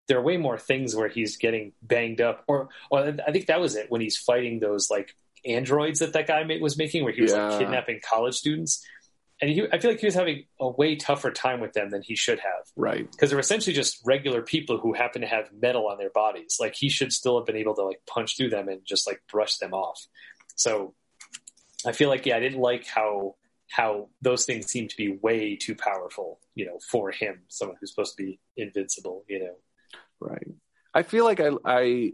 there 0.09 0.19
are 0.19 0.23
way 0.23 0.37
more 0.37 0.59
things 0.59 0.95
where 0.95 1.09
he's 1.09 1.37
getting 1.39 1.73
banged 1.83 2.21
up 2.21 2.45
or, 2.47 2.69
or 2.91 3.01
I 3.27 3.33
think 3.33 3.47
that 3.47 3.61
was 3.61 3.75
it 3.75 3.91
when 3.91 4.01
he's 4.03 4.17
fighting 4.19 4.61
those 4.61 4.91
like 4.91 5.15
androids 5.47 5.99
that 6.01 6.13
that 6.15 6.27
guy 6.27 6.43
was 6.61 6.79
making 6.79 7.05
where 7.05 7.13
he 7.13 7.23
was 7.23 7.33
Yeah. 7.33 7.49
like 7.49 7.59
kidnapping 7.61 8.01
college 8.07 8.35
students. 8.35 8.83
And 9.40 9.51
he, 9.51 9.62
I 9.73 9.78
feel 9.78 9.90
like 9.90 10.01
he 10.01 10.06
was 10.06 10.15
having 10.15 10.44
a 10.61 10.69
way 10.69 10.94
tougher 10.97 11.31
time 11.32 11.61
with 11.61 11.73
them 11.73 11.90
than 11.90 12.02
he 12.02 12.15
should 12.15 12.39
have 12.39 12.65
Right. 12.77 13.11
because 13.11 13.31
they're 13.31 13.39
essentially 13.39 13.74
just 13.74 14.01
regular 14.06 14.43
people 14.43 14.78
who 14.78 14.93
happen 14.93 15.23
to 15.23 15.27
have 15.27 15.51
metal 15.52 15.89
on 15.89 15.98
their 15.98 16.11
bodies. 16.11 16.56
Like 16.61 16.74
he 16.77 16.89
should 16.89 17.12
still 17.12 17.36
have 17.39 17.44
been 17.47 17.56
able 17.56 17.74
to 17.74 17.82
like 17.82 18.01
punch 18.06 18.36
through 18.36 18.51
them 18.51 18.69
and 18.69 18.81
just 18.86 19.06
like 19.09 19.20
brush 19.31 19.56
them 19.59 19.74
off. 19.74 20.01
So 20.55 20.94
I 21.85 21.93
feel 21.93 22.09
like 22.09 22.24
yeah, 22.27 22.36
I 22.36 22.40
didn't 22.40 22.61
like 22.61 22.86
how 22.86 23.35
how 23.70 24.09
those 24.23 24.44
things 24.44 24.66
seem 24.66 24.86
to 24.89 24.97
be 24.97 25.19
way 25.20 25.56
too 25.56 25.74
powerful, 25.74 26.39
you 26.55 26.65
know, 26.66 26.78
for 26.90 27.11
him, 27.11 27.43
someone 27.48 27.77
who's 27.81 27.90
supposed 27.90 28.16
to 28.16 28.23
be 28.23 28.39
invincible, 28.56 29.24
you 29.28 29.40
know. 29.40 29.55
Right. 30.20 30.47
I 30.94 31.02
feel 31.02 31.24
like 31.24 31.40
I 31.40 31.51
I 31.65 32.12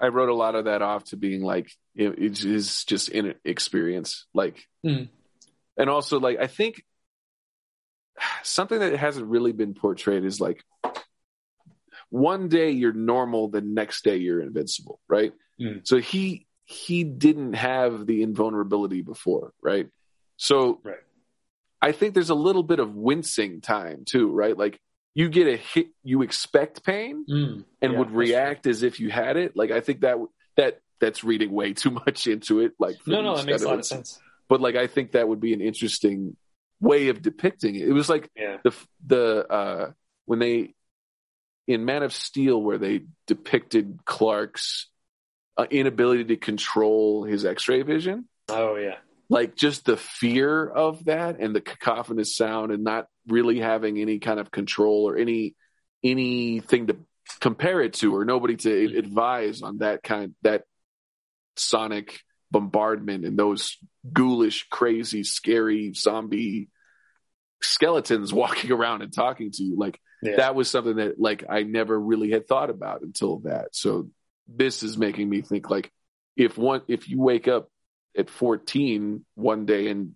I 0.00 0.08
wrote 0.08 0.28
a 0.28 0.34
lot 0.34 0.54
of 0.54 0.66
that 0.66 0.82
off 0.82 1.04
to 1.04 1.16
being 1.16 1.40
like 1.42 1.70
it, 1.94 2.18
it 2.18 2.44
is 2.44 2.84
just 2.84 3.08
inexperience. 3.08 4.26
Like, 4.34 4.66
Mhm. 4.84 5.08
And 5.78 5.88
also 5.88 6.18
like 6.20 6.38
I 6.38 6.46
think 6.48 6.84
something 8.42 8.78
that 8.80 8.96
hasn't 8.96 9.26
really 9.26 9.52
been 9.52 9.74
portrayed 9.74 10.24
is 10.24 10.40
like 10.40 10.64
one 12.10 12.48
day 12.48 12.70
you're 12.70 12.92
normal, 12.92 13.48
the 13.48 13.60
next 13.60 14.02
day 14.04 14.16
you're 14.16 14.40
invincible, 14.40 15.00
right? 15.08 15.32
Mhm. 15.60 15.86
So 15.86 15.98
he 15.98 16.46
he 16.64 17.02
didn't 17.04 17.54
have 17.54 18.06
the 18.06 18.22
invulnerability 18.22 19.00
before, 19.00 19.54
right? 19.62 19.88
So 20.36 20.80
Right. 20.82 20.98
I 21.80 21.92
think 21.92 22.12
there's 22.12 22.30
a 22.30 22.34
little 22.34 22.62
bit 22.62 22.78
of 22.80 22.94
wincing 22.94 23.60
time 23.60 24.04
too, 24.04 24.30
right? 24.32 24.56
Like 24.56 24.80
you 25.14 25.28
get 25.28 25.46
a 25.46 25.56
hit, 25.56 25.88
you 26.02 26.22
expect 26.22 26.84
pain, 26.84 27.24
and 27.28 27.64
Yeah, 27.80 27.98
would 27.98 28.10
react 28.10 28.66
as 28.66 28.82
if 28.82 29.00
you 29.00 29.10
had 29.10 29.36
it. 29.36 29.56
Like 29.56 29.70
I 29.70 29.80
think 29.80 30.00
that 30.00 30.18
that 30.56 30.80
that's 31.00 31.22
reading 31.24 31.52
way 31.52 31.72
too 31.72 31.90
much 31.90 32.26
into 32.26 32.60
it. 32.60 32.72
Like 32.78 32.96
No, 33.06 33.22
no, 33.22 33.36
that 33.36 33.46
makes 33.46 33.62
a 33.62 33.68
lot 33.68 33.78
of 33.78 33.86
sense. 33.86 34.20
But 34.48 34.60
like 34.60 34.76
I 34.76 34.86
think 34.86 35.12
that 35.12 35.28
would 35.28 35.40
be 35.40 35.52
an 35.52 35.60
interesting 35.60 36.36
way 36.80 37.08
of 37.08 37.20
depicting 37.22 37.74
it. 37.74 37.88
It 37.88 37.92
was 37.92 38.08
like 38.08 38.30
Yeah. 38.36 38.58
the 38.64 38.72
the 39.06 39.46
uh 39.52 39.90
when 40.26 40.38
they 40.38 40.74
in 41.66 41.84
Man 41.84 42.02
of 42.02 42.12
Steel 42.14 42.62
where 42.62 42.78
they 42.78 43.02
depicted 43.26 44.00
Clark's 44.04 44.86
uh, 45.56 45.66
inability 45.70 46.24
to 46.24 46.36
control 46.36 47.24
his 47.24 47.44
X-ray 47.44 47.82
vision 47.82 48.26
Oh 48.48 48.76
yeah. 48.76 48.98
like 49.28 49.56
just 49.56 49.84
the 49.84 49.96
fear 49.96 50.66
of 50.66 51.04
that 51.06 51.40
and 51.40 51.54
the 51.54 51.60
cacophonous 51.60 52.36
sound 52.36 52.70
and 52.72 52.84
not 52.84 53.06
really 53.26 53.58
having 53.58 53.98
any 53.98 54.18
kind 54.20 54.38
of 54.40 54.50
control 54.50 55.08
or 55.08 55.16
any 55.16 55.54
anything 56.02 56.86
to 56.86 56.96
compare 57.40 57.82
it 57.82 57.92
to 57.94 58.14
or 58.14 58.24
nobody 58.24 58.56
to 58.56 58.96
advise 58.96 59.60
on 59.62 59.78
that 59.78 60.02
kind 60.02 60.34
that 60.42 60.62
sonic 61.56 62.20
bombardment 62.50 63.24
and 63.24 63.38
those 63.38 63.76
ghoulish 64.12 64.66
crazy 64.70 65.22
scary 65.24 65.92
zombie 65.94 66.68
skeletons 67.62 68.32
walking 68.42 68.72
around 68.72 69.02
and 69.02 69.12
talking 69.12 69.50
to 69.52 69.62
you. 69.62 69.76
Like 69.76 70.00
Yeah. 70.22 70.36
that 70.36 70.54
was 70.54 70.70
something 70.70 70.96
that 70.96 71.20
like 71.20 71.44
I 71.48 71.62
never 71.62 71.98
really 71.98 72.30
had 72.30 72.46
thought 72.46 72.70
about 72.70 73.02
until 73.02 73.40
that. 73.40 73.68
So 73.74 74.10
this 74.46 74.82
is 74.82 74.96
making 74.96 75.28
me 75.28 75.42
think 75.42 75.68
like 75.70 75.92
if 76.36 76.56
one 76.56 76.82
if 76.88 77.08
you 77.08 77.20
wake 77.20 77.48
up 77.48 77.68
at 78.16 78.30
14 78.30 79.24
one 79.34 79.66
day 79.66 79.88
and 79.88 80.14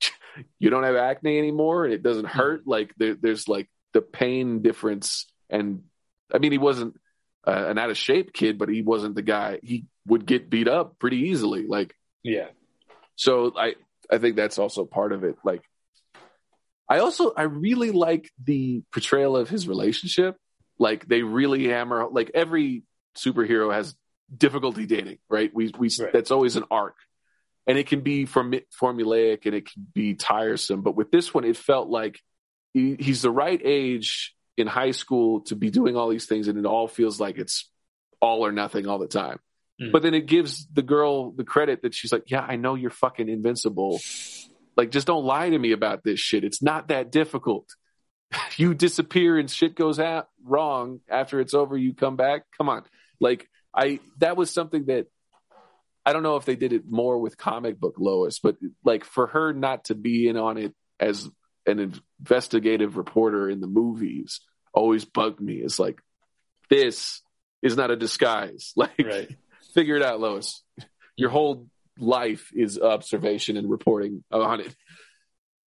you 0.58 0.70
don't 0.70 0.82
have 0.84 0.96
acne 0.96 1.38
anymore 1.38 1.84
and 1.84 1.94
it 1.94 2.02
doesn't 2.02 2.26
hurt 2.26 2.66
like 2.66 2.92
there, 2.96 3.14
there's 3.14 3.46
like 3.48 3.68
the 3.92 4.00
pain 4.02 4.62
difference. 4.62 5.26
And 5.48 5.82
i 6.32 6.38
mean 6.38 6.52
he 6.52 6.58
wasn't 6.58 6.94
uh, 7.46 7.66
an 7.68 7.78
out 7.78 7.90
of 7.90 7.96
shape 7.96 8.32
kid 8.32 8.58
but 8.58 8.68
he 8.68 8.82
wasn't 8.82 9.14
the 9.14 9.22
guy. 9.22 9.60
He 9.62 9.86
would 10.10 10.26
get 10.26 10.50
beat 10.50 10.68
up 10.68 10.98
pretty 10.98 11.28
easily 11.30 11.66
like 11.66 11.94
yeah. 12.22 12.48
so 13.16 13.52
i 13.56 13.74
i 14.10 14.18
think 14.18 14.36
that's 14.36 14.58
also 14.58 14.84
part 14.84 15.12
of 15.12 15.24
it 15.24 15.36
like 15.44 15.62
i 16.88 16.98
also 16.98 17.32
i 17.36 17.42
really 17.42 17.90
like 17.90 18.30
the 18.44 18.82
portrayal 18.92 19.36
of 19.36 19.48
his 19.48 19.66
relationship 19.66 20.36
Like 20.80 21.06
they 21.06 21.22
really 21.22 21.68
hammer 21.68 22.08
like 22.10 22.30
every 22.34 22.82
superhero 23.14 23.72
has 23.72 23.94
difficulty 24.34 24.86
dating, 24.86 25.18
right? 25.28 25.50
We 25.52 25.72
we 25.78 25.90
Right. 26.00 26.12
that's 26.12 26.30
always 26.30 26.56
an 26.56 26.64
arc. 26.70 26.96
And 27.66 27.78
it 27.78 27.86
can 27.86 28.00
be 28.00 28.24
form, 28.24 28.54
formulaic 28.80 29.46
and 29.46 29.54
it 29.54 29.70
can 29.70 29.86
be 29.94 30.14
tiresome, 30.14 30.82
but 30.82 30.96
with 30.96 31.10
this 31.10 31.32
one 31.34 31.44
it 31.44 31.56
felt 31.56 31.88
like 31.88 32.20
he, 32.72 32.96
he's 32.98 33.22
the 33.22 33.30
right 33.30 33.60
age 33.62 34.34
in 34.56 34.66
high 34.66 34.92
school 34.92 35.42
to 35.42 35.56
be 35.56 35.70
doing 35.70 35.96
all 35.96 36.08
these 36.08 36.26
things 36.26 36.48
and 36.48 36.58
it 36.58 36.66
all 36.66 36.88
feels 36.88 37.20
like 37.20 37.38
it's 37.38 37.68
all 38.20 38.44
or 38.44 38.52
nothing 38.52 38.86
all 38.86 38.98
the 38.98 39.06
time. 39.06 39.38
Mhm. 39.80 39.92
But 39.92 40.02
then 40.02 40.14
it 40.14 40.26
gives 40.26 40.66
the 40.66 40.82
girl 40.82 41.30
the 41.30 41.44
credit 41.44 41.82
that 41.82 41.94
she's 41.94 42.12
like, 42.12 42.30
"Yeah, 42.30 42.44
I 42.46 42.56
know 42.56 42.74
you're 42.74 42.90
fucking 42.90 43.28
invincible. 43.28 44.00
Like 44.76 44.90
just 44.90 45.06
don't 45.06 45.24
lie 45.24 45.50
to 45.50 45.58
me 45.58 45.72
about 45.72 46.04
this 46.04 46.20
shit. 46.20 46.44
It's 46.44 46.62
not 46.62 46.88
that 46.88 47.10
difficult." 47.10 47.66
you 48.56 48.74
disappear 48.74 49.38
and 49.38 49.50
shit 49.50 49.74
goes 49.74 49.98
out 49.98 50.28
wrong 50.44 51.00
after 51.08 51.40
it's 51.40 51.54
over 51.54 51.76
you 51.76 51.94
come 51.94 52.16
back 52.16 52.42
come 52.56 52.68
on 52.68 52.84
like 53.18 53.48
i 53.74 53.98
that 54.18 54.36
was 54.36 54.50
something 54.52 54.86
that 54.86 55.06
i 56.06 56.12
don't 56.12 56.22
know 56.22 56.36
if 56.36 56.44
they 56.44 56.54
did 56.54 56.72
it 56.72 56.84
more 56.88 57.18
with 57.18 57.36
comic 57.36 57.78
book 57.80 57.96
lois 57.98 58.38
but 58.38 58.56
like 58.84 59.04
for 59.04 59.26
her 59.26 59.52
not 59.52 59.86
to 59.86 59.94
be 59.96 60.28
in 60.28 60.36
on 60.36 60.58
it 60.58 60.72
as 60.98 61.28
an 61.66 62.00
investigative 62.20 62.96
reporter 62.96 63.50
in 63.50 63.60
the 63.60 63.66
movies 63.66 64.40
always 64.72 65.04
bugged 65.04 65.40
me 65.40 65.54
it's 65.54 65.78
like 65.78 66.00
this 66.68 67.22
is 67.62 67.76
not 67.76 67.90
a 67.90 67.96
disguise 67.96 68.72
like 68.76 68.92
Right. 68.98 69.36
Figure 69.74 69.96
it 69.96 70.02
out 70.02 70.20
lois 70.20 70.62
your 71.16 71.30
whole 71.30 71.66
life 71.98 72.50
is 72.54 72.78
observation 72.78 73.56
and 73.56 73.68
reporting 73.70 74.24
on 74.30 74.60
it 74.60 74.74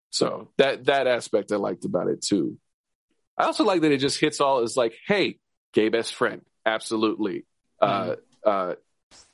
so 0.09 0.49
that 0.57 0.85
that 0.85 1.07
aspect 1.07 1.51
I 1.51 1.55
liked 1.57 1.85
about 1.85 2.07
it 2.07 2.21
too. 2.21 2.57
I 3.37 3.45
also 3.45 3.63
like 3.63 3.81
that 3.81 3.91
it 3.91 3.97
just 3.97 4.19
hits 4.19 4.39
all 4.41 4.59
as 4.59 4.77
like, 4.77 4.93
hey, 5.07 5.39
gay 5.73 5.89
best 5.89 6.13
friend, 6.13 6.41
absolutely. 6.65 7.45
Uh, 7.81 8.15
uh, 8.45 8.75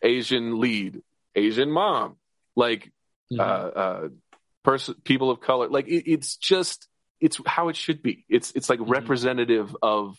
Asian 0.02 0.60
lead, 0.60 1.02
Asian 1.36 1.70
mom, 1.70 2.16
like 2.56 2.92
Mhm. 3.32 3.40
uh, 3.40 3.44
uh, 3.44 4.10
person, 4.64 4.96
people 5.04 5.30
of 5.32 5.42
color. 5.42 5.68
Like 5.70 5.88
it, 5.88 6.10
it's 6.10 6.38
just 6.38 6.88
it's 7.20 7.40
how 7.46 7.68
it 7.68 7.76
should 7.76 8.02
be. 8.02 8.26
It's 8.30 8.52
it's 8.52 8.70
like 8.70 8.80
Mhm. 8.80 8.90
representative 8.90 9.76
of 9.82 10.18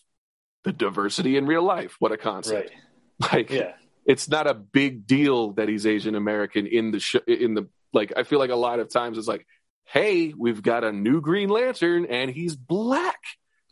the 0.64 0.72
diversity 0.72 1.38
in 1.38 1.46
real 1.46 1.62
life. 1.62 1.96
What 2.00 2.12
a 2.12 2.18
concept! 2.18 2.70
right. 2.70 2.76
Like 3.32 3.50
Yeah. 3.50 3.72
It's 4.06 4.28
not 4.28 4.46
a 4.46 4.54
big 4.54 5.06
deal 5.06 5.52
that 5.52 5.68
he's 5.68 5.86
Asian 5.86 6.14
American 6.14 6.66
in 6.66 6.90
the 6.90 7.00
sh- 7.00 7.16
in 7.26 7.54
the 7.54 7.68
like. 7.92 8.12
I 8.16 8.22
feel 8.24 8.38
like 8.38 8.50
a 8.50 8.56
lot 8.56 8.78
of 8.80 8.88
times 8.90 9.18
it's 9.18 9.28
like, 9.28 9.46
hey, 9.84 10.32
we've 10.36 10.62
got 10.62 10.84
a 10.84 10.92
new 10.92 11.20
Green 11.20 11.48
Lantern 11.48 12.06
and 12.06 12.30
he's 12.30 12.56
black. 12.56 13.20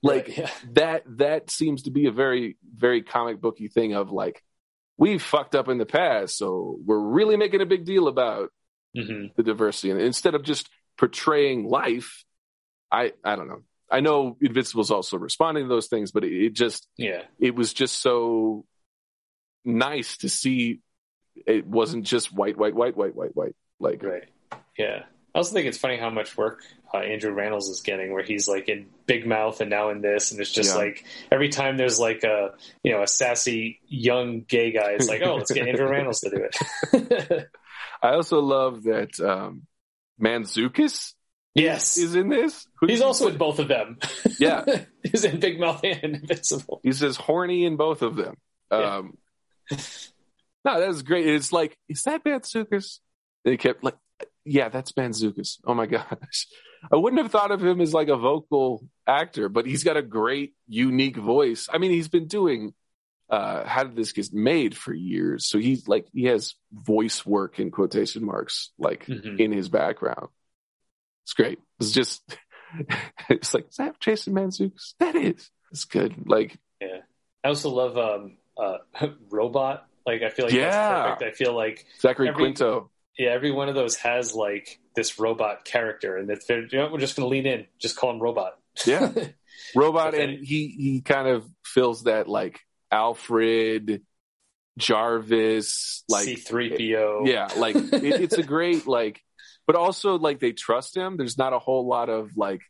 Like 0.02 0.28
Right, 0.28 0.38
yeah. 0.38 0.50
that 0.74 1.02
that 1.18 1.50
seems 1.50 1.82
to 1.84 1.90
be 1.90 2.06
a 2.06 2.12
very 2.12 2.56
very 2.76 3.02
comic 3.02 3.40
booky 3.40 3.66
thing 3.68 3.94
of 3.94 4.12
like 4.12 4.42
we 4.96 5.18
fucked 5.18 5.54
up 5.56 5.68
in 5.68 5.78
the 5.78 5.86
past, 5.86 6.36
so 6.36 6.78
we're 6.84 6.98
really 7.00 7.36
making 7.36 7.60
a 7.60 7.66
big 7.66 7.84
deal 7.84 8.06
about 8.08 8.50
hmm 8.96 9.26
the 9.36 9.42
diversity 9.42 9.90
and 9.90 10.00
instead 10.00 10.34
of 10.34 10.42
just 10.44 10.68
portraying 10.96 11.68
life. 11.68 12.24
I 12.92 13.12
I 13.24 13.36
don't 13.36 13.48
know. 13.48 13.62
I 13.90 14.00
know 14.00 14.36
Invincible's 14.40 14.90
also 14.90 15.16
responding 15.18 15.64
to 15.64 15.68
those 15.68 15.88
things, 15.88 16.10
but 16.12 16.22
it, 16.24 16.32
it 16.32 16.52
just 16.54 16.86
Yeah. 16.96 17.22
it 17.40 17.54
was 17.54 17.72
just 17.72 18.00
so 18.00 18.66
nice 19.68 20.16
to 20.18 20.28
see 20.28 20.80
it 21.46 21.66
wasn't 21.66 22.04
just 22.04 22.32
white, 22.32 22.56
white, 22.56 22.74
white, 22.74 22.96
white, 22.96 23.14
white, 23.14 23.36
white. 23.36 23.54
Like, 23.78 24.02
Right. 24.02 24.24
Yeah. 24.76 25.04
I 25.34 25.38
also 25.38 25.52
think 25.52 25.66
it's 25.68 25.78
funny 25.78 25.98
how 25.98 26.10
much 26.10 26.36
work 26.36 26.62
uh, 26.92 26.98
Andrew 26.98 27.32
Rannells 27.32 27.68
is 27.70 27.82
getting, 27.84 28.12
where 28.12 28.24
he's 28.24 28.48
like 28.48 28.68
in 28.68 28.86
Big 29.06 29.26
Mouth 29.26 29.60
and 29.60 29.70
now 29.70 29.90
in 29.90 30.00
this, 30.00 30.32
and 30.32 30.40
it's 30.40 30.50
just 30.50 30.70
Yeah. 30.74 30.78
like 30.82 31.04
every 31.30 31.48
time 31.50 31.76
there's 31.76 32.00
like 32.00 32.24
a 32.24 32.54
you 32.82 32.92
know 32.92 33.02
a 33.02 33.06
sassy 33.06 33.78
young 33.86 34.40
gay 34.40 34.72
guy, 34.72 34.92
it's 34.92 35.06
like 35.06 35.22
oh 35.22 35.36
let's 35.36 35.52
get 35.52 35.68
Andrew 35.68 35.86
Rannells 35.86 36.22
to 36.22 36.30
do 36.30 36.48
it. 37.30 37.48
I 38.02 38.14
also 38.14 38.40
love 38.40 38.84
that 38.84 39.20
um, 39.20 39.66
Mantzoukas 40.20 41.14
yes, 41.54 41.98
is 41.98 42.14
in 42.14 42.30
this. 42.30 42.66
Who 42.80 42.86
he's 42.86 43.02
also 43.02 43.26
say? 43.26 43.32
in 43.32 43.38
both 43.38 43.58
of 43.58 43.68
them. 43.68 43.98
Yeah. 44.38 44.64
he's 45.04 45.24
in 45.24 45.40
Big 45.40 45.60
Mouth 45.60 45.82
and 45.84 46.16
Invincible. 46.16 46.80
he's 46.82 47.02
as 47.02 47.16
horny 47.16 47.64
in 47.64 47.76
both 47.76 48.02
of 48.02 48.16
them. 48.16 48.36
Um, 48.70 49.18
no, 49.70 50.80
that 50.80 50.88
was 50.88 51.02
great. 51.02 51.26
It's 51.26 51.52
like, 51.52 51.76
is 51.88 52.02
that 52.04 52.24
Mantzoukas? 52.24 52.98
They 53.44 53.56
kept 53.56 53.84
like, 53.84 53.96
yeah, 54.44 54.68
that's 54.68 54.92
Mantzoukas. 54.92 55.58
Oh 55.64 55.74
my 55.74 55.86
gosh. 55.96 56.46
I 56.92 56.96
wouldn't 56.96 57.22
have 57.22 57.30
thought 57.32 57.50
of 57.50 57.64
him 57.64 57.80
as 57.80 57.92
like 57.92 58.08
a 58.08 58.16
vocal 58.16 58.86
actor, 59.06 59.48
but 59.48 59.66
he's 59.66 59.84
got 59.84 59.96
a 59.96 60.02
great, 60.02 60.54
unique 60.68 61.16
voice. 61.16 61.68
I 61.72 61.78
mean, 61.78 61.90
he's 61.90 62.08
been 62.08 62.26
doing 62.26 62.74
uh 63.30 63.66
how 63.66 63.84
did 63.84 63.94
this 63.94 64.12
get 64.12 64.32
made 64.32 64.74
for 64.76 64.94
years. 64.94 65.44
So 65.46 65.58
he's 65.58 65.86
like 65.86 66.06
he 66.14 66.24
has 66.24 66.54
voice 66.72 67.26
work 67.26 67.58
in 67.60 67.70
quotation 67.70 68.24
marks 68.24 68.70
like 68.78 69.04
Mhm. 69.06 69.38
in 69.38 69.52
his 69.52 69.68
background. 69.68 70.28
It's 71.24 71.34
great. 71.34 71.58
It's 71.78 71.90
just 71.90 72.22
it's 73.28 73.52
like, 73.52 73.68
is 73.68 73.76
that 73.76 74.00
Jason 74.00 74.34
Mantzoukas? 74.34 74.94
That 75.00 75.14
is. 75.14 75.50
It's 75.72 75.84
good. 75.84 76.14
Like 76.26 76.58
Yeah. 76.80 77.00
I 77.44 77.48
also 77.48 77.68
love 77.70 77.98
um, 77.98 78.38
uh, 78.58 78.78
Robot. 79.30 79.86
Like 80.06 80.22
I 80.22 80.30
feel 80.30 80.46
like 80.46 80.54
Yeah. 80.54 80.70
that's 80.70 81.10
perfect. 81.20 81.22
I 81.22 81.44
feel 81.44 81.54
like 81.54 81.86
Zachary 82.00 82.28
Every- 82.28 82.42
Quinto. 82.44 82.90
yeah, 83.18 83.30
every 83.30 83.50
one 83.50 83.68
of 83.68 83.74
those 83.74 83.96
has 83.96 84.34
like 84.34 84.80
this 84.96 85.18
robot 85.18 85.64
character, 85.64 86.16
and 86.16 86.28
that 86.30 86.46
they're, 86.48 86.62
you 86.66 86.78
know, 86.78 86.88
we're 86.90 86.98
just 86.98 87.14
going 87.16 87.24
to 87.26 87.30
lean 87.30 87.46
in, 87.46 87.66
just 87.78 87.96
call 87.96 88.10
him 88.10 88.18
Robot. 88.20 88.58
Yeah. 88.86 89.12
Robot 89.74 90.14
If 90.14 90.20
and 90.20 90.46
he 90.46 90.68
he 90.68 91.00
kind 91.02 91.28
of 91.28 91.44
fills 91.64 92.04
that 92.04 92.26
like 92.28 92.60
Alfred 92.90 94.02
Jarvis 94.78 96.04
like 96.08 96.28
C3PO. 96.28 97.26
yeah 97.26 97.48
like 97.56 97.74
it, 97.76 97.92
it's 98.22 98.38
a 98.38 98.42
great 98.42 98.86
like 98.86 99.20
but 99.66 99.76
also 99.76 100.18
like 100.18 100.38
they 100.40 100.52
trust 100.52 100.96
him 100.96 101.16
there's 101.16 101.36
not 101.36 101.52
a 101.52 101.58
whole 101.58 101.86
lot 101.86 102.08
of 102.08 102.36
like 102.36 102.62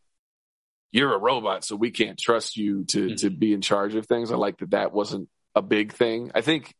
you're 0.91 1.15
a 1.15 1.19
robot 1.19 1.65
so 1.65 1.77
we 1.77 1.91
can't 1.91 2.19
trust 2.19 2.57
you 2.57 2.85
to 2.85 3.15
to 3.17 3.31
be 3.31 3.53
in 3.53 3.61
charge 3.61 3.95
of 3.95 4.07
things 4.07 4.33
i 4.33 4.37
like 4.37 4.57
that 4.59 4.71
that 4.71 4.93
wasn't 4.93 5.29
a 5.59 5.63
big 5.63 5.93
thing 5.93 6.31
i 6.35 6.41
think 6.41 6.75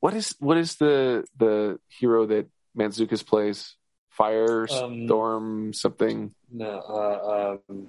what 0.00 0.14
is 0.14 0.34
what 0.38 0.56
is 0.56 0.76
the 0.76 1.24
the 1.36 1.78
hero 1.88 2.26
that 2.26 2.46
Mantzoukas 2.76 3.26
plays 3.26 3.76
firestorm 4.18 5.74
something 5.74 6.34
No, 6.50 6.80
uh, 6.80 7.56
um, 7.70 7.88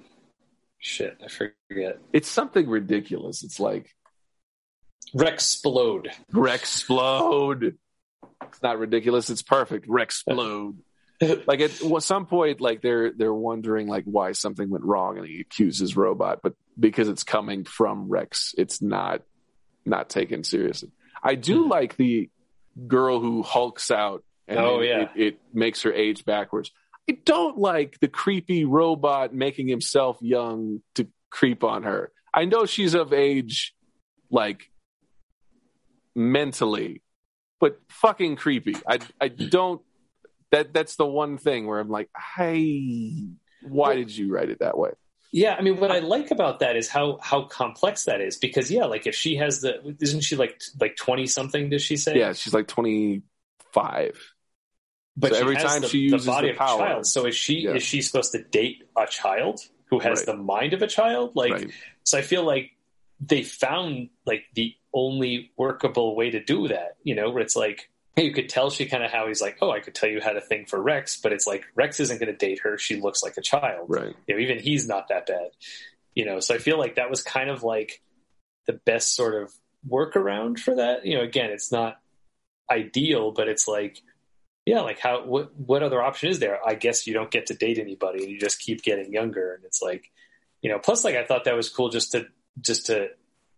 shit, 0.78 1.18
I 1.24 1.28
forget. 1.28 1.98
it's 2.12 2.28
something 2.28 2.68
ridiculous 2.68 3.42
it's 3.42 3.60
like 3.60 3.94
Rexplode. 5.14 6.08
Rexplode. 6.32 7.74
It's 8.44 8.62
not 8.62 8.78
ridiculous. 8.78 9.30
It's 9.30 9.42
perfect. 9.42 9.88
Rexplode. 9.88 10.76
like 11.46 11.60
at 11.60 11.82
well, 11.82 12.00
some 12.00 12.26
point, 12.26 12.60
like 12.60 12.80
they're 12.80 13.12
they're 13.12 13.34
wondering 13.34 13.88
like 13.88 14.04
why 14.04 14.32
something 14.32 14.70
went 14.70 14.84
wrong, 14.84 15.18
and 15.18 15.26
he 15.26 15.40
accuses 15.40 15.96
robot, 15.96 16.40
but 16.42 16.54
because 16.78 17.08
it's 17.08 17.24
coming 17.24 17.64
from 17.64 18.08
Rex, 18.08 18.54
it's 18.56 18.80
not 18.80 19.22
not 19.84 20.08
taken 20.10 20.44
seriously. 20.44 20.90
I 21.22 21.34
do 21.34 21.64
Mhm. 21.66 21.70
like 21.70 21.96
the 21.96 22.30
girl 22.86 23.20
who 23.20 23.42
hulks 23.42 23.90
out, 23.90 24.24
and 24.48 24.58
Oh, 24.58 24.80
then 24.80 24.88
yeah. 24.88 25.02
it, 25.14 25.22
it 25.34 25.40
makes 25.52 25.82
her 25.82 25.92
age 25.92 26.24
backwards. 26.24 26.70
I 27.08 27.12
don't 27.24 27.58
like 27.58 27.98
the 28.00 28.08
creepy 28.08 28.64
robot 28.64 29.34
making 29.34 29.68
himself 29.68 30.18
young 30.20 30.82
to 30.94 31.08
creep 31.30 31.64
on 31.64 31.82
her. 31.82 32.12
I 32.32 32.44
know 32.44 32.66
she's 32.66 32.94
of 32.94 33.12
age, 33.12 33.74
like 34.30 34.70
mentally, 36.14 37.02
but 37.58 37.80
fucking 37.88 38.36
creepy. 38.36 38.76
I 38.86 38.98
I 39.20 39.28
don't. 39.28 39.82
That 40.52 40.72
that's 40.72 40.96
the 40.96 41.06
one 41.06 41.38
thing 41.38 41.66
where 41.66 41.78
I'm 41.78 41.88
like, 41.90 42.10
I. 42.36 43.28
Why 43.62 43.94
did 43.94 44.16
you 44.16 44.32
write 44.32 44.48
it 44.50 44.60
that 44.60 44.78
way? 44.78 44.90
Yeah, 45.32 45.54
I 45.54 45.62
mean, 45.62 45.78
what 45.78 45.92
I 45.92 46.00
like 46.00 46.30
about 46.32 46.58
that 46.60 46.76
is 46.76 46.88
how 46.88 47.18
how 47.22 47.42
complex 47.42 48.04
that 48.06 48.20
is. 48.20 48.36
Because 48.36 48.70
yeah, 48.70 48.84
like 48.86 49.06
if 49.06 49.14
she 49.14 49.36
has 49.36 49.60
the, 49.60 49.94
isn't 50.00 50.22
she 50.22 50.34
like 50.36 50.60
like 50.80 50.96
twenty 50.96 51.26
something? 51.26 51.70
Does 51.70 51.82
she 51.82 51.96
say? 51.96 52.18
Yeah, 52.18 52.32
she's 52.32 52.52
like 52.52 52.66
25. 52.66 54.34
but 55.16 55.32
so 55.32 55.38
every 55.40 55.56
time 55.56 55.82
the, 55.82 55.88
she 55.88 55.98
uses 55.98 56.24
the 56.24 56.30
body 56.32 56.48
the 56.48 56.52
of 56.52 56.58
power- 56.58 56.82
a 56.82 56.86
child. 56.88 57.06
So 57.06 57.26
is 57.26 57.36
she 57.36 57.60
Yeah. 57.60 57.74
is 57.74 57.82
she 57.82 58.02
supposed 58.02 58.32
to 58.32 58.42
date 58.42 58.84
a 58.96 59.06
child 59.06 59.60
who 59.86 59.98
has 60.00 60.20
Right. 60.20 60.26
the 60.26 60.36
mind 60.36 60.72
of 60.72 60.82
a 60.82 60.86
child? 60.86 61.36
Like, 61.36 61.52
right. 61.52 61.70
so 62.04 62.18
I 62.18 62.22
feel 62.22 62.42
like 62.44 62.72
they 63.20 63.42
found 63.42 64.08
like 64.26 64.44
the 64.54 64.74
only 64.92 65.52
workable 65.56 66.16
way 66.16 66.30
to 66.30 66.42
do 66.42 66.68
that. 66.68 66.96
You 67.04 67.14
know, 67.14 67.30
where 67.30 67.42
it's 67.42 67.54
like 67.56 67.88
you 68.24 68.32
could 68.32 68.48
tell 68.48 68.70
she 68.70 68.86
kind 68.86 69.02
of 69.02 69.10
how 69.10 69.26
he's 69.28 69.40
like, 69.40 69.58
oh, 69.60 69.70
I 69.70 69.80
could 69.80 69.94
tell 69.94 70.08
you 70.08 70.20
how 70.20 70.32
to 70.32 70.40
thing 70.40 70.66
for 70.66 70.80
Rex, 70.80 71.20
but 71.20 71.32
it's 71.32 71.46
like 71.46 71.64
Rex 71.74 72.00
isn't 72.00 72.18
going 72.18 72.32
to 72.32 72.36
date 72.36 72.60
her. 72.64 72.78
She 72.78 73.00
looks 73.00 73.22
like 73.22 73.36
a 73.36 73.42
child. 73.42 73.86
Right. 73.88 74.14
You 74.26 74.34
know, 74.34 74.40
even 74.40 74.58
he's 74.58 74.86
not 74.86 75.08
that 75.08 75.26
bad. 75.26 75.50
You 76.14 76.24
know, 76.24 76.40
so 76.40 76.54
I 76.54 76.58
feel 76.58 76.78
like 76.78 76.96
that 76.96 77.10
was 77.10 77.22
kind 77.22 77.50
of 77.50 77.62
like 77.62 78.02
the 78.66 78.72
best 78.72 79.14
sort 79.14 79.40
of 79.40 79.52
workaround 79.88 80.58
for 80.58 80.76
that. 80.76 81.06
You 81.06 81.18
know, 81.18 81.24
again, 81.24 81.50
it's 81.50 81.72
not 81.72 81.98
ideal, 82.70 83.30
but 83.32 83.48
it's 83.48 83.66
like, 83.68 84.02
yeah, 84.66 84.80
like 84.80 84.98
how 84.98 85.24
what 85.24 85.56
what 85.56 85.82
other 85.82 86.02
option 86.02 86.28
is 86.28 86.38
there? 86.38 86.58
I 86.66 86.74
guess 86.74 87.06
you 87.06 87.14
don't 87.14 87.30
get 87.30 87.46
to 87.46 87.54
date 87.54 87.78
anybody, 87.78 88.24
and 88.24 88.30
you 88.30 88.38
just 88.38 88.60
keep 88.60 88.82
getting 88.82 89.12
younger, 89.12 89.54
and 89.54 89.64
it's 89.64 89.80
like, 89.80 90.10
you 90.60 90.70
know. 90.70 90.78
Plus, 90.78 91.02
like 91.04 91.14
I 91.14 91.24
thought 91.24 91.44
that 91.44 91.56
was 91.56 91.70
cool 91.70 91.88
just 91.88 92.12
to 92.12 92.26
just 92.60 92.86
to 92.86 93.08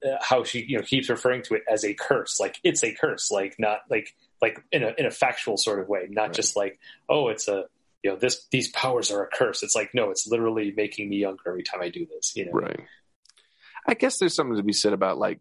uh, 0.07 0.17
how 0.21 0.45
she 0.45 0.65
you 0.67 0.79
know 0.79 0.85
keeps 0.85 1.09
referring 1.09 1.43
to 1.43 1.55
it 1.55 1.65
as 1.71 1.85
a 1.85 1.95
curse, 1.95 2.39
like 2.39 2.59
it's 2.63 2.85
a 2.85 2.95
curse, 2.95 3.31
like 3.31 3.57
not 3.59 3.81
like 3.91 4.15
like 4.43 4.59
in 4.73 4.83
a 4.83 4.93
in 4.99 5.07
a 5.07 5.11
factual 5.11 5.57
sort 5.57 5.79
of 5.81 5.89
way, 5.89 6.09
not 6.11 6.23
Right. 6.25 6.33
just 6.35 6.57
like 6.57 6.79
oh 7.09 7.29
it's 7.29 7.49
a 7.49 7.65
you 8.03 8.11
know 8.11 8.17
this 8.17 8.47
these 8.51 8.69
powers 8.73 9.11
are 9.13 9.23
a 9.23 9.29
curse. 9.29 9.63
It's 9.63 9.77
like 9.77 9.91
no, 9.95 10.11
it's 10.11 10.27
literally 10.27 10.73
making 10.77 11.09
me 11.09 11.17
younger 11.19 11.43
every 11.47 11.63
time 11.63 11.81
I 11.81 11.89
do 11.89 12.05
this. 12.07 12.35
You 12.37 12.47
know, 12.47 12.53
Right. 12.53 12.81
I 13.87 13.95
guess 13.95 14.19
there's 14.19 14.35
something 14.35 14.57
to 14.57 14.63
be 14.63 14.73
said 14.73 14.93
about 14.93 15.19
like 15.19 15.41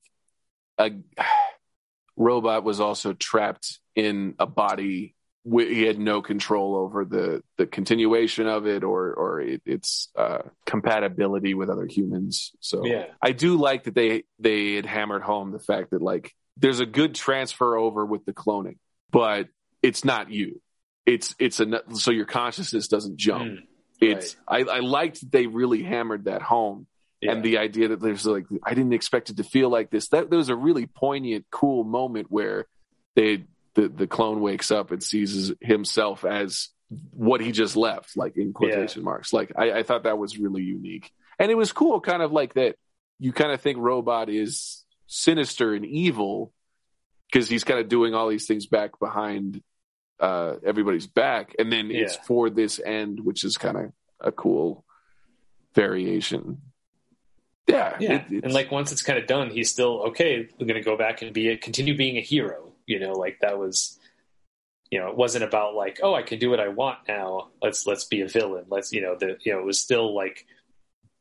a 0.78 0.92
robot 2.16 2.64
was 2.64 2.80
also 2.80 3.14
trapped 3.14 3.80
in 3.96 4.36
a 4.40 4.46
body. 4.46 5.16
He 5.44 5.82
had 5.84 5.98
no 5.98 6.22
control 6.22 6.76
over 6.76 7.04
the 7.04 7.42
the 7.58 7.66
continuation 7.66 8.46
of 8.48 8.68
it 8.68 8.84
or 8.84 9.12
or 9.14 9.42
it, 9.42 9.64
its 9.66 10.10
uh, 10.16 10.44
compatibility 10.68 11.56
with 11.56 11.70
other 11.72 11.88
humans. 11.88 12.52
So 12.60 12.86
Yeah. 12.86 13.08
I 13.22 13.32
do 13.32 13.58
like 13.58 13.86
that 13.86 13.96
they 13.96 14.24
they 14.38 14.76
had 14.76 14.86
hammered 14.86 15.24
home 15.24 15.52
the 15.52 15.60
fact 15.60 15.90
that 15.92 16.02
like 16.04 16.36
there's 16.58 16.80
a 16.80 16.86
good 16.86 17.16
transfer 17.16 17.76
over 17.76 18.06
with 18.06 18.24
the 18.26 18.34
cloning, 18.34 18.78
but 19.12 19.50
it's 19.82 20.06
not 20.06 20.32
you. 20.32 20.62
It's 21.06 21.36
it's 21.40 21.60
a 21.60 21.82
so 21.94 22.12
your 22.12 22.26
consciousness 22.26 22.88
doesn't 22.88 23.18
jump. 23.18 23.44
Mm, 23.44 23.58
It's 24.00 24.36
I, 24.48 24.60
I 24.60 24.80
liked 24.80 25.22
that 25.22 25.32
they 25.32 25.48
really 25.48 25.84
hammered 25.84 26.26
that 26.26 26.42
home 26.42 26.88
yeah. 27.22 27.32
and 27.32 27.44
the 27.44 27.58
idea 27.58 27.90
that 27.90 28.00
there's 28.00 28.26
like 28.26 28.46
I 28.64 28.74
didn't 28.74 28.94
expect 28.94 29.30
it 29.30 29.38
to 29.38 29.44
feel 29.44 29.70
like 29.70 29.90
this. 29.90 30.10
That 30.10 30.30
there 30.30 30.38
was 30.38 30.50
a 30.50 30.56
really 30.56 30.88
poignant, 30.88 31.46
cool 31.52 31.84
moment 31.84 32.28
where 32.30 32.66
they 33.16 33.46
the 33.76 33.88
the 33.88 34.08
clone 34.08 34.42
wakes 34.42 34.72
up 34.72 34.92
and 34.92 35.04
sees 35.04 35.52
himself 35.62 36.26
as 36.26 36.70
what 37.12 37.42
he 37.42 37.52
just 37.52 37.76
left, 37.76 38.18
like 38.18 38.38
in 38.38 38.54
quotation 38.54 39.04
marks. 39.04 39.32
Like 39.34 39.54
I, 39.56 39.72
I 39.72 39.84
thought 39.84 40.04
that 40.04 40.18
was 40.18 40.38
really 40.38 40.64
unique, 40.64 41.12
and 41.40 41.52
it 41.52 41.56
was 41.56 41.72
cool, 41.72 42.02
kind 42.02 42.22
of 42.22 42.32
like 42.32 42.56
that. 42.56 42.76
You 43.20 43.32
kind 43.34 43.52
of 43.52 43.62
think 43.62 43.78
Robot 43.78 44.30
is 44.30 44.84
sinister 45.08 45.74
and 45.74 45.86
evil 45.86 46.54
because 47.32 47.48
he's 47.50 47.64
kind 47.64 47.80
of 47.80 47.88
doing 47.88 48.14
all 48.14 48.28
these 48.28 48.46
things 48.48 48.66
back 48.66 49.00
behind 49.00 49.62
uh, 50.20 50.56
everybody's 50.66 51.08
back, 51.08 51.56
and 51.58 51.72
then 51.72 51.90
it's 51.92 52.16
for 52.28 52.50
this 52.50 52.80
end, 52.84 53.20
which 53.22 53.44
is 53.44 53.58
kind 53.58 53.78
of 53.78 53.92
a 54.20 54.32
cool 54.32 54.84
variation. 55.74 56.62
Yeah, 57.68 57.96
yeah, 58.00 58.26
it- 58.30 58.44
and 58.44 58.54
like 58.54 58.72
once 58.72 58.92
it's 58.92 59.02
kind 59.04 59.18
of 59.20 59.28
done, 59.28 59.50
he's 59.50 59.70
still 59.70 60.02
okay. 60.10 60.48
We're 60.60 60.68
going 60.68 60.82
to 60.82 60.86
go 60.86 60.98
back 60.98 61.22
and 61.22 61.34
be 61.34 61.50
a, 61.50 61.58
continue 61.58 61.96
being 61.96 62.18
a 62.18 62.22
hero. 62.22 62.74
You 62.86 63.00
know, 63.00 63.14
like 63.14 63.40
that 63.42 63.58
was, 63.58 63.98
you 64.90 65.00
know, 65.00 65.08
it 65.10 65.16
wasn't 65.16 65.44
about 65.46 65.76
like, 65.76 66.00
oh, 66.04 66.14
I 66.14 66.24
can 66.24 66.40
do 66.40 66.50
what 66.50 66.60
I 66.60 66.68
want 66.68 67.00
now. 67.08 67.50
Let's 67.62 67.86
let's 67.88 68.04
be 68.06 68.22
a 68.22 68.28
villain. 68.28 68.66
Let's 68.70 68.92
you 68.92 69.02
know, 69.02 69.16
the 69.18 69.38
you 69.44 69.54
know, 69.54 69.60
it 69.60 69.66
was 69.66 69.80
still 69.80 70.14
like 70.14 70.46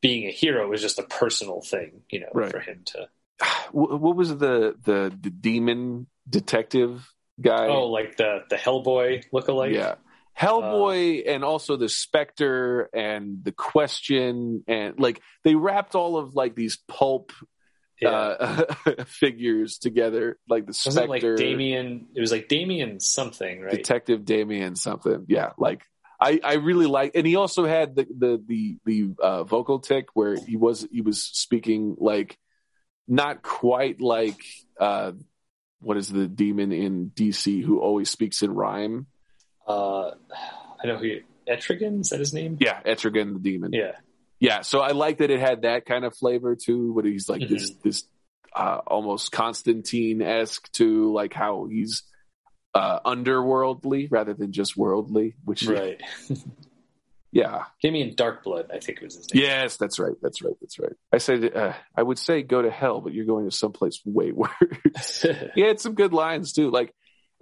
being 0.01 0.27
a 0.27 0.31
hero 0.31 0.67
was 0.67 0.81
just 0.81 0.99
a 0.99 1.03
personal 1.03 1.61
thing. 1.61 2.01
You 2.09 2.21
know, 2.21 2.29
Right. 2.33 2.51
for 2.51 2.59
him 2.59 2.81
to 2.87 3.07
what 3.71 4.15
was 4.15 4.29
the 4.29 4.75
the 4.83 5.15
the 5.19 5.29
demon 5.29 6.07
detective 6.29 7.07
guy? 7.39 7.67
oh, 7.67 7.87
like 7.87 8.17
the 8.17 8.43
the 8.49 8.55
Hellboy 8.55 9.23
lookalike. 9.33 9.73
yeah, 9.73 9.95
Hellboy, 10.37 11.23
and 11.27 11.43
also 11.43 11.75
the 11.75 11.89
Spectre 11.89 12.89
and 12.93 13.43
the 13.43 13.51
Question, 13.51 14.63
and 14.67 14.99
like 14.99 15.21
they 15.43 15.55
wrapped 15.55 15.95
all 15.95 16.17
of 16.17 16.35
like 16.35 16.55
these 16.55 16.79
pulp 16.87 17.31
yeah. 17.99 18.09
uh, 18.09 18.73
figures 19.05 19.77
together, 19.77 20.37
like 20.49 20.65
the 20.65 20.71
it 20.71 21.07
like 21.07 21.21
Spectre, 21.21 21.35
Damien? 21.35 22.07
It 22.15 22.21
was 22.21 22.31
like 22.31 22.47
Damien 22.47 22.99
something, 22.99 23.61
right? 23.61 23.71
Detective 23.71 24.25
Damien, 24.25 24.75
something. 24.75 25.25
Yeah, 25.27 25.51
like. 25.57 25.83
I, 26.23 26.39
I 26.43 26.53
really 26.57 26.85
like, 26.85 27.13
and 27.15 27.25
he 27.25 27.35
also 27.35 27.65
had 27.65 27.95
the 27.95 28.05
the 28.15 28.43
the 28.45 28.77
the 28.85 29.09
uh, 29.19 29.43
vocal 29.43 29.79
tick 29.79 30.09
where 30.13 30.35
he 30.35 30.55
was 30.55 30.87
he 30.91 31.01
was 31.01 31.23
speaking 31.23 31.95
like 31.97 32.37
not 33.07 33.41
quite 33.41 34.01
like 34.01 34.41
uh, 34.79 35.11
what 35.79 35.97
is 35.97 36.09
the 36.09 36.27
demon 36.27 36.71
in 36.71 37.11
DC 37.13 37.63
who 37.63 37.79
always 37.79 38.09
speaks 38.09 38.41
in 38.41 38.53
rhyme? 38.53 39.07
uh, 39.67 40.11
I 40.83 40.87
know 40.87 40.97
who 40.97 41.17
Etrigan 41.47 42.01
is 42.01 42.09
that 42.09 42.19
his 42.19 42.33
name? 42.33 42.57
Yeah, 42.59 42.81
Etrigan 42.83 43.33
the 43.33 43.39
demon. 43.39 43.71
Yeah, 43.73 43.93
Yeah, 44.39 44.61
so 44.61 44.79
I 44.79 44.91
like 44.91 45.19
that 45.19 45.29
it 45.31 45.39
had 45.39 45.63
that 45.63 45.85
kind 45.85 46.05
of 46.05 46.15
flavor 46.15 46.55
too, 46.55 46.93
but 46.95 47.05
he's 47.05 47.29
like 47.29 47.47
this 47.47 47.71
Mm-hmm. 47.71 47.79
this 47.83 48.03
uh, 48.55 48.79
almost 48.87 49.31
Constantine 49.31 50.21
esque 50.21 50.71
to 50.73 51.13
like 51.13 51.33
how 51.33 51.67
he's 51.69 52.03
uh, 52.73 52.99
underworldly 53.01 54.07
rather 54.11 54.33
than 54.33 54.51
just 54.51 54.75
worldly. 54.75 55.35
Which 55.45 55.63
right. 55.63 56.01
yeah, 57.31 57.63
Damien 57.81 58.15
Darkblood, 58.15 58.65
I 58.73 58.79
think 58.79 58.97
it 58.99 59.03
was 59.05 59.15
his 59.15 59.33
name. 59.33 59.43
yes, 59.43 59.77
that's 59.77 59.99
right, 59.99 60.15
that's 60.21 60.41
right, 60.41 60.55
that's 60.59 60.79
right. 60.79 60.93
I 61.13 61.17
said 61.17 61.55
uh, 61.55 61.73
I 61.95 62.03
would 62.03 62.19
say 62.19 62.41
go 62.43 62.61
to 62.61 62.69
hell, 62.71 63.01
but 63.01 63.13
you're 63.13 63.25
going 63.25 63.49
to 63.49 63.55
someplace 63.55 64.01
way 64.05 64.31
worse. 64.33 65.25
he 65.55 65.61
had 65.61 65.79
some 65.79 65.93
good 65.95 66.13
lines 66.13 66.53
too, 66.53 66.69
like. 66.69 66.93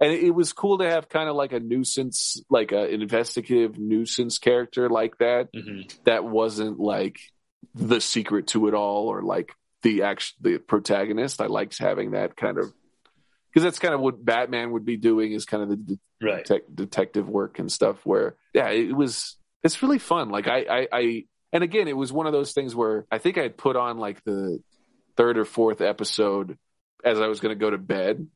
And 0.02 0.14
it 0.14 0.30
was 0.30 0.54
cool 0.54 0.78
to 0.78 0.88
have 0.88 1.10
kind 1.10 1.28
of 1.28 1.36
like 1.36 1.52
a 1.52 1.60
nuisance, 1.60 2.40
like 2.48 2.72
an 2.72 2.86
investigative 3.02 3.78
nuisance 3.78 4.38
character 4.38 4.88
like 4.88 5.18
that. 5.18 5.48
hmm 5.54 5.82
that 6.04 6.24
wasn't 6.24 6.80
like 6.80 7.18
the 7.74 8.00
secret 8.00 8.46
to 8.46 8.66
it 8.68 8.72
all 8.72 9.08
or 9.08 9.20
like 9.20 9.52
the 9.82 10.04
act 10.04 10.32
the 10.40 10.56
protagonist. 10.56 11.42
I 11.42 11.48
liked 11.48 11.76
having 11.78 12.12
that 12.12 12.34
kind 12.34 12.56
of 12.56 12.72
because 13.52 13.62
that's 13.62 13.78
kind 13.78 13.92
of 13.92 14.00
what 14.00 14.24
Batman 14.24 14.70
would 14.72 14.86
be 14.86 14.96
doing 14.96 15.32
is 15.32 15.44
kind 15.44 15.62
of 15.64 15.68
the 15.68 15.76
de- 15.76 15.98
Right. 16.22 16.46
detec- 16.46 16.74
detective 16.74 17.28
work 17.28 17.58
and 17.58 17.70
stuff. 17.70 17.98
Where 18.06 18.36
yeah, 18.54 18.70
it 18.70 18.96
was 18.96 19.36
it's 19.62 19.82
really 19.82 19.98
fun. 19.98 20.30
Like 20.30 20.48
I, 20.48 20.64
I 20.68 20.88
I 20.92 21.24
and 21.52 21.64
again, 21.64 21.88
it 21.88 21.96
was 21.96 22.12
one 22.12 22.26
of 22.26 22.32
those 22.32 22.52
things 22.52 22.74
where 22.74 23.06
I 23.10 23.18
think 23.18 23.38
I 23.38 23.42
had 23.42 23.56
put 23.56 23.76
on 23.76 23.98
like 23.98 24.22
the 24.24 24.62
third 25.16 25.38
or 25.38 25.44
fourth 25.44 25.80
episode 25.80 26.58
as 27.04 27.20
I 27.20 27.26
was 27.26 27.40
going 27.40 27.56
to 27.56 27.60
go 27.60 27.70
to 27.70 27.78
bed, 27.78 28.26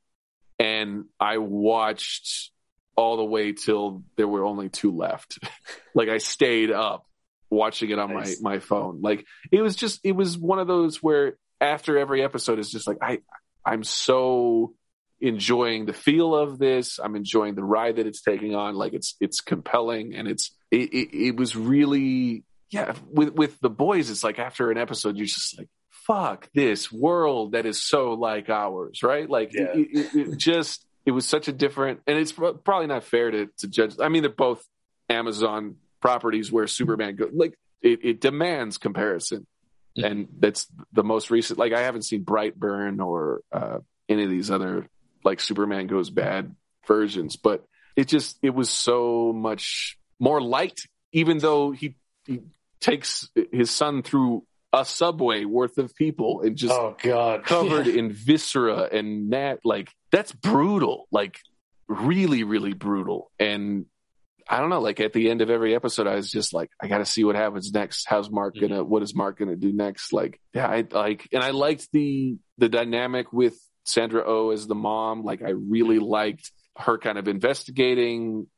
and 0.59 1.05
I 1.21 1.39
watched 1.39 2.51
all 2.97 3.17
the 3.17 3.25
way 3.25 3.53
till 3.53 4.05
there 4.17 4.29
were 4.29 4.45
only 4.45 4.69
two 4.69 4.93
left. 4.97 5.39
like 5.95 6.09
I 6.09 6.19
stayed 6.19 6.71
up 6.71 7.07
watching 7.51 7.91
it 7.91 7.99
on 7.99 8.15
Nice. 8.15 8.41
my 8.41 8.55
my 8.55 8.59
phone. 8.59 9.01
Like 9.01 9.25
it 9.51 9.63
was 9.63 9.77
just 9.77 10.01
it 10.05 10.13
was 10.13 10.37
one 10.37 10.59
of 10.59 10.67
those 10.67 11.03
where 11.03 11.37
after 11.61 11.99
every 11.99 12.23
episode 12.23 12.59
is 12.59 12.71
just 12.71 12.87
like 12.87 12.99
I 13.01 13.19
I'm 13.65 13.85
so 13.85 14.75
enjoying 15.21 15.87
the 15.87 15.93
feel 15.93 16.35
of 16.35 16.59
this. 16.59 16.99
I'm 17.03 17.17
enjoying 17.17 17.55
the 17.55 17.65
ride 17.65 17.97
that 17.97 18.07
it's 18.07 18.23
taking 18.23 18.55
on. 18.55 18.75
Like 18.75 18.93
it's 18.93 19.17
it's 19.21 19.41
compelling 19.41 20.15
and 20.15 20.29
it's 20.29 20.51
it, 20.75 20.93
it, 20.93 21.17
it 21.29 21.37
was 21.37 21.55
really 21.57 22.45
yeah 22.71 22.95
with 23.11 23.31
with 23.35 23.61
the 23.61 23.71
boys. 23.71 24.11
It's 24.11 24.25
like 24.25 24.39
after 24.39 24.71
an 24.71 24.79
episode 24.79 25.17
you're 25.17 25.27
just 25.27 25.59
like 25.59 25.69
fuck 25.91 26.51
this 26.55 26.93
world 26.93 27.53
that 27.53 27.65
is 27.67 27.83
so 27.83 28.13
like 28.13 28.51
ours, 28.51 29.03
right? 29.03 29.29
Like 29.29 29.53
Yeah. 29.55 29.69
it, 29.75 29.89
it, 29.93 30.15
it 30.33 30.39
just 30.39 30.85
it 31.07 31.13
was 31.13 31.27
such 31.27 31.49
a 31.49 31.53
different 31.53 32.01
and 32.07 32.19
it's 32.19 32.33
probably 32.33 32.87
not 32.87 33.05
fair 33.05 33.31
to 33.31 33.49
to 33.59 33.69
judge. 33.69 33.95
I 34.01 34.09
mean 34.09 34.23
they're 34.23 34.31
both 34.33 34.63
Amazon 35.09 35.77
properties 36.01 36.51
where 36.53 36.67
Superman 36.67 37.17
go 37.17 37.29
like 37.33 37.55
it, 37.83 38.01
it 38.05 38.21
demands 38.21 38.79
comparison. 38.79 39.47
Mhm. 39.99 40.05
And 40.11 40.29
that's 40.41 40.67
the 40.93 41.05
most 41.05 41.31
recent. 41.31 41.59
Like 41.59 41.73
I 41.73 41.83
haven't 41.83 42.03
seen 42.03 42.25
Brightburn 42.25 43.01
or 43.05 43.43
uh, 43.53 43.79
any 44.09 44.25
of 44.25 44.31
these 44.31 44.51
other 44.51 44.89
like 45.23 45.41
Superman 45.41 45.87
goes 45.87 46.11
bad 46.11 46.55
versions, 46.87 47.37
but 47.37 47.65
it 47.97 48.09
just 48.09 48.39
it 48.43 48.51
was 48.51 48.69
so 48.71 49.33
much 49.33 49.97
more 50.19 50.41
light. 50.41 50.81
Even 51.13 51.39
though 51.39 51.71
he 51.71 51.97
he 52.27 52.41
takes 52.81 53.29
his 53.53 53.71
son 53.71 54.03
through 54.03 54.45
a 54.73 54.85
subway 54.85 55.45
worth 55.45 55.79
of 55.79 55.95
people 55.95 56.43
and 56.43 56.57
just 56.57 56.75
oh 56.75 56.97
God, 57.01 57.45
covered 57.45 57.87
in 57.87 58.13
viscera 58.13 58.89
and 58.91 59.33
that 59.33 59.61
like 59.65 59.91
that's 60.11 60.33
brutal 60.33 61.07
like 61.13 61.39
really 61.89 62.45
really 62.45 62.73
brutal. 62.73 63.31
And 63.39 63.87
i 64.47 64.59
don't 64.59 64.69
know 64.69 64.81
like 64.81 65.01
at 65.01 65.15
the 65.15 65.31
end 65.31 65.41
of 65.41 65.49
every 65.49 65.75
episode 65.75 66.07
i 66.07 66.15
was 66.17 66.31
just 66.31 66.53
like 66.53 66.69
i 66.79 66.87
gotta 66.87 67.07
see 67.07 67.25
what 67.25 67.37
happens 67.37 67.73
next. 67.73 68.07
How's 68.07 68.31
mark 68.31 68.55
gonna 68.61 68.81
mm-hmm. 68.81 68.91
what 68.91 69.03
is 69.03 69.15
mark 69.15 69.39
gonna 69.39 69.57
do 69.57 69.73
next? 69.73 70.13
Like 70.13 70.41
yeah 70.53 70.67
i 70.67 70.85
like 70.91 71.29
and 71.33 71.43
i 71.43 71.51
liked 71.51 71.89
the 71.93 72.37
the 72.59 72.69
dynamic 72.69 73.33
with 73.33 73.57
sandra 73.85 74.23
o 74.23 74.49
oh 74.49 74.51
as 74.51 74.67
the 74.67 74.75
mom. 74.75 75.23
Like 75.23 75.43
i 75.43 75.51
really 75.51 75.97
mm-hmm. 75.97 76.07
liked 76.07 76.51
her 76.77 76.99
kind 76.99 77.19
of 77.19 77.29
investigating 77.29 78.49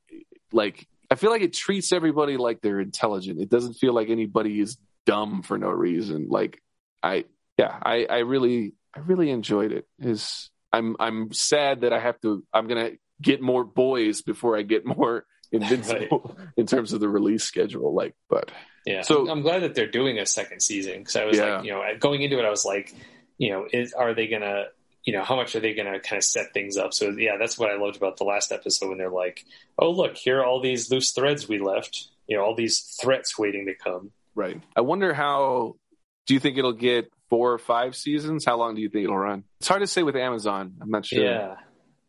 like 0.52 0.88
i 1.10 1.14
feel 1.14 1.30
like 1.30 1.42
it 1.42 1.52
treats 1.52 1.92
everybody 1.92 2.36
like 2.36 2.60
they're 2.60 2.80
intelligent 2.80 3.40
it 3.40 3.48
doesn't 3.48 3.74
feel 3.74 3.92
like 3.92 4.08
anybody 4.10 4.60
is 4.60 4.76
dumb 5.06 5.42
for 5.42 5.56
no 5.58 5.68
reason 5.68 6.26
like 6.28 6.60
i 7.02 7.24
yeah, 7.58 7.74
I, 7.82 8.04
I 8.04 8.18
really, 8.18 8.74
I 8.94 9.00
really 9.00 9.30
enjoyed 9.30 9.72
it. 9.72 9.86
Is 9.98 10.50
I'm, 10.74 10.94
I'm 11.00 11.32
sad 11.32 11.80
that 11.80 11.92
I 11.94 11.98
have 11.98 12.20
to. 12.20 12.44
I'm 12.52 12.68
gonna 12.68 12.90
get 13.22 13.40
more 13.40 13.64
boys 13.64 14.20
before 14.20 14.58
I 14.58 14.60
get 14.62 14.84
more 14.84 15.24
Invincible 15.52 16.36
in 16.58 16.66
terms 16.66 16.92
of 16.92 17.00
the 17.00 17.08
release 17.08 17.44
schedule. 17.44 17.94
Like, 17.94 18.14
but 18.28 18.50
Yeah. 18.84 19.00
So- 19.00 19.24
So 19.24 19.32
I'm 19.32 19.40
glad 19.40 19.62
that 19.62 19.74
they're 19.74 19.90
doing 19.90 20.18
a 20.18 20.26
second 20.26 20.60
season 20.60 20.98
because 20.98 21.16
I 21.16 21.24
was 21.24 21.38
Yeah. 21.38 21.56
like, 21.56 21.64
you 21.64 21.72
know, 21.72 21.82
going 21.98 22.20
into 22.20 22.38
it, 22.38 22.44
I 22.44 22.50
was 22.50 22.66
like, 22.66 22.92
you 23.38 23.52
know, 23.52 23.66
is 23.72 23.94
are 23.94 24.12
they 24.12 24.26
gonna, 24.26 24.64
you 25.06 25.14
know, 25.14 25.22
how 25.24 25.36
much 25.36 25.56
are 25.56 25.60
they 25.60 25.72
gonna 25.72 25.98
kind 26.00 26.18
of 26.18 26.24
set 26.24 26.52
things 26.52 26.76
up? 26.76 26.92
So 26.92 27.10
yeah, 27.10 27.36
that's 27.40 27.58
what 27.58 27.70
I 27.70 27.76
loved 27.76 27.96
about 27.96 28.18
the 28.18 28.24
last 28.24 28.52
episode 28.52 28.90
when 28.90 28.98
they're 28.98 29.08
like, 29.08 29.44
oh 29.78 29.90
look, 29.90 30.16
here 30.16 30.40
are 30.40 30.44
all 30.44 30.60
these 30.60 30.90
loose 30.90 31.12
threads 31.12 31.48
we 31.48 31.58
left, 31.58 32.08
you 32.26 32.36
know, 32.36 32.42
all 32.44 32.54
these 32.54 32.80
threats 33.00 33.38
waiting 33.38 33.66
to 33.66 33.74
come. 33.74 34.10
right. 34.34 34.60
I 34.76 34.82
wonder 34.82 35.14
how. 35.14 35.76
Do 36.26 36.34
you 36.34 36.40
think 36.40 36.58
it'll 36.58 36.72
get 36.72 37.10
four 37.30 37.52
or 37.52 37.58
five 37.58 37.94
seasons. 37.94 38.44
How 38.44 38.56
long 38.56 38.74
do 38.74 38.80
you 38.82 38.88
think 38.88 39.04
it'll 39.04 39.16
run? 39.16 39.44
It's 39.60 39.68
hard 39.68 39.80
to 39.82 39.86
say 39.86 40.02
with 40.02 40.16
Amazon. 40.16 40.74
I'm 40.80 40.90
not 40.90 41.06
sure. 41.06 41.22
Yeah. 41.24 41.54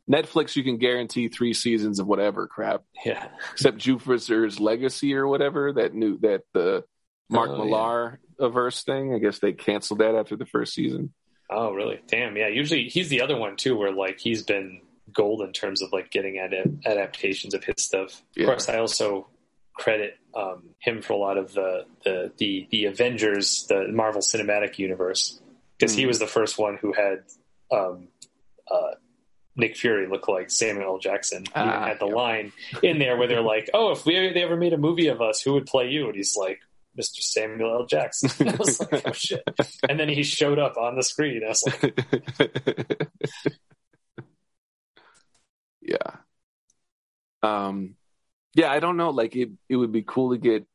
Netflix, 0.10 0.56
you 0.56 0.64
can 0.64 0.78
guarantee 0.78 1.28
three 1.28 1.54
seasons 1.54 2.00
of 2.00 2.08
whatever 2.08 2.48
crap, 2.48 2.84
Yeah. 3.06 3.28
except 3.52 3.78
Jupiter's 3.86 4.60
Legacy 4.60 5.14
or 5.16 5.28
whatever 5.28 5.74
that 5.74 5.94
new 5.94 6.18
that 6.20 6.44
the 6.54 6.84
Mark 7.30 7.50
Oh, 7.52 7.64
Millar 7.66 8.20
averse 8.40 8.84
thing. 8.84 9.14
I 9.14 9.20
guess 9.20 9.40
they 9.40 9.52
canceled 9.54 10.00
that 10.00 10.16
after 10.16 10.36
the 10.36 10.46
first 10.46 10.74
season. 10.74 11.14
Oh, 11.50 11.72
really? 11.74 12.00
Damn. 12.08 12.36
Yeah. 12.36 12.48
Usually 12.48 12.90
he's 12.90 13.10
the 13.10 13.22
other 13.22 13.38
one 13.38 13.56
too, 13.56 13.78
where 13.78 13.92
like 13.92 14.20
he's 14.20 14.44
been 14.44 14.82
gold 15.14 15.42
in 15.42 15.54
terms 15.54 15.82
of 15.82 15.92
like 15.94 16.12
getting 16.12 16.38
at 16.38 16.54
adaptations 16.86 17.54
of 17.54 17.64
his 17.64 17.76
stuff. 17.78 18.22
Yeah. 18.36 18.44
Of 18.44 18.48
course, 18.50 18.70
I 18.70 18.78
also 18.80 19.28
credit 19.74 20.18
um, 20.36 20.70
him 20.80 21.02
for 21.02 21.14
a 21.14 21.18
lot 21.18 21.38
of 21.38 21.54
the 21.54 21.86
the 22.04 22.32
the, 22.38 22.68
the 22.72 22.86
Avengers, 22.86 23.66
the 23.70 23.88
Marvel 23.88 24.22
Cinematic 24.22 24.78
Universe, 24.78 25.40
because 25.78 25.94
he 25.96 26.04
Mhm. 26.04 26.08
was 26.08 26.20
the 26.20 26.28
first 26.28 26.58
one 26.58 26.78
who 26.78 26.92
had 26.94 27.24
um, 27.72 28.08
uh, 28.70 28.96
Nick 29.56 29.78
Fury 29.78 30.08
look 30.08 30.28
like 30.28 30.50
Samuel 30.52 30.94
L. 30.94 30.98
Jackson. 31.00 31.46
He 31.46 31.52
Ah, 31.56 31.88
had 31.88 32.00
the 32.00 32.08
yeah. 32.08 32.14
line 32.14 32.52
in 32.84 33.00
there 33.00 33.16
where 33.18 33.28
they're 33.28 33.42
like, 33.42 33.70
"Oh, 33.74 33.92
if 33.92 34.06
we 34.06 34.14
they 34.34 34.44
ever 34.44 34.58
made 34.58 34.74
a 34.74 34.78
movie 34.78 35.08
of 35.08 35.22
us, 35.22 35.42
who 35.42 35.54
would 35.54 35.66
play 35.66 35.90
you?" 35.90 36.08
And 36.08 36.16
he's 36.16 36.36
like. 36.36 36.60
Mr. 37.00 37.22
Samuel 37.22 37.74
L. 37.82 37.86
Jackson. 37.86 38.48
I 38.50 38.56
was 38.56 38.80
like, 38.80 39.08
oh 39.08 39.12
shit. 39.14 39.44
And 39.88 40.00
then 40.00 40.10
he 40.10 40.24
showed 40.24 40.60
up 40.60 40.78
on 40.78 40.96
the 40.96 41.04
screen. 41.04 41.42
I 41.46 41.50
was 41.50 41.64
like, 41.66 43.10
yeah. 45.82 46.16
Um 47.44 47.96
yeah, 48.56 48.72
I 48.72 48.80
don't 48.80 48.98
know. 48.98 49.12
Like 49.12 49.36
it 49.36 49.50
it 49.70 49.76
would 49.76 49.92
be 49.92 50.02
cool 50.04 50.32
to 50.32 50.38
get 50.38 50.66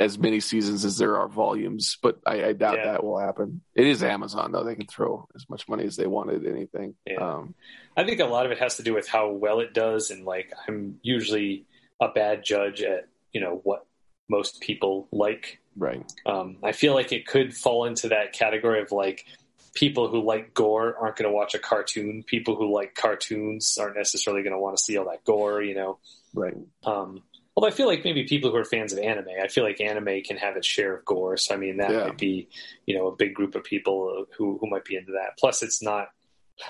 as 0.00 0.18
many 0.18 0.40
seasons 0.40 0.84
as 0.86 0.96
there 0.96 1.18
are 1.18 1.28
volumes, 1.28 1.98
but 2.02 2.18
I, 2.26 2.42
I 2.46 2.52
doubt 2.54 2.78
Yeah. 2.78 2.92
that 2.92 3.04
will 3.04 3.18
happen. 3.18 3.60
It 3.74 3.86
is 3.86 4.02
Amazon 4.02 4.50
though; 4.50 4.64
they 4.64 4.74
can 4.74 4.86
throw 4.86 5.28
as 5.36 5.44
much 5.48 5.68
money 5.68 5.84
as 5.84 5.96
they 5.96 6.06
want 6.06 6.30
at 6.30 6.46
anything. 6.46 6.94
Yeah. 7.06 7.18
Um, 7.18 7.54
I 7.96 8.04
think 8.04 8.18
a 8.20 8.24
lot 8.24 8.46
of 8.46 8.52
it 8.52 8.58
has 8.58 8.78
to 8.78 8.82
do 8.82 8.94
with 8.94 9.06
how 9.08 9.30
well 9.30 9.60
it 9.60 9.74
does, 9.74 10.10
and 10.10 10.24
like 10.24 10.52
I'm 10.66 10.98
usually 11.02 11.66
a 12.00 12.08
bad 12.08 12.42
judge 12.44 12.80
at 12.82 13.08
you 13.32 13.40
know 13.40 13.60
what 13.62 13.86
most 14.28 14.60
people 14.60 15.06
like. 15.12 15.59
Right. 15.76 16.04
Um, 16.26 16.56
I 16.62 16.72
feel 16.72 16.94
like 16.94 17.12
it 17.12 17.26
could 17.26 17.54
fall 17.56 17.84
into 17.84 18.08
that 18.08 18.32
category 18.32 18.80
of 18.82 18.92
like 18.92 19.26
people 19.74 20.08
who 20.08 20.22
like 20.22 20.52
gore 20.54 20.96
aren't 20.96 21.16
going 21.16 21.30
to 21.30 21.34
watch 21.34 21.54
a 21.54 21.58
cartoon. 21.58 22.24
People 22.26 22.56
who 22.56 22.72
like 22.74 22.94
cartoons 22.94 23.78
aren't 23.78 23.96
necessarily 23.96 24.42
going 24.42 24.52
to 24.54 24.58
want 24.58 24.76
to 24.76 24.82
see 24.82 24.96
all 24.96 25.06
that 25.06 25.24
gore. 25.24 25.62
You 25.62 25.74
know. 25.74 25.98
Right. 26.34 26.56
Um, 26.84 27.22
although 27.56 27.68
I 27.68 27.72
feel 27.72 27.86
like 27.86 28.04
maybe 28.04 28.24
people 28.24 28.50
who 28.50 28.56
are 28.56 28.64
fans 28.64 28.92
of 28.92 28.98
anime, 28.98 29.28
I 29.42 29.48
feel 29.48 29.64
like 29.64 29.80
anime 29.80 30.22
can 30.22 30.36
have 30.36 30.56
its 30.56 30.66
share 30.66 30.94
of 30.96 31.04
gore. 31.04 31.36
So 31.36 31.54
I 31.54 31.58
mean, 31.58 31.78
that 31.78 31.90
Yeah. 31.90 32.04
might 32.04 32.18
be, 32.18 32.48
you 32.86 32.96
know, 32.96 33.06
a 33.08 33.16
big 33.16 33.34
group 33.34 33.54
of 33.54 33.64
people 33.64 34.26
who 34.36 34.58
who 34.58 34.68
might 34.70 34.84
be 34.84 34.96
into 34.96 35.12
that. 35.12 35.38
Plus, 35.38 35.62
it's 35.62 35.82
not. 35.82 36.08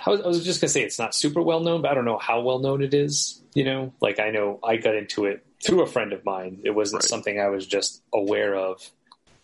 I 0.07 0.11
was, 0.11 0.21
I 0.21 0.27
was 0.29 0.45
just 0.45 0.61
gonna 0.61 0.69
say 0.69 0.83
it's 0.83 0.99
not 0.99 1.15
super 1.15 1.43
well 1.43 1.61
known, 1.61 1.83
but 1.83 1.91
I 1.91 1.95
don't 1.95 2.05
know 2.05 2.19
how 2.19 2.41
well 2.43 2.61
known 2.61 2.83
it 2.83 2.95
is. 2.95 3.43
You 3.55 3.65
know, 3.65 3.93
like 4.01 4.21
I 4.21 4.31
know 4.31 4.61
I 4.63 4.77
got 4.77 4.95
into 4.95 5.25
it 5.25 5.45
through 5.63 5.83
a 5.83 5.87
friend 5.87 6.13
of 6.13 6.25
mine. 6.25 6.61
It 6.65 6.71
wasn't 6.71 7.03
Right. 7.03 7.09
something 7.09 7.39
I 7.41 7.49
was 7.49 7.67
just 7.67 8.03
aware 8.15 8.55
of, 8.55 8.81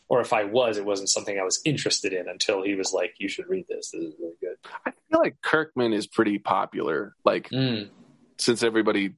or 0.09 0.20
if 0.20 0.33
I 0.33 0.45
was, 0.45 0.78
it 0.78 0.85
wasn't 0.85 1.11
something 1.11 1.39
I 1.39 1.43
was 1.45 1.61
interested 1.65 2.12
in 2.12 2.28
until 2.28 2.62
he 2.62 2.75
was 2.75 2.93
like, 2.93 3.15
"You 3.19 3.28
should 3.28 3.49
read 3.49 3.67
this. 3.69 3.91
This 3.91 4.03
is 4.03 4.15
really 4.20 4.36
good." 4.41 4.57
I 4.85 4.93
feel 5.11 5.20
like 5.20 5.36
Kirkman 5.43 5.93
is 5.93 6.07
pretty 6.07 6.39
popular. 6.39 7.15
Like 7.25 7.51
Mm, 7.51 7.91
since 8.39 8.62
everybody 8.62 9.15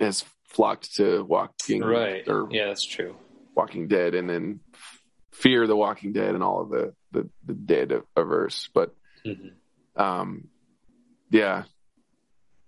has 0.00 0.24
flocked 0.46 0.94
to 0.96 1.22
Walking 1.24 1.82
right? 1.82 2.26
or 2.28 2.48
Yeah, 2.50 2.66
that's 2.66 2.84
true. 2.84 3.16
Walking 3.54 3.88
Dead, 3.88 4.14
and 4.14 4.28
then 4.28 4.60
Fear 5.32 5.66
the 5.66 5.76
Walking 5.76 6.12
Dead, 6.12 6.34
and 6.34 6.42
all 6.42 6.62
of 6.62 6.70
the 6.70 6.94
the, 7.12 7.28
the 7.44 7.54
Dead 7.54 8.02
averse. 8.16 8.68
But 8.74 8.94
hmm 9.24 9.48
um, 9.96 10.48
yeah, 11.30 11.64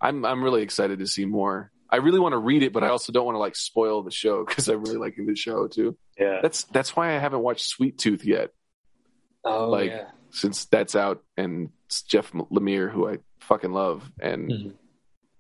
I'm 0.01 0.25
I'm 0.25 0.43
really 0.45 0.63
excited 0.63 1.01
to 1.01 1.07
see 1.07 1.25
more. 1.25 1.73
I 1.91 1.97
really 1.97 2.19
want 2.21 2.33
to 2.33 2.39
read 2.39 2.63
it, 2.63 2.73
but 2.73 2.83
I 2.83 2.89
also 2.89 3.13
don't 3.13 3.25
want 3.25 3.37
to 3.37 3.41
like 3.41 3.57
spoil 3.57 4.03
the 4.03 4.11
show 4.11 4.45
because 4.45 4.69
I'm 4.69 4.83
really 4.83 4.97
liking 4.99 5.27
the 5.27 5.37
show 5.37 5.69
too. 5.69 5.97
Yeah. 6.19 6.41
That's 6.43 6.65
that's 6.65 6.97
why 6.97 7.15
I 7.15 7.19
haven't 7.19 7.41
watched 7.43 7.67
Sweet 7.67 7.99
Tooth 7.99 8.25
yet, 8.25 8.51
Oh, 9.45 9.69
like- 9.71 9.91
yeah. 9.91 10.09
since 10.31 10.65
that's 10.67 10.97
out, 10.97 11.23
and 11.37 11.71
it's 11.87 12.03
Jeff 12.03 12.33
Lemire, 12.33 12.91
who 12.91 13.09
I 13.09 13.19
fucking 13.41 13.73
love, 13.73 14.11
and 14.21 14.51
Mhm. 14.51 14.73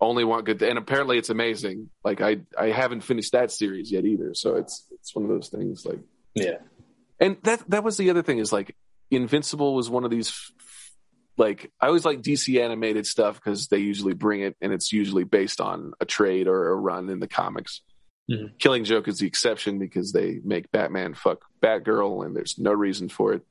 only 0.00 0.24
want 0.24 0.46
good. 0.46 0.62
And 0.62 0.78
apparently, 0.78 1.18
it's 1.18 1.30
amazing. 1.30 1.90
Like 2.04 2.20
I 2.20 2.42
I 2.56 2.66
haven't 2.68 3.00
finished 3.00 3.32
that 3.32 3.50
series 3.50 3.90
yet 3.90 4.04
either, 4.04 4.32
so 4.34 4.54
it's 4.56 4.86
it's 4.92 5.14
one 5.14 5.24
of 5.24 5.30
those 5.30 5.48
things. 5.48 5.84
Like, 5.84 5.98
Yeah. 6.34 6.58
and 7.18 7.36
that 7.42 7.68
that 7.70 7.82
was 7.82 7.96
the 7.96 8.10
other 8.10 8.22
thing 8.22 8.38
is 8.38 8.52
like 8.52 8.76
Invincible 9.10 9.74
was 9.74 9.88
one 9.90 10.04
of 10.04 10.10
these. 10.10 10.52
Like 11.36 11.70
I 11.80 11.86
always 11.88 12.04
like 12.04 12.22
DC 12.22 12.62
animated 12.62 13.06
stuff 13.06 13.36
because 13.36 13.68
they 13.68 13.78
usually 13.78 14.14
bring 14.14 14.40
it, 14.42 14.56
and 14.60 14.72
it's 14.72 14.92
usually 14.92 15.24
based 15.24 15.60
on 15.60 15.92
a 16.00 16.04
trade 16.06 16.48
or 16.48 16.70
a 16.70 16.76
run 16.76 17.08
in 17.10 17.20
the 17.20 17.28
comics. 17.28 17.82
Mhm. 18.30 18.58
Killing 18.58 18.84
Joke 18.84 19.06
is 19.08 19.18
the 19.18 19.26
exception 19.26 19.78
because 19.78 20.12
they 20.12 20.40
make 20.44 20.70
Batman 20.72 21.14
fuck 21.14 21.44
Batgirl, 21.62 22.24
and 22.24 22.34
there's 22.34 22.58
no 22.58 22.72
reason 22.72 23.08
for 23.08 23.34
it. 23.34 23.42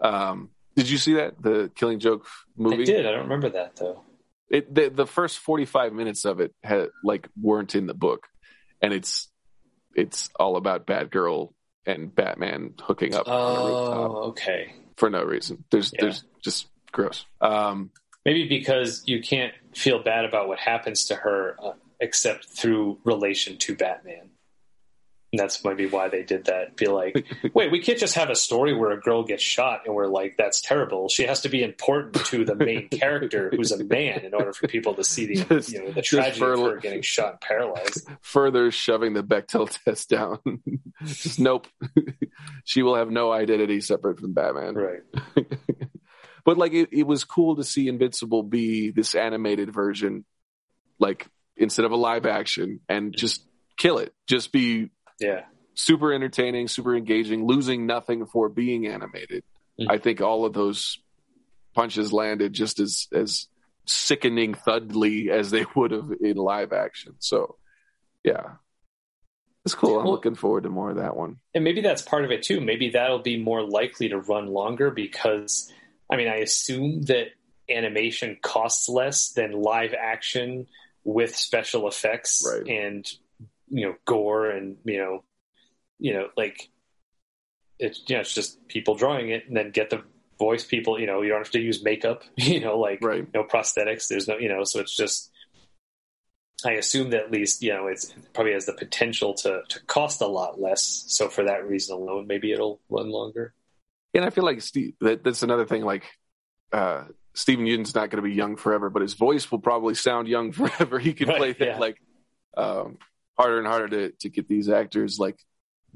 Um, 0.00 0.50
did 0.76 0.88
you 0.88 0.96
see 0.98 1.14
that 1.14 1.42
the 1.42 1.70
Killing 1.74 1.98
Joke 1.98 2.26
movie? 2.56 2.82
I 2.82 2.84
did. 2.84 3.06
I 3.06 3.10
don't 3.10 3.22
remember 3.24 3.50
that 3.50 3.76
though. 3.76 4.02
It 4.50 4.72
the, 4.74 4.88
the 4.88 5.06
first 5.06 5.38
forty 5.40 5.64
five 5.64 5.92
minutes 5.92 6.24
of 6.24 6.40
it 6.40 6.54
had 6.62 6.88
like 7.04 7.28
weren't 7.40 7.74
in 7.74 7.86
the 7.86 7.94
book, 7.94 8.28
and 8.80 8.92
it's 8.94 9.28
it's 9.94 10.30
all 10.38 10.56
about 10.56 10.86
Batgirl 10.86 11.52
and 11.84 12.14
Batman 12.14 12.74
hooking 12.80 13.14
up 13.14 13.26
on 13.26 13.34
a 13.34 13.64
rooftop 13.64 14.10
Oh, 14.10 14.14
okay. 14.28 14.72
for 14.96 15.10
no 15.10 15.24
reason. 15.24 15.64
There's 15.70 15.92
Yeah. 15.92 16.02
there's 16.02 16.24
just 16.42 16.68
gross. 16.92 17.24
Um, 17.40 17.90
Maybe 18.24 18.46
because 18.48 19.02
you 19.06 19.22
can't 19.22 19.54
feel 19.74 20.02
bad 20.02 20.24
about 20.26 20.48
what 20.48 20.58
happens 20.58 21.06
to 21.06 21.14
her 21.14 21.56
uh, 21.62 21.72
except 22.00 22.46
through 22.46 22.98
relation 23.04 23.56
to 23.58 23.74
Batman. 23.74 24.30
And 25.32 25.38
that's 25.38 25.62
maybe 25.62 25.86
why 25.86 26.08
they 26.08 26.22
did 26.22 26.46
that. 26.46 26.74
Be 26.76 26.86
like, 26.86 27.26
wait, 27.54 27.70
we 27.70 27.80
can't 27.82 27.98
just 27.98 28.14
have 28.14 28.30
a 28.30 28.34
story 28.34 28.74
where 28.74 28.92
a 28.92 29.00
girl 29.00 29.24
gets 29.24 29.42
shot 29.42 29.82
and 29.84 29.94
we're 29.94 30.06
like, 30.06 30.36
that's 30.38 30.62
terrible. 30.62 31.08
She 31.10 31.24
has 31.24 31.42
to 31.42 31.50
be 31.50 31.62
important 31.62 32.24
to 32.26 32.44
the 32.46 32.54
main 32.54 32.88
character 32.90 33.50
who's 33.54 33.70
a 33.72 33.82
man 33.84 34.20
in 34.20 34.32
order 34.32 34.52
for 34.54 34.68
people 34.68 34.94
to 34.94 35.04
see 35.04 35.26
the 35.26 35.44
Just- 35.44 35.70
you 35.72 35.84
know 35.84 35.92
the 35.92 36.00
tragedy 36.02 36.44
of 36.44 36.58
her 36.60 36.76
getting 36.78 37.02
shot 37.02 37.32
and 37.32 37.40
paralyzed. 37.42 38.08
further 38.22 38.70
shoving 38.70 39.12
the 39.12 39.22
Bechdel 39.22 39.68
test 39.84 40.08
down. 40.08 40.38
just 41.04 41.38
nope. 41.38 41.66
she 42.64 42.82
will 42.82 42.94
have 42.96 43.10
no 43.10 43.30
identity 43.30 43.80
separate 43.82 44.18
from 44.20 44.32
Batman. 44.32 44.74
Right. 44.74 45.00
But 46.48 46.56
like 46.56 46.72
it, 46.72 46.88
it 46.92 47.06
was 47.06 47.24
cool 47.24 47.56
to 47.56 47.62
see 47.64 47.88
Invincible 47.88 48.42
be 48.42 48.90
this 48.90 49.14
animated 49.14 49.70
version, 49.70 50.24
like 50.98 51.26
instead 51.58 51.84
of 51.84 51.92
a 51.92 51.96
live 51.96 52.24
action, 52.24 52.80
and 52.88 53.14
just 53.14 53.44
kill 53.76 53.98
it. 53.98 54.14
Just 54.26 54.50
be 54.50 54.88
Yeah. 55.20 55.44
super 55.74 56.10
entertaining, 56.10 56.68
super 56.68 56.96
engaging, 56.96 57.46
losing 57.46 57.84
nothing 57.84 58.24
for 58.24 58.48
being 58.48 58.86
animated. 58.86 59.44
Mhm. 59.78 59.88
I 59.90 59.98
think 59.98 60.22
all 60.22 60.46
of 60.46 60.54
those 60.54 60.98
punches 61.74 62.14
landed 62.14 62.54
just 62.54 62.80
as 62.80 63.08
as 63.12 63.46
sickening 63.84 64.54
thudly 64.54 65.30
as 65.30 65.50
they 65.50 65.66
would 65.76 65.90
have 65.90 66.10
in 66.22 66.38
live 66.38 66.72
action. 66.72 67.16
So 67.18 67.56
yeah. 68.24 68.54
It's 69.66 69.74
cool. 69.74 69.98
I'm 69.98 70.04
Well- 70.04 70.14
looking 70.14 70.34
forward 70.34 70.62
to 70.62 70.70
more 70.70 70.88
of 70.90 70.96
that 70.96 71.14
one. 71.14 71.40
and 71.54 71.62
maybe 71.62 71.82
that's 71.82 72.00
part 72.00 72.24
of 72.24 72.30
it 72.30 72.42
too. 72.42 72.58
Maybe 72.60 72.88
that'll 72.90 73.18
be 73.18 73.36
more 73.36 73.62
likely 73.62 74.08
to 74.08 74.18
run 74.18 74.46
longer 74.46 74.90
because, 74.90 75.70
I 76.10 76.16
mean, 76.16 76.28
I 76.28 76.36
assume 76.36 77.02
that 77.02 77.28
animation 77.70 78.38
costs 78.42 78.88
less 78.88 79.30
than 79.32 79.52
live 79.52 79.94
action 79.94 80.66
with 81.04 81.36
special 81.36 81.86
effects 81.88 82.42
Right. 82.46 82.66
and 82.66 83.10
you 83.68 83.86
know 83.86 83.94
gore 84.06 84.50
and 84.50 84.78
you 84.84 84.98
know, 84.98 85.24
you 85.98 86.14
know, 86.14 86.28
like 86.36 86.70
it's 87.78 88.02
you 88.08 88.16
know 88.16 88.20
it's 88.20 88.34
just 88.34 88.66
people 88.68 88.94
drawing 88.94 89.28
it 89.30 89.46
and 89.46 89.56
then 89.56 89.70
get 89.70 89.90
the 89.90 90.02
voice 90.38 90.64
people. 90.64 90.98
You 90.98 91.06
know, 91.06 91.22
you 91.22 91.28
don't 91.28 91.38
have 91.38 91.50
to 91.52 91.60
use 91.60 91.82
makeup. 91.82 92.24
You 92.36 92.60
know, 92.60 92.78
like 92.78 93.00
Right. 93.02 93.26
no 93.34 93.44
prosthetics. 93.44 94.08
There's 94.08 94.28
no 94.28 94.38
you 94.38 94.48
know, 94.48 94.64
so 94.64 94.80
it's 94.80 94.96
just. 94.96 95.30
I 96.64 96.72
assume 96.72 97.10
that 97.10 97.22
at 97.22 97.30
least 97.30 97.62
you 97.62 97.72
know 97.72 97.86
it's, 97.86 98.08
it 98.08 98.32
probably 98.34 98.52
has 98.54 98.66
the 98.66 98.72
potential 98.72 99.34
to 99.34 99.62
to 99.68 99.80
cost 99.86 100.20
a 100.20 100.26
lot 100.26 100.60
less. 100.60 101.04
So 101.06 101.28
for 101.28 101.44
that 101.44 101.68
reason 101.68 101.94
alone, 101.96 102.26
maybe 102.26 102.50
it'll 102.52 102.80
run 102.88 103.10
longer. 103.10 103.54
And 104.14 104.24
I 104.24 104.30
feel 104.30 104.44
like 104.44 104.60
Steve 104.62 104.94
that, 105.00 105.22
that's 105.22 105.42
another 105.42 105.66
thing 105.66 105.84
like 105.84 106.04
uh 106.72 107.04
Steven 107.34 107.66
Yeun's 107.66 107.94
not 107.94 108.10
going 108.10 108.22
to 108.22 108.28
be 108.28 108.34
young 108.34 108.56
forever, 108.56 108.90
but 108.90 109.02
his 109.02 109.14
voice 109.14 109.48
will 109.50 109.60
probably 109.60 109.94
sound 109.94 110.26
young 110.28 110.50
forever. 110.60 110.98
He 110.98 111.12
can 111.12 111.28
Right, 111.28 111.38
play 111.38 111.52
things 111.52 111.68
yeah. 111.74 111.78
like 111.78 112.00
um, 112.56 112.98
harder 113.38 113.58
and 113.58 113.66
harder 113.66 113.88
to, 113.88 114.10
to 114.20 114.28
get 114.28 114.48
these 114.48 114.68
actors 114.68 115.18
like 115.20 115.38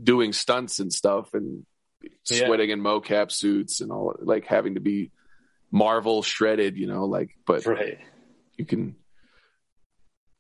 doing 0.01 0.33
stunts 0.33 0.79
and 0.79 0.93
stuff 0.93 1.35
and 1.35 1.67
Yeah. 2.03 2.47
sweating 2.47 2.71
in 2.71 2.81
mocap 2.81 3.33
suits 3.33 3.81
and 3.81 3.91
all 3.91 4.15
like 4.21 4.47
having 4.47 4.75
to 4.75 4.81
be 4.81 5.11
Marvel 5.73 6.23
shredded, 6.23 6.77
you 6.77 6.87
know, 6.87 7.07
like 7.07 7.31
but 7.47 7.67
Right. 7.67 7.99
you 8.57 8.65
can 8.65 8.95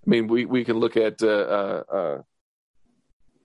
I 0.06 0.10
mean 0.10 0.26
we 0.28 0.44
we 0.44 0.64
can 0.64 0.78
look 0.78 0.96
at 0.96 1.22
uh 1.22 1.26
uh, 1.26 2.22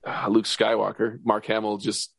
uh 0.06 0.28
Luke 0.30 0.46
Skywalker, 0.46 1.20
Mark 1.24 1.46
Hamill 1.48 1.78
just 1.78 2.14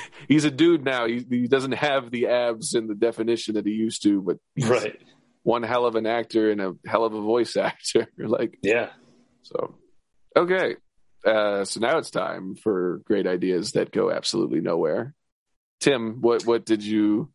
he's 0.28 0.44
a 0.44 0.50
dude 0.50 0.84
now. 0.84 1.06
He, 1.06 1.24
he 1.28 1.48
doesn't 1.48 1.72
have 1.72 2.10
the 2.10 2.26
abs 2.26 2.74
and 2.74 2.88
the 2.88 2.94
definition 2.94 3.54
that 3.54 3.66
he 3.66 3.72
used 3.72 4.02
to, 4.04 4.20
but 4.20 4.38
he's 4.54 4.68
right. 4.68 5.00
one 5.42 5.62
hell 5.62 5.86
of 5.86 5.94
an 5.94 6.06
actor 6.06 6.50
and 6.50 6.60
a 6.60 6.72
hell 6.86 7.04
of 7.04 7.14
a 7.14 7.20
voice 7.20 7.56
actor. 7.56 8.06
like, 8.18 8.58
Yeah. 8.62 8.90
so 9.42 9.74
okay. 10.36 10.76
Uh, 11.24 11.64
so 11.64 11.78
now 11.78 11.98
it's 11.98 12.10
time 12.10 12.56
for 12.56 13.00
great 13.04 13.26
ideas 13.26 13.72
that 13.72 13.92
go 13.92 14.10
absolutely 14.10 14.60
nowhere. 14.60 15.14
Tim, 15.80 16.20
what 16.20 16.44
what 16.46 16.64
did 16.64 16.82
you? 16.84 17.30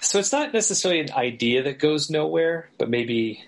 So 0.00 0.18
it's 0.18 0.32
not 0.32 0.52
necessarily 0.52 1.00
an 1.00 1.12
idea 1.12 1.64
that 1.64 1.78
goes 1.78 2.10
nowhere, 2.10 2.70
but 2.78 2.88
maybe 2.90 3.42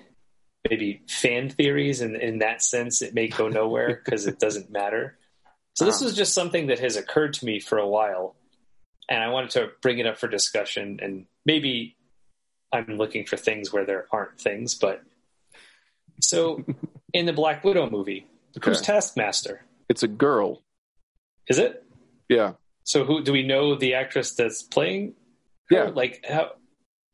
maybe 0.69 1.03
fan 1.09 1.51
theories 1.51 2.01
and 2.01 2.17
in 2.17 2.39
that 2.39 2.62
sense 2.62 3.03
it 3.03 3.15
may 3.15 3.28
go 3.28 3.49
nowhere 3.49 4.01
because 4.03 4.27
it 4.27 4.39
doesn't 4.39 4.70
matter. 4.70 5.19
So 5.75 5.85
this 5.85 6.01
was 6.01 6.15
just 6.15 6.35
something 6.35 6.69
that 6.69 6.78
has 6.78 6.97
occurred 6.97 7.35
to 7.35 7.44
me 7.44 7.59
for 7.61 7.78
a 7.78 7.86
while 7.86 8.36
and 9.09 9.23
I 9.23 9.28
wanted 9.28 9.51
to 9.51 9.69
bring 9.83 9.99
it 9.99 10.07
up 10.07 10.19
for 10.19 10.28
discussion 10.28 11.01
and 11.03 11.27
maybe 11.44 11.97
I'm 12.73 12.97
looking 12.97 13.27
for 13.27 13.36
things 13.36 13.73
where 13.73 13.85
there 13.85 14.07
aren't 14.11 14.41
things, 14.41 14.75
but 14.75 15.03
so 16.20 16.65
in 17.12 17.27
the 17.27 17.33
Black 17.33 17.65
Widow 17.65 17.91
movie, 17.91 18.27
who's 18.62 18.81
Taskmaster? 18.81 19.62
It's 19.89 20.03
a 20.03 20.09
girl. 20.09 20.62
Is 21.49 21.59
it? 21.59 21.85
Yeah, 22.28 22.53
So 22.85 23.05
who 23.05 23.23
do 23.23 23.33
we 23.33 23.43
know 23.43 23.75
the 23.75 23.94
actress 23.94 24.35
that's 24.35 24.62
playing? 24.62 25.15
her? 25.70 25.77
Yeah. 25.77 25.91
Like 25.94 26.25
how 26.28 26.53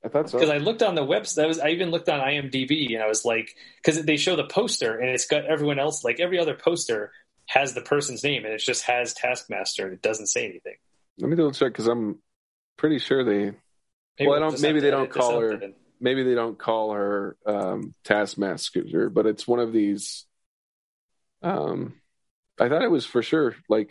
I 0.05 0.09
thought 0.09 0.31
so. 0.31 0.39
because 0.39 0.51
I 0.51 0.59
looked 0.59 0.83
on 0.83 0.95
the 0.95 1.05
website. 1.05 1.45
I 1.45 1.47
was 1.47 1.59
I 1.59 1.69
even 1.71 1.91
looked 1.91 2.09
on 2.09 2.21
IMDb 2.21 2.95
and 2.95 3.03
I 3.03 3.09
was 3.09 3.25
like, 3.25 3.57
because 3.83 4.03
they 4.03 4.17
show 4.17 4.37
the 4.37 4.45
poster 4.45 4.99
and 4.99 5.11
it's 5.11 5.27
got 5.27 5.45
everyone 5.47 5.79
else 5.79 6.05
like 6.05 6.21
every 6.21 6.39
other 6.39 6.55
poster 6.55 7.13
has 7.51 7.75
the 7.75 7.81
person's 7.81 8.23
name 8.23 8.45
and 8.45 8.55
it 8.55 8.61
just 8.61 8.85
has 8.85 9.13
Taskmaster 9.13 9.85
and 9.85 9.93
it 9.95 10.01
doesn't 10.03 10.29
say 10.29 10.45
anything. 10.45 10.77
Let 11.19 11.29
me 11.31 11.35
double 11.37 11.51
check 11.51 11.73
because 11.73 11.89
I'm 11.89 12.21
pretty 12.77 12.99
sure 13.01 13.25
they 13.25 13.53
Well, 14.25 14.37
I 14.37 14.39
don't- 14.39 14.61
maybe 14.63 14.79
they 14.79 14.91
don't 14.93 15.11
call 15.11 15.41
her- 15.41 15.57
then. 15.57 15.75
maybe 15.99 16.23
they 16.23 16.37
don't 16.37 16.57
call 16.57 16.93
her 16.93 17.37
um, 17.45 17.93
Taskmaster, 18.05 19.11
but 19.11 19.27
it's 19.27 19.49
one 19.49 19.59
of 19.59 19.73
these. 19.73 20.27
Um, 21.43 21.95
I 22.59 22.69
thought 22.69 22.83
it 22.83 22.91
was 22.91 23.05
for 23.05 23.21
sure 23.23 23.57
like. 23.69 23.91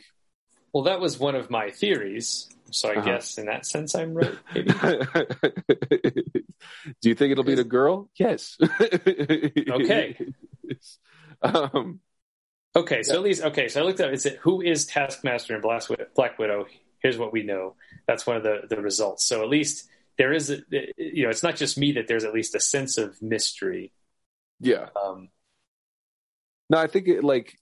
Well, 0.74 0.84
that 0.84 1.02
was 1.02 1.20
one 1.20 1.36
of 1.36 1.50
my 1.50 1.70
theories. 1.72 2.48
So 2.72 2.88
I 2.90 2.94
Uh-huh. 2.98 3.06
guess 3.06 3.38
in 3.40 3.48
that 3.48 3.66
sense 3.66 3.94
I'm 3.96 4.14
right. 4.14 4.38
Maybe. 4.54 4.70
Do 7.02 7.10
you 7.10 7.16
think 7.16 7.32
it'll 7.32 7.44
be 7.44 7.56
the 7.56 7.64
girl? 7.64 8.10
Yes. 8.16 8.58
Okay. 8.62 10.18
Um, 11.42 12.02
Okay, 12.76 13.04
so 13.04 13.16
at 13.16 13.22
least 13.24 13.44
okay. 13.44 13.68
So 13.68 13.82
I 13.82 13.84
looked 13.84 14.00
up. 14.00 14.12
Is 14.12 14.26
it 14.26 14.38
who 14.42 14.62
is 14.62 14.86
Taskmaster 14.86 15.56
in 15.56 15.62
Black 15.62 15.90
Widow? 15.90 16.06
Black 16.16 16.38
Widow. 16.38 16.68
Here's 17.00 17.18
what 17.18 17.34
we 17.34 17.44
know. 17.44 17.76
That's 18.08 18.28
one 18.28 18.38
of 18.38 18.44
the 18.44 18.62
the 18.70 18.82
results. 18.82 19.26
So 19.26 19.42
at 19.42 19.50
least 19.50 19.88
there 20.18 20.34
is, 20.34 20.50
a, 20.50 20.58
you 20.98 21.24
know, 21.24 21.30
it's 21.30 21.44
not 21.44 21.56
just 21.56 21.78
me 21.78 21.94
that 21.94 22.08
there's 22.08 22.26
at 22.26 22.34
least 22.34 22.54
a 22.54 22.60
sense 22.60 22.98
of 22.98 23.22
mystery. 23.22 23.94
yeah. 24.60 24.90
Um, 25.02 25.30
No, 26.70 26.78
I 26.78 26.88
think 26.88 27.08
it 27.08 27.24
like 27.24 27.58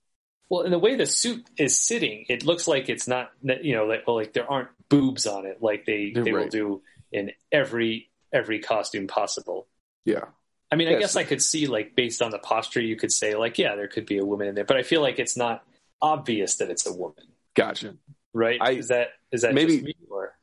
well, 0.49 0.61
in 0.61 0.71
the 0.71 0.79
way 0.79 0.95
the 0.95 1.05
suit 1.05 1.45
is 1.57 1.77
sitting, 1.79 2.25
it 2.29 2.45
looks 2.45 2.67
like 2.67 2.89
it's 2.89 3.07
not, 3.07 3.31
you 3.41 3.75
know, 3.75 3.85
like 3.85 4.07
well, 4.07 4.15
like 4.15 4.33
there 4.33 4.49
aren't 4.49 4.69
boobs 4.89 5.25
on 5.27 5.45
it, 5.45 5.61
like 5.61 5.85
they 5.85 6.11
they 6.11 6.31
will 6.31 6.47
do 6.49 6.81
in 7.11 7.31
every 7.51 8.09
every 8.33 8.59
costume 8.59 9.07
possible. 9.07 9.67
yeah. 10.05 10.25
I 10.71 10.75
mean, 10.75 10.87
I 10.89 10.95
guess 10.99 11.15
I 11.15 11.23
could 11.23 11.41
see 11.41 11.67
like 11.67 11.95
based 11.95 12.21
on 12.21 12.31
the 12.31 12.39
posture, 12.39 12.81
you 12.81 12.95
could 12.97 13.11
say 13.11 13.35
like, 13.35 13.57
yeah, 13.57 13.75
there 13.75 13.87
could 13.87 14.05
be 14.05 14.17
a 14.17 14.25
woman 14.25 14.47
in 14.47 14.55
there, 14.55 14.65
but 14.65 14.77
I 14.77 14.83
feel 14.83 15.01
like 15.01 15.17
it's 15.19 15.37
not 15.37 15.63
obvious 16.01 16.57
that 16.57 16.69
it's 16.69 16.85
a 16.85 16.93
woman, 16.93 17.23
Gotcha. 17.55 17.95
right? 18.33 18.59
I- 18.61 18.71
is 18.71 18.89
that 18.89 19.09
is 19.31 19.41
that 19.41 19.53
maybe- 19.53 19.73
just 19.75 19.83
me 19.85 19.95
or 20.09 20.33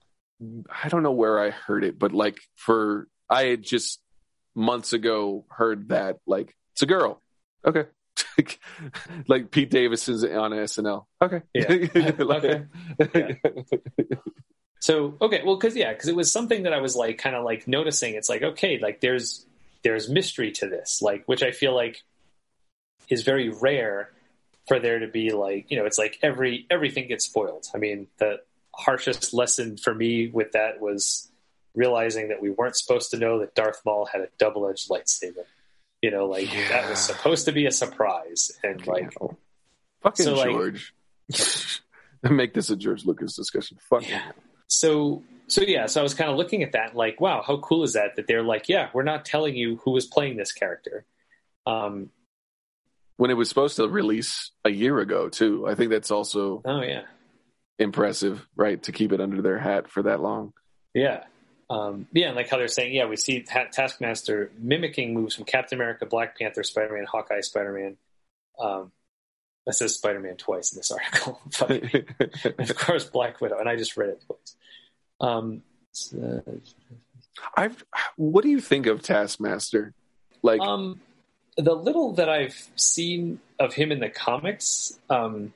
I 0.82 0.88
don't 0.88 1.02
know 1.02 1.12
where 1.12 1.38
I 1.38 1.50
heard 1.50 1.84
it, 1.84 1.98
but 1.98 2.12
like 2.12 2.38
for 2.56 3.06
I 3.30 3.44
had 3.44 3.62
just 3.62 4.00
months 4.54 4.92
ago 4.92 5.44
heard 5.48 5.88
that 5.88 6.18
like 6.26 6.54
it's 6.72 6.82
a 6.82 6.86
girl. 6.86 7.22
Okay. 7.64 7.84
like 9.28 9.50
Pete 9.50 9.70
Davidson's 9.70 10.24
on 10.24 10.50
SNL. 10.52 11.04
Okay. 11.22 11.42
Yeah. 11.52 12.12
Okay. 13.00 13.40
So 14.80 15.16
okay, 15.20 15.40
well, 15.44 15.56
because 15.56 15.74
yeah, 15.76 15.92
because 15.94 16.08
it 16.08 16.16
was 16.16 16.30
something 16.30 16.64
that 16.64 16.74
I 16.74 16.80
was 16.80 16.94
like 16.94 17.16
kind 17.16 17.34
of 17.34 17.42
like 17.44 17.66
noticing. 17.66 18.14
It's 18.14 18.28
like 18.28 18.42
okay, 18.42 18.78
like 18.78 19.00
there's 19.00 19.46
there's 19.84 20.08
mystery 20.08 20.50
to 20.52 20.68
this, 20.68 21.00
like 21.02 21.22
which 21.26 21.42
I 21.42 21.50
feel 21.52 21.74
like 21.74 22.02
is 23.08 23.22
very 23.22 23.50
rare 23.50 24.10
for 24.66 24.80
there 24.80 24.98
to 25.00 25.08
be 25.08 25.30
like 25.30 25.70
you 25.70 25.78
know 25.78 25.84
it's 25.84 25.98
like 25.98 26.18
every 26.22 26.66
everything 26.70 27.06
gets 27.08 27.24
spoiled. 27.26 27.66
I 27.74 27.78
mean, 27.78 28.06
the 28.18 28.40
harshest 28.74 29.32
lesson 29.34 29.76
for 29.76 29.94
me 29.94 30.28
with 30.28 30.52
that 30.52 30.80
was 30.80 31.30
realizing 31.74 32.28
that 32.28 32.40
we 32.40 32.50
weren't 32.50 32.76
supposed 32.76 33.10
to 33.10 33.18
know 33.18 33.40
that 33.40 33.54
Darth 33.54 33.82
Maul 33.84 34.06
had 34.06 34.20
a 34.22 34.28
double 34.38 34.68
edged 34.68 34.88
lightsaber. 34.88 35.44
You 36.02 36.10
know, 36.10 36.26
like 36.26 36.50
that 36.70 36.88
was 36.90 36.98
supposed 36.98 37.44
to 37.46 37.52
be 37.52 37.66
a 37.66 37.70
surprise, 37.70 38.52
and 38.62 38.84
like 38.86 39.12
fucking 40.02 40.24
So, 40.24 40.34
like- 40.34 40.50
George. 40.50 40.94
Make 42.22 42.54
this 42.54 42.70
a 42.70 42.76
George 42.76 43.04
Lucas 43.04 43.36
discussion. 43.36 43.76
Fuck 43.90 44.08
Yeah. 44.08 44.22
so 44.66 45.22
so 45.46 45.62
yeah 45.62 45.86
so 45.86 46.00
i 46.00 46.02
was 46.02 46.14
kind 46.14 46.30
of 46.30 46.36
looking 46.36 46.62
at 46.62 46.72
that 46.72 46.94
like 46.96 47.20
wow 47.20 47.42
how 47.46 47.56
cool 47.58 47.82
is 47.84 47.92
that 47.94 48.16
that 48.16 48.26
they're 48.26 48.42
like 48.42 48.68
yeah 48.68 48.88
we're 48.94 49.02
not 49.02 49.24
telling 49.24 49.54
you 49.54 49.76
who 49.84 49.90
was 49.90 50.06
playing 50.06 50.36
this 50.36 50.52
character 50.52 51.04
um 51.66 52.10
When 53.16 53.30
it 53.30 53.34
was 53.34 53.48
supposed 53.48 53.76
to 53.76 53.88
release 53.88 54.50
a 54.64 54.70
year 54.70 54.98
ago 54.98 55.28
too. 55.28 55.66
I 55.68 55.74
think 55.74 55.90
that's 55.90 56.10
also 56.10 56.62
oh 56.64 56.82
yeah 56.82 57.02
impressive, 57.78 58.46
right? 58.56 58.82
To 58.84 58.92
keep 58.92 59.12
it 59.12 59.20
under 59.20 59.42
their 59.42 59.58
hat 59.58 59.88
for 59.90 60.02
that 60.04 60.20
long. 60.20 60.52
yeah 60.94 61.24
um 61.70 62.06
yeah 62.12 62.26
and 62.28 62.36
like 62.36 62.48
how 62.50 62.58
they're 62.58 62.68
saying 62.68 62.92
yeah 62.94 63.06
we 63.06 63.16
see 63.16 63.40
Ta- 63.40 63.68
taskmaster 63.72 64.50
mimicking 64.58 65.14
moves 65.14 65.34
from 65.34 65.46
captain 65.46 65.80
america 65.80 66.04
black 66.04 66.38
panther 66.38 66.62
spider-man 66.62 67.06
hawkeye 67.10 67.40
spider-man 67.40 67.96
um 68.60 68.92
that 69.64 69.72
says 69.72 69.94
spider-man 69.94 70.36
twice 70.36 70.72
in 70.72 70.78
this 70.78 70.90
article 70.98 71.40
but 71.58 72.60
of 72.70 72.76
course 72.76 73.04
black 73.06 73.40
widow 73.40 73.58
and 73.58 73.66
i 73.68 73.76
just 73.76 73.96
read 73.96 74.10
it 74.10 74.22
twice 74.26 74.56
um 75.24 75.62
so- 75.92 76.42
I've 77.56 77.84
what 78.16 78.44
do 78.44 78.50
you 78.50 78.60
think 78.60 78.86
of 78.86 79.02
Taskmaster? 79.02 79.92
Like 80.42 80.60
Um, 80.60 81.00
the 81.56 81.74
little 81.74 82.12
that 82.14 82.28
I've 82.28 82.68
seen 82.76 83.40
of 83.58 83.74
him 83.74 83.92
in 83.92 84.00
the 84.00 84.08
comics, 84.08 84.98
um, 85.08 85.52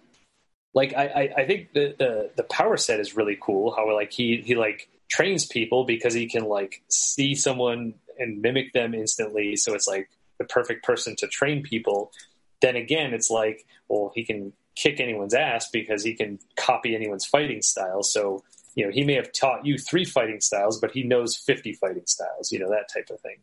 like 0.75 0.95
I, 0.95 1.07
I, 1.07 1.35
I 1.43 1.47
think 1.47 1.73
the, 1.73 1.95
the 1.99 2.31
the 2.37 2.43
power 2.45 2.77
set 2.77 3.01
is 3.01 3.17
really 3.17 3.39
cool. 3.41 3.73
How 3.73 3.93
like 3.95 4.13
he 4.13 4.43
he 4.45 4.55
like 4.55 4.89
trains 5.09 5.47
people 5.47 5.85
because 5.85 6.15
he 6.15 6.29
can 6.29 6.45
like 6.45 6.83
see 6.89 7.35
someone 7.35 7.95
and 8.19 8.43
mimic 8.43 8.73
them 8.73 8.95
instantly. 8.95 9.57
So 9.57 9.75
it's 9.75 9.89
like 9.89 10.09
the 10.39 10.45
perfect 10.45 10.85
person 10.85 11.17
to 11.17 11.29
train 11.29 11.63
people. 11.63 12.13
Then 12.61 12.77
again, 12.77 13.15
it's 13.15 13.31
like 13.31 13.67
well, 13.89 14.13
he 14.15 14.25
can 14.25 14.53
kick 14.75 15.01
anyone's 15.01 15.35
ass 15.35 15.69
because 15.73 16.05
he 16.05 16.15
can 16.15 16.39
copy 16.57 16.95
anyone's 16.95 17.25
fighting 17.27 17.63
style. 17.63 18.03
So 18.03 18.43
you 18.79 18.87
know, 18.87 18.93
he 18.93 19.03
may 19.03 19.15
have 19.15 19.33
taught 19.33 19.67
you 19.67 19.77
three 19.77 20.05
fighting 20.05 20.41
styles, 20.41 20.81
but 20.81 20.93
he 20.93 21.03
knows 21.03 21.35
fifty 21.35 21.73
fighting 21.73 22.07
styles. 22.07 22.53
You 22.53 22.61
know 22.61 22.71
that 22.71 22.89
type 22.95 23.11
of 23.11 23.21
thing. 23.21 23.39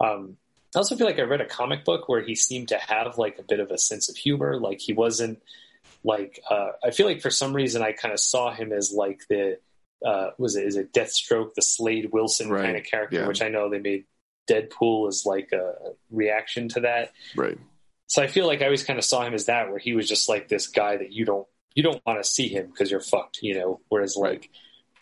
Um, 0.00 0.36
I 0.74 0.78
also 0.78 0.96
feel 0.96 1.06
like 1.06 1.20
I 1.20 1.22
read 1.22 1.40
a 1.40 1.46
comic 1.46 1.84
book 1.84 2.08
where 2.08 2.22
he 2.22 2.34
seemed 2.34 2.70
to 2.70 2.76
have 2.76 3.16
like 3.16 3.38
a 3.38 3.44
bit 3.44 3.60
of 3.60 3.70
a 3.70 3.78
sense 3.78 4.08
of 4.08 4.16
humor. 4.16 4.58
Like 4.58 4.80
he 4.80 4.92
wasn't 4.92 5.40
like 6.02 6.40
uh, 6.50 6.70
I 6.82 6.90
feel 6.90 7.06
like 7.06 7.20
for 7.20 7.30
some 7.30 7.54
reason 7.54 7.82
I 7.82 7.92
kind 7.92 8.12
of 8.12 8.18
saw 8.18 8.52
him 8.52 8.72
as 8.72 8.92
like 8.92 9.20
the 9.28 9.60
uh, 10.04 10.30
was 10.38 10.56
it 10.56 10.66
is 10.66 10.74
it 10.74 10.92
Deathstroke 10.92 11.54
the 11.54 11.62
Slade 11.62 12.10
Wilson 12.12 12.50
Right, 12.50 12.64
kind 12.64 12.76
of 12.76 12.82
character, 12.82 13.20
yeah. 13.20 13.28
which 13.28 13.42
I 13.42 13.48
know 13.48 13.70
they 13.70 13.78
made 13.78 14.06
Deadpool 14.50 15.06
as 15.06 15.22
like 15.24 15.52
a 15.52 15.74
reaction 16.10 16.68
to 16.70 16.80
that. 16.80 17.12
right. 17.36 17.58
So 18.08 18.20
I 18.20 18.26
feel 18.26 18.48
like 18.48 18.60
I 18.60 18.64
always 18.64 18.82
kind 18.82 18.98
of 18.98 19.04
saw 19.04 19.24
him 19.24 19.34
as 19.34 19.44
that, 19.44 19.70
where 19.70 19.78
he 19.78 19.92
was 19.92 20.08
just 20.08 20.28
like 20.28 20.48
this 20.48 20.66
guy 20.66 20.96
that 20.96 21.12
you 21.12 21.24
don't 21.24 21.46
you 21.76 21.84
don't 21.84 22.04
want 22.04 22.20
to 22.20 22.28
see 22.28 22.48
him 22.48 22.66
because 22.66 22.90
you're 22.90 23.00
fucked, 23.00 23.38
you 23.40 23.54
know. 23.54 23.80
Whereas 23.88 24.16
like 24.16 24.50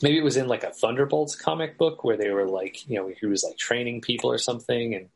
maybe 0.02 0.18
it 0.18 0.24
was 0.24 0.36
in 0.36 0.48
like 0.48 0.64
a 0.64 0.70
Thunderbolts 0.70 1.36
comic 1.36 1.78
book 1.78 2.04
where 2.04 2.16
they 2.16 2.30
were 2.30 2.48
like 2.48 2.88
you 2.88 2.96
know 2.96 3.10
he 3.18 3.26
was 3.26 3.44
like 3.44 3.56
training 3.56 4.00
people 4.00 4.30
or 4.30 4.38
something, 4.38 4.94
and 4.94 5.08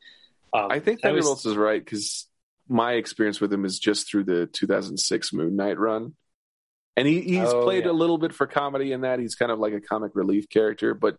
um, 0.53 0.71
I 0.71 0.81
think 0.81 1.01
Thunderbolts 1.01 1.47
is 1.47 1.57
right 1.57 1.83
because 1.85 2.27
my 2.69 2.93
experience 2.93 3.41
with 3.41 3.53
him 3.53 3.65
is 3.65 3.79
just 3.79 4.09
through 4.09 4.25
the 4.25 4.47
2006 4.47 5.33
Moon 5.33 5.57
Knight 5.57 5.79
run, 5.79 6.15
and 6.97 7.07
he, 7.07 7.21
he's 7.21 7.49
Oh, 7.49 7.63
played 7.65 7.85
yeah. 7.85 7.91
a 7.91 7.93
little 7.93 8.19
bit 8.19 8.33
for 8.35 8.47
comedy 8.47 8.93
in 8.93 9.03
that. 9.03 9.19
He's 9.19 9.35
kind 9.35 9.51
of 9.51 9.59
like 9.59 9.73
a 9.73 9.81
comic 9.81 10.13
relief 10.15 10.49
character, 10.49 10.95
but 10.95 11.17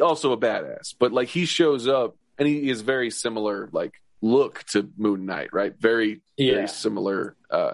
also 0.00 0.32
a 0.32 0.38
badass. 0.38 0.94
But 0.98 1.12
like 1.12 1.28
he 1.28 1.44
shows 1.46 1.88
up 1.88 2.16
and 2.38 2.46
he 2.46 2.68
is 2.70 2.80
very 2.82 3.10
similar, 3.10 3.68
like 3.72 3.94
look 4.20 4.64
to 4.70 4.88
Moon 4.96 5.26
Knight, 5.26 5.52
right? 5.52 5.74
Very 5.78 6.20
yeah. 6.36 6.54
very 6.54 6.68
similar. 6.68 7.36
Uh, 7.50 7.72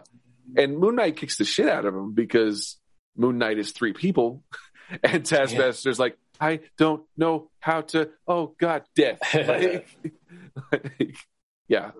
and 0.56 0.78
Moon 0.78 0.96
Knight 0.96 1.16
kicks 1.16 1.38
the 1.38 1.44
shit 1.44 1.68
out 1.68 1.84
of 1.84 1.94
him 1.94 2.12
because 2.12 2.76
Moon 3.16 3.38
Knight 3.38 3.58
is 3.58 3.72
three 3.72 3.92
people, 3.92 4.42
and 5.02 5.24
Taskmaster's 5.24 5.98
like, 5.98 6.16
I 6.40 6.60
don't 6.78 7.04
know 7.16 7.50
how 7.60 7.82
to. 7.82 8.10
Oh 8.26 8.54
God, 8.58 8.82
death. 8.94 9.18
Like, 9.34 9.86
like, 10.72 11.16
yeah, 11.68 11.90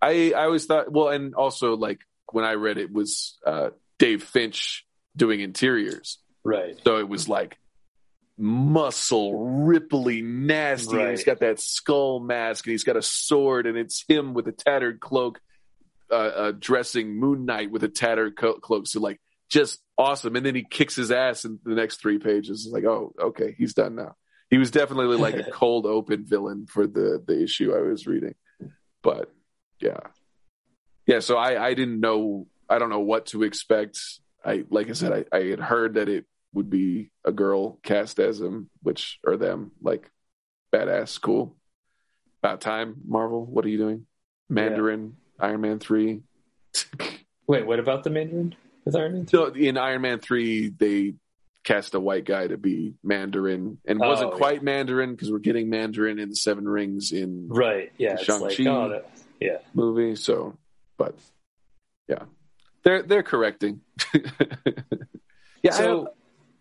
I 0.00 0.32
I 0.36 0.44
always 0.44 0.66
thought. 0.66 0.92
Well, 0.92 1.08
and 1.08 1.34
also 1.34 1.76
like 1.76 2.00
when 2.32 2.44
I 2.44 2.52
read 2.52 2.78
it 2.78 2.92
was 2.92 3.38
uh, 3.46 3.70
Dave 3.98 4.22
Finch 4.22 4.84
doing 5.16 5.40
interiors. 5.40 6.18
Right. 6.44 6.78
So 6.84 6.98
it 6.98 7.08
was 7.08 7.28
like 7.28 7.58
muscle, 8.38 9.32
ripply, 9.32 10.22
nasty. 10.22 10.98
And 11.00 11.10
he's 11.10 11.20
Right. 11.20 11.26
got 11.26 11.40
that 11.40 11.60
skull 11.60 12.20
mask 12.20 12.66
and 12.66 12.72
he's 12.72 12.84
got 12.84 12.96
a 12.96 13.02
sword 13.02 13.66
and 13.66 13.76
it's 13.76 14.04
him 14.06 14.34
with 14.34 14.46
a 14.46 14.52
tattered 14.52 15.00
cloak, 15.00 15.40
uh, 16.10 16.14
uh, 16.14 16.52
dressing 16.58 17.16
Moon 17.18 17.46
Knight 17.46 17.70
with 17.70 17.82
a 17.82 17.88
tattered 17.88 18.36
co- 18.36 18.58
cloak. 18.60 18.86
So 18.86 19.00
like 19.00 19.20
just 19.48 19.80
awesome. 19.96 20.36
And 20.36 20.44
then 20.44 20.54
he 20.54 20.64
kicks 20.64 20.96
his 20.96 21.10
ass 21.10 21.44
in 21.44 21.58
the 21.64 21.74
next 21.74 21.96
three 21.96 22.18
pages. 22.18 22.64
It's 22.64 22.72
like, 22.72 22.84
oh, 22.84 23.14
okay, 23.20 23.54
he's 23.56 23.74
done 23.74 23.94
now. 23.94 24.16
He 24.50 24.58
was 24.58 24.70
definitely 24.70 25.16
like 25.16 25.34
a 25.34 25.44
cold 25.52 25.86
open 25.86 26.24
villain 26.24 26.66
for 26.66 26.86
the 26.86 27.22
the 27.24 27.42
issue 27.42 27.74
I 27.74 27.80
was 27.80 28.06
reading. 28.06 28.34
But 29.02 29.32
yeah. 29.80 30.00
Yeah, 31.06 31.20
so 31.20 31.36
I 31.36 31.64
I 31.64 31.74
didn't 31.74 32.00
know 32.00 32.46
I 32.68 32.78
don't 32.78 32.90
know 32.90 33.00
what 33.00 33.26
to 33.26 33.42
expect. 33.42 33.98
I 34.44 34.64
like 34.70 34.88
I 34.88 34.92
said 34.92 35.26
I, 35.32 35.36
I 35.36 35.44
had 35.44 35.60
heard 35.60 35.94
that 35.94 36.08
it 36.08 36.26
would 36.52 36.70
be 36.70 37.10
a 37.24 37.32
girl 37.32 37.78
cast 37.82 38.18
as 38.18 38.40
him, 38.40 38.70
which 38.82 39.18
or 39.24 39.36
them, 39.36 39.72
like 39.82 40.10
badass, 40.72 41.20
cool. 41.20 41.56
About 42.42 42.60
time, 42.60 42.96
Marvel. 43.06 43.44
What 43.44 43.64
are 43.64 43.68
you 43.68 43.78
doing? 43.78 44.06
Mandarin, 44.48 45.16
Iron 45.40 45.60
Man 45.60 45.78
three. 45.80 46.22
Wait, 47.48 47.66
what 47.66 47.78
about 47.78 48.04
the 48.04 48.10
Mandarin 48.10 48.54
with 48.86 48.96
Iron 48.96 49.12
Man? 49.12 49.28
So 49.28 49.46
in 49.52 49.76
Iron 49.76 50.00
Man 50.00 50.18
three, 50.20 50.68
they 50.70 51.14
cast 51.64 51.94
a 51.94 52.00
white 52.00 52.24
guy 52.24 52.46
to 52.46 52.56
be 52.56 52.94
Mandarin, 53.02 53.78
and 53.86 54.00
Oh, 54.02 54.08
wasn't 54.08 54.30
yeah. 54.32 54.36
quite 54.38 54.62
Mandarin 54.62 55.10
because 55.12 55.30
we're 55.30 55.38
getting 55.40 55.68
Mandarin 55.68 56.18
in 56.18 56.30
the 56.30 56.36
Seven 56.36 56.66
Rings 56.68 57.12
in 57.12 57.48
Right. 57.48 57.92
Yeah. 57.98 58.16
Shang-Chi. 58.16 58.64
oh, 58.68 59.02
yeah. 59.40 59.58
movie. 59.74 60.14
So, 60.16 60.56
but 60.96 61.14
yeah, 62.08 62.22
they're 62.84 63.02
they're 63.02 63.22
correcting. 63.24 63.80
yeah. 65.62 65.72
So 65.72 66.08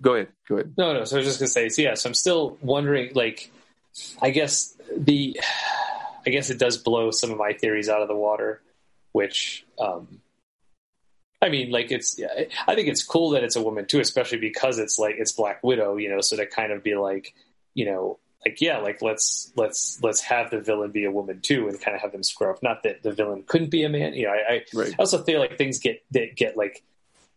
go 0.02 0.16
ahead. 0.16 0.30
Go 0.50 0.56
ahead. 0.56 0.74
no, 0.78 0.94
no. 0.94 1.04
So 1.04 1.16
I 1.18 1.20
was 1.20 1.28
just 1.28 1.40
gonna 1.40 1.48
say, 1.48 1.70
so 1.70 1.82
yeah. 1.84 1.94
So 1.94 2.10
I'm 2.10 2.14
still 2.16 2.58
wondering, 2.62 3.12
like, 3.14 3.52
I 4.22 4.32
guess 4.32 4.76
the, 4.96 5.40
I 6.26 6.30
guess 6.32 6.50
it 6.50 6.58
does 6.60 6.78
blow 6.78 7.12
some 7.12 7.32
of 7.32 7.38
my 7.38 7.54
theories 7.54 7.90
out 7.90 8.02
of 8.02 8.08
the 8.08 8.16
water, 8.16 8.62
which, 9.12 9.66
um, 9.80 10.20
I 11.42 11.50
mean, 11.50 11.70
like 11.70 11.92
it's, 11.92 12.20
I 12.68 12.76
think 12.76 12.88
it's 12.88 13.04
cool 13.04 13.32
that 13.32 13.44
it's 13.44 13.56
a 13.56 13.62
woman 13.62 13.86
too, 13.86 14.00
especially 14.00 14.40
because 14.40 14.80
it's 14.80 14.98
like 14.98 15.16
it's 15.18 15.32
Black 15.32 15.64
Widow, 15.64 15.98
you 15.98 16.10
know. 16.10 16.22
So 16.22 16.38
to 16.38 16.46
kind 16.46 16.72
of 16.72 16.82
be 16.84 16.96
like, 16.96 17.34
you 17.74 17.86
know, 17.86 18.20
like 18.46 18.62
yeah, 18.62 18.78
like 18.78 19.02
let's 19.02 19.52
let's 19.56 20.00
let's 20.02 20.22
have 20.22 20.50
the 20.50 20.60
villain 20.62 20.92
be 20.92 21.06
a 21.06 21.12
woman 21.12 21.42
too, 21.42 21.68
and 21.68 21.80
kind 21.80 21.96
of 21.96 22.02
have 22.02 22.12
them 22.14 22.24
square 22.24 22.52
up. 22.52 22.64
Not 22.64 22.84
that 22.84 23.04
the 23.04 23.12
villain 23.12 23.44
couldn't 23.46 23.70
be 23.70 23.84
a 23.84 23.90
man, 23.90 24.14
you 24.14 24.26
know. 24.26 24.32
I, 24.32 24.54
I 24.54 24.66
Right. 24.74 24.94
I 24.94 24.96
also 25.00 25.24
feel 25.24 25.40
like 25.40 25.58
things 25.58 25.80
get 25.80 26.04
that 26.12 26.36
get 26.36 26.56
like, 26.56 26.84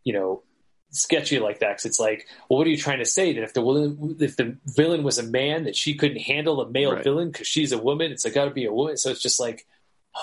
you 0.04 0.12
know, 0.12 0.42
sketchy 0.90 1.38
like 1.38 1.58
that. 1.58 1.76
'cause 1.76 1.84
it's 1.86 2.00
like, 2.00 2.26
well, 2.48 2.58
what 2.58 2.66
are 2.66 2.70
you 2.70 2.76
trying 2.76 2.98
to 3.00 3.04
say? 3.04 3.32
That 3.34 3.42
if 3.42 3.52
the 3.52 3.60
villain, 3.62 4.16
if 4.20 4.36
the 4.36 4.56
villain 4.64 5.02
was 5.02 5.18
a 5.18 5.22
man, 5.22 5.64
that 5.64 5.76
she 5.76 5.94
couldn't 5.94 6.20
handle 6.20 6.60
a 6.60 6.70
male 6.70 6.92
Right. 6.94 7.04
villain 7.04 7.30
because 7.30 7.46
she's 7.46 7.72
a 7.72 7.78
woman. 7.78 8.12
It's 8.12 8.24
like 8.24 8.34
got 8.34 8.44
to 8.46 8.50
be 8.52 8.64
a 8.64 8.72
woman. 8.72 8.96
So 8.96 9.10
it's 9.10 9.20
just 9.22 9.40
like, 9.40 9.66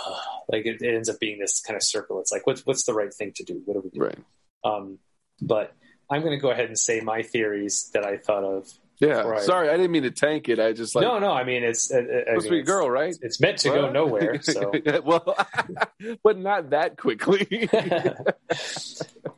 like 0.50 0.66
it, 0.66 0.82
it 0.82 0.96
ends 0.96 1.10
up 1.10 1.20
being 1.20 1.40
this 1.40 1.62
kind 1.62 1.76
of 1.76 1.84
circle. 1.84 2.20
It's 2.20 2.32
like, 2.32 2.46
what's 2.48 2.66
what's 2.66 2.86
the 2.86 2.94
right 2.94 3.14
thing 3.14 3.34
to 3.36 3.44
do? 3.44 3.62
What 3.66 3.76
do 3.76 3.82
we 3.82 3.90
do? 3.90 4.00
Right. 4.00 4.20
Um, 4.64 5.00
but 5.42 5.74
I'm 6.10 6.22
going 6.22 6.38
to 6.38 6.42
go 6.42 6.52
ahead 6.52 6.66
and 6.66 6.78
say 6.78 7.02
my 7.02 7.22
theories 7.22 7.90
that 7.94 8.06
I 8.06 8.18
thought 8.18 8.44
of. 8.44 8.72
Yeah. 9.00 9.22
Right. 9.22 9.42
Sorry, 9.42 9.70
I 9.70 9.76
didn't 9.76 9.92
mean 9.92 10.04
to 10.04 10.12
tank 10.12 10.48
it. 10.48 10.58
I 10.60 10.72
just 10.72 10.96
like 10.96 11.04
no, 11.04 11.20
no. 11.20 11.32
I 11.32 11.44
mean, 11.44 11.64
it's 11.64 11.92
uh, 11.92 11.98
uh, 11.98 12.00
I 12.00 12.26
supposed 12.30 12.46
to 12.46 12.52
be 12.52 12.60
a 12.60 12.64
girl, 12.64 12.90
right? 12.90 13.10
It's, 13.10 13.20
it's 13.22 13.42
meant 13.42 13.58
to 13.60 13.70
go 13.70 13.92
nowhere. 13.92 14.40
So. 14.42 14.72
well, 15.04 15.36
but 16.24 16.38
not 16.38 16.70
that 16.70 16.98
quickly. 16.98 17.70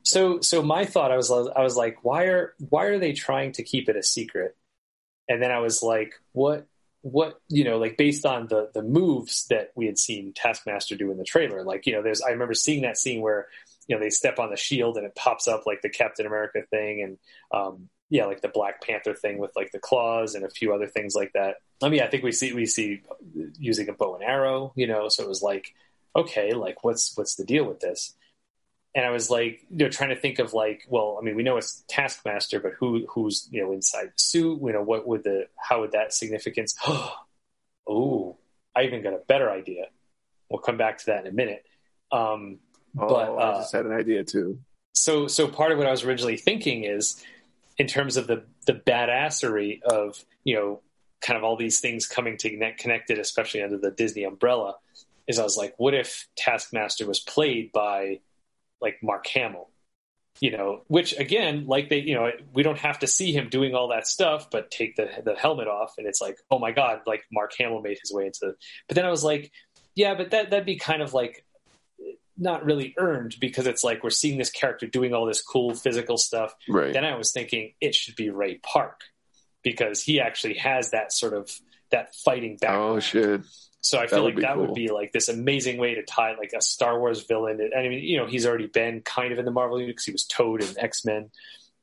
so 0.08 0.40
so 0.40 0.62
my 0.62 0.86
thought 0.86 1.12
I 1.12 1.18
was 1.18 1.30
I 1.30 1.62
was 1.62 1.76
like 1.76 2.04
why 2.04 2.26
are 2.26 2.54
why 2.70 2.86
are 2.86 2.98
they 2.98 3.14
trying 3.14 3.52
to 3.54 3.64
keep 3.64 3.90
it 3.90 3.96
a 3.96 4.04
secret 4.04 4.56
and 5.28 5.42
then 5.42 5.52
I 5.52 5.60
was 5.60 5.84
like 5.84 6.14
what 6.32 6.66
what 7.02 7.40
you 7.48 7.64
know 7.64 7.78
like 7.78 7.98
based 7.98 8.26
on 8.26 8.48
the 8.48 8.70
the 8.74 8.82
moves 8.82 9.46
that 9.50 9.72
we 9.76 9.86
had 9.86 9.98
seen 9.98 10.34
Taskmaster 10.34 10.96
do 10.96 11.12
in 11.12 11.18
the 11.18 11.24
trailer 11.24 11.64
like 11.64 11.86
you 11.86 11.94
know 11.94 12.02
there's 12.02 12.22
I 12.22 12.32
remember 12.32 12.54
seeing 12.54 12.82
that 12.82 12.98
scene 12.98 13.22
where 13.22 13.48
you 13.88 13.96
know 13.96 14.02
they 14.02 14.10
step 14.10 14.40
on 14.40 14.50
the 14.50 14.58
shield 14.58 14.98
and 14.98 15.06
it 15.06 15.16
pops 15.16 15.48
up 15.48 15.64
like 15.66 15.82
the 15.82 15.90
Captain 15.90 16.26
America 16.26 16.62
thing 16.70 17.02
and 17.02 17.18
um 17.52 17.90
yeah 18.10 18.26
like 18.26 18.42
the 18.42 18.48
Black 18.48 18.82
Panther 18.82 19.14
thing 19.14 19.38
with 19.38 19.52
like 19.56 19.72
the 19.72 19.80
claws 19.80 20.36
and 20.36 20.44
a 20.44 20.50
few 20.50 20.74
other 20.74 20.88
things 20.88 21.14
like 21.16 21.32
that. 21.34 21.56
I 21.82 21.90
mean 21.90 22.02
I 22.02 22.08
think 22.08 22.24
we 22.24 22.32
see 22.32 22.54
we 22.54 22.66
see 22.66 23.02
using 23.58 23.90
a 23.90 23.94
bow 23.94 24.16
and 24.16 24.24
arrow 24.24 24.74
you 24.76 24.88
know 24.88 25.08
so 25.10 25.24
it 25.24 25.30
was 25.30 25.42
like 25.42 25.74
okay 26.16 26.54
like 26.54 26.84
what's 26.84 27.16
what's 27.16 27.36
the 27.36 27.46
deal 27.46 27.66
with 27.66 27.80
this 27.80 28.16
and 28.98 29.06
I 29.06 29.12
was 29.12 29.30
like, 29.30 29.64
you 29.70 29.86
know, 29.86 29.90
trying 29.90 30.10
to 30.10 30.16
think 30.16 30.40
of 30.40 30.56
like, 30.56 30.88
well, 30.90 31.20
I 31.22 31.24
mean, 31.24 31.36
we 31.36 31.44
know 31.44 31.58
it's 31.58 31.84
Taskmaster, 31.88 32.60
but 32.60 32.72
who 32.80 33.06
who's 33.08 33.48
you 33.52 33.62
know 33.62 33.72
inside 33.72 34.08
the 34.08 34.20
suit? 34.20 34.60
You 34.60 34.74
know, 34.74 34.82
what 34.82 35.08
would 35.08 35.24
the 35.24 35.46
how 35.56 35.82
would 35.82 35.92
that 35.92 36.14
significance? 36.14 36.76
oh, 37.88 38.38
I 38.76 38.84
even 38.86 39.04
got 39.04 39.14
a 39.14 39.22
better 39.28 39.52
idea. 39.52 39.86
We'll 40.50 40.62
come 40.62 40.78
back 40.78 40.98
to 40.98 41.06
that 41.08 41.22
in 41.22 41.28
a 41.28 41.32
minute. 41.32 41.64
Um, 42.12 42.58
oh, 43.00 43.08
but 43.08 43.30
I 43.30 43.34
uh, 43.36 43.58
just 43.60 43.72
had 43.72 43.86
an 43.86 43.94
idea 43.94 44.24
too. 44.24 44.60
so 44.94 45.28
so 45.28 45.48
part 45.48 45.72
of 45.72 45.78
what 45.78 45.86
I 45.86 45.92
was 45.92 46.04
originally 46.04 46.38
thinking 46.38 46.84
is 46.84 47.24
in 47.78 47.86
terms 47.86 48.18
of 48.18 48.26
the 48.26 48.46
the 48.66 48.74
badassery 48.74 49.80
of 49.84 50.26
you 50.44 50.56
know 50.56 50.82
kind 51.22 51.38
of 51.38 51.44
all 51.44 51.56
these 51.56 51.80
things 51.80 52.08
coming 52.08 52.36
to 52.38 52.50
connect, 52.50 52.80
connected, 52.80 53.20
especially 53.20 53.62
under 53.62 53.78
the 53.78 53.92
Disney 53.92 54.24
umbrella, 54.24 54.78
is 55.28 55.38
I 55.38 55.44
was 55.44 55.56
like, 55.56 55.76
what 55.78 55.94
if 55.94 56.28
Taskmaster 56.36 57.06
was 57.06 57.20
played 57.20 57.72
by 57.72 58.22
like 58.82 58.98
Mark 59.02 59.28
Hamill? 59.28 59.70
You 60.40 60.52
know, 60.52 60.84
which 60.88 61.18
again, 61.18 61.66
like 61.66 61.90
they, 61.90 62.00
you 62.00 62.14
know, 62.14 62.30
we 62.54 62.62
don't 62.62 62.78
have 62.78 63.00
to 63.00 63.08
see 63.08 63.34
him 63.34 63.50
doing 63.50 63.74
all 63.74 63.88
that 63.88 64.06
stuff, 64.06 64.52
but 64.52 64.70
take 64.70 64.96
the 64.96 65.10
the 65.26 65.34
helmet 65.34 65.68
off, 65.68 65.96
and 65.98 66.06
it's 66.06 66.22
like, 66.22 66.38
oh 66.52 66.60
my 66.60 66.72
god, 66.72 67.02
like 67.08 67.24
Mark 67.32 67.54
Hamill 67.58 67.82
made 67.82 67.98
his 68.00 68.14
way 68.14 68.28
into. 68.28 68.54
But 68.88 68.96
then 68.96 69.06
I 69.06 69.10
was 69.10 69.24
like, 69.24 69.52
yeah, 69.96 70.14
but 70.14 70.30
that 70.32 70.52
that'd 70.52 70.66
be 70.66 70.78
kind 70.78 71.02
of 71.02 71.16
like 71.16 71.44
not 72.38 72.64
really 72.64 72.94
earned 72.98 73.36
because 73.40 73.66
it's 73.66 73.84
like 73.84 74.04
we're 74.04 74.10
seeing 74.10 74.38
this 74.38 74.52
character 74.52 74.86
doing 74.86 75.14
all 75.14 75.26
this 75.26 75.42
cool 75.42 75.74
physical 75.74 76.18
stuff. 76.18 76.54
Right. 76.70 76.94
Then 76.94 77.04
I 77.04 77.16
was 77.16 77.32
thinking 77.32 77.74
it 77.82 77.96
should 77.96 78.16
be 78.16 78.30
Ray 78.30 78.60
Park 78.60 79.02
because 79.64 80.04
he 80.04 80.20
actually 80.20 80.54
has 80.56 80.92
that 80.92 81.12
sort 81.12 81.34
of 81.34 81.52
that 81.92 82.16
fighting 82.16 82.58
background. 82.58 82.98
Oh 82.98 83.00
shit. 83.00 83.42
So 83.82 84.00
I 84.00 84.08
feel 84.08 84.24
like 84.24 84.38
that 84.38 84.56
cool. 84.56 84.66
would 84.66 84.74
be 84.74 84.90
like 84.90 85.12
this 85.12 85.30
amazing 85.30 85.78
way 85.78 85.96
to 85.96 86.04
tie 86.04 86.36
like 86.36 86.52
a 86.54 86.62
Star 86.62 87.00
Wars 87.00 87.26
villain. 87.26 87.72
I 87.78 87.84
mean, 87.84 88.04
you 88.04 88.18
know, 88.18 88.26
he's 88.26 88.46
already 88.46 88.68
been 88.68 89.02
kind 89.02 89.32
of 89.32 89.40
in 89.40 89.46
the 89.46 89.52
Marvel 89.52 89.80
universe 89.80 89.94
because 89.94 90.06
he 90.06 90.12
was 90.12 90.24
Toad 90.26 90.62
in 90.62 90.80
X 90.80 91.06
Men, 91.06 91.30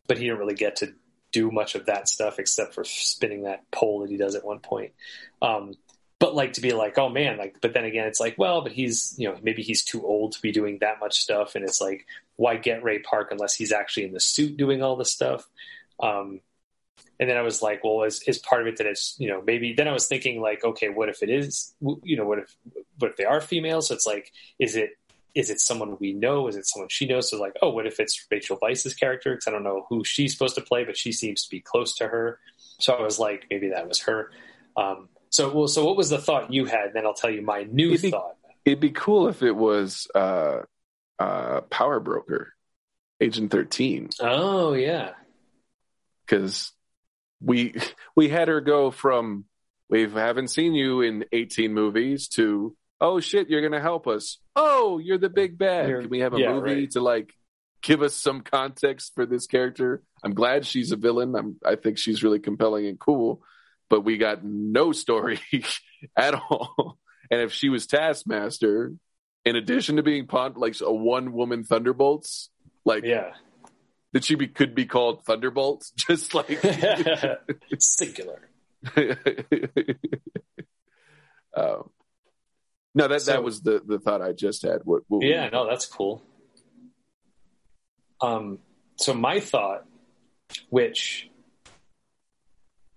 but 0.06 0.18
he 0.18 0.24
didn't 0.24 0.38
really 0.38 0.54
get 0.54 0.76
to 0.76 0.92
do 1.32 1.50
much 1.50 1.74
of 1.74 1.86
that 1.86 2.08
stuff 2.08 2.38
except 2.38 2.74
for 2.74 2.84
spinning 2.84 3.42
that 3.42 3.68
pole 3.70 4.00
that 4.00 4.10
he 4.10 4.16
does 4.16 4.34
at 4.34 4.44
one 4.44 4.60
point. 4.60 4.92
Um, 5.40 5.74
but 6.18 6.34
like 6.34 6.54
to 6.54 6.60
be 6.60 6.72
like, 6.72 6.96
oh 6.96 7.08
man, 7.08 7.38
like, 7.38 7.56
but 7.60 7.74
then 7.74 7.84
again, 7.84 8.06
it's 8.06 8.20
like, 8.20 8.36
well, 8.38 8.62
but 8.62 8.72
he's, 8.72 9.14
you 9.18 9.28
know, 9.28 9.36
maybe 9.42 9.62
he's 9.62 9.84
too 9.84 10.06
old 10.06 10.32
to 10.32 10.42
be 10.42 10.52
doing 10.52 10.78
that 10.80 11.00
much 11.00 11.20
stuff, 11.20 11.54
and 11.54 11.64
it's 11.64 11.80
like, 11.80 12.06
why 12.36 12.56
get 12.56 12.84
Ray 12.84 13.00
Park 13.00 13.28
unless 13.30 13.54
he's 13.54 13.72
actually 13.72 14.04
in 14.04 14.12
the 14.12 14.20
suit 14.20 14.56
doing 14.56 14.82
all 14.82 14.96
the 14.96 15.04
stuff? 15.04 15.46
Um, 16.00 16.40
and 17.20 17.28
then 17.30 17.36
I 17.36 17.42
was 17.42 17.62
like, 17.62 17.84
well, 17.84 18.02
is, 18.02 18.22
is 18.26 18.38
part 18.38 18.62
of 18.62 18.66
it 18.68 18.78
that 18.78 18.86
it's, 18.86 19.14
you 19.18 19.28
know, 19.28 19.42
maybe 19.46 19.72
then 19.72 19.88
I 19.88 19.92
was 19.92 20.06
thinking 20.06 20.40
like, 20.40 20.64
okay, 20.64 20.88
what 20.88 21.08
if 21.08 21.22
it 21.22 21.30
is, 21.30 21.74
you 22.02 22.16
know, 22.16 22.26
what 22.26 22.40
if, 22.40 22.56
what 22.98 23.10
if 23.12 23.16
they 23.16 23.24
are 23.24 23.40
female? 23.40 23.82
So 23.82 23.94
it's 23.94 24.06
like, 24.06 24.32
is 24.58 24.74
it, 24.76 24.90
is 25.34 25.50
it 25.50 25.60
someone 25.60 25.96
we 26.00 26.12
know? 26.12 26.46
Is 26.48 26.56
it 26.56 26.66
someone 26.66 26.88
she 26.90 27.06
knows? 27.06 27.30
So 27.30 27.40
like, 27.40 27.54
oh, 27.62 27.70
what 27.70 27.86
if 27.86 27.98
it's 27.98 28.26
Rachel 28.30 28.58
Weisz's 28.62 28.94
character? 28.94 29.32
Because 29.32 29.46
I 29.46 29.50
don't 29.50 29.64
know 29.64 29.86
who 29.88 30.04
she's 30.04 30.32
supposed 30.32 30.54
to 30.56 30.60
play, 30.60 30.84
but 30.84 30.96
she 30.96 31.10
seems 31.12 31.44
to 31.44 31.50
be 31.50 31.60
close 31.60 31.96
to 31.96 32.06
her. 32.08 32.38
So 32.78 32.94
I 32.94 33.02
was 33.02 33.18
like, 33.18 33.46
maybe 33.50 33.70
that 33.70 33.88
was 33.88 34.00
her. 34.02 34.30
Um, 34.76 35.08
so, 35.30 35.52
well, 35.52 35.66
so 35.68 35.84
what 35.84 35.96
was 35.96 36.10
the 36.10 36.18
thought 36.18 36.52
you 36.52 36.66
had? 36.66 36.92
Then 36.94 37.04
I'll 37.04 37.14
tell 37.14 37.30
you 37.30 37.42
my 37.42 37.64
new 37.64 37.90
It'd 37.90 38.02
be- 38.02 38.10
thought. 38.10 38.36
It'd 38.64 38.80
be 38.80 38.90
cool 38.92 39.28
if 39.28 39.42
it 39.42 39.54
was 39.54 40.06
uh 40.14 40.62
uh 41.18 41.60
Power 41.62 42.00
Broker, 42.00 42.54
Agent 43.20 43.50
13. 43.50 44.08
Oh 44.20 44.72
yeah, 44.72 45.10
because 46.24 46.72
we 47.44 47.74
we 48.16 48.28
had 48.28 48.48
her 48.48 48.60
go 48.60 48.90
from 48.90 49.44
we 49.88 50.08
haven't 50.08 50.48
seen 50.48 50.74
you 50.74 51.02
in 51.02 51.24
18 51.32 51.72
movies 51.72 52.28
to 52.28 52.76
oh 53.00 53.20
shit 53.20 53.50
you're 53.50 53.62
gonna 53.62 53.80
help 53.80 54.06
us. 54.06 54.38
Oh 54.56 54.98
you're 54.98 55.18
the 55.18 55.28
big 55.28 55.58
bad. 55.58 55.88
You're- 55.88 56.02
can 56.02 56.10
we 56.10 56.20
have 56.20 56.34
a 56.34 56.40
yeah, 56.40 56.52
movie 56.52 56.74
right. 56.74 56.90
to 56.92 57.00
like 57.00 57.32
give 57.82 58.02
us 58.02 58.14
some 58.14 58.40
context 58.40 59.12
for 59.14 59.26
this 59.26 59.46
character? 59.46 60.02
I'm 60.22 60.34
glad 60.34 60.66
she's 60.66 60.92
a 60.92 60.96
villain. 60.96 61.34
I'm 61.34 61.56
i 61.64 61.76
think 61.76 61.98
she's 61.98 62.22
really 62.22 62.40
compelling 62.40 62.86
and 62.86 62.98
cool 62.98 63.42
but 63.88 64.00
we 64.00 64.18
got 64.18 64.44
no 64.44 64.92
story 64.92 65.40
at 66.16 66.34
all. 66.34 66.98
And 67.30 67.40
if 67.40 67.52
she 67.52 67.68
was 67.68 67.86
taskmaster 67.86 68.92
in 69.44 69.56
addition 69.56 69.96
to 69.96 70.02
being 70.02 70.26
pont 70.26 70.56
like 70.56 70.74
a 70.80 70.92
one 70.92 71.32
woman 71.32 71.64
thunderbolts 71.64 72.50
like 72.84 73.04
yeah, 73.04 73.34
that 74.14 74.24
she 74.24 74.36
be, 74.36 74.46
could 74.46 74.74
be 74.74 74.86
called 74.86 75.26
thunderbolts 75.26 75.90
just 75.96 76.34
like 76.34 76.48
singular. 77.78 78.48
um, 81.54 81.90
no, 82.94 83.08
that 83.08 83.20
So- 83.22 83.32
that 83.32 83.44
was 83.44 83.60
the 83.60 83.82
the 83.84 83.98
thought 83.98 84.22
I 84.22 84.32
just 84.32 84.62
had. 84.62 84.80
What? 84.84 85.02
what 85.08 85.26
Yeah, 85.26 85.50
no, 85.50 85.68
that's 85.68 85.84
cool. 85.86 86.22
Um, 88.20 88.60
so 88.96 89.12
my 89.12 89.40
thought 89.40 89.84
which 90.70 91.28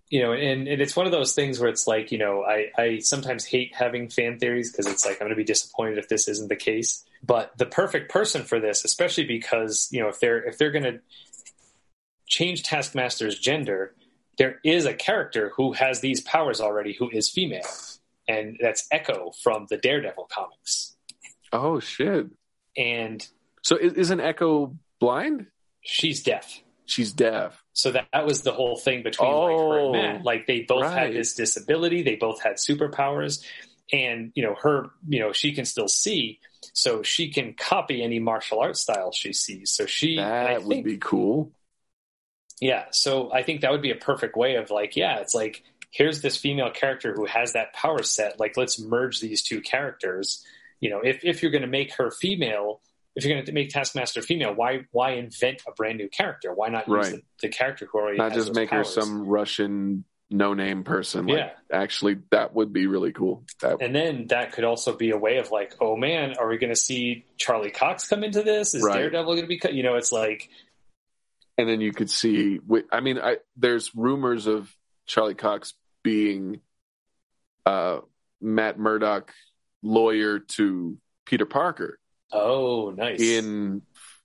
you 0.10 0.22
know, 0.22 0.32
and, 0.32 0.68
and 0.68 0.82
it's 0.82 0.96
one 0.96 1.06
of 1.06 1.12
those 1.12 1.34
things 1.34 1.60
where 1.60 1.70
it's 1.70 1.86
like, 1.86 2.14
you 2.14 2.18
know, 2.18 2.42
I, 2.42 2.68
I 2.78 3.00
sometimes 3.00 3.44
hate 3.44 3.76
having 3.76 4.08
fan 4.08 4.40
theories 4.40 4.72
because 4.72 4.88
it's 4.88 5.06
like 5.06 5.16
I'm 5.16 5.28
going 5.28 5.32
to 5.32 5.36
be 5.36 5.44
disappointed 5.44 5.98
if 5.98 6.08
this 6.08 6.30
isn't 6.30 6.48
the 6.48 6.56
case. 6.56 7.04
But 7.24 7.58
the 7.58 7.66
perfect 7.66 8.12
person 8.12 8.44
for 8.44 8.60
this, 8.60 8.86
especially 8.86 9.26
because 9.26 9.90
you 9.92 10.02
know, 10.02 10.10
if 10.10 10.20
they're 10.20 10.44
if 10.44 10.58
they're 10.58 10.72
going 10.72 10.84
to 10.84 11.00
change 12.28 12.64
Taskmaster's 12.64 13.40
gender, 13.40 13.96
there 14.38 14.60
is 14.64 14.86
a 14.86 14.94
character 14.94 15.52
who 15.56 15.74
has 15.74 16.00
these 16.00 16.22
powers 16.22 16.62
already 16.62 16.94
who 16.94 17.10
is 17.10 17.30
female, 17.30 17.68
and 18.28 18.58
that's 18.62 18.88
Echo 18.92 19.32
from 19.44 19.66
the 19.70 19.78
Daredevil 19.78 20.30
comics. 20.32 20.96
Oh 21.52 21.80
shit! 21.80 22.28
And 22.78 23.28
so 23.64 23.78
isn't 23.78 24.20
Echo 24.20 24.76
blind? 25.00 25.48
She's 25.82 26.24
deaf. 26.24 26.62
She's 26.86 27.12
deaf. 27.12 27.64
So 27.74 27.92
that, 27.92 28.08
that 28.14 28.26
was 28.26 28.42
the 28.42 28.54
whole 28.54 28.78
thing 28.78 29.04
between 29.04 29.30
Oh, 29.30 29.42
like 29.42 29.58
her 29.58 29.80
and 29.80 29.92
Matt. 29.92 30.22
Oh, 30.22 30.24
like 30.24 30.48
they 30.48 30.62
both 30.62 30.84
right. 30.84 31.08
had 31.08 31.14
this 31.14 31.34
disability, 31.34 32.02
they 32.02 32.16
both 32.16 32.42
had 32.42 32.56
superpowers, 32.56 33.44
and 33.92 34.32
you 34.36 34.44
know 34.44 34.56
her, 34.62 34.90
you 35.08 35.20
know 35.20 35.34
she 35.34 35.54
can 35.54 35.66
still 35.66 35.88
see, 35.88 36.40
so 36.74 37.04
she 37.04 37.32
can 37.32 37.54
copy 37.54 38.02
any 38.04 38.20
martial 38.20 38.60
arts 38.60 38.82
style 38.82 39.12
she 39.12 39.34
sees. 39.34 39.72
So 39.72 39.86
she, 39.86 40.18
That 40.18 40.64
would 40.64 40.68
think- 40.70 40.86
be 40.86 40.98
cool. 40.98 41.52
yeah. 42.62 42.86
So 42.92 43.32
I 43.32 43.44
think 43.44 43.62
that 43.62 43.72
would 43.72 43.82
be 43.82 43.92
a 43.92 43.96
perfect 43.96 44.36
way 44.36 44.56
of 44.56 44.70
like, 44.72 44.96
yeah, 44.96 45.20
it's 45.20 45.34
like 45.36 45.64
here's 45.92 46.22
this 46.22 46.38
female 46.38 46.70
character 46.72 47.14
who 47.14 47.26
has 47.26 47.54
that 47.54 47.74
power 47.74 48.04
set. 48.04 48.40
Like 48.40 48.58
let's 48.58 48.80
merge 48.80 49.20
these 49.20 49.42
two 49.42 49.62
characters. 49.62 50.44
You 50.80 50.90
know, 50.90 51.00
if 51.04 51.24
if 51.24 51.42
you're 51.42 51.52
going 51.52 51.62
to 51.64 51.68
make 51.68 51.94
her 51.96 52.12
female. 52.12 52.82
If 53.16 53.26
you're 53.26 53.34
going 53.34 53.48
to 53.48 53.52
make 53.52 53.70
Taskmaster 53.72 54.22
female, 54.22 54.54
why 54.54 54.82
why 54.92 55.14
invent 55.14 55.64
a 55.68 55.72
brand 55.72 55.98
new 55.98 56.08
character? 56.08 56.54
Why 56.54 56.70
not 56.70 56.88
use 56.88 56.96
Right. 56.96 57.14
the, 57.14 57.48
the 57.48 57.50
character 57.50 57.88
who 57.92 57.98
already 57.98 58.20
Not 58.20 58.34
just 58.34 58.54
make 58.54 58.70
her 58.70 58.84
some 58.84 59.26
Russian 59.26 60.04
no 60.30 60.54
name 60.54 60.84
person. 60.84 61.28
Like, 61.28 61.38
Yeah. 61.38 61.52
actually, 61.72 62.18
that 62.32 62.54
would 62.54 62.74
be 62.74 62.88
really 62.88 63.14
cool. 63.14 63.44
That 63.62 63.82
And 63.82 63.96
then 63.96 64.28
that 64.28 64.52
could 64.52 64.64
also 64.64 64.96
be 64.96 65.12
a 65.12 65.18
way 65.18 65.38
of 65.38 65.52
like, 65.52 65.76
oh 65.80 65.96
man, 65.96 66.36
are 66.38 66.48
we 66.48 66.58
going 66.58 66.74
to 66.74 66.80
see 66.80 67.26
Charlie 67.38 67.72
Cox 67.72 68.08
come 68.08 68.24
into 68.24 68.44
this? 68.44 68.74
Is 68.74 68.84
Right. 68.84 68.98
Daredevil 68.98 69.34
going 69.34 69.44
to 69.44 69.48
be 69.48 69.58
cut? 69.58 69.74
You 69.74 69.84
know, 69.84 69.96
it's 69.96 70.12
like, 70.12 70.50
and 71.58 71.68
then 71.68 71.82
you 71.82 71.92
could 71.92 72.10
see. 72.10 72.60
I 72.92 73.00
mean, 73.00 73.20
I, 73.20 73.38
there's 73.56 73.96
rumors 73.96 74.48
of 74.48 74.72
Charlie 75.08 75.34
Cox 75.34 75.74
being 76.04 76.60
uh, 77.66 78.02
Matt 78.40 78.78
Murdock 78.78 79.34
lawyer 79.82 80.40
to 80.40 80.98
Peter 81.26 81.46
Parker 81.46 82.00
oh, 82.32 82.92
nice. 82.92 83.22
in 83.22 83.82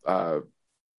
uh, 0.07 0.41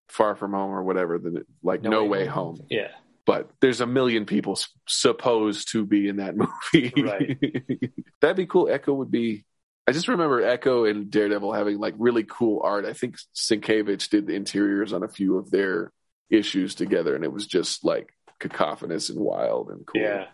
Far 0.07 0.35
From 0.35 0.53
Home 0.53 0.71
or 0.71 0.83
whatever. 0.83 1.19
The 1.19 1.45
like 1.61 1.83
No, 1.83 2.05
Way, 2.05 2.25
Home. 2.25 2.65
Yeah. 2.69 2.89
But 3.25 3.49
there's 3.61 3.79
a 3.81 3.87
million 3.87 4.25
people 4.25 4.53
s- 4.53 4.67
supposed 4.87 5.71
to 5.71 5.85
be 5.85 6.07
in 6.09 6.17
that 6.17 6.35
movie. 6.73 6.93
Right. 7.01 7.91
That'd 8.21 8.37
be 8.37 8.45
cool. 8.45 8.69
Echo 8.69 8.93
would 8.93 9.11
be. 9.11 9.45
I 9.87 9.91
just 9.91 10.07
remember 10.07 10.41
Echo 10.41 10.85
and 10.85 11.09
Daredevil 11.11 11.51
having 11.53 11.77
like 11.79 11.95
really 11.97 12.23
cool 12.23 12.61
art. 12.63 12.85
I 12.85 12.93
think 12.93 13.17
Sienkiewicz 13.35 14.09
did 14.09 14.27
the 14.27 14.33
interiors 14.35 14.93
on 14.93 15.03
a 15.03 15.07
few 15.09 15.37
of 15.37 15.51
their 15.51 15.91
issues 16.29 16.73
together, 16.75 17.15
and 17.15 17.23
it 17.23 17.31
was 17.31 17.47
just 17.47 17.83
like 17.85 18.13
cacophonous 18.39 19.09
and 19.09 19.19
wild 19.19 19.69
and 19.69 19.85
cool. 19.85 20.01
Yeah. 20.01 20.25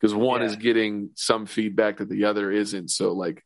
because 0.00 0.14
one 0.14 0.40
Yeah. 0.40 0.46
is 0.48 0.56
getting 0.56 1.10
some 1.14 1.46
feedback 1.46 1.98
that 1.98 2.08
the 2.08 2.24
other 2.24 2.50
isn't. 2.50 2.88
So 2.90 3.12
like, 3.12 3.44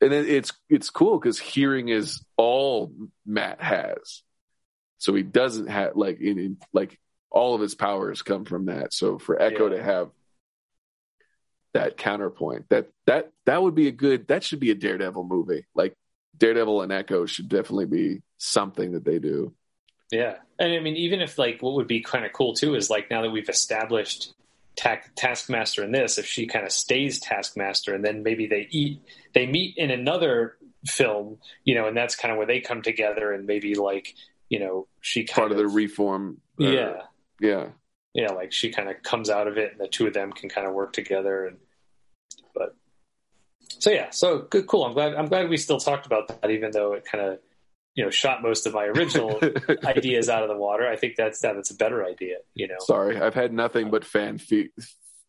and 0.00 0.12
it, 0.12 0.28
it's 0.28 0.52
it's 0.68 0.90
cool 0.90 1.18
because 1.18 1.38
hearing 1.40 1.88
is 1.88 2.24
all 2.36 2.92
Matt 3.26 3.60
has. 3.60 4.22
So 4.98 5.14
he 5.14 5.22
doesn't 5.22 5.68
have 5.68 5.96
like 5.96 6.20
in, 6.20 6.38
in 6.38 6.56
like 6.72 6.98
all 7.30 7.54
of 7.54 7.60
his 7.60 7.74
powers 7.74 8.22
come 8.22 8.44
from 8.44 8.66
that. 8.66 8.92
So 8.92 9.18
for 9.18 9.40
Echo 9.40 9.70
Yeah. 9.70 9.76
to 9.76 9.82
have 9.82 10.10
that 11.74 11.96
counterpoint, 11.96 12.66
that 12.70 12.88
that 13.06 13.30
that 13.46 13.62
would 13.62 13.74
be 13.74 13.88
a 13.88 13.92
good. 13.92 14.28
That 14.28 14.42
should 14.42 14.60
be 14.60 14.70
a 14.70 14.74
Daredevil 14.74 15.24
movie. 15.24 15.64
Like 15.74 15.94
Daredevil 16.36 16.82
and 16.82 16.92
Echo 16.92 17.26
should 17.26 17.48
definitely 17.48 17.86
be 17.86 18.22
something 18.38 18.92
that 18.92 19.04
they 19.04 19.18
do. 19.18 19.54
Yeah. 20.10 20.36
And 20.58 20.72
I 20.72 20.80
mean, 20.80 20.96
even 20.96 21.20
if 21.20 21.38
like 21.38 21.60
what 21.60 21.74
would 21.74 21.86
be 21.86 22.00
kind 22.00 22.24
of 22.24 22.32
cool 22.32 22.54
too 22.54 22.74
is 22.74 22.88
like 22.90 23.10
now 23.10 23.22
that 23.22 23.30
we've 23.30 23.48
established 23.48 24.32
ta- 24.76 25.02
Taskmaster 25.16 25.84
in 25.84 25.92
this, 25.92 26.16
if 26.18 26.24
she 26.26 26.46
kind 26.46 26.64
of 26.64 26.72
stays 26.72 27.20
Taskmaster 27.20 27.94
and 27.94 28.04
then 28.04 28.22
maybe 28.22 28.46
they 28.46 28.66
eat, 28.70 29.02
they 29.34 29.46
meet 29.46 29.76
in 29.76 29.90
another 29.90 30.56
film, 30.86 31.38
you 31.64 31.74
know, 31.74 31.86
and 31.86 31.96
that's 31.96 32.16
kind 32.16 32.32
of 32.32 32.38
where 32.38 32.46
they 32.46 32.60
come 32.60 32.80
together 32.80 33.32
and 33.32 33.46
maybe 33.46 33.74
like, 33.74 34.14
you 34.48 34.58
know, 34.60 34.86
she 35.00 35.24
kind 35.24 35.34
Part 35.36 35.52
of 35.52 35.58
the 35.58 35.66
reform. 35.68 36.40
uh, 36.60 36.64
yeah. 36.64 37.02
yeah. 37.40 37.66
yeah, 38.14 38.32
like 38.32 38.52
she 38.52 38.70
kind 38.70 38.88
of 38.88 39.02
comes 39.02 39.30
out 39.30 39.46
of 39.46 39.58
it, 39.58 39.72
and 39.72 39.80
the 39.80 39.88
two 39.88 40.06
of 40.06 40.14
them 40.14 40.32
can 40.32 40.48
kind 40.48 40.66
of 40.66 40.74
work 40.74 40.92
together. 40.92 41.46
And 41.46 41.56
but 42.54 42.74
so 43.78 43.90
yeah, 43.90 44.10
so 44.10 44.38
good, 44.38 44.66
cool. 44.66 44.84
I'm 44.84 44.92
glad. 44.94 45.14
I'm 45.14 45.26
glad 45.26 45.48
we 45.48 45.56
still 45.56 45.78
talked 45.78 46.06
about 46.06 46.28
that, 46.28 46.50
even 46.50 46.70
though 46.70 46.94
it 46.94 47.04
kind 47.04 47.24
of 47.24 47.38
you 47.94 48.04
know 48.04 48.10
shot 48.10 48.42
most 48.42 48.66
of 48.66 48.74
my 48.74 48.84
original 48.84 49.38
ideas 49.84 50.28
out 50.28 50.42
of 50.42 50.48
the 50.48 50.56
water. 50.56 50.88
I 50.88 50.96
think 50.96 51.16
that's 51.16 51.40
that. 51.40 51.54
That's 51.54 51.70
a 51.70 51.76
better 51.76 52.04
idea. 52.04 52.36
You 52.54 52.68
know. 52.68 52.76
Sorry, 52.80 53.20
I've 53.20 53.34
had 53.34 53.52
nothing 53.52 53.90
but 53.90 54.04
fan 54.04 54.38
fe- 54.38 54.70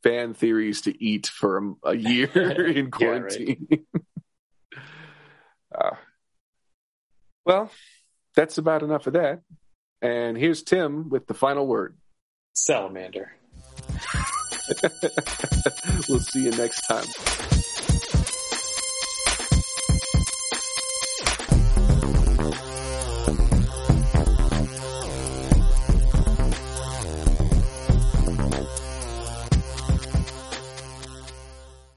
fan 0.03 0.33
theories 0.33 0.81
to 0.81 1.03
eat 1.03 1.27
for 1.27 1.57
a, 1.57 1.89
a 1.89 1.95
year 1.95 2.65
in 2.67 2.89
quarantine. 2.89 3.67
Uh, 5.73 5.91
well, 7.45 7.71
that's 8.39 8.57
about 8.57 8.83
enough 8.83 9.05
of 9.05 9.11
that. 9.13 9.41
And 10.01 10.37
here's 10.37 10.63
Tim 10.63 11.09
with 11.09 11.27
the 11.27 11.33
final 11.33 11.67
word. 11.67 11.97
Salamander. 12.53 13.33
we'll 16.07 16.21
see 16.21 16.45
you 16.45 16.51
next 16.51 16.87
time. 16.87 17.03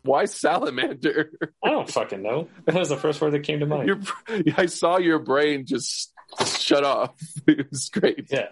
Why 0.03 0.25
salamander? 0.25 1.31
I 1.65 1.71
don't 1.71 1.89
fucking 1.89 2.23
know. 2.23 2.49
That 2.65 2.75
was 2.75 2.89
the 2.89 2.97
first 2.97 3.21
word 3.21 3.31
that 3.31 3.45
came 3.45 3.61
to 3.61 3.67
mind. 3.67 3.87
Your, 3.87 4.01
I 4.57 4.67
saw 4.67 4.99
your 4.99 5.21
brain 5.21 5.65
just, 5.65 5.87
just 5.89 6.12
shut 6.59 6.85
off. 6.85 7.15
It 7.47 7.71
was 7.71 7.89
great. 7.89 8.27
yeah. 8.31 8.49